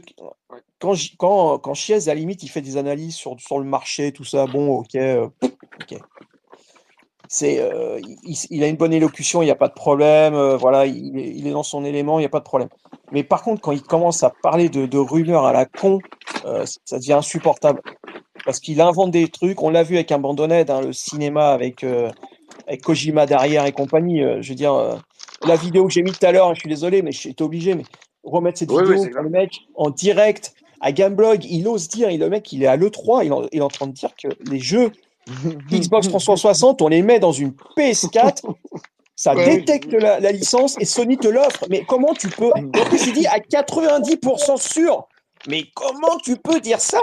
quand, 0.78 0.94
quand, 1.18 1.58
quand 1.58 1.74
Chiez, 1.74 1.96
à 2.08 2.14
la 2.14 2.14
limite, 2.14 2.44
il 2.44 2.48
fait 2.48 2.60
des 2.60 2.76
analyses 2.76 3.16
sur, 3.16 3.38
sur 3.40 3.58
le 3.58 3.64
marché, 3.64 4.12
tout 4.12 4.24
ça, 4.24 4.46
bon, 4.46 4.76
ok, 4.78 4.94
euh, 4.94 5.28
ok. 5.42 5.98
C'est, 7.28 7.56
il, 8.24 8.36
il 8.50 8.62
a 8.64 8.68
une 8.68 8.76
bonne 8.76 8.92
élocution, 8.92 9.42
il 9.42 9.44
n'y 9.46 9.50
a 9.52 9.56
pas 9.56 9.68
de 9.68 9.74
problème, 9.74 10.34
voilà, 10.54 10.86
il, 10.86 11.16
est- 11.18 11.30
il 11.30 11.46
est 11.46 11.52
dans 11.52 11.62
son 11.62 11.84
élément, 11.84 12.18
il 12.18 12.22
n'y 12.22 12.26
a 12.26 12.30
pas 12.30 12.40
de 12.40 12.44
problème. 12.44 12.68
Mais 13.12 13.22
par 13.24 13.42
contre, 13.42 13.60
quand 13.60 13.70
il 13.72 13.82
commence 13.82 14.22
à 14.22 14.30
parler 14.42 14.68
de, 14.68 14.86
de 14.86 14.98
rumeurs 14.98 15.44
à 15.46 15.52
la 15.52 15.64
con, 15.66 16.00
ça 16.84 16.98
devient 16.98 17.12
insupportable. 17.14 17.80
Parce 18.44 18.60
qu'il 18.60 18.80
invente 18.80 19.10
des 19.10 19.28
trucs, 19.28 19.62
on 19.62 19.70
l'a 19.70 19.82
vu 19.82 19.96
avec 19.96 20.10
un 20.12 20.18
bandonnette, 20.18 20.70
hein, 20.70 20.80
le 20.80 20.92
cinéma 20.92 21.50
avec, 21.50 21.84
euh, 21.84 22.10
avec 22.66 22.82
Kojima 22.82 23.26
derrière 23.26 23.66
et 23.66 23.72
compagnie. 23.72 24.22
euh, 24.22 24.40
je 24.42 24.48
veux 24.50 24.54
dire, 24.54 24.74
euh, 24.74 24.96
la 25.44 25.56
vidéo 25.56 25.86
que 25.86 25.92
j'ai 25.92 26.02
mise 26.02 26.18
tout 26.18 26.26
à 26.26 26.32
l'heure, 26.32 26.54
je 26.54 26.60
suis 26.60 26.68
désolé, 26.68 27.02
mais 27.02 27.12
j'étais 27.12 27.42
obligé, 27.42 27.74
mais 27.74 27.84
remettre 28.24 28.58
cette 28.58 28.70
Oui, 28.70 28.78
oui, 28.78 28.88
vidéo 28.88 29.04
c'est 29.04 29.10
pour 29.10 29.22
le 29.22 29.30
mec 29.30 29.50
en 29.74 29.90
direct 29.90 30.52
à 30.80 30.92
Gameblog, 30.92 31.44
il 31.44 31.68
ose 31.68 31.88
dire, 31.88 32.08
et 32.08 32.16
le 32.16 32.28
mec, 32.30 32.50
il 32.52 32.62
est 32.62 32.66
à 32.66 32.76
l'E3, 32.76 33.24
il, 33.24 33.32
en- 33.32 33.46
il 33.52 33.58
est 33.58 33.62
en 33.62 33.68
train 33.68 33.86
de 33.86 33.92
dire 33.92 34.10
que 34.20 34.28
les 34.50 34.58
jeux 34.58 34.90
Xbox 35.70 36.08
360, 36.08 36.80
on 36.82 36.88
les 36.88 37.02
met 37.02 37.20
dans 37.20 37.32
une 37.32 37.52
PS4, 37.76 38.42
ça 39.16 39.34
Ouais, 39.34 39.46
oui. 39.46 39.56
détecte 39.58 39.92
la, 39.92 40.18
la 40.20 40.32
licence 40.32 40.76
et 40.80 40.86
Sony 40.86 41.18
te 41.18 41.28
l'offre. 41.28 41.66
Mais 41.68 41.84
comment 41.84 42.14
tu 42.14 42.28
peux. 42.28 42.50
En 42.74 42.84
plus, 42.86 43.06
il 43.06 43.12
dit 43.12 43.26
à 43.26 43.38
90% 43.38 44.56
sûr. 44.56 45.06
Mais 45.48 45.64
comment 45.74 46.16
tu 46.24 46.36
peux 46.36 46.60
dire 46.60 46.80
ça? 46.80 47.00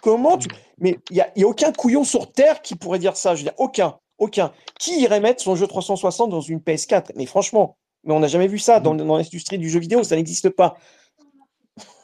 Comment 0.00 0.38
tu. 0.38 0.48
Mais 0.78 0.98
il 1.10 1.14
n'y 1.14 1.20
a, 1.20 1.30
y 1.36 1.44
a 1.44 1.46
aucun 1.46 1.72
couillon 1.72 2.04
sur 2.04 2.32
Terre 2.32 2.62
qui 2.62 2.74
pourrait 2.76 2.98
dire 2.98 3.16
ça. 3.16 3.34
Je 3.34 3.40
veux 3.40 3.44
dire, 3.50 3.54
aucun. 3.58 3.98
Aucun. 4.18 4.52
Qui 4.78 5.00
irait 5.00 5.20
mettre 5.20 5.42
son 5.42 5.56
jeu 5.56 5.66
360 5.66 6.30
dans 6.30 6.40
une 6.40 6.58
PS4 6.58 7.10
Mais 7.16 7.26
franchement, 7.26 7.76
mais 8.04 8.14
on 8.14 8.20
n'a 8.20 8.28
jamais 8.28 8.46
vu 8.48 8.58
ça 8.58 8.78
dans, 8.80 8.94
dans 8.94 9.16
l'industrie 9.16 9.58
du 9.58 9.68
jeu 9.68 9.80
vidéo, 9.80 10.02
ça 10.04 10.16
n'existe 10.16 10.50
pas. 10.50 10.76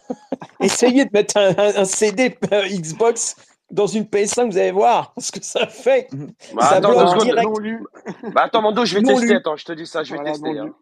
Essayez 0.60 1.04
de 1.04 1.10
mettre 1.12 1.36
un, 1.36 1.50
un- 1.56 1.76
un 1.76 1.84
CD 1.84 2.36
euh, 2.52 2.66
Xbox 2.68 3.36
dans 3.70 3.86
une 3.86 4.04
PS5, 4.04 4.50
vous 4.50 4.56
allez 4.58 4.70
voir 4.70 5.12
ce 5.18 5.30
que 5.30 5.44
ça 5.44 5.66
fait. 5.66 6.08
Bah, 6.54 6.62
ça 6.62 6.76
attends, 6.76 6.88
deux 6.88 6.94
bloque 6.94 7.08
secondes. 7.10 7.24
direct. 7.24 7.48
Non 7.48 7.58
lu. 7.58 7.84
Bah, 8.32 8.42
attends, 8.44 8.62
Mando, 8.62 8.84
je 8.84 8.94
vais 8.94 9.02
Non 9.02 9.10
tester. 9.14 9.26
lu. 9.26 9.36
Attends, 9.36 9.56
je 9.56 9.64
te 9.66 9.72
dis 9.72 9.86
ça, 9.86 10.02
je 10.02 10.12
vais 10.12 10.16
Voilà, 10.16 10.32
tester. 10.32 10.58
hein. 10.58 10.74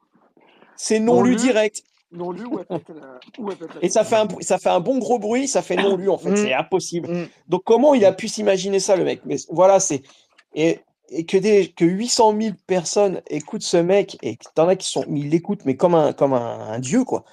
C'est 0.77 1.01
non 1.01 1.15
Non 1.17 1.23
lu 1.23 1.31
lu. 1.31 1.37
direct. 1.37 1.83
Non 2.13 2.31
lu 2.31 2.45
ou 2.47 2.59
Et 3.83 3.89
ça 3.89 4.05
fait, 4.05 4.17
un, 4.17 4.29
ça 4.41 4.59
fait 4.59 4.69
un 4.69 4.81
bon 4.81 4.99
gros 4.99 5.19
bruit, 5.19 5.49
ça 5.49 5.61
fait 5.63 5.77
non 5.77 5.97
lu 5.97 6.09
en 6.09 6.19
fait, 6.19 6.31
Mm. 6.31 6.37
c'est 6.37 6.53
impossible. 6.55 7.09
Mm. 7.13 7.29
Donc 7.49 7.63
comment 7.65 7.95
il 7.95 8.05
a 8.05 8.13
pu 8.13 8.29
s'imaginer 8.29 8.79
ça 8.81 8.97
le 8.97 9.05
mec? 9.05 9.21
Mais 9.27 9.37
voilà, 9.51 9.81
c'est 9.81 10.03
et, 10.55 10.79
et 11.11 11.25
que 11.27 11.37
des 11.37 11.69
que 11.73 11.85
800 11.85 12.35
000 12.41 12.55
personnes 12.67 13.21
écoutent 13.29 13.63
ce 13.63 13.77
mec 13.77 14.17
et 14.23 14.39
t'en 14.55 14.69
as 14.69 14.77
qui 14.77 14.89
sont 14.89 15.05
ils 15.11 15.29
l'écoutent 15.31 15.65
mais 15.65 15.77
comme 15.77 15.95
un 15.95 16.13
comme 16.13 16.33
un, 16.33 16.61
un 16.71 16.79
dieu 16.79 17.05
quoi. 17.05 17.25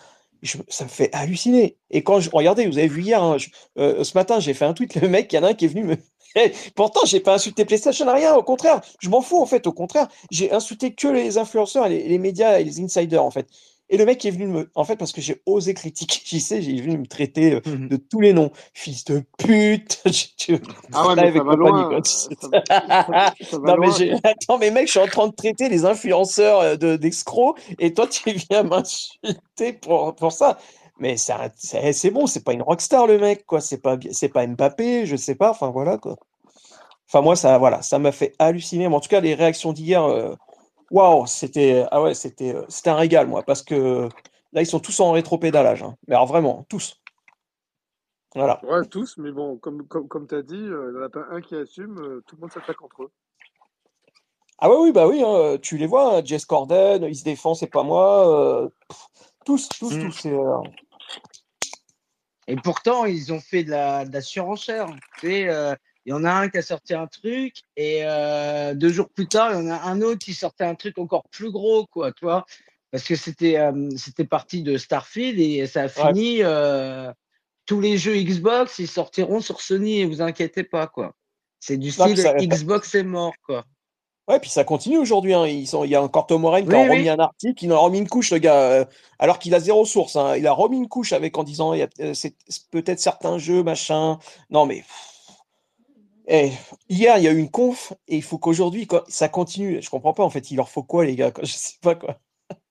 Je- 0.41 0.57
ça 0.67 0.83
me 0.83 0.89
fait 0.89 1.09
halluciner. 1.13 1.77
Et 1.89 2.03
quand 2.03 2.19
je 2.19 2.29
regardez, 2.33 2.65
vous 2.67 2.77
avez 2.77 2.87
vu 2.89 3.01
hier, 3.03 3.23
hein, 3.23 3.37
je- 3.37 3.47
euh, 3.77 4.03
ce 4.03 4.17
matin, 4.17 4.41
j'ai 4.41 4.53
fait 4.53 4.65
un 4.65 4.73
tweet, 4.73 4.95
le 4.95 5.07
mec, 5.07 5.31
il 5.31 5.37
y 5.37 5.39
en 5.39 5.43
a 5.43 5.49
un 5.49 5.53
qui 5.53 5.65
est 5.65 5.69
venu 5.69 5.83
me. 5.83 5.95
Eh, 6.35 6.51
Pourtant, 6.75 7.01
j'ai 7.05 7.19
pas 7.19 7.35
insulté 7.35 7.63
PlayStation, 7.63 8.11
rien, 8.11 8.33
au 8.35 8.41
contraire, 8.41 8.81
je 8.99 9.07
m'en 9.07 9.21
fous 9.21 9.39
en 9.39 9.45
fait, 9.45 9.67
au 9.67 9.71
contraire, 9.71 10.07
j'ai 10.31 10.51
insulté 10.51 10.95
que 10.95 11.07
les 11.07 11.37
influenceurs, 11.37 11.85
et 11.85 11.89
les, 11.89 12.07
les 12.07 12.17
médias 12.17 12.59
et 12.59 12.63
les 12.63 12.81
insiders 12.81 13.23
en 13.23 13.29
fait. 13.29 13.47
Et 13.93 13.97
le 13.97 14.05
mec 14.05 14.25
est 14.25 14.31
venu 14.31 14.47
me. 14.47 14.71
En 14.73 14.85
fait, 14.85 14.95
parce 14.95 15.11
que 15.11 15.21
j'ai 15.21 15.43
osé 15.45 15.75
critiquer 15.75 16.19
JC, 16.25 16.61
j'ai 16.61 16.81
venu 16.81 16.97
me 16.97 17.05
traiter 17.05 17.53
euh, 17.53 17.61
de 17.63 17.95
tous 17.95 18.19
les 18.21 18.33
noms. 18.33 18.49
Fils 18.73 19.05
de 19.05 19.23
pute. 19.37 20.01
je- 20.07 20.53
je- 20.55 20.55
Ah 20.93 21.07
ouais, 21.07 21.15
mais 21.15 21.31
ça 21.31 21.43
va 21.43 21.55
compagnie, 21.55 21.57
loin. 21.57 21.89
quoi. 21.89 21.99
Ça, 22.03 22.29
ça- 22.41 23.33
ça 23.51 23.59
va 23.59 23.67
non, 23.67 23.77
mais 23.77 23.87
loin. 23.87 23.95
j'ai. 23.95 24.13
Attends, 24.23 24.57
mais 24.57 24.71
mec, 24.71 24.87
je 24.87 24.91
suis 24.93 24.99
en 24.99 25.05
train 25.05 25.27
de 25.27 25.35
traiter 25.35 25.69
les 25.69 25.85
influenceurs 25.85 26.59
euh, 26.61 26.75
de- 26.75 26.95
d'escrocs 26.95 27.59
et 27.77 27.93
toi, 27.93 28.07
tu 28.07 28.31
viens 28.31 28.63
m'insulter 28.63 29.73
pour, 29.79 30.15
pour 30.15 30.31
ça. 30.31 30.57
Mais 30.97 31.15
c'est 31.17 32.11
bon, 32.11 32.25
c'est 32.25 32.43
pas 32.43 32.53
une 32.53 32.63
rockstar, 32.63 33.05
le 33.05 33.19
mec, 33.19 33.45
quoi. 33.45 33.61
C'est 33.61 33.77
pas, 33.79 33.97
c'est 34.11 34.29
pas 34.29 34.47
Mbappé, 34.47 35.05
je 35.05 35.15
sais 35.15 35.35
pas. 35.35 35.51
Enfin, 35.51 35.69
voilà, 35.69 35.99
quoi. 35.99 36.15
Enfin, 37.07 37.21
moi, 37.21 37.35
ça, 37.35 37.57
voilà, 37.59 37.81
ça 37.83 37.99
m'a 37.99 38.11
fait 38.11 38.33
halluciner. 38.39 38.89
Mais 38.89 38.95
en 38.95 38.99
tout 38.99 39.09
cas, 39.09 39.19
les 39.21 39.35
réactions 39.35 39.71
d'hier, 39.73 40.03
euh, 40.03 40.35
waouh, 40.93 41.25
c'était, 41.25 41.85
ah 41.91 42.01
ouais, 42.01 42.13
c'était, 42.13 42.55
euh, 42.55 42.63
c'était 42.69 42.91
un 42.91 42.95
régal, 42.95 43.27
moi, 43.27 43.43
parce 43.43 43.61
que 43.63 44.07
là, 44.53 44.61
ils 44.61 44.65
sont 44.67 44.79
tous 44.79 44.99
en 45.01 45.11
rétropédalage. 45.11 45.83
hein. 45.83 45.95
Mais 46.07 46.15
alors, 46.15 46.27
vraiment, 46.27 46.65
tous. 46.69 47.01
Voilà. 48.35 48.59
Ouais, 48.63 48.85
tous, 48.85 49.17
mais 49.17 49.31
bon, 49.31 49.57
comme, 49.57 49.85
comme, 49.87 50.07
comme 50.07 50.27
tu 50.27 50.35
as 50.35 50.41
dit, 50.41 50.55
euh, 50.55 50.91
il 50.91 50.97
n'y 50.97 51.03
en 51.03 51.05
a 51.05 51.09
pas 51.09 51.25
un 51.31 51.41
qui 51.41 51.55
assume, 51.55 51.97
euh, 51.99 52.23
tout 52.25 52.35
le 52.35 52.41
monde 52.41 52.51
s'attaque 52.51 52.81
entre 52.81 53.03
eux. 53.03 53.11
Ah 54.59 54.69
ouais, 54.69 54.77
oui, 54.77 54.91
bah 54.91 55.07
oui, 55.07 55.21
hein, 55.25 55.57
tu 55.61 55.77
les 55.77 55.87
vois, 55.87 56.17
hein, 56.17 56.21
Jess 56.23 56.45
Corden, 56.45 57.03
il 57.03 57.15
se 57.15 57.23
défend, 57.23 57.53
c'est 57.53 57.67
pas 57.67 57.83
moi. 57.83 58.29
euh, 58.63 58.69
pff, 58.87 59.07
tous, 59.45 59.67
tous, 59.69 59.97
Mm. 59.97 59.99
tous. 60.09 60.25
euh, 60.27 60.61
Et 62.47 62.55
pourtant, 62.55 63.05
ils 63.05 63.33
ont 63.33 63.39
fait 63.39 63.63
de 63.63 63.71
la, 63.71 64.05
de 64.05 64.13
la 64.13 64.21
surenchère. 64.21 64.87
Tu 65.19 65.27
sais, 65.27 65.49
euh, 65.49 65.75
il 66.05 66.09
y 66.09 66.13
en 66.13 66.23
a 66.23 66.31
un 66.31 66.49
qui 66.49 66.57
a 66.57 66.61
sorti 66.61 66.93
un 66.93 67.07
truc 67.07 67.63
et 67.77 68.01
euh, 68.03 68.73
deux 68.73 68.89
jours 68.89 69.09
plus 69.09 69.27
tard, 69.27 69.51
il 69.53 69.65
y 69.65 69.67
en 69.67 69.71
a 69.71 69.81
un 69.83 70.01
autre 70.01 70.19
qui 70.25 70.33
sortait 70.33 70.65
un 70.65 70.75
truc 70.75 70.97
encore 70.97 71.23
plus 71.29 71.51
gros, 71.51 71.85
quoi, 71.87 72.11
tu 72.11 72.25
vois. 72.25 72.45
Parce 72.91 73.05
que 73.05 73.15
c'était 73.15 73.57
euh, 73.57 73.89
c'était 73.97 74.25
parti 74.25 74.61
de 74.61 74.77
Starfield 74.77 75.39
et 75.39 75.65
ça 75.67 75.83
a 75.83 75.87
fini. 75.89 76.39
euh, 76.43 77.11
tous 77.65 77.79
les 77.79 77.97
jeux 77.97 78.17
Xbox, 78.17 78.77
ils 78.79 78.89
sortiront 78.89 79.39
sur 79.39 79.61
Sony 79.61 80.01
et 80.01 80.05
vous 80.05 80.21
inquiétez 80.21 80.63
pas, 80.65 80.85
quoi. 80.87 81.13
C'est 81.61 81.77
du 81.77 81.91
style 81.91 82.17
ça- 82.17 82.33
Xbox 82.33 82.93
est 82.93 83.03
mort, 83.03 83.33
quoi. 83.45 83.63
Ouais, 84.27 84.39
puis 84.39 84.49
ça 84.49 84.63
continue 84.65 84.97
aujourd'hui. 84.97 85.33
hein. 85.33 85.45
Il 85.47 85.89
y 85.89 85.95
a 85.95 86.01
encore 86.03 86.27
Tom 86.27 86.43
Warren 86.43 86.65
qui 86.65 86.69
Oui, 86.69 86.75
a 86.75 86.81
remis 86.83 87.01
oui. 87.03 87.09
un 87.09 87.19
article, 87.19 87.63
il 87.63 87.71
en 87.71 87.75
a 87.75 87.79
remis 87.79 87.99
une 87.99 88.07
couche, 88.09 88.31
le 88.31 88.37
gars, 88.37 88.55
euh, 88.59 88.85
alors 89.17 89.39
qu'il 89.39 89.55
a 89.55 89.59
zéro 89.59 89.85
source. 89.85 90.15
hein. 90.17 90.35
Il 90.35 90.45
a 90.45 90.51
remis 90.51 90.77
une 90.77 90.87
couche 90.89 91.13
avec 91.13 91.37
en 91.37 91.43
disant 91.43 91.73
il 91.73 91.79
y 91.79 91.83
a 91.83 91.89
euh, 92.01 92.13
c'est 92.13 92.35
c'est 92.47 92.69
peut-être 92.69 92.99
certains 92.99 93.37
jeux, 93.37 93.63
machin. 93.63 94.19
Non, 94.49 94.65
mais. 94.65 94.83
Eh, 96.27 96.51
hier, 96.89 97.17
il 97.17 97.23
y 97.23 97.27
a 97.27 97.31
eu 97.31 97.37
une 97.37 97.51
conf 97.51 97.93
et 98.07 98.15
il 98.15 98.23
faut 98.23 98.37
qu'aujourd'hui, 98.37 98.87
ça 99.07 99.29
continue. 99.29 99.81
Je 99.81 99.89
comprends 99.89 100.13
pas, 100.13 100.23
en 100.23 100.29
fait. 100.29 100.51
Il 100.51 100.55
leur 100.55 100.69
faut 100.69 100.83
quoi, 100.83 101.05
les 101.05 101.15
gars 101.15 101.31
Je 101.41 101.51
sais 101.51 101.77
pas, 101.81 101.95
quoi. 101.95 102.19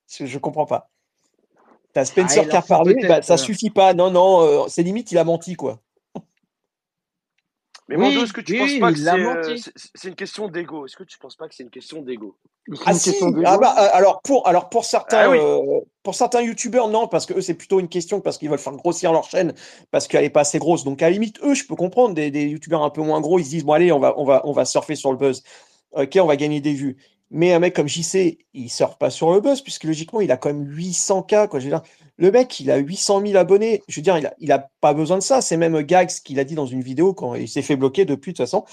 Je, 0.08 0.26
je 0.26 0.38
comprends 0.38 0.66
pas. 0.66 0.90
T'as 1.92 2.04
Spencer 2.06 2.42
Ah, 2.44 2.48
qui 2.48 2.56
a 2.56 2.62
parlé, 2.62 2.94
bah, 3.06 3.20
ça 3.20 3.34
euh, 3.34 3.36
suffit 3.36 3.70
pas. 3.70 3.92
Non, 3.92 4.10
non, 4.10 4.40
euh, 4.40 4.68
c'est 4.68 4.82
limite, 4.82 5.12
il 5.12 5.18
a 5.18 5.24
menti, 5.24 5.54
quoi. 5.54 5.80
Mais 7.92 7.98
Oui, 7.98 8.14
Mando, 8.14 8.24
est-ce 8.24 8.32
que 8.32 8.40
tu 8.40 8.54
oui, 8.54 8.58
penses 8.58 8.80
pas 8.80 8.90
que 8.90 8.98
c'est 8.98 9.12
euh, 9.18 9.54
c'est- 9.76 10.08
une 10.08 10.14
question 10.14 10.48
d'ego? 10.48 10.86
Est-ce 10.86 10.96
que 10.96 11.04
tu 11.04 11.18
penses 11.18 11.36
pas 11.36 11.46
que 11.48 11.54
c'est 11.54 11.62
une 11.62 11.70
question 11.70 12.00
d'ego? 12.00 12.36
Ah 12.86 12.94
si, 12.94 13.14
ah 13.44 13.58
bah, 13.58 13.74
euh, 13.78 13.88
alors 13.92 14.22
pour 14.22 14.46
alors 14.48 14.68
pour 14.70 14.84
certains 14.84 15.18
Ah 15.24 15.30
oui. 15.30 15.38
euh, 15.38 15.80
pour 16.02 16.14
certains 16.14 16.40
youtubeurs 16.40 16.88
non 16.88 17.06
parce 17.06 17.26
que 17.26 17.34
eux 17.34 17.40
c'est 17.42 17.54
plutôt 17.54 17.80
une 17.80 17.88
question 17.88 18.20
parce 18.20 18.38
qu'ils 18.38 18.48
veulent 18.48 18.58
faire 18.58 18.72
grossir 18.74 19.12
leur 19.12 19.24
chaîne 19.24 19.52
parce 19.90 20.08
qu'elle 20.08 20.24
est 20.24 20.30
pas 20.30 20.40
assez 20.40 20.58
grosse. 20.58 20.82
Donc 20.84 21.02
à 21.02 21.06
la 21.06 21.10
limite 21.12 21.38
eux 21.44 21.54
je 21.54 21.64
peux 21.66 21.76
comprendre 21.76 22.14
des, 22.14 22.30
des 22.30 22.44
youtubeurs 22.44 22.82
un 22.82 22.90
peu 22.90 23.02
moins 23.02 23.20
gros 23.20 23.38
ils 23.38 23.44
se 23.44 23.50
disent 23.50 23.64
bon 23.64 23.74
allez 23.74 23.92
on 23.92 23.98
va 24.00 24.14
on 24.18 24.24
va 24.24 24.40
on 24.46 24.52
va 24.52 24.64
surfer 24.64 24.96
sur 24.96 25.10
le 25.12 25.18
buzz. 25.18 25.42
Ok 25.92 26.16
on 26.20 26.26
va 26.26 26.36
gagner 26.36 26.60
des 26.60 26.72
vues 26.72 26.96
mais 27.32 27.52
un 27.52 27.58
mec 27.58 27.74
comme 27.74 27.88
JC 27.88 28.38
il 28.54 28.70
surfe 28.70 28.98
pas 28.98 29.10
sur 29.10 29.32
le 29.32 29.40
buzz 29.40 29.62
puisque 29.62 29.84
logiquement 29.84 30.20
il 30.20 30.30
a 30.30 30.36
quand 30.36 30.50
même 30.52 30.66
800 30.68 31.22
k 31.24 31.48
quoi 31.48 31.58
je 31.58 31.64
veux 31.64 31.70
dire 31.70 31.82
le 32.18 32.30
mec 32.30 32.60
il 32.60 32.70
a 32.70 32.76
800 32.76 33.22
000 33.26 33.36
abonnés 33.36 33.82
je 33.88 33.98
veux 33.98 34.02
dire 34.02 34.18
il 34.18 34.26
a 34.26 34.34
il 34.38 34.52
a 34.52 34.70
pas 34.80 34.94
besoin 34.94 35.16
de 35.18 35.22
ça 35.22 35.40
c'est 35.40 35.56
même 35.56 35.80
Gags 35.82 36.10
qui 36.24 36.34
l'a 36.34 36.44
dit 36.44 36.54
dans 36.54 36.66
une 36.66 36.82
vidéo 36.82 37.14
quand 37.14 37.34
il 37.34 37.48
s'est 37.48 37.62
fait 37.62 37.76
bloquer 37.76 38.04
depuis 38.04 38.32
de 38.32 38.36
toute 38.36 38.46
façon 38.46 38.64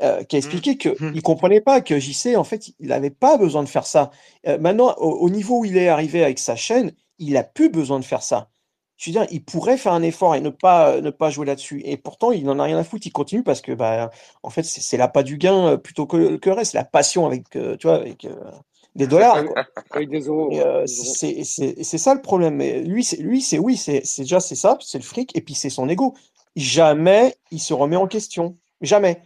euh, 0.00 0.22
qui 0.24 0.36
a 0.36 0.38
expliqué 0.38 0.76
que 0.76 0.90
Mhm. 1.00 1.12
il 1.14 1.22
comprenait 1.22 1.60
pas 1.60 1.80
que 1.80 1.98
JC 1.98 2.36
en 2.36 2.44
fait 2.44 2.68
il 2.78 2.88
n'avait 2.88 3.10
pas 3.10 3.36
besoin 3.36 3.62
de 3.64 3.68
faire 3.68 3.86
ça. 3.86 4.10
Euh, 4.46 4.56
maintenant 4.58 4.94
au, 4.98 5.10
au 5.26 5.30
niveau 5.30 5.60
où 5.60 5.64
il 5.64 5.76
est 5.76 5.88
arrivé 5.88 6.22
avec 6.24 6.38
sa 6.38 6.56
chaîne, 6.56 6.92
il 7.18 7.36
a 7.36 7.42
plus 7.42 7.68
besoin 7.68 7.98
de 7.98 8.04
faire 8.04 8.22
ça. 8.22 8.48
Je 8.98 9.08
veux 9.10 9.12
dire, 9.12 9.26
il 9.30 9.42
pourrait 9.44 9.78
faire 9.78 9.92
un 9.94 10.02
effort 10.02 10.34
et 10.34 10.40
ne 10.40 10.50
pas 10.50 11.00
ne 11.00 11.10
pas 11.10 11.30
jouer 11.30 11.46
là-dessus. 11.46 11.80
Et 11.84 11.96
pourtant, 11.96 12.32
il 12.32 12.44
n'en 12.44 12.58
a 12.58 12.64
rien 12.64 12.76
à 12.76 12.84
foutre. 12.84 13.06
Il 13.06 13.12
continue 13.12 13.42
parce 13.44 13.60
que 13.62 13.72
bah 13.72 14.10
en 14.42 14.50
fait 14.50 14.64
c'est 14.64 14.96
l'appât 14.96 15.22
du 15.22 15.38
gain 15.38 15.68
euh, 15.68 15.76
plutôt 15.76 16.04
que, 16.06 16.36
que 16.36 16.50
le 16.50 16.56
reste. 16.56 16.72
C'est 16.72 16.78
la 16.78 16.84
passion 16.84 17.24
avec 17.24 17.54
euh, 17.56 17.76
tu 17.76 17.86
vois 17.86 17.96
avec 17.96 18.24
euh, 18.24 18.34
des 18.96 19.06
dollars. 19.06 19.44
quoi. 19.46 19.64
Avec 19.92 20.10
des 20.10 20.22
euros. 20.22 20.50
Euh, 20.52 20.84
c'est 20.86 21.44
ça 21.98 22.12
le 22.14 22.20
problème. 22.22 22.56
Mais 22.56 22.80
lui 22.82 23.04
c'est 23.04 23.18
lui 23.18 23.40
c'est 23.40 23.58
oui 23.58 23.76
c'est 23.76 24.02
déjà 24.18 24.40
c'est 24.40 24.56
ça 24.56 24.76
c'est 24.80 24.98
le 24.98 25.04
fric 25.04 25.34
et 25.36 25.40
puis 25.40 25.54
c'est 25.54 25.70
son 25.70 25.88
ego. 25.88 26.14
Jamais 26.56 27.36
il 27.52 27.60
se 27.60 27.72
remet 27.74 27.96
en 27.96 28.08
question. 28.08 28.56
Jamais. 28.80 29.22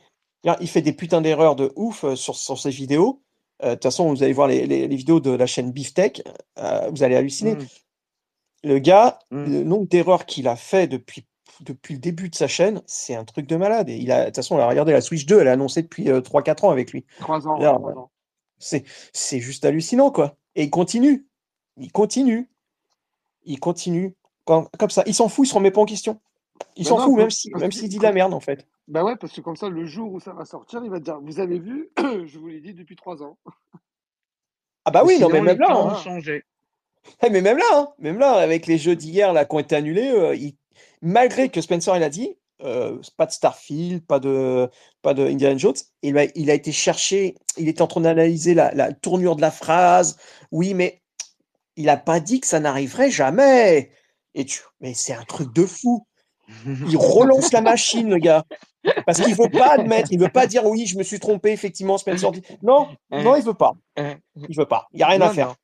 Il 0.61 0.69
fait 0.69 0.83
des 0.83 0.93
putains 0.93 1.21
d'erreurs 1.21 1.57
de 1.57 1.73
ouf 1.77 2.05
euh, 2.05 2.17
sur, 2.17 2.37
sur 2.37 2.59
ses 2.59 2.71
vidéos. 2.71 3.23
Euh, 3.63 3.71
De 3.71 3.75
toute 3.75 3.85
façon, 3.85 4.13
vous 4.13 4.23
allez 4.25 4.33
voir 4.33 4.49
les, 4.49 4.67
les- 4.67 4.89
les 4.89 4.97
vidéos 4.97 5.21
de 5.21 5.31
la 5.31 5.47
chaîne 5.47 5.71
Beeftek, 5.71 6.23
euh, 6.59 6.91
vous 6.93 7.05
allez 7.05 7.15
halluciner. 7.15 7.55
Mm. 7.55 7.67
Le 8.65 8.79
gars, 8.79 9.19
Mm. 9.31 9.45
le 9.45 9.63
nombre 9.65 9.87
d'erreurs 9.89 10.25
qu'il 10.27 10.47
a 10.49 10.57
fait 10.57 10.87
depuis, 10.87 11.27
depuis 11.61 11.95
le 11.95 12.01
début 12.01 12.29
de 12.29 12.35
sa 12.35 12.47
chaîne, 12.49 12.83
c'est 12.87 13.15
un 13.15 13.25
truc 13.25 13.47
de 13.47 13.57
malade. 13.57 13.89
Et 13.89 13.97
il 13.97 14.11
a, 14.13 14.21
de 14.23 14.27
toute 14.27 14.37
façon, 14.37 14.57
on 14.57 14.59
a 14.59 14.69
regardé 14.69 14.93
la 14.93 15.01
Switch 15.01 15.27
2, 15.27 15.41
elle 15.41 15.47
est 15.49 15.51
annoncée 15.51 15.83
depuis 15.83 16.05
3-4 16.09 16.65
ans 16.65 16.71
avec 16.71 16.93
lui. 16.93 17.05
Trois 17.21 17.47
ans. 17.49 17.59
Là. 17.59 17.79
C'est, 18.59 18.85
c'est 19.13 19.41
juste 19.41 19.65
hallucinant, 19.65 20.11
quoi. 20.11 20.37
Et 20.55 20.65
il 20.65 20.71
continue. 20.71 21.27
Il 21.77 21.91
continue. 21.91 22.49
Il 23.45 23.59
continue. 23.59 24.15
Quand- 24.45 24.69
comme 24.79 24.91
ça. 24.91 25.03
Il 25.07 25.15
s'en 25.15 25.29
fout, 25.29 25.47
il 25.47 25.51
se 25.51 25.55
remet 25.55 25.71
pas 25.73 25.81
en 25.81 25.85
question. 25.87 26.21
Il 26.77 26.85
Ben 26.85 26.91
s'en 26.91 26.99
non, 26.99 27.05
fout, 27.07 27.17
même 27.17 27.31
si, 27.31 27.51
même 27.55 27.73
s'il 27.73 27.89
dit 27.89 27.99
de 27.99 28.03
la 28.05 28.13
merde, 28.13 28.33
en 28.35 28.41
fait. 28.41 28.67
Bah 28.87 29.03
ouais, 29.05 29.17
parce 29.17 29.33
que 29.33 29.41
comme 29.41 29.57
ça, 29.57 29.69
le 29.69 29.85
jour 29.85 30.13
où 30.13 30.21
ça 30.21 30.33
va 30.33 30.45
sortir, 30.45 30.83
il 30.85 30.91
va 30.91 31.01
te 31.01 31.05
dire 31.05 31.19
Vous 31.21 31.41
avez 31.41 31.59
vu, 31.59 31.91
je 31.99 32.39
vous 32.39 32.47
l'ai 32.49 32.61
dit 32.61 32.75
depuis 32.75 32.95
trois 32.95 33.23
ans. 33.23 33.39
Ah 34.85 34.91
bah 34.91 35.03
oui, 35.05 35.19
non, 35.21 35.29
mais 35.29 35.41
même 35.41 35.59
là, 35.59 35.75
hein. 35.75 35.95
changé. 35.97 36.45
Eh, 37.25 37.31
mais 37.31 37.41
même 37.41 37.59
là, 37.59 37.65
hein, 37.73 37.89
même 37.99 38.19
là, 38.19 38.33
avec 38.35 38.67
les 38.67 38.79
jeux 38.79 38.97
d'hier 38.97 39.33
là 39.33 39.45
qui 39.45 39.55
ont 39.55 39.59
été 39.59 39.77
annulés, 39.77 40.11
euh, 40.11 40.35
il, 40.35 40.57
malgré 41.01 41.49
que 41.49 41.61
Spencer 41.61 41.97
il 41.97 42.03
a 42.03 42.09
dit 42.09 42.37
euh, 42.63 43.01
pas 43.17 43.27
de 43.27 43.33
Starfield, 43.33 44.07
pas 44.07 44.21
de, 44.21 44.69
pas 45.03 45.15
de 45.15 45.27
Indiana 45.27 45.57
Jones, 45.57 45.75
il 46.03 46.17
a, 46.17 46.27
il 46.35 46.51
a 46.51 46.55
été 46.55 46.71
cherché, 46.73 47.35
il 47.59 47.69
était 47.69 47.83
en 47.83 47.89
train 47.89 48.03
d'analyser 48.03 48.55
la, 48.55 48.73
la 48.73 48.93
tournure 48.93 49.37
de 49.37 49.41
la 49.41 49.51
phrase. 49.51 50.17
Oui, 50.53 50.75
mais 50.75 51.03
il 51.77 51.87
n'a 51.87 51.97
pas 51.97 52.21
dit 52.21 52.41
que 52.41 52.47
ça 52.47 52.61
n'arriverait 52.61 53.11
jamais. 53.11 53.91
Et 54.35 54.45
tu, 54.45 54.61
mais 54.81 54.95
c'est 54.95 55.13
un 55.13 55.25
truc 55.25 55.53
de 55.53 55.67
fou. 55.67 56.07
Il 56.67 56.97
relance 56.97 57.53
la 57.53 57.63
machine, 57.63 58.11
le 58.11 58.19
gars. 58.19 58.45
Parce 59.07 59.21
qu'il 59.21 59.35
veut 59.35 59.49
pas 59.49 59.73
admettre, 59.75 60.13
il 60.13 60.19
veut 60.19 60.29
pas 60.29 60.47
dire 60.47 60.67
oui, 60.67 60.87
je 60.87 60.99
me 60.99 61.03
suis 61.03 61.19
trompé, 61.19 61.51
effectivement, 61.51 61.99
Spencer 61.99 62.31
dit. 62.31 62.43
Non, 62.63 62.89
non, 63.11 63.37
il 63.37 63.43
veut 63.43 63.55
pas. 63.55 63.73
Il 63.97 64.57
veut 64.57 64.67
pas. 64.67 64.87
Il 64.93 64.99
n'y 64.99 65.03
a 65.03 65.09
rien 65.09 65.21
à 65.21 65.31
faire. 65.31 65.55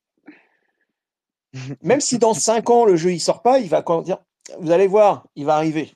Même 1.83 2.01
si 2.01 2.19
dans 2.19 2.35
5 2.35 2.69
ans, 2.71 2.85
le 2.85 2.97
jeu 2.97 3.13
il 3.13 3.21
sort 3.21 3.43
pas, 3.43 3.59
il 3.59 3.69
va 3.69 3.83
quand 3.83 4.03
dire 4.03 4.19
Vous 4.61 4.71
allez 4.71 4.87
voir, 4.87 5.27
il 5.37 5.45
va 5.47 5.57
arriver. 5.57 5.93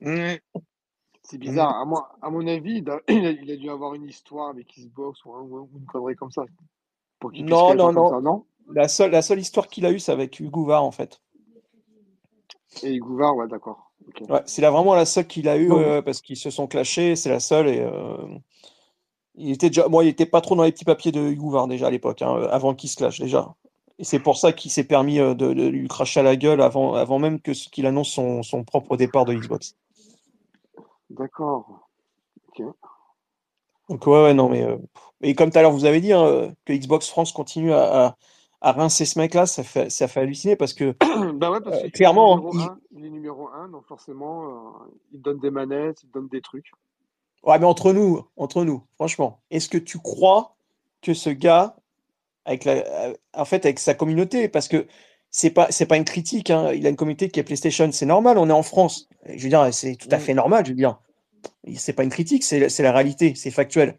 C'est 1.23 1.39
bizarre. 1.39 1.77
À, 1.81 1.85
moi, 1.85 2.11
à 2.21 2.31
mon 2.31 2.47
avis, 2.47 2.79
il 2.79 2.91
a, 2.91 3.01
il 3.09 3.59
dû 3.59 3.71
avoir 3.71 3.95
une 3.95 4.05
histoire 4.05 4.49
avec 4.51 4.75
Xbox 4.77 5.25
ou, 5.25 5.35
un- 5.35 5.43
ou 5.43 5.69
une 5.77 5.87
connerie 5.87 6.17
comme 6.17 6.31
ça. 6.31 6.45
Pour 7.19 7.33
qu'il 7.33 7.45
Non, 7.47 7.75
non, 7.75 7.93
non. 7.93 8.09
ça, 8.11 8.21
non? 8.21 8.45
La 8.75 8.89
seule, 8.89 9.11
la 9.11 9.23
seule 9.23 9.41
histoire 9.41 9.69
qu'il 9.69 9.87
a 9.87 9.91
eue, 9.91 9.99
c'est 9.99 10.13
avec 10.13 10.39
Hugo 10.41 10.65
Var, 10.65 10.83
en 10.83 10.91
fait. 10.91 11.21
Et 12.83 12.99
Gouvard, 12.99 13.37
ouais, 13.37 13.49
d'accord. 13.49 13.93
Ok. 14.09 14.23
Ouais, 14.29 14.43
c'est 14.47 14.63
vraiment 14.63 14.95
la 14.95 15.05
seule 15.05 15.27
qu'il 15.27 15.49
a 15.49 15.57
eue 15.57 15.71
euh, 15.73 16.01
parce 16.03 16.23
qu'ils 16.23 16.37
se 16.37 16.51
sont 16.51 16.67
clashés, 16.67 17.17
c'est 17.17 17.29
la 17.29 17.41
seule. 17.41 17.69
Et, 17.69 17.81
euh, 17.81 18.17
il 19.35 19.51
était 19.51 19.69
déjà, 19.69 19.89
moi, 19.89 20.05
il 20.05 20.09
était 20.09 20.27
pas 20.27 20.41
trop 20.41 20.55
dans 20.57 20.63
les 20.63 20.73
petits 20.73 20.85
papiers 20.85 21.13
de 21.13 21.21
Hugo 21.21 21.51
Var 21.51 21.69
déjà 21.69 21.87
à 21.87 21.91
l'époque, 21.91 22.23
hein, 22.23 22.47
avant 22.51 22.75
qu'il 22.75 22.89
se 22.89 22.97
clash 22.97 23.21
déjà. 23.21 23.55
Et 23.99 24.05
c'est 24.05 24.19
pour 24.19 24.37
ça 24.37 24.53
qu'il 24.53 24.71
s'est 24.71 24.85
permis 24.85 25.19
euh, 25.21 25.35
de, 25.35 25.53
de 25.53 25.67
lui 25.67 25.87
cracher 25.89 26.21
à 26.21 26.23
la 26.23 26.37
gueule 26.37 26.61
avant, 26.63 26.95
avant 26.95 27.19
même 27.19 27.41
que 27.41 27.53
qu'il 27.53 27.87
annonce 27.87 28.11
son, 28.11 28.43
son 28.43 28.65
propre 28.65 28.97
départ 28.97 29.25
de 29.25 29.35
Xbox. 29.35 29.77
D'accord. 31.11 31.89
Donc 33.89 34.07
ouais, 34.07 34.23
ouais, 34.23 34.35
non, 34.35 34.49
mais 34.49 34.63
euh, 34.63 34.77
et 35.21 35.35
comme 35.35 35.51
tout 35.51 35.59
à 35.59 35.63
l'heure 35.63 35.73
vous 35.73 35.85
avez 35.85 36.01
dit 36.01 36.13
hein, 36.13 36.55
que 36.65 36.73
Xbox 36.73 37.09
France 37.09 37.33
continue 37.33 37.73
à, 37.73 38.07
à, 38.07 38.17
à 38.61 38.73
rincer 38.73 39.05
ce 39.05 39.19
mec-là, 39.19 39.47
ça 39.47 39.63
fait, 39.63 39.91
ça 39.91 40.09
fait 40.09 40.21
halluciner 40.21 40.57
parce 40.57 40.73
que 40.73 40.95
bah 41.35 41.51
ouais, 41.51 41.61
parce 41.61 41.77
euh, 41.79 41.85
est 41.87 41.91
clairement, 41.91 42.51
il- 42.53 43.05
est 43.05 43.11
numéro 43.11 43.49
un, 43.49 43.69
donc 43.69 43.85
forcément, 43.87 44.45
euh, 44.47 44.91
il 45.13 45.21
donne 45.21 45.39
des 45.39 45.51
manettes, 45.51 46.03
il 46.05 46.11
donne 46.11 46.29
des 46.29 46.41
trucs. 46.41 46.71
Ouais, 47.43 47.59
mais 47.59 47.67
entre 47.67 47.93
nous, 47.93 48.25
entre 48.37 48.65
nous, 48.65 48.83
franchement, 48.95 49.41
est-ce 49.51 49.69
que 49.69 49.79
tu 49.79 49.99
crois 49.99 50.55
que 51.03 51.13
ce 51.13 51.29
gars, 51.31 51.77
avec 52.45 52.65
la, 52.65 52.73
euh, 52.73 53.15
en 53.35 53.45
fait, 53.45 53.65
avec 53.65 53.79
sa 53.79 53.95
communauté, 53.95 54.49
parce 54.49 54.69
que 54.69 54.87
c'est 55.31 55.51
pas, 55.51 55.69
c'est 55.71 55.87
pas 55.87 55.97
une 55.97 56.05
critique, 56.05 56.51
hein, 56.51 56.73
il 56.73 56.87
a 56.87 56.91
une 56.91 56.97
communauté 56.97 57.31
qui 57.31 57.41
est 57.41 57.43
PlayStation, 57.43 57.91
c'est 57.93 58.07
normal, 58.07 58.39
on 58.39 58.49
est 58.49 58.53
en 58.53 58.63
France. 58.63 59.09
Je 59.27 59.43
veux 59.43 59.49
dire, 59.49 59.73
c'est 59.73 59.97
tout 59.97 60.09
à 60.11 60.19
fait 60.19 60.35
normal, 60.35 60.65
je 60.67 60.71
veux 60.71 60.77
dire. 60.77 61.01
C'est 61.77 61.93
pas 61.93 62.05
une 62.05 62.11
critique, 62.11 62.45
c'est, 62.45 62.69
c'est 62.69 62.83
la 62.83 62.93
réalité, 62.93 63.35
c'est 63.35 63.51
factuel. 63.51 63.99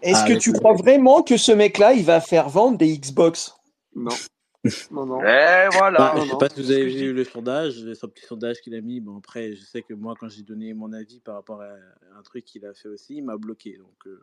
Est-ce 0.00 0.24
Ah, 0.24 0.28
que 0.28 0.32
tu 0.32 0.52
crois 0.52 0.74
vraiment 0.74 1.22
que 1.22 1.36
ce 1.36 1.52
mec-là, 1.52 1.92
il 1.92 2.04
va 2.04 2.20
faire 2.20 2.48
vendre 2.48 2.76
des 2.78 2.96
Xbox? 2.98 3.54
Non. 3.94 4.10
Non, 4.92 5.06
non. 5.06 5.20
Et 5.22 5.68
voilà. 5.72 5.98
Bah, 5.98 6.12
Non, 6.14 6.20
je 6.22 6.26
sais 6.26 6.32
non. 6.32 6.38
pas 6.38 6.48
si 6.48 6.62
vous 6.62 6.70
avez 6.70 6.86
vu 6.86 7.12
le 7.12 7.24
sondage, 7.24 7.92
son 7.94 8.08
petit 8.08 8.24
sondage 8.26 8.60
qu'il 8.60 8.74
a 8.74 8.80
mis. 8.80 9.00
Bon, 9.00 9.18
après, 9.18 9.54
je 9.54 9.62
sais 9.64 9.82
que 9.82 9.94
moi, 9.94 10.14
quand 10.18 10.28
j'ai 10.28 10.42
donné 10.42 10.72
mon 10.74 10.92
avis 10.92 11.20
par 11.20 11.34
rapport 11.36 11.62
à 11.62 11.70
un 12.18 12.22
truc 12.22 12.44
qu'il 12.44 12.64
a 12.66 12.74
fait 12.74 12.88
aussi, 12.88 13.16
il 13.16 13.22
m'a 13.22 13.36
bloqué. 13.36 13.76
Donc, 13.78 14.06
euh, 14.06 14.20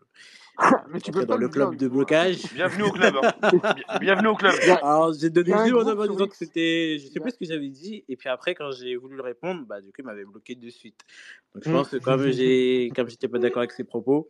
Mais 0.92 1.02
tu 1.02 1.12
peux 1.12 1.26
dans 1.26 1.36
pas 1.36 1.38
le 1.38 1.50
club 1.50 1.76
de 1.76 1.88
vois. 1.88 1.98
blocage. 1.98 2.54
Bienvenue 2.54 2.84
au 2.84 2.92
club. 2.92 3.16
hein. 3.22 3.34
Bien- 3.52 3.76
Bienvenue 4.00 4.28
au 4.30 4.36
club. 4.36 4.54
Alors, 4.82 5.14
j'ai 5.14 5.30
donné 5.30 5.52
juste 5.58 5.74
mon 5.74 5.88
avis 5.88 6.10
disant 6.10 6.28
que 6.28 6.36
c'était. 6.38 6.98
Je 7.00 7.06
Il 7.08 7.12
sais 7.12 7.20
plus 7.20 7.32
ce 7.32 7.38
que 7.38 7.46
j'avais 7.46 7.70
dit. 7.70 8.06
Et 8.08 8.16
puis 8.16 8.30
après, 8.30 8.56
quand 8.56 8.72
j'ai 8.72 8.96
voulu 8.96 9.16
le 9.18 9.24
répondre, 9.24 9.66
bah, 9.68 9.82
du 9.82 9.88
coup, 9.88 9.96
il 10.00 10.06
m'avait 10.06 10.26
bloqué 10.26 10.56
de 10.56 10.70
suite. 10.70 11.00
Donc, 11.56 11.64
je 11.66 11.70
Mm. 11.70 11.74
pense 11.74 11.90
que 11.90 11.98
comme 11.98 12.30
j'ai, 12.32 12.92
comme 12.96 13.10
j'étais 13.10 13.28
pas 13.28 13.40
d'accord 13.40 13.60
avec 13.60 13.72
ses 13.72 13.84
propos, 13.84 14.30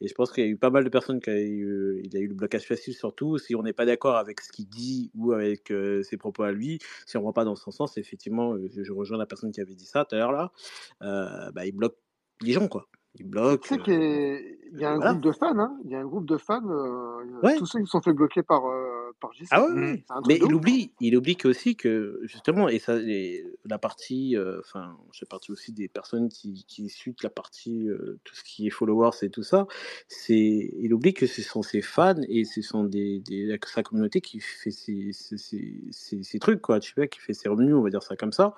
et 0.00 0.08
je 0.08 0.14
pense 0.14 0.30
qu'il 0.32 0.44
y 0.44 0.46
a 0.46 0.50
eu 0.50 0.56
pas 0.56 0.70
mal 0.70 0.84
de 0.84 0.88
personnes 0.90 1.20
qui 1.20 1.30
a 1.30 1.40
eu, 1.40 2.00
il 2.04 2.16
a 2.16 2.20
eu 2.20 2.28
le 2.28 2.34
blocage 2.34 2.66
facile, 2.66 2.94
surtout 2.94 3.38
si 3.38 3.54
on 3.54 3.62
n'est 3.62 3.72
pas 3.72 3.86
d'accord 3.86 4.16
avec 4.16 4.40
ce 4.42 4.52
qu'il 4.52 4.68
dit 4.68 5.10
ou 5.16 5.32
avec 5.32 5.47
euh, 5.70 6.02
ses 6.02 6.16
propos 6.16 6.42
à 6.42 6.52
lui. 6.52 6.78
Si 7.06 7.16
on 7.16 7.20
ne 7.20 7.26
va 7.26 7.32
pas 7.32 7.44
dans 7.44 7.56
son 7.56 7.70
sens, 7.70 7.96
effectivement, 7.98 8.54
euh, 8.54 8.68
je 8.70 8.92
rejoins 8.92 9.18
la 9.18 9.26
personne 9.26 9.52
qui 9.52 9.60
avait 9.60 9.74
dit 9.74 9.86
ça 9.86 10.04
tout 10.04 10.14
à 10.14 10.18
l'heure 10.18 10.32
là. 10.32 10.52
bah, 11.00 11.66
il 11.66 11.72
bloque 11.72 11.96
les 12.42 12.52
gens, 12.52 12.68
quoi. 12.68 12.88
Il 13.14 13.24
tu 13.24 13.24
bloque. 13.24 13.66
sais 13.66 13.78
qu'il 13.78 13.94
y 13.94 13.96
a, 13.96 14.38
il 14.72 14.78
y 14.80 14.84
a 14.84 14.90
un 14.92 14.96
voilà. 14.96 15.12
groupe 15.12 15.24
de 15.24 15.32
fans, 15.32 15.58
hein. 15.58 15.76
Il 15.84 15.90
y 15.90 15.94
a 15.96 16.00
un 16.00 16.04
groupe 16.04 16.26
de 16.26 16.36
fans, 16.36 16.60
euh, 16.68 17.24
Ouais. 17.42 17.56
tous 17.56 17.66
ceux 17.66 17.80
qui 17.80 17.86
se 17.86 17.90
sont 17.92 18.02
fait 18.02 18.12
bloquer 18.12 18.42
par, 18.42 18.66
euh, 18.66 19.10
par 19.20 19.32
JC. 19.32 19.46
Ah 19.50 19.62
ouais, 19.64 19.70
Mm. 19.70 20.02
un 20.10 20.20
Mais 20.28 20.36
il 20.36 20.44
ouf. 20.44 20.52
oublie, 20.54 20.92
il 21.00 21.16
oublie 21.16 21.36
que 21.36 21.48
aussi 21.48 21.74
que 21.74 22.20
justement, 22.24 22.68
et 22.68 22.78
ça, 22.78 22.96
et 23.00 23.44
la 23.64 23.78
partie, 23.78 24.36
euh, 24.36 24.60
enfin, 24.60 24.96
je 25.12 25.20
fais 25.20 25.26
partie 25.26 25.50
aussi 25.52 25.72
des 25.72 25.88
personnes 25.88 26.28
qui, 26.28 26.64
qui 26.68 26.88
suivent 26.90 27.16
la 27.22 27.30
partie, 27.30 27.88
euh, 27.88 28.20
tout 28.24 28.34
ce 28.36 28.44
qui 28.44 28.66
est 28.66 28.70
followers 28.70 29.10
et 29.22 29.30
tout 29.30 29.42
ça, 29.42 29.66
c'est, 30.06 30.70
il 30.76 30.92
oublie 30.94 31.14
que 31.14 31.26
ce 31.26 31.42
sont 31.42 31.62
ses 31.62 31.80
fans 31.82 32.20
et 32.28 32.44
ce 32.44 32.60
sont 32.62 32.84
des, 32.84 33.20
des 33.20 33.58
sa 33.66 33.82
communauté 33.82 34.20
qui 34.20 34.38
fait 34.40 34.70
ses, 34.70 35.12
ses, 35.12 35.36
ses, 35.38 35.80
ses- 35.90 36.22
ses 36.22 36.38
trucs, 36.38 36.60
quoi, 36.60 36.78
tu 36.78 36.92
vois, 36.96 37.06
qui 37.06 37.18
fait 37.20 37.32
ses 37.32 37.48
revenus, 37.48 37.74
on 37.74 37.82
va 37.82 37.90
dire 37.90 38.02
ça 38.02 38.16
comme 38.16 38.32
ça. 38.32 38.54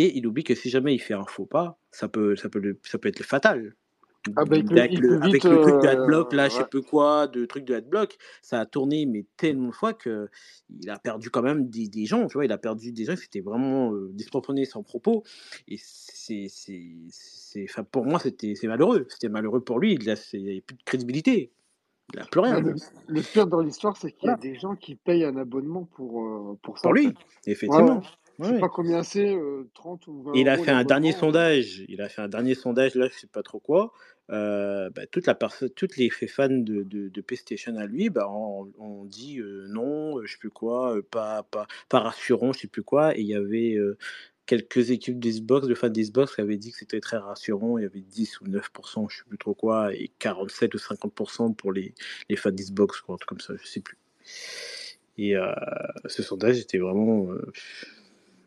Et 0.00 0.16
il 0.16 0.26
oublie 0.26 0.44
que 0.44 0.54
si 0.54 0.70
jamais 0.70 0.94
il 0.94 0.98
fait 0.98 1.14
un 1.14 1.24
faux 1.26 1.46
pas, 1.46 1.78
ça 1.90 2.08
peut, 2.08 2.36
ça 2.36 2.48
peut, 2.48 2.78
ça 2.84 2.98
peut 2.98 3.08
être 3.08 3.22
fatal. 3.24 3.76
Ah 4.36 4.44
bah, 4.44 4.56
Avec 4.56 4.98
le, 4.98 5.18
avec 5.22 5.40
truc 5.40 5.78
de 5.80 5.86
euh, 5.86 5.90
adblock, 5.92 6.32
là, 6.34 6.48
je 6.48 6.56
sais 6.56 6.64
peu 6.70 6.82
quoi, 6.82 7.26
de 7.26 7.46
truc 7.46 7.64
de 7.64 7.74
adblock, 7.74 8.18
ça 8.42 8.60
a 8.60 8.66
tourné, 8.66 9.06
mais 9.06 9.26
tellement 9.36 9.68
de 9.68 9.74
fois 9.74 9.94
que 9.94 10.28
il 10.68 10.90
a 10.90 10.98
perdu 10.98 11.30
quand 11.30 11.42
même 11.42 11.70
des, 11.70 11.88
des 11.88 12.06
gens, 12.06 12.26
tu 12.28 12.34
vois, 12.34 12.44
il 12.44 12.52
a 12.52 12.58
perdu 12.58 12.92
des 12.92 13.04
gens, 13.06 13.16
c'était 13.16 13.40
vraiment 13.40 13.92
euh, 13.94 14.10
disproportionné 14.12 14.66
son 14.66 14.82
propos. 14.82 15.24
Et 15.68 15.76
c'est, 15.82 16.48
c'est, 16.48 17.64
enfin, 17.64 17.84
pour 17.84 18.06
moi, 18.06 18.18
c'était, 18.18 18.54
c'est 18.54 18.68
malheureux. 18.68 19.06
C'était 19.08 19.30
malheureux 19.30 19.62
pour 19.64 19.80
lui, 19.80 19.94
il 19.94 20.10
a, 20.10 20.16
il 20.34 20.48
avait 20.50 20.60
plus 20.62 20.76
de 20.76 20.82
crédibilité. 20.84 21.52
Il 22.14 22.18
n'a 22.20 22.26
plus 22.26 22.40
rien. 22.40 22.60
le, 22.60 22.74
le 23.08 23.22
pire 23.22 23.46
dans 23.46 23.60
l'histoire, 23.60 23.96
c'est 23.96 24.12
qu'il 24.12 24.28
y 24.28 24.32
a 24.32 24.34
Voilà. 24.34 24.36
des 24.36 24.54
gens 24.56 24.76
qui 24.76 24.96
payent 24.96 25.24
un 25.24 25.36
abonnement 25.36 25.84
pour, 25.84 26.24
euh, 26.24 26.58
pour 26.62 26.78
ça, 26.78 26.82
Pour 26.82 26.94
lui. 26.94 27.06
Ouais, 27.08 27.14
effectivement. 27.46 28.02
Je 28.40 28.48
Ouais, 28.48 28.54
sais 28.54 28.60
pas 28.60 28.68
combien 28.68 29.02
c'est, 29.02 29.34
euh, 29.34 29.68
30 29.74 30.06
ou 30.06 30.22
20 30.22 30.34
Et 30.34 30.40
il 30.40 30.48
a 30.48 30.54
euros 30.56 30.64
fait 30.64 30.70
un 30.70 30.84
dernier 30.84 31.14
euh. 31.14 31.18
sondage. 31.18 31.84
Il 31.88 32.00
a 32.00 32.08
fait 32.08 32.22
un 32.22 32.28
dernier 32.28 32.54
sondage, 32.54 32.94
là, 32.94 33.08
je 33.12 33.18
sais 33.18 33.26
pas 33.26 33.42
trop 33.42 33.60
quoi. 33.60 33.92
Euh, 34.30 34.88
bah, 34.90 35.06
toute 35.08 35.26
la 35.26 35.34
perso- 35.34 35.68
toutes 35.68 35.96
les 35.96 36.08
fans 36.10 36.48
de, 36.48 36.82
de, 36.84 37.08
de 37.08 37.20
PlayStation 37.20 37.76
à 37.76 37.86
lui, 37.86 38.10
bah, 38.10 38.28
on, 38.30 38.72
on 38.78 39.04
dit 39.04 39.40
euh, 39.40 39.66
non, 39.68 40.18
euh, 40.18 40.24
je 40.26 40.32
sais 40.32 40.38
plus 40.38 40.50
quoi, 40.50 40.96
euh, 40.96 41.02
pas, 41.02 41.42
pas, 41.42 41.66
pas 41.88 41.98
rassurant, 42.00 42.52
je 42.52 42.60
sais 42.60 42.68
plus 42.68 42.84
quoi. 42.84 43.16
Et 43.18 43.22
il 43.22 43.26
y 43.26 43.34
avait 43.34 43.74
euh, 43.74 43.98
quelques 44.46 44.90
équipes 44.92 45.18
d'Xbox, 45.18 45.66
de 45.66 45.74
fans 45.74 45.88
d'Xbox, 45.90 46.34
qui 46.36 46.40
avaient 46.40 46.56
dit 46.56 46.70
que 46.70 46.78
c'était 46.78 47.00
très 47.00 47.16
rassurant. 47.18 47.76
Il 47.78 47.82
y 47.82 47.86
avait 47.86 48.00
10 48.00 48.40
ou 48.40 48.44
9%, 48.46 49.08
je 49.10 49.16
sais 49.18 49.24
plus 49.28 49.38
trop 49.38 49.54
quoi, 49.54 49.92
et 49.94 50.10
47 50.20 50.74
ou 50.74 50.78
50% 50.78 51.54
pour 51.56 51.72
les, 51.72 51.92
les 52.28 52.36
fans 52.36 52.52
d'Xbox, 52.52 53.00
quoi, 53.00 53.16
un 53.16 53.18
truc 53.18 53.28
comme 53.30 53.40
ça, 53.40 53.54
je 53.60 53.66
sais 53.66 53.80
plus. 53.80 53.98
Et 55.18 55.36
euh, 55.36 55.52
ce 56.06 56.22
sondage 56.22 56.58
était 56.60 56.78
vraiment. 56.78 57.26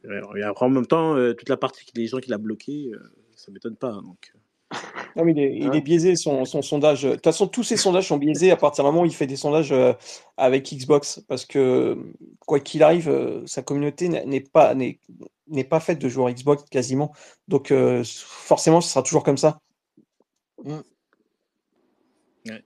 Euh, 0.06 0.22
et 0.36 0.44
après, 0.44 0.66
en 0.66 0.70
même 0.70 0.86
temps, 0.88 1.16
euh, 1.16 1.34
toute 1.34 1.50
la 1.50 1.58
partie 1.58 1.86
des 1.94 2.08
gens 2.08 2.20
qui 2.20 2.30
l'a 2.30 2.38
bloqué, 2.38 2.92
euh, 2.94 3.00
ça 3.36 3.52
m'étonne 3.52 3.76
pas. 3.76 3.92
Donc, 3.92 4.34
Non, 5.16 5.24
mais 5.26 5.34
il 5.34 5.40
est, 5.40 5.56
il 5.56 5.70
Ouais. 5.70 5.78
est 5.78 5.82
biaisé 5.82 6.16
son, 6.16 6.46
son 6.46 6.62
sondage. 6.64 7.04
De 7.04 7.14
toute 7.14 7.24
façon, 7.24 7.48
tous 7.48 7.64
ces 7.64 7.78
sondages 7.78 8.08
sont 8.08 8.18
biaisés 8.18 8.50
à 8.52 8.58
partir 8.58 8.84
du 8.84 8.90
moment 8.90 9.04
où 9.04 9.06
il 9.06 9.14
fait 9.14 9.28
des 9.28 9.36
sondages 9.36 9.72
euh, 9.72 9.94
avec 10.38 10.74
Xbox. 10.74 11.24
Parce 11.28 11.46
que, 11.46 11.98
quoi 12.40 12.60
qu'il 12.60 12.82
arrive, 12.82 13.08
euh, 13.10 13.46
sa 13.46 13.62
communauté 13.62 14.10
n'est 14.10 14.42
pas, 14.42 14.74
n'est 14.74 15.00
n'est 15.48 15.64
pas 15.66 15.80
faite 15.80 16.00
de 16.00 16.10
joueurs 16.10 16.32
Xbox 16.32 16.64
quasiment. 16.72 17.12
Donc, 17.48 17.70
euh, 17.72 18.04
forcément, 18.26 18.82
ce 18.82 18.90
sera 18.90 19.04
toujours 19.04 19.24
comme 19.24 19.38
ça. 19.38 19.60
Mm. 20.64 20.80
ouais. 22.50 22.64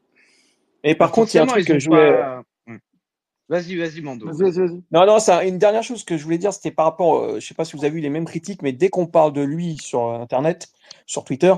Et 0.84 0.96
par 0.96 1.12
contre, 1.12 1.34
il 1.34 1.38
y 1.38 1.40
a 1.40 1.44
un 1.44 1.48
truc 1.48 1.64
ils 1.64 1.68
que 1.68 1.74
ont 1.74 1.80
je 1.80 1.90
voulais. 1.90 2.14
pas. 2.14 2.44
Vas-y, 3.50 3.78
vas-y, 3.78 4.02
Mando. 4.02 4.26
Vas-y, 4.28 4.52
vas-y, 4.52 4.60
vas-y. 4.68 4.82
Non, 4.92 5.06
non, 5.06 5.20
ça, 5.20 5.44
une 5.46 5.58
dernière 5.58 5.84
chose 5.84 6.04
que 6.04 6.18
je 6.18 6.24
voulais 6.24 6.38
dire, 6.38 6.52
c'était 6.54 6.72
par 6.72 6.86
rapport, 6.86 7.18
euh, 7.24 7.40
je 7.40 7.48
sais 7.48 7.54
pas 7.54 7.66
si 7.66 7.76
vous 7.78 7.86
avez 7.86 7.98
eu 7.98 8.02
les 8.02 8.10
mêmes 8.10 8.26
critiques, 8.26 8.62
mais 8.62 8.74
dès 8.74 8.90
qu'on 8.90 9.08
parle 9.08 9.34
de 9.34 9.42
lui 9.42 9.78
sur 9.78 10.10
Internet, 10.12 10.68
sur 11.06 11.24
Twitter, 11.24 11.54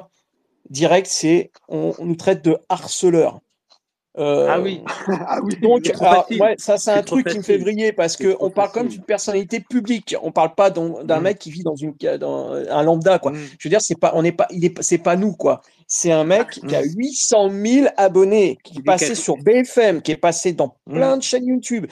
direct, 0.69 1.07
c'est 1.07 1.51
on, 1.67 1.93
on 1.99 2.05
nous 2.05 2.15
traite 2.15 2.43
de 2.43 2.57
harceleur. 2.69 3.39
Ah 4.17 4.21
Euh, 4.21 4.61
oui. 4.61 4.81
Ah 5.07 5.39
oui, 5.43 5.55
donc, 5.61 5.89
alors, 6.01 6.27
ouais, 6.31 6.55
ça, 6.57 6.77
c'est 6.77 6.91
un 6.91 7.03
truc 7.03 7.27
qui 7.27 7.37
me 7.37 7.43
fait 7.43 7.57
vriller 7.57 7.93
parce 7.93 8.17
C'est 8.17 8.23
que 8.25 8.29
trop 8.33 8.47
on 8.47 8.49
parle 8.51 8.71
comme 8.71 8.87
d'une 8.87 9.03
personnalité 9.03 9.59
publique. 9.59 10.15
On 10.21 10.31
parle 10.31 10.55
pas 10.55 10.69
d'un 10.71 11.19
Mm. 11.19 11.23
mec 11.23 11.39
qui 11.39 11.51
vit 11.51 11.63
dans 11.63 11.75
une 11.75 11.93
dans 12.19 12.51
un 12.53 12.83
lambda 12.83 13.19
quoi. 13.19 13.31
Mm. 13.31 13.37
Je 13.57 13.67
veux 13.67 13.69
dire, 13.69 13.81
c'est 13.81 13.99
pas 13.99 14.11
on 14.15 14.21
n'est 14.23 14.31
pas 14.31 14.47
il 14.51 14.65
est 14.65 14.81
c'est 14.81 14.97
pas 14.97 15.15
nous 15.15 15.33
quoi. 15.35 15.61
C'est 15.91 16.11
un 16.11 16.23
mec 16.23 16.47
qui 16.51 16.75
a 16.75 16.83
Mm. 16.83 16.93
800 16.97 17.49
000 17.65 17.87
abonnés, 17.97 18.59
qui 18.63 18.77
est 18.77 18.83
passé 18.83 19.15
sur 19.15 19.37
BFM, 19.37 20.03
qui 20.03 20.11
est 20.11 20.17
passé 20.17 20.53
dans 20.53 20.75
Mm. 20.85 20.93
plein 20.93 21.17
de 21.17 21.23
chaînes 21.23 21.47
YouTube. 21.47 21.87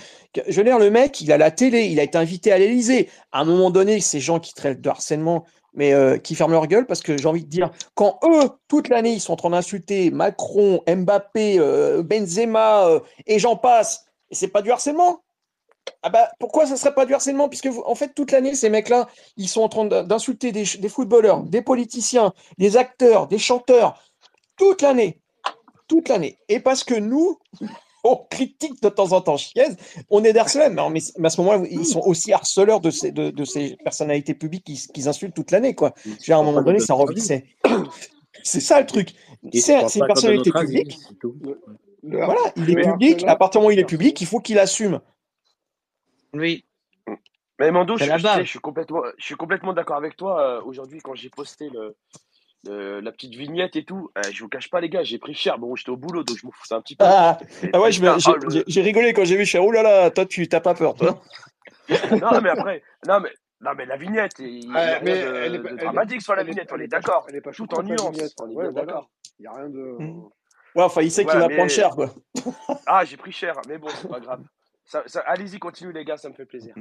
Je 0.47 0.55
veux 0.55 0.63
dire, 0.63 0.77
le 0.77 0.91
mec, 0.91 1.19
il 1.19 1.31
a 1.31 1.37
la 1.39 1.49
télé, 1.49 1.85
il 1.87 1.99
a 1.99 2.03
été 2.03 2.15
invité 2.17 2.51
à 2.51 2.59
l'Élysée. 2.59 3.09
À 3.31 3.41
un 3.41 3.45
moment 3.45 3.71
donné, 3.71 3.99
ces 3.99 4.19
gens 4.19 4.39
qui 4.39 4.53
traitent 4.53 4.81
de 4.81 4.89
harcèlement, 4.89 5.45
mais 5.73 5.93
euh, 5.93 6.17
qui 6.19 6.35
ferment 6.35 6.53
leur 6.53 6.67
gueule, 6.67 6.85
parce 6.85 7.01
que 7.01 7.17
j'ai 7.17 7.27
envie 7.27 7.43
de 7.43 7.49
dire, 7.49 7.71
quand 7.95 8.19
eux, 8.23 8.49
toute 8.67 8.87
l'année, 8.89 9.13
ils 9.13 9.19
sont 9.19 9.33
en 9.33 9.35
train 9.35 9.49
d'insulter 9.49 10.11
Macron, 10.11 10.81
Mbappé, 10.87 11.57
euh, 11.57 12.03
Benzema, 12.03 12.87
euh, 12.87 12.99
et 13.25 13.39
j'en 13.39 13.55
passe, 13.55 14.05
et 14.29 14.35
c'est 14.35 14.47
pas 14.49 14.61
du 14.61 14.69
harcèlement. 14.69 15.23
Ah 16.01 16.09
bah, 16.09 16.29
pourquoi 16.39 16.65
ça 16.65 16.77
serait 16.77 16.93
pas 16.93 17.05
du 17.05 17.13
harcèlement? 17.13 17.49
Puisque, 17.49 17.67
vous- 17.67 17.83
en 17.85 17.95
fait, 17.95 18.13
toute 18.13 18.31
l'année, 18.31 18.55
ces 18.55 18.69
mecs-là, 18.69 19.07
ils 19.35 19.47
sont 19.47 19.61
en 19.61 19.69
train 19.69 19.85
d'insulter 20.03 20.51
des, 20.51 20.65
footballeurs, 20.89 21.43
des 21.43 21.61
politiciens, 21.61 22.33
des 22.57 22.77
acteurs, 22.77 23.27
des 23.27 23.37
chanteurs, 23.37 24.01
toute 24.57 24.81
l'année. 24.81 25.21
Toute 25.87 26.09
l'année. 26.09 26.37
Et 26.49 26.59
parce 26.59 26.83
que 26.83 26.95
nous, 26.95 27.39
on 28.03 28.15
critique 28.29 28.81
de 28.81 28.89
temps 28.89 29.11
en 29.11 29.21
temps 29.21 29.37
Chiez, 29.37 29.65
on 30.09 30.23
est 30.23 30.33
d'harceleurs. 30.33 30.89
Mais, 30.89 31.01
à 31.23 31.29
ce 31.29 31.41
moment-là, 31.41 31.63
ils 31.69 31.85
sont 31.85 32.01
aussi 32.01 32.33
harceleurs 32.33 32.79
de 32.79 32.91
ces, 32.91 33.11
de, 33.11 33.29
de 33.29 33.45
ces 33.45 33.77
personnalités 33.83 34.33
publiques 34.33 34.65
qu'ils 34.93 35.07
insultent 35.07 35.35
toute 35.35 35.51
l'année, 35.51 35.75
quoi. 35.75 35.93
Je 36.05 36.09
veux 36.09 36.15
dire, 36.17 36.37
à 36.37 36.39
un 36.39 36.43
moment 36.43 36.61
donné, 36.61 36.79
ça 36.79 36.93
revient. 36.93 37.41
C'est 38.43 38.59
ça 38.59 38.79
le 38.79 38.85
truc. 38.85 39.13
C'est 39.53 39.81
une 39.95 40.05
personnalité 40.05 40.51
avis, 40.53 40.67
publique. 40.67 40.99
Voilà, 42.03 42.39
il 42.55 42.69
est 42.69 42.81
public. 42.81 43.23
À 43.27 43.35
partir 43.35 43.59
du 43.59 43.63
moment 43.63 43.69
où 43.69 43.71
il 43.71 43.79
est 43.79 43.83
public, 43.85 44.19
il 44.21 44.27
faut 44.27 44.39
qu'il 44.39 44.59
assume. 44.59 45.01
Oui, 46.33 46.65
Mais 47.59 47.71
Mando, 47.71 47.97
je, 47.97 48.05
sais, 48.05 48.43
je 48.45 48.49
suis 48.49 48.59
complètement, 48.59 49.01
je 49.17 49.25
suis 49.25 49.35
complètement 49.35 49.73
d'accord 49.73 49.97
avec 49.97 50.15
toi. 50.15 50.41
euh, 50.41 50.61
Aujourd'hui, 50.61 50.99
quand 50.99 51.15
j'ai 51.15 51.29
posté 51.29 51.69
le, 51.69 51.95
le- 52.65 52.99
la 52.99 53.11
petite 53.11 53.33
vignette 53.33 53.75
et 53.75 53.83
tout, 53.83 54.11
euh, 54.17 54.21
je 54.31 54.43
vous 54.43 54.49
cache 54.49 54.69
pas, 54.69 54.79
les 54.81 54.89
gars, 54.89 55.03
j'ai 55.03 55.17
pris 55.17 55.33
cher. 55.33 55.57
Bon, 55.57 55.75
j'étais 55.75 55.89
au 55.89 55.97
boulot, 55.97 56.23
donc 56.23 56.37
je 56.37 56.45
m'en 56.45 56.51
foutais 56.51 56.75
un 56.75 56.81
petit 56.81 56.95
peu. 56.95 57.05
Ah, 57.05 57.39
ah 57.73 57.81
ouais, 57.81 57.89
putain, 57.89 58.19
j'ai 58.19 58.31
oh, 58.31 58.35
le- 58.37 58.81
rigolé 58.81 59.13
quand 59.13 59.25
j'ai 59.25 59.37
vu, 59.37 59.45
je 59.45 59.49
suis 59.49 59.57
oh 59.57 59.71
là 59.71 59.81
là, 59.81 60.11
toi 60.11 60.25
tu 60.25 60.47
t'as 60.47 60.59
pas 60.59 60.75
peur, 60.75 60.95
toi. 60.95 61.21
Non, 62.21 62.41
mais 62.41 62.49
après, 62.49 62.83
non, 63.07 63.21
mais, 63.21 63.31
non, 63.61 63.71
mais 63.75 63.85
la 63.85 63.95
vignette, 63.95 64.33
il 64.39 64.67
n'y 64.67 64.75
a 64.75 64.77
Ouais, 64.77 64.97
rien 64.97 64.99
mais 65.01 65.21
de, 65.21 65.35
elle 65.35 65.55
est, 65.55 65.57
de 65.59 65.67
est, 65.67 65.77
dramatique 65.77 66.21
sur 66.21 66.35
la 66.35 66.41
elle 66.41 66.47
est, 66.47 66.51
vignette, 66.51 66.71
on 66.73 66.79
est 66.79 66.87
d'accord. 66.87 67.25
elle 67.29 67.35
est 67.37 67.41
pas 67.41 67.51
Tout 67.51 67.73
en 67.73 67.81
nuance, 67.81 68.35
on 68.37 68.49
est 68.49 68.53
Ouais, 68.55 68.71
d'accord. 68.73 69.09
Il 69.39 69.43
y 69.43 69.47
a 69.47 69.53
rien 69.53 69.69
de. 69.69 69.97
Ouais, 70.75 70.83
enfin, 70.83 71.01
il 71.01 71.09
sait 71.11 71.23
qu'il 71.23 71.31
Voilà, 71.31 71.47
va 71.47 71.53
prendre 71.55 71.71
cher, 71.71 71.91
quoi. 71.91 72.13
Ah, 72.85 73.03
j'ai 73.05 73.17
pris 73.17 73.31
cher, 73.31 73.55
mais 73.67 73.77
bon, 73.77 73.87
c'est 73.95 74.07
pas 74.07 74.19
grave. 74.19 74.43
Ça, 74.87 75.03
ça- 75.05 75.19
Allez-y, 75.27 75.59
continue, 75.59 75.91
les 75.91 76.05
gars, 76.05 76.15
ça 76.17 76.29
me 76.29 76.33
fait 76.33 76.45
plaisir. 76.45 76.73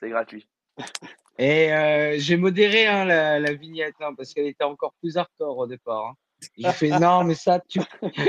C'est 0.00 0.08
gratuit. 0.08 0.48
Et 1.36 1.72
euh, 1.72 2.14
j'ai 2.18 2.36
modéré 2.36 2.86
hein, 2.86 3.04
la, 3.04 3.40
la 3.40 3.52
vignette 3.54 3.96
hein, 4.00 4.14
parce 4.16 4.32
qu'elle 4.32 4.46
était 4.46 4.62
encore 4.64 4.94
plus 5.00 5.16
hardcore 5.16 5.58
au 5.58 5.66
départ. 5.66 6.06
hein. 6.06 6.14
J'ai 6.56 6.70
fait 6.72 6.90
non, 7.00 7.24
mais 7.24 7.34
ça, 7.34 7.58
tu, 7.68 7.80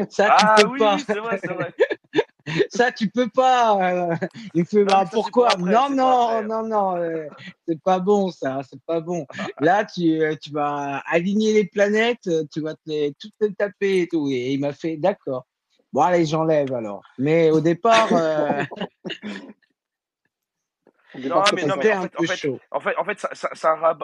ça, 0.09 0.25
tu 0.25 0.31
Ah 0.31 0.55
peux 0.57 0.69
oui, 0.71 0.79
pas. 0.79 0.95
oui, 0.95 1.03
c'est 1.05 1.19
vrai, 1.19 1.37
c'est 1.37 1.53
vrai. 1.53 1.73
Ça, 2.69 2.91
tu 2.91 3.09
peux 3.09 3.27
pas. 3.27 3.75
euh. 4.11 4.15
Il 4.53 4.61
me 4.61 4.65
fait, 4.65 4.83
Non, 4.83 4.85
bah, 4.85 5.05
ça, 5.05 5.09
pourquoi? 5.11 5.49
après, 5.53 5.71
Non, 5.71 5.89
non, 5.89 6.27
après. 6.27 6.43
non, 6.47 6.63
non, 6.63 6.95
euh, 6.97 7.27
c'est 7.67 7.81
pas 7.81 7.97
bon, 7.97 8.29
ça, 8.29 8.61
c'est 8.69 8.79
pas 8.83 9.01
bon. 9.01 9.25
Là, 9.59 9.83
tu, 9.83 10.19
tu 10.39 10.51
vas 10.51 10.97
aligner 11.07 11.53
les 11.53 11.65
planètes, 11.65 12.29
tu 12.53 12.61
vas 12.61 12.75
te 12.75 12.81
les, 12.85 13.15
toutes 13.19 13.33
les 13.41 13.51
taper 13.55 14.01
et 14.01 14.07
tout. 14.07 14.29
Et 14.29 14.51
il 14.53 14.59
m'a 14.59 14.73
fait, 14.73 14.95
d'accord. 14.95 15.47
Bon, 15.95 16.01
allez, 16.01 16.25
j'enlève 16.25 16.73
alors. 16.73 17.01
Mais 17.17 17.51
au 17.51 17.61
départ, 17.61 18.09
euh, 18.11 18.63
On 21.15 21.19
Non, 21.19 21.43
mais 21.55 21.65
non, 21.65 21.75
ça. 21.75 21.75
mais 21.77 21.93
en 21.93 21.99
un 21.99 22.01
fait, 22.01 22.19
en 22.19 22.23
fait, 22.23 22.35
chaud. 22.35 22.59
en 22.71 22.79
fait, 22.81 22.95
en 22.97 23.05
fait, 23.05 23.19
ça, 23.19 23.29
ça, 23.33 23.49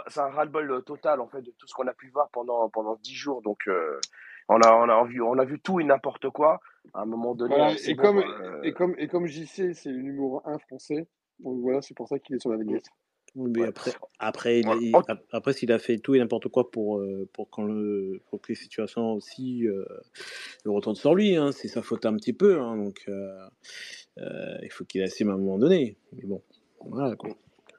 c'est 0.08 0.20
un 0.22 0.30
ras-le-bol 0.30 0.72
euh, 0.72 0.80
total 0.80 1.20
en 1.20 1.28
fait 1.28 1.42
de 1.42 1.52
tout 1.58 1.68
ce 1.68 1.74
qu'on 1.74 1.88
a 1.88 1.94
pu 1.94 2.08
voir 2.08 2.30
pendant 2.32 2.70
pendant 2.70 2.96
dix 3.04 3.14
jours. 3.16 3.42
Donc, 3.42 3.64
euh, 3.68 4.00
on 4.48 4.62
a 4.62 4.72
on 4.74 4.88
a 4.88 5.04
vu 5.04 5.22
on 5.22 5.38
a 5.38 5.44
vu 5.44 5.60
tout 5.60 5.82
et 5.82 5.84
n'importe 5.84 6.30
quoi. 6.30 6.62
À 6.94 7.02
un 7.02 7.06
moment 7.06 7.36
donné, 7.36 7.54
Voilà, 7.56 7.74
et 7.86 7.94
bon. 7.96 8.02
comme, 8.02 8.18
euh, 8.20 8.62
et 8.64 8.72
comme, 8.72 8.96
et 8.98 9.08
comme 9.10 9.28
JC, 9.28 9.74
c'est 9.74 9.90
le 9.90 10.02
numéro 10.02 10.42
1 10.46 10.58
français, 10.60 11.06
donc 11.40 11.60
voilà, 11.62 11.82
c'est 11.82 11.94
pour 11.94 12.08
ça 12.08 12.18
qu'il 12.18 12.38
est 12.38 12.40
sur 12.40 12.52
la 12.52 12.58
vignette. 12.58 12.86
Oui, 13.36 13.50
mais 13.56 13.62
ouais. 13.62 13.68
après, 13.70 13.92
après, 14.20 14.60
il 14.60 14.68
Ouais. 14.68 15.02
après 15.32 15.54
s'il 15.54 15.72
a 15.72 15.80
fait 15.80 15.98
tout 15.98 16.16
et 16.16 16.20
n'importe 16.20 16.50
quoi 16.50 16.70
pour, 16.70 17.00
euh, 17.00 17.28
pour, 17.32 17.50
quand 17.50 17.64
le, 17.64 18.22
pour 18.30 18.42
que 18.42 18.50
les 18.50 18.56
situations 18.56 19.14
aussi 19.14 19.68
euh, 19.68 19.86
le 20.66 20.72
retournent 20.72 20.96
sur 20.96 21.16
lui, 21.16 21.38
hein, 21.38 21.52
c'est 21.52 21.70
sa 21.70 21.82
faute 21.82 22.06
un 22.06 22.16
petit 22.16 22.34
peu, 22.34 22.60
hein, 22.60 22.76
donc 22.76 23.06
euh, 23.08 23.48
euh, 24.18 24.58
il 24.64 24.70
faut 24.72 24.84
qu'il 24.84 25.02
assume 25.02 25.30
à 25.30 25.34
un 25.34 25.38
moment 25.38 25.58
donné. 25.60 25.98
Mais 26.14 26.24
bon, 26.24 26.42
voilà 26.86 27.16
quoi. 27.16 27.30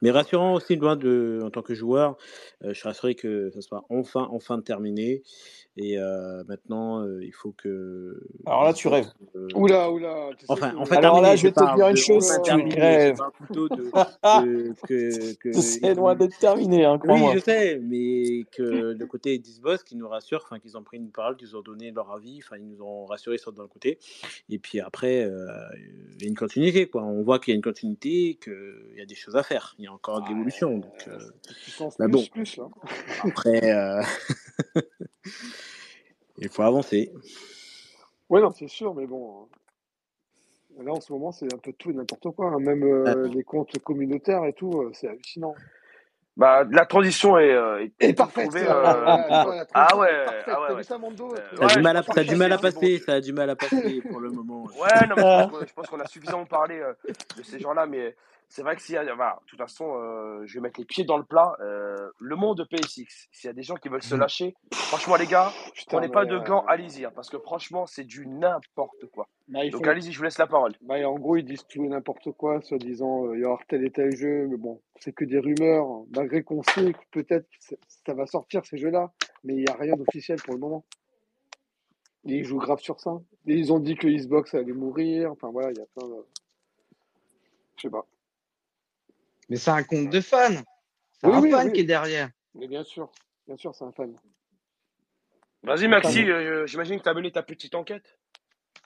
Mais 0.00 0.10
rassurant 0.10 0.54
aussi, 0.54 0.74
loin 0.74 0.96
de, 0.96 1.40
en 1.44 1.50
tant 1.50 1.62
que 1.62 1.74
joueur, 1.74 2.16
je 2.62 2.72
suis 2.72 2.88
rassuré 2.88 3.14
que 3.14 3.50
ça 3.50 3.60
soit 3.60 3.84
enfin, 3.88 4.28
enfin 4.32 4.60
terminé. 4.60 5.22
Et 5.78 5.98
euh, 5.98 6.44
maintenant, 6.48 7.00
euh, 7.02 7.24
il 7.24 7.32
faut 7.32 7.52
que. 7.52 8.20
Alors 8.44 8.64
là, 8.64 8.74
tu 8.74 8.88
rêves. 8.88 9.06
euh, 9.34 9.48
Oula, 9.54 9.90
oula, 9.90 10.28
tu 10.36 10.44
sais 10.44 10.52
Enfin, 10.52 10.70
que. 10.72 10.76
enfin 10.76 10.96
Alors 10.96 11.22
là, 11.22 11.34
je 11.34 11.44
vais 11.44 11.52
te 11.52 11.74
dire 11.76 11.88
une 11.88 11.96
chose, 11.96 12.28
tu 12.36 12.42
terminé, 12.42 12.74
rêves. 12.78 13.18
de 13.50 13.68
que, 14.86 15.34
que, 15.36 15.52
C'est 15.62 15.94
loin 15.94 16.14
d'être 16.14 16.38
terminé, 16.38 16.84
hein, 16.84 16.98
oui, 17.04 17.20
je 17.34 17.38
sais, 17.38 17.78
mais 17.82 18.44
que 18.52 18.62
le 18.92 19.06
côté 19.06 19.38
Disboss 19.38 19.82
qui 19.82 19.96
nous 19.96 20.08
rassure, 20.08 20.42
enfin 20.44 20.58
qu'ils 20.58 20.76
ont 20.76 20.82
pris 20.82 20.98
une 20.98 21.10
parole, 21.10 21.36
qu'ils 21.36 21.56
ont 21.56 21.62
donné 21.62 21.90
leur 21.90 22.10
avis, 22.12 22.40
enfin 22.44 22.56
ils 22.58 22.68
nous 22.68 22.82
ont 22.82 23.06
rassurés 23.06 23.38
sur 23.38 23.52
d'un 23.52 23.66
côté. 23.66 23.98
Et 24.50 24.58
puis 24.58 24.78
après, 24.80 25.24
euh, 25.24 25.46
il 26.16 26.22
y 26.22 26.26
a 26.26 26.28
une 26.28 26.36
continuité, 26.36 26.86
quoi. 26.86 27.02
On 27.02 27.22
voit 27.22 27.38
qu'il 27.38 27.52
y 27.52 27.54
a 27.54 27.56
une 27.56 27.62
continuité, 27.62 28.38
qu'il 28.42 28.94
y 28.98 29.00
a 29.00 29.06
des 29.06 29.14
choses 29.14 29.36
à 29.36 29.42
faire. 29.42 29.74
Il 29.78 29.84
y 29.84 29.88
a 29.88 29.92
encore 29.92 30.22
de 30.22 30.28
l'évolution. 30.28 30.76
Donc, 30.78 31.08
euh, 31.08 31.18
bah 31.98 32.04
plus, 32.04 32.08
bon, 32.10 32.24
plus, 32.30 32.56
là. 32.58 32.68
après, 33.24 33.72
euh, 33.72 34.02
il 36.38 36.48
faut 36.48 36.62
avancer. 36.62 37.12
Ouais, 38.28 38.40
non, 38.40 38.50
c'est 38.50 38.68
sûr, 38.68 38.94
mais 38.94 39.06
bon. 39.06 39.48
Là, 40.78 40.92
en 40.92 41.00
ce 41.00 41.12
moment, 41.12 41.32
c'est 41.32 41.52
un 41.52 41.58
peu 41.58 41.72
tout 41.74 41.90
et 41.90 41.94
n'importe 41.94 42.30
quoi. 42.34 42.48
hein. 42.48 42.58
Même 42.58 42.82
Ah, 43.04 43.10
euh, 43.10 43.28
les 43.28 43.44
comptes 43.44 43.78
communautaires 43.80 44.44
et 44.46 44.54
tout, 44.54 44.80
euh, 44.80 44.90
c'est 44.94 45.08
hallucinant. 45.08 45.54
Bah, 46.34 46.64
la 46.70 46.86
transition 46.86 47.38
est, 47.38 47.52
euh, 47.52 47.84
est, 48.00 48.08
est 48.08 48.12
parfaite, 48.14 48.44
trouvée. 48.44 48.66
euh, 48.66 49.04
Ah 49.74 49.98
ouais, 49.98 50.10
ah 50.46 50.60
ouais, 50.60 50.66
T'as 50.66 50.72
ouais. 50.72 50.78
vu 50.78 50.84
ça, 50.84 50.96
Mando? 50.98 51.34
Euh, 51.34 51.56
ça 51.58 51.64
a 51.66 51.68
du 51.76 51.82
mal 51.82 51.96
à, 51.98 52.02
ça 52.02 52.24
du 52.24 52.36
mal 52.36 52.48
bon. 52.48 52.58
passer, 52.62 52.98
ça 53.00 53.12
a 53.14 53.20
du 53.20 53.32
mal 53.34 53.50
à 53.50 53.56
passer 53.56 54.00
pour 54.02 54.20
le 54.20 54.30
moment. 54.30 54.64
Ouais, 54.80 55.06
non, 55.08 55.16
mais 55.16 55.66
je 55.66 55.72
pense, 55.74 55.88
qu'on 55.88 56.00
a 56.00 56.06
suffisamment 56.06 56.46
parlé 56.46 56.76
euh, 56.78 56.94
de 57.36 57.42
ces 57.42 57.58
gens-là, 57.60 57.86
mais 57.86 58.16
c'est 58.52 58.60
vrai 58.60 58.76
que 58.76 58.82
s'il 58.82 58.96
y 58.96 58.98
a, 58.98 59.14
voilà, 59.14 59.38
de 59.40 59.46
toute 59.46 59.58
façon, 59.58 59.96
euh, 59.96 60.42
je 60.44 60.52
vais 60.52 60.60
mettre 60.60 60.78
les 60.78 60.84
pieds 60.84 61.04
dans 61.04 61.16
le 61.16 61.24
plat. 61.24 61.56
euh, 61.60 62.10
le 62.20 62.36
monde 62.36 62.58
de 62.58 62.64
PSX, 62.64 63.28
s'il 63.32 63.48
y 63.48 63.48
a 63.48 63.54
des 63.54 63.62
gens 63.62 63.76
qui 63.76 63.88
veulent 63.88 64.02
se 64.02 64.14
lâcher, 64.14 64.54
franchement, 64.74 65.16
les 65.16 65.26
gars, 65.26 65.50
Putain, 65.74 65.96
prenez 65.96 66.12
pas 66.12 66.26
de 66.26 66.36
euh, 66.36 66.40
gants, 66.40 66.62
allez-y, 66.68 67.06
hein, 67.06 67.12
parce 67.14 67.30
que 67.30 67.38
franchement, 67.38 67.86
c'est 67.86 68.04
du 68.04 68.26
n'importe 68.26 69.06
quoi. 69.06 69.26
bah, 69.48 69.66
Donc 69.70 69.86
allez-y, 69.86 70.12
je 70.12 70.18
vous 70.18 70.24
laisse 70.24 70.36
la 70.36 70.46
parole. 70.46 70.74
Bah, 70.82 70.96
en 71.08 71.14
gros, 71.14 71.36
ils 71.38 71.46
disent 71.46 71.66
tout 71.66 71.82
et 71.86 71.88
n'importe 71.88 72.30
quoi, 72.32 72.60
soi-disant, 72.60 73.24
euh, 73.28 73.36
il 73.36 73.40
y 73.40 73.44
aura 73.46 73.58
tel 73.68 73.86
et 73.86 73.90
tel 73.90 74.14
jeu, 74.14 74.46
mais 74.46 74.58
bon, 74.58 74.82
c'est 75.00 75.14
que 75.14 75.24
des 75.24 75.38
rumeurs, 75.38 75.86
malgré 76.14 76.42
qu'on 76.42 76.62
sait 76.62 76.92
que 76.92 76.98
peut-être 77.10 77.48
ça 78.04 78.12
va 78.12 78.26
sortir 78.26 78.66
ces 78.66 78.76
jeux-là, 78.76 79.10
mais 79.44 79.54
il 79.54 79.60
n'y 79.60 79.68
a 79.70 79.76
rien 79.76 79.96
d'officiel 79.96 80.38
pour 80.42 80.52
le 80.52 80.60
moment. 80.60 80.84
Et 82.26 82.36
ils 82.36 82.44
jouent 82.44 82.58
grave 82.58 82.80
sur 82.80 83.00
ça. 83.00 83.18
Et 83.46 83.54
ils 83.54 83.72
ont 83.72 83.80
dit 83.80 83.94
que 83.94 84.08
Xbox 84.08 84.54
allait 84.54 84.74
mourir, 84.74 85.32
enfin 85.32 85.50
voilà, 85.50 85.70
il 85.70 85.78
y 85.78 85.80
a 85.80 85.86
plein 85.96 86.06
de. 86.06 86.26
Je 87.76 87.82
sais 87.88 87.90
pas. 87.90 88.06
Mais 89.52 89.58
c'est 89.58 89.70
un 89.70 89.82
compte 89.82 90.08
de 90.08 90.22
fans. 90.22 90.62
C'est 91.20 91.26
Oui, 91.26 91.34
un 91.34 91.40
oui, 91.42 91.50
fan 91.50 91.72
qui 91.74 91.80
est 91.80 91.84
derrière. 91.84 92.30
mais 92.54 92.66
bien 92.66 92.82
sûr, 92.84 93.10
bien 93.46 93.58
sûr, 93.58 93.74
c'est 93.74 93.84
un 93.84 93.92
fan. 93.92 94.16
Vas-y, 95.62 95.88
Maxi, 95.88 96.20
fan. 96.20 96.30
euh, 96.30 96.66
j'imagine 96.66 96.96
que 96.98 97.02
tu 97.02 97.08
as 97.10 97.12
mené 97.12 97.30
ta 97.30 97.42
petite 97.42 97.74
enquête. 97.74 98.18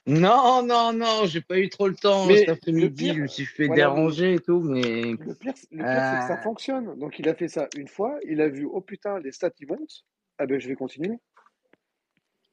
Non, 0.09 0.65
non, 0.65 0.93
non, 0.93 1.25
j'ai 1.27 1.41
pas 1.41 1.57
eu 1.59 1.69
trop 1.69 1.87
le 1.87 1.95
temps 1.95 2.27
Mais 2.27 2.39
cet 2.39 2.49
après-midi. 2.49 3.13
Je 3.15 3.21
me 3.21 3.27
suis 3.29 3.47
fait 3.47 3.67
voilà, 3.67 3.83
déranger 3.85 4.35
et 4.35 4.41
tout, 4.41 4.61
mais 4.61 4.83
le 4.83 5.35
pire, 5.37 5.55
le 5.71 5.85
pire, 5.85 6.05
c'est 6.11 6.19
que 6.19 6.27
ça 6.27 6.33
euh, 6.35 6.43
fonctionne. 6.43 6.99
Donc 6.99 7.21
il 7.21 7.29
a 7.29 7.35
fait 7.37 7.47
ça 7.49 7.69
une 7.77 7.87
fois, 7.87 8.19
il 8.25 8.41
a 8.41 8.49
vu, 8.49 8.65
oh 8.69 8.81
putain, 8.81 9.21
les 9.21 9.31
stats 9.31 9.51
ils 9.61 9.69
montent, 9.69 10.05
ah 10.39 10.47
ben 10.47 10.59
je 10.59 10.67
vais 10.67 10.75
continuer. 10.75 11.17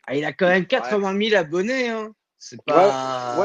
ah, 0.06 0.15
il 0.15 0.23
a 0.23 0.34
quand 0.34 0.48
même 0.49 0.61
Ouais. 0.61 0.68
80 0.68 1.19
000 1.30 1.35
abonnés. 1.40 1.90
Hein. 1.90 2.14
C'est 2.45 2.59
Ouais, 2.67 2.73
ouais, 2.75 2.91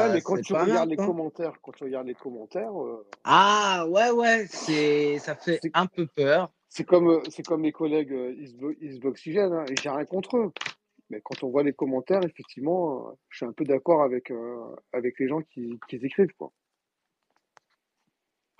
pas, 0.07 0.09
mais 0.09 0.21
quand 0.21 0.41
tu 0.41 0.51
pas 0.51 0.65
regardes 0.65 0.89
les 0.89 0.97
commentaires, 0.97 1.53
quand 1.61 1.71
tu 1.71 1.85
regardes 1.85 2.07
les 2.07 2.15
commentaires, 2.15 2.83
euh, 2.83 3.07
Ah 3.23 3.85
ouais, 3.87 4.09
ouais, 4.11 4.45
c'est, 4.49 5.19
ça 5.19 5.35
fait 5.35 5.61
un 5.73 5.85
peu 5.87 6.05
peur. 6.05 6.51
c'est 6.67 6.83
comme, 6.83 7.07
euh, 7.07 7.21
c'est 7.29 7.45
comme 7.45 7.61
mes 7.61 7.71
collègues 7.71 8.11
euh, 8.11 8.33
Xbo- 8.33 8.75
Xboxygène, 8.81 9.53
hein, 9.53 9.63
et 9.69 9.77
j'ai 9.77 9.89
rien 9.89 10.03
contre 10.03 10.35
eux. 10.35 10.51
Mais 11.09 11.21
quand 11.21 11.41
on 11.43 11.49
voit 11.49 11.63
les 11.63 11.71
commentaires, 11.71 12.25
effectivement, 12.25 13.07
euh, 13.07 13.11
je 13.29 13.37
suis 13.37 13.45
un 13.45 13.53
peu 13.53 13.63
d'accord 13.63 14.03
avec, 14.03 14.31
euh, 14.31 14.75
avec 14.91 15.17
les 15.17 15.29
gens 15.29 15.41
qui, 15.43 15.79
qui 15.87 15.95
écrivent, 15.95 16.33
quoi. 16.37 16.51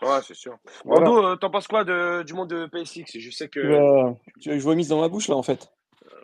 Ouais, 0.02 0.22
c'est 0.26 0.36
sûr. 0.36 0.58
Voilà. 0.86 1.06
Mando, 1.10 1.26
euh, 1.28 1.36
t'en 1.36 1.50
penses 1.50 1.68
quoi 1.68 1.84
de, 1.84 2.24
du 2.24 2.34
monde 2.34 2.48
de 2.50 2.66
PSX 2.66 3.20
Je 3.20 3.30
sais 3.30 3.50
que. 3.50 4.14
je 4.40 4.52
vomisse 4.54 4.88
dans 4.88 5.02
ma 5.02 5.10
bouche, 5.10 5.28
là, 5.28 5.36
en 5.36 5.44
fait? 5.44 5.70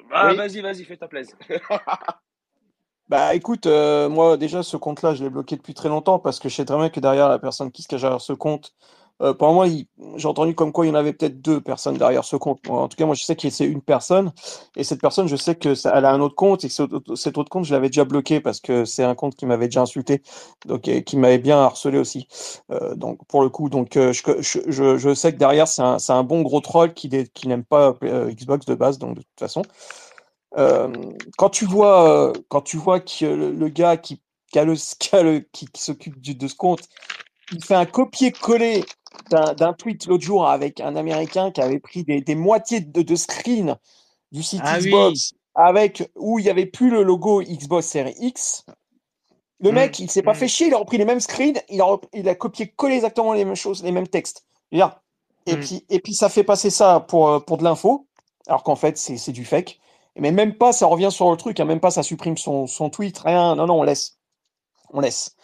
Ah, 0.10 0.30
Oui, 0.30 0.38
vas-y, 0.38 0.62
vas-y, 0.62 0.86
fais 0.86 0.96
ta 0.96 1.10
plaise. 1.10 1.36
Bah 3.08 3.36
écoute, 3.36 3.68
euh, 3.68 4.10
moi 4.10 4.36
déjà 4.36 4.64
ce 4.64 4.78
compte-là, 4.78 5.14
je 5.14 5.24
l'ai 5.24 5.30
bloqué 5.30 5.56
depuis 5.56 5.76
très 5.76 5.90
longtemps 5.90 6.18
parce 6.18 6.40
que 6.40 6.50
je 6.50 6.56
sais 6.56 6.66
très 6.66 6.76
bien 6.78 6.90
que 6.90 7.00
derrière 7.00 7.30
la 7.30 7.38
personne 7.38 7.72
qui 7.72 7.84
se 7.84 7.88
cache 7.88 8.02
derrière 8.02 8.20
ce 8.22 8.34
compte, 8.34 8.74
euh, 9.22 9.34
pour 9.34 9.54
moi, 9.54 9.68
j'ai 10.18 10.28
entendu 10.28 10.56
comme 10.56 10.72
quoi 10.72 10.86
il 10.86 10.90
y 10.90 10.92
en 10.92 10.96
avait 10.96 11.14
peut-être 11.14 11.40
deux 11.40 11.62
personnes 11.62 11.98
derrière 11.98 12.26
ce 12.26 12.36
compte. 12.36 12.68
En 12.68 12.88
tout 12.88 12.98
cas, 12.98 13.06
moi 13.06 13.14
je 13.16 13.24
sais 13.24 13.36
que 13.36 13.48
c'est 13.52 13.66
une 13.66 13.82
personne 13.84 14.34
et 14.76 14.84
cette 14.84 15.00
personne, 15.02 15.28
je 15.28 15.36
sais 15.36 15.54
que 15.56 15.76
ça, 15.76 15.94
elle 15.96 16.04
a 16.06 16.12
un 16.12 16.20
autre 16.20 16.34
compte 16.36 16.64
et 16.64 16.68
que 16.68 16.74
ce- 16.74 17.16
cet 17.16 17.38
autre 17.38 17.50
compte, 17.50 17.64
je 17.66 17.74
l'avais 17.76 17.88
déjà 17.90 18.06
bloqué 18.06 18.42
parce 18.42 18.60
que 18.60 18.86
c'est 18.86 19.04
un 19.04 19.14
compte 19.16 19.36
qui 19.36 19.46
m'avait 19.46 19.68
déjà 19.68 19.82
insulté, 19.84 20.24
donc 20.66 20.88
et 20.88 21.04
qui 21.04 21.16
m'avait 21.18 21.38
bien 21.38 21.60
harcelé 21.60 22.00
aussi. 22.00 22.28
Euh, 22.72 22.96
donc 22.96 23.20
pour 23.28 23.44
le 23.44 23.50
coup, 23.50 23.70
donc 23.70 23.94
je, 23.94 25.14
sais 25.14 25.32
que 25.34 25.38
derrière 25.38 25.68
c'est 25.68 25.84
un, 25.84 26.24
bon 26.24 26.42
gros 26.42 26.60
troll 26.60 26.94
qui, 26.96 27.10
qui 27.34 27.48
n'aime 27.48 27.64
pas 27.64 27.94
Xbox 28.02 28.66
de 28.66 28.74
base, 28.76 28.98
donc 28.98 29.16
de 29.16 29.22
toute 29.22 29.40
façon. 29.40 29.62
Euh, 30.58 31.12
quand 31.38 31.50
tu 31.50 31.66
vois, 31.66 32.30
euh, 32.32 32.34
quand 32.50 32.62
tu 32.62 32.78
vois 32.78 33.00
que 33.02 33.26
le, 33.26 33.52
le 33.52 33.70
gars 33.70 33.98
qui, 33.98 34.22
qui, 34.52 34.60
a 34.60 34.66
le, 34.66 34.76
qui, 35.00 35.16
a 35.16 35.24
le- 35.24 35.40
qui- 35.52 35.68
qui 35.68 35.82
s'occupe 35.82 36.22
de 36.22 36.48
ce 36.48 36.56
compte, 36.56 36.88
il 37.52 37.64
fait 37.64 37.76
un 37.76 37.86
copier-coller 37.86 38.92
d'un 39.30 39.74
tweet 39.74 40.08
l'autre 40.08 40.24
jour 40.24 40.48
avec 40.48 40.82
un 40.82 40.96
Américain 40.96 41.52
qui 41.52 41.62
avait 41.62 41.80
pris 41.80 42.04
des, 42.04 42.22
des 42.22 42.36
moitiés 42.36 42.82
de, 42.82 43.02
de 43.02 43.16
screen 43.16 43.78
du 44.32 44.44
site 44.44 44.68
Ah 44.68 44.80
oui. 44.82 45.22
Xbox 45.22 45.34
avec 45.56 46.12
où 46.16 46.40
il 46.40 46.44
n'y 46.44 46.50
avait 46.52 46.66
plus 46.68 46.90
le 46.92 47.04
logo 47.04 47.42
Xbox 47.44 47.88
Series 47.88 48.16
X. 48.20 48.66
Le 49.60 49.72
Mm, 49.72 49.74
mec, 49.74 50.00
il 50.00 50.10
s'est 50.12 50.22
pas 50.24 50.34
mm. 50.34 50.34
fait 50.34 50.48
chier, 50.48 50.68
il 50.68 50.74
a 50.74 50.78
repris 50.78 50.98
les 50.98 51.06
mêmes 51.06 51.20
screens, 51.20 51.60
il 51.70 51.82
a, 51.82 51.86
rep- 51.86 52.06
il 52.14 52.28
a 52.30 52.36
copié-collé 52.36 52.96
exactement 52.96 53.34
les 53.34 53.46
mêmes 53.46 53.56
choses, 53.56 53.84
les 53.84 53.92
mêmes 53.92 54.08
textes. 54.08 54.46
Dire, 54.72 55.00
Et, 55.46 55.58
puis, 55.58 55.86
et 55.90 56.00
puis 56.00 56.14
ça 56.14 56.30
fait 56.30 56.44
passer 56.44 56.70
ça 56.70 57.00
pour, 57.00 57.30
euh, 57.30 57.40
pour 57.40 57.58
de 57.58 57.64
l'info, 57.64 58.08
alors 58.48 58.64
qu'en 58.64 58.76
fait, 58.76 58.98
c'est 58.98 59.32
du 59.32 59.46
fake. 59.46 59.80
Mais 60.18 60.32
même 60.32 60.56
pas, 60.58 60.72
ça 60.74 60.86
revient 60.88 61.10
sur 61.12 61.30
le 61.32 61.38
truc, 61.38 61.60
hein, 61.60 61.66
même 61.66 61.80
pas, 61.80 61.92
ça 61.92 62.04
supprime 62.04 62.38
son, 62.38 62.68
son 62.68 62.90
tweet, 62.90 63.18
rien. 63.20 63.56
Non, 63.56 63.68
non, 63.68 63.80
on 63.82 63.84
laisse. 63.84 64.18
On 64.92 65.00
laisse. 65.02 65.36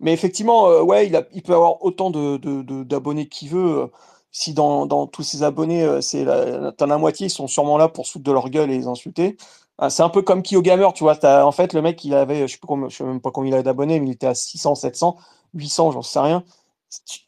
Mais 0.00 0.12
effectivement, 0.12 0.68
euh, 0.68 0.82
ouais, 0.82 1.06
il, 1.08 1.16
a, 1.16 1.24
il 1.32 1.42
peut 1.42 1.54
avoir 1.54 1.82
autant 1.84 2.10
de, 2.10 2.36
de- 2.38 2.62
de- 2.62 2.84
d'abonnés 2.84 3.28
qu'il 3.28 3.50
veut. 3.50 3.82
euh, 3.84 3.88
si 4.32 4.54
dans, 4.54 4.86
dans 4.86 5.06
tous 5.08 5.22
ces 5.24 5.42
abonnés, 5.44 5.84
euh, 5.84 6.00
c'est 6.02 6.24
t'en 6.26 6.86
as 6.86 6.88
la 6.88 6.98
moitié, 6.98 7.26
ils 7.28 7.30
sont 7.30 7.48
sûrement 7.48 7.78
là 7.78 7.88
pour 7.88 8.06
foutre 8.08 8.24
de 8.24 8.32
leur 8.32 8.50
gueule 8.50 8.70
et 8.70 8.78
les 8.78 8.86
insulter. 8.88 9.36
Ah, 9.78 9.90
c'est 9.90 10.02
un 10.04 10.10
peu 10.10 10.22
comme 10.22 10.42
KyoGamer, 10.42 10.88
tu 10.94 11.04
vois. 11.04 11.18
En 11.44 11.52
fait, 11.52 11.72
le 11.74 11.82
mec, 11.82 12.04
il 12.04 12.14
avait, 12.14 12.48
je 12.48 12.54
sais, 12.54 12.60
je 12.90 12.96
sais 12.96 13.04
même 13.04 13.20
pas 13.20 13.30
combien 13.32 13.50
il 13.52 13.54
avait 13.54 13.62
d'abonnés, 13.64 14.00
mais 14.00 14.08
il 14.08 14.12
était 14.12 14.26
à 14.28 14.34
600, 14.34 14.74
700, 14.76 15.16
800, 15.54 15.92
j'en 15.92 16.02
sais 16.02 16.20
rien. 16.20 16.44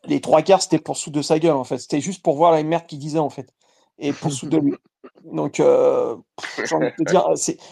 Les 0.05 0.21
trois 0.21 0.43
quarts, 0.43 0.63
c'était 0.63 0.79
pour 0.79 0.97
foutre 0.99 1.17
de 1.17 1.23
sa 1.23 1.39
gueule, 1.39 1.57
en 1.57 1.65
fait. 1.65 1.79
C'était 1.79 2.01
juste 2.01 2.23
pour 2.23 2.37
voir 2.37 2.53
la 2.53 2.63
merde 2.63 2.87
qu'il 2.87 2.99
disait, 2.99 3.19
en 3.19 3.31
fait. 3.31 3.53
Et 3.99 4.13
pour 4.13 4.31
de 4.43 4.57
lui. 4.59 4.75
Donc, 5.25 5.61
euh, 5.61 6.17
j'ai 6.65 6.75
envie 6.75 6.87
de 6.87 7.05
te 7.05 7.11
dire, 7.11 7.29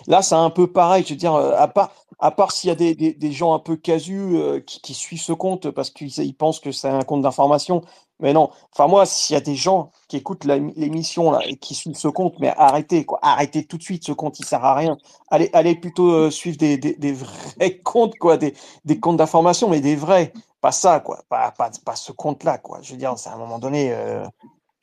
là, 0.06 0.22
c'est 0.22 0.34
un 0.34 0.50
peu 0.50 0.66
pareil. 0.66 1.04
Je 1.04 1.10
veux 1.10 1.18
dire, 1.18 1.34
euh, 1.34 1.54
à 1.56 1.68
part, 1.68 1.92
à 2.18 2.30
part 2.30 2.52
s'il 2.52 2.68
y 2.68 2.70
a 2.70 2.74
des, 2.74 2.94
des, 2.94 3.12
des 3.12 3.32
gens 3.32 3.54
un 3.54 3.58
peu 3.58 3.76
casus 3.76 4.34
euh, 4.34 4.60
qui, 4.60 4.80
qui 4.80 4.94
suivent 4.94 5.20
ce 5.20 5.32
compte 5.32 5.70
parce 5.70 5.90
qu'ils 5.90 6.16
ils 6.18 6.34
pensent 6.34 6.60
que 6.60 6.72
c'est 6.72 6.88
un 6.88 7.02
compte 7.02 7.22
d'information. 7.22 7.82
Mais 8.20 8.32
non. 8.32 8.50
Enfin, 8.72 8.86
moi, 8.88 9.06
s'il 9.06 9.34
y 9.34 9.36
a 9.36 9.40
des 9.40 9.56
gens 9.56 9.90
qui 10.08 10.16
écoutent 10.16 10.44
l'émission 10.44 11.32
là 11.32 11.40
et 11.46 11.56
qui 11.56 11.74
suivent 11.74 11.96
ce 11.96 12.08
compte, 12.08 12.38
mais 12.38 12.52
arrêtez, 12.56 13.04
quoi. 13.04 13.18
Arrêtez 13.22 13.64
tout 13.66 13.76
de 13.76 13.82
suite. 13.82 14.04
Ce 14.04 14.12
compte, 14.12 14.38
il 14.38 14.46
sert 14.46 14.64
à 14.64 14.74
rien. 14.74 14.96
Allez, 15.30 15.50
allez 15.52 15.74
plutôt 15.74 16.10
euh, 16.10 16.30
suivre 16.30 16.56
des, 16.56 16.78
des, 16.78 16.94
des 16.94 17.12
vrais 17.12 17.78
comptes, 17.84 18.16
quoi. 18.18 18.36
Des, 18.36 18.54
des 18.84 18.98
comptes 19.00 19.16
d'information, 19.16 19.68
mais 19.68 19.80
des 19.80 19.96
vrais. 19.96 20.32
Pas 20.60 20.72
ça, 20.72 21.00
quoi. 21.00 21.20
Pas, 21.28 21.50
pas, 21.50 21.70
pas 21.84 21.96
ce 21.96 22.12
compte-là, 22.12 22.58
quoi. 22.58 22.78
Je 22.82 22.92
veux 22.92 22.98
dire, 22.98 23.14
c'est 23.18 23.28
à 23.30 23.34
un 23.34 23.38
moment 23.38 23.58
donné. 23.58 23.92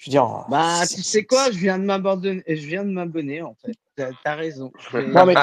Je 0.01 0.09
veux 0.09 0.11
dire. 0.11 0.45
Bah, 0.49 0.81
tu 0.89 1.03
sais 1.03 1.23
quoi, 1.23 1.51
je 1.51 1.59
viens 1.59 1.77
de 1.77 1.83
m'abandonner, 1.83 2.43
je 2.47 2.65
viens 2.65 2.83
de 2.83 2.89
m'abonner 2.89 3.43
en 3.43 3.55
fait. 3.63 3.75
T'as 3.95 4.09
as 4.25 4.35
raison. 4.35 4.71
Non, 4.93 5.27
mais 5.27 5.35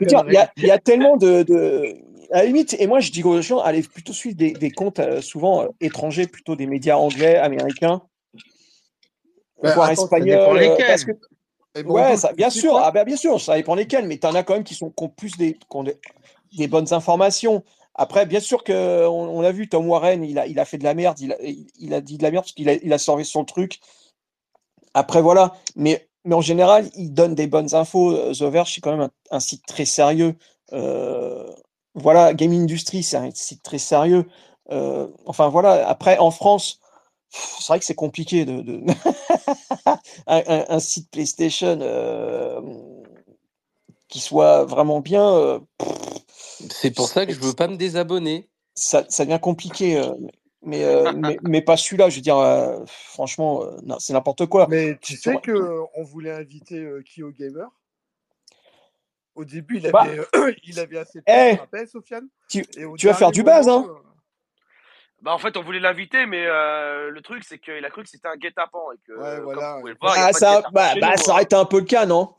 il 0.00 0.32
y 0.32 0.36
a, 0.36 0.52
y 0.56 0.80
tellement 0.80 1.16
de, 1.16 1.42
de- 1.42 1.96
À 2.30 2.38
la 2.38 2.44
limite, 2.44 2.76
et 2.78 2.86
moi 2.86 3.00
je 3.00 3.10
dis 3.10 3.24
aux 3.24 3.42
gens, 3.42 3.58
allez 3.58 3.82
plutôt 3.82 4.12
suivre 4.12 4.36
des, 4.36 4.52
des 4.52 4.70
comptes 4.70 5.00
euh, 5.00 5.20
souvent 5.20 5.64
euh, 5.64 5.68
étrangers, 5.80 6.28
plutôt 6.28 6.54
des 6.54 6.66
médias 6.66 6.96
anglais, 6.96 7.36
américains, 7.36 8.00
Mais 9.62 9.72
voire 9.72 9.88
attends, 9.90 10.06
ça 10.06 10.20
dépend 10.20 10.54
espagnols. 10.54 10.80
euh, 10.80 10.86
parce 10.86 11.04
que, 11.04 11.12
bon, 11.82 11.94
ouais, 11.94 12.16
ça, 12.16 12.32
bien 12.32 12.50
sûr, 12.50 12.76
ah, 12.76 12.92
ben, 12.92 13.04
bien 13.04 13.16
sûr, 13.16 13.40
ça 13.40 13.56
dépend 13.56 13.74
lesquels, 13.74 14.06
mais 14.06 14.18
tu 14.18 14.26
en 14.28 14.36
as 14.36 14.44
quand 14.44 14.54
même 14.54 14.64
qui, 14.64 14.76
sont, 14.76 14.90
qui 14.90 15.02
ont 15.02 15.08
plus 15.08 15.36
des, 15.36 15.54
qui 15.54 15.60
ont 15.70 15.82
des, 15.82 15.98
des 16.56 16.68
bonnes 16.68 16.92
informations. 16.94 17.64
Après, 17.96 18.24
bien 18.24 18.40
sûr 18.40 18.62
que 18.62 19.04
on, 19.08 19.40
a 19.40 19.50
vu 19.50 19.68
Tom 19.68 19.88
Warren, 19.88 20.22
il 20.22 20.38
a, 20.38 20.46
il 20.46 20.60
a 20.60 20.64
fait 20.64 20.78
de 20.78 20.84
la 20.84 20.94
merde, 20.94 21.18
il 21.18 21.32
a, 21.32 21.42
il, 21.42 21.66
il 21.80 21.92
a 21.92 22.00
dit 22.00 22.18
de 22.18 22.22
la 22.22 22.30
merde 22.30 22.44
parce 22.44 22.52
qu'il 22.52 22.68
a, 22.68 22.74
il 22.74 22.92
a 22.92 22.98
servi 22.98 23.24
sur 23.24 23.40
le 23.40 23.46
truc. 23.46 23.80
Après, 24.96 25.20
voilà. 25.20 25.54
Mais, 25.76 26.08
mais 26.24 26.34
en 26.34 26.40
général, 26.40 26.88
il 26.96 27.12
donne 27.12 27.34
des 27.34 27.46
bonnes 27.46 27.74
infos. 27.74 28.12
Euh, 28.16 28.32
The 28.32 28.44
Verge, 28.44 28.72
c'est 28.74 28.80
quand 28.80 28.92
même 28.96 29.02
un, 29.02 29.10
un 29.36 29.40
site 29.40 29.64
très 29.66 29.84
sérieux. 29.84 30.34
Euh, 30.72 31.46
voilà, 31.94 32.32
Game 32.34 32.52
Industry, 32.52 33.02
c'est 33.02 33.18
un 33.18 33.30
site 33.34 33.62
très 33.62 33.78
sérieux. 33.78 34.24
Euh, 34.70 35.06
enfin, 35.26 35.48
voilà. 35.48 35.86
Après, 35.86 36.16
en 36.18 36.30
France, 36.30 36.80
c'est 37.30 37.68
vrai 37.68 37.78
que 37.78 37.84
c'est 37.84 37.94
compliqué 37.94 38.46
de. 38.46 38.62
de- 38.62 38.80
un, 40.26 40.42
un- 40.46 40.64
un 40.68 40.80
site 40.80 41.10
PlayStation 41.10 41.78
euh, 41.82 42.60
qui 44.08 44.20
soit 44.20 44.64
vraiment 44.64 45.00
bien, 45.00 45.60
C'est 46.70 46.90
pour 46.90 47.08
ça 47.08 47.26
que 47.26 47.34
je 47.34 47.40
veux 47.40 47.52
pas 47.52 47.68
me 47.68 47.76
désabonner. 47.76 48.48
ça, 48.74 49.04
ça 49.10 49.24
devient 49.26 49.40
compliqué. 49.40 50.00
Euh, 50.62 50.66
mais, 50.66 50.84
euh, 50.84 51.12
mais, 51.16 51.38
mais 51.42 51.62
pas 51.62 51.76
celui-là, 51.76 52.08
je 52.08 52.16
veux 52.16 52.22
dire, 52.22 52.38
euh, 52.38 52.84
franchement, 52.86 53.64
euh, 53.64 53.76
non, 53.84 53.98
c'est 53.98 54.12
n'importe 54.12 54.46
quoi. 54.46 54.66
Mais 54.68 54.96
tu 55.00 55.16
sais 55.16 55.32
Sur- 55.32 55.42
que 55.42 55.80
on 55.94 56.02
voulait 56.02 56.32
inviter 56.32 56.80
euh, 56.80 57.02
Kyo 57.02 57.30
Gamer. 57.30 57.68
Au 59.34 59.44
début, 59.44 59.76
il 59.76 59.90
Bah, 59.90 60.02
avait, 60.02 60.18
euh, 60.34 60.52
il 60.64 60.78
avait 60.78 60.98
assez 60.98 61.20
peur, 61.20 61.34
eh, 61.36 61.54
rappelles, 61.56 61.88
Sofiane 61.88 62.28
tu, 62.48 62.62
vas 63.06 63.14
faire 63.14 63.32
du 63.32 63.42
buzz, 63.42 63.66
moment, 63.66 63.88
hein? 63.90 64.02
Bah, 65.22 65.32
en 65.34 65.38
fait, 65.38 65.56
on 65.56 65.62
voulait 65.62 65.80
l'inviter, 65.80 66.26
mais 66.26 66.46
euh, 66.46 67.10
le 67.10 67.20
truc, 67.20 67.42
c'est 67.44 67.58
qu'il 67.58 67.84
a 67.84 67.90
cru 67.90 68.02
que 68.02 68.08
c'était 68.08 68.28
un 68.28 68.36
guet-apens 68.36 68.92
et 68.92 68.98
que, 69.06 69.12
ouais, 69.12 69.36
comme 69.36 69.44
voilà. 69.44 69.74
vous 69.74 69.80
pouvez 69.80 69.92
le 69.92 69.98
voir, 70.00 70.16
il 70.16 70.18
n'y 70.20 70.24
a 70.24 70.28
Ah, 70.28 70.32
de 70.32 70.38
ça, 70.38 70.62
bah, 70.72 70.92
bah, 71.00 71.16
ça 71.16 71.30
hein. 71.30 71.34
aurait 71.34 71.42
été 71.42 71.56
un 71.56 71.64
peu 71.64 71.78
le 71.80 71.84
cas, 71.84 72.06
non? 72.06 72.34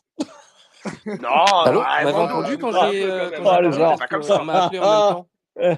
Non, 1.06 1.30
Allô? 1.66 1.80
ouais, 1.82 2.14
entendu 2.14 2.58
quand 2.58 2.72
j'ai 2.72 3.04
Oh, 3.04 3.08
le 3.08 3.38
Non, 3.40 3.44
parlé 3.44 3.72
c'est 3.72 3.78
genre. 3.78 3.98
pas 3.98 4.08
comme 4.08 4.22
qu'on 4.22 4.28
ça. 4.28 4.44
m'a 4.44 4.54
appelé 4.66 4.80
en 4.80 4.90
même 4.90 5.78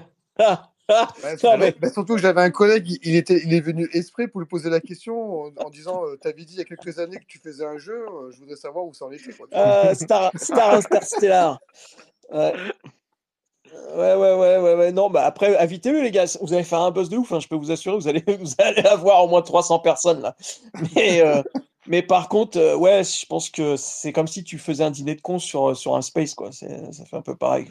temps 0.52 0.69
Ouais, 1.24 1.36
Non, 1.42 1.50
bah, 1.50 1.56
mais 1.58 1.74
bah, 1.78 1.90
surtout 1.90 2.14
que 2.14 2.20
j'avais 2.20 2.40
un 2.40 2.50
collègue, 2.50 2.98
il, 3.02 3.14
était, 3.14 3.40
il 3.44 3.54
est 3.54 3.60
venu 3.60 3.88
exprès 3.92 4.28
pour 4.28 4.40
lui 4.40 4.46
poser 4.46 4.70
la 4.70 4.80
question 4.80 5.42
en, 5.42 5.50
en 5.56 5.70
disant 5.70 6.04
euh, 6.04 6.16
T'avais 6.16 6.44
dit 6.44 6.54
il 6.54 6.58
y 6.58 6.62
a 6.62 6.64
quelques 6.64 6.98
années 6.98 7.18
que 7.18 7.26
tu 7.26 7.38
faisais 7.38 7.64
un 7.64 7.78
jeu, 7.78 8.06
euh, 8.08 8.30
je 8.32 8.38
voudrais 8.38 8.56
savoir 8.56 8.84
où 8.84 8.94
ça 8.94 9.04
en 9.04 9.12
était. 9.12 9.32
Quoi, 9.32 9.46
euh, 9.54 9.94
Star, 9.94 10.30
Star 10.36 10.74
Interstellar. 10.74 11.60
Ouais. 12.32 12.52
Ouais, 13.94 14.14
ouais, 14.14 14.34
ouais, 14.34 14.58
ouais, 14.58 14.74
ouais. 14.74 14.92
Non, 14.92 15.10
bah 15.10 15.24
après, 15.24 15.56
invitez-le, 15.56 16.02
les 16.02 16.10
gars. 16.10 16.24
Vous 16.40 16.52
allez 16.52 16.64
faire 16.64 16.80
un 16.80 16.90
buzz 16.90 17.08
de 17.08 17.16
ouf, 17.16 17.32
hein, 17.32 17.40
je 17.40 17.48
peux 17.48 17.56
vous 17.56 17.70
assurer. 17.70 17.96
Vous 17.96 18.08
allez, 18.08 18.24
vous 18.40 18.54
allez 18.58 18.82
avoir 18.82 19.24
au 19.24 19.28
moins 19.28 19.42
300 19.42 19.78
personnes, 19.80 20.22
là. 20.22 20.36
Mais, 20.96 21.22
euh, 21.22 21.42
mais 21.86 22.02
par 22.02 22.28
contre, 22.28 22.76
ouais, 22.76 23.04
je 23.04 23.26
pense 23.26 23.48
que 23.48 23.76
c'est 23.76 24.12
comme 24.12 24.26
si 24.26 24.44
tu 24.44 24.58
faisais 24.58 24.84
un 24.84 24.90
dîner 24.90 25.14
de 25.14 25.20
con 25.20 25.38
sur, 25.38 25.76
sur 25.76 25.96
un 25.96 26.02
space, 26.02 26.34
quoi. 26.34 26.50
Ça 26.52 26.66
fait 26.66 27.16
un 27.16 27.22
peu 27.22 27.36
pareil. 27.36 27.66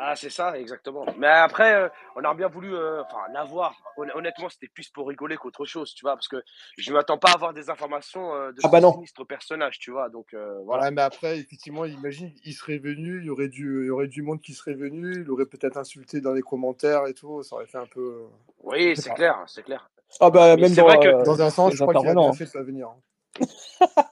Ah, 0.00 0.14
c'est 0.14 0.30
ça, 0.30 0.56
exactement. 0.56 1.04
Mais 1.16 1.26
après, 1.26 1.74
euh, 1.74 1.88
on 2.14 2.22
aurait 2.24 2.36
bien 2.36 2.46
voulu 2.48 2.72
euh, 2.74 3.02
enfin, 3.02 3.18
l'avoir. 3.32 3.74
Hon- 3.96 4.06
Honnêtement, 4.14 4.48
c'était 4.48 4.68
plus 4.68 4.88
pour 4.90 5.08
rigoler 5.08 5.36
qu'autre 5.36 5.64
chose, 5.64 5.92
tu 5.92 6.04
vois, 6.04 6.14
parce 6.14 6.28
que 6.28 6.42
je 6.76 6.90
ne 6.90 6.96
m'attends 6.96 7.18
pas 7.18 7.30
à 7.30 7.34
avoir 7.34 7.52
des 7.52 7.68
informations 7.68 8.32
euh, 8.32 8.52
de 8.52 8.60
Ah 8.62 8.68
ce 8.68 8.72
bah 8.72 8.80
non. 8.80 8.92
sinistre 8.92 9.24
personnage, 9.24 9.78
tu 9.80 9.90
vois. 9.90 10.08
Donc 10.08 10.34
euh, 10.34 10.60
voilà. 10.64 10.84
Ouais, 10.84 10.90
mais 10.92 11.02
après, 11.02 11.38
effectivement, 11.38 11.84
imagine, 11.84 12.32
il 12.44 12.52
serait 12.54 12.78
venu, 12.78 13.18
il 13.18 13.26
y 13.26 13.30
aurait 13.30 13.48
du, 13.48 13.82
il 13.82 13.86
y 13.86 13.90
aurait 13.90 14.06
du 14.06 14.22
monde 14.22 14.40
qui 14.40 14.54
serait 14.54 14.74
venu, 14.74 15.22
il 15.22 15.30
aurait 15.32 15.46
peut-être 15.46 15.76
insulté 15.76 16.20
dans 16.20 16.32
les 16.32 16.42
commentaires 16.42 17.06
et 17.06 17.14
tout, 17.14 17.42
ça 17.42 17.56
aurait 17.56 17.66
fait 17.66 17.78
un 17.78 17.86
peu. 17.86 18.22
Oui, 18.62 18.96
c'est 18.96 19.14
clair, 19.14 19.42
c'est 19.48 19.64
clair. 19.64 19.90
Ah 20.20 20.30
bah, 20.30 20.54
Mais 20.56 20.62
même 20.62 20.74
dans 20.74 20.84
vrai 20.84 20.98
que. 21.00 21.24
Dans 21.24 21.42
un 21.42 21.50
sens, 21.50 21.72
je 21.74 21.82
crois 21.82 21.92
qu'il 21.94 21.98
a 21.98 22.02
bien 22.02 22.10
intervenants. 22.12 22.32
fait 22.34 22.44
de 22.44 22.50
pas 22.50 22.62
venir. 22.62 22.88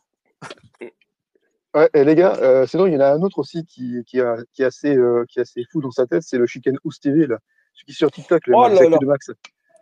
Ouais, 1.77 1.90
et 1.93 2.05
les 2.05 2.15
gars, 2.15 2.35
euh, 2.40 2.66
sinon, 2.66 2.86
il 2.86 2.94
y 2.94 2.97
en 2.97 3.01
a 3.01 3.11
un 3.12 3.20
autre 3.20 3.39
aussi 3.39 3.65
qui, 3.66 4.03
qui, 4.07 4.19
a, 4.20 4.36
qui, 4.53 4.62
est 4.62 4.65
assez, 4.65 4.97
euh, 4.97 5.24
qui 5.28 5.39
est 5.39 5.43
assez 5.43 5.62
fou 5.70 5.82
dans 5.82 5.90
sa 5.90 6.07
tête, 6.07 6.23
c'est 6.23 6.39
le 6.39 6.47
Chicken 6.47 6.78
House 6.85 6.98
TV, 7.01 7.27
là. 7.27 7.36
Celui 7.74 7.85
qui 7.86 7.93
est 7.93 7.94
sur 7.94 8.11
TikTok, 8.11 8.47
le, 8.47 8.55
Oh 8.57 8.66
de 8.98 9.05
Max. 9.05 9.31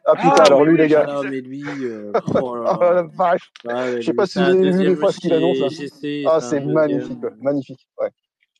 Ah 0.06 0.16
putain, 0.16 0.34
Ah 0.38 0.42
alors 0.46 0.60
oui, 0.62 0.66
lui, 0.66 0.72
oui, 0.74 0.78
les 0.80 0.88
gars, 0.88 1.06
Ah, 1.08 1.16
disais. 1.18 1.30
mais 1.30 1.40
lui, 1.40 1.64
euh, 1.84 2.10
oh 2.42 2.56
là 2.56 2.78
oh 2.78 2.84
là. 2.92 3.36
mais 3.64 4.00
je 4.02 4.06
sais 4.06 4.12
pas 4.12 4.26
si 4.26 4.38
vous 4.38 4.44
avez 4.44 4.54
vu 4.56 4.62
les 4.64 4.70
deuxième 4.72 4.96
phrases 4.96 5.16
qu'il 5.18 5.32
annonce, 5.32 5.58
là. 5.60 5.68
GC, 5.68 6.24
Ah, 6.26 6.40
c'est 6.40 6.60
magnifique, 6.60 7.20
deuxième. 7.20 7.38
magnifique, 7.40 7.88
ouais, 8.00 8.10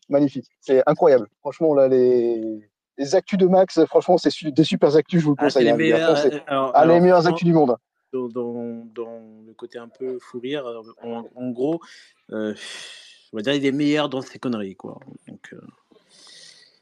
magnifique. 0.08 0.46
C'est 0.60 0.82
incroyable. 0.86 1.26
Franchement, 1.40 1.74
là, 1.74 1.88
les, 1.88 2.60
les 2.96 3.14
actus 3.16 3.36
de 3.38 3.46
Max, 3.46 3.84
franchement, 3.86 4.16
c'est 4.16 4.30
su- 4.30 4.52
des 4.52 4.64
super 4.64 4.94
actus, 4.96 5.20
je 5.20 5.24
vous 5.26 5.32
le 5.32 5.36
Ah, 5.40 5.44
conseille, 5.46 5.64
les 5.64 5.70
hein, 5.72 5.76
meilleurs. 5.76 6.24
Euh, 6.24 6.30
Alors, 6.46 6.70
Ah, 6.72 6.84
les 6.84 6.90
alors 6.92 7.00
meilleures 7.02 7.26
actus 7.26 7.44
du 7.44 7.52
monde. 7.52 7.76
dans, 8.12 8.28
dans, 8.28 8.84
dans 8.94 9.42
le 9.44 9.52
côté 9.54 9.78
un 9.78 9.88
peu 9.88 10.18
fou 10.20 10.38
rire, 10.38 10.64
en, 11.02 11.24
en 11.34 11.50
gros, 11.50 11.80
euh, 12.30 12.54
on 13.34 13.38
va 13.38 13.42
dire 13.42 13.54
il 13.54 13.66
est 13.66 13.72
meilleur 13.72 14.08
dans 14.08 14.22
ses 14.22 14.38
conneries, 14.38 14.76
quoi. 14.76 15.00
Donc, 15.26 15.40
euh, 15.52 15.60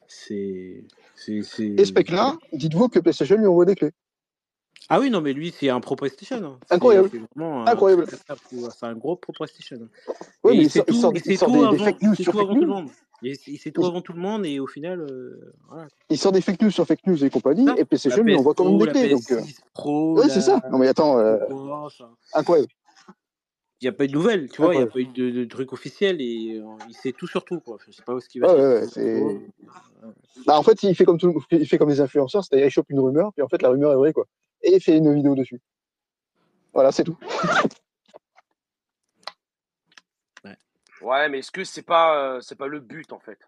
c'est. 0.07 0.85
c'est- 1.17 1.33
Et 1.33 1.43
c'est- 1.43 1.85
ce 1.87 1.93
mec-là, 1.95 2.37
dites-vous 2.53 2.89
que 2.89 2.99
PlayStation 2.99 3.37
lui 3.37 3.47
envoie 3.47 3.65
des 3.65 3.75
clés. 3.75 3.93
Ah 4.91 5.01
oui, 5.01 5.09
non, 5.09 5.23
mais 5.23 5.33
lui, 5.33 5.55
c'est 5.59 5.71
un 5.71 5.81
pro 5.81 5.97
PlayStation. 5.97 6.45
hein. 6.45 6.59
C'est 6.69 6.75
Incroyable, 6.75 7.09
c'est 7.11 7.41
un 7.43 7.65
incroyable. 7.67 8.07
c'est 8.51 8.85
un 8.87 8.95
gros 8.95 9.17
pro 9.17 9.33
PlayStation. 9.33 9.77
Et 9.77 9.89
mais 10.45 10.57
il 10.57 10.71
tout, 10.71 11.13
des, 11.13 11.21
fake 11.79 12.03
news 12.03 12.15
sur 12.15 12.33
tout 12.33 12.39
fake 12.39 12.51
news. 12.51 12.67
monde. 12.67 12.89
Il, 13.23 13.59
sait 13.59 13.71
tout 13.71 13.87
avant 13.87 14.03
tout 14.03 14.13
le 14.13 14.19
monde 14.21 14.45
et 14.45 14.59
au 14.61 14.67
final, 14.67 15.01
euh, 15.01 15.55
il 16.11 16.19
sort 16.19 16.33
des 16.33 16.41
fake 16.43 16.61
news 16.61 16.71
sur 16.71 16.85
fake 16.87 17.07
news 17.07 17.25
et 17.25 17.31
compagnie, 17.31 17.63
et 17.63 17.79
la 17.79 17.85
PlayStation 17.87 18.23
lui 18.23 18.35
envoie 18.35 18.53
quand 18.53 18.65
même 18.65 18.79
des 18.79 18.89
clés. 18.89 19.09
Donc, 19.11 19.31
euh, 19.31 19.41
PS6 19.41 19.61
Pro, 19.73 20.19
ouais, 20.19 20.29
c'est 20.29 20.41
ça. 20.43 20.61
Non, 20.71 20.77
mais 20.79 20.89
attends, 20.89 21.19
euh, 21.19 21.39
incroyable, 22.35 22.69
il 23.83 23.87
n'y 23.87 23.89
a 23.89 23.93
pas 23.93 24.05
eu 24.05 24.09
de 24.09 24.13
nouvelles, 24.13 24.49
tu 24.49 24.63
vois, 24.63 24.75
il 24.75 24.79
n'y 24.79 24.85
a 24.85 24.87
pas 24.87 25.01
eu 25.01 25.07
de, 25.07 25.31
de 25.31 25.45
trucs 25.45 25.73
officiels 25.73 26.21
et 26.21 26.57
euh, 26.57 26.65
il 26.89 26.95
sait 26.95 27.11
tout 27.11 27.27
sur 27.27 27.45
tout, 27.45 27.59
quoi. 27.59 27.79
Je 27.85 27.91
sais 27.91 28.05
pas 28.05 28.15
où 28.15 28.19
est-ce 28.19 28.29
qu'il 28.29 28.41
va 28.41 28.55
Ouais, 28.55 28.85
euh, 28.99 29.39
Bah, 30.47 30.57
en 30.57 30.63
fait, 30.63 30.85
il 30.85 30.95
fait 30.95 31.05
comme 31.05 31.19
tout, 31.19 31.45
il 31.51 31.67
fait 31.67 31.79
comme 31.79 31.89
les 31.89 32.01
influenceurs, 32.01 32.45
c'est-à-dire 32.45 32.69
il 32.69 32.71
chope 32.71 32.91
une 32.91 33.01
rumeur, 33.01 33.33
puis 33.33 33.43
en 33.43 33.49
fait 33.49 33.61
la 33.61 33.71
rumeur 33.71 33.91
est 33.91 33.97
vraie 33.97 34.13
quoi. 34.13 34.27
Et 34.63 34.77
il 34.77 34.81
fait 34.81 34.97
une 34.97 35.13
vidéo 35.13 35.35
dessus. 35.35 35.61
Voilà, 36.73 36.93
c'est 36.93 37.03
tout. 37.03 37.19
ouais. 40.45 40.57
Ouais, 41.01 41.29
mais 41.29 41.41
est-ce 41.41 41.51
que 41.51 41.65
c'est 41.65 41.83
pas, 41.83 42.37
euh, 42.37 42.41
c'est 42.41 42.57
pas 42.57 42.69
le 42.69 42.79
but 42.79 43.13
en 43.13 43.19
fait? 43.19 43.41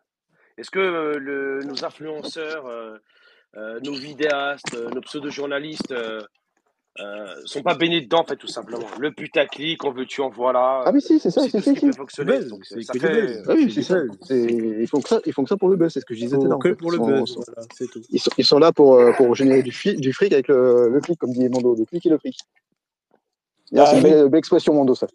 Est-ce 0.59 0.73
que 0.73 0.81
euh, 0.81 1.17
le, 1.17 1.63
nos 1.63 1.85
influenceurs, 1.85 2.67
euh, 2.67 2.99
euh, 3.57 3.79
nos 3.85 3.95
vidéastes, 3.95 4.75
euh, 4.75 4.91
nos 4.91 5.01
pseudo-journalistes 5.01 5.95
euh, 7.01 7.35
sont 7.45 7.63
pas 7.63 7.75
baignés 7.75 8.01
dedans, 8.03 8.21
en 8.21 8.25
fait, 8.25 8.37
tout 8.37 8.47
simplement. 8.47 8.87
Le 9.01 9.13
putaclic, 9.13 9.83
on 9.85 9.91
veut 9.91 10.07
tu 10.07 10.21
en 10.21 10.31
voilà. 10.31 10.83
Ah, 10.87 10.93
mais 10.93 11.01
si, 11.01 11.19
c'est 11.19 11.31
ça, 11.31 11.43
c'est 11.43 11.61
ça. 11.61 11.71
Ah 11.75 11.75
Ils 11.75 11.93
font 14.89 15.01
que 15.01 15.09
ça, 15.09 15.21
ils 15.27 15.33
font 15.33 15.43
que 15.43 15.49
ça 15.49 15.57
pour 15.57 15.69
le 15.71 15.77
buzz, 15.77 15.93
c'est 15.93 16.01
ce 16.01 16.05
que 16.07 16.15
je 16.15 16.21
disais 16.21 16.37
tout 16.37 16.43
à 16.43 16.45
Faut 16.45 16.49
l'heure. 16.51 16.57
En 16.59 16.61
que 16.61 16.69
fait. 16.69 16.75
pour 16.77 16.93
Ils 16.93 16.99
le 16.99 16.99
sont, 16.99 17.07
buzz, 17.07 17.29
sont- 17.35 17.45
voilà, 17.47 17.69
c'est 17.75 17.91
tout. 17.91 18.01
ils 18.11 18.21
sont, 18.21 18.31
ils 18.39 18.45
sont 18.45 18.59
là 18.59 18.73
pour, 18.73 18.95
euh, 18.95 19.13
pour 19.13 19.35
générer 19.35 19.63
du, 19.63 19.73
fi- 19.73 19.97
du 19.97 20.13
fric 20.13 20.33
avec 20.33 20.49
le, 20.49 20.89
le 20.89 21.01
clic, 21.01 21.19
comme 21.19 21.33
dit 21.33 21.49
Mando, 21.49 21.75
le 21.75 21.85
clic 21.85 22.07
et 22.07 22.11
le 22.11 22.19
fric. 22.19 22.39
D'ailleurs, 23.73 23.89
c'est 23.89 23.99
une 23.99 24.05
oui. 24.05 24.11
belle, 24.11 24.29
belle 24.29 24.39
expression, 24.39 24.75
Mando, 24.75 24.95
ça. 24.95 25.07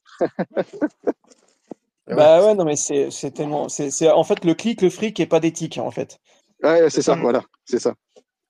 Bah 2.07 2.43
ouais, 2.43 2.55
non, 2.55 2.65
mais 2.65 2.75
c'est 2.75 3.11
c'est 3.11 3.31
tellement. 3.31 3.69
C'est 3.69 3.91
c'est- 3.91 4.09
en 4.09 4.23
fait 4.23 4.43
le 4.43 4.55
clic, 4.55 4.81
le 4.81 4.89
fric 4.89 5.19
et 5.19 5.27
pas 5.27 5.39
d'éthique, 5.39 5.77
en 5.77 5.91
fait. 5.91 6.17
Ouais, 6.63 6.89
c'est 6.89 7.03
ça, 7.03 7.15
voilà, 7.15 7.43
c'est 7.65 7.79
ça. 7.79 7.93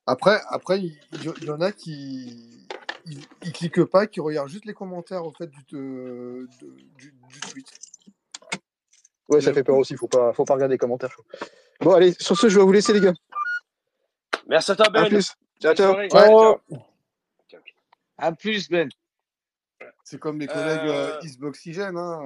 Après, 0.07 0.39
après, 0.49 0.79
il 0.79 0.97
il 1.13 1.43
y, 1.45 1.49
en 1.51 1.59
a 1.61 1.71
qui 1.71 2.58
ils 3.43 3.51
cliquent 3.53 3.83
pas, 3.85 4.07
qui 4.07 4.19
regardent 4.19 4.49
juste 4.49 4.65
les 4.65 4.73
commentaires 4.73 5.25
au 5.25 5.31
fait 5.31 5.47
du, 5.47 5.63
de- 5.71 6.47
du, 6.97 7.13
du 7.27 7.39
tweet. 7.41 7.67
Ouais, 9.29 9.39
Il 9.39 9.43
ça 9.43 9.53
fait 9.53 9.63
peur 9.63 9.77
aussi, 9.77 9.95
faut 9.95 10.07
pas, 10.07 10.33
faut 10.33 10.43
pas 10.45 10.55
regarder 10.55 10.73
les 10.73 10.79
commentaires. 10.79 11.15
Bon, 11.81 11.93
allez, 11.93 12.13
sur 12.19 12.37
ce, 12.37 12.49
je 12.49 12.57
vais 12.59 12.65
vous 12.65 12.71
laisser, 12.71 12.93
les 12.93 13.01
gars. 13.01 13.13
Merci 14.47 14.71
à 14.71 14.75
toi, 14.75 14.87
À 14.87 14.89
Ben. 14.89 15.07
plus. 15.07 15.33
Ciao, 15.61 15.75
ciao. 15.75 15.95
Ouais. 15.95 16.09
Ciao. 16.09 16.57
À 18.17 18.31
plus, 18.31 18.69
Ben. 18.69 18.89
C'est 20.03 20.19
comme 20.19 20.37
mes 20.37 20.47
collègues 20.47 20.87
euh, 20.87 21.19
Xboxygène, 21.21 21.95
hein. 21.97 22.19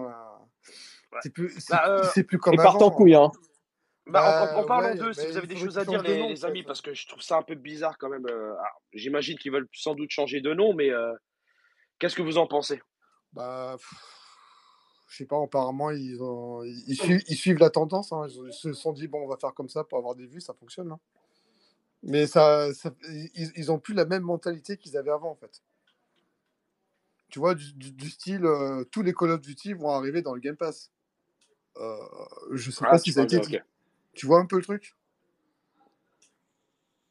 ouais. 1.12 1.20
C'est 1.22 1.30
plus, 1.32 1.54
c'est 1.60 1.74
Bah, 1.74 1.84
plus, 2.14 2.22
euh, 2.22 2.24
plus 2.24 2.38
Et 2.38 2.40
comme 2.40 2.56
partent 2.56 2.82
en 2.82 2.90
couille, 2.90 3.16
hein. 3.16 3.32
Bah, 4.08 4.22
en, 4.26 4.44
en- 4.44 4.58
en 4.60 4.64
Bah 4.64 4.68
parlant 4.68 4.90
ouais, 4.90 4.98
d'eux, 4.98 5.14
si 5.14 5.22
mais 5.22 5.32
vous 5.32 5.38
avez 5.38 5.48
des 5.48 5.56
choses 5.56 5.78
à 5.78 5.86
dire, 5.86 6.02
les, 6.02 6.18
nom, 6.20 6.30
les 6.30 6.46
amis, 6.46 6.64
parce 6.64 6.82
que 6.82 6.94
je 6.94 7.08
trouve 7.08 7.22
ça 7.22 7.38
un 7.38 7.42
peu 7.44 7.56
bizarre 7.56 7.98
quand 7.98 8.10
même. 8.10 8.26
euh, 8.28 8.52
alors, 8.54 8.82
J'imagine 8.94 9.38
qu'ils 9.38 9.52
veulent 9.52 9.70
sans 9.74 9.96
doute 9.96 10.10
changer 10.12 10.42
de 10.42 10.54
nom, 10.54 10.74
mais 10.74 10.90
euh, 10.90 11.14
qu'est-ce 12.00 12.16
que 12.16 12.22
vous 12.22 12.38
en 12.38 12.48
pensez? 12.48 12.82
Bah, 13.32 13.76
pff, 13.78 13.94
je 15.10 15.18
sais 15.18 15.26
pas, 15.26 15.42
apparemment, 15.42 15.90
ils, 15.92 16.22
ont, 16.22 16.64
ils, 16.64 16.84
ils 16.88 16.96
suivent, 16.96 17.24
ils 17.28 17.36
suivent 17.38 17.60
la 17.60 17.70
tendance. 17.70 18.12
hein. 18.12 18.28
Ils, 18.28 18.54
se 18.54 18.74
sont 18.74 18.92
dit, 18.94 19.08
bon, 19.08 19.24
on 19.24 19.28
va 19.28 19.38
faire 19.38 19.54
comme 19.54 19.70
ça 19.70 19.84
pour 19.84 19.98
avoir 19.98 20.16
des 20.16 20.28
vues, 20.28 20.42
ça 20.42 20.54
fonctionne. 20.54 20.92
hein. 20.92 21.00
Mais 22.04 22.28
ça, 22.28 22.74
ça- 22.74 22.94
ils, 23.56 23.72
ont 23.72 23.80
plus 23.80 23.94
la 23.94 24.06
même 24.06 24.24
mentalité 24.24 24.76
qu'ils 24.76 24.98
avaient 24.98 25.12
avant, 25.12 25.32
en 25.32 25.36
fait. 25.36 25.62
Tu 27.30 27.40
vois, 27.40 27.56
du, 27.56 27.74
du- 27.74 27.94
du 27.94 28.10
style, 28.10 28.46
euh, 28.46 28.84
tous 28.92 29.02
les 29.02 29.14
Call 29.14 29.32
of 29.32 29.42
Duty 29.42 29.74
vont 29.74 29.90
arriver 29.90 30.22
dans 30.22 30.34
le 30.36 30.42
Game 30.42 30.58
Pass. 30.58 30.92
Euh, 31.78 31.98
je 32.52 32.70
sais 32.70 32.84
Ah, 32.86 32.92
pas 32.92 33.00
si 33.00 33.14
ça 33.14 33.22
a 33.22 33.24
été 33.24 33.40
de... 33.40 33.64
Tu 34.14 34.26
vois 34.26 34.40
un 34.40 34.46
peu 34.46 34.58
le 34.58 34.64
truc? 34.64 34.96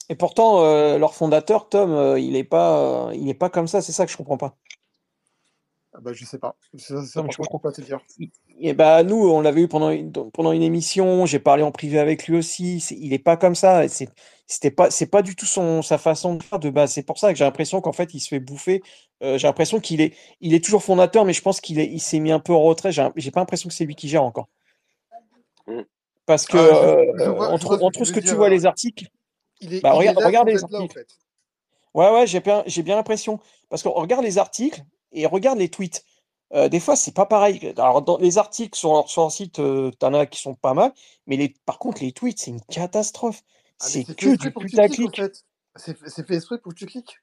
Et 0.09 0.15
pourtant, 0.15 0.65
euh, 0.65 0.99
leur 0.99 1.15
fondateur, 1.15 1.69
Tom, 1.69 1.93
euh, 1.93 2.19
il 2.19 2.37
est 2.37 2.45
pas, 2.45 3.09
euh, 3.09 3.15
il 3.15 3.29
est 3.29 3.35
pas 3.35 3.49
comme 3.51 3.69
ça. 3.69 3.81
C'est 3.81 3.93
ça 3.93 4.05
que 4.05 4.13
je 4.13 4.17
comprends 4.17 4.37
pas. 4.37 4.57
Ah 5.95 6.01
bah, 6.01 6.13
je 6.15 6.25
sais 6.25 6.39
pas. 6.39 6.57
Ça, 6.77 7.05
ça, 7.05 7.25
je 7.31 7.37
comprends. 7.37 7.59
pas 7.59 7.73
te 7.73 7.83
dire. 7.83 8.01
Et 8.61 8.73
bah 8.73 9.03
nous, 9.03 9.17
on 9.29 9.41
l'avait 9.43 9.63
eu 9.63 9.69
pendant 9.69 9.91
une, 9.91 10.11
pendant 10.13 10.53
une 10.53 10.63
émission. 10.63 11.27
J'ai 11.27 11.39
parlé 11.39 11.63
en 11.63 11.71
privé 11.71 11.99
avec 11.99 12.27
lui 12.27 12.37
aussi. 12.37 12.81
C'est- 12.81 12.97
il 12.99 13.13
est 13.13 13.19
pas 13.19 13.37
comme 13.37 13.55
ça. 13.55 13.87
C'est, 13.89 14.09
c'était 14.47 14.71
pas, 14.71 14.91
c'est 14.91 15.07
pas 15.07 15.21
du 15.23 15.37
tout 15.37 15.47
son, 15.47 15.83
sa 15.83 15.99
façon 15.99 16.35
de 16.37 16.43
faire 16.43 16.59
de 16.59 16.71
base. 16.71 16.93
C'est 16.93 17.03
pour 17.03 17.19
ça 17.19 17.33
que 17.33 17.39
j'ai 17.39 17.45
l'impression 17.45 17.81
qu'en 17.83 17.93
fait, 17.93 18.15
il 18.15 18.21
se 18.21 18.29
fait 18.29 18.41
bouffer. 18.41 18.83
Euh, 19.23 19.37
j'ai 19.39 19.47
l'impression 19.47 19.81
qu'il 19.81 20.01
est, 20.01 20.15
il 20.41 20.55
est 20.55 20.65
toujours 20.65 20.83
fondateur, 20.83 21.25
mais 21.25 21.33
je 21.35 21.43
pense 21.43 21.61
qu'il 21.61 21.79
est, 21.79 21.87
il 21.87 22.01
s'est 22.01 22.21
mis 22.21 22.33
un 22.33 22.41
peu 22.41 22.53
en 22.55 22.63
retrait. 22.63 22.91
J'ai, 22.93 23.07
j'ai 23.17 23.31
pas 23.31 23.41
l'impression 23.41 23.69
que 23.69 23.75
c'est 23.75 23.85
lui 23.85 23.95
qui 23.95 24.09
gère 24.09 24.25
encore. 24.25 24.49
Mm. 25.67 25.83
Parce 26.27 26.47
que 26.47 26.57
Ah, 26.57 26.61
je, 26.61 26.71
euh, 26.73 27.13
je 27.25 27.31
vois, 27.31 27.49
je 27.49 27.53
entre, 27.53 27.67
vois 27.67 27.77
ce 27.77 27.81
que 27.81 27.85
entre 27.85 27.99
tu 27.99 28.05
ce 28.07 28.13
que 28.13 28.21
tu 28.21 28.35
vois 28.35 28.47
euh, 28.47 28.51
les 28.51 28.67
articles, 28.67 29.09
Il 29.61 29.75
est, 29.75 29.81
bah 29.81 29.91
il 30.01 30.07
est 30.07 30.11
regarde, 30.11 30.19
là 30.21 30.27
regarde 30.27 30.49
les 30.49 30.55
là, 30.55 30.61
en 30.71 30.75
articles. 30.75 30.95
fait. 30.95 31.09
Ouais, 31.95 32.11
ouais, 32.11 32.27
j'ai 32.27 32.41
bien, 32.41 32.97
l'impression. 32.97 33.41
Parce 33.69 33.83
qu'on 33.83 33.91
regarde 33.91 34.25
les 34.25 34.39
articles 34.39 34.83
et 35.13 35.27
regarde 35.27 35.59
les 35.59 35.69
tweets. 35.69 36.05
Euh, 36.55 36.69
des 36.69 36.81
fois, 36.81 36.97
c'est 36.97 37.13
pas 37.15 37.27
pareil. 37.27 37.73
Alors, 37.77 38.03
dans 38.03 38.19
les 38.19 38.39
articles 38.39 38.79
sur 38.79 38.93
leur, 38.93 39.09
sur 39.09 39.23
leur 39.23 39.33
site, 39.33 39.59
euh, 39.59 39.91
t'en 39.99 40.13
as 40.15 40.27
qui 40.27 40.41
sont 40.41 40.55
pas 40.55 40.75
mal, 40.75 40.93
mais 41.27 41.37
les, 41.37 41.55
par 41.67 41.79
contre, 41.79 42.03
les 42.03 42.13
tweets, 42.13 42.39
c'est 42.39 42.51
une 42.51 42.61
catastrophe. 42.63 43.43
Ah, 43.81 43.87
C'est 43.87 44.05
que 44.05 44.37
du 44.37 44.49
en 44.49 44.61
putaclic. 44.61 45.17
fait. 45.17 45.45
C'est 45.77 46.27
fait 46.27 46.35
exprès 46.35 46.59
pour 46.59 46.73
que 46.73 46.79
tu 46.79 46.87
cliques. 46.87 47.19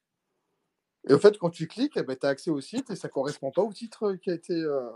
Et 1.08 1.14
au 1.14 1.20
fait, 1.20 1.38
quand 1.38 1.50
tu 1.52 1.68
cliques, 1.68 1.94
eh 1.96 2.04
ben, 2.04 2.18
tu 2.20 2.26
as 2.26 2.30
accès 2.30 2.50
au 2.52 2.60
site 2.60 2.90
et 2.90 2.96
ça 2.96 3.08
correspond 3.08 3.52
pas 3.52 3.62
au 3.62 3.72
titre 3.72 4.14
qui 4.16 4.32
a 4.32 4.34
été, 4.34 4.54
euh, 4.54 4.90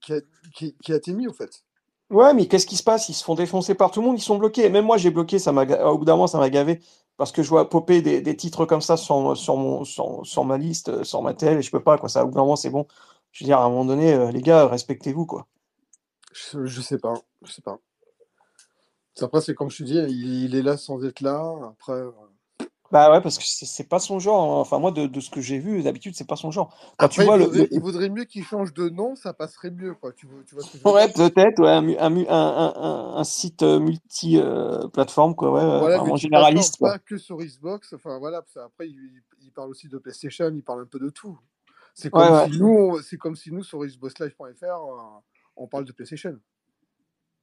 qui 0.00 0.12
a, 0.14 0.20
qui, 0.54 0.76
qui 0.82 0.92
a 0.92 0.96
été 0.96 1.12
mis, 1.12 1.26
au 1.26 1.32
fait. 1.32 1.64
Ouais, 2.12 2.34
mais 2.34 2.46
qu'est-ce 2.46 2.66
qui 2.66 2.76
se 2.76 2.82
passe? 2.82 3.08
Ils 3.08 3.14
se 3.14 3.24
font 3.24 3.34
défoncer 3.34 3.74
par 3.74 3.90
tout 3.90 4.00
le 4.02 4.06
monde, 4.06 4.18
ils 4.18 4.22
sont 4.22 4.36
bloqués. 4.36 4.68
Même 4.68 4.84
moi, 4.84 4.98
j'ai 4.98 5.10
bloqué, 5.10 5.38
ça 5.38 5.50
m'a, 5.50 5.64
au 5.86 5.96
bout 5.96 6.04
d'un 6.04 6.12
moment, 6.12 6.26
ça 6.26 6.38
m'a 6.38 6.50
gavé. 6.50 6.80
Parce 7.16 7.32
que 7.32 7.42
je 7.42 7.48
vois 7.48 7.70
popper 7.70 8.02
des, 8.02 8.36
titres 8.36 8.66
comme 8.66 8.82
ça 8.82 8.98
sur, 8.98 9.34
sur, 9.36 9.56
mon, 9.56 9.84
sur, 9.84 10.44
ma 10.44 10.58
liste, 10.58 10.90
euh, 10.90 11.04
sur 11.04 11.22
ma 11.22 11.32
télé, 11.32 11.58
et 11.58 11.62
je 11.62 11.70
peux 11.70 11.82
pas, 11.82 11.96
quoi. 11.96 12.10
Ça, 12.10 12.24
au 12.24 12.28
bout 12.28 12.34
d'un 12.34 12.40
moment, 12.42 12.56
c'est 12.56 12.70
bon. 12.70 12.86
Je 13.32 13.44
veux 13.44 13.46
dire, 13.46 13.58
à 13.58 13.64
un 13.64 13.70
moment 13.70 13.86
donné, 13.86 14.12
euh, 14.12 14.30
les 14.30 14.42
gars, 14.42 14.66
respectez-vous, 14.66 15.24
quoi. 15.24 15.46
Je, 16.34 16.66
je 16.66 16.80
sais 16.82 16.98
pas. 16.98 17.14
Je 17.42 17.52
sais 17.52 17.62
pas. 17.62 17.78
Après, 19.22 19.40
c'est 19.40 19.54
comme 19.54 19.70
je 19.70 19.78
te 19.78 19.82
dis, 19.84 19.96
il, 19.96 20.44
il 20.44 20.54
est 20.54 20.62
là 20.62 20.76
sans 20.76 21.02
être 21.04 21.20
là. 21.22 21.54
Après, 21.70 21.92
euh, 21.92 22.10
Bah 22.92 23.10
ouais, 23.10 23.22
parce 23.22 23.38
que 23.38 23.44
c'est 23.46 23.88
pas 23.88 23.98
son 23.98 24.18
genre. 24.18 24.58
hein. 24.58 24.60
Enfin, 24.60 24.78
moi, 24.78 24.92
de, 24.92 25.06
de 25.06 25.20
ce 25.20 25.30
que 25.30 25.40
j'ai 25.40 25.58
vu, 25.58 25.82
d'habitude, 25.82 26.14
c'est 26.14 26.26
pas 26.26 26.36
son 26.36 26.50
genre. 26.50 26.76
Quand 26.98 27.08
tu 27.08 27.20
après 27.20 27.24
il, 27.24 27.26
vois 27.26 27.38
le, 27.38 27.44
vaudrait, 27.44 27.58
le- 27.60 27.68
il 27.72 27.80
vaudrait 27.80 28.08
mieux 28.10 28.24
qu'il 28.24 28.44
change 28.44 28.74
de 28.74 28.90
nom, 28.90 29.16
ça 29.16 29.32
passerait 29.32 29.70
mieux, 29.70 29.94
quoi. 29.94 30.12
Tu, 30.12 30.26
vois- 30.26 30.42
tu 30.46 30.54
vois 30.54 30.62
ce 30.62 30.72
que 30.72 30.78
je 30.78 30.84
veux 30.84 30.90
Ouais, 30.92 31.08
peut-être, 31.10 31.62
ouais, 31.62 31.70
un, 31.70 31.88
un, 31.88 32.28
un, 32.28 33.14
un, 33.16 33.24
site 33.24 33.62
euh, 33.62 33.80
multi-plateforme, 33.80 35.34
quoi, 35.34 35.52
ouais, 35.52 35.64
Voilà, 35.78 35.96
vraiment 35.96 36.12
multiplateforme, 36.12 36.18
généraliste, 36.18 36.76
quoi. 36.76 36.90
pas 36.90 36.98
que 36.98 37.16
sur 37.16 37.38
Xbox. 37.38 37.94
Enfin, 37.94 38.18
voilà, 38.18 38.42
parce 38.42 38.52
qu'après, 38.54 38.88
il, 38.88 39.22
il 39.40 39.52
parle 39.52 39.70
aussi 39.70 39.88
de 39.88 39.96
PlayStation, 39.96 40.50
il 40.54 40.62
parle 40.62 40.82
un 40.82 40.86
peu 40.86 40.98
de 40.98 41.08
tout. 41.08 41.38
C'est 41.94 42.10
comme 42.10 42.22
ouais. 42.30 42.48
si 42.50 42.58
nous, 42.58 42.92
on- 42.94 43.16
comme 43.18 43.36
si 43.36 43.50
nous, 43.52 43.62
sur 43.62 43.84
xboxlive.fr, 43.86 44.64
euh, 44.64 45.20
on 45.56 45.66
parle 45.66 45.86
de 45.86 45.92
PlayStation. 45.92 46.38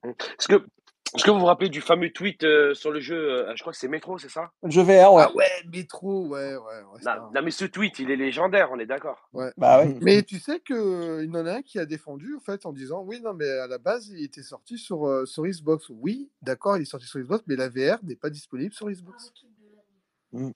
Est-ce 0.03 0.47
que, 0.47 0.65
est-ce 1.15 1.23
que 1.23 1.31
vous 1.31 1.39
vous 1.39 1.45
rappelez 1.45 1.69
du 1.69 1.81
fameux 1.81 2.11
tweet 2.11 2.43
euh, 2.43 2.73
sur 2.75 2.91
le 2.91 2.99
jeu, 2.99 3.17
euh, 3.17 3.55
je 3.55 3.61
crois 3.61 3.73
que 3.73 3.79
c'est 3.79 3.87
Metro, 3.87 4.19
c'est 4.19 4.29
ça? 4.29 4.51
Jeu 4.63 4.83
VR, 4.83 5.13
ouais. 5.13 5.23
Ah 5.25 5.33
ouais, 5.33 5.45
métro, 5.71 6.27
ouais, 6.27 6.55
ouais, 6.55 6.57
ouais, 6.57 7.01
Non, 7.33 7.41
mais 7.43 7.51
ce 7.51 7.65
tweet, 7.65 7.97
il 7.99 8.11
est 8.11 8.15
légendaire, 8.15 8.69
on 8.71 8.79
est 8.79 8.85
d'accord. 8.85 9.27
Ouais. 9.33 9.51
Bah 9.57 9.79
ouais. 9.79 9.97
Mais 10.01 10.21
tu 10.21 10.39
sais 10.39 10.59
qu'il 10.59 10.75
y 11.33 11.37
en 11.37 11.45
a 11.47 11.53
un 11.53 11.61
qui 11.63 11.79
a 11.79 11.85
défendu, 11.85 12.35
en 12.35 12.39
fait, 12.39 12.65
en 12.65 12.73
disant 12.73 13.01
oui, 13.01 13.21
non, 13.21 13.33
mais 13.33 13.49
à 13.49 13.67
la 13.67 13.79
base, 13.79 14.09
il 14.09 14.23
était 14.23 14.43
sorti 14.43 14.77
sur, 14.77 15.07
euh, 15.07 15.25
sur 15.25 15.45
Xbox. 15.45 15.89
Oui, 15.89 16.29
d'accord, 16.41 16.77
il 16.77 16.83
est 16.83 16.85
sorti 16.85 17.07
sur 17.07 17.19
Xbox, 17.19 17.43
mais 17.47 17.55
la 17.55 17.69
VR 17.69 18.03
n'est 18.03 18.15
pas 18.15 18.29
disponible 18.29 18.73
sur 18.73 18.87
Xbox. 18.87 19.33
Mm. 20.31 20.51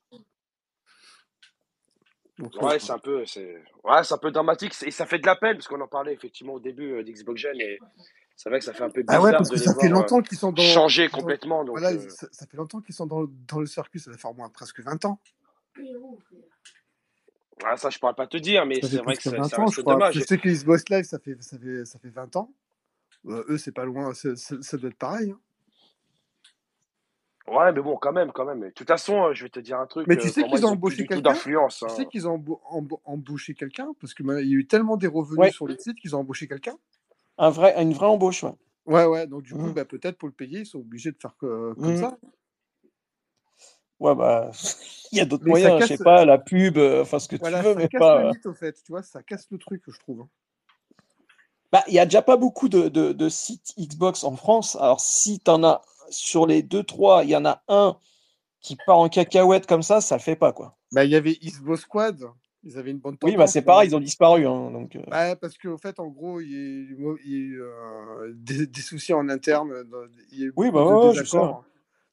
Donc, 2.40 2.56
euh, 2.56 2.66
Ouais, 2.66 2.80
c'est 2.80 2.92
un 2.92 3.00
peu, 3.00 3.26
c'est, 3.26 3.62
ouais, 3.84 4.04
c'est 4.04 4.14
un 4.14 4.18
peu 4.18 4.32
dramatique 4.32 4.74
et 4.86 4.92
ça 4.92 5.06
fait 5.06 5.20
de 5.20 5.26
la 5.26 5.36
peine 5.36 5.56
parce 5.56 5.68
qu'on 5.68 5.82
en 5.82 5.88
parlait 5.88 6.14
effectivement 6.14 6.54
au 6.54 6.60
début 6.60 6.94
euh, 6.94 7.04
d'Xbox 7.04 7.42
Gen 7.42 7.60
et 7.60 7.80
c'est 8.36 8.50
vrai 8.50 8.60
que 8.60 8.66
ça 8.66 8.74
fait 8.74 8.84
un 8.84 8.90
peu 8.90 9.04
Ah 9.08 9.22
ouais, 9.22 9.32
bizarre 9.32 9.40
parce 9.40 9.50
de 9.50 9.56
que 9.56 9.60
les 9.60 9.66
ça 9.66 9.74
fait 9.76 9.88
voir 9.88 10.00
euh, 10.00 10.02
longtemps 10.02 10.22
qu'ils 10.22 10.38
sont 10.38 10.52
dans. 10.52 10.64
changer 10.64 11.10
complètement. 11.10 11.64
Donc, 11.64 11.80
Voilà, 11.80 11.96
euh, 11.98 12.10
ça, 12.10 12.28
ça 12.32 12.46
fait 12.46 12.58
longtemps 12.58 12.82
qu'ils 12.82 12.96
sont 12.96 13.06
dans, 13.06 13.26
dans 13.48 13.60
le 13.60 13.66
circuit, 13.66 14.00
ça 14.00 14.10
doit 14.12 14.18
faire 14.18 14.32
au 14.32 14.36
moins 14.36 14.50
presque 14.50 14.80
20 14.82 15.06
ans. 15.06 15.20
ah, 17.66 17.78
ça, 17.78 17.90
je 17.90 18.00
pourrais 18.00 18.14
pas 18.14 18.28
te 18.28 18.38
dire, 18.38 18.66
mais 18.66 18.82
c'est 18.82 18.98
vrai 18.98 19.16
que 19.16 19.24
presque 19.24 19.36
ça, 19.36 19.38
20 19.38 19.44
ça 19.50 19.58
ans, 19.60 19.66
reste 19.66 19.76
je 19.76 19.82
crois. 19.82 19.94
dommage. 19.94 20.16
Je 20.16 20.20
sais 20.22 20.38
que 20.38 20.50
Xbox 20.50 20.90
Live, 20.90 21.04
ça 21.06 21.20
fait, 21.20 21.38
ça 21.42 21.58
fait, 21.58 21.86
ça 21.86 22.00
fait 22.00 22.10
20 22.10 22.36
ans. 22.36 22.54
Euh, 23.28 23.44
eux, 23.50 23.58
c'est 23.58 23.72
pas 23.72 23.86
loin, 23.86 24.14
c'est- 24.14 24.36
c'est- 24.36 24.62
ça 24.62 24.78
doit 24.78 24.90
être 24.90 24.98
pareil. 24.98 25.32
hein. 25.32 25.40
Ouais, 27.48 27.72
mais 27.74 27.82
bon, 27.82 27.98
quand 27.98 28.14
même, 28.14 28.32
quand 28.32 28.46
même. 28.46 28.62
De 28.62 28.70
toute 28.70 28.88
façon, 28.88 29.26
euh, 29.26 29.34
je 29.34 29.44
vais 29.44 29.50
te 29.50 29.60
dire 29.60 29.78
un 29.80 29.86
truc. 29.86 30.08
Mais 30.08 30.16
tu 30.16 30.28
euh, 30.28 30.32
sais 30.32 30.44
qu'ils 30.44 30.60
ils 30.60 30.66
ont 30.66 30.70
embauché 30.70 31.06
quelqu'un? 31.06 31.34
Tu 31.34 31.40
hein. 31.86 31.88
sais 31.90 32.06
qu'ils 32.06 32.28
ont 32.28 32.42
embauché 33.06 33.54
quelqu'un? 33.54 33.94
Parce 34.00 34.14
qu'il 34.14 34.26
y 34.26 34.32
a 34.32 34.42
eu 34.42 34.66
tellement 34.66 34.96
des 34.98 35.08
revenus 35.08 35.40
Ouais, 35.40 35.52
sur 35.52 35.68
le 35.68 35.78
site 35.78 35.98
qu'ils 36.00 36.16
ont 36.16 36.20
embauché 36.20 36.48
quelqu'un? 36.48 36.76
Un 37.38 37.50
vrai, 37.50 37.82
une 37.82 37.94
vraie 37.94 38.08
embauche, 38.08 38.44
ouais. 38.44 38.54
Ouais, 38.86 39.06
ouais, 39.06 39.28
donc 39.28 39.44
du 39.44 39.54
coup, 39.54 39.70
Mm. 39.70 39.74
bah, 39.74 39.86
peut-être 39.86 40.18
pour 40.18 40.28
le 40.28 40.34
payer, 40.34 40.60
ils 40.62 40.66
sont 40.66 40.80
obligés 40.80 41.12
de 41.12 41.18
faire 41.18 41.36
que- 41.38 41.74
comme 41.74 41.94
Mm. 41.94 42.02
ça. 42.02 42.18
Ouais, 44.00 44.16
bah, 44.16 44.52
il 45.12 45.18
y 45.18 45.22
a 45.22 45.26
d'autres 45.26 45.48
moyens, 45.48 45.82
je 45.82 45.88
sais 45.88 45.94
casse, 45.94 46.04
pas, 46.04 46.26
la 46.26 46.38
pub, 46.38 46.78
euh, 46.78 47.02
enfin, 47.04 47.20
ce 47.20 47.28
que 47.28 47.38
tu 47.38 47.44
veux, 47.50 47.74
ça 47.74 47.76
mais 47.76 47.88
casse 47.88 48.00
pas. 48.00 48.18
le 48.18 48.24
euh, 48.26 48.32
mythe, 48.32 48.46
au 48.46 48.54
fait, 48.54 48.74
tu 48.84 48.92
vois, 48.92 49.04
ça 49.04 49.24
casse 49.24 49.48
le 49.52 49.58
truc, 49.58 49.82
je 49.88 50.00
trouve. 50.00 50.22
hein. 50.22 50.30
Bah, 51.72 51.84
il 51.88 51.94
y 51.94 52.00
a 52.00 52.06
déjà 52.06 52.22
pas 52.22 52.38
beaucoup 52.38 52.70
de, 52.70 52.88
de, 52.90 53.14
de 53.14 53.30
sites 53.30 53.74
Xbox 53.80 54.24
en 54.24 54.36
France. 54.36 54.76
Alors, 54.76 55.00
si 55.00 55.40
t'en 55.40 55.64
as 55.64 55.82
sur 56.10 56.46
les 56.46 56.62
deux, 56.62 56.84
trois, 56.84 57.24
il 57.24 57.30
y 57.32 57.36
en 57.36 57.46
a 57.46 57.64
un 57.68 57.98
qui 58.62 58.76
part 58.76 59.00
en 59.00 59.10
cacahuète 59.10 59.66
comme 59.68 59.84
ça, 59.84 60.02
ça 60.02 60.16
le 60.18 60.22
fait 60.22 60.36
pas, 60.36 60.52
quoi. 60.54 60.78
Bah, 60.92 61.04
il 61.06 61.12
y 61.12 61.16
avait 61.16 61.34
Xbox 61.42 61.82
Squad, 61.82 62.20
ils 62.64 62.78
avaient 62.78 62.92
une 62.92 63.00
bonne 63.00 63.18
Oui, 63.24 63.36
bah, 63.36 63.48
c'est 63.48 63.62
pareil, 63.62 63.90
ils 63.90 63.96
ont 63.96 64.00
disparu, 64.00 64.46
hein, 64.48 64.72
donc. 64.72 64.96
euh, 64.96 65.02
Bah, 65.10 65.36
parce 65.36 65.58
qu'en 65.58 65.78
fait, 65.78 66.00
en 66.00 66.08
gros, 66.08 66.40
il 66.42 66.50
y 66.52 66.56
a 66.56 66.60
eu, 66.60 67.18
il 67.26 67.56
euh, 67.60 68.32
des, 68.36 68.68
des 68.68 68.82
soucis 68.82 69.14
en 69.14 69.28
interne, 69.30 69.84
dans- 69.84 70.06
il 70.32 70.40
y 70.40 70.44
a 70.44 70.46
eu 70.48 70.54
Oui, 70.56 70.72
bah, 70.72 70.86
ouais, 70.86 71.14
je 71.14 71.24
sais. 71.24 71.38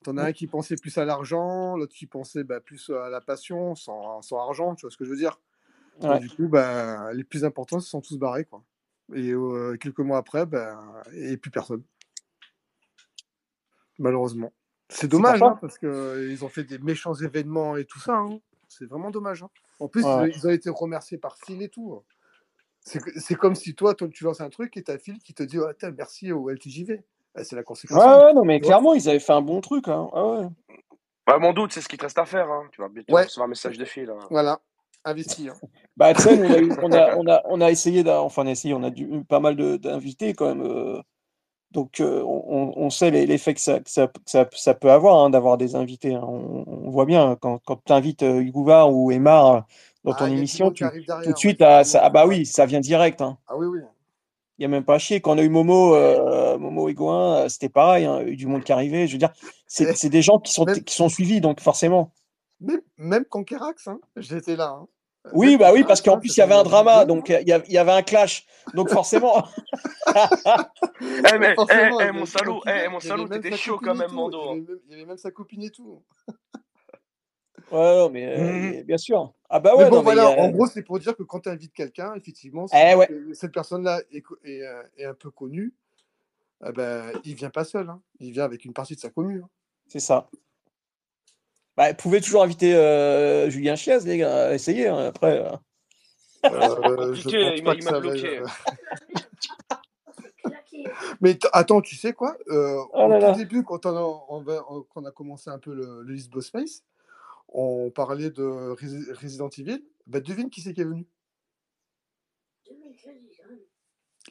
T'en 0.03 0.17
as 0.17 0.25
un 0.25 0.33
qui 0.33 0.47
pensait 0.47 0.77
plus 0.77 0.97
à 0.97 1.05
l'argent, 1.05 1.77
l'autre 1.77 1.95
qui 1.95 2.07
pensait 2.07 2.43
bah, 2.43 2.59
plus 2.61 2.89
à 2.91 3.11
la 3.11 3.21
passion, 3.21 3.75
sans, 3.75 4.23
sans 4.23 4.39
argent, 4.39 4.75
tu 4.75 4.83
vois 4.87 4.91
ce 4.91 4.97
que 4.97 5.05
je 5.05 5.11
veux 5.11 5.17
dire? 5.17 5.39
Et 6.03 6.19
du 6.19 6.31
coup, 6.31 6.49
bah, 6.49 7.13
les 7.13 7.25
plus 7.25 7.45
importants 7.45 7.81
se 7.81 7.91
sont 7.91 8.01
tous 8.01 8.17
barrés, 8.19 8.47
quoi. 8.47 8.65
Et 9.15 9.33
euh, 9.33 9.77
quelques 9.77 9.99
mois 9.99 10.17
après, 10.19 10.47
bah, 10.47 11.03
et 11.13 11.37
plus 11.37 11.51
personne. 11.51 11.83
Malheureusement. 13.99 14.53
C'est 14.89 15.09
dommage, 15.09 15.43
hein, 15.43 15.59
parce 15.61 15.79
qu'ils 15.79 16.45
ont 16.45 16.49
fait 16.49 16.65
des 16.65 16.79
méchants 16.79 17.15
événements 17.15 17.77
et 17.77 17.85
tout 17.85 17.99
ça. 18.01 18.17
hein. 18.17 18.41
C'est 18.69 18.87
vraiment 18.87 19.11
dommage. 19.11 19.43
hein. 19.43 19.51
En 19.81 19.89
plus, 19.89 20.05
Ouais. 20.05 20.31
ils, 20.35 20.47
ont 20.47 20.51
été 20.51 20.71
remerciés 20.71 21.19
par 21.19 21.37
Phil 21.39 21.61
et 21.63 21.69
tout. 21.69 22.03
C'est 22.83 23.35
comme 23.35 23.55
si 23.55 23.75
toi, 23.75 23.95
toi, 23.95 24.09
tu 24.09 24.25
lances 24.25 24.41
un 24.41 24.49
truc 24.51 24.77
et 24.77 24.83
t'as 24.83 24.99
Phil 24.99 25.19
qui 25.19 25.35
te 25.35 25.43
dit 25.43 25.59
Ah, 25.59 25.73
tiens, 25.79 25.91
merci 25.91 26.33
au 26.33 26.49
LTJV. 26.51 27.03
Ah, 27.35 27.45
C'est 27.45 27.57
la 27.57 27.63
conséquence. 27.63 27.99
Ouais, 27.99 28.07
logique, 28.07 28.25
ouais, 28.27 28.33
non, 28.35 28.45
mais 28.45 28.61
clairement, 28.61 28.95
ils 28.95 29.09
avaient 29.09 29.19
fait 29.21 29.33
un 29.33 29.43
bon 29.43 29.61
truc. 29.61 29.89
Hein. 29.89 30.09
Ah 30.13 30.25
ouais. 30.27 30.47
Ouais, 31.29 31.39
mon 31.39 31.53
doute, 31.53 31.73
c'est 31.73 31.81
ce 31.81 31.89
qu'il 31.89 31.99
te 31.99 32.05
reste 32.05 32.19
à 32.19 32.25
faire. 32.25 32.51
Hein. 32.51 32.65
Tu 32.73 32.81
vas 32.81 32.89
bientôt 32.89 33.13
Ouais. 33.15 33.25
recevoir 33.25 33.47
un 33.47 33.51
message 33.51 33.79
de 33.79 33.85
fil. 33.85 34.11
hein. 34.11 34.19
Voilà, 34.31 34.61
investi. 35.05 35.49
hein. 35.49 35.55
Bah, 35.97 36.15
tu 36.15 36.23
sais, 36.23 36.37
nous, 36.37 36.45
on 36.47 36.53
a, 36.53 36.59
eu- 36.59 36.73
on 36.83 36.93
a, 36.93 37.17
on 37.17 37.27
a, 37.29 37.43
on 37.47 37.61
a 37.61 37.71
essayé, 37.71 38.09
enfin, 38.11 38.43
on 38.43 38.47
a 38.47 38.51
essayé, 38.51 38.75
on 38.75 38.83
a 38.83 38.91
dû, 38.91 39.09
pas 39.29 39.41
mal 39.41 39.57
d'invités 39.79 40.33
quand 40.35 40.47
même. 40.55 40.63
euh, 40.67 41.01
donc, 41.73 42.01
euh, 42.01 42.23
on, 42.25 42.73
on 42.77 42.91
sait 42.91 43.11
l'effet 43.11 43.55
que 43.55 43.61
ça, 43.61 43.81
que 43.81 43.89
ça, 43.91 44.07
que 44.09 44.19
ça, 44.27 44.49
ça 44.53 44.75
peut 44.75 44.91
avoir 44.91 45.25
hein, 45.25 45.31
d'avoir 45.31 45.57
des 45.57 45.77
invités. 45.77 46.15
hein. 46.15 46.25
On, 46.27 46.65
on 46.67 46.91
voit 46.91 47.05
bien 47.07 47.37
quand, 47.41 47.59
quand 47.65 47.81
tu 47.85 47.93
invites 47.93 48.23
Hugouvard 48.23 48.93
ou 48.93 49.11
Aymar 49.13 49.47
euh, 49.55 49.61
dans 50.05 50.13
Ah, 50.13 50.15
ton 50.19 50.25
il 50.27 50.31
y 50.31 50.33
a 50.33 50.35
du 50.35 50.39
émission, 50.39 50.71
tu, 50.71 50.85
tout 51.25 51.33
de 51.33 51.37
suite, 51.39 51.61
ouais, 51.61 51.67
ah, 51.67 51.85
ça, 51.85 52.01
ah 52.03 52.11
bah 52.11 52.27
oui, 52.27 52.45
ça 52.47 52.67
vient 52.67 52.81
direct. 52.81 53.21
Hein. 53.21 53.39
Ah 53.47 53.57
oui, 53.57 53.67
oui. 53.67 53.81
Il 54.59 54.63
n'y 54.63 54.67
a 54.67 54.69
même 54.69 54.85
pas 54.85 54.97
à 54.97 54.99
chier. 54.99 55.21
Quand 55.23 55.35
on 55.37 55.39
a 55.39 55.43
eu 55.43 55.49
Momo, 55.49 55.95
euh, 55.95 56.59
Momo 56.59 56.89
Egoin, 56.89 57.37
euh, 57.45 57.49
c'était 57.49 57.71
pareil. 57.71 58.05
hein, 58.05 58.19
Il 58.21 58.27
y 58.27 58.31
a 58.31 58.33
eu 58.33 58.37
du 58.37 58.47
monde 58.47 58.63
qui 58.63 58.73
arrivait. 58.73 59.07
Je 59.07 59.13
veux 59.13 59.19
dire, 59.19 59.33
c'est 59.67 60.05
Eh, 60.05 60.09
des 60.11 60.21
gens 60.23 60.39
qui 60.39 60.53
sont, 60.53 60.65
même, 60.67 60.83
qui 60.85 60.95
sont 60.95 61.09
suivis, 61.09 61.41
donc 61.41 61.61
forcément. 61.61 62.13
même, 62.61 62.83
même 62.99 63.25
Conquerax, 63.25 63.89
hein, 63.89 64.01
j'étais 64.17 64.57
là. 64.57 64.83
Hein. 65.25 65.31
Oui, 65.35 65.57
bah 65.57 65.73
oui, 65.73 65.85
parce 65.85 66.01
qu'en 66.03 66.19
plus, 66.19 66.35
il 66.37 66.39
y 66.39 66.43
avait 66.43 66.55
un 66.55 66.63
drama, 66.63 67.05
donc 67.05 67.31
euh, 67.31 67.41
il 67.41 67.49
y 67.49 67.53
avait, 67.53 67.67
il 67.69 67.73
y 67.73 67.79
avait 67.79 67.93
un 67.93 68.03
clash. 68.03 68.47
Donc 68.75 68.89
forcément. 68.91 69.45
Eh, 71.03 71.39
mais, 71.39 71.53
eh, 71.53 71.55
Forcément, 71.55 72.01
eh, 72.01 72.13
mon 72.13 72.27
salaud, 72.27 72.61
eh, 72.67 72.89
mon 72.89 73.01
salaud, 73.01 73.27
même 73.27 73.41
t'étais 73.41 73.57
sa 73.57 73.57
chaud 73.63 73.75
copine 73.79 73.89
quand 73.89 73.95
et 73.95 73.99
même, 73.99 74.09
tout. 74.09 74.15
Mando. 74.17 74.41
Il 74.43 74.45
y 74.45 74.51
hein. 74.51 74.51
avait 74.51 74.61
même, 74.61 74.79
il 74.87 74.91
y 74.91 74.95
avait 74.95 75.05
même 75.07 75.17
sa 75.17 75.31
copine 75.31 75.63
et 75.63 75.71
tout. 75.71 76.03
Ouais, 77.71 77.97
non, 77.99 78.11
mais 78.11 78.27
euh, 78.27 78.73
et- 78.73 78.83
bien 78.85 78.99
sûr. 78.99 79.33
Ah 79.49 79.61
bah 79.61 79.73
Mais 79.77 79.85
ouais, 79.85 79.91
bon, 79.91 79.97
non, 79.97 80.03
mais. 80.03 80.05
voilà, 80.15 80.31
en 80.31 80.49
euh, 80.49 80.51
gros, 80.51 80.67
c'est 80.67 80.83
pour 80.83 80.99
dire 80.99 81.17
que 81.17 81.23
quand 81.23 81.41
tu 81.41 81.49
invites 81.49 81.73
quelqu'un, 81.73 82.15
effectivement, 82.15 82.67
si 82.67 82.75
Eh 82.77 82.95
ouais, 82.97 83.09
euh, 83.11 83.33
cette 83.33 83.53
personne-là 83.53 84.01
est, 84.13 84.21
co- 84.23 84.39
est, 84.45 84.63
euh, 84.63 84.83
est 84.97 85.05
un 85.05 85.15
peu 85.15 85.31
connue, 85.31 85.73
eh 86.67 86.73
ben, 86.73 87.13
il 87.25 87.35
vient 87.35 87.51
pas 87.51 87.65
seul. 87.65 87.89
hein. 87.89 88.01
Il 88.19 88.33
vient 88.33 88.45
avec 88.45 88.65
une 88.65 88.73
partie 88.73 88.95
de 88.97 89.01
sa 89.01 89.09
commune. 89.11 89.43
hein. 89.45 89.49
c'est 89.89 90.01
ça. 90.01 90.29
Bah, 91.81 91.89
vous 91.93 91.97
pouvez 91.97 92.21
toujours 92.21 92.43
inviter 92.43 92.75
euh, 92.75 93.49
Julien 93.49 93.75
Chiaz, 93.75 94.05
les 94.07 94.19
gars. 94.19 94.53
Essayez, 94.53 94.87
hein, 94.89 94.99
après. 95.07 95.43
euh. 95.43 95.51
Euh, 96.45 96.51
je 97.15 97.23
Compliqué, 97.23 97.63
pense 97.63 97.75
il 97.79 97.85
m'a 97.85 97.97
il 97.97 98.01
bloqué. 98.03 98.43
Mais 101.23 101.39
attends, 101.55 101.81
tu 101.81 101.97
sais 101.97 102.13
quoi 102.13 102.37
Euh, 102.49 102.77
Oh 102.93 103.05
Au 103.05 103.09
là 103.09 103.19
tout 103.19 103.25
là. 103.29 103.33
début, 103.33 103.63
quand 103.65 103.87
on 103.87 103.97
a, 103.97 104.25
on 104.29 104.43
va- 104.43 104.63
on- 104.69 104.83
quand 104.83 105.01
on 105.01 105.07
a 105.07 105.11
commencé 105.11 105.49
un 105.49 105.59
peu 105.59 105.73
le, 105.73 106.03
le 106.03 106.13
Lisbo 106.13 106.43
Space, 106.43 106.85
on 107.49 107.91
parlait 107.91 108.29
de 108.29 108.43
Resi- 108.75 109.11
Resident 109.15 109.49
Evil. 109.49 109.83
Bah, 110.07 110.21
devine 110.21 110.51
qui 110.51 110.61
c'est 110.61 110.75
qui 110.75 110.83
est 110.83 110.85
venu 110.85 111.07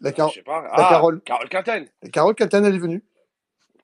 La, 0.01 0.11
Car- 0.11 0.31
pas. 0.45 0.61
la 0.61 0.69
Ah, 0.73 0.89
Carole. 0.91 1.19
Carole 1.21 1.49
Quinten. 1.49 1.88
La 2.03 2.09
Carole 2.09 2.35
Caltan, 2.35 2.63
elle 2.63 2.76
est 2.76 2.77
venue. 2.77 3.03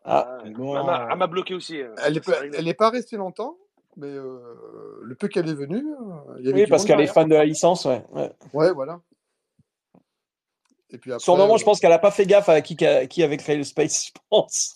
Ah, 0.06 0.38
Ah, 0.38 0.41
elle 0.45 0.56
m'a 0.57 1.07
elle 1.11 1.18
m'a 1.18 1.27
bloqué 1.27 1.56
aussi. 1.56 1.82
euh, 1.82 1.95
Elle 2.03 2.64
n'est 2.65 2.73
pas, 2.73 2.90
restée 2.90 3.18
longtemps, 3.18 3.57
mais 3.98 4.07
euh, 4.07 4.99
le 5.02 5.15
peu 5.15 5.27
qu'elle 5.27 5.49
est 5.49 5.56
venue, 5.56 5.84
euh, 5.84 6.36
il 6.40 6.45
y 6.45 6.49
avait 6.49 6.64
oui, 6.64 6.68
parce 6.69 6.86
qu'elle 6.86 7.02
est 7.02 7.07
fan 7.07 7.27
de 7.27 7.36
la 7.36 7.45
licence, 7.45 7.86
ouais. 7.86 8.03
ouais. 8.11 8.32
Ouais, 8.53 8.72
voilà. 8.72 9.02
Et 10.91 10.98
puis 10.99 11.11
après, 11.11 11.23
Sur 11.23 11.36
le 11.36 11.41
moment, 11.41 11.57
je 11.57 11.65
pense 11.65 11.80
qu'elle 11.80 11.91
a 11.91 11.99
pas 11.99 12.11
fait 12.11 12.26
gaffe 12.27 12.48
à 12.49 12.61
qui, 12.61 12.77
qui 12.77 13.23
avait 13.23 13.38
créé 13.38 13.57
le 13.57 13.64
space, 13.64 14.07
je 14.07 14.11
pense. 14.30 14.76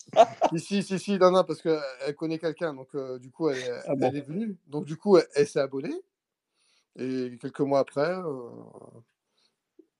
si, 0.58 0.60
si, 0.60 0.84
si, 0.84 1.00
si, 1.00 1.18
non, 1.20 1.32
non, 1.32 1.44
parce 1.44 1.62
qu'elle 1.62 2.16
connaît 2.18 2.40
quelqu'un, 2.40 2.74
donc 2.74 2.88
euh, 2.96 3.20
du 3.20 3.30
coup, 3.30 3.50
elle, 3.50 3.58
est- 3.60 3.84
Ah 3.88 3.96
bon. 3.96 4.10
elle 4.10 4.18
est 4.18 4.22
venue. 4.28 4.58
Donc 4.68 4.86
du 4.86 4.98
coup, 4.98 5.18
elle, 5.18 5.28
elle 5.36 5.48
s'est 5.48 5.60
abonnée. 5.60 5.94
Et 6.98 7.38
quelques 7.40 7.62
mois 7.62 7.80
après, 7.80 8.10
euh, 8.10 8.50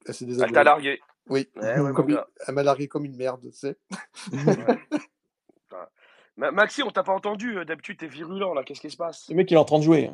elle 0.08 0.14
s'est 0.14 0.26
Elle 0.26 0.52
t'a 0.52 0.64
désabonnée. 0.64 0.64
largué. 0.66 1.00
Oui, 1.30 1.48
Eh 1.56 1.80
ouais, 1.80 1.94
comme 1.94 2.20
elle 2.48 2.54
m'a 2.56 2.64
largué 2.64 2.88
comme 2.88 3.06
une 3.06 3.16
merde, 3.16 3.42
tu 3.42 3.52
sais. 3.58 3.78
Ouais. 4.34 4.80
Maxi, 6.52 6.84
on 6.84 6.90
t'a 6.92 7.04
pas 7.04 7.14
entendu. 7.14 7.58
euh, 7.58 7.66
D'habitude, 7.66 7.98
t'es 7.98 8.08
virulent 8.08 8.54
là. 8.54 8.64
Qu'est-ce 8.64 8.82
qui 8.82 8.90
se 8.90 8.98
passe? 8.98 9.26
Le 9.30 9.36
mec, 9.36 9.52
il 9.52 9.56
est 9.56 9.58
en 9.58 9.66
train 9.66 9.80
de 9.80 9.84
jouer. 9.84 10.10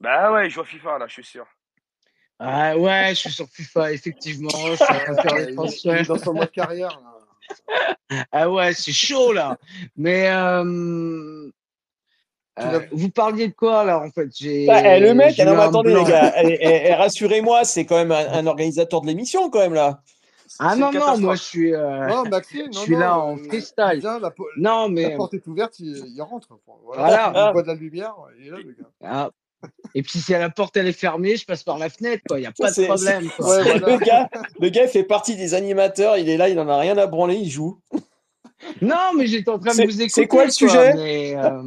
Bah 0.00 0.32
ouais, 0.32 0.46
il 0.46 0.50
joue 0.50 0.60
à 0.60 0.64
FIFA 0.64 0.98
là, 0.98 1.06
je 1.08 1.12
suis 1.14 1.24
sûr. 1.24 1.46
Ah 2.38 2.76
ouais, 2.76 3.10
je 3.10 3.14
suis 3.14 3.30
sur 3.30 3.46
FIFA, 3.48 3.92
effectivement. 3.92 4.48
Je 4.50 4.74
suis 4.74 4.84
en 4.84 4.98
train 4.98 5.14
de 5.14 5.20
faire 5.20 5.36
les 5.36 5.54
transferts. 5.54 6.06
dans 6.08 6.18
son 6.18 6.34
mode 6.34 6.50
carrière. 6.50 7.00
là. 7.00 7.96
Ah 8.30 8.50
ouais, 8.50 8.72
c'est 8.74 8.92
chaud 8.92 9.32
là. 9.32 9.56
Mais 9.96 10.28
euh, 10.28 11.48
euh, 12.58 12.80
vous 12.92 13.08
parliez 13.10 13.48
de 13.48 13.54
quoi 13.54 13.84
là 13.84 13.98
en 14.00 14.10
fait? 14.10 14.26
Bah, 14.66 14.96
eh, 14.96 15.00
le 15.00 15.14
mec, 15.14 15.38
un 15.40 15.58
attendez, 15.58 15.94
les 15.94 16.04
gars, 16.04 16.32
eh, 16.42 16.58
eh, 16.88 16.94
rassurez-moi, 16.94 17.64
c'est 17.64 17.86
quand 17.86 17.96
même 17.96 18.12
un, 18.12 18.32
un 18.32 18.46
organisateur 18.46 19.00
de 19.00 19.06
l'émission, 19.06 19.48
quand 19.50 19.60
même, 19.60 19.72
là. 19.74 20.02
Ah 20.58 20.76
non, 20.76 20.92
non, 20.92 21.18
moi 21.18 21.34
je 21.34 21.42
suis, 21.42 21.74
euh, 21.74 22.06
Non, 22.08 22.24
Maxime, 22.30 22.66
je 22.72 22.78
non, 22.78 22.84
suis 22.84 22.94
là 22.94 23.08
non, 23.08 23.14
en 23.22 23.38
euh, 23.38 23.44
freestyle. 23.48 24.00
la, 24.02 24.20
Non, 24.56 24.82
la 24.82 24.88
mais 24.88 25.16
porte 25.16 25.34
est 25.34 25.46
ouverte, 25.46 25.78
il, 25.80 26.04
il 26.14 26.22
rentre. 26.22 26.48
Voilà, 26.84 27.30
voilà. 27.30 27.48
il 27.48 27.52
voit 27.52 27.62
de 27.62 27.66
la 27.68 27.74
lumière, 27.74 28.14
il 28.38 28.46
est 28.46 28.50
là, 28.50 28.56
le 28.58 28.72
gars. 28.72 28.88
Ah. 29.02 29.30
Et 29.94 30.02
puis 30.02 30.18
si 30.18 30.32
la 30.32 30.50
porte 30.50 30.76
elle 30.76 30.88
est 30.88 30.92
fermée, 30.92 31.36
je 31.36 31.46
passe 31.46 31.62
par 31.62 31.78
la 31.78 31.88
fenêtre, 31.88 32.22
quoi. 32.26 32.38
Il 32.38 32.42
n'y 32.42 32.46
a 32.48 32.52
pas 32.52 32.70
de 32.72 32.84
problème, 32.84 33.30
quoi. 33.36 33.46
Ouais, 33.48 33.62
c'est- 33.64 33.78
voilà. 33.78 33.96
le, 33.98 34.04
gars, 34.04 34.28
le 34.60 34.68
gars, 34.70 34.82
il 34.84 34.88
fait 34.88 35.04
partie 35.04 35.36
des 35.36 35.54
animateurs, 35.54 36.16
il 36.18 36.28
est 36.28 36.36
là, 36.36 36.48
il 36.48 36.58
en 36.58 36.68
a 36.68 36.78
rien 36.78 36.98
à 36.98 37.06
branler, 37.06 37.36
il 37.36 37.48
joue. 37.50 37.78
Non, 38.80 39.12
mais 39.16 39.26
j'étais 39.26 39.50
en 39.50 39.58
train 39.58 39.70
de 39.74 39.82
vous 39.84 40.00
écouter. 40.02 40.08
c'est 40.08 40.26
quoi 40.26 40.44
le 40.44 40.50
sujet 40.50 40.94
mais, 40.94 41.36
euh, 41.36 41.62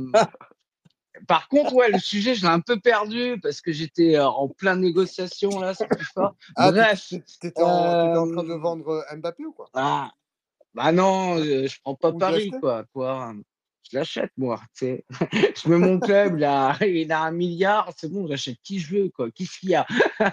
Par 1.27 1.47
contre, 1.47 1.73
ouais, 1.73 1.89
le 1.91 1.99
sujet, 1.99 2.35
je 2.35 2.41
l'ai 2.41 2.51
un 2.51 2.59
peu 2.59 2.79
perdu 2.79 3.39
parce 3.41 3.61
que 3.61 3.71
j'étais 3.71 4.15
euh, 4.15 4.27
en 4.27 4.47
plein 4.47 4.75
négociation 4.75 5.59
là 5.59 5.73
sur 5.73 5.87
FIFA. 5.97 6.33
Ah, 6.55 6.71
Bref. 6.71 7.13
t'étais 7.39 7.63
en, 7.63 7.69
en 7.69 8.31
train 8.31 8.43
de 8.43 8.51
euh, 8.51 8.57
vendre 8.57 8.89
euh, 8.89 9.15
Mbappé 9.15 9.45
ou 9.45 9.53
quoi? 9.53 9.69
Ah, 9.73 10.11
bah 10.73 10.91
non, 10.91 11.37
euh, 11.37 11.67
je 11.67 11.79
prends 11.81 11.95
pas 11.95 12.11
Paris, 12.13 12.51
quoi. 12.59 12.83
quoi. 12.93 13.33
Je 13.91 13.97
l'achète, 13.99 14.31
moi. 14.35 14.59
tu 14.75 14.85
sais. 14.85 15.05
je 15.63 15.69
mets 15.69 15.77
mon 15.77 15.99
club, 15.99 16.37
là, 16.37 16.75
il 16.81 17.11
a 17.11 17.21
un 17.21 17.31
milliard, 17.31 17.91
c'est 17.95 18.11
bon, 18.11 18.25
j'achète 18.27 18.57
qui 18.63 18.79
je 18.79 18.95
veux, 18.95 19.09
quoi. 19.09 19.29
Qu'est-ce 19.31 19.59
qu'il 19.59 19.69
y 19.69 19.75
a? 19.75 19.85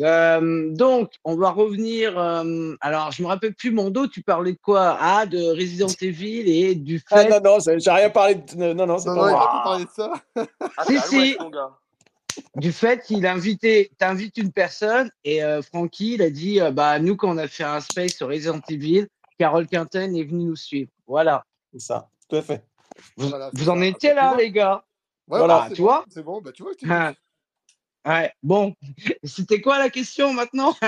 Euh, 0.00 0.70
Donc, 0.74 1.12
on 1.24 1.36
va 1.36 1.50
revenir. 1.50 2.18
euh, 2.18 2.74
alors, 2.80 3.10
je 3.12 3.22
me 3.22 3.28
rappelle 3.28 3.54
plus, 3.54 3.70
Mondo, 3.70 4.06
tu 4.06 4.22
parlais 4.22 4.52
de 4.52 4.58
quoi? 4.62 4.96
Ah, 5.00 5.26
de 5.26 5.38
Resident 5.56 5.88
Evil 6.00 6.48
et 6.48 6.74
du 6.74 7.02
Ah 7.10 7.18
fait. 7.22 7.28
non, 7.28 7.40
non, 7.42 7.60
ça- 7.60 7.76
j'ai 7.78 7.90
rien 7.90 8.10
parlé 8.10 8.36
de... 8.36 8.72
Non, 8.72 8.86
non, 8.86 8.98
c'est 8.98 9.08
Non, 9.10 9.16
pas 9.16 9.30
non, 9.30 9.30
moi. 9.36 9.46
pas 9.50 9.60
parler 9.64 9.84
de 9.84 9.90
ça. 9.90 10.12
Ah, 10.76 10.84
Si, 10.86 10.96
à 10.96 11.00
si. 11.02 11.36
mon 11.40 11.50
gars. 11.50 11.70
du 12.56 12.72
fait 12.72 13.02
qu'il 13.04 13.26
a 13.26 13.32
invité, 13.32 13.90
t'invites 13.98 14.36
une 14.38 14.52
personne 14.52 15.10
et 15.24 15.42
euh, 15.42 15.60
Francky, 15.62 16.14
il 16.14 16.22
a 16.22 16.30
dit, 16.30 16.60
euh, 16.60 16.70
bah 16.70 16.98
nous 17.00 17.16
quand 17.16 17.30
on 17.34 17.38
a 17.38 17.48
fait 17.48 17.64
un 17.64 17.80
space 17.80 18.12
sur 18.14 18.28
Resident 18.28 18.60
Evil, 18.68 19.08
Carole 19.38 19.66
Quinten 19.66 20.14
est 20.16 20.24
venue 20.24 20.44
nous 20.44 20.56
suivre. 20.56 20.90
Voilà. 21.06 21.44
C'est 21.72 21.80
ça, 21.80 22.08
tout 22.28 22.36
à 22.36 22.42
fait. 22.42 22.62
Vous, 23.16 23.28
Voilà, 23.28 23.50
c'est 23.52 23.58
vous 23.60 23.68
en 23.70 23.80
étiez 23.80 24.10
Bah, 24.10 24.14
tu 24.14 24.16
là, 24.16 24.28
vois. 24.28 24.36
les 24.38 24.50
gars. 24.50 24.84
Ouais, 25.28 25.38
Voilà, 25.38 25.58
ouais, 25.58 25.64
c'est 25.68 25.74
tu 25.74 25.82
bon, 25.82 25.88
vois 25.88 26.04
C'est 26.08 26.22
bon, 26.22 26.40
bah 26.40 26.52
tu 26.52 26.62
vois, 26.62 26.72
je 26.72 26.78
t'ai 26.78 26.86
Ah, 26.90 27.12
dit. 27.12 27.18
Ouais. 28.10 28.32
Bon, 28.42 28.74
c'était 29.24 29.60
quoi 29.60 29.78
la 29.78 29.90
question 29.90 30.32
maintenant. 30.32 30.74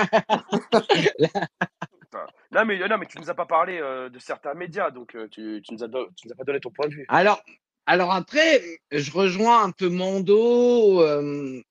Non 2.53 2.65
mais, 2.65 2.77
non, 2.85 2.97
mais 2.97 3.05
tu 3.05 3.17
nous 3.17 3.29
as 3.29 3.33
pas 3.33 3.45
parlé 3.45 3.79
euh, 3.79 4.09
de 4.09 4.19
certains 4.19 4.53
médias, 4.53 4.91
donc 4.91 5.15
euh, 5.15 5.29
tu, 5.29 5.61
tu, 5.63 5.73
nous 5.73 5.83
as 5.83 5.87
do- 5.87 6.09
tu 6.17 6.27
nous 6.27 6.33
as 6.33 6.35
pas 6.35 6.43
donné 6.43 6.59
ton 6.59 6.69
point 6.69 6.87
de 6.89 6.93
vue. 6.93 7.05
Alors, 7.07 7.41
alors 7.85 8.11
après, 8.11 8.61
je 8.91 9.09
rejoins 9.11 9.63
un 9.63 9.71
peu 9.71 9.87
Mondo. 9.87 11.01
euh, 11.01 11.61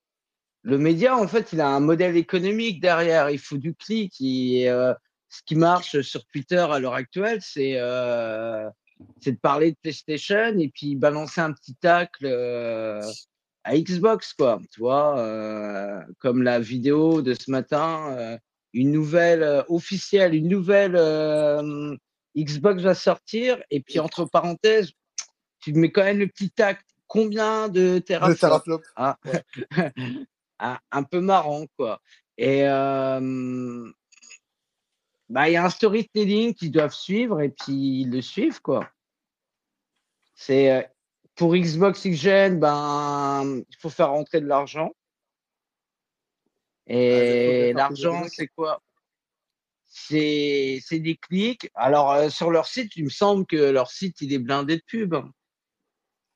le 0.62 0.78
média, 0.78 1.16
en 1.16 1.28
fait, 1.28 1.52
il 1.52 1.60
a 1.60 1.68
un 1.68 1.80
modèle 1.80 2.16
économique 2.16 2.80
derrière. 2.80 3.28
Il 3.30 3.38
faut 3.38 3.58
du 3.58 3.74
clic. 3.74 4.14
Et, 4.20 4.70
euh, 4.70 4.94
ce 5.28 5.42
qui 5.44 5.54
marche 5.56 6.00
sur 6.00 6.24
Twitter 6.26 6.56
à 6.58 6.78
l'heure 6.78 6.94
actuelle, 6.94 7.40
c'est 7.42 7.74
euh, 7.76 8.68
c'est 9.20 9.32
de 9.32 9.38
parler 9.38 9.72
de 9.72 9.76
PlayStation 9.82 10.58
et 10.58 10.68
puis 10.68 10.96
balancer 10.96 11.40
un 11.40 11.52
petit 11.52 11.74
tacle 11.74 12.26
euh, 12.26 13.02
à 13.64 13.76
Xbox, 13.76 14.32
quoi. 14.32 14.60
Tu 14.72 14.80
vois, 14.80 15.18
euh, 15.18 16.00
comme 16.18 16.42
la 16.42 16.60
vidéo 16.60 17.22
de 17.22 17.34
ce 17.34 17.50
matin, 17.50 18.14
euh, 18.16 18.38
une 18.72 18.92
nouvelle 18.92 19.64
officielle, 19.68 20.34
une 20.34 20.48
nouvelle 20.48 20.96
Xbox 22.36 22.82
va 22.82 22.94
sortir 22.94 23.60
et 23.70 23.80
puis 23.80 23.98
entre 23.98 24.24
parenthèses, 24.24 24.92
tu 25.60 25.72
mets 25.72 25.90
quand 25.90 26.04
même 26.04 26.18
le 26.18 26.28
petit 26.28 26.50
tact. 26.50 26.84
Combien 27.06 27.68
de 27.68 27.98
teraflops? 27.98 28.38
Teraflop. 28.38 28.82
ah. 28.94 29.18
Ouais. 29.24 29.92
un, 30.60 30.78
un 30.92 31.02
peu 31.02 31.20
marrant, 31.20 31.66
quoi. 31.76 32.00
Et 32.38 32.62
euh, 32.66 33.90
bah, 35.30 35.48
il 35.48 35.52
y 35.52 35.56
a 35.56 35.64
un 35.64 35.70
storytelling 35.70 36.54
qu'ils 36.54 36.72
doivent 36.72 36.92
suivre 36.94 37.40
et 37.40 37.50
puis 37.50 38.02
ils 38.02 38.10
le 38.10 38.20
suivent, 38.20 38.60
quoi. 38.60 38.90
C'est 40.34 40.72
euh, 40.72 40.82
pour 41.36 41.54
Xbox 41.56 42.04
X-Gen, 42.04 42.58
ben, 42.58 43.62
il 43.68 43.76
faut 43.78 43.90
faire 43.90 44.10
rentrer 44.10 44.40
de 44.40 44.46
l'argent. 44.46 44.90
Ah, 46.88 46.92
Et 46.94 47.70
aux 47.72 47.76
l'argent, 47.76 48.24
c'est 48.28 48.48
quoi? 48.48 48.82
C'est 49.86 50.80
c'est 50.84 50.98
des 51.00 51.16
clics. 51.16 51.70
Alors, 51.74 52.12
euh, 52.12 52.28
sur 52.28 52.50
leur 52.50 52.66
site, 52.66 52.96
il 52.96 53.04
me 53.04 53.10
semble 53.10 53.46
que 53.46 53.56
leur 53.56 53.90
site, 53.90 54.20
il 54.20 54.32
est 54.32 54.38
blindé 54.38 54.76
de 54.76 54.82
pubs. 54.86 55.14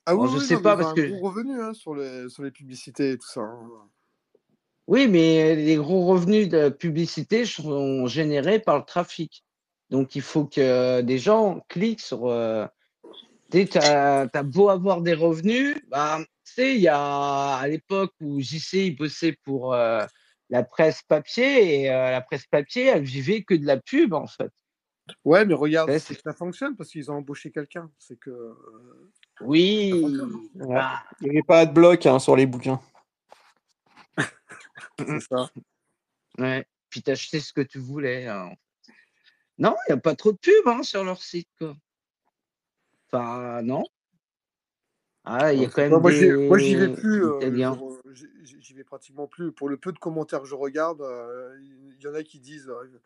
Ah 0.06 0.14
oui, 0.14 0.22
Alors, 0.22 0.32
je 0.34 0.38
oui, 0.38 0.46
sais 0.46 0.54
non, 0.54 0.62
pas 0.62 0.76
parce 0.76 0.90
un 0.90 0.94
que 0.94 1.08
gros 1.08 1.28
revenu 1.28 1.60
hein, 1.60 1.72
sur, 1.74 1.94
les, 1.94 2.28
sur 2.28 2.42
les 2.42 2.50
publicités 2.50 3.12
et 3.12 3.18
tout 3.18 3.26
ça. 3.26 3.40
hein. 3.40 3.90
Oui, 4.86 5.08
mais 5.08 5.54
les 5.56 5.76
gros 5.76 6.06
revenus 6.06 6.48
de 6.48 6.68
publicité 6.68 7.46
sont 7.46 8.06
générés 8.06 8.58
par 8.58 8.78
le 8.78 8.84
trafic. 8.84 9.44
Donc 9.90 10.14
il 10.16 10.22
faut 10.22 10.44
que 10.44 11.00
des 11.00 11.18
gens 11.18 11.64
cliquent 11.68 12.00
sur. 12.00 12.26
euh, 12.26 12.66
Tu 13.50 13.66
as 13.78 14.42
beau 14.42 14.68
avoir 14.68 15.00
des 15.00 15.14
revenus, 15.14 15.76
bah, 15.88 16.18
tu 16.44 16.52
sais, 16.52 16.74
il 16.74 16.80
y 16.80 16.88
a 16.88 17.56
à 17.56 17.68
l'époque 17.68 18.12
où 18.20 18.40
JC 18.40 18.86
il 18.86 18.96
bossait 18.96 19.36
pour 19.44 19.72
euh, 19.74 20.04
la 20.50 20.62
presse 20.62 21.02
papier 21.06 21.82
et 21.82 21.90
euh, 21.90 22.10
la 22.10 22.20
presse 22.20 22.46
papier, 22.46 22.86
elle 22.86 23.04
vivait 23.04 23.42
que 23.42 23.54
de 23.54 23.64
la 23.64 23.78
pub 23.78 24.12
en 24.12 24.26
fait. 24.26 24.50
Ouais, 25.24 25.44
mais 25.44 25.54
regarde, 25.54 25.90
Ouais, 25.90 26.00
que 26.00 26.14
ça 26.14 26.32
fonctionne 26.32 26.76
parce 26.76 26.90
qu'ils 26.90 27.10
ont 27.10 27.16
embauché 27.16 27.50
quelqu'un. 27.50 27.90
C'est 27.98 28.18
que 28.18 28.30
euh, 28.30 28.54
oui. 29.42 29.92
Ouais. 30.54 30.74
bah, 30.74 31.02
Il 31.20 31.24
n'y 31.24 31.30
avait 31.30 31.42
pas 31.42 31.66
de 31.66 31.72
bloc 31.72 32.06
hein, 32.06 32.18
sur 32.18 32.36
les 32.36 32.46
bouquins. 32.46 32.80
C'est 34.98 35.20
ça. 35.20 35.50
ouais. 36.38 36.66
Puis 36.90 37.02
t'achetais 37.02 37.40
ce 37.40 37.52
que 37.52 37.60
tu 37.60 37.78
voulais. 37.78 38.26
hein. 38.26 38.52
Non, 39.58 39.74
il 39.88 39.92
n'y 39.92 39.98
a 39.98 40.00
pas 40.00 40.14
trop 40.16 40.32
de 40.32 40.38
pub 40.38 40.66
hein, 40.66 40.82
sur 40.82 41.04
leur 41.04 41.22
site 41.22 41.48
quoi. 41.58 41.76
Enfin, 43.06 43.62
non. 43.62 43.84
Ah, 45.24 45.52
il 45.54 45.62
y 45.62 45.64
a 45.64 45.68
quand 45.68 45.82
même 45.82 46.00
moi, 46.00 46.10
j'y 46.10 46.30
moi, 46.30 46.58
j'y 46.58 46.74
vais 46.76 46.92
plus. 46.92 47.24
euh, 47.24 47.74
j'y 48.12 48.74
vais 48.74 48.84
pratiquement 48.84 49.26
plus. 49.26 49.52
Pour 49.52 49.68
le 49.68 49.76
peu 49.78 49.92
de 49.92 49.98
commentaires 49.98 50.40
que 50.40 50.46
je 50.46 50.54
regarde, 50.54 51.00
euh, 51.00 51.56
il 51.62 52.02
y 52.02 52.06
en 52.08 52.14
a 52.14 52.22
qui 52.22 52.40
disent 52.40 52.68
euh, 52.68 53.00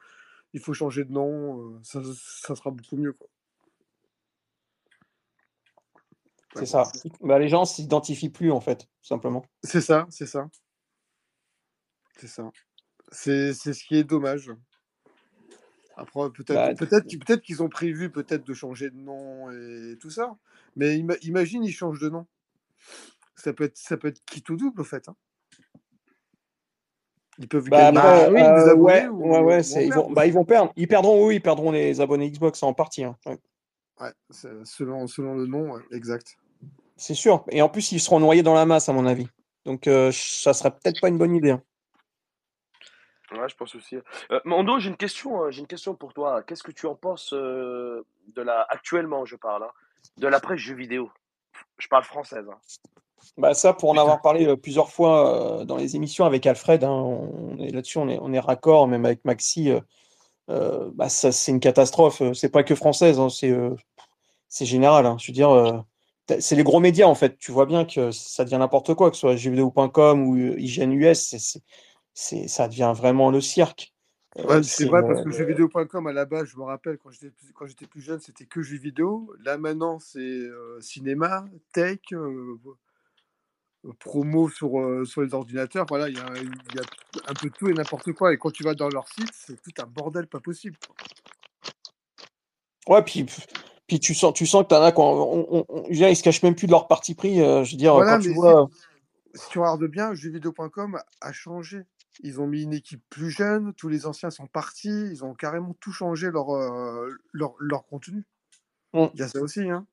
il 0.53 0.61
faut 0.61 0.73
changer 0.75 1.05
de 1.05 1.13
nom, 1.13 1.61
euh, 1.61 1.81
ça, 1.85 2.01
ça 2.15 2.57
sera 2.57 2.71
beaucoup 2.71 2.97
mieux. 2.97 3.13
quoi. 3.13 3.29
C'est 6.57 6.67
ça. 6.67 6.91
Bah, 7.21 7.39
les 7.39 7.49
gens 7.49 7.65
s'identifient 7.65 8.31
plus, 8.31 8.51
en 8.51 8.61
fait, 8.61 8.79
tout 8.79 9.07
simplement. 9.09 9.45
C'est 9.63 9.83
ça, 9.83 10.07
c'est 10.11 10.27
ça. 10.27 10.49
C'est 12.19 12.27
ça. 12.27 12.51
C'est 13.11 13.55
c'est 13.55 13.73
ce 13.73 13.85
qui 13.85 13.97
est 13.97 14.05
dommage. 14.05 14.51
Après, 15.97 16.31
peut-être 16.31 16.55
Bah, 16.55 16.75
peut-être 16.75 17.43
qu'ils 17.43 17.63
ont 17.63 17.69
prévu 17.69 18.11
peut-être 18.11 18.45
de 18.47 18.55
changer 18.55 18.91
de 18.91 18.97
nom 18.97 19.51
et 19.51 19.97
tout 20.01 20.11
ça. 20.11 20.37
Mais 20.77 20.97
ima- 20.97 21.19
imagine, 21.23 21.65
ils 21.65 21.73
changent 21.73 22.01
de 22.01 22.09
nom. 22.09 22.27
Ça 23.37 23.53
peut 23.53 23.65
être, 23.65 23.77
ça 23.77 23.97
peut 23.97 24.09
être 24.09 24.25
quitte 24.25 24.49
ou 24.51 24.57
double, 24.57 24.81
au 24.81 24.85
fait. 24.85 25.09
hein. 25.09 25.17
Ils 27.39 27.49
peuvent 27.49 27.69
Bah, 27.69 27.93
gagner 27.93 28.29
des 28.29 28.33
oui, 28.33 28.41
des 28.41 28.47
euh, 28.47 28.71
abonnés 28.73 28.83
ouais, 28.83 29.09
ou, 29.09 29.31
ouais, 29.33 29.41
ouais, 29.41 29.59
ou 29.59 29.63
c'est, 29.63 29.85
en 29.85 29.87
ils 29.87 29.93
vont, 29.93 30.11
bah, 30.11 30.23
aussi. 30.23 30.29
ils 30.29 30.35
vont 30.35 30.45
perdre. 30.45 30.73
Ils 30.77 30.89
perdront, 30.89 31.27
oui, 31.27 31.37
ils 31.37 31.43
perdront 31.43 31.71
les 31.71 32.01
abonnés 32.01 32.31
Xbox 32.31 32.63
en 32.63 32.75
partie. 32.75 33.05
hein. 33.05 33.17
Ouais. 33.27 33.39
Ouais, 34.01 34.13
c'est- 34.31 34.65
selon, 34.65 35.07
selon 35.07 35.35
le 35.35 35.47
nom, 35.47 35.79
exact. 35.93 36.37
C'est 36.97 37.15
sûr. 37.15 37.45
Et 37.51 37.63
en 37.63 37.69
plus, 37.69 37.93
ils 37.93 38.01
seront 38.01 38.19
noyés 38.21 38.43
dans 38.43 38.55
la 38.55 38.67
masse, 38.67 38.89
à 38.89 38.93
mon 38.93 39.07
avis. 39.07 39.29
Donc, 39.65 39.87
euh, 39.87 40.11
ça 40.13 40.53
serait 40.53 40.71
peut-être 40.73 41.01
pas 41.01 41.09
une 41.09 41.19
bonne 41.19 41.35
idée. 41.35 41.51
hein. 41.51 41.63
Ouais, 43.33 43.49
je 43.49 43.57
pense 43.57 43.75
aussi. 43.75 43.97
Euh, 44.31 44.41
Mando, 44.45 44.79
j'ai 44.79 44.89
une 44.89 44.97
question, 44.97 45.43
euh, 45.43 45.51
j'ai 45.51 45.61
une 45.61 45.67
question 45.67 45.95
pour 45.95 46.15
toi. 46.15 46.43
Qu'est-ce 46.43 46.63
que 46.63 46.73
tu 46.73 46.87
en 46.87 46.95
penses 46.95 47.33
euh, 47.35 48.03
de 48.35 48.43
la 48.43 48.63
actuellement, 48.71 49.25
je 49.27 49.37
parle, 49.37 49.65
hein, 49.65 49.71
de 50.17 50.27
la 50.29 50.41
presse 50.41 50.59
jeux 50.61 50.75
vidéo? 50.75 51.11
Je 51.79 51.89
parle 51.89 52.05
française. 52.05 52.47
hein. 52.51 52.59
Bah, 53.37 53.53
ça, 53.53 53.73
pour 53.75 53.91
en 53.91 53.97
avoir 53.97 54.23
parlé 54.23 54.47
euh, 54.47 54.57
plusieurs 54.57 54.91
fois 54.91 55.61
euh, 55.61 55.65
dans 55.65 55.77
les 55.77 55.97
émissions 55.97 56.25
avec 56.25 56.47
Alfred, 56.47 56.83
hein, 56.85 56.91
on 56.91 57.59
est 57.59 57.71
là-dessus, 57.71 57.99
on 57.99 58.09
est, 58.09 58.19
on 58.21 58.33
est 58.33 58.41
raccord, 58.41 58.89
même 58.89 59.05
avec 59.05 59.25
Maxi. 59.25 59.71
bah, 60.49 61.09
ça, 61.09 61.31
c'est 61.33 61.53
une 61.53 61.61
catastrophe. 61.61 62.23
C'est 62.33 62.51
pas 62.51 62.63
que 62.63 62.75
française, 62.75 63.21
hein, 63.21 63.29
c'est 63.29 63.55
c'est 64.49 64.65
général. 64.65 65.05
hein. 65.05 65.17
Je 65.21 65.27
veux 65.27 65.35
dire, 65.35 65.85
c'est 66.41 66.57
les 66.57 66.63
gros 66.65 66.81
médias 66.81 67.07
en 67.07 67.15
fait. 67.15 67.37
Tu 67.39 67.53
vois 67.53 67.67
bien 67.67 67.85
que 67.85 68.11
ça 68.11 68.45
devient 68.45 68.57
n'importe 68.59 68.95
quoi, 68.95 69.11
que 69.11 69.17
ce 69.17 69.21
soit 69.21 69.37
jeuxvideo.com 69.37 70.27
ou 70.27 70.37
IGN 70.37 70.93
US, 70.93 71.21
c'est, 71.29 71.39
c'est, 71.39 71.61
c'est- 71.61 71.63
ça 72.19 72.67
devient 72.67 72.93
vraiment 72.97 73.31
le 73.31 73.41
cirque. 73.41 73.93
Euh, 74.39 74.45
Ouais, 74.45 74.63
c'est 74.63 74.87
vrai 74.87 75.03
parce 75.03 75.23
que 75.23 75.31
jeuxvideo.com 75.31 76.07
à 76.07 76.13
la 76.13 76.25
base, 76.25 76.47
je 76.49 76.57
me 76.57 76.65
rappelle 76.65 76.99
quand 76.99 77.11
j'étais 77.11 77.31
plus, 77.31 77.53
quand 77.53 77.67
j'étais 77.67 77.87
plus 77.87 78.01
jeune, 78.01 78.21
c'était 78.21 78.45
que 78.45 78.61
jeux 78.61 78.77
vidéo. 78.79 79.33
Là 79.45 79.57
maintenant, 79.57 79.99
c'est 80.01 80.19
euh, 80.19 80.81
cinéma, 80.81 81.45
tech, 81.73 82.01
euh, 82.13 82.59
promo 84.01 84.49
sur, 84.49 84.81
euh, 84.81 85.05
sur 85.05 85.23
les 85.23 85.33
ordinateurs. 85.33 85.87
Voilà, 85.89 86.09
il 86.09 86.15
y 86.15 86.19
y 86.19 86.21
a 86.21 86.33
un 87.29 87.35
peu 87.35 87.51
tout 87.51 87.69
et 87.69 87.73
n'importe 87.73 88.13
quoi. 88.13 88.33
Et 88.33 88.37
quand 88.37 88.51
tu 88.51 88.65
vas 88.65 88.75
dans 88.75 88.89
leur 88.89 89.09
site, 89.09 89.31
c'est 89.33 89.61
tout 89.63 89.71
un 89.81 89.87
bordel 89.87 90.27
pas 90.27 90.41
possible. 90.41 90.77
Ouais, 92.89 93.03
puis, 93.03 93.27
puis 93.87 94.01
tu 94.01 94.15
sens, 94.15 94.35
tu 94.35 94.47
sens 94.47 94.65
que 94.65 94.69
t'en 94.69 94.83
as 94.83 94.93
quoi. 94.93 95.05
On, 95.05 95.47
on, 95.51 95.65
on- 95.69 95.85
je 95.85 95.89
veux 95.91 95.95
dire, 95.95 96.09
ils 96.09 96.17
se 96.17 96.23
cachent 96.23 96.43
même 96.43 96.57
plus 96.57 96.67
de 96.67 96.73
leur 96.73 96.89
parti 96.89 97.15
pris. 97.15 97.37
je 97.37 97.71
veux 97.71 97.77
dire, 97.77 97.95
Voilà, 97.95 98.17
quand 98.17 98.23
tu 98.23 98.35
vois. 98.35 98.69
si 99.35 99.49
tu 99.51 99.59
regardes 99.59 99.87
bien, 99.87 100.15
jeuxvideo.com 100.15 100.99
a 101.21 101.33
changé. 101.33 101.83
Ils 102.21 102.41
ont 102.41 102.47
mis 102.47 102.63
une 102.63 102.73
équipe 102.73 103.03
plus 103.11 103.31
jeune, 103.31 103.75
tous 103.75 103.89
les 103.89 104.07
anciens 104.07 104.31
sont 104.31 104.47
partis, 104.47 104.89
ils 105.11 105.25
ont 105.25 105.35
carrément 105.35 105.75
tout 105.81 105.93
changé 105.93 106.31
leur, 106.31 106.51
euh, 106.57 107.09
leur, 107.33 107.55
leur 107.61 107.87
contenu. 107.87 108.25
Il 109.15 109.21
y 109.21 109.23
a 109.23 109.29
ça 109.29 109.41
aussi, 109.41 109.69
hein. 109.69 109.87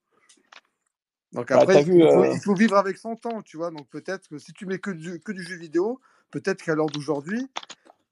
Donc 1.33 1.49
Bah, 1.49 1.59
après, 1.61 1.75
t'as 1.75 1.81
il 1.81 1.85
vu. 1.85 2.01
faut, 2.01 2.23
euh, 2.23 2.29
il 2.33 2.39
faut 2.39 2.55
vivre 2.55 2.77
avec 2.77 2.97
son 2.97 3.15
temps, 3.15 3.41
tu 3.41 3.57
vois. 3.57 3.69
Donc 3.69 3.87
peut-être 3.89 4.27
que 4.27 4.37
si 4.37 4.53
tu 4.53 4.65
mets 4.65 4.79
que 4.79 4.91
du, 4.91 5.19
que 5.19 5.31
du 5.31 5.43
jeu 5.43 5.57
vidéo, 5.57 5.99
peut-être 6.31 6.63
qu'à 6.63 6.75
l'heure 6.75 6.85
d'aujourd'hui, 6.87 7.45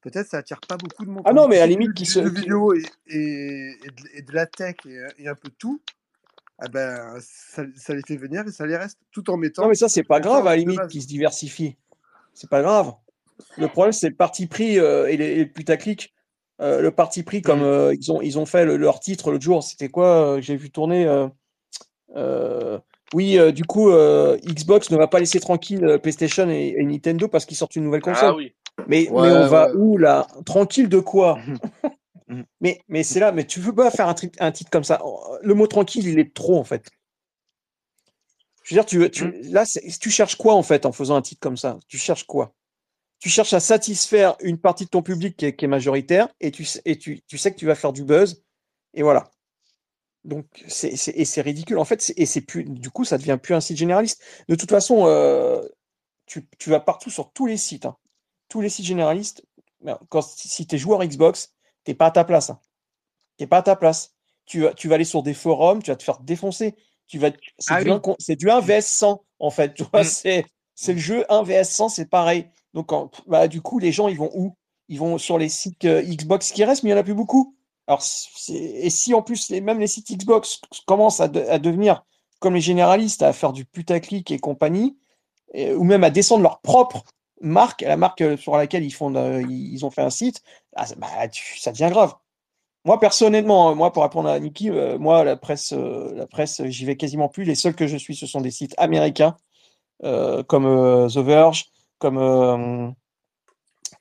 peut-être 0.02 0.28
ça 0.28 0.38
attire 0.38 0.60
pas 0.60 0.76
beaucoup 0.76 1.04
de 1.04 1.10
monde. 1.10 1.22
Ah 1.26 1.32
non, 1.32 1.48
mais 1.48 1.56
à 1.58 1.60
la 1.60 1.66
limite, 1.68 1.94
qui 1.94 2.06
se. 2.06 2.20
jeu 2.20 2.30
qui- 2.30 2.42
vidéo 2.42 2.74
et, 2.74 2.84
et, 3.06 3.78
et 3.82 4.20
de, 4.20 4.26
de 4.26 4.32
la 4.32 4.46
tech 4.46 4.76
et, 4.86 5.00
et 5.18 5.28
un 5.28 5.34
peu 5.34 5.48
de 5.48 5.54
tout, 5.54 5.80
ah 6.58 6.68
ben, 6.68 7.18
ça, 7.20 7.64
ça 7.76 7.94
les 7.94 8.02
fait 8.02 8.16
venir 8.16 8.46
et 8.46 8.52
ça 8.52 8.66
les 8.66 8.76
reste, 8.76 8.98
tout 9.10 9.28
en 9.30 9.34
Non, 9.34 9.40
mettant 9.40 9.68
mais 9.68 9.74
ça, 9.74 9.88
c'est 9.88 10.04
pas 10.04 10.20
grave, 10.20 10.46
à 10.46 10.50
la 10.50 10.56
de 10.56 10.60
limite, 10.60 10.86
qu'ils 10.88 11.02
se 11.02 11.08
diversifient. 11.08 11.76
C'est 12.34 12.50
pas 12.50 12.62
grave. 12.62 12.92
Le 13.58 13.68
problème, 13.68 13.92
c'est 13.92 14.08
le 14.08 14.14
parti 14.14 14.46
pris 14.46 14.78
euh, 14.78 15.06
et, 15.06 15.16
les, 15.16 15.26
et 15.26 15.44
le 15.44 15.50
putaclic. 15.50 16.12
Euh, 16.60 16.80
le 16.80 16.90
parti 16.92 17.22
pris, 17.22 17.42
comme 17.42 17.60
Mm. 17.60 17.64
euh, 17.64 17.94
ils 17.98 18.12
ont, 18.12 18.22
ils 18.22 18.38
ont 18.38 18.46
fait 18.46 18.64
le- 18.64 18.76
leur 18.76 19.00
titre 19.00 19.30
l'autre 19.30 19.42
jour, 19.42 19.62
c'était 19.62 19.88
quoi 19.88 20.40
J'ai 20.40 20.56
vu 20.56 20.70
tourner. 20.70 21.06
oui, 23.12 23.38
du 23.52 23.64
coup, 23.64 23.90
Xbox 23.90 24.90
ne 24.90 24.96
va 24.96 25.08
pas 25.08 25.18
laisser 25.20 25.40
tranquille 25.40 25.98
PlayStation 26.02 26.48
et, 26.48 26.74
et 26.78 26.84
Nintendo 26.84 27.28
parce 27.28 27.44
qu'ils 27.44 27.56
sortent 27.56 27.76
une 27.76 27.84
nouvelle 27.84 28.02
Ah 28.04 28.12
console. 28.12 28.34
oui. 28.36 28.52
Mais, 28.88 29.08
mais 29.10 29.10
on 29.10 29.42
Ouais, 29.42 29.48
va 29.48 29.72
où 29.74 29.98
là? 29.98 30.26
Tranquille 30.44 30.88
de 30.88 31.00
quoi? 31.00 31.38
Mhm. 32.26 32.44
Mais, 32.62 32.80
mais 32.88 33.02
c'est 33.02 33.20
là, 33.20 33.32
mais 33.32 33.44
tu 33.44 33.60
peux 33.60 33.74
pas 33.74 33.90
faire 33.90 34.08
un, 34.08 34.14
titre 34.14 34.70
comme 34.70 34.82
ça? 34.82 35.02
Le 35.42 35.52
mot 35.52 35.66
tranquille, 35.66 36.06
il 36.08 36.18
est 36.18 36.32
trop 36.32 36.58
en 36.58 36.64
fait. 36.64 36.88
Je 38.62 38.74
veux 38.74 38.80
dire, 38.80 38.86
tu, 38.86 39.10
tu, 39.10 39.24
Mm. 39.26 39.52
là, 39.52 39.64
tu 40.00 40.10
cherches 40.10 40.36
quoi 40.36 40.54
en 40.54 40.62
fait 40.62 40.86
en 40.86 40.92
faisant 40.92 41.16
un 41.16 41.22
titre 41.22 41.40
comme 41.40 41.58
ça? 41.58 41.78
Tu 41.86 41.98
cherches 41.98 42.24
quoi? 42.24 42.54
Tu 43.20 43.28
cherches 43.30 43.54
à 43.54 43.60
satisfaire 43.60 44.36
une 44.40 44.58
partie 44.58 44.84
de 44.84 44.90
ton 44.90 45.02
public 45.02 45.36
qui 45.36 45.46
est, 45.46 45.56
qui 45.56 45.64
est 45.64 45.68
majoritaire 45.68 46.28
et, 46.40 46.50
tu, 46.50 46.64
sais- 46.64 46.82
et 46.84 46.98
tu, 46.98 47.22
tu 47.26 47.38
sais 47.38 47.52
que 47.52 47.58
tu 47.58 47.66
vas 47.66 47.74
faire 47.74 47.92
du 47.92 48.04
buzz 48.04 48.42
et 48.92 49.02
voilà. 49.02 49.30
Donc, 50.24 50.46
c'est, 50.68 50.88
et 50.92 51.24
c'est 51.24 51.40
ridicule 51.42 51.78
en 51.78 51.84
fait. 51.84 52.12
Et 52.16 52.26
c'est 52.26 52.40
plus, 52.40 52.64
du 52.64 52.90
coup, 52.90 53.04
ça 53.04 53.18
devient 53.18 53.38
plus 53.42 53.54
un 53.54 53.60
site 53.60 53.76
généraliste. 53.76 54.22
De 54.48 54.54
toute 54.54 54.70
façon, 54.70 55.06
euh, 55.06 55.62
tu, 56.26 56.48
tu 56.58 56.70
vas 56.70 56.80
partout 56.80 57.10
sur 57.10 57.32
tous 57.32 57.46
les 57.46 57.56
sites, 57.58 57.84
hein. 57.86 57.96
tous 58.48 58.60
les 58.60 58.68
sites 58.70 58.86
généralistes. 58.86 59.44
Ben, 59.82 59.98
Quand, 60.08 60.22
si 60.22 60.66
tu 60.66 60.74
es 60.76 60.78
joueur 60.78 61.04
Xbox, 61.04 61.52
t'es 61.84 61.94
pas 61.94 62.06
à 62.06 62.10
ta 62.10 62.24
place. 62.24 62.48
hein. 62.50 62.58
T'es 63.36 63.46
pas 63.46 63.58
à 63.58 63.62
ta 63.62 63.76
place. 63.76 64.14
Tu 64.46 64.60
vas, 64.62 64.74
tu 64.74 64.88
vas 64.88 64.94
aller 64.96 65.04
sur 65.04 65.22
des 65.22 65.34
forums, 65.34 65.82
tu 65.82 65.90
vas 65.90 65.96
te 65.96 66.02
faire 66.02 66.20
défoncer. 66.20 66.74
Tu 67.06 67.18
vas, 67.18 67.30
c'est 67.58 67.74
Ah 67.74 67.82
du, 67.82 67.90
oui. 67.90 67.96
1 67.96 68.00
con- 68.00 68.16
c'est 68.18 68.36
du 68.36 68.48
1 68.50 68.60
vs 68.60 68.80
100 68.86 69.24
en 69.38 69.50
fait. 69.50 69.74
Tu 69.74 69.84
vois, 69.84 70.02
Mm. 70.02 70.04
c'est, 70.04 70.46
c'est 70.74 70.92
le 70.94 70.98
jeu 70.98 71.24
1 71.30 71.42
vs 71.42 71.64
100, 71.64 71.88
c'est 71.90 72.06
pareil. 72.08 72.48
Donc, 72.74 72.92
bah, 73.26 73.48
du 73.48 73.62
coup, 73.62 73.78
les 73.78 73.92
gens, 73.92 74.08
ils 74.08 74.18
vont 74.18 74.30
où? 74.34 74.54
Ils 74.88 74.98
vont 74.98 75.16
sur 75.16 75.38
les 75.38 75.48
sites 75.48 75.86
euh, 75.86 76.02
Xbox 76.02 76.52
qui 76.52 76.62
restent, 76.64 76.82
mais 76.82 76.90
il 76.90 76.92
n'y 76.92 76.98
en 76.98 77.00
a 77.00 77.04
plus 77.04 77.14
beaucoup. 77.14 77.56
Alors, 77.86 78.02
et 78.48 78.90
si 78.90 79.14
en 79.14 79.22
plus, 79.22 79.48
les, 79.48 79.62
même 79.62 79.78
les 79.78 79.86
sites 79.86 80.10
Xbox 80.10 80.60
commencent 80.86 81.20
à, 81.20 81.28
de- 81.28 81.46
à 81.48 81.58
devenir 81.58 82.04
comme 82.40 82.54
les 82.54 82.60
généralistes, 82.60 83.22
à 83.22 83.32
faire 83.32 83.52
du 83.54 83.64
putaclic 83.64 84.30
et 84.30 84.38
compagnie, 84.38 84.98
ou 85.54 85.84
même 85.84 86.04
à 86.04 86.10
descendre 86.10 86.42
leur 86.42 86.60
propre 86.60 87.04
marque, 87.40 87.82
la 87.82 87.96
marque 87.96 88.20
euh, 88.22 88.36
sur 88.36 88.56
laquelle 88.56 88.84
ils, 88.84 88.90
font, 88.90 89.14
euh, 89.14 89.42
ils 89.48 89.84
ont 89.84 89.90
fait 89.90 90.02
un 90.02 90.10
site, 90.10 90.42
ah, 90.76 90.84
bah, 90.96 91.06
ça 91.58 91.72
devient 91.72 91.88
grave. 91.90 92.14
Moi, 92.84 92.98
personnellement, 93.00 93.70
euh, 93.70 93.74
moi, 93.74 93.92
pour 93.92 94.02
répondre 94.02 94.28
à 94.28 94.38
Niki, 94.38 94.70
moi, 94.98 95.24
la 95.24 95.36
presse, 95.36 95.72
la 95.72 96.26
presse, 96.26 96.62
j'y 96.64 96.84
vais 96.84 96.96
quasiment 96.96 97.28
plus. 97.28 97.44
Les 97.44 97.54
seuls 97.54 97.74
que 97.74 97.86
je 97.86 97.96
suis, 97.96 98.16
ce 98.16 98.26
sont 98.26 98.40
des 98.40 98.50
sites 98.50 98.74
américains, 98.76 99.36
comme 100.02 101.08
The 101.08 101.18
Verge, 101.18 101.66
comme, 102.04 102.18
euh, 102.18 102.90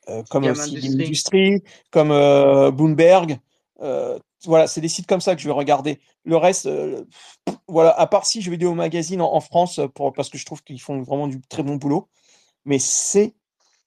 euh, 0.09 0.23
comme 0.29 0.43
Game 0.43 0.59
Industry. 0.59 1.63
Comme 1.89 2.11
euh, 2.11 2.69
Bloomberg. 2.71 3.39
Euh, 3.81 4.19
voilà, 4.45 4.67
c'est 4.67 4.81
des 4.81 4.89
sites 4.89 5.07
comme 5.07 5.21
ça 5.21 5.35
que 5.35 5.41
je 5.41 5.47
vais 5.47 5.53
regarder. 5.53 5.99
Le 6.25 6.35
reste, 6.35 6.65
euh, 6.65 7.05
pff, 7.45 7.55
voilà, 7.67 7.91
à 7.97 8.07
part 8.07 8.25
si 8.25 8.41
je 8.41 8.51
vais 8.51 8.65
au 8.65 8.73
magazine 8.73 9.21
en, 9.21 9.33
en 9.33 9.39
France, 9.39 9.79
euh, 9.79 9.87
pour, 9.87 10.11
parce 10.11 10.29
que 10.29 10.37
je 10.37 10.45
trouve 10.45 10.61
qu'ils 10.63 10.81
font 10.81 11.01
vraiment 11.01 11.27
du 11.27 11.39
très 11.41 11.63
bon 11.63 11.75
boulot. 11.77 12.09
Mais 12.65 12.79
c'est 12.79 13.35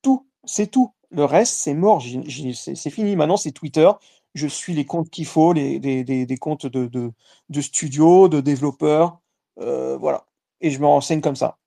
tout, 0.02 0.26
c'est 0.44 0.68
tout. 0.70 0.92
Le 1.10 1.24
reste, 1.26 1.54
c'est 1.54 1.74
mort. 1.74 2.02
C'est 2.02 2.74
c'est 2.74 2.90
fini. 2.90 3.16
Maintenant, 3.16 3.36
c'est 3.36 3.52
Twitter. 3.52 3.90
Je 4.34 4.46
suis 4.48 4.74
les 4.74 4.84
comptes 4.86 5.10
qu'il 5.10 5.26
faut, 5.26 5.52
les, 5.52 5.78
des, 5.78 6.04
des- 6.04 6.26
des 6.26 6.36
comptes 6.38 6.66
de, 6.66 6.86
de, 6.86 7.12
de 7.48 7.60
studios, 7.60 8.28
de 8.28 8.40
développeurs. 8.40 9.18
Euh, 9.60 9.96
voilà. 9.98 10.24
et 10.60 10.70
je 10.70 10.78
me 10.80 10.86
renseigne 10.86 11.20
comme 11.20 11.36
ça. 11.36 11.58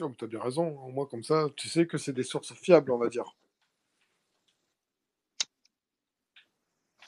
Oh, 0.00 0.10
tu 0.18 0.24
as 0.24 0.28
bien 0.28 0.40
raison. 0.40 0.78
Au 0.80 0.90
moins, 0.90 1.06
comme 1.06 1.22
ça, 1.22 1.46
tu 1.56 1.68
sais 1.68 1.86
que 1.86 1.98
c'est 1.98 2.12
des 2.12 2.24
sources 2.24 2.52
fiables, 2.54 2.90
on 2.92 2.98
va 2.98 3.08
dire. 3.08 3.36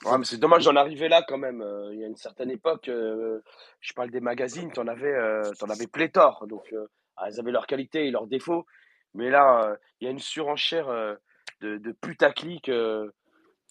Mais 0.04 0.24
c'est 0.24 0.38
dommage 0.38 0.64
d'en 0.64 0.76
arriver 0.76 1.08
là 1.08 1.24
quand 1.26 1.38
même. 1.38 1.62
Euh, 1.62 1.92
il 1.92 1.98
y 1.98 2.04
a 2.04 2.06
une 2.06 2.16
certaine 2.16 2.50
époque, 2.50 2.88
euh, 2.88 3.40
je 3.80 3.92
parle 3.92 4.10
des 4.10 4.20
magazines, 4.20 4.70
tu 4.72 4.78
en 4.78 4.86
avais, 4.86 5.12
euh, 5.12 5.50
t'en 5.58 5.68
avais 5.68 5.88
pléthore. 5.88 6.46
Donc, 6.46 6.72
ah, 7.16 7.24
elles 7.26 7.40
avaient 7.40 7.50
leurs 7.50 7.66
qualités 7.66 8.06
et 8.06 8.10
leurs 8.10 8.26
défauts. 8.28 8.66
Mais 9.14 9.30
là, 9.30 9.76
il 10.00 10.04
y 10.04 10.08
a 10.08 10.10
une 10.10 10.18
surenchère 10.20 10.88
de, 11.60 11.78
de 11.78 11.92
putaclic. 11.92 12.70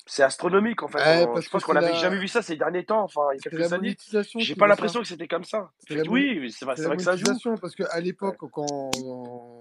C'est 0.06 0.24
astronomique 0.24 0.84
en 0.84 0.88
fait. 0.88 0.98
Ouais, 1.00 1.26
On- 1.28 1.34
parce 1.34 1.46
je 1.46 1.50
pense 1.50 1.64
qu'on 1.64 1.74
n'avait 1.74 1.92
la- 1.92 1.96
jamais 1.96 2.18
vu 2.18 2.28
ça 2.28 2.42
ces 2.42 2.56
derniers 2.56 2.86
temps. 2.86 3.04
Enfin, 3.04 3.22
il 3.34 3.38
y 3.38 3.40
a 3.40 3.50
quelques 3.50 3.74
années. 3.74 3.98
J'ai 4.38 4.56
pas 4.56 4.68
l'impression 4.68 5.02
que 5.02 5.08
c'était 5.08 5.28
comme 5.28 5.44
ça. 5.44 5.72
Oui, 6.08 6.52
c'est 6.52 6.66
vrai, 6.66 6.76
vrai 6.76 6.98
que 6.98 7.04
ça 7.04 7.16
joue. 7.16 7.26
parce 7.60 7.76
qu'à 7.76 8.00
l'époque, 8.00 8.38
quand 8.52 8.92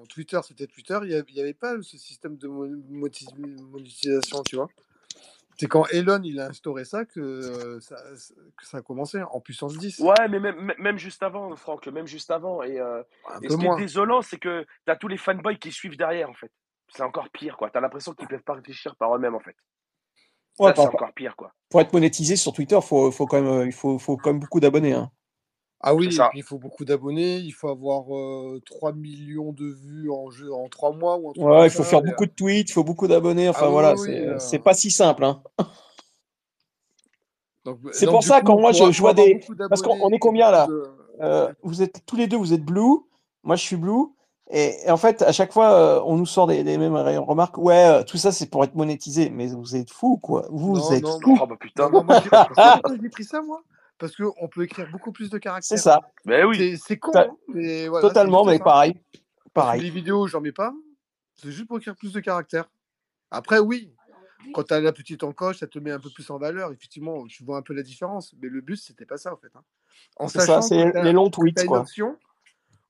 Twitter 0.08 0.40
c'était 0.46 0.66
Twitter, 0.66 0.98
il 1.02 1.08
n'y 1.08 1.40
avait, 1.40 1.54
pas 1.54 1.74
ce 1.82 1.96
système 1.98 2.36
de 2.36 2.48
monétisation, 2.48 4.42
tu 4.42 4.56
vois. 4.56 4.68
C'est 5.56 5.68
quand 5.68 5.86
Elon 5.92 6.20
il 6.24 6.40
a 6.40 6.46
instauré 6.46 6.84
ça 6.84 7.04
que, 7.04 7.20
euh, 7.20 7.78
ça 7.80 7.96
que 8.56 8.66
ça 8.66 8.78
a 8.78 8.82
commencé 8.82 9.22
en 9.22 9.40
puissance 9.40 9.78
10. 9.78 10.00
Ouais, 10.00 10.28
mais 10.28 10.40
même, 10.40 10.72
même- 10.78 10.98
juste 10.98 11.22
avant, 11.22 11.54
Franck, 11.54 11.86
même 11.86 12.08
juste 12.08 12.32
avant. 12.32 12.64
Et, 12.64 12.80
euh, 12.80 13.02
et 13.40 13.48
ce 13.48 13.56
qui 13.56 13.64
moins. 13.64 13.76
est 13.76 13.82
désolant, 13.82 14.20
c'est 14.20 14.38
que 14.38 14.64
tu 14.84 14.90
as 14.92 14.96
tous 14.96 15.06
les 15.06 15.16
fanboys 15.16 15.56
qui 15.58 15.70
suivent 15.70 15.96
derrière, 15.96 16.28
en 16.28 16.34
fait. 16.34 16.50
C'est 16.88 17.04
encore 17.04 17.28
pire, 17.30 17.56
quoi. 17.56 17.70
Tu 17.70 17.78
as 17.78 17.80
l'impression 17.80 18.14
qu'ils 18.14 18.26
peuvent 18.26 18.42
pas 18.42 18.54
réfléchir 18.54 18.96
par 18.96 19.14
eux-mêmes, 19.14 19.36
en 19.36 19.40
fait. 19.40 19.54
Ouais, 20.58 20.70
Ça, 20.70 20.82
c'est 20.82 20.88
encore 20.88 21.12
pire, 21.14 21.34
quoi. 21.36 21.52
Pour 21.68 21.80
être 21.80 21.92
monétisé 21.92 22.36
sur 22.36 22.52
Twitter, 22.52 22.78
faut, 22.82 23.10
faut 23.10 23.26
quand 23.26 23.40
même, 23.40 23.52
euh, 23.52 23.66
il 23.66 23.72
faut, 23.72 23.98
faut 23.98 24.16
quand 24.16 24.30
même 24.30 24.40
beaucoup 24.40 24.60
d'abonnés. 24.60 24.92
hein. 24.92 25.10
Ah 25.86 25.94
oui, 25.94 26.08
il 26.34 26.42
faut 26.42 26.58
beaucoup 26.58 26.86
d'abonnés, 26.86 27.36
il 27.36 27.50
faut 27.50 27.68
avoir 27.68 28.04
euh, 28.16 28.58
3 28.64 28.94
millions 28.94 29.52
de 29.52 29.66
vues 29.66 30.10
en, 30.10 30.30
jeu, 30.30 30.50
en 30.50 30.66
3 30.70 30.92
mois 30.92 31.18
ou 31.18 31.32
Ouais, 31.36 31.66
il 31.66 31.70
faut 31.70 31.82
ça. 31.82 31.90
faire 31.90 31.98
et, 31.98 32.02
euh, 32.02 32.06
beaucoup 32.06 32.24
de 32.24 32.30
tweets, 32.30 32.70
il 32.70 32.72
faut 32.72 32.84
beaucoup 32.84 33.06
d'abonnés. 33.06 33.50
Enfin 33.50 33.64
Ah 33.66 33.68
voilà, 33.68 33.94
oui, 33.94 34.08
c'est 34.38 34.60
euh, 34.60 34.62
pas 34.62 34.72
si 34.72 34.90
simple. 34.90 35.24
Hein. 35.24 35.42
C'est 37.92 38.06
pour 38.06 38.22
ça 38.22 38.40
coup, 38.40 38.46
quand 38.46 38.60
moi 38.60 38.72
je, 38.72 39.00
vois 39.00 39.14
des. 39.14 39.40
Parce 39.68 39.82
qu'on 39.82 40.10
est 40.10 40.18
combien 40.18 40.50
là? 40.50 40.66
de... 40.66 40.84
Euh, 41.20 41.52
Vous 41.62 41.82
êtes 41.82 42.04
tous 42.06 42.16
les 42.16 42.26
deux, 42.26 42.36
vous 42.36 42.52
êtes 42.52 42.64
blue. 42.64 42.98
Moi 43.42 43.56
je 43.56 43.62
suis 43.62 43.76
blue. 43.76 44.06
Et, 44.56 44.86
et 44.86 44.90
en 44.90 44.96
fait, 44.96 45.20
à 45.22 45.32
chaque 45.32 45.52
fois, 45.52 45.72
euh, 45.72 46.00
on 46.04 46.16
nous 46.16 46.26
sort 46.26 46.46
des, 46.46 46.62
des 46.62 46.78
mêmes 46.78 46.94
remarques. 46.94 47.58
Ouais, 47.58 47.86
euh, 47.86 48.02
tout 48.04 48.16
ça 48.18 48.30
c'est 48.30 48.46
pour 48.46 48.62
être 48.62 48.74
monétisé. 48.76 49.28
Mais 49.28 49.48
vous 49.48 49.74
êtes 49.74 49.90
fous 49.90 50.16
quoi. 50.18 50.46
Vous 50.50 50.76
Non, 50.76 50.90
êtes 50.92 51.02
non, 51.02 51.18
fous. 51.20 51.38
Oh, 51.42 51.46
bah 51.46 51.56
putain. 51.58 51.90
non, 51.90 52.04
moi, 52.04 52.22
j'ai- 52.22 53.08
pris 53.08 53.24
ça, 53.24 53.42
moi 53.42 53.62
Parce 53.98 54.14
qu'on 54.16 54.48
peut 54.48 54.62
écrire 54.62 54.88
beaucoup 54.92 55.10
plus 55.12 55.28
de 55.28 55.36
C'est 55.36 55.40
caractères. 55.40 55.78
ça. 55.78 56.00
Mais 56.24 56.44
oui. 56.44 56.56
C'est 56.56 56.76
c'est 56.86 56.98
con, 56.98 57.10
hein, 57.16 57.26
mais 57.48 57.88
voilà, 57.88 58.02
c'est 58.02 58.08
Totalement, 58.14 58.44
mais 58.44 58.58
ça. 58.58 58.64
pareil. 58.64 58.94
Pareil. 59.52 59.82
les 59.82 59.90
vidéos, 59.90 60.26
j'en 60.28 60.40
mets 60.40 60.52
pas. 60.52 60.72
C'est 61.34 61.50
juste 61.50 61.66
pour 61.66 61.78
écrire 61.78 61.96
plus 61.96 62.12
de 62.12 62.20
caractères. 62.20 62.70
Après, 63.32 63.58
oui, 63.58 63.92
quand 64.52 64.62
tu 64.64 64.74
as 64.74 64.80
la 64.80 64.92
petite 64.92 65.24
encoche, 65.24 65.58
ça 65.58 65.66
te 65.66 65.78
met 65.80 65.90
un 65.90 65.98
peu 65.98 66.10
plus 66.10 66.28
en 66.30 66.38
valeur. 66.38 66.70
Effectivement, 66.72 67.24
tu 67.26 67.42
vois 67.44 67.56
un 67.58 67.62
peu 67.62 67.74
la 67.74 67.82
différence. 67.82 68.34
Mais 68.40 68.48
le 68.48 68.60
but, 68.60 68.76
c'était 68.76 69.06
pas 69.06 69.16
ça, 69.16 69.32
en 69.32 69.36
fait. 69.36 69.50
hein. 69.56 69.62
En 70.16 70.28
C'est 70.28 70.40
ça, 70.40 70.62
c'est 70.62 70.92
les 71.02 71.12
longs 71.12 71.30
tweets 71.30 71.64
quoi. 71.66 71.80
option, 71.80 72.16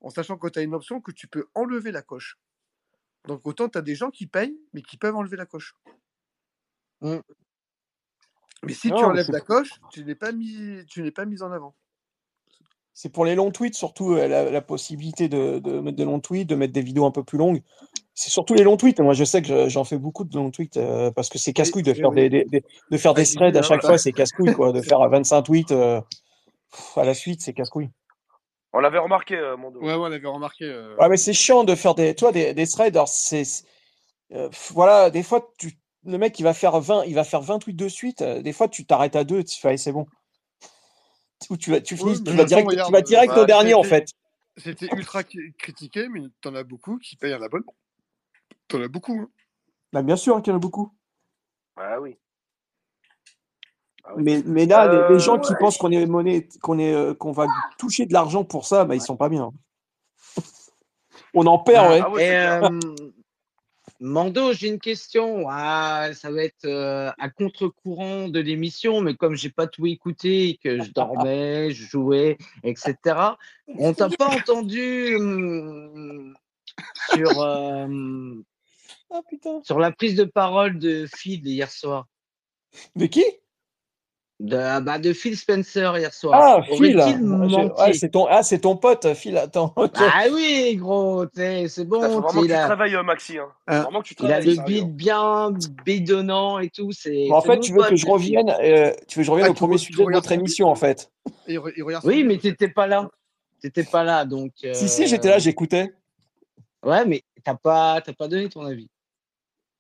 en 0.04 0.10
sachant 0.10 0.36
que 0.36 0.48
tu 0.48 0.58
as 0.58 0.62
une 0.62 0.74
option 0.74 1.00
que 1.00 1.10
tu 1.12 1.26
peux 1.26 1.48
enlever 1.54 1.90
la 1.90 2.02
coche. 2.02 2.38
Donc 3.26 3.46
autant 3.46 3.68
tu 3.68 3.78
as 3.78 3.82
des 3.82 3.94
gens 3.94 4.10
qui 4.10 4.26
payent, 4.26 4.56
mais 4.74 4.82
qui 4.82 4.96
peuvent 4.98 5.16
enlever 5.16 5.36
la 5.36 5.46
coche. 5.46 5.74
Mm. 7.00 7.16
Mais 8.64 8.72
si 8.74 8.88
tu 8.88 8.94
Non, 8.94 9.06
enlèves 9.06 9.30
la 9.30 9.40
coche, 9.40 9.70
tu 9.92 10.04
n'es 10.04 10.14
pas 10.14 10.32
mis, 10.32 10.84
tu 10.88 11.02
n'es 11.02 11.10
pas 11.10 11.24
mis 11.24 11.42
en 11.42 11.50
avant. 11.52 11.74
c'est 12.92 13.08
pour 13.10 13.24
les 13.24 13.34
longs 13.34 13.50
tweets 13.50 13.74
surtout 13.74 14.12
euh, 14.12 14.28
la, 14.28 14.50
la 14.50 14.60
possibilité 14.62 15.28
de, 15.28 15.58
de 15.58 15.80
mettre 15.80 15.96
des 15.96 16.04
longs 16.04 16.20
tweets, 16.20 16.48
de 16.48 16.54
mettre 16.54 16.72
des 16.72 16.80
vidéos 16.82 17.04
un 17.06 17.10
peu 17.10 17.24
plus 17.24 17.38
longues. 17.38 17.62
C'est 18.14 18.30
surtout 18.30 18.54
les 18.54 18.62
longs 18.62 18.76
tweets. 18.76 19.00
Moi, 19.00 19.12
je 19.14 19.24
sais 19.24 19.42
que 19.42 19.48
je- 19.48 19.68
j'en 19.68 19.84
fais 19.84 19.98
beaucoup 19.98 20.24
de 20.24 20.34
longs 20.36 20.50
tweets 20.50 20.76
euh, 20.76 21.10
parce 21.10 21.28
que 21.28 21.36
c'est 21.38 21.52
casse-couille 21.52 21.82
de 21.82 21.90
et 21.90 21.94
faire 21.94 22.10
oui. 22.10 22.28
des, 22.28 22.28
des- 22.30 22.44
des- 22.44 22.64
de 22.90 22.96
faire 22.96 23.12
des 23.14 23.24
j'ai 23.24 23.34
threads 23.34 23.56
à 23.56 23.62
chaque 23.62 23.80
fois, 23.82 23.98
c'est 23.98 24.12
casse-couille 24.12 24.54
quoi. 24.54 24.72
De 24.72 24.80
faire 24.98 25.00
25 25.08 25.42
tweets 25.42 25.72
euh, 25.72 26.00
à 26.96 27.04
la 27.04 27.14
suite, 27.14 27.40
c'est 27.42 27.52
casse-couille. 27.52 27.90
On 28.76 28.80
l'avait 28.80 28.98
remarqué, 28.98 29.36
euh, 29.36 29.56
Mondo. 29.56 29.80
Ouais, 29.80 29.86
ouais, 29.86 29.94
on 29.94 30.08
l'avait 30.08 30.26
remarqué. 30.26 30.64
euh. 30.64 30.96
Ouais, 30.98 31.08
mais 31.08 31.16
c'est 31.16 31.32
chiant 31.32 31.62
de 31.62 31.76
faire 31.76 31.94
des, 31.94 32.14
toi, 32.16 32.32
des, 32.32 32.54
des 32.54 32.66
threads. 32.66 32.96
Alors, 32.96 33.08
c'est, 33.08 33.44
euh, 34.32 34.48
voilà, 34.70 35.10
des 35.10 35.22
fois, 35.22 35.48
tu, 35.58 35.78
le 36.04 36.18
mec, 36.18 36.38
il 36.40 36.42
va 36.42 36.52
faire 36.54 36.80
20, 36.80 37.04
il 37.04 37.14
va 37.14 37.22
faire 37.22 37.40
20 37.40 37.60
tweets 37.60 37.76
de 37.76 37.88
suite. 37.88 38.20
euh, 38.22 38.42
des 38.42 38.52
fois, 38.52 38.68
tu 38.68 38.84
t'arrêtes 38.84 39.14
à 39.14 39.22
deux, 39.22 39.44
tu 39.44 39.60
fais, 39.60 39.76
c'est 39.76 39.92
bon. 39.92 40.06
Ou 41.50 41.56
tu 41.56 41.70
vas, 41.70 41.80
tu 41.80 41.96
finis, 41.96 42.22
tu 42.24 42.34
vas 42.34 42.44
direct, 42.44 42.68
tu 42.84 42.90
vas 42.92 43.00
direct 43.00 43.36
au 43.36 43.44
dernier, 43.44 43.74
en 43.74 43.82
c'était 43.82 43.88
fait. 43.88 44.06
c'était 44.56 44.86
ultra 44.86 45.22
cri- 45.22 45.52
critiqué, 45.56 46.08
mais 46.08 46.22
t'en 46.40 46.54
as 46.56 46.64
beaucoup 46.64 46.98
qui 46.98 47.16
payent 47.16 47.34
un 47.34 47.42
abonnement. 47.42 47.74
T'en 48.66 48.82
as 48.82 48.88
beaucoup. 48.88 49.12
hein. 49.20 49.28
Bah, 49.92 50.02
bien 50.02 50.16
sûr 50.16 50.42
qu'il 50.42 50.50
y 50.50 50.54
en 50.54 50.56
a 50.56 50.60
beaucoup. 50.60 50.92
Ah 51.76 52.00
oui. 52.00 52.16
Ah 54.04 54.12
oui. 54.16 54.22
Mais, 54.24 54.42
mais 54.44 54.66
là, 54.66 54.86
les, 54.86 54.96
les 55.14 55.14
Euh, 55.14 55.18
gens 55.18 55.38
qui 55.38 55.52
ouais, 55.52 55.58
pensent 55.58 55.78
qu'on 55.78 55.90
est 55.90 56.04
monnaie, 56.06 56.46
qu'on 56.62 56.78
est, 56.78 56.92
euh, 56.94 57.14
qu'on 57.14 57.32
va 57.32 57.46
toucher 57.78 58.06
de 58.06 58.12
l'argent 58.12 58.44
pour 58.44 58.66
ça, 58.66 58.84
bah, 58.84 58.94
ils 58.94 59.00
sont 59.00 59.16
pas 59.16 59.28
bien. 59.28 59.50
On 61.34 61.46
en 61.46 61.58
perd, 61.58 61.86
Ah, 61.86 61.90
ouais. 61.90 62.00
ah 62.04 62.10
ouais, 62.10 62.24
et 62.26 62.36
euh, 62.36 62.68
Mando, 64.00 64.52
j'ai 64.52 64.68
une 64.68 64.78
question. 64.78 65.46
Ah, 65.48 66.10
ça 66.12 66.30
va 66.30 66.42
être 66.44 66.64
euh, 66.66 67.10
à 67.18 67.30
contre-courant 67.30 68.28
de 68.28 68.40
l'émission, 68.40 69.00
mais 69.00 69.14
comme 69.14 69.34
j'ai 69.36 69.50
pas 69.50 69.66
tout 69.66 69.86
écouté 69.86 70.50
et 70.50 70.56
que 70.58 70.82
je 70.82 70.90
dormais, 70.92 71.70
je 71.70 71.84
jouais, 71.86 72.36
etc. 72.62 72.94
On 73.78 73.94
t'a 73.94 74.08
pas 74.10 74.28
entendu 74.36 75.16
hum, 75.16 76.36
sur 77.14 77.30
putain. 79.30 79.60
sur 79.62 79.78
la 79.78 79.92
prise 79.92 80.16
de 80.16 80.24
parole 80.24 80.78
de 80.78 81.06
Phil 81.16 81.46
hier 81.46 81.70
soir. 81.70 82.06
De 82.96 83.06
qui? 83.06 83.24
De, 84.44 84.80
bah, 84.80 84.98
de 84.98 85.14
Phil 85.14 85.38
Spencer 85.38 85.96
hier 85.96 86.12
soir. 86.12 86.38
Ah, 86.58 86.62
Phil. 86.62 87.00
Je- 87.00 87.22
manqué 87.24 87.72
ah, 87.78 87.92
c'est 87.94 88.10
ton, 88.10 88.26
ah, 88.26 88.42
c'est 88.42 88.58
ton 88.58 88.76
pote, 88.76 89.14
Phil. 89.14 89.38
Attends. 89.38 89.72
Ah 89.94 90.24
oui, 90.30 90.76
gros, 90.76 91.24
t'sais, 91.24 91.66
c'est 91.68 91.84
faut 91.84 91.88
bon. 91.88 92.00
vraiment 92.20 92.20
t'sais, 92.28 92.40
que 92.40 92.44
Il 92.44 92.48
tu 92.48 92.48
te 92.48 92.54
a, 92.54 92.66
réveilles, 92.74 92.96
euh, 92.96 93.02
Maxi. 93.02 93.38
Hein. 93.38 93.46
Faut 93.66 93.74
Hein, 93.74 93.82
vraiment 93.84 94.02
que 94.02 94.06
tu 94.08 94.14
te 94.14 94.22
il 94.22 94.30
a 94.32 94.40
le 94.40 94.54
beat 94.66 94.94
bien 94.94 95.50
bédonnant 95.86 96.58
et 96.58 96.68
tout. 96.68 96.92
C'est 96.92 97.28
Bon, 97.30 97.36
en 97.36 97.40
fait, 97.40 97.58
tu 97.60 97.72
veux 97.72 97.78
que 97.78 97.88
pote, 97.88 97.96
je 97.96 98.04
Phil. 98.04 98.12
revienne, 98.12 98.50
euh, 98.50 98.92
tu 99.08 99.18
veux 99.18 99.22
que 99.22 99.26
je 99.26 99.30
revienne 99.30 99.46
Ah, 99.48 99.50
au 99.52 99.54
premier 99.54 99.78
sujet 99.78 100.04
de 100.04 100.10
notre 100.10 100.32
émission, 100.32 100.68
en 100.68 100.74
fait. 100.74 101.10
et 101.46 101.54
il, 101.54 101.58
re- 101.58 101.72
il 101.74 101.82
regarde 101.82 102.02
son 102.02 102.08
Oui, 102.10 102.22
mais 102.24 102.36
t'étais 102.36 102.68
pas 102.68 102.86
là. 102.86 103.08
T'étais 103.62 103.84
pas 103.84 104.04
là, 104.04 104.26
donc. 104.26 104.52
Si, 104.74 104.90
si, 104.90 105.06
j'étais 105.06 105.28
là, 105.28 105.36
euh, 105.36 105.40
j'écoutais. 105.40 105.94
Ouais, 106.84 107.06
mais 107.06 107.22
t'as 107.42 107.54
pas, 107.54 108.02
t'as 108.04 108.12
pas 108.12 108.28
donné 108.28 108.50
ton 108.50 108.66
avis. 108.66 108.90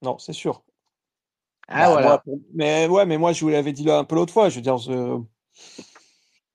Non, 0.00 0.16
c'est 0.16 0.32
sûr. 0.32 0.62
Ah 1.68 1.86
Bah, 1.86 1.90
voilà. 1.92 2.08
moi, 2.08 2.18
pour- 2.22 2.38
mais 2.54 2.86
ouais, 2.88 3.06
mais 3.06 3.18
moi, 3.18 3.32
je 3.32 3.40
vous 3.44 3.50
l'avais 3.50 3.72
dit 3.72 3.84
là 3.84 3.98
un 3.98 4.04
peu 4.04 4.14
l'autre 4.16 4.32
fois. 4.32 4.48
Je 4.48 4.56
veux 4.56 4.62
dire, 4.62 4.78
je- 4.78 5.20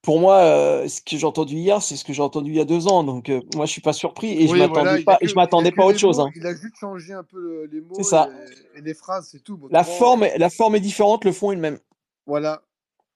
pour 0.01 0.19
moi, 0.19 0.37
euh, 0.37 0.87
ce 0.87 1.01
que 1.01 1.17
j'ai 1.17 1.25
entendu 1.25 1.55
hier, 1.55 1.81
c'est 1.81 1.95
ce 1.97 2.05
que 2.05 2.13
j'ai 2.13 2.21
entendu 2.21 2.51
il 2.51 2.55
y 2.55 2.59
a 2.59 2.65
deux 2.65 2.87
ans. 2.87 3.03
Donc, 3.03 3.29
euh, 3.29 3.41
moi, 3.55 3.65
je 3.65 3.71
suis 3.71 3.81
pas 3.81 3.93
surpris 3.93 4.31
et 4.31 4.47
je 4.47 4.51
Oui, 4.53 4.59
m'attendais 4.59 4.79
voilà, 4.83 5.03
pas, 5.03 5.17
que, 5.17 5.25
et 5.25 5.27
je 5.27 5.31
il 5.33 5.33
a 5.33 5.35
m'attendais 5.35 5.71
pas 5.71 5.83
à 5.83 5.85
autre 5.87 5.99
chose. 5.99 6.17
mots, 6.17 6.23
hein. 6.25 6.31
il 6.35 6.45
a 6.47 6.55
juste 6.55 6.77
changé 6.77 7.13
un 7.13 7.23
peu 7.23 7.39
le- 7.39 7.65
les 7.65 7.81
mots 7.81 8.01
ça. 8.03 8.29
et, 8.75 8.79
et 8.79 8.81
les 8.81 8.93
phrases, 8.93 9.27
c'est 9.31 9.43
tout. 9.43 9.59
La 9.69 9.83
forme, 9.83 10.23
euh, 10.23 10.29
la 10.37 10.49
forme 10.49 10.75
est 10.75 10.79
différente, 10.79 11.25
le 11.25 11.31
fond 11.33 11.51
est 11.51 11.55
le 11.55 11.61
même. 11.61 11.79
voilà, 12.25 12.61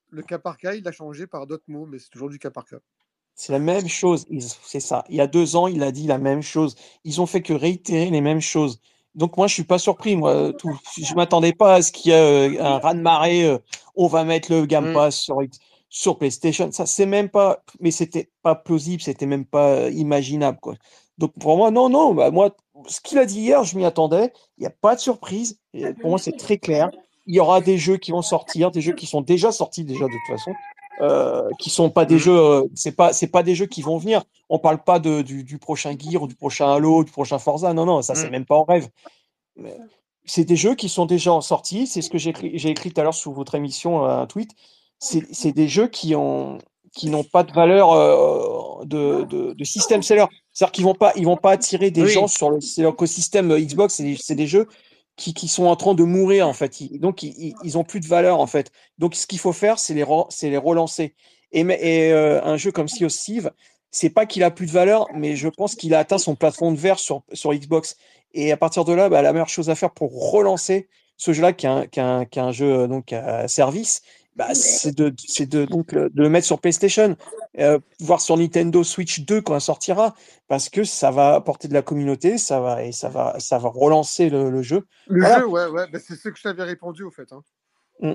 le 0.10 0.24
cas 0.24 0.40
par 0.40 0.58
cas, 0.58 0.74
il 0.74 0.88
a 0.88 0.92
changé 0.92 1.28
par 1.28 1.48
d'autres 1.48 1.64
mots, 1.68 1.86
mais 1.86 2.00
c'est 2.00 2.10
toujours 2.10 2.30
du 2.30 2.40
cas 2.40 2.52
par 2.52 2.66
cas. 2.66 2.78
C'est 3.36 3.52
la 3.54 3.60
même 3.60 3.88
chose. 3.88 4.26
C'est 4.64 4.80
ça. 4.80 5.04
Il 5.10 5.16
y 5.16 5.22
a 5.22 5.28
deux 5.28 5.56
ans, 5.56 5.68
il 5.68 5.82
a 5.84 5.92
dit 5.92 6.06
la 6.08 6.18
même 6.18 6.42
chose. 6.42 6.76
Ils 7.04 7.22
ont 7.22 7.26
fait 7.26 7.42
que 7.42 7.54
réitérer 7.54 8.10
les 8.10 8.22
mêmes 8.22 8.42
choses. 8.42 8.80
Donc 9.16 9.38
moi, 9.38 9.48
je 9.48 9.54
suis 9.54 9.64
pas 9.64 9.78
surpris. 9.78 10.16
Moi, 10.16 10.54
tout, 10.54 10.78
je 10.98 11.14
m'attendais 11.14 11.54
pas 11.54 11.76
à 11.76 11.82
ce 11.82 11.92
qu'il 11.92 12.12
y 12.12 12.16
ait 12.16 12.58
euh, 12.60 12.64
un 12.64 12.80
raz-de-marée. 12.80 13.46
euh, 13.46 13.58
on 13.96 14.08
va 14.08 14.24
mettre 14.24 14.52
le 14.52 14.66
Game 14.66 14.92
Mm. 14.92 14.94
Pass 14.94 15.16
sur, 15.16 15.38
sur 15.90 16.18
PlayStation. 16.18 16.72
Ça, 16.72 16.86
c'est 16.86 17.06
même 17.06 17.30
pas. 17.30 17.64
Mais 17.80 17.92
c'était 17.92 18.30
pas 18.42 18.56
plausible. 18.56 19.02
C'était 19.02 19.26
même 19.28 19.46
pas 19.46 19.70
euh, 19.70 19.92
imaginable, 19.92 20.58
quoi. 20.62 20.76
Donc 21.20 21.32
pour 21.40 21.58
moi, 21.58 21.70
non, 21.70 21.90
non. 21.90 22.14
Bah, 22.16 22.32
moi, 22.32 22.56
ce 22.88 23.00
qu'il 23.02 23.20
a 23.20 23.26
dit 23.26 23.42
hier, 23.42 23.64
je 23.64 23.78
m'y 23.78 23.86
attendais. 23.86 24.34
Il 24.58 24.62
n'y 24.62 24.68
a 24.68 24.72
pas 24.72 24.96
de 24.96 25.00
surprise. 25.00 25.60
Et 25.74 25.94
pour 25.94 26.10
moi, 26.10 26.20
c'est 26.20 26.38
très 26.38 26.58
clair. 26.58 26.90
Il 27.28 27.36
y 27.36 27.40
aura 27.40 27.62
des 27.62 27.78
jeux 27.78 27.98
qui 27.98 28.12
vont 28.12 28.22
sortir, 28.24 28.72
des 28.72 28.82
jeux 28.82 28.94
qui 28.94 29.06
sont 29.06 29.22
déjà 29.22 29.52
sortis 29.52 29.86
déjà 29.86 30.06
de 30.06 30.12
toute 30.12 30.38
façon 30.38 30.52
euh, 31.02 31.50
qui 31.60 31.70
sont 31.70 31.90
pas 31.90 32.06
des 32.06 32.16
Mm. 32.16 32.20
jeux, 32.20 32.38
euh, 32.40 32.64
c'est 32.76 32.92
pas, 32.96 33.14
c'est 33.14 33.28
pas 33.28 33.44
des 33.44 33.56
jeux 33.56 33.66
qui 33.66 33.82
vont 33.82 33.98
venir. 33.98 34.24
On 34.50 34.60
parle 34.60 34.84
pas 34.84 35.00
de, 35.00 35.22
du, 35.22 35.44
du 35.44 35.58
prochain 35.58 35.96
Gear 35.98 36.22
ou 36.24 36.28
du 36.28 36.36
prochain 36.36 36.72
Halo, 36.72 37.04
du 37.04 37.12
prochain 37.12 37.40
Forza. 37.40 37.74
Non, 37.74 37.86
non, 37.86 38.02
ça 38.02 38.14
c'est 38.16 38.28
Mm. 38.28 38.32
même 38.32 38.46
pas 38.46 38.56
en 38.58 38.64
rêve. 38.64 38.88
C'est 40.26 40.46
des 40.46 40.56
jeux 40.56 40.76
qui 40.76 40.88
sont 40.90 41.06
déjà 41.06 41.34
en 41.34 41.42
sortie. 41.42 41.86
C'est 41.88 42.02
ce 42.02 42.10
que 42.10 42.18
j'ai 42.18 42.30
écrit, 42.30 42.52
j'ai 42.58 42.70
écrit 42.70 42.92
tout 42.92 43.02
à 43.02 43.04
l'heure 43.04 43.14
sur 43.14 43.32
votre 43.34 43.56
émission, 43.56 44.06
euh, 44.06 44.22
un 44.22 44.26
tweet. 44.26 44.52
C'est, 45.00 45.24
c'est 45.34 45.52
des 45.52 45.68
jeux 45.68 45.88
qui 45.88 46.16
ont, 46.16 46.60
qui 46.96 47.10
n'ont 47.10 47.26
pas 47.26 47.44
de 47.44 47.52
valeur 47.52 47.92
euh, 47.92 48.86
de, 48.86 49.24
de, 49.24 49.54
de 49.54 49.64
système 49.66 50.02
seller. 50.02 50.26
C'est-à-dire 50.54 50.72
qu'ils 50.72 50.86
vont 50.86 50.96
pas, 50.96 51.12
ils 51.18 51.26
vont 51.26 51.36
pas 51.38 51.52
attirer 51.52 51.92
des 51.92 52.04
Oui. 52.04 52.10
gens 52.10 52.28
sur 52.28 52.50
le- 52.52 52.60
l'écosystème 52.78 53.54
Xbox. 53.58 53.96
C'est 53.96 54.04
des, 54.04 54.16
c'est 54.16 54.36
des 54.36 54.48
jeux 54.48 54.68
qui, 55.16 55.34
qui 55.34 55.48
sont 55.48 55.66
en 55.66 55.76
train 55.76 55.94
de 55.94 56.04
mourir 56.04 56.48
en 56.48 56.54
fait. 56.54 56.82
Ils- 56.82 57.00
donc 57.00 57.24
ils, 57.24 57.56
ils- 57.64 57.78
ont 57.78 57.84
plus 57.84 58.00
de 58.00 58.08
valeur 58.08 58.40
en 58.40 58.48
fait. 58.48 58.72
Donc 58.98 59.16
ce 59.16 59.28
qu'il 59.28 59.40
faut 59.40 59.54
faire, 59.54 59.80
c'est 59.80 59.94
les, 59.94 60.04
re- 60.04 60.28
c'est 60.30 60.50
les 60.50 60.58
relancer. 60.58 61.16
Et, 61.52 61.64
euh, 62.12 62.42
un 62.44 62.58
jeu 62.58 62.72
comme 62.72 62.88
Sea 62.88 63.06
of 63.06 63.14
Thieves, 63.14 63.52
c'est 63.92 64.10
pas 64.10 64.26
qu'il 64.26 64.44
a 64.44 64.50
plus 64.52 64.66
de 64.66 64.72
valeur, 64.72 65.08
mais 65.14 65.36
je 65.36 65.48
pense 65.50 65.76
qu'il 65.76 65.94
a 65.94 66.00
atteint 66.00 66.18
son 66.18 66.36
plafond 66.36 66.72
de 66.72 66.78
verre 66.78 66.98
sur, 67.00 67.22
sur 67.34 67.54
Xbox. 67.54 67.96
Et 68.34 68.52
à 68.52 68.58
partir 68.58 68.86
de 68.86 68.94
là, 68.94 69.08
bah, 69.10 69.22
la 69.22 69.34
meilleure 69.34 69.50
chose 69.50 69.70
à 69.70 69.76
faire 69.76 69.92
pour 69.92 70.32
relancer 70.32 70.90
ce 71.18 71.32
jeu-là, 71.32 71.54
qui 71.54 71.68
est 71.68 71.70
un, 71.70 71.86
qui 71.86 72.00
est 72.00 72.04
un- 72.04 72.26
qui 72.26 72.40
est 72.40 72.42
un 72.42 72.52
jeu 72.52 72.72
euh, 72.74 72.88
donc 72.88 73.14
à 73.14 73.48
service, 73.48 74.02
bah, 74.36 74.54
c'est 74.56 74.96
de, 74.96 75.10
de, 75.10 75.66
donc, 75.66 75.92
le- 75.92 76.10
de 76.10 76.22
le 76.22 76.30
mettre 76.30 76.48
sur 76.48 76.60
PlayStation, 76.60 77.16
euh, 77.60 77.80
voir 78.00 78.22
sur 78.22 78.38
Nintendo 78.38 78.84
Switch 78.84 79.22
2 79.22 79.42
quand 79.42 79.56
elle 79.56 79.62
sortira, 79.62 80.16
parce 80.48 80.70
que 80.70 80.84
ça 80.84 81.12
va 81.12 81.36
apporter 81.36 81.68
de 81.68 81.74
la 81.74 81.82
communauté, 81.82 82.38
ça 82.38 82.60
va, 82.60 82.84
et 82.84 82.92
ça 82.92 83.10
va, 83.10 83.40
ça 83.40 83.58
va 83.60 83.70
relancer 83.70 84.30
le, 84.30 84.50
le 84.50 84.62
jeu. 84.62 84.86
Le 85.08 85.22
Voilà. 85.22 85.40
jeu, 85.40 85.48
ouais, 85.48 85.68
ouais, 85.68 85.88
bah, 85.92 86.00
c'est 86.00 86.16
ce 86.16 86.30
que 86.30 86.38
je 86.38 86.44
t'avais 86.44 86.64
répondu 86.64 87.04
au 87.04 87.12
fait. 87.12 87.32
hein. 87.32 87.44
Mm. 88.00 88.14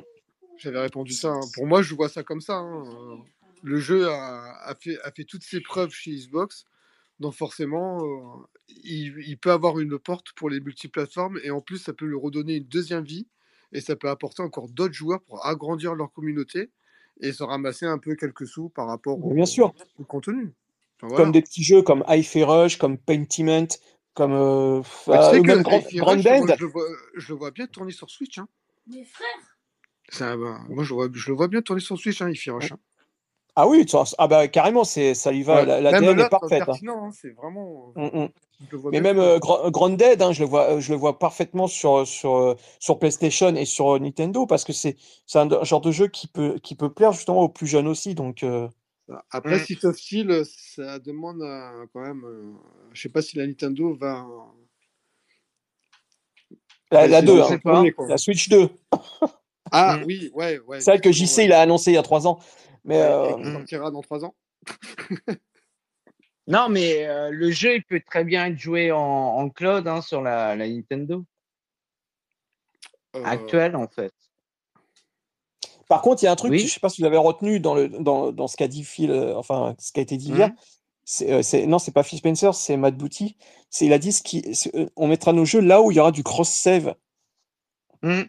J'avais 0.58 0.80
répondu 0.80 1.12
ça. 1.12 1.28
hein. 1.28 1.40
Pour 1.55 1.66
moi, 1.66 1.82
je 1.82 1.94
vois 1.94 2.08
ça 2.08 2.22
comme 2.22 2.40
ça. 2.40 2.55
hein. 2.56 2.84
Euh, 2.86 3.16
Le 3.62 3.78
jeu 3.78 4.08
a, 4.08 4.55
a 4.64 4.74
fait, 4.74 4.98
a 5.02 5.12
fait 5.12 5.24
toutes 5.24 5.44
ses 5.44 5.60
preuves 5.60 5.90
chez 5.92 6.12
Xbox. 6.12 6.64
Donc 7.20 7.34
forcément, 7.34 7.98
euh, 8.05 8.44
il, 8.68 9.14
il 9.26 9.38
peut 9.38 9.50
avoir 9.52 9.78
une 9.80 9.98
porte 9.98 10.32
pour 10.36 10.50
les 10.50 10.60
multiplateformes 10.60 11.38
et 11.44 11.50
en 11.50 11.60
plus, 11.60 11.78
ça 11.78 11.92
peut 11.92 12.06
lui 12.06 12.16
redonner 12.16 12.56
une 12.56 12.64
deuxième 12.64 13.05
vie 13.05 13.26
et 13.72 13.80
ça 13.80 13.97
peut 13.97 14.08
apporter 14.08 14.42
encore 14.42 14.68
d'autres 14.68 14.94
joueurs 14.94 15.20
pour 15.22 15.44
agrandir 15.47 15.94
leur 15.94 16.12
communauté 16.12 16.70
et 17.20 17.32
se 17.32 17.42
ramasser 17.42 17.86
un 17.86 17.98
peu 17.98 18.14
quelques 18.14 18.47
sous 18.47 18.68
par 18.68 18.86
rapport 18.86 19.24
au, 19.24 19.34
Bien 19.34 19.47
sûr. 19.47 19.74
au 19.98 20.05
contenu. 20.05 20.52
Enfin, 20.97 21.08
voilà. 21.08 21.24
Comme 21.24 21.32
des 21.32 21.42
petits 21.42 21.62
jeux 21.62 21.82
comme 21.82 22.05
Hi-Fi 22.08 22.44
Rush, 22.44 22.78
comme 22.78 22.97
Pentiment, 22.98 23.66
comme 24.14 24.32
euh, 24.32 24.82
Bah, 25.06 25.32
euh, 25.34 25.42
même 25.42 25.62
Grand- 25.62 25.80
moi, 25.80 26.16
je, 26.56 26.60
le 26.64 26.66
vois, 26.66 26.84
je 27.16 27.32
le 27.32 27.38
vois 27.38 27.50
bien 27.50 27.66
tourner 27.66 27.92
sur 27.92 28.08
Switch. 28.10 28.38
Hein. 28.38 28.48
Mes 28.88 29.05
frères. 29.05 29.56
C'est 30.10 30.24
un- 30.24 30.36
bah, 30.38 30.60
moi, 30.68 30.82
je, 30.84 30.90
le 30.90 30.94
vois, 30.94 31.08
je 31.12 31.28
le 31.30 31.36
vois 31.36 31.48
bien 31.48 31.60
tourner 31.62 31.80
sur 31.82 31.98
Switch, 31.98 32.20
hein, 32.22 32.30
Hi-Fi 32.30 32.50
Rush. 32.50 32.72
hein. 32.72 32.78
Ah 33.60 33.66
oui, 33.66 33.84
ah 34.18 34.28
bah 34.28 34.46
carrément, 34.46 34.84
c'est 34.84 35.14
ça 35.14 35.32
y 35.32 35.42
va, 35.42 35.56
Ouais, 35.64 35.80
la, 35.80 36.00
Même 36.00 36.16
est 36.20 36.28
parfaite. 36.28 36.62
hein. 36.62 36.74
hein, 36.86 37.10
c'est 37.12 37.30
vraiment. 37.30 37.92
Mm, 37.96 38.04
mm. 38.04 38.28
Je 38.60 38.66
le 38.70 38.78
vois 38.78 38.90
Mais 38.92 39.00
bien 39.00 39.14
même 39.14 39.22
euh, 39.22 39.40
hein, 40.22 40.30
je 40.32 40.44
le 40.44 40.48
vois, 40.48 40.78
je 40.78 40.92
le 40.92 40.96
vois 40.96 41.18
parfaitement 41.18 41.66
sur 41.66 42.06
sur 42.06 42.36
euh, 42.36 42.54
sur 42.78 43.00
PlayStation 43.00 43.52
et 43.56 43.64
sur 43.64 43.96
euh, 43.96 43.98
Nintendo 43.98 44.46
parce 44.46 44.62
que 44.62 44.72
c'est 44.72 44.96
c'est 45.26 45.40
un 45.40 45.64
genre 45.64 45.80
de 45.80 45.90
jeu 45.90 46.06
qui 46.06 46.28
peut 46.28 46.60
qui 46.62 46.76
peut 46.76 46.92
plaire 46.92 47.10
justement 47.10 47.42
aux 47.42 47.48
plus 47.48 47.66
jeunes 47.66 47.88
aussi. 47.88 48.14
Donc 48.14 48.44
euh, 48.44 48.68
Après, 49.32 49.58
Mm. 49.58 49.86
Of 49.86 49.96
Steel, 49.96 50.42
ça 50.46 51.00
demande 51.00 51.42
quand 51.92 52.00
même. 52.00 52.22
euh, 52.24 52.52
je 52.92 53.02
sais 53.02 53.08
pas 53.08 53.22
si 53.22 53.36
la 53.36 53.46
Nintendo 53.46 53.92
va. 53.96 54.24
la, 56.92 57.08
la 57.08 57.18
essayer 57.18 57.22
2, 57.22 57.34
de 57.34 57.40
hein, 57.40 57.84
la 58.08 58.18
Switch 58.18 58.48
2. 58.48 58.68
Ah 59.70 59.98
Mm. 59.98 60.04
oui, 60.06 60.30
ouais, 60.34 60.58
vrai 60.92 61.00
que 61.00 61.12
JC 61.12 61.38
ouais. 61.38 61.44
il 61.46 61.52
a 61.52 61.60
annoncé 61.60 61.90
il 61.90 61.94
y 61.94 61.98
a 61.98 62.02
trois 62.02 62.26
ans, 62.26 62.38
mais 62.84 62.97
Ouais, 62.97 63.02
euh, 63.02 63.36
et 63.36 63.42
qui 63.42 63.52
sortira 63.52 63.90
dans 63.90 64.02
trois 64.02 64.24
ans. 64.24 64.34
Non, 66.47 66.68
mais 66.70 67.07
euh, 67.07 67.31
le 67.31 67.50
jeu, 67.50 67.76
il 67.76 67.84
peut 67.84 68.00
très 68.00 68.24
bien 68.24 68.47
être 68.47 68.58
joué 68.58 68.90
en, 68.90 68.98
en 69.00 69.50
cloud 69.50 69.86
hein, 69.86 70.00
sur 70.00 70.23
la, 70.23 70.57
la 70.57 70.66
Nintendo 70.66 71.24
Euh, 73.16 73.24
actuelle, 73.24 73.76
en 73.76 73.86
fait. 73.89 74.12
Par 75.89 76.02
contre, 76.02 76.23
il 76.23 76.26
y 76.26 76.28
a 76.28 76.32
un 76.32 76.36
truc, 76.36 76.50
Oui. 76.52 76.60
je 76.60 76.73
sais 76.73 76.81
pas 76.81 76.89
si 76.89 77.00
vous 77.00 77.05
l'avez 77.05 77.16
retenu 77.18 77.60
dans, 77.60 77.74
le, 77.74 77.89
dans, 77.89 78.32
dans 78.32 78.47
ce 78.47 78.57
qu'a 78.57 78.68
dit 78.68 78.84
Phil, 78.84 79.10
enfin, 79.36 79.74
ce 79.78 79.92
qui 79.92 80.00
a 80.00 80.02
été 80.02 80.16
dit 80.16 80.31
hier. 80.32 80.48
Mhm. 80.48 80.57
C'est, 81.05 81.32
euh, 81.32 81.66
non, 81.66 81.78
c'est 81.78 81.92
pas 81.92 82.02
Phil 82.02 82.18
Spencer, 82.18 82.55
c'est 82.55 82.76
Matt 82.76 82.94
Booty. 82.97 83.39
C'est, 83.70 83.86
il 83.86 83.92
a 83.94 83.98
dit 83.98 84.12
ce 84.12 84.23
qui, 84.23 84.55
c'est, 84.55 84.74
euh, 84.74 84.90
on 84.97 85.07
mettra 85.07 85.32
nos 85.32 85.47
jeux 85.47 85.60
là 85.60 85.81
où 85.81 85.90
il 85.90 85.97
y 85.97 86.00
aura 86.00 86.12
du 86.12 86.23
cross-save. 86.23 86.94
Mm. 88.02 88.23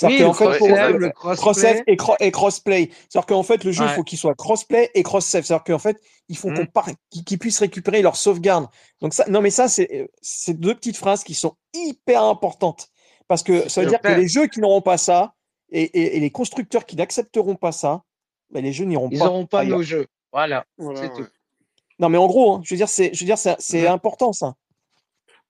C'est-à-dire 0.00 0.28
Oui, 0.28 0.46
le 0.46 0.52
fait, 0.52 0.58
pour, 0.58 1.32
cross-save 1.34 1.36
crossplay. 1.36 1.82
et, 1.88 1.96
cro- 1.96 2.16
et 2.20 2.30
crossplay. 2.30 2.90
C'est-à-dire 3.08 3.26
qu'en 3.26 3.42
fait, 3.42 3.64
le 3.64 3.72
jeu, 3.72 3.82
il 3.82 3.88
Ouais. 3.88 3.94
faut 3.96 4.04
qu'il 4.04 4.16
soit 4.18 4.34
crossplay 4.36 4.90
et 4.94 5.02
cross-save. 5.02 5.44
C'est-à-dire 5.44 5.64
qu'en 5.64 5.78
fait, 5.80 5.96
il 6.28 6.36
faut 6.36 6.48
qu'on 6.52 6.62
Mm. 6.62 7.22
qu'ils 7.26 7.38
puissent 7.38 7.58
récupérer 7.58 8.00
leur 8.00 8.14
sauvegarde. 8.14 8.68
Donc 9.00 9.12
ça, 9.12 9.24
non, 9.28 9.40
mais 9.40 9.50
ça, 9.50 9.66
c'est, 9.68 10.08
deux 10.54 10.74
petites 10.76 10.96
phrases 10.96 11.24
qui 11.24 11.34
sont 11.34 11.54
hyper 11.74 12.22
importantes. 12.22 12.88
Parce 13.26 13.42
que 13.42 13.68
ça 13.68 13.80
veut 13.82 13.88
dire 13.88 14.00
que 14.00 14.08
les 14.08 14.28
jeux 14.28 14.46
qui 14.46 14.60
n'auront 14.60 14.82
pas 14.82 14.98
ça 14.98 15.32
et, 15.72 15.82
et- 15.82 16.16
et 16.16 16.20
les 16.20 16.30
constructeurs 16.30 16.86
qui 16.86 16.94
n'accepteront 16.94 17.56
pas 17.56 17.72
ça, 17.72 18.02
ben, 18.50 18.62
les 18.62 18.72
jeux 18.72 18.84
n'iront 18.84 19.08
Ils 19.10 19.18
pas 19.18 19.24
n'auront 19.24 19.46
pas 19.46 19.60
ailleurs. 19.60 19.78
nos 19.78 19.82
jeux. 19.82 20.06
Voilà, 20.32 20.64
Voilà, 20.78 21.00
c'est 21.00 21.08
ouais. 21.08 21.16
tout. 21.24 21.26
Non, 21.98 22.08
mais 22.08 22.18
en 22.18 22.26
gros, 22.28 22.52
hein, 22.52 22.60
je 22.64 22.72
veux 22.72 22.78
dire, 22.78 22.88
c'est, 22.88 23.12
je 23.12 23.18
veux 23.20 23.26
dire, 23.26 23.36
c'est, 23.36 23.56
c'est 23.58 23.82
Mhm. 23.82 23.88
important 23.94 24.32
ça. 24.32 24.54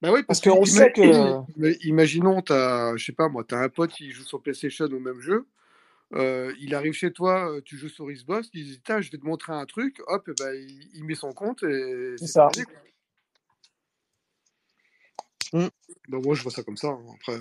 Bah 0.00 0.12
oui, 0.12 0.22
Parce 0.22 0.40
qu'on 0.40 0.64
sait 0.64 0.92
que. 0.92 1.34
mais 1.56 1.72
imaginons, 1.82 2.40
t'as, 2.40 2.96
je 2.96 3.04
sais 3.04 3.12
pas 3.12 3.28
moi, 3.28 3.44
t'as 3.46 3.58
un 3.58 3.68
pote 3.68 3.90
qui 3.90 4.12
joue 4.12 4.22
sur 4.22 4.40
PlayStation 4.40 4.86
au 4.86 5.00
même 5.00 5.20
jeu. 5.20 5.46
euh, 6.14 6.54
il 6.60 6.74
arrive 6.74 6.92
chez 6.92 7.12
toi, 7.12 7.50
euh, 7.50 7.60
tu 7.64 7.76
joues 7.76 7.88
sur 7.88 8.06
Xbox, 8.06 8.48
il 8.54 8.64
dit 8.64 8.80
je 8.86 9.10
vais 9.10 9.18
te 9.18 9.26
montrer 9.26 9.52
un 9.52 9.66
truc, 9.66 10.00
hop, 10.06 10.28
et 10.28 10.32
ben, 10.38 10.54
il, 10.54 10.88
il 10.94 11.04
met 11.04 11.16
son 11.16 11.32
compte 11.32 11.62
et 11.64 12.14
C'est 12.16 12.28
ça. 12.28 12.48
terminé. 12.52 12.72
quoi. 15.52 15.60
Mm. 15.60 15.68
Donc 16.08 16.24
moi 16.24 16.34
je 16.34 16.42
vois 16.42 16.52
ça 16.52 16.62
comme 16.62 16.76
ça. 16.76 16.88
hein, 16.88 17.00
Après, 17.16 17.40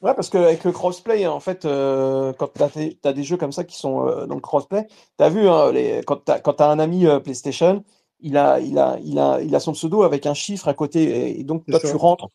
Ouais, 0.00 0.14
parce 0.14 0.30
qu'avec 0.30 0.64
le 0.64 0.72
crossplay, 0.72 1.28
en 1.28 1.38
fait, 1.38 1.64
euh, 1.64 2.32
quand 2.32 2.48
tu 2.48 2.62
as, 3.04 3.12
des 3.12 3.22
jeux 3.22 3.36
comme 3.36 3.52
ça 3.52 3.62
qui 3.62 3.76
sont 3.76 4.08
euh, 4.08 4.26
donc 4.26 4.40
crossplay, 4.42 4.88
tu 5.16 5.24
as 5.24 5.28
vu, 5.28 5.48
hein, 5.48 5.70
les, 5.70 6.00
quand 6.04 6.24
tu 6.24 6.32
as, 6.32 6.70
un 6.70 6.80
ami 6.80 7.06
PlayStation, 7.22 7.84
il 8.22 8.36
a, 8.36 8.58
il, 8.60 8.78
a, 8.78 8.98
il, 9.02 9.18
a, 9.18 9.40
il 9.40 9.54
a 9.54 9.60
son 9.60 9.72
pseudo 9.72 10.02
avec 10.02 10.26
un 10.26 10.34
chiffre 10.34 10.68
à 10.68 10.74
côté, 10.74 11.02
et, 11.02 11.40
et 11.40 11.44
donc 11.44 11.64
C'est 11.66 11.72
toi, 11.72 11.80
ça. 11.80 11.90
tu 11.90 11.96
rentres. 11.96 12.28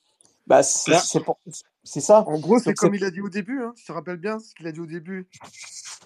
Bah, 0.46 0.64
c'est 0.64 2.00
ça. 2.00 2.24
en 2.28 2.40
gros, 2.40 2.60
c'est 2.60 2.74
comme 2.74 2.96
il 2.96 3.04
a 3.04 3.12
dit 3.12 3.22
au 3.22 3.30
début. 3.30 3.62
Hein, 3.64 3.74
tu 3.76 3.84
te 3.86 3.92
rappelles 3.92 4.18
bien 4.18 4.40
ce 4.40 4.54
qu'il 4.56 4.66
a 4.68 4.72
dit 4.72 4.80
au 4.80 4.86
début? 4.86 5.28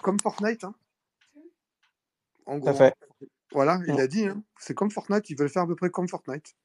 Comme 0.01 0.19
Fortnite. 0.19 0.64
Hein. 0.64 0.74
En 2.48 2.58
gros, 2.58 2.74
fait. 2.74 2.95
voilà, 3.51 3.80
il 3.88 3.93
Mm. 3.93 4.00
a 4.00 4.08
dit. 4.08 4.26
Hein, 4.26 4.42
c'est 4.60 4.74
comme 4.74 4.90
Fortnite. 4.90 5.30
Ils 5.30 5.38
veulent 5.38 5.50
faire 5.50 5.61
à 5.64 5.68
peu 5.68 5.76
près 5.76 5.90
comme 5.92 6.08
Fortnite. 6.08 6.56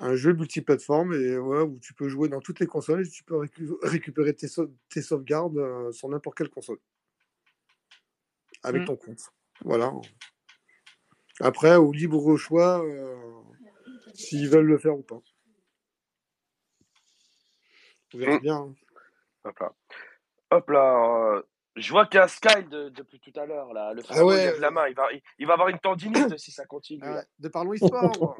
Un 0.00 0.16
jeu 0.16 0.32
multiplateforme 0.32 1.12
et 1.14 1.36
ouais, 1.38 1.60
où 1.62 1.78
tu 1.78 1.94
peux 1.94 2.08
jouer 2.08 2.28
dans 2.28 2.40
toutes 2.40 2.58
les 2.58 2.66
consoles 2.66 3.06
et 3.06 3.08
tu 3.08 3.22
peux 3.22 3.36
récu- 3.36 3.76
récupérer 3.82 4.34
tes, 4.34 4.48
sau- 4.48 4.72
tes 4.88 5.02
sauvegardes 5.02 5.58
euh, 5.58 5.92
sur 5.92 6.08
n'importe 6.08 6.36
quelle 6.38 6.48
console 6.50 6.78
avec 8.64 8.82
Mm. 8.82 8.86
ton 8.86 8.96
compte. 8.96 9.20
Voilà. 9.64 9.92
Après, 11.40 11.76
au 11.76 11.92
libre 11.92 12.36
choix, 12.36 12.84
euh, 12.84 13.16
s'ils 14.14 14.48
veulent 14.48 14.66
le 14.66 14.78
faire 14.78 14.96
ou 14.96 15.02
pas. 15.02 15.20
On 18.14 18.18
verra 18.18 18.36
Mm. 18.36 18.40
bien. 18.40 18.56
hein. 18.56 18.74
Hop 19.44 19.58
là. 19.58 19.72
Hop 20.50 20.70
là. 20.70 21.34
euh, 21.36 21.42
Je 21.76 21.90
vois 21.90 22.04
qu'il 22.06 22.18
y 22.18 22.22
a 22.22 22.28
Sky 22.28 22.64
de- 22.64 22.90
depuis 22.90 23.18
tout 23.18 23.32
à 23.40 23.46
l'heure. 23.46 23.72
là. 23.72 23.94
Le 23.94 24.02
Ah 24.10 24.24
ouais. 24.26 24.36
lève 24.36 24.60
la 24.60 24.70
main. 24.70 24.86
Il 24.88 24.94
va, 24.94 25.10
il, 25.12 25.22
il 25.38 25.46
va 25.46 25.54
avoir 25.54 25.68
une 25.68 25.78
tendinite 25.78 26.36
si 26.38 26.52
ça 26.52 26.66
continue. 26.66 27.00
Ah 27.02 27.22
de 27.38 27.48
parlons 27.48 27.72
moi. 28.20 28.36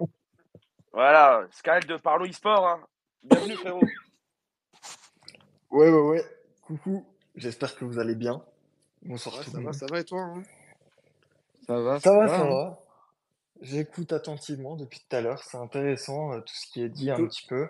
Voilà. 0.93 1.47
Sky 1.53 1.81
de 1.89 1.97
Parlons 1.97 2.27
eSport. 2.27 2.67
Hein. 2.69 2.87
Bienvenue, 3.23 3.57
frérot. 3.57 3.81
Ouais, 5.71 5.91
ouais, 5.91 6.01
ouais. 6.11 6.25
Coucou. 6.61 7.07
J'espère 7.35 7.75
que 7.75 7.87
vous 7.87 7.99
allez 7.99 8.15
bien. 8.15 8.45
Bonsoir 9.01 9.37
Ouais, 9.39 9.45
tout 9.45 9.51
ça 9.51 9.61
va, 9.63 9.73
ça 9.73 9.87
va 9.87 10.01
et 10.01 10.05
toi 10.05 10.21
hein? 10.21 10.43
Ça 11.67 11.81
va, 11.81 11.99
Ça 12.01 12.13
va, 12.13 12.19
va, 12.27 12.29
ça 12.29 12.43
hein. 12.43 12.49
va. 12.51 12.82
J'écoute 13.63 14.13
attentivement 14.13 14.77
depuis 14.77 15.01
tout 15.09 15.17
à 15.17 15.21
l'heure. 15.21 15.43
C'est 15.45 15.57
intéressant, 15.57 16.33
euh, 16.33 16.41
tout 16.41 16.55
ce 16.55 16.67
qui 16.71 16.83
est 16.83 16.89
dit 16.89 17.11
un 17.11 17.17
Toi 17.17 17.29
petit 17.29 17.47
peu. 17.47 17.69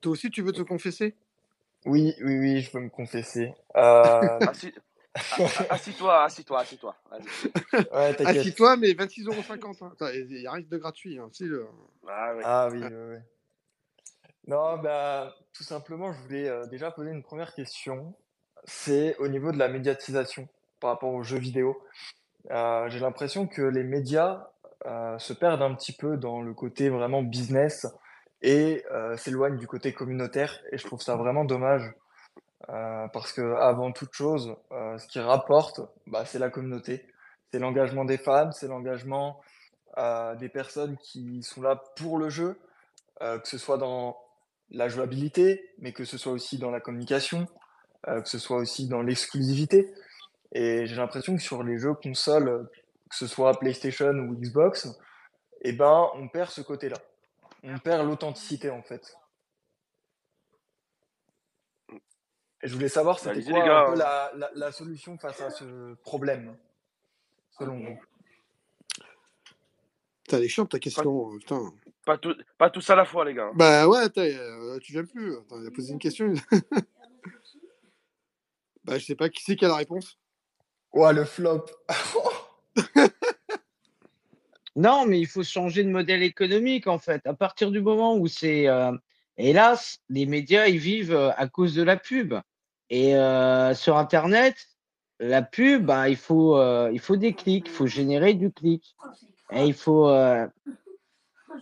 toi 0.00 0.12
aussi, 0.12 0.30
tu 0.30 0.40
veux 0.42 0.52
te 0.52 0.62
confesser? 0.62 1.16
Oui, 1.84 2.14
oui, 2.22 2.38
oui, 2.38 2.60
je 2.60 2.70
veux 2.72 2.80
me 2.80 2.88
confesser. 2.90 3.52
Euh, 3.76 4.38
Assis- 4.40 4.72
a- 5.14 5.20
a- 5.44 5.72
Assis-toi, 5.74 6.22
assis-toi, 6.24 6.60
assis-toi. 6.60 6.96
Vas-y. 7.10 7.76
Ouais, 7.92 8.14
t'inquiète. 8.14 8.36
Assis-toi, 8.38 8.76
mais 8.76 8.92
26,50€. 8.92 9.82
Hein. 9.84 9.90
Attends, 9.92 10.08
Il 10.14 10.26
n'y 10.28 10.46
a 10.46 10.52
rien 10.52 10.64
de 10.68 10.78
gratuit. 10.78 11.18
Hein. 11.18 11.28
Si, 11.32 11.44
le- 11.44 11.66
Ah, 12.06 12.32
oui. 12.36 12.42
Ah 12.44 12.68
oui, 12.70 12.78
oui, 12.82 12.88
oui. 12.92 13.16
Non, 14.46 14.78
bah, 14.78 15.34
tout 15.52 15.64
simplement, 15.64 16.12
je 16.12 16.20
voulais 16.22 16.48
euh, 16.48 16.66
déjà 16.66 16.90
poser 16.92 17.10
une 17.10 17.22
première 17.22 17.52
question. 17.54 18.14
C'est 18.64 19.16
au 19.16 19.26
niveau 19.28 19.50
de 19.52 19.58
la 19.58 19.68
médiatisation 19.68 20.48
par 20.78 20.90
rapport 20.90 21.12
aux 21.12 21.22
jeux 21.24 21.38
vidéo. 21.38 21.82
Euh, 22.50 22.88
j'ai 22.88 23.00
l'impression 23.00 23.46
que 23.46 23.62
les 23.62 23.82
médias 23.82 24.48
se 24.84 25.32
perdent 25.32 25.62
un 25.62 25.74
petit 25.74 25.92
peu 25.92 26.16
dans 26.16 26.40
le 26.40 26.54
côté 26.54 26.88
vraiment 26.88 27.22
business 27.22 27.86
et 28.42 28.84
euh, 28.90 29.16
s'éloignent 29.16 29.58
du 29.58 29.66
côté 29.66 29.92
communautaire. 29.92 30.60
Et 30.72 30.78
je 30.78 30.86
trouve 30.86 31.02
ça 31.02 31.16
vraiment 31.16 31.44
dommage 31.44 31.92
euh, 32.68 33.08
parce 33.08 33.32
que 33.32 33.54
avant 33.56 33.92
toute 33.92 34.12
chose, 34.12 34.56
euh, 34.72 34.98
ce 34.98 35.06
qui 35.06 35.20
rapporte, 35.20 35.80
bah, 36.06 36.24
c'est 36.24 36.38
la 36.38 36.50
communauté, 36.50 37.06
c'est 37.50 37.58
l'engagement 37.58 38.04
des 38.04 38.18
fans, 38.18 38.52
c'est 38.52 38.68
l'engagement 38.68 39.40
euh, 39.98 40.34
des 40.36 40.48
personnes 40.48 40.96
qui 40.98 41.42
sont 41.42 41.62
là 41.62 41.82
pour 41.96 42.18
le 42.18 42.30
jeu, 42.30 42.58
euh, 43.22 43.38
que 43.38 43.48
ce 43.48 43.58
soit 43.58 43.78
dans 43.78 44.16
la 44.70 44.88
jouabilité, 44.88 45.72
mais 45.78 45.92
que 45.92 46.04
ce 46.04 46.16
soit 46.16 46.32
aussi 46.32 46.58
dans 46.58 46.70
la 46.70 46.80
communication, 46.80 47.48
que 48.06 48.28
ce 48.28 48.38
soit 48.38 48.56
aussi 48.56 48.88
dans 48.88 49.02
l'exclusivité. 49.02 49.92
Et 50.52 50.86
j'ai 50.86 50.94
l'impression 50.94 51.34
que 51.34 51.42
sur 51.42 51.64
les 51.64 51.76
jeux 51.76 51.92
consoles, 51.92 52.70
que 53.10 53.16
ce 53.16 53.26
soit 53.26 53.58
PlayStation 53.58 54.10
ou 54.10 54.34
Xbox, 54.34 54.88
eh 55.62 55.72
ben, 55.72 56.08
on 56.14 56.28
perd 56.28 56.50
ce 56.50 56.60
côté-là. 56.62 56.96
On 57.62 57.78
perd 57.78 58.06
l'authenticité 58.06 58.70
en 58.70 58.82
fait. 58.82 59.14
Et 62.62 62.68
je 62.68 62.74
voulais 62.74 62.88
savoir 62.88 63.18
c'était 63.18 63.30
Allez-y, 63.30 63.50
quoi 63.50 63.60
les 63.60 63.66
gars. 63.68 63.80
un 63.86 63.92
peu 63.92 63.98
la, 63.98 64.32
la, 64.36 64.50
la 64.54 64.72
solution 64.72 65.16
face 65.18 65.40
à 65.40 65.50
ce 65.50 65.94
problème, 66.02 66.56
selon 67.58 67.78
vous. 67.78 67.98
Putain, 70.24 70.38
elle 70.38 70.44
est 70.44 70.48
chiante 70.48 70.70
ta 70.70 70.78
question. 70.78 71.32
euh, 71.34 71.38
Putain. 71.38 71.72
Pas, 72.04 72.18
tout, 72.18 72.34
pas 72.58 72.70
tous 72.70 72.88
à 72.90 72.94
la 72.94 73.04
fois, 73.04 73.24
les 73.24 73.34
gars. 73.34 73.50
Bah 73.54 73.88
ouais, 73.88 74.06
euh, 74.18 74.78
tu 74.78 74.92
viens 74.92 75.04
plus. 75.04 75.36
Attends, 75.38 75.60
il 75.60 75.66
a 75.66 75.70
posé 75.70 75.92
une 75.92 75.98
question. 75.98 76.32
bah, 78.84 78.98
je 78.98 79.04
sais 79.06 79.14
pas 79.16 79.28
qui 79.28 79.42
c'est 79.42 79.56
qui 79.56 79.64
a 79.64 79.68
la 79.68 79.76
réponse? 79.76 80.18
Ouais, 80.92 81.12
le 81.12 81.24
flop. 81.24 81.64
Non, 84.76 85.04
mais 85.06 85.20
il 85.20 85.26
faut 85.26 85.42
changer 85.42 85.82
de 85.84 85.90
modèle 85.90 86.22
économique, 86.22 86.86
en 86.86 86.98
fait. 86.98 87.26
À 87.26 87.34
partir 87.34 87.70
du 87.70 87.80
moment 87.80 88.16
où 88.16 88.28
c'est. 88.28 88.68
euh, 88.68 88.92
hélas, 89.36 89.98
les 90.08 90.26
médias, 90.26 90.66
ils 90.68 90.78
vivent 90.78 91.12
euh, 91.14 91.30
à 91.36 91.48
cause 91.48 91.74
de 91.74 91.82
la 91.82 91.96
pub. 91.96 92.34
Et 92.88 93.16
euh, 93.16 93.74
sur 93.74 93.96
Internet, 93.96 94.56
la 95.18 95.42
pub, 95.42 95.84
bah, 95.86 96.08
il, 96.08 96.16
faut, 96.16 96.58
il 96.90 96.98
faut 96.98 97.16
des 97.16 97.34
clics, 97.34 97.66
il 97.66 97.72
faut 97.72 97.86
générer 97.86 98.34
du 98.34 98.50
clic. 98.50 98.96
Et 99.52 99.64
il 99.66 99.74
faut. 99.74 100.06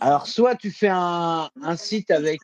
Alors, 0.01 0.27
soit 0.27 0.55
tu 0.55 0.71
fais 0.71 0.87
un, 0.89 1.49
un 1.61 1.75
site 1.75 2.09
avec 2.09 2.39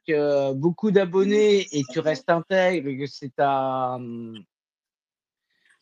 beaucoup 0.55 0.91
d'abonnés 0.91 1.67
et 1.71 1.83
tu 1.91 1.99
restes 1.99 2.29
intègre, 2.29 2.91
que 2.99 3.07
c'est 3.07 3.33
ta. 3.33 3.97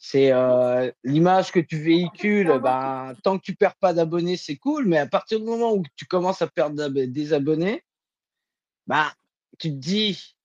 C'est 0.05 0.33
euh, 0.33 0.91
l'image 1.05 1.53
que 1.53 1.61
tu 1.61 1.77
véhicules, 1.77 2.59
ben, 2.61 3.13
tant 3.23 3.37
que 3.37 3.43
tu 3.43 3.55
perds 3.55 3.77
pas 3.77 3.93
d'abonnés, 3.93 4.35
c'est 4.35 4.57
cool, 4.57 4.85
mais 4.85 4.97
à 4.97 5.05
partir 5.07 5.39
du 5.39 5.45
moment 5.45 5.71
où 5.71 5.83
tu 5.95 6.03
commences 6.05 6.41
à 6.41 6.47
perdre 6.47 6.89
des 6.89 7.31
abonnés, 7.31 7.85
ben, 8.85 9.05
tu 9.59 9.69
te 9.69 9.75
dis, 9.75 10.35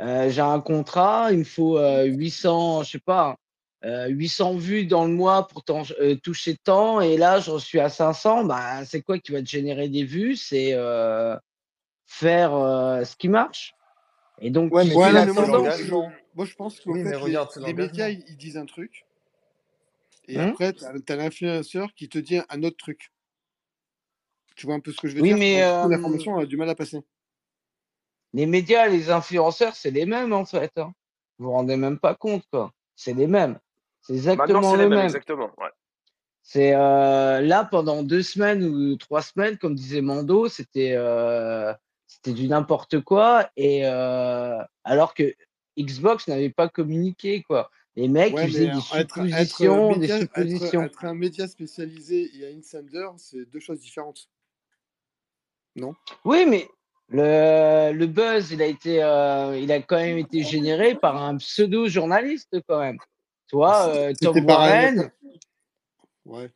euh, 0.00 0.30
j'ai 0.30 0.40
un 0.40 0.60
contrat, 0.60 1.28
il 1.30 1.40
me 1.40 1.44
faut 1.44 1.76
euh, 1.76 2.04
800, 2.04 2.84
je 2.84 2.92
sais 2.92 2.98
pas, 3.00 3.36
euh, 3.84 4.06
800 4.08 4.56
vues 4.56 4.86
dans 4.86 5.04
le 5.04 5.12
mois 5.12 5.46
pour 5.46 5.62
t'en- 5.62 5.82
euh, 6.00 6.16
toucher 6.16 6.56
tant, 6.56 7.02
et 7.02 7.18
là, 7.18 7.40
j'en 7.40 7.58
suis 7.58 7.80
à 7.80 7.90
500, 7.90 8.44
ben, 8.44 8.82
c'est 8.86 9.02
quoi 9.02 9.18
qui 9.18 9.32
va 9.32 9.42
te 9.42 9.46
générer 9.46 9.90
des 9.90 10.04
vues? 10.04 10.36
C'est 10.36 10.70
euh, 10.72 11.36
faire 12.06 12.54
euh, 12.54 13.04
ce 13.04 13.14
qui 13.14 13.28
marche. 13.28 13.74
Et 14.40 14.48
donc, 14.48 14.72
Ouais, 14.72 14.84
mais 14.86 14.94
mais 15.26 15.32
moi, 15.34 15.50
je 15.76 15.92
que, 16.34 16.36
moi, 16.36 16.46
je 16.46 16.54
pense 16.54 16.84
Oui, 16.86 17.02
fait, 17.02 17.10
les, 17.10 17.16
regarde, 17.16 17.50
c'est 17.52 17.60
les 17.60 17.72
médias, 17.72 18.08
ils, 18.08 18.24
ils 18.28 18.36
disent 18.36 18.56
un 18.56 18.66
truc, 18.66 19.06
et 20.28 20.38
Hum 20.38 20.48
après, 20.48 20.72
tu 20.72 20.84
as, 20.84 21.16
l'influenceur 21.16 21.94
qui 21.94 22.08
te 22.08 22.18
dit 22.18 22.40
un 22.48 22.62
autre 22.62 22.76
truc. 22.76 23.12
Tu 24.56 24.66
vois 24.66 24.76
un 24.76 24.80
peu 24.80 24.92
ce 24.92 25.00
que 25.00 25.08
je 25.08 25.16
veux 25.16 25.22
Oui, 25.22 25.28
dire? 25.28 25.38
mais 25.38 25.62
euh, 25.62 25.88
l'information 25.88 26.38
a 26.38 26.46
du 26.46 26.56
mal 26.56 26.68
à 26.68 26.74
passer. 26.74 27.00
les 28.32 28.46
médias, 28.46 28.86
les 28.88 29.10
influenceurs, 29.10 29.74
c'est 29.74 29.90
les 29.90 30.06
mêmes 30.06 30.32
en 30.32 30.44
fait. 30.44 30.72
Hein. 30.76 30.92
Vous 31.38 31.46
vous 31.46 31.52
rendez 31.52 31.76
même 31.76 31.98
pas 31.98 32.14
compte, 32.14 32.44
quoi. 32.50 32.72
C'est 32.96 33.14
les 33.14 33.26
mêmes. 33.26 33.58
C'est 34.02 34.14
exactement 34.14 34.76
les 34.76 34.84
le 34.84 34.88
mêmes, 34.88 34.98
même. 34.98 35.06
exactement. 35.06 35.50
Ouais. 35.58 35.70
C'est 36.42 36.74
euh, 36.74 37.40
là 37.40 37.64
pendant 37.64 38.02
deux 38.02 38.22
semaines 38.22 38.62
ou 38.64 38.96
trois 38.96 39.22
semaines, 39.22 39.56
comme 39.58 39.74
disait 39.74 40.02
Mando, 40.02 40.48
c'était 40.48 40.92
euh, 40.94 41.72
c'était 42.06 42.32
du 42.32 42.48
n'importe 42.48 43.00
quoi. 43.00 43.50
Et 43.56 43.80
euh, 43.84 44.62
alors 44.84 45.14
que 45.14 45.34
Xbox 45.78 46.28
n'avait 46.28 46.50
pas 46.50 46.68
communiqué, 46.68 47.42
quoi. 47.42 47.70
Les 47.96 48.08
mecs, 48.08 48.34
Ouais, 48.34 48.44
ils 48.46 48.52
faisaient 48.52 48.66
des 48.66 48.72
euh, 48.72 48.76
être, 48.76 48.96
être, 48.96 49.14
suppositions, 49.14 49.96
des 49.96 50.10
être, 50.10 50.20
suppositions. 50.20 50.82
être 50.82 51.04
un 51.04 51.14
média 51.14 51.46
spécialisé 51.46 52.30
et 52.36 52.52
un 52.52 52.58
insider, 52.58 53.06
c'est 53.16 53.44
deux 53.50 53.60
choses 53.60 53.80
différentes. 53.80 54.28
Non? 55.76 55.94
Oui, 56.24 56.44
mais 56.46 56.68
le, 57.08 57.92
le 57.92 58.06
buzz, 58.06 58.50
il 58.50 58.62
a 58.62 58.66
été, 58.66 59.02
euh, 59.02 59.58
il 59.58 59.70
a 59.70 59.80
quand 59.80 59.96
même 59.96 60.18
été 60.18 60.42
généré 60.42 60.94
par 60.96 61.22
un 61.22 61.36
pseudo 61.36 61.88
journaliste 61.88 62.56
quand 62.68 62.80
même. 62.80 62.98
Tu 63.48 63.56
vois, 63.56 63.88
euh, 63.88 64.12
Tom. 64.20 64.44
Warren. 64.44 65.10
Ouais. 66.24 66.50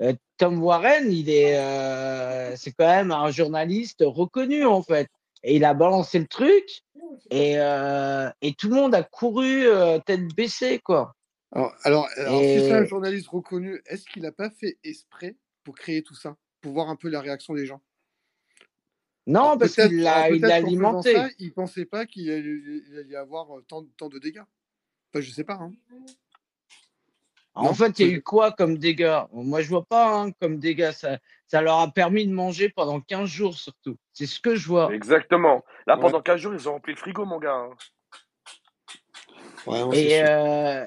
Euh, 0.00 0.14
Tom 0.38 0.62
Warren, 0.62 1.12
il 1.12 1.28
est, 1.28 2.56
c'est 2.56 2.72
quand 2.72 2.86
même 2.86 3.12
un 3.12 3.30
journaliste 3.30 4.02
reconnu 4.04 4.64
en 4.64 4.82
fait. 4.82 5.08
Et 5.42 5.56
il 5.56 5.64
a 5.64 5.74
balancé 5.74 6.18
le 6.18 6.26
truc 6.26 6.82
et, 7.30 7.58
euh, 7.58 8.30
et 8.42 8.54
tout 8.54 8.68
le 8.68 8.74
monde 8.74 8.94
a 8.94 9.02
couru 9.02 9.66
euh, 9.66 9.98
tête 9.98 10.34
baissée 10.34 10.78
quoi. 10.78 11.14
Alors, 11.52 11.74
alors, 11.82 12.08
alors, 12.16 12.40
si 12.40 12.60
c'est 12.60 12.72
un 12.72 12.84
journaliste 12.84 13.28
reconnu, 13.28 13.80
est-ce 13.86 14.04
qu'il 14.06 14.22
n'a 14.22 14.32
pas 14.32 14.50
fait 14.50 14.78
exprès 14.84 15.36
pour 15.64 15.74
créer 15.74 16.02
tout 16.02 16.14
ça? 16.14 16.36
Pour 16.60 16.72
voir 16.72 16.88
un 16.88 16.96
peu 16.96 17.08
la 17.08 17.20
réaction 17.20 17.54
des 17.54 17.66
gens? 17.66 17.82
non, 19.26 19.40
Alors 19.40 19.58
parce 19.58 19.74
qu'il 19.74 20.02
l'a, 20.02 20.22
alimenté. 20.54 21.14
ça, 21.14 21.28
il 21.38 21.52
pensait 21.52 21.84
pas 21.84 22.06
qu'il 22.06 22.30
allait, 22.30 23.06
y 23.08 23.16
avoir 23.16 23.58
euh, 23.58 23.64
tant, 23.66 23.84
tant 23.96 24.08
de 24.08 24.18
dégâts. 24.18 24.42
Enfin, 25.12 25.20
je 25.20 25.30
sais 25.30 25.44
pas, 25.44 25.54
hein. 25.54 25.72
En 27.54 27.64
Non? 27.64 27.74
fait, 27.74 27.98
il 27.98 28.06
y 28.06 28.10
a 28.10 28.12
eu 28.14 28.22
quoi 28.22 28.52
comme 28.52 28.78
dégâts? 28.78 29.20
Moi, 29.32 29.60
je 29.60 29.68
vois 29.68 29.84
pas 29.84 30.14
hein, 30.20 30.30
comme 30.40 30.58
dégâts. 30.58 30.92
Ça, 30.92 31.18
ça 31.48 31.60
leur 31.60 31.78
a 31.80 31.90
permis 31.90 32.26
de 32.26 32.32
manger 32.32 32.68
pendant 32.68 33.00
15 33.00 33.28
jours 33.28 33.54
surtout. 33.54 33.96
C'est 34.12 34.26
ce 34.26 34.38
que 34.40 34.54
je 34.54 34.66
vois. 34.68 34.92
Exactement. 34.94 35.64
Là, 35.86 35.96
Ouais, 35.96 36.02
pendant 36.02 36.20
15 36.22 36.40
jours, 36.40 36.54
ils 36.54 36.68
ont 36.68 36.72
rempli 36.74 36.92
le 36.92 36.98
frigo, 36.98 37.24
mon 37.24 37.38
gars. 37.38 37.52
hein. 37.54 37.70
ouais, 39.66 39.96
Et, 39.98 40.18
sûr. 40.18 40.26
euh, 40.28 40.86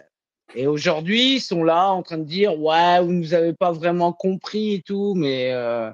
et 0.56 0.68
aujourd'hui, 0.68 1.36
ils 1.36 1.42
sont 1.42 1.64
là 1.64 1.90
en 1.92 2.02
train 2.02 2.18
de 2.18 2.24
dire 2.24 2.58
Ouais, 2.60 3.02
vous 3.02 3.12
nous 3.12 3.34
avez 3.34 3.54
pas 3.54 3.72
vraiment 3.72 4.14
compris 4.14 4.76
et 4.76 4.82
tout, 4.82 5.14
mais 5.16 5.52
euh, 5.52 5.92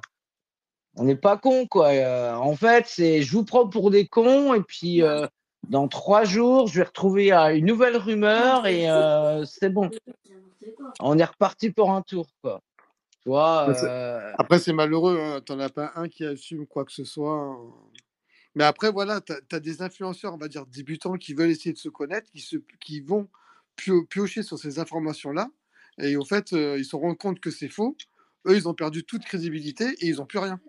on 0.96 1.04
n'est 1.04 1.16
pas 1.16 1.38
cons, 1.38 1.66
quoi. 1.68 1.90
Euh, 1.90 2.34
en 2.36 2.56
fait, 2.56 2.86
c'est 2.88 3.22
je 3.24 3.32
vous 3.32 3.44
prends 3.46 3.68
pour 3.68 3.90
des 3.90 4.08
cons, 4.08 4.54
et 4.54 4.62
puis 4.62 5.02
euh, 5.02 5.26
dans 5.68 5.88
trois 5.88 6.24
jours, 6.24 6.68
je 6.68 6.80
vais 6.80 6.86
retrouver 6.86 7.32
euh, 7.34 7.56
une 7.56 7.66
nouvelle 7.66 7.98
rumeur, 7.98 8.66
et 8.68 8.90
euh, 8.90 9.46
c'est 9.46 9.70
bon. 9.70 9.90
On 11.00 11.18
est 11.18 11.24
reparti 11.26 11.72
pour 11.72 11.92
un 11.92 12.02
tour, 12.02 12.28
quoi. 12.42 12.62
Tu 13.22 13.30
vois, 13.30 13.74
c'est- 13.76 13.86
euh, 13.88 14.32
Après, 14.38 14.60
c'est 14.60 14.74
malheureux, 14.74 15.20
hein. 15.20 15.42
T'en 15.46 15.60
as 15.60 15.70
pas 15.70 15.92
un 15.96 16.08
qui 16.08 16.26
assume 16.26 16.66
quoi 16.66 16.86
que 16.86 16.92
ce 16.92 17.04
soit. 17.04 17.34
hein. 17.34 17.58
Mais 18.56 18.64
après, 18.64 18.92
voilà, 18.92 19.22
tu 19.22 19.34
as, 19.52 19.60
des 19.60 19.82
influenceurs, 19.82 20.34
on 20.34 20.38
va 20.38 20.48
dire, 20.48 20.66
débutants 20.66 21.14
qui 21.14 21.34
veulent 21.34 21.52
essayer 21.52 21.74
de 21.74 21.78
se 21.78 21.90
connaître, 21.90 22.32
qui, 22.32 22.40
se, 22.40 22.58
qui 22.80 23.00
vont 23.02 23.28
pio- 23.76 24.06
piocher 24.06 24.42
sur 24.42 24.58
ces 24.58 24.80
informations-là. 24.80 25.50
Et 26.00 26.18
en 26.18 26.24
fait, 26.26 26.54
euh, 26.54 26.78
ils 26.80 26.86
se 26.86 26.96
rendent 26.96 27.18
compte 27.18 27.40
que 27.40 27.52
c'est 27.52 27.68
faux. 27.70 27.96
Eux, 28.48 28.56
ils 28.56 28.68
ont 28.68 28.74
perdu 28.74 29.04
toute 29.04 29.24
crédibilité 29.24 29.86
et 30.00 30.08
ils 30.08 30.16
n'ont 30.16 30.26
plus 30.26 30.40
rien. 30.40 30.60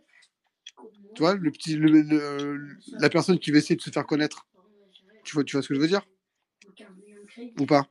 Tu 1.15 1.23
vois, 1.23 1.35
le 1.35 1.51
petit, 1.51 1.77
le- 1.77 2.03
le- 2.03 2.77
la 2.99 3.09
personne 3.09 3.39
qui 3.39 3.51
veut 3.51 3.59
essayer 3.59 3.77
de 3.77 3.81
se 3.81 3.91
faire 3.91 4.07
connaître. 4.07 4.47
Tu 5.25 5.35
vois, 5.35 5.45
tu 5.45 5.57
vois 5.57 5.63
ce 5.63 5.69
que 5.69 5.75
je 5.75 5.81
veux 5.81 5.89
dire? 5.89 6.03
Ou 7.59 7.67
pas? 7.67 7.87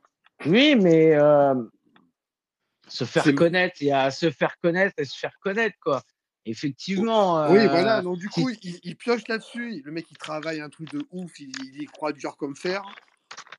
Oui, 0.46 0.74
mais 0.74 1.14
euh, 1.14 1.54
se 2.88 3.04
faire 3.04 3.34
connaître, 3.34 3.76
il 3.80 3.88
y 3.88 3.92
a 3.92 4.10
se 4.10 4.30
faire 4.30 4.56
connaître 4.62 4.94
et 4.98 5.04
se 5.04 5.18
faire 5.18 5.36
connaître, 5.40 5.76
quoi. 5.82 6.02
Effectivement, 6.46 7.50
Oui, 7.50 7.66
voilà. 7.66 7.98
euh, 7.98 8.02
Donc, 8.02 8.18
du 8.18 8.28
coup, 8.28 8.48
il, 8.62 8.80
il 8.82 8.96
pioche 8.96 9.28
là-dessus. 9.28 9.82
Le 9.84 9.92
mec, 9.92 10.06
il 10.10 10.16
travaille 10.16 10.60
un 10.60 10.70
truc 10.70 10.90
de 10.90 11.06
ouf. 11.10 11.38
Il, 11.38 11.52
il 11.74 11.82
y 11.82 11.86
croit 11.86 12.12
dur 12.12 12.36
comme 12.38 12.56
fer 12.56 12.82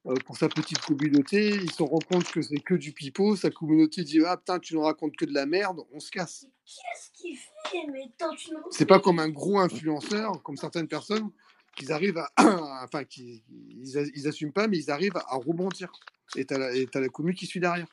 euh, 0.08 0.16
pour 0.25 0.35
sa 0.35 0.50
petite 0.50 0.80
communauté. 0.80 1.50
Il 1.50 1.72
se 1.72 1.83
rend 1.83 2.00
compte 2.00 2.25
que 2.32 2.41
c'est 2.41 2.58
que 2.58 2.74
du 2.74 2.91
pipeau. 2.91 3.35
Sa 3.35 3.51
communauté 3.51 4.03
dit 4.03 4.19
Ah 4.25 4.35
putain, 4.35 4.58
tu 4.59 4.74
nous 4.74 4.82
racontes 4.82 5.16
que 5.16 5.25
de 5.25 5.33
la 5.33 5.45
merde. 5.45 5.82
On 5.93 6.00
se 6.00 6.09
casse. 6.09 6.48
Qu'est-ce 6.66 7.11
qu'il 7.22 7.38
fait? 7.38 7.85
Mais 7.91 8.09
tant 8.17 8.33
tu 8.35 8.51
nous 8.51 8.59
C'est 8.72 8.88
pas 8.88 9.00
comme 9.00 9.19
un 9.19 9.30
gros 9.30 9.59
influenceur, 9.59 10.41
comme 10.41 10.58
certaines 10.58 10.88
personnes, 10.88 11.30
qu'ils 11.75 11.91
arrivent 11.91 12.17
à. 12.17 12.30
enfin, 12.83 13.03
ils, 13.17 14.27
assument 14.27 14.53
pas, 14.53 14.67
mais 14.67 14.77
ils 14.77 14.91
arrivent 14.91 15.17
à 15.17 15.35
rebondir. 15.35 15.91
Et 16.35 16.45
t'as 16.45 16.58
la, 16.58 16.74
et 16.74 16.88
t'as 16.88 17.00
la 17.00 17.09
commu 17.09 17.33
qui 17.33 17.45
suit 17.45 17.59
derrière. 17.59 17.88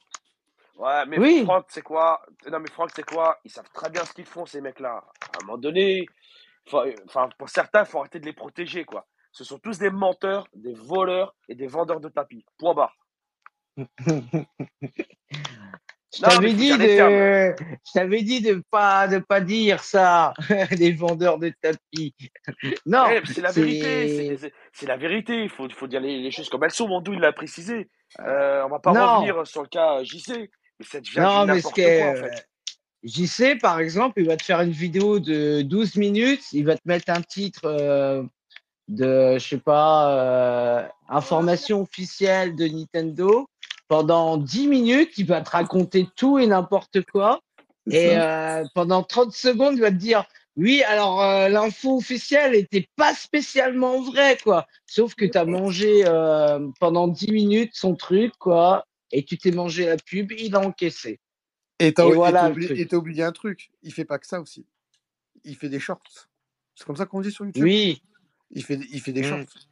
Ouais, 0.76 1.06
mais 1.06 1.18
oui, 1.18 1.44
Franck, 1.44 1.66
c'est 1.68 1.82
quoi? 1.82 2.24
Non, 2.50 2.60
mais 2.60 2.70
Franck, 2.70 2.90
c'est 2.94 3.04
quoi? 3.04 3.38
Ils 3.44 3.50
savent 3.50 3.70
très 3.72 3.90
bien 3.90 4.04
ce 4.04 4.12
qu'ils 4.12 4.26
font, 4.26 4.46
ces 4.46 4.60
mecs-là. 4.60 5.04
À 5.20 5.42
un 5.42 5.46
moment 5.46 5.58
donné, 5.58 6.06
enfin, 6.72 7.28
pour 7.36 7.48
certains, 7.48 7.80
il 7.80 7.86
faut 7.86 7.98
arrêter 7.98 8.20
de 8.20 8.26
les 8.26 8.32
protéger, 8.32 8.84
quoi. 8.84 9.06
Ce 9.32 9.42
sont 9.42 9.58
tous 9.58 9.78
des 9.78 9.90
menteurs, 9.90 10.46
des 10.54 10.74
voleurs 10.74 11.34
et 11.48 11.56
des 11.56 11.66
vendeurs 11.66 12.00
de 12.00 12.08
tapis. 12.08 12.44
Point 12.58 12.74
barre. 12.74 12.96
Je 16.16 16.22
t'avais 16.22 16.54
dit 16.54 16.70
de, 16.70 16.78
je 16.78 17.92
t'avais 17.92 18.22
dit 18.22 18.40
de 18.40 18.62
pas, 18.70 19.08
de 19.08 19.18
pas 19.18 19.40
dire 19.40 19.82
ça, 19.82 20.32
les 20.78 20.92
vendeurs 20.92 21.38
de 21.38 21.52
tapis. 21.60 22.14
Non, 22.86 23.06
Eh, 23.10 23.20
c'est 23.26 23.42
la 23.42 23.50
vérité, 23.52 24.38
c'est 24.72 24.86
la 24.86 24.96
vérité. 24.96 25.42
Il 25.42 25.50
faut, 25.50 25.68
faut 25.68 25.86
dire 25.86 26.00
les, 26.00 26.20
les 26.20 26.30
choses 26.30 26.48
comme 26.48 26.64
elles 26.64 26.70
sont. 26.70 26.88
Mondou, 26.88 27.12
il 27.12 27.20
l'a 27.20 27.32
précisé. 27.32 27.88
Euh, 28.20 28.62
on 28.64 28.70
va 28.70 28.78
pas 28.78 28.92
non, 28.92 29.16
revenir 29.16 29.46
sur 29.46 29.62
le 29.62 29.68
cas 29.68 30.02
JC, 30.02 30.50
mais 30.78 30.86
ça 30.86 31.00
devient 31.00 31.14
du 31.14 31.20
non, 31.20 31.46
mais 31.46 31.60
ce 31.60 31.66
n'importe 31.66 31.76
que, 31.76 32.00
quoi, 32.00 32.10
en 32.10 32.14
fait. 32.14 32.48
JC, 33.04 33.58
par 33.60 33.78
exemple, 33.78 34.20
il 34.20 34.26
va 34.26 34.36
te 34.36 34.44
faire 34.44 34.60
une 34.60 34.70
vidéo 34.70 35.20
de 35.20 35.62
12 35.62 35.96
minutes, 35.96 36.44
il 36.52 36.64
va 36.64 36.74
te 36.74 36.82
mettre 36.86 37.10
un 37.10 37.20
titre 37.20 37.60
euh, 37.64 38.22
de, 38.88 39.38
je 39.38 39.46
sais 39.46 39.58
pas, 39.58 40.10
euh, 40.12 40.88
information 41.08 41.82
officielle 41.82 42.56
de 42.56 42.66
Nintendo. 42.66 43.46
Pendant 43.88 44.36
10 44.36 44.68
minutes, 44.68 45.16
il 45.18 45.26
va 45.26 45.40
te 45.40 45.50
raconter 45.50 46.06
tout 46.16 46.38
et 46.38 46.46
n'importe 46.46 47.02
quoi. 47.10 47.40
Et 47.90 48.10
euh, 48.18 48.64
pendant 48.74 49.02
30 49.02 49.32
secondes, 49.32 49.74
il 49.76 49.80
va 49.80 49.90
te 49.90 49.96
dire 49.96 50.26
Oui, 50.56 50.82
alors 50.82 51.22
euh, 51.22 51.48
l'info 51.48 51.96
officielle 51.96 52.54
était 52.54 52.86
pas 52.96 53.14
spécialement 53.14 54.02
vraie, 54.02 54.36
quoi. 54.42 54.66
Sauf 54.86 55.14
que 55.14 55.24
tu 55.24 55.38
as 55.38 55.46
mangé 55.46 56.02
euh, 56.06 56.68
pendant 56.80 57.08
10 57.08 57.32
minutes 57.32 57.70
son 57.74 57.94
truc, 57.96 58.32
quoi. 58.38 58.84
Et 59.10 59.24
tu 59.24 59.38
t'es 59.38 59.52
mangé 59.52 59.86
la 59.86 59.96
pub, 59.96 60.32
il 60.32 60.54
a 60.54 60.60
encaissé. 60.60 61.18
Et 61.78 61.94
t'as 61.94 62.04
voilà 62.04 62.50
oublié, 62.50 63.22
un 63.22 63.32
truc. 63.32 63.70
Il 63.82 63.92
fait 63.94 64.04
pas 64.04 64.18
que 64.18 64.26
ça 64.26 64.40
aussi. 64.40 64.66
il 65.44 65.56
fait 65.56 65.70
des 65.70 65.80
shorts. 65.80 66.02
C'est 66.74 66.84
comme 66.84 66.96
ça 66.96 67.06
qu'on 67.06 67.20
dit 67.22 67.32
sur 67.32 67.46
YouTube? 67.46 67.64
Oui. 67.64 68.02
Il 68.50 68.62
fait, 68.64 68.78
il 68.92 69.00
fait 69.00 69.12
des 69.12 69.22
Mm. 69.22 69.24
shorts. 69.24 69.67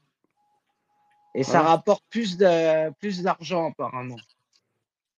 Et 1.38 1.44
ça 1.44 1.60
rapporte 1.62 2.02
plus 2.10 2.36
de 2.38 2.90
plus 2.98 3.22
d'argent 3.22 3.70
apparemment. 3.70 4.16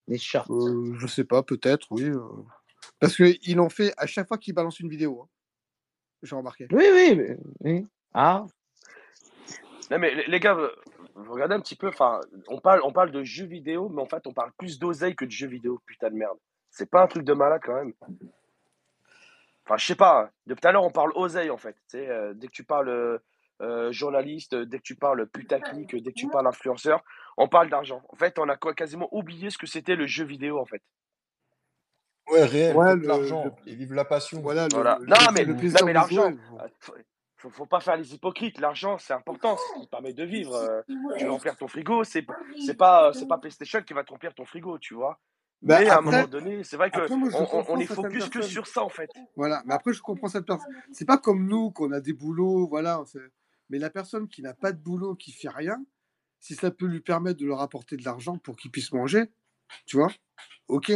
Les 0.08 0.18
shorts. 0.18 0.50
Euh, 0.50 0.94
je 0.98 1.06
sais 1.06 1.24
pas, 1.24 1.42
peut-être, 1.42 1.86
oui. 1.90 2.04
euh. 2.04 2.20
Parce 2.98 3.14
qu'ils 3.16 3.56
l'ont 3.56 3.68
fait 3.68 3.92
à 3.96 4.06
chaque 4.06 4.26
fois 4.26 4.36
qu'ils 4.38 4.54
balancent 4.54 4.80
une 4.80 4.88
vidéo. 4.88 5.22
hein. 5.22 5.28
J'ai 6.22 6.34
remarqué. 6.34 6.66
Oui, 6.72 6.84
oui, 6.92 7.14
mais- 7.14 7.38
oui. 7.60 7.86
Ah. 8.12 8.44
Non, 9.90 9.98
mais 9.98 10.12
les- 10.26 10.40
gars, 10.40 10.56
vous 11.14 11.32
regardez 11.32 11.54
un 11.54 11.60
petit 11.60 11.76
peu, 11.76 11.88
enfin, 11.88 12.20
on 12.48 12.58
parle, 12.60 12.80
on 12.82 12.92
parle 12.92 13.10
de 13.12 13.22
jeux 13.22 13.46
vidéo, 13.46 13.88
mais 13.88 14.02
en 14.02 14.06
fait, 14.06 14.26
on 14.26 14.32
parle 14.32 14.50
plus 14.58 14.78
d'oseille 14.78 15.14
que 15.14 15.24
de 15.24 15.30
jeux 15.30 15.46
vidéo, 15.46 15.80
putain 15.86 16.10
de 16.10 16.16
merde. 16.16 16.36
C'est 16.70 16.90
pas 16.90 17.02
un 17.02 17.06
truc 17.06 17.24
de 17.24 17.32
malade 17.32 17.60
quand 17.64 17.74
même. 17.74 17.92
Enfin, 19.64 19.76
je 19.76 19.86
sais 19.86 19.94
pas, 19.94 20.22
hein. 20.24 20.30
depuis 20.46 20.60
tout 20.62 20.68
à 20.68 20.72
l'heure, 20.72 20.84
on 20.84 20.90
parle 20.90 21.12
oseille 21.14 21.50
en 21.50 21.56
fait. 21.58 21.74
Tu 21.74 21.98
sais, 21.98 22.08
euh, 22.08 22.32
dès 22.34 22.46
que 22.48 22.52
tu 22.52 22.64
parles 22.64 22.88
euh, 22.88 23.18
euh, 23.60 23.90
journaliste, 23.92 24.54
euh, 24.54 24.64
dès 24.66 24.78
que 24.78 24.82
tu 24.84 24.94
parles 24.96 25.26
putaclic, 25.28 25.94
euh, 25.94 26.00
dès 26.00 26.10
que 26.12 26.18
tu 26.18 26.28
parles 26.28 26.46
influenceur, 26.46 27.02
on 27.36 27.48
parle 27.48 27.68
d'argent. 27.70 28.02
En 28.08 28.16
fait, 28.16 28.38
on 28.38 28.48
a 28.48 28.56
quoi- 28.56 28.74
quasiment 28.74 29.08
oublié 29.12 29.50
ce 29.50 29.58
que 29.58 29.66
c'était 29.66 29.96
le 29.96 30.06
jeu 30.06 30.24
vidéo 30.24 30.58
en 30.58 30.64
fait. 30.64 30.82
Ouais, 32.30 32.44
réel, 32.44 32.76
Ouais, 32.76 32.94
l'argent 32.96 33.44
le- 33.44 33.72
et 33.72 33.74
vive 33.74 33.94
la 33.94 34.04
passion. 34.04 34.40
Voilà, 34.42 34.68
le, 34.68 34.74
Voilà. 34.74 34.98
le- 35.00 35.06
Non, 35.06 35.16
le- 35.28 35.32
mais, 35.32 35.44
le 35.44 35.54
non, 35.54 35.86
mais 35.86 35.92
l'argent, 35.94 36.30
faut, 36.80 36.94
faut, 37.36 37.50
faut 37.50 37.66
pas 37.66 37.80
faire 37.80 37.96
les 37.96 38.14
hypocrites. 38.14 38.60
L'argent, 38.60 38.98
c'est 38.98 39.14
important, 39.14 39.56
c'est 39.56 39.74
ce 39.74 39.80
qui 39.80 39.86
permet 39.86 40.12
de 40.12 40.24
vivre. 40.24 40.54
euh, 40.54 40.82
Tu 41.16 41.24
veux 41.24 41.30
remplir 41.30 41.56
ton 41.56 41.68
frigo, 41.68 42.04
c'est 42.04 42.26
c'est 42.64 42.74
pas, 42.74 43.12
c'est 43.14 43.26
pas 43.26 43.38
PlayStation 43.38 43.80
qui 43.82 43.94
va 43.94 44.04
te 44.04 44.10
remplir 44.10 44.34
ton 44.34 44.44
frigo, 44.44 44.78
tu 44.78 44.94
vois. 44.94 45.18
Bah, 45.62 45.80
Mais 45.80 45.88
à 45.88 45.98
un 45.98 46.00
moment 46.02 46.26
donné, 46.28 46.62
c'est 46.62 46.76
vrai 46.76 46.88
je 46.94 47.00
on, 47.00 47.78
est 47.80 47.86
focus 47.86 48.28
que 48.28 48.42
sur 48.42 48.66
ça 48.68 48.82
en 48.84 48.88
fait. 48.88 49.10
Voilà, 49.34 49.62
mais 49.66 49.74
après, 49.74 49.92
je 49.92 50.00
comprends 50.00 50.28
cette 50.28 50.46
personne. 50.46 50.72
C'est 50.92 51.04
pas 51.06 51.18
comme 51.18 51.48
nous, 51.48 51.72
qu'on 51.72 51.90
a 51.92 52.00
des 52.00 52.12
boulots, 52.12 52.68
voilà. 52.68 53.02
Mais 53.70 53.78
la 53.78 53.90
personne 53.90 54.28
qui 54.28 54.42
n'a 54.42 54.54
pas 54.54 54.72
de 54.72 54.78
boulot, 54.78 55.14
qui 55.14 55.32
fait 55.32 55.48
rien, 55.48 55.84
si 56.40 56.54
ça 56.54 56.70
peut 56.70 56.86
lui 56.86 57.00
permettre 57.00 57.38
de 57.40 57.46
leur 57.46 57.60
apporter 57.60 57.96
de 57.96 58.04
l'argent 58.04 58.38
pour 58.38 58.56
qu'il 58.56 58.70
puisse 58.70 58.92
manger, 58.92 59.24
tu 59.86 59.96
vois, 59.96 60.10
ok. 60.68 60.92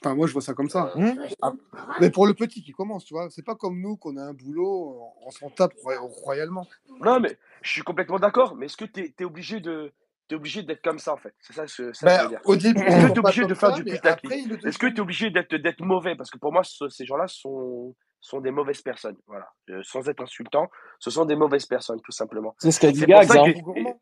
Enfin, 0.00 0.14
moi, 0.14 0.26
je 0.28 0.32
vois 0.32 0.42
ça 0.42 0.54
comme 0.54 0.68
ça. 0.68 0.92
Mmh. 0.94 1.12
Ah, 1.42 1.52
Mais 2.00 2.10
pour 2.10 2.26
le 2.26 2.34
petit 2.34 2.62
qui 2.62 2.70
commence, 2.72 3.04
tu 3.04 3.14
vois, 3.14 3.30
c'est 3.30 3.44
pas 3.44 3.56
comme 3.56 3.80
nous, 3.80 3.96
qu'on 3.96 4.16
a 4.16 4.22
un 4.22 4.32
boulot, 4.32 5.12
on 5.22 5.30
s'en 5.30 5.50
tape 5.50 5.72
roy- 5.82 5.98
royalement. 5.98 6.66
Non, 7.00 7.18
mais 7.18 7.36
je 7.62 7.70
suis 7.70 7.82
complètement 7.82 8.18
d'accord. 8.20 8.54
Mais 8.54 8.66
est-ce 8.66 8.76
que 8.76 8.84
tu 8.84 9.12
es, 9.18 9.24
obligé 9.24 9.60
de 9.60 9.92
t'es 10.28 10.34
obligé 10.36 10.62
d'être 10.62 10.82
comme 10.82 10.98
ça 10.98 11.14
en 11.14 11.16
fait? 11.16 11.34
C'est 11.40 11.52
ça, 11.52 11.66
ce- 11.66 11.92
ça 11.92 12.22
veux 12.22 12.28
dire. 12.28 12.40
au 12.44 12.54
début, 12.54 12.80
Est-ce 12.82 13.06
que 13.06 13.12
tu 13.12 13.14
es 13.14 13.18
obligé 13.18 13.44
de 13.44 13.54
faire 13.54 13.70
ça, 13.70 13.76
du 13.76 13.84
putaclic 13.84 14.32
Est-ce 14.64 14.78
que 14.78 14.86
tu 14.86 14.96
es 14.96 15.00
obligé 15.00 15.30
d'être 15.30 15.54
d'être 15.56 15.80
mauvais? 15.80 16.14
Parce 16.14 16.30
que 16.30 16.38
pour 16.38 16.52
moi, 16.52 16.62
ce- 16.64 16.88
ces 16.88 17.04
gens-là 17.04 17.26
sont 17.26 17.96
sont 18.20 18.40
des 18.40 18.50
mauvaises 18.50 18.82
personnes. 18.82 19.16
Voilà, 19.26 19.48
Euh, 19.70 19.80
sans 19.84 20.08
être 20.08 20.22
insultant, 20.22 20.68
ce 20.98 21.10
sont 21.10 21.24
des 21.24 21.36
mauvaises 21.36 21.66
personnes 21.66 22.00
tout 22.02 22.12
simplement. 22.12 22.54
C'est 22.58 22.70
ce 22.72 22.80
qu'a 22.80 22.90
dit 22.92 23.00
C'est 23.00 23.06
pour 23.06 23.14
Gags. 23.20 23.28
ça 23.28 23.42
hein. 23.42 23.52
que 23.52 23.78
et- 23.78 23.94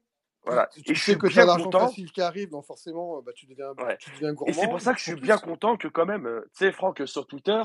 voilà. 0.45 0.69
Tu, 0.73 0.81
Et 0.81 0.83
tu 0.85 0.95
je 0.95 0.99
sais 1.05 1.11
suis 1.13 1.19
que 1.19 1.27
tu 1.27 1.33
as 1.39 1.43
bien 1.43 1.47
l'argent 1.47 1.65
content. 1.65 1.81
facile 1.89 2.13
qui 2.13 2.21
arrive, 2.23 2.51
donc 2.51 2.65
forcément, 2.65 3.21
bah, 3.23 3.33
tu, 3.35 3.47
deviens, 3.47 3.73
Ouais. 3.79 3.97
tu 3.99 4.11
deviens 4.13 4.31
Et 4.31 4.35
gourmand. 4.35 4.53
c'est 4.55 4.69
pour 4.69 4.81
ça 4.81 4.93
que 4.93 4.99
je 4.99 5.05
suis 5.05 5.15
en 5.15 5.17
bien 5.17 5.39
content 5.39 5.77
que 5.77 5.89
quand 5.89 6.07
même, 6.07 6.27
euh, 6.27 6.41
tu 6.57 6.65
sais, 6.67 6.73
Franck, 6.73 7.03
sur 7.07 7.27
Twitter, 7.27 7.63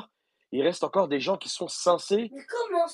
il 0.52 0.64
reste 0.64 0.84
encore 0.84 1.08
des 1.08 1.20
gens 1.20 1.38
qui 1.38 1.48
sont 1.48 1.68
sincères, 1.68 2.28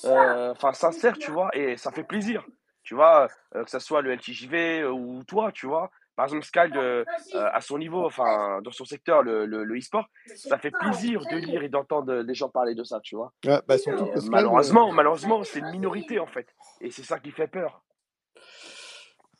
euh, 0.04 0.52
enfin 0.52 0.72
sincères, 0.74 1.16
tu 1.18 1.30
vois, 1.30 1.48
et 1.56 1.76
ça 1.76 1.90
fait 1.90 2.04
plaisir, 2.04 2.44
tu 2.82 2.94
vois, 2.94 3.28
euh, 3.56 3.64
que 3.64 3.70
ça 3.70 3.80
soit 3.80 4.02
le 4.02 4.12
LTJV 4.12 4.82
euh, 4.82 4.90
ou 4.92 5.24
toi, 5.24 5.50
tu 5.52 5.66
vois. 5.66 5.90
Par 6.18 6.26
exemple, 6.26 6.44
Sky, 6.44 6.60
euh, 6.76 7.06
euh, 7.36 7.50
à 7.54 7.62
son 7.62 7.78
niveau, 7.78 8.04
enfin, 8.06 8.60
dans 8.62 8.72
son 8.72 8.84
secteur, 8.86 9.22
le, 9.24 9.46
le, 9.46 9.64
le 9.64 9.78
e-sport, 9.78 10.08
ça 10.26 10.58
fait 10.58 10.72
plaisir 10.72 11.26
de 11.26 11.38
lire 11.38 11.62
et 11.64 11.70
d'entendre 11.70 12.24
des 12.24 12.34
gens 12.34 12.50
parler 12.50 12.76
de 12.76 12.84
ça, 12.84 13.00
tu 13.00 13.16
vois. 13.16 13.32
Ouais, 13.46 13.62
bah, 13.68 13.78
Et 13.78 13.78
surtout 13.78 14.08
que 14.08 14.18
euh, 14.18 14.20
Sky, 14.20 14.30
malheureusement, 14.30 14.92
malheureusement, 14.92 15.44
c'est 15.44 15.60
une 15.60 15.70
minorité, 15.70 16.20
en 16.20 16.28
fait. 16.28 16.48
Et 16.82 16.90
c'est 16.92 17.04
ça 17.04 17.20
qui 17.20 17.32
fait 17.32 17.48
peur. 17.48 17.84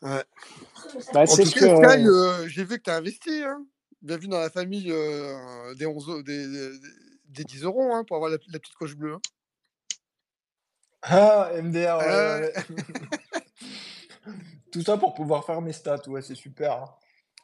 ouais. 0.03 0.25
Bah, 1.13 1.27
En 1.27 1.37
c'est 1.37 1.45
tout 1.45 1.51
cas, 1.51 1.69
Sky, 1.69 2.05
euh, 2.07 2.47
j'ai 2.49 2.63
vu 2.65 2.77
que 2.77 2.83
tu 2.83 2.91
as 2.91 2.97
investi. 2.97 3.43
Hein. 3.43 3.65
Bienvenue 4.01 4.29
dans 4.29 4.39
la 4.41 4.51
famille 4.51 4.91
euh, 4.91 5.75
des, 5.75 5.87
11, 5.87 6.09
eu- 6.09 6.23
des, 6.23 6.47
des, 6.47 6.79
des 7.25 7.45
10 7.45 7.63
euros 7.65 7.93
hein, 7.93 8.05
pour 8.05 8.17
avoir 8.17 8.31
la, 8.31 8.37
la 8.51 8.59
petite 8.59 8.75
coche 8.75 8.95
bleue. 8.95 9.15
hein. 9.15 9.21
Ah, 11.03 11.51
MDR, 11.55 11.97
ouais, 11.99 12.05
Euh, 12.07 12.41
ouais, 12.41 12.53
ouais. 12.55 12.63
Tout 14.71 14.81
ça 14.81 14.97
pour 14.97 15.13
pouvoir 15.13 15.45
faire 15.45 15.61
mes 15.61 15.73
stats, 15.73 16.07
ouais, 16.07 16.21
c'est 16.21 16.35
super. 16.35 16.73
hein. 16.73 16.85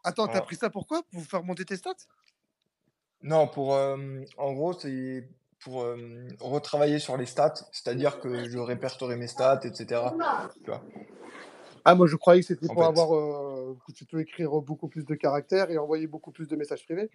Attends, 0.03 0.25
t'as 0.27 0.33
Voilà. 0.33 0.41
pris 0.41 0.55
ça 0.55 0.69
pourquoi 0.69 1.03
Pour 1.11 1.23
faire 1.23 1.43
monter 1.43 1.65
tes 1.65 1.77
stats? 1.77 1.95
Non, 3.23 3.47
pour, 3.47 3.73
euh, 3.73 3.97
en 4.37 4.53
gros, 4.53 4.73
c'est 4.73 5.27
pour 5.59 5.81
euh, 5.83 6.27
retravailler 6.39 6.99
sur 6.99 7.17
les 7.17 7.25
stats, 7.25 7.55
c'est-à-dire 7.71 8.19
que 8.19 8.47
je 8.47 8.59
répertorie 8.59 9.15
mes 9.15 9.27
stats, 9.27 9.61
etc. 9.63 10.15
Ah, 11.83 11.95
moi 11.95 12.07
je 12.07 12.15
croyais 12.15 12.41
que 12.41 12.47
c'était 12.47 12.67
en 12.67 12.73
pour 12.73 12.83
fait. 12.83 12.89
avoir 12.89 13.15
euh, 13.15 13.77
que 13.87 13.91
tu 13.93 14.05
peux 14.05 14.19
écrire 14.19 14.51
beaucoup 14.61 14.87
plus 14.87 15.05
de 15.05 15.15
caractères 15.15 15.71
et 15.71 15.77
envoyer 15.77 16.07
beaucoup 16.07 16.31
plus 16.31 16.47
de 16.47 16.55
messages 16.55 16.83
privés. 16.85 17.09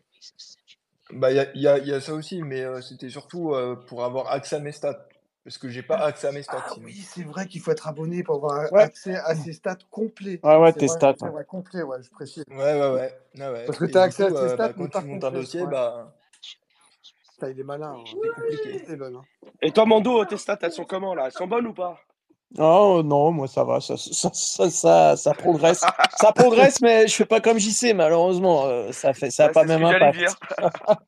Bah, 1.12 1.30
il 1.32 1.36
y 1.36 1.40
a, 1.40 1.52
il 1.54 1.60
y 1.60 1.68
a- 1.68 1.78
il 1.78 1.86
y 1.88 1.92
a 1.92 2.00
ça 2.00 2.14
aussi, 2.14 2.42
mais 2.42 2.62
euh, 2.62 2.80
c'était 2.80 3.08
surtout 3.10 3.52
euh, 3.52 3.76
pour 3.76 4.04
avoir 4.04 4.30
accès 4.30 4.56
à 4.56 4.60
mes 4.60 4.72
stats. 4.72 5.06
Parce 5.44 5.56
que 5.56 5.68
j'ai 5.70 5.82
pas 5.82 5.96
accès 5.96 6.26
à 6.28 6.32
mes 6.32 6.42
stats 6.42 6.62
Ah 6.66 6.74
oui, 6.82 6.94
c'est 7.08 7.22
vrai 7.22 7.46
qu'il 7.46 7.60
faut 7.62 7.70
être 7.70 7.88
abonné 7.88 8.22
pour 8.22 8.36
avoir 8.36 8.70
Ouais. 8.72 8.82
accès 8.82 9.16
à 9.16 9.34
ses 9.34 9.52
stats 9.54 9.78
complets. 9.90 10.38
Ouais, 10.42 10.56
ouais, 10.56 10.72
tes 10.72 10.86
vrai, 10.86 10.96
stats. 10.96 11.14
c'est 11.18 11.28
ouais. 11.28 11.44
complet, 11.44 11.82
ouais, 11.82 11.96
je 12.02 12.10
précise. 12.10 12.44
Ouais, 12.50 12.56
ouais, 12.56 12.74
ouais. 12.90 13.12
ouais, 13.38 13.48
ouais. 13.48 13.64
Parce 13.64 13.78
que 13.78 13.86
tu 13.86 13.96
as 13.96 14.02
accès 14.02 14.24
à 14.24 14.30
tes 14.30 14.36
euh, 14.36 14.48
stats, 14.54 14.68
bah, 14.68 14.74
mais 14.76 14.88
quand 14.88 15.00
tu 15.00 15.06
montes 15.06 15.24
un 15.24 15.30
dossier, 15.32 15.62
Ouais. 15.62 15.70
bah, 15.70 16.14
Putain, 17.32 17.48
il 17.52 17.60
est 17.60 17.64
malin. 17.64 17.94
hein. 17.96 18.04
c'est 18.06 18.34
compliqué. 18.42 18.84
Elon, 18.92 19.20
hein. 19.20 19.48
Et 19.62 19.72
toi, 19.72 19.86
Mando, 19.86 20.22
tes 20.26 20.36
stats, 20.36 20.58
elles 20.60 20.72
sont 20.72 20.84
comment, 20.84 21.14
là? 21.14 21.24
Elles 21.26 21.32
sont 21.32 21.46
bonnes 21.46 21.68
ou 21.68 21.72
pas? 21.74 21.98
Oh 22.58 23.00
non, 23.04 23.30
moi 23.30 23.46
ça 23.46 23.62
va, 23.62 23.80
ça, 23.80 23.96
ça, 23.96 24.30
ça, 24.34 24.68
ça, 24.70 25.16
ça 25.16 25.34
progresse. 25.34 25.84
Ça 26.18 26.32
progresse, 26.32 26.80
mais 26.82 27.06
je 27.06 27.14
fais 27.14 27.24
pas 27.24 27.40
comme 27.40 27.58
JC, 27.58 27.94
malheureusement. 27.94 28.66
euh, 28.66 28.90
ça 28.92 29.14
fait, 29.14 29.30
ça 29.30 29.44
a 29.44 29.46
Ouais, 29.46 29.52
pas 29.52 29.64
même 29.64 29.84
impact. 29.84 30.18
dire. 30.18 30.34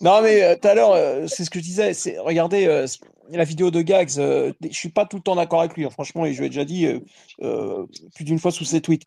Non, 0.00 0.22
mais 0.22 0.44
euh, 0.44 0.54
tout 0.54 0.68
à 0.68 0.74
l'heure, 0.74 0.92
euh, 0.92 1.26
c'est 1.26 1.44
ce 1.44 1.50
que 1.50 1.58
je 1.58 1.64
disais. 1.64 1.92
C'est, 1.92 2.20
regardez 2.20 2.68
euh, 2.68 2.86
la 3.30 3.44
vidéo 3.44 3.70
de 3.70 3.82
Gags. 3.82 4.18
euh, 4.18 4.52
je 4.62 4.76
suis 4.76 4.88
pas 4.90 5.06
tout 5.06 5.16
le 5.16 5.22
temps 5.22 5.36
d'accord 5.36 5.60
avec 5.60 5.74
lui. 5.76 5.84
hein, 5.84 5.90
franchement, 5.90 6.24
et 6.26 6.32
je 6.32 6.38
lui 6.40 6.46
ai 6.46 6.48
déjà 6.50 6.64
dit 6.64 6.86
euh, 6.86 7.00
euh, 7.42 7.86
plus 8.14 8.24
d'une 8.24 8.38
fois 8.38 8.50
sous 8.50 8.64
ses 8.64 8.80
tweets. 8.80 9.04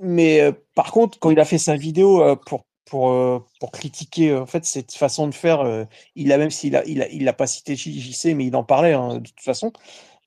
Mais 0.00 0.52
par 0.74 0.92
contre, 0.92 1.18
quand 1.18 1.30
il 1.30 1.40
a 1.40 1.44
fait 1.44 1.58
sa 1.58 1.76
vidéo 1.76 2.36
pour 2.46 2.64
pour 2.84 3.44
pour 3.60 3.70
critiquer 3.72 4.34
en 4.34 4.46
fait 4.46 4.64
cette 4.64 4.92
façon 4.94 5.26
de 5.26 5.34
faire, 5.34 5.86
il 6.14 6.32
a 6.32 6.38
même 6.38 6.50
s'il 6.50 6.76
a 6.76 6.84
il 6.86 7.02
a 7.02 7.08
il 7.08 7.26
a 7.28 7.32
pas 7.32 7.46
cité 7.46 7.74
JC, 7.76 8.34
mais 8.34 8.46
il 8.46 8.54
en 8.56 8.64
parlait 8.64 8.92
hein, 8.92 9.16
de 9.18 9.28
toute 9.28 9.40
façon. 9.40 9.72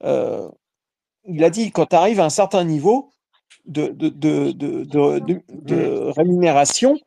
Il 0.03 1.43
a 1.43 1.49
dit 1.49 1.71
quand 1.71 1.85
tu 1.87 1.95
arrives 1.95 2.19
à 2.19 2.25
un 2.25 2.29
certain 2.29 2.63
niveau 2.63 3.11
de, 3.65 3.87
de, 3.89 4.09
de- 4.09 4.51
de 5.49 6.11
rémunération, 6.17 6.97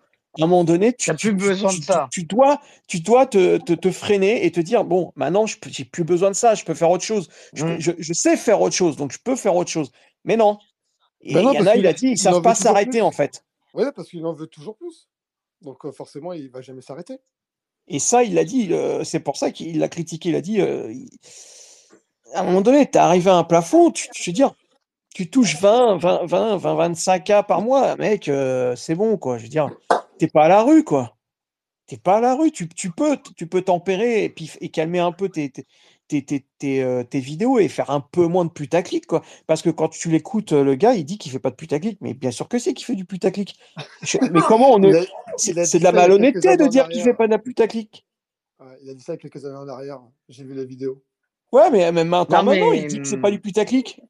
à 0.40 0.44
un 0.44 0.46
moment 0.46 0.64
donné, 0.64 0.92
tu, 0.92 1.06
T'as 1.10 1.14
plus 1.14 1.30
tu, 1.30 1.36
tu, 1.36 1.46
besoin 1.48 1.72
de 1.74 1.82
ça. 1.82 2.08
tu 2.10 2.24
dois, 2.24 2.60
tu 2.88 3.00
dois 3.00 3.26
te, 3.26 3.58
te, 3.58 3.72
te 3.72 3.90
freiner 3.90 4.44
et 4.44 4.50
te 4.50 4.60
dire 4.60 4.84
bon, 4.84 5.12
maintenant, 5.16 5.46
je 5.46 5.56
n'ai 5.78 5.84
plus 5.84 6.04
besoin 6.04 6.30
de 6.30 6.34
ça, 6.36 6.54
je 6.54 6.64
peux 6.64 6.74
faire 6.74 6.90
autre 6.90 7.04
chose. 7.04 7.28
Je, 7.52 7.64
Mm. 7.64 7.76
je, 7.80 7.92
je 7.98 8.12
sais 8.12 8.36
faire 8.36 8.60
autre 8.60 8.74
chose, 8.74 8.96
donc 8.96 9.12
je 9.12 9.18
peux 9.22 9.36
faire 9.36 9.54
autre 9.54 9.70
chose. 9.70 9.90
Mais 10.24 10.36
non. 10.36 10.58
Et 11.20 11.34
Ben 11.34 11.40
il 11.40 11.44
non, 11.46 11.52
y 11.52 11.56
en 11.56 11.64
parce 11.64 11.68
a, 11.68 11.76
il 11.76 11.86
a 11.86 11.92
qu'il 11.94 12.00
dit, 12.00 12.06
ils 12.08 12.12
il 12.12 12.18
savent 12.18 12.34
en 12.36 12.42
pas 12.42 12.54
s'arrêter 12.54 13.00
en 13.00 13.12
fait. 13.12 13.44
Ouais, 13.74 13.90
parce 13.92 14.08
qu'il 14.08 14.24
en 14.26 14.32
veut 14.32 14.46
toujours 14.46 14.76
plus. 14.76 15.08
Donc 15.62 15.84
euh, 15.84 15.92
forcément, 15.92 16.32
il 16.32 16.50
va 16.50 16.60
jamais 16.60 16.82
s'arrêter. 16.82 17.18
Et 17.88 17.98
ça, 17.98 18.22
il 18.24 18.34
l'a 18.34 18.44
dit, 18.44 18.68
euh, 18.72 19.04
c'est 19.04 19.20
pour 19.20 19.36
ça 19.36 19.50
qu'il 19.50 19.78
l'a 19.78 19.88
critiqué. 19.88 20.30
Il 20.30 20.34
a 20.36 20.40
dit, 20.40 20.60
euh, 20.60 20.90
il- 20.92 21.08
à 22.34 22.40
un 22.40 22.44
moment 22.44 22.60
donné, 22.62 22.86
tu 22.90 22.98
es 22.98 23.00
arrivé 23.00 23.30
à 23.30 23.36
un 23.36 23.44
plafond, 23.44 23.90
tu, 23.90 24.08
je 24.14 24.30
veux 24.30 24.34
dire, 24.34 24.54
tu 25.14 25.30
touches 25.30 25.60
20, 25.60 25.98
20, 25.98 26.24
20, 26.26 26.56
20 26.56 26.74
25 26.74 27.24
k 27.24 27.46
par 27.46 27.62
mois, 27.62 27.94
mec, 27.96 28.28
euh, 28.28 28.74
c'est 28.74 28.94
bon, 28.96 29.16
quoi. 29.16 29.38
Je 29.38 29.44
veux 29.44 29.48
dire, 29.48 29.70
t'es 30.18 30.28
pas 30.28 30.44
à 30.44 30.48
la 30.48 30.62
rue, 30.62 30.84
quoi. 30.84 31.16
T'es 31.86 31.98
pas 31.98 32.16
à 32.16 32.20
la 32.20 32.34
rue, 32.34 32.50
tu, 32.50 32.68
tu 32.68 32.90
peux, 32.90 33.18
tu 33.36 33.46
peux 33.46 33.60
tempérer 33.62 34.24
et 34.24 34.30
puis 34.30 34.50
et 34.60 34.70
calmer 34.70 35.00
un 35.00 35.12
peu 35.12 35.28
tes, 35.28 35.50
tes, 35.50 35.66
tes, 36.08 36.24
tes, 36.24 36.46
tes, 36.58 36.82
euh, 36.82 37.04
tes 37.04 37.20
vidéos 37.20 37.58
et 37.58 37.68
faire 37.68 37.90
un 37.90 38.00
peu 38.00 38.26
moins 38.26 38.46
de 38.46 38.50
putaclic, 38.50 39.06
quoi. 39.06 39.22
Parce 39.46 39.60
que 39.60 39.68
quand 39.68 39.88
tu 39.90 40.10
l'écoutes, 40.10 40.52
euh, 40.52 40.64
le 40.64 40.76
gars, 40.76 40.94
il 40.94 41.04
dit 41.04 41.18
qu'il 41.18 41.30
fait 41.30 41.38
pas 41.38 41.50
de 41.50 41.56
putaclic, 41.56 41.98
mais 42.00 42.14
bien 42.14 42.30
sûr 42.30 42.48
que 42.48 42.58
c'est 42.58 42.72
qu'il 42.72 42.86
fait 42.86 42.94
du 42.94 43.04
putaclic. 43.04 43.58
Je- 44.02 44.16
Mais 44.32 44.40
comment 44.48 44.72
on 44.72 44.78
ne. 44.78 44.92
C'est 45.36 45.78
de 45.78 45.84
la 45.84 45.92
malhonnêteté 45.92 46.56
de 46.56 46.66
dire 46.66 46.88
qu'il 46.88 47.02
fait 47.02 47.14
pas 47.14 47.26
de 47.26 47.32
la 47.32 47.38
putaclic. 47.38 48.06
Ouais, 48.60 48.78
il 48.82 48.88
a 48.88 48.94
dit 48.94 49.02
ça 49.02 49.16
quelques 49.18 49.44
années 49.44 49.56
en 49.56 49.68
arrière. 49.68 50.00
J'ai 50.28 50.44
vu 50.44 50.54
la 50.54 50.64
vidéo. 50.64 51.02
Ouais, 51.52 51.70
mais 51.70 51.92
même 51.92 52.08
Non, 52.08 52.26
maintenant, 52.28 52.72
il 52.72 52.86
dit 52.86 53.00
que 53.00 53.06
c'est 53.06 53.20
pas 53.20 53.30
du 53.30 53.40
putaclic. 53.40 54.00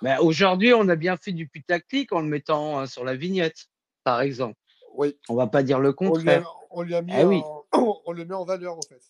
Ben, 0.00 0.18
aujourd'hui, 0.20 0.72
on 0.72 0.88
a 0.88 0.96
bien 0.96 1.16
fait 1.16 1.32
du 1.32 1.48
putaclic 1.48 2.12
en 2.12 2.20
le 2.20 2.28
mettant 2.28 2.80
euh, 2.80 2.86
sur 2.86 3.04
la 3.04 3.14
vignette, 3.14 3.66
par 4.04 4.20
exemple. 4.20 4.54
Oui, 4.94 5.16
On 5.28 5.34
va 5.34 5.46
pas 5.46 5.62
dire 5.62 5.78
le 5.80 5.94
on 5.98 6.04
lui 6.16 6.30
a, 6.30 6.34
contraire. 6.40 6.54
on 6.70 6.82
lui 6.82 6.94
a 6.94 7.02
mis 7.02 7.12
Eh 7.16 7.24
oui, 7.24 7.40
en, 7.72 8.00
on 8.06 8.12
le 8.12 8.24
met 8.24 8.34
en 8.34 8.44
valeur 8.44 8.76
en 8.76 8.82
fait. 8.82 9.00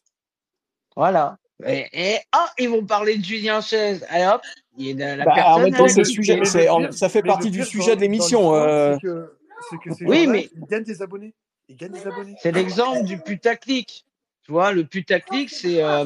voilà. 0.97 1.39
Et, 1.65 1.87
et 1.93 2.19
ah, 2.33 2.51
ils 2.59 2.69
vont 2.69 2.85
parler 2.85 3.17
de 3.19 3.25
Julien 3.25 3.61
Chaise. 3.61 4.05
Allez 4.09 4.27
hop, 4.27 4.43
il 4.77 5.01
est 5.01 5.17
la 5.17 5.25
Bah, 5.25 5.55
en 5.55 5.61
même 5.61 5.75
temps, 5.75 5.87
c'est 5.87 6.05
sujet, 6.05 6.45
c'est, 6.45 6.67
ça 6.91 7.09
fait 7.09 7.23
partie 7.23 7.51
du 7.51 7.59
pire 7.59 7.67
sujet 7.67 7.97
de 7.97 8.01
l'émission. 8.01 8.55
euh. 8.55 8.97
Oui, 10.03 10.27
mais 10.27 10.49
ils 10.57 10.67
gagnent 10.67 10.83
des 10.83 11.03
abonnés. 11.03 11.35
Ils 11.69 11.77
gagnent 11.77 11.93
des 11.93 12.07
abonnés. 12.07 12.35
c'est 12.41 12.53
l'exemple 12.53 13.05
du 13.05 13.19
putaclic. 13.19 14.05
Tu 14.45 14.51
vois, 14.51 14.73
le 14.73 14.85
putaclic, 14.85 15.51
c'est 15.51 15.83
euh, 15.85 16.05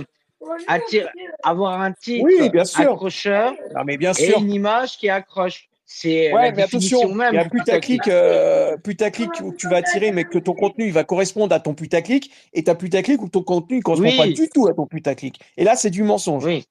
avoir 1.42 1.80
un 1.80 1.92
titre 1.92 2.24
Oui, 2.24 2.50
bien 2.50 2.64
sûr. 2.66 2.92
accrocheur 2.92 3.54
Non, 3.74 3.84
mais 3.84 3.96
bien 3.96 4.12
et 4.12 4.34
une 4.38 4.50
image 4.50 4.98
qui 4.98 5.08
accroche. 5.08 5.68
C'est 5.88 6.32
Ouais, 6.32 6.50
la 6.50 6.52
mais 6.52 6.62
attention, 6.62 7.14
même 7.14 7.32
il 7.34 7.36
y 7.36 7.38
a 7.38 7.44
putaclic, 7.44 8.08
euh, 8.08 8.76
putaclic 8.76 9.40
où 9.40 9.52
tu 9.54 9.68
vas 9.68 9.76
attirer, 9.76 10.10
mais 10.10 10.24
que 10.24 10.38
ton 10.38 10.52
contenu 10.54 10.86
il 10.86 10.92
va 10.92 11.04
correspondre 11.04 11.54
à 11.54 11.60
ton 11.60 11.74
putaclic, 11.74 12.30
et 12.52 12.64
ta 12.64 12.74
putaclic 12.74 13.22
où 13.22 13.28
ton 13.28 13.42
contenu 13.44 13.76
ne 13.78 13.82
correspond 13.82 14.12
pas 14.12 14.26
du 14.26 14.48
tout 14.48 14.66
à 14.66 14.74
ton 14.74 14.86
putaclic. 14.86 15.40
Et 15.56 15.62
là, 15.64 15.76
c'est 15.76 15.90
du 15.90 16.02
mensonge. 16.02 16.44
oui, 16.44 16.66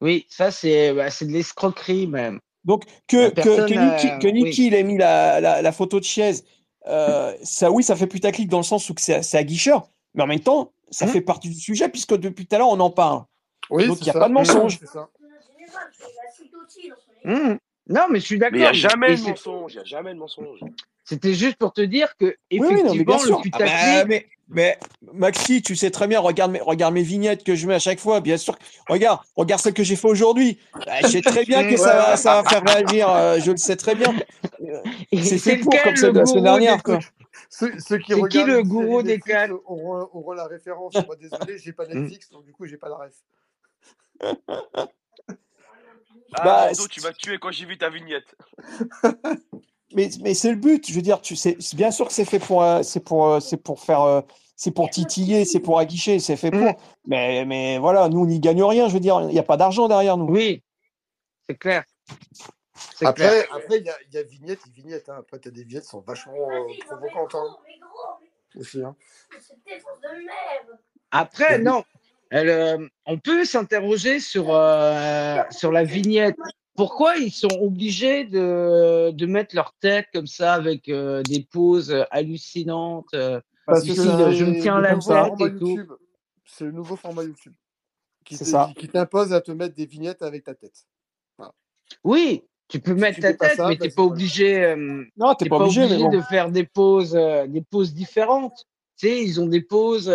oui, 0.00 0.26
ça 0.28 0.50
c'est 0.50 0.92
bah, 0.92 1.10
c'est 1.10 1.26
de 1.26 1.32
l'escroquerie 1.32 2.06
même. 2.06 2.40
Donc, 2.64 2.84
que, 3.06 3.28
que, 3.30 3.30
que 3.30 3.32
personne, 3.34 3.66
Niki, 3.76 4.08
euh, 4.08 4.18
que 4.18 4.26
Niki, 4.26 4.62
oui, 4.62 4.66
il 4.68 4.74
ait 4.74 4.82
mis 4.82 4.98
la, 4.98 5.40
la, 5.40 5.62
la 5.62 5.72
photo 5.72 6.00
de 6.00 6.04
chaise, 6.04 6.44
euh, 6.88 7.32
ça, 7.42 7.70
oui, 7.70 7.82
ça 7.84 7.94
fait 7.96 8.06
putaclic 8.08 8.48
dans 8.48 8.58
le 8.58 8.64
sens 8.64 8.90
où 8.90 8.94
que 8.94 9.00
c'est 9.00 9.34
aguicheur, 9.36 9.88
mais 10.14 10.24
en 10.24 10.26
même 10.26 10.40
temps, 10.40 10.72
ça 10.90 11.06
Hum, 11.06 11.12
fait 11.12 11.20
partie 11.20 11.48
du 11.48 11.54
sujet 11.60 11.88
puisque 11.88 12.16
depuis 12.16 12.46
tout 12.46 12.54
à 12.56 12.58
l'heure, 12.58 12.68
on 12.68 12.80
en 12.80 12.90
parle. 12.90 13.24
Oui, 13.70 13.86
Donc, 13.86 13.98
il 14.00 14.04
n'y 14.04 14.10
a 14.10 14.12
ça. 14.14 14.20
pas 14.20 14.28
de 14.28 14.34
mensonge. 14.34 14.78
C'est 14.80 14.86
ça. 14.86 15.08
hum. 17.24 17.58
Non, 17.88 18.02
mais 18.10 18.20
je 18.20 18.24
suis 18.24 18.38
Mais 18.38 18.48
il 18.52 18.58
n'y 18.58 18.64
a 18.64 18.72
d'accord. 18.72 18.90
jamais 18.90 19.16
de 19.16 19.22
mensonge. 19.22 19.72
Il 19.74 19.76
n'y 19.76 19.82
a 19.82 19.84
jamais 19.84 20.14
de 20.14 20.18
mensonge. 20.18 20.60
C'était 21.04 21.34
juste 21.34 21.56
pour 21.56 21.72
te 21.72 21.80
dire 21.80 22.16
que 22.16 22.26
Oui, 22.26 22.34
oui, 22.50 22.60
non, 22.60 22.68
mais 22.68 22.78
effectivement 22.80 23.12
le 23.14 23.26
sûr. 23.26 23.42
Ah 23.52 23.58
bah, 23.58 23.64
putaclic, 23.64 24.08
mais, 24.08 24.26
mais 24.48 24.78
Maxi, 25.12 25.62
tu 25.62 25.76
sais 25.76 25.92
très 25.92 26.08
bien, 26.08 26.18
regarde 26.18 26.50
mes, 26.50 26.60
regarde 26.60 26.94
mes 26.94 27.02
vignettes 27.02 27.44
que 27.44 27.54
je 27.54 27.68
mets 27.68 27.74
à 27.74 27.78
chaque 27.78 28.00
fois, 28.00 28.20
bien 28.20 28.36
sûr. 28.36 28.58
Regarde, 28.88 29.20
regarde 29.36 29.60
celle 29.60 29.74
que 29.74 29.84
j'ai 29.84 29.94
fait 29.94 30.08
aujourd'hui. 30.08 30.58
Bah, 30.84 30.94
je 31.02 31.08
sais 31.08 31.22
très 31.22 31.44
bien 31.44 31.62
que 31.68 31.76
ça 31.76 31.94
va, 31.96 32.16
ça 32.16 32.42
faire 32.42 32.62
réagir, 32.64 33.08
euh, 33.08 33.38
je 33.38 33.52
le 33.52 33.56
sais 33.56 33.76
très 33.76 33.94
bien. 33.94 34.12
C'est 35.12 35.38
fait 35.38 35.58
pour, 35.58 35.72
lequel 35.72 35.84
comme 35.84 35.92
le 35.92 35.96
celle 35.96 36.12
de 36.12 36.18
la 36.18 36.26
semaine 36.26 36.42
gourou 36.42 36.58
dernière, 36.58 36.82
quoi. 36.82 36.98
Ceux, 37.50 37.78
ceux 37.78 37.98
qui 37.98 38.12
C'est 38.12 38.14
qui 38.14 38.22
regardent 38.22 38.48
le 38.48 38.62
gourou 38.64 39.02
des 39.02 39.20
calmes 39.20 39.58
auront, 39.66 40.08
auront 40.12 40.32
la 40.32 40.46
référence. 40.46 40.94
Moi, 41.06 41.14
désolé, 41.14 41.58
j'ai 41.58 41.72
pas 41.72 41.84
Hum. 41.84 42.00
Netflix, 42.00 42.30
donc 42.30 42.44
du 42.44 42.52
coup, 42.52 42.66
j'ai 42.66 42.78
pas 42.78 42.88
la 42.88 42.96
ref. 42.96 43.14
Ah, 46.38 46.44
Bah, 46.44 46.66
Bordeaux, 46.66 46.88
tu 46.88 47.00
m'as 47.00 47.12
tué 47.12 47.38
quand 47.38 47.50
j'ai 47.50 47.66
vu 47.66 47.78
ta 47.78 47.90
vignette. 47.90 48.34
Mais, 49.94 50.10
mais 50.20 50.34
c'est 50.34 50.50
le 50.50 50.56
but, 50.56 50.86
je 50.86 50.92
veux 50.92 51.00
dire, 51.00 51.22
tu 51.22 51.36
sais, 51.36 51.56
c'est 51.60 51.76
bien 51.76 51.92
sûr 51.92 52.08
que 52.08 52.12
c'est 52.12 52.24
fait 52.24 52.40
pour, 52.40 52.62
euh, 52.62 52.82
c'est 52.82 53.00
pour, 53.00 53.28
euh, 53.28 53.40
c'est 53.40 53.56
pour 53.56 53.80
faire, 53.80 54.02
euh, 54.02 54.20
c'est 54.56 54.72
pour 54.72 54.90
titiller, 54.90 55.44
c'est 55.44 55.60
pour 55.60 55.78
aguicher, 55.78 56.18
c'est 56.18 56.36
fait 56.36 56.50
pour. 56.50 56.74
Mais, 57.06 57.44
mais 57.46 57.78
voilà, 57.78 58.08
nous, 58.08 58.20
on 58.20 58.26
n'y 58.26 58.40
gagne 58.40 58.62
rien, 58.64 58.88
je 58.88 58.94
veux 58.94 59.00
dire, 59.00 59.20
il 59.22 59.28
n'y 59.28 59.38
a 59.38 59.44
pas 59.44 59.56
d'argent 59.56 59.86
derrière 59.86 60.16
nous. 60.16 60.26
Oui, 60.26 60.62
c'est 61.48 61.56
clair. 61.56 61.84
C'est 62.94 63.12
clair. 63.14 63.44
Après, 63.46 63.48
après, 63.50 63.78
il 63.78 63.86
y 64.12 64.14
y 64.14 64.18
a 64.18 64.22
vignettes 64.22 64.60
et 64.66 64.70
vignettes. 64.70 65.08
Hein. 65.08 65.16
Après, 65.18 65.38
t'as 65.38 65.50
des 65.50 65.62
vignettes 65.64 65.84
qui 65.84 65.90
sont 65.90 66.00
vachement 66.00 66.50
euh, 66.50 66.64
provocantes 66.86 67.34
hein, 67.34 67.56
aussi. 68.56 68.82
Hein. 68.82 68.96
Après, 71.10 71.58
non. 71.58 71.84
Elle, 72.30 72.48
euh, 72.48 72.88
on 73.06 73.18
peut 73.18 73.44
s'interroger 73.44 74.20
sur, 74.20 74.54
euh, 74.54 75.42
sur 75.50 75.70
la 75.72 75.84
vignette. 75.84 76.36
Pourquoi 76.74 77.16
ils 77.16 77.30
sont 77.32 77.48
obligés 77.60 78.24
de, 78.24 79.10
de 79.12 79.26
mettre 79.26 79.54
leur 79.54 79.72
tête 79.80 80.06
comme 80.12 80.26
ça 80.26 80.54
avec 80.54 80.88
euh, 80.88 81.22
des 81.22 81.42
poses 81.50 82.04
hallucinantes 82.10 83.06
euh, 83.14 83.40
Parce 83.66 83.84
que 83.84 83.94
je 83.94 84.44
me 84.44 84.60
tiens 84.60 84.76
le 84.78 84.82
la 84.82 84.94
tête 84.96 85.54
et 85.54 85.58
tout. 85.58 85.68
YouTube. 85.68 85.92
C'est 86.44 86.64
le 86.64 86.72
nouveau 86.72 86.96
format 86.96 87.22
YouTube 87.24 87.54
qui 88.24 88.36
t'impose 88.88 89.32
à 89.32 89.40
te 89.40 89.52
mettre 89.52 89.74
des 89.74 89.86
vignettes 89.86 90.22
avec 90.22 90.44
ta 90.44 90.54
tête. 90.54 90.84
Voilà. 91.38 91.52
Oui, 92.02 92.42
tu 92.68 92.80
peux 92.80 92.94
Si 92.94 93.00
mettre 93.00 93.14
tu 93.16 93.20
ta 93.22 93.34
tête, 93.34 93.56
ça, 93.56 93.68
mais 93.68 93.76
bah, 93.76 93.84
t'es 93.84 93.90
c'est 93.90 93.96
pas 93.96 94.02
obligé. 94.02 94.64
euh, 94.64 95.04
Non, 95.16 95.34
t'es 95.34 95.48
pas 95.48 95.58
pas 95.58 95.64
obligé, 95.64 95.82
mais 95.82 95.86
obligé 95.92 96.04
bon. 96.04 96.10
de 96.10 96.20
faire 96.22 96.50
des 96.50 96.64
poses, 96.64 97.12
des 97.12 97.62
poses 97.62 97.94
différentes. 97.94 98.66
Tu 98.98 99.06
sais, 99.06 99.22
ils 99.22 99.40
ont 99.40 99.46
des 99.46 99.62
poses. 99.62 100.08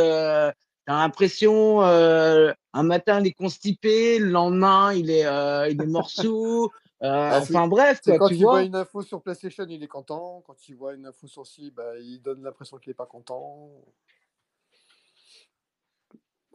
T'as 0.85 0.93
l'impression 0.99 1.83
euh, 1.83 2.51
un 2.73 2.83
matin 2.83 3.19
il 3.21 3.27
est 3.27 3.33
constipé, 3.33 4.17
le 4.19 4.29
lendemain 4.29 4.93
il 4.93 5.09
est, 5.11 5.25
euh, 5.25 5.69
il 5.69 5.81
est 5.81 5.85
morceau. 5.87 6.71
Euh, 7.03 7.07
Ah, 7.31 7.39
enfin 7.41 7.67
bref, 7.67 7.99
quoi, 8.05 8.19
quand 8.19 8.27
tu 8.27 8.35
il 8.35 8.43
voit 8.43 8.51
vois? 8.51 8.61
une 8.61 8.75
info 8.75 9.01
sur 9.01 9.23
PlayStation, 9.23 9.65
il 9.67 9.81
est 9.81 9.87
content. 9.87 10.43
Quand 10.45 10.69
il 10.69 10.75
voit 10.75 10.93
une 10.93 11.07
info 11.07 11.25
sur 11.25 11.47
ci, 11.47 11.71
bah, 11.71 11.97
il 11.99 12.21
donne 12.21 12.43
l'impression 12.43 12.77
qu'il 12.77 12.91
est 12.91 12.93
pas 12.93 13.07
content. 13.07 13.71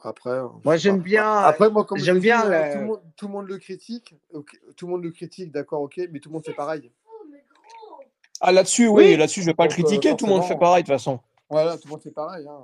Après, 0.04 0.38
Moi 0.64 0.76
j'aime 0.76 1.00
bien, 1.00 1.38
Après, 1.38 1.68
moi, 1.68 1.84
comme 1.84 1.98
j'aime 1.98 2.18
dis, 2.18 2.22
bien 2.28 2.42
tout, 2.42 2.78
le 2.78 2.84
monde, 2.84 3.00
tout 3.16 3.26
le 3.26 3.32
monde 3.32 3.48
le 3.48 3.58
critique. 3.58 4.14
tout 4.76 4.86
le 4.86 4.92
monde 4.92 5.02
le 5.02 5.10
critique, 5.10 5.50
d'accord, 5.50 5.80
ok, 5.82 6.00
mais 6.12 6.20
tout 6.20 6.28
le 6.28 6.34
monde 6.34 6.44
fait 6.44 6.54
pareil. 6.54 6.92
Ah, 8.40 8.52
là-dessus, 8.52 8.86
oui, 8.86 9.04
Oui, 9.04 9.16
là-dessus, 9.16 9.40
je 9.40 9.46
vais 9.46 9.54
pas 9.54 9.64
le 9.64 9.70
Donc, 9.70 9.78
critiquer, 9.84 10.14
tout 10.14 10.26
le 10.26 10.30
monde 10.32 10.44
fait 10.44 10.56
pareil, 10.56 10.84
de 10.84 10.86
toute 10.86 10.94
façon. 10.94 11.18
voilà, 11.50 11.76
tout 11.76 11.88
le 11.88 11.90
monde 11.90 12.02
fait 12.02 12.12
pareil. 12.12 12.46
hein. 12.46 12.62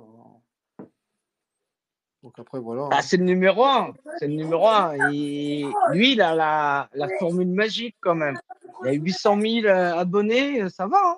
Donc 2.23 2.33
après, 2.39 2.59
voilà. 2.59 2.87
ah, 2.91 2.95
hein. 2.97 3.01
c'est 3.01 3.17
le 3.17 3.25
numéro 3.25 3.65
un. 3.65 3.93
C'est 4.17 4.27
le 4.27 4.35
numéro 4.35 4.65
un. 4.67 4.95
Il- 5.11 5.69
Lui, 5.91 6.13
il 6.13 6.21
a 6.21 6.33
la, 6.33 6.87
la 6.93 7.07
formule 7.19 7.49
magique 7.49 7.97
quand 7.99 8.15
même. 8.15 8.39
Il 8.83 8.89
a 8.89 8.93
800 8.93 9.39
000 9.41 9.65
euh, 9.65 9.93
abonnés, 9.95 10.69
ça 10.69 10.87
va. 10.87 10.97
Hein. 11.03 11.17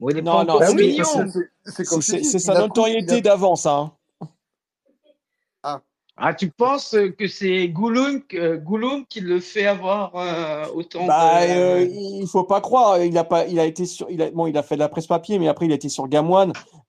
Bon, 0.00 0.08
il 0.08 0.16
n'est 0.16 0.22
pas 0.22 0.30
Non, 0.30 0.44
non, 0.54 0.58
Bah 0.58 0.66
c'est 0.68 0.74
oui, 0.74 0.96
parce 0.96 1.12
que 1.14 1.18
million. 1.82 2.00
c'est 2.00 2.38
sa 2.38 2.54
notoriété 2.54 3.20
d'avance, 3.20 3.66
hein. 3.66 3.92
Ah, 6.22 6.34
tu 6.34 6.50
penses 6.50 6.94
que 7.18 7.26
c'est 7.28 7.68
Gouloum, 7.68 8.20
euh, 8.34 8.58
Gouloum 8.58 9.06
qui 9.08 9.20
le 9.20 9.40
fait 9.40 9.64
avoir 9.66 10.12
euh, 10.16 10.66
autant 10.74 11.06
Bah, 11.06 11.40
euh, 11.42 11.80
de. 11.86 11.90
il 11.90 12.26
faut 12.26 12.44
pas 12.44 12.60
croire. 12.60 13.02
Il 13.02 13.16
a 13.16 13.24
pas, 13.24 13.46
il 13.46 13.58
a 13.58 13.64
été 13.64 13.86
sur, 13.86 14.06
il 14.10 14.20
a, 14.20 14.30
bon, 14.30 14.46
il 14.46 14.56
a 14.58 14.62
fait 14.62 14.74
de 14.74 14.80
la 14.80 14.90
presse 14.90 15.06
papier, 15.06 15.38
mais 15.38 15.48
après 15.48 15.64
il 15.64 15.72
a 15.72 15.76
été 15.76 15.88
sur 15.88 16.08
Game 16.08 16.30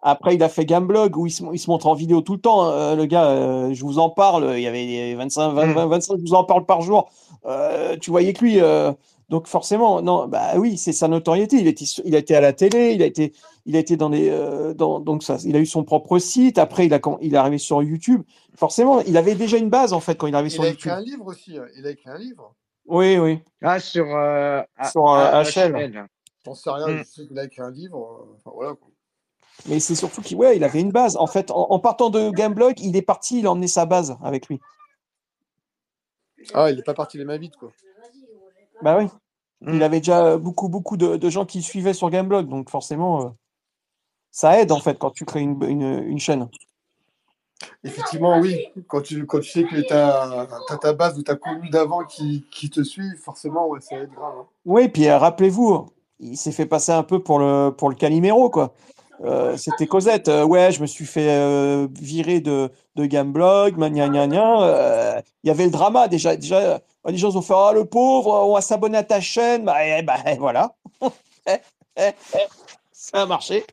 Après, 0.01 0.35
il 0.35 0.43
a 0.43 0.49
fait 0.49 0.65
Gameblog 0.65 1.15
où 1.15 1.27
il 1.27 1.31
se, 1.31 1.43
il 1.53 1.59
se 1.59 1.69
montre 1.69 1.87
en 1.87 1.93
vidéo 1.93 2.19
tout 2.21 2.33
le 2.33 2.41
temps. 2.41 2.63
hein, 2.65 2.95
le 2.95 3.05
gars, 3.05 3.25
euh, 3.27 3.73
je 3.73 3.83
vous 3.85 3.99
en 3.99 4.09
parle. 4.09 4.51
Il 4.57 4.61
y 4.61 4.67
avait 4.67 5.15
25, 5.15 5.53
20, 5.53 5.65
Hmm. 5.67 5.73
20, 5.75 5.85
25, 5.85 6.17
je 6.17 6.21
vous 6.23 6.33
en 6.33 6.43
parle 6.43 6.65
par 6.65 6.81
jour. 6.81 7.09
Euh, 7.45 7.95
tu 8.01 8.11
voyais 8.11 8.33
que 8.33 8.43
lui. 8.43 8.59
Donc 9.31 9.47
forcément, 9.47 10.01
non, 10.03 10.27
bah 10.27 10.51
oui, 10.57 10.77
c'est 10.77 10.91
sa 10.91 11.07
notoriété. 11.07 11.55
Il 11.57 11.65
était, 11.67 11.85
il 12.05 12.13
a 12.15 12.19
été 12.19 12.35
à 12.35 12.41
la 12.41 12.53
télé. 12.53 12.91
Il 12.93 13.01
a 13.01 13.05
été, 13.05 13.33
il 13.65 13.75
a 13.75 13.79
été 13.79 13.95
dans 13.97 14.09
les, 14.09 14.29
euh, 14.29 14.73
dans, 14.75 14.99
donc 14.99 15.23
ça, 15.23 15.37
il 15.45 15.55
a 15.55 15.59
eu 15.59 15.65
son 15.65 15.83
propre 15.83 16.19
site. 16.19 16.57
Après, 16.59 16.85
il 16.85 16.93
a, 16.93 16.99
quand 16.99 17.17
il 17.21 17.33
est 17.33 17.37
arrivé 17.37 17.57
sur 17.57 17.81
YouTube. 17.81 18.21
Forcément, 18.55 18.99
il 19.01 19.15
avait 19.17 19.33
déjà 19.35 19.57
une 19.57 19.69
base 19.69 19.93
en 19.93 20.01
fait 20.01 20.15
quand 20.15 20.27
il 20.27 20.33
est 20.33 20.35
arrivé 20.35 20.49
il 20.49 20.53
sur 20.53 20.63
a 20.63 20.67
écrit 20.67 20.89
YouTube. 20.89 20.91
un 20.91 21.01
livre 21.01 21.25
aussi. 21.27 21.57
hein. 21.57 21.65
Il 21.77 21.87
a 21.87 21.91
écrit 21.91 22.09
un 22.09 22.17
livre. 22.17 22.53
Oui, 22.87 23.17
oui, 23.17 23.39
Ah, 23.61 23.79
sur 23.79 24.05
euh, 24.15 24.61
sur 24.91 25.07
euh, 25.11 25.43
HL. 25.43 25.75
HL. 25.75 26.05
J'en 26.45 26.55
sais 26.55 26.69
rien, 26.71 26.87
Hmm. 26.87 26.97
je 26.97 27.03
sais 27.03 27.27
qu'il 27.27 27.39
a 27.39 27.45
écrit 27.45 27.61
un 27.61 27.71
livre. 27.71 27.97
euh, 27.99 28.35
Enfin, 28.37 28.51
voilà. 28.53 28.73
quoi. 28.75 28.89
Mais 29.69 29.79
c'est 29.79 29.95
surtout 29.95 30.21
qu'il 30.21 30.35
ouais, 30.37 30.57
il 30.57 30.63
avait 30.63 30.81
une 30.81 30.91
base. 30.91 31.15
En 31.15 31.27
fait, 31.27 31.51
en, 31.51 31.67
en 31.69 31.79
partant 31.79 32.09
de 32.09 32.31
Gameblog, 32.31 32.79
il 32.81 32.95
est 32.97 33.01
parti, 33.03 33.39
il 33.39 33.45
a 33.47 33.51
emmené 33.51 33.67
sa 33.67 33.85
base 33.85 34.17
avec 34.23 34.47
lui. 34.49 34.59
Ah, 36.53 36.71
il 36.71 36.79
est 36.79 36.83
pas 36.83 36.95
parti 36.95 37.17
les 37.17 37.25
mains 37.25 37.37
vides, 37.37 37.55
quoi. 37.55 37.71
Bah 38.81 38.97
oui. 38.97 39.07
Il 39.67 39.83
avait 39.83 39.99
déjà 39.99 40.37
beaucoup, 40.37 40.69
beaucoup 40.69 40.97
de, 40.97 41.17
de 41.17 41.29
gens 41.29 41.45
qui 41.45 41.61
suivaient 41.61 41.93
sur 41.93 42.09
Gameblog. 42.09 42.47
Donc 42.49 42.69
forcément, 42.69 43.25
euh, 43.25 43.29
ça 44.31 44.59
aide 44.59 44.71
en 44.71 44.79
fait 44.79 44.97
quand 44.97 45.11
tu 45.11 45.25
crées 45.25 45.41
une, 45.41 45.61
une, 45.63 46.03
une 46.03 46.19
chaîne. 46.19 46.49
Effectivement, 47.83 48.39
oui. 48.39 48.57
Quand 48.87 49.01
tu, 49.01 49.25
quand 49.27 49.39
tu 49.39 49.49
sais 49.49 49.63
que 49.63 49.81
tu 49.81 49.93
as, 49.93 50.47
ta 50.81 50.93
base 50.93 51.19
ou 51.19 51.21
ta 51.21 51.35
commune 51.35 51.69
d'avant 51.69 52.03
qui, 52.05 52.43
qui 52.51 52.71
te 52.71 52.81
suit, 52.81 53.15
forcément, 53.17 53.67
ouais, 53.67 53.79
ça 53.81 53.97
va 53.97 54.01
être 54.03 54.11
grave. 54.13 54.33
hein. 54.39 54.45
Oui, 54.65 54.87
puis 54.89 55.07
euh, 55.07 55.19
rappelez-vous, 55.19 55.85
il 56.19 56.37
s'est 56.37 56.51
fait 56.51 56.65
passer 56.65 56.91
un 56.91 57.03
peu 57.03 57.21
pour 57.21 57.37
le, 57.37 57.69
pour 57.69 57.89
le 57.89 57.95
Calimero, 57.95 58.49
quoi. 58.49 58.73
Euh, 59.23 59.55
c'était 59.57 59.85
Cosette. 59.87 60.27
Euh, 60.29 60.43
ouais, 60.45 60.71
je 60.71 60.81
me 60.81 60.87
suis 60.87 61.05
fait 61.05 61.29
euh, 61.29 61.87
virer 61.93 62.39
de, 62.41 62.71
de 62.95 63.05
Gameblog, 63.05 63.75
gna 63.77 63.89
gna 63.89 64.27
gna. 64.27 64.61
Euh, 64.63 65.21
Il 65.43 65.47
y 65.47 65.51
avait 65.51 65.65
le 65.65 65.69
drama 65.71 66.07
déjà. 66.07 66.35
Déjà, 66.35 66.59
euh, 66.59 66.79
les 67.05 67.17
gens 67.17 67.35
ont 67.35 67.41
fait 67.41 67.53
Ah, 67.55 67.71
le 67.73 67.85
pauvre, 67.85 68.31
on 68.47 68.53
va 68.55 68.61
s'abonner 68.61 68.97
à 68.97 69.03
ta 69.03 69.21
chaîne. 69.21 69.65
Bah, 69.65 69.85
eh, 69.85 70.01
bah, 70.01 70.17
eh, 70.25 70.37
voilà. 70.37 70.73
Ça 72.91 73.21
a 73.23 73.25
marché. 73.25 73.65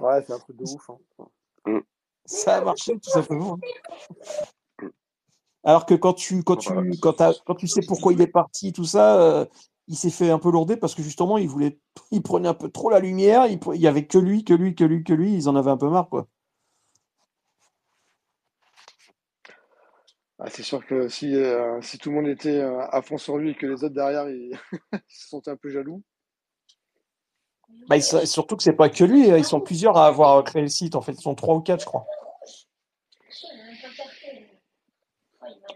Ouais, 0.00 0.22
c'est 0.26 0.32
un 0.32 0.38
truc 0.38 0.56
de 0.56 0.64
ouf. 0.64 0.90
hein. 0.90 1.80
Ça 2.24 2.56
a 2.56 2.60
marché, 2.62 2.92
tout 2.98 3.10
simplement. 3.10 3.58
Alors 5.64 5.84
que 5.84 5.94
quand 5.94 6.12
tu, 6.14 6.42
quand 6.44 6.56
tu, 6.56 6.70
quand 7.00 7.54
tu 7.56 7.66
sais 7.68 7.80
pourquoi 7.86 8.12
il 8.12 8.20
est 8.20 8.26
parti, 8.28 8.72
tout 8.72 8.84
ça, 8.84 9.20
euh, 9.20 9.44
il 9.88 9.96
s'est 9.96 10.10
fait 10.10 10.30
un 10.30 10.38
peu 10.38 10.50
lourder 10.50 10.76
parce 10.76 10.94
que 10.94 11.02
justement, 11.02 11.38
il 11.38 11.48
voulait, 11.48 11.78
il 12.10 12.22
prenait 12.22 12.48
un 12.48 12.54
peu 12.54 12.70
trop 12.70 12.90
la 12.90 13.00
lumière. 13.00 13.46
Il, 13.46 13.58
pre- 13.58 13.74
il 13.74 13.80
y 13.80 13.86
avait 13.88 14.06
que 14.06 14.18
lui, 14.18 14.44
que 14.44 14.54
lui, 14.54 14.74
que 14.74 14.84
lui, 14.84 15.04
que 15.04 15.12
lui. 15.12 15.34
Ils 15.34 15.48
en 15.48 15.56
avaient 15.56 15.70
un 15.70 15.76
peu 15.76 15.88
marre, 15.88 16.08
quoi. 16.08 16.28
Ah, 20.38 20.50
c'est 20.50 20.62
sûr 20.62 20.84
que 20.84 21.08
si, 21.08 21.34
euh, 21.34 21.80
si 21.80 21.96
tout 21.96 22.10
le 22.10 22.16
monde 22.16 22.28
était 22.28 22.58
euh, 22.60 22.86
à 22.90 23.00
fond 23.00 23.16
sur 23.16 23.38
lui 23.38 23.50
et 23.50 23.54
que 23.54 23.66
les 23.66 23.84
autres 23.84 23.94
derrière, 23.94 24.28
ils, 24.28 24.50
ils 24.92 24.98
se 25.08 25.28
sentaient 25.28 25.50
un 25.50 25.56
peu 25.56 25.70
jaloux. 25.70 26.02
Bah, 27.88 28.00
surtout 28.00 28.56
que 28.56 28.62
c'est 28.62 28.74
pas 28.74 28.90
que 28.90 29.04
lui. 29.04 29.28
Ils 29.28 29.44
sont 29.44 29.60
plusieurs 29.60 29.96
à 29.96 30.06
avoir 30.06 30.42
créé 30.44 30.62
le 30.62 30.68
site. 30.68 30.94
En 30.94 31.00
fait, 31.00 31.12
ils 31.12 31.20
sont 31.22 31.34
trois 31.34 31.54
ou 31.56 31.60
quatre, 31.60 31.80
je 31.80 31.86
crois. 31.86 32.06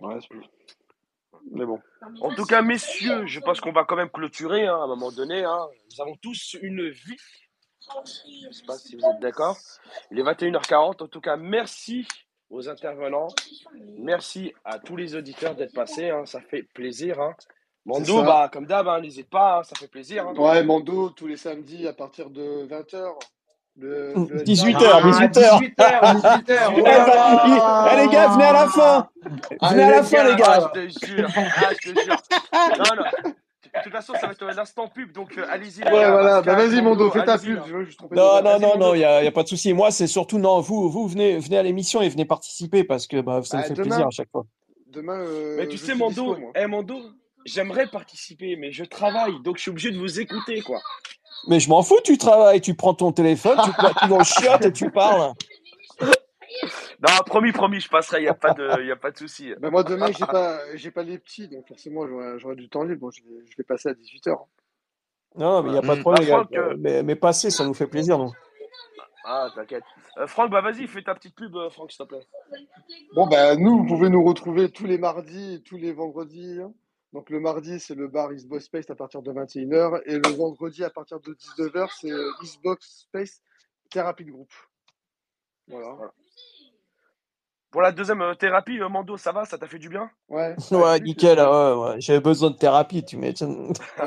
Ouais, 0.01 0.19
c'est- 0.21 0.60
mais 1.51 1.65
bon. 1.67 1.81
En 2.21 2.35
tout 2.35 2.45
cas, 2.45 2.63
messieurs, 2.63 3.27
je 3.27 3.41
pense 3.41 3.61
qu'on 3.61 3.73
va 3.73 3.85
quand 3.85 3.97
même 3.97 4.11
clôturer 4.11 4.67
hein, 4.67 4.77
à 4.77 4.85
un 4.85 4.87
moment 4.87 5.11
donné. 5.13 5.45
hein. 5.45 5.67
Nous 5.91 6.01
avons 6.01 6.17
tous 6.17 6.57
une 6.61 6.89
vie. 6.89 7.17
Je 8.43 8.47
ne 8.49 8.53
sais 8.53 8.65
pas 8.67 8.77
si 8.79 8.97
vous 8.97 9.05
êtes 9.05 9.21
d'accord. 9.21 9.57
Il 10.11 10.19
est 10.19 10.23
21h40. 10.23 11.03
En 11.03 11.09
tout 11.09 11.21
cas, 11.21 11.37
merci 11.37 12.07
aux 12.51 12.69
intervenants. 12.69 13.29
Merci 13.99 14.53
à 14.65 14.79
tous 14.79 14.97
les 14.97 15.15
auditeurs 15.17 15.55
d'être 15.55 15.75
passés. 15.75 16.11
hein. 16.11 16.25
Ça 16.27 16.41
fait 16.41 16.63
plaisir. 16.63 17.21
hein. 17.21 17.35
Mando, 17.87 18.23
bah, 18.27 18.51
comme 18.53 18.67
d'hab, 18.67 18.87
hein, 18.89 19.01
n'hésite 19.01 19.31
pas. 19.31 19.59
hein, 19.59 19.63
Ça 19.65 19.75
fait 19.77 19.89
plaisir. 19.89 20.27
hein. 20.29 20.35
Ouais, 20.37 20.63
Mando, 20.63 21.11
tous 21.11 21.27
les 21.27 21.37
samedis 21.37 21.87
à 21.89 21.93
partir 21.93 22.31
de 22.31 22.67
20h. 22.67 23.15
Le, 23.81 24.13
le 24.15 24.43
18h, 24.45 24.67
headline. 24.69 25.31
18h. 25.31 25.75
18h, 25.75 26.45
18h. 26.45 26.73
Eh 26.77 26.83
ben, 26.83 27.97
les 28.03 28.09
gars, 28.09 28.29
venez 28.29 28.45
à 28.45 28.53
la 28.53 28.67
fin. 28.69 29.09
Venez 29.71 29.83
à 29.83 29.91
la 29.91 30.03
fin, 30.03 30.25
les 30.25 30.37
gars. 30.37 30.47
Ah, 30.49 30.71
je 30.75 30.81
te 30.81 31.07
jure. 31.07 31.29
Ah, 31.37 31.71
je 31.83 31.91
te 31.93 32.01
jure. 32.05 32.17
Non, 32.53 32.97
non. 32.97 33.33
De 33.73 33.83
toute 33.85 33.93
façon, 33.93 34.15
ça 34.21 34.27
va 34.27 34.33
être 34.33 34.45
l'instant 34.45 34.89
pub, 34.89 35.13
donc 35.13 35.39
euh, 35.39 35.47
allez-y. 35.49 35.79
Ouais, 35.85 35.93
gars, 35.93 36.11
voilà. 36.11 36.43
Bah, 36.43 36.57
vas-y, 36.57 36.83
Mando, 36.83 37.09
fais 37.11 37.25
ta 37.25 37.39
pub. 37.39 37.61
Je 37.67 37.75
Non, 38.15 38.43
non, 38.43 38.59
non, 38.59 38.77
non, 38.77 38.95
il 38.95 38.99
n'y 38.99 39.05
a, 39.05 39.23
y 39.23 39.29
a 39.29 39.33
pas 39.33 39.45
de 39.45 39.49
souci. 39.49 39.73
Moi, 39.73 39.91
c'est 39.93 40.09
surtout, 40.09 40.39
non, 40.39 40.61
vous, 40.61 40.91
vous 40.91 41.07
venez, 41.07 41.39
venez 41.39 41.57
à 41.57 41.63
l'émission 41.63 42.03
et 42.03 42.09
venez 42.09 42.25
participer 42.25 42.83
parce 42.85 43.07
que 43.07 43.21
bah, 43.21 43.41
ça 43.45 43.59
me 43.59 43.63
Ah, 43.63 43.67
fait 43.67 43.75
demain. 43.75 43.87
plaisir 43.89 44.07
à 44.09 44.11
chaque 44.11 44.29
fois. 44.31 44.45
Demain, 44.89 45.21
euh, 45.21 45.55
Mais 45.57 45.69
tu 45.69 45.79
sais, 45.79 45.95
dispo, 45.95 46.37
moi. 46.37 46.51
eh, 46.57 46.67
Mando, 46.67 47.01
j'aimerais 47.47 47.87
participer, 47.87 48.57
mais 48.57 48.73
je 48.73 48.83
travaille, 48.85 49.41
donc 49.45 49.57
je 49.59 49.63
suis 49.63 49.71
obligé 49.71 49.93
de 49.93 49.99
vous 49.99 50.19
écouter, 50.21 50.61
quoi. 50.63 50.81
Mais 51.49 51.59
je 51.61 51.69
m'en 51.69 51.83
fous, 51.83 51.99
tu 52.05 52.19
travailles, 52.19 52.61
tu 52.61 52.75
prends 52.75 52.95
ton 52.95 53.13
téléphone, 53.13 53.59
tu 53.65 53.71
tu 54.03 54.09
vas 54.09 54.17
au 54.17 54.25
chiottes 54.25 54.65
et 54.67 54.73
tu 54.73 54.91
parles. 54.91 55.33
Non, 57.03 57.09
promis, 57.25 57.53
promis, 57.53 57.81
je 57.81 57.89
passerai, 57.89 58.19
il 58.19 58.23
n'y 58.25 58.29
a 58.29 58.35
pas 58.35 58.53
de, 58.53 58.83
y 58.85 58.91
a 58.91 58.97
pas 58.97 59.11
de 59.11 59.17
souci. 59.17 59.55
Bah, 59.61 59.71
moi, 59.71 59.83
demain, 59.85 60.09
j'ai 60.13 60.27
pas, 60.27 60.59
j'ai 60.75 60.91
pas 60.91 61.03
les 61.03 61.19
petits, 61.19 61.49
donc 61.49 61.67
forcément, 61.67 62.03
j'aurai 62.39 62.57
du 62.57 62.69
temps 62.69 62.83
libre. 62.83 63.01
Bon, 63.01 63.11
je, 63.11 63.23
vais, 63.23 63.47
je 63.51 63.57
vais 63.57 63.65
passer 63.65 63.89
à 63.89 63.93
18h. 63.93 64.37
Non, 65.37 65.63
mais 65.63 65.71
il 65.71 65.73
n'y 65.73 65.79
a 65.79 65.83
pas 65.83 65.97
de 65.97 66.01
problème, 66.01 66.29
Bah. 66.29 66.35
Franck, 66.37 66.53
euh, 66.57 66.75
Mais, 66.79 67.03
mais 67.03 67.15
passer, 67.15 67.51
ça 67.51 67.65
nous 67.65 67.73
fait 67.73 67.87
plaisir, 67.87 68.19
nous. 68.19 68.33
Ah, 69.25 69.49
t'inquiète. 69.55 69.85
Euh, 70.19 70.27
Franck, 70.27 70.51
bah 70.51 70.61
vas-y, 70.61 70.87
fais 70.87 71.03
ta 71.03 71.15
petite 71.15 71.37
pub, 71.37 71.55
euh, 71.55 71.71
Franck, 71.71 71.93
s'il 71.93 72.05
te 72.05 72.09
plaît. 72.09 72.27
Bon, 73.15 73.27
bah, 73.27 73.55
nous, 73.55 73.79
vous 73.79 73.87
pouvez 73.87 74.09
nous 74.09 74.25
retrouver 74.25 74.71
tous 74.71 74.87
les 74.87 74.99
mardis 74.99 75.55
et 75.55 75.63
tous 75.63 75.77
les 75.77 75.93
vendredis. 75.93 76.59
hein. 76.61 76.73
Donc, 77.13 77.31
le 77.31 77.41
mardi, 77.41 77.81
c'est 77.81 77.95
le 77.95 78.09
bar 78.09 78.33
Xbox 78.33 78.67
Space 78.67 78.91
à 78.91 78.95
partir 78.95 79.23
de 79.23 79.33
21h. 79.33 80.03
Et 80.07 80.19
le 80.19 80.31
vendredi, 80.37 80.85
à 80.85 80.91
partir 80.91 81.21
de 81.21 81.35
19h, 81.35 81.89
c'est 82.01 82.13
euh, 82.13 82.31
Xbox 82.43 83.07
Space 83.09 83.43
Thérapie 83.91 84.25
de 84.25 84.31
groupe. 84.31 84.53
Voilà. 85.67 86.13
Pour 87.71 87.83
la 87.83 87.93
deuxième 87.93 88.21
euh, 88.21 88.35
thérapie, 88.35 88.81
euh, 88.81 88.89
Mando, 88.89 89.17
ça 89.17 89.31
va? 89.31 89.45
Ça 89.45 89.57
t'a 89.57 89.69
fait 89.69 89.79
du 89.79 89.89
bien? 89.89 90.11
Ouais. 90.29 90.57
Ouais, 90.73 90.99
nickel, 91.01 91.39
ah 91.39 91.77
ouais, 91.77 91.83
ouais. 91.83 92.01
j'avais 92.01 92.21
besoin 92.21 92.51
de 92.51 92.57
thérapie, 92.57 93.05
tu 93.05 93.17
m'étonnes. 93.17 93.73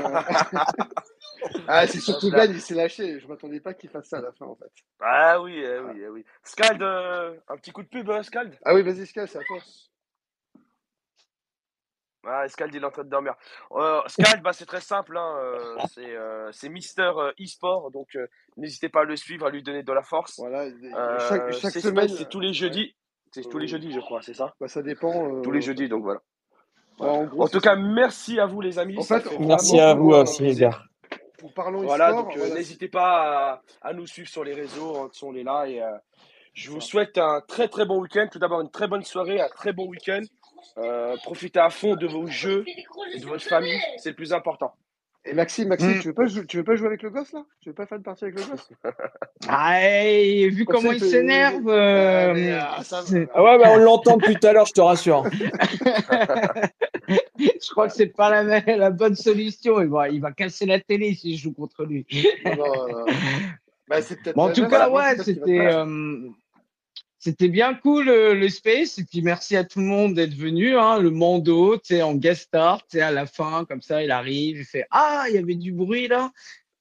ah, 1.68 1.88
c'est 1.88 2.00
surtout 2.00 2.30
Glenn, 2.30 2.52
il 2.52 2.60
s'est 2.60 2.76
lâché. 2.76 3.22
Je 3.22 3.28
m'attendais 3.28 3.62
pas 3.62 3.74
qu'il 3.74 3.90
fasse 3.90 4.10
ça 4.10 4.18
à 4.18 4.22
la 4.22 4.34
fin, 4.34 4.46
en 4.46 4.56
fait. 4.56 4.72
Ah 5.00 5.42
oui, 5.42 5.56
eh 5.58 5.80
oui, 5.80 6.02
eh 6.04 6.10
oui. 6.10 6.26
Scald, 6.44 6.82
euh, 6.82 7.38
un 7.48 7.56
petit 7.56 7.72
coup 7.72 7.84
de 7.84 7.88
pub, 7.88 8.12
Scald? 8.24 8.58
Ah 8.66 8.74
oui, 8.74 8.82
vas-y, 8.82 9.06
Sky, 9.06 9.22
c'est 9.28 9.40
à 9.40 9.44
toi. 9.44 9.60
Ah, 12.26 12.48
Scald, 12.48 12.74
il 12.74 12.82
est 12.82 12.86
en 12.86 12.92
train 12.92 13.04
de 13.04 13.10
dormir. 13.10 13.34
Euh, 13.74 14.02
Scald, 14.08 14.42
bah, 14.42 14.54
c'est 14.54 14.66
très 14.66 14.82
simple. 14.82 15.18
Hein, 15.18 15.36
euh, 15.40 15.76
c'est 15.94 16.16
euh, 16.16 16.50
c'est 16.52 16.70
Mister 16.70 17.12
euh, 17.18 17.32
e-sport. 17.42 17.92
Donc, 17.92 18.16
euh, 18.16 18.28
n'hésitez 18.58 18.90
pas 18.90 19.02
à 19.02 19.04
le 19.04 19.16
suivre, 19.16 19.46
à 19.46 19.50
lui 19.50 19.62
donner 19.62 19.84
de 19.84 19.92
la 19.92 20.04
force. 20.04 20.40
Voilà. 20.40 20.64
Euh, 20.64 21.20
chaque, 21.28 21.52
chaque 21.54 21.72
c'est 21.72 21.82
semaine. 21.82 22.08
c'est 22.08 22.30
tous 22.30 22.40
les 22.40 22.54
jeudis. 22.54 22.96
C'est 23.32 23.50
tous 23.50 23.58
les 23.58 23.68
jeudis, 23.68 23.92
je 23.92 24.00
crois, 24.00 24.22
c'est 24.22 24.36
ça? 24.36 24.54
Bah, 24.62 24.68
ça 24.68 24.82
dépend. 24.82 25.42
Tous 25.42 25.52
les 25.52 25.62
jeudis, 25.62 25.90
donc 25.90 26.04
voilà. 26.04 26.22
Ouais, 27.00 27.08
en 27.08 27.24
gros, 27.26 27.44
En 27.44 27.48
tout 27.48 27.60
cas, 27.60 27.76
ça. 27.76 27.82
merci 27.82 28.40
à 28.40 28.46
vous, 28.46 28.62
les 28.62 28.78
amis. 28.78 28.98
En 29.00 29.02
fait, 29.04 29.26
Merci 29.40 29.80
à 29.80 29.96
vous 29.96 30.12
aussi, 30.12 30.44
les 30.44 30.56
gars. 30.56 30.80
En 31.44 31.50
parlant 31.50 31.82
Voilà, 31.82 32.14
donc 32.14 32.32
euh, 32.38 32.40
voilà, 32.40 32.56
n'hésitez 32.56 32.88
pas 32.88 33.62
à, 33.82 33.90
à 33.90 33.94
nous 33.94 34.08
suivre 34.08 34.30
sur 34.30 34.46
les 34.46 34.54
réseaux, 34.54 35.10
on 35.24 35.36
est 35.36 35.44
là 35.44 35.66
et 35.66 35.82
euh, 35.82 35.90
je 36.54 36.70
vous 36.72 36.80
souhaite 36.80 37.18
un 37.18 37.42
très 37.46 37.68
très 37.68 37.86
bon 37.86 38.00
week-end. 38.00 38.28
Tout 38.32 38.40
d'abord 38.40 38.62
une 38.62 38.72
très 38.72 38.88
bonne 38.88 39.04
soirée, 39.04 39.42
un 39.42 39.50
très 39.50 39.74
bon 39.74 39.88
week-end. 39.88 40.22
Euh, 40.78 41.16
profitez 41.24 41.60
à 41.60 41.70
fond 41.70 41.96
de 41.96 42.08
vos 42.08 42.28
jeux 42.28 42.66
et 43.14 43.20
de 43.20 43.26
votre 43.26 43.44
famille, 43.44 43.80
c'est 43.98 44.10
le 44.10 44.16
plus 44.16 44.34
important. 44.34 44.74
Et 45.26 45.34
Maxime, 45.34 45.70
Maxime, 45.70 45.92
Mm. 45.98 46.00
tu 46.02 46.08
veux 46.10 46.14
pas 46.14 46.26
jouer, 46.26 46.46
tu 46.46 46.58
veux 46.58 46.64
pas 46.66 46.76
jouer 46.76 46.88
avec 46.88 47.02
le 47.02 47.10
gosse 47.10 47.32
là? 47.32 47.46
Tu 47.62 47.70
veux 47.70 47.76
pas 47.76 47.86
faire 47.86 47.98
une 47.98 48.04
partie 48.04 48.26
avec 48.26 48.38
le 48.38 48.46
gosse? 48.46 48.70
Ah, 49.48 49.82
et 49.82 50.50
vu 50.50 50.66
Comme 50.66 50.76
comment 50.76 50.92
il 50.92 51.00
s'énerve, 51.00 51.70
Ah, 51.70 51.72
euh, 51.72 52.34
mais, 52.34 52.52
ah, 52.52 52.82
Ah 53.34 53.44
ouais, 53.44 53.58
bah, 53.58 53.70
on 53.72 53.78
l'entend 53.78 54.18
depuis 54.18 54.36
tout 54.36 54.48
à 54.48 54.52
l'heure, 54.54 54.66
je 54.66 54.74
te 54.74 54.82
rassure. 54.82 55.24
je 57.08 57.70
crois 57.72 57.88
que 57.88 57.94
c'est 57.94 58.08
pas 58.08 58.44
la, 58.44 58.90
bonne 58.90 59.16
solution. 59.16 59.80
Il 59.82 59.88
va, 59.88 60.10
il 60.10 60.20
va 60.20 60.34
casser 60.34 60.66
la 60.66 60.82
télé 60.82 61.14
si 61.16 61.38
je 61.38 61.44
joue 61.44 61.54
contre 61.54 61.86
lui. 61.86 62.06
Non, 62.46 62.56
non, 62.58 62.88
non. 62.90 63.06
Bah, 63.88 63.98
Bon, 64.36 64.44
en 64.50 64.54
tout 64.54 64.68
cas, 64.68 64.90
ouais, 64.90 65.18
c'était 65.24 65.68
euh, 65.68 66.30
c'était 67.24 67.48
bien 67.48 67.74
cool 67.74 68.10
euh, 68.10 68.34
le 68.34 68.50
space. 68.50 68.98
Et 68.98 69.06
puis 69.06 69.22
merci 69.22 69.56
à 69.56 69.64
tout 69.64 69.80
le 69.80 69.86
monde 69.86 70.14
d'être 70.16 70.34
venu. 70.36 70.78
Hein, 70.78 71.00
le 71.00 71.10
Mando, 71.10 71.78
tu 71.78 71.96
sais, 71.96 72.02
en 72.02 72.16
guest 72.16 72.44
star, 72.44 72.80
tu 72.88 72.98
sais, 72.98 73.02
à 73.02 73.12
la 73.12 73.26
fin, 73.26 73.64
comme 73.66 73.82
ça, 73.82 74.04
il 74.04 74.12
arrive, 74.12 74.58
il 74.58 74.66
fait 74.66 74.86
Ah, 74.92 75.26
il 75.30 75.36
y 75.36 75.38
avait 75.38 75.56
du 75.56 75.72
bruit 75.72 76.08
là. 76.10 76.32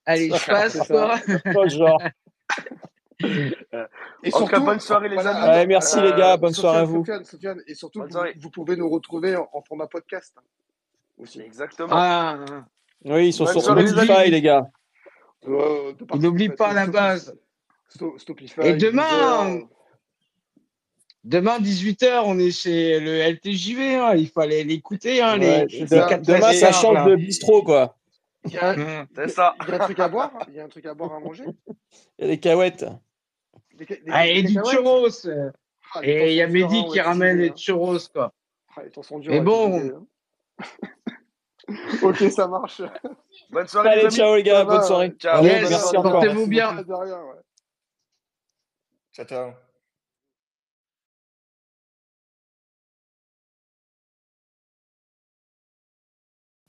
Allez, 0.05 0.31
je 0.31 0.47
passe 0.47 0.79
quoi. 0.89 1.17
Pas 1.45 1.69
genre. 1.69 2.03
Et 4.25 4.35
En 4.35 4.39
tout 4.41 4.47
cas, 4.47 4.59
bonne 4.59 4.81
soirée, 4.81 5.09
les 5.09 5.15
voilà, 5.15 5.31
amis. 5.37 5.55
Ouais, 5.59 5.67
merci, 5.67 6.01
les 6.01 6.11
gars, 6.11 6.37
bonne 6.37 6.53
soirée 6.53 6.79
à 6.79 6.85
vous. 6.85 7.05
Sofiane, 7.05 7.25
Sofiane, 7.25 7.61
et 7.69 7.75
surtout, 7.75 8.05
vous, 8.41 8.51
pouvez 8.51 8.75
nous 8.77 8.89
retrouver 8.89 9.37
en, 9.37 9.49
en 9.53 9.63
format 9.63 9.87
podcast 9.87 10.35
hein, 10.37 10.43
aussi. 11.19 11.41
Exactement. 11.41 11.91
Ah, 11.93 12.39
Oui, 13.05 13.29
ils 13.29 13.33
sont 13.33 13.45
Bonne 13.45 13.61
sur 13.61 13.75
les 13.77 13.87
Spotify, 13.87 14.13
amis. 14.13 14.31
les 14.31 14.43
gars. 14.43 14.69
Euh, 15.47 15.93
n'oublie 16.15 16.49
pas 16.49 16.73
la 16.73 16.83
Stop- 16.83 16.93
base. 16.95 17.39
Stop- 17.89 18.19
Stopify, 18.19 18.61
Et 18.63 18.75
demain. 18.75 19.61
Demain, 21.25 21.59
18h, 21.61 22.23
on 22.25 22.39
est 22.39 22.51
chez 22.51 22.99
le 22.99 23.19
LTJV. 23.21 23.95
Hein, 23.95 24.15
il 24.17 24.29
fallait 24.29 24.65
l'écouter. 24.65 25.23
Hein, 25.23 25.39
Ouais, 25.39 25.67
les, 25.67 25.85
de- 25.87 26.11
les 26.11 26.19
demain, 26.19 26.53
ça 26.53 26.73
change 26.73 26.95
là. 26.95 27.05
de 27.05 27.15
bistrot, 27.17 27.63
quoi. 27.63 27.97
Il 28.45 28.53
y, 28.55 28.59
a, 28.59 28.73
Hum. 28.73 29.07
C'est 29.15 29.29
ça. 29.29 29.55
il 29.63 29.69
y 29.69 29.73
a 29.73 29.77
un 29.77 29.79
truc 29.85 30.01
à 30.01 30.09
boire 30.09 30.33
Il 30.49 30.55
y 30.55 30.61
a 30.61 30.65
un 30.65 30.69
truc 30.69 30.85
à 30.87 30.95
boire 30.95 31.13
à 31.15 31.21
manger 31.21 31.45
Il 32.19 32.23
y 32.23 32.25
a 32.25 32.27
des 32.27 32.41
cahuètes. 32.41 32.85
Des 33.75 33.87
des- 33.87 34.03
Ah, 34.11 34.27
et 34.27 34.43
des 34.43 34.49
du 34.49 34.59
churros. 34.69 35.07
Ah, 35.95 36.01
les 36.01 36.09
Et 36.11 36.31
il 36.31 36.35
y 36.37 36.43
a 36.43 36.47
durs, 36.49 36.69
Mehdi 36.69 36.79
hein, 36.81 36.85
qui 36.91 36.95
ouais, 36.99 37.01
ramène 37.03 37.39
les 37.39 37.53
churros, 37.55 37.99
quoi. 38.13 38.25
hein. 38.25 38.33
Ah, 38.77 38.83
les 38.83 39.29
Mais 39.29 39.41
bon. 39.41 39.79
les 39.79 39.91
hein. 39.91 40.07
ok, 42.03 42.17
ça 42.33 42.49
marche. 42.49 42.83
Bonne 43.51 43.69
soirée, 43.69 43.89
les 43.91 43.95
Allez, 43.95 44.07
amis. 44.07 44.15
ciao, 44.17 44.35
les 44.35 44.43
gars, 44.43 44.59
Ça 44.59 44.65
bonne 44.65 44.77
va, 44.79 44.83
soirée. 44.83 45.11
Ciao. 45.19 45.45
Yes, 45.45 45.71
merci 45.71 45.97
encore. 45.97 46.13
portez-vous 46.13 46.47
bien. 46.49 46.77
ouais. 46.79 46.85
Ciao, 49.15 49.25
ciao. 49.27 49.53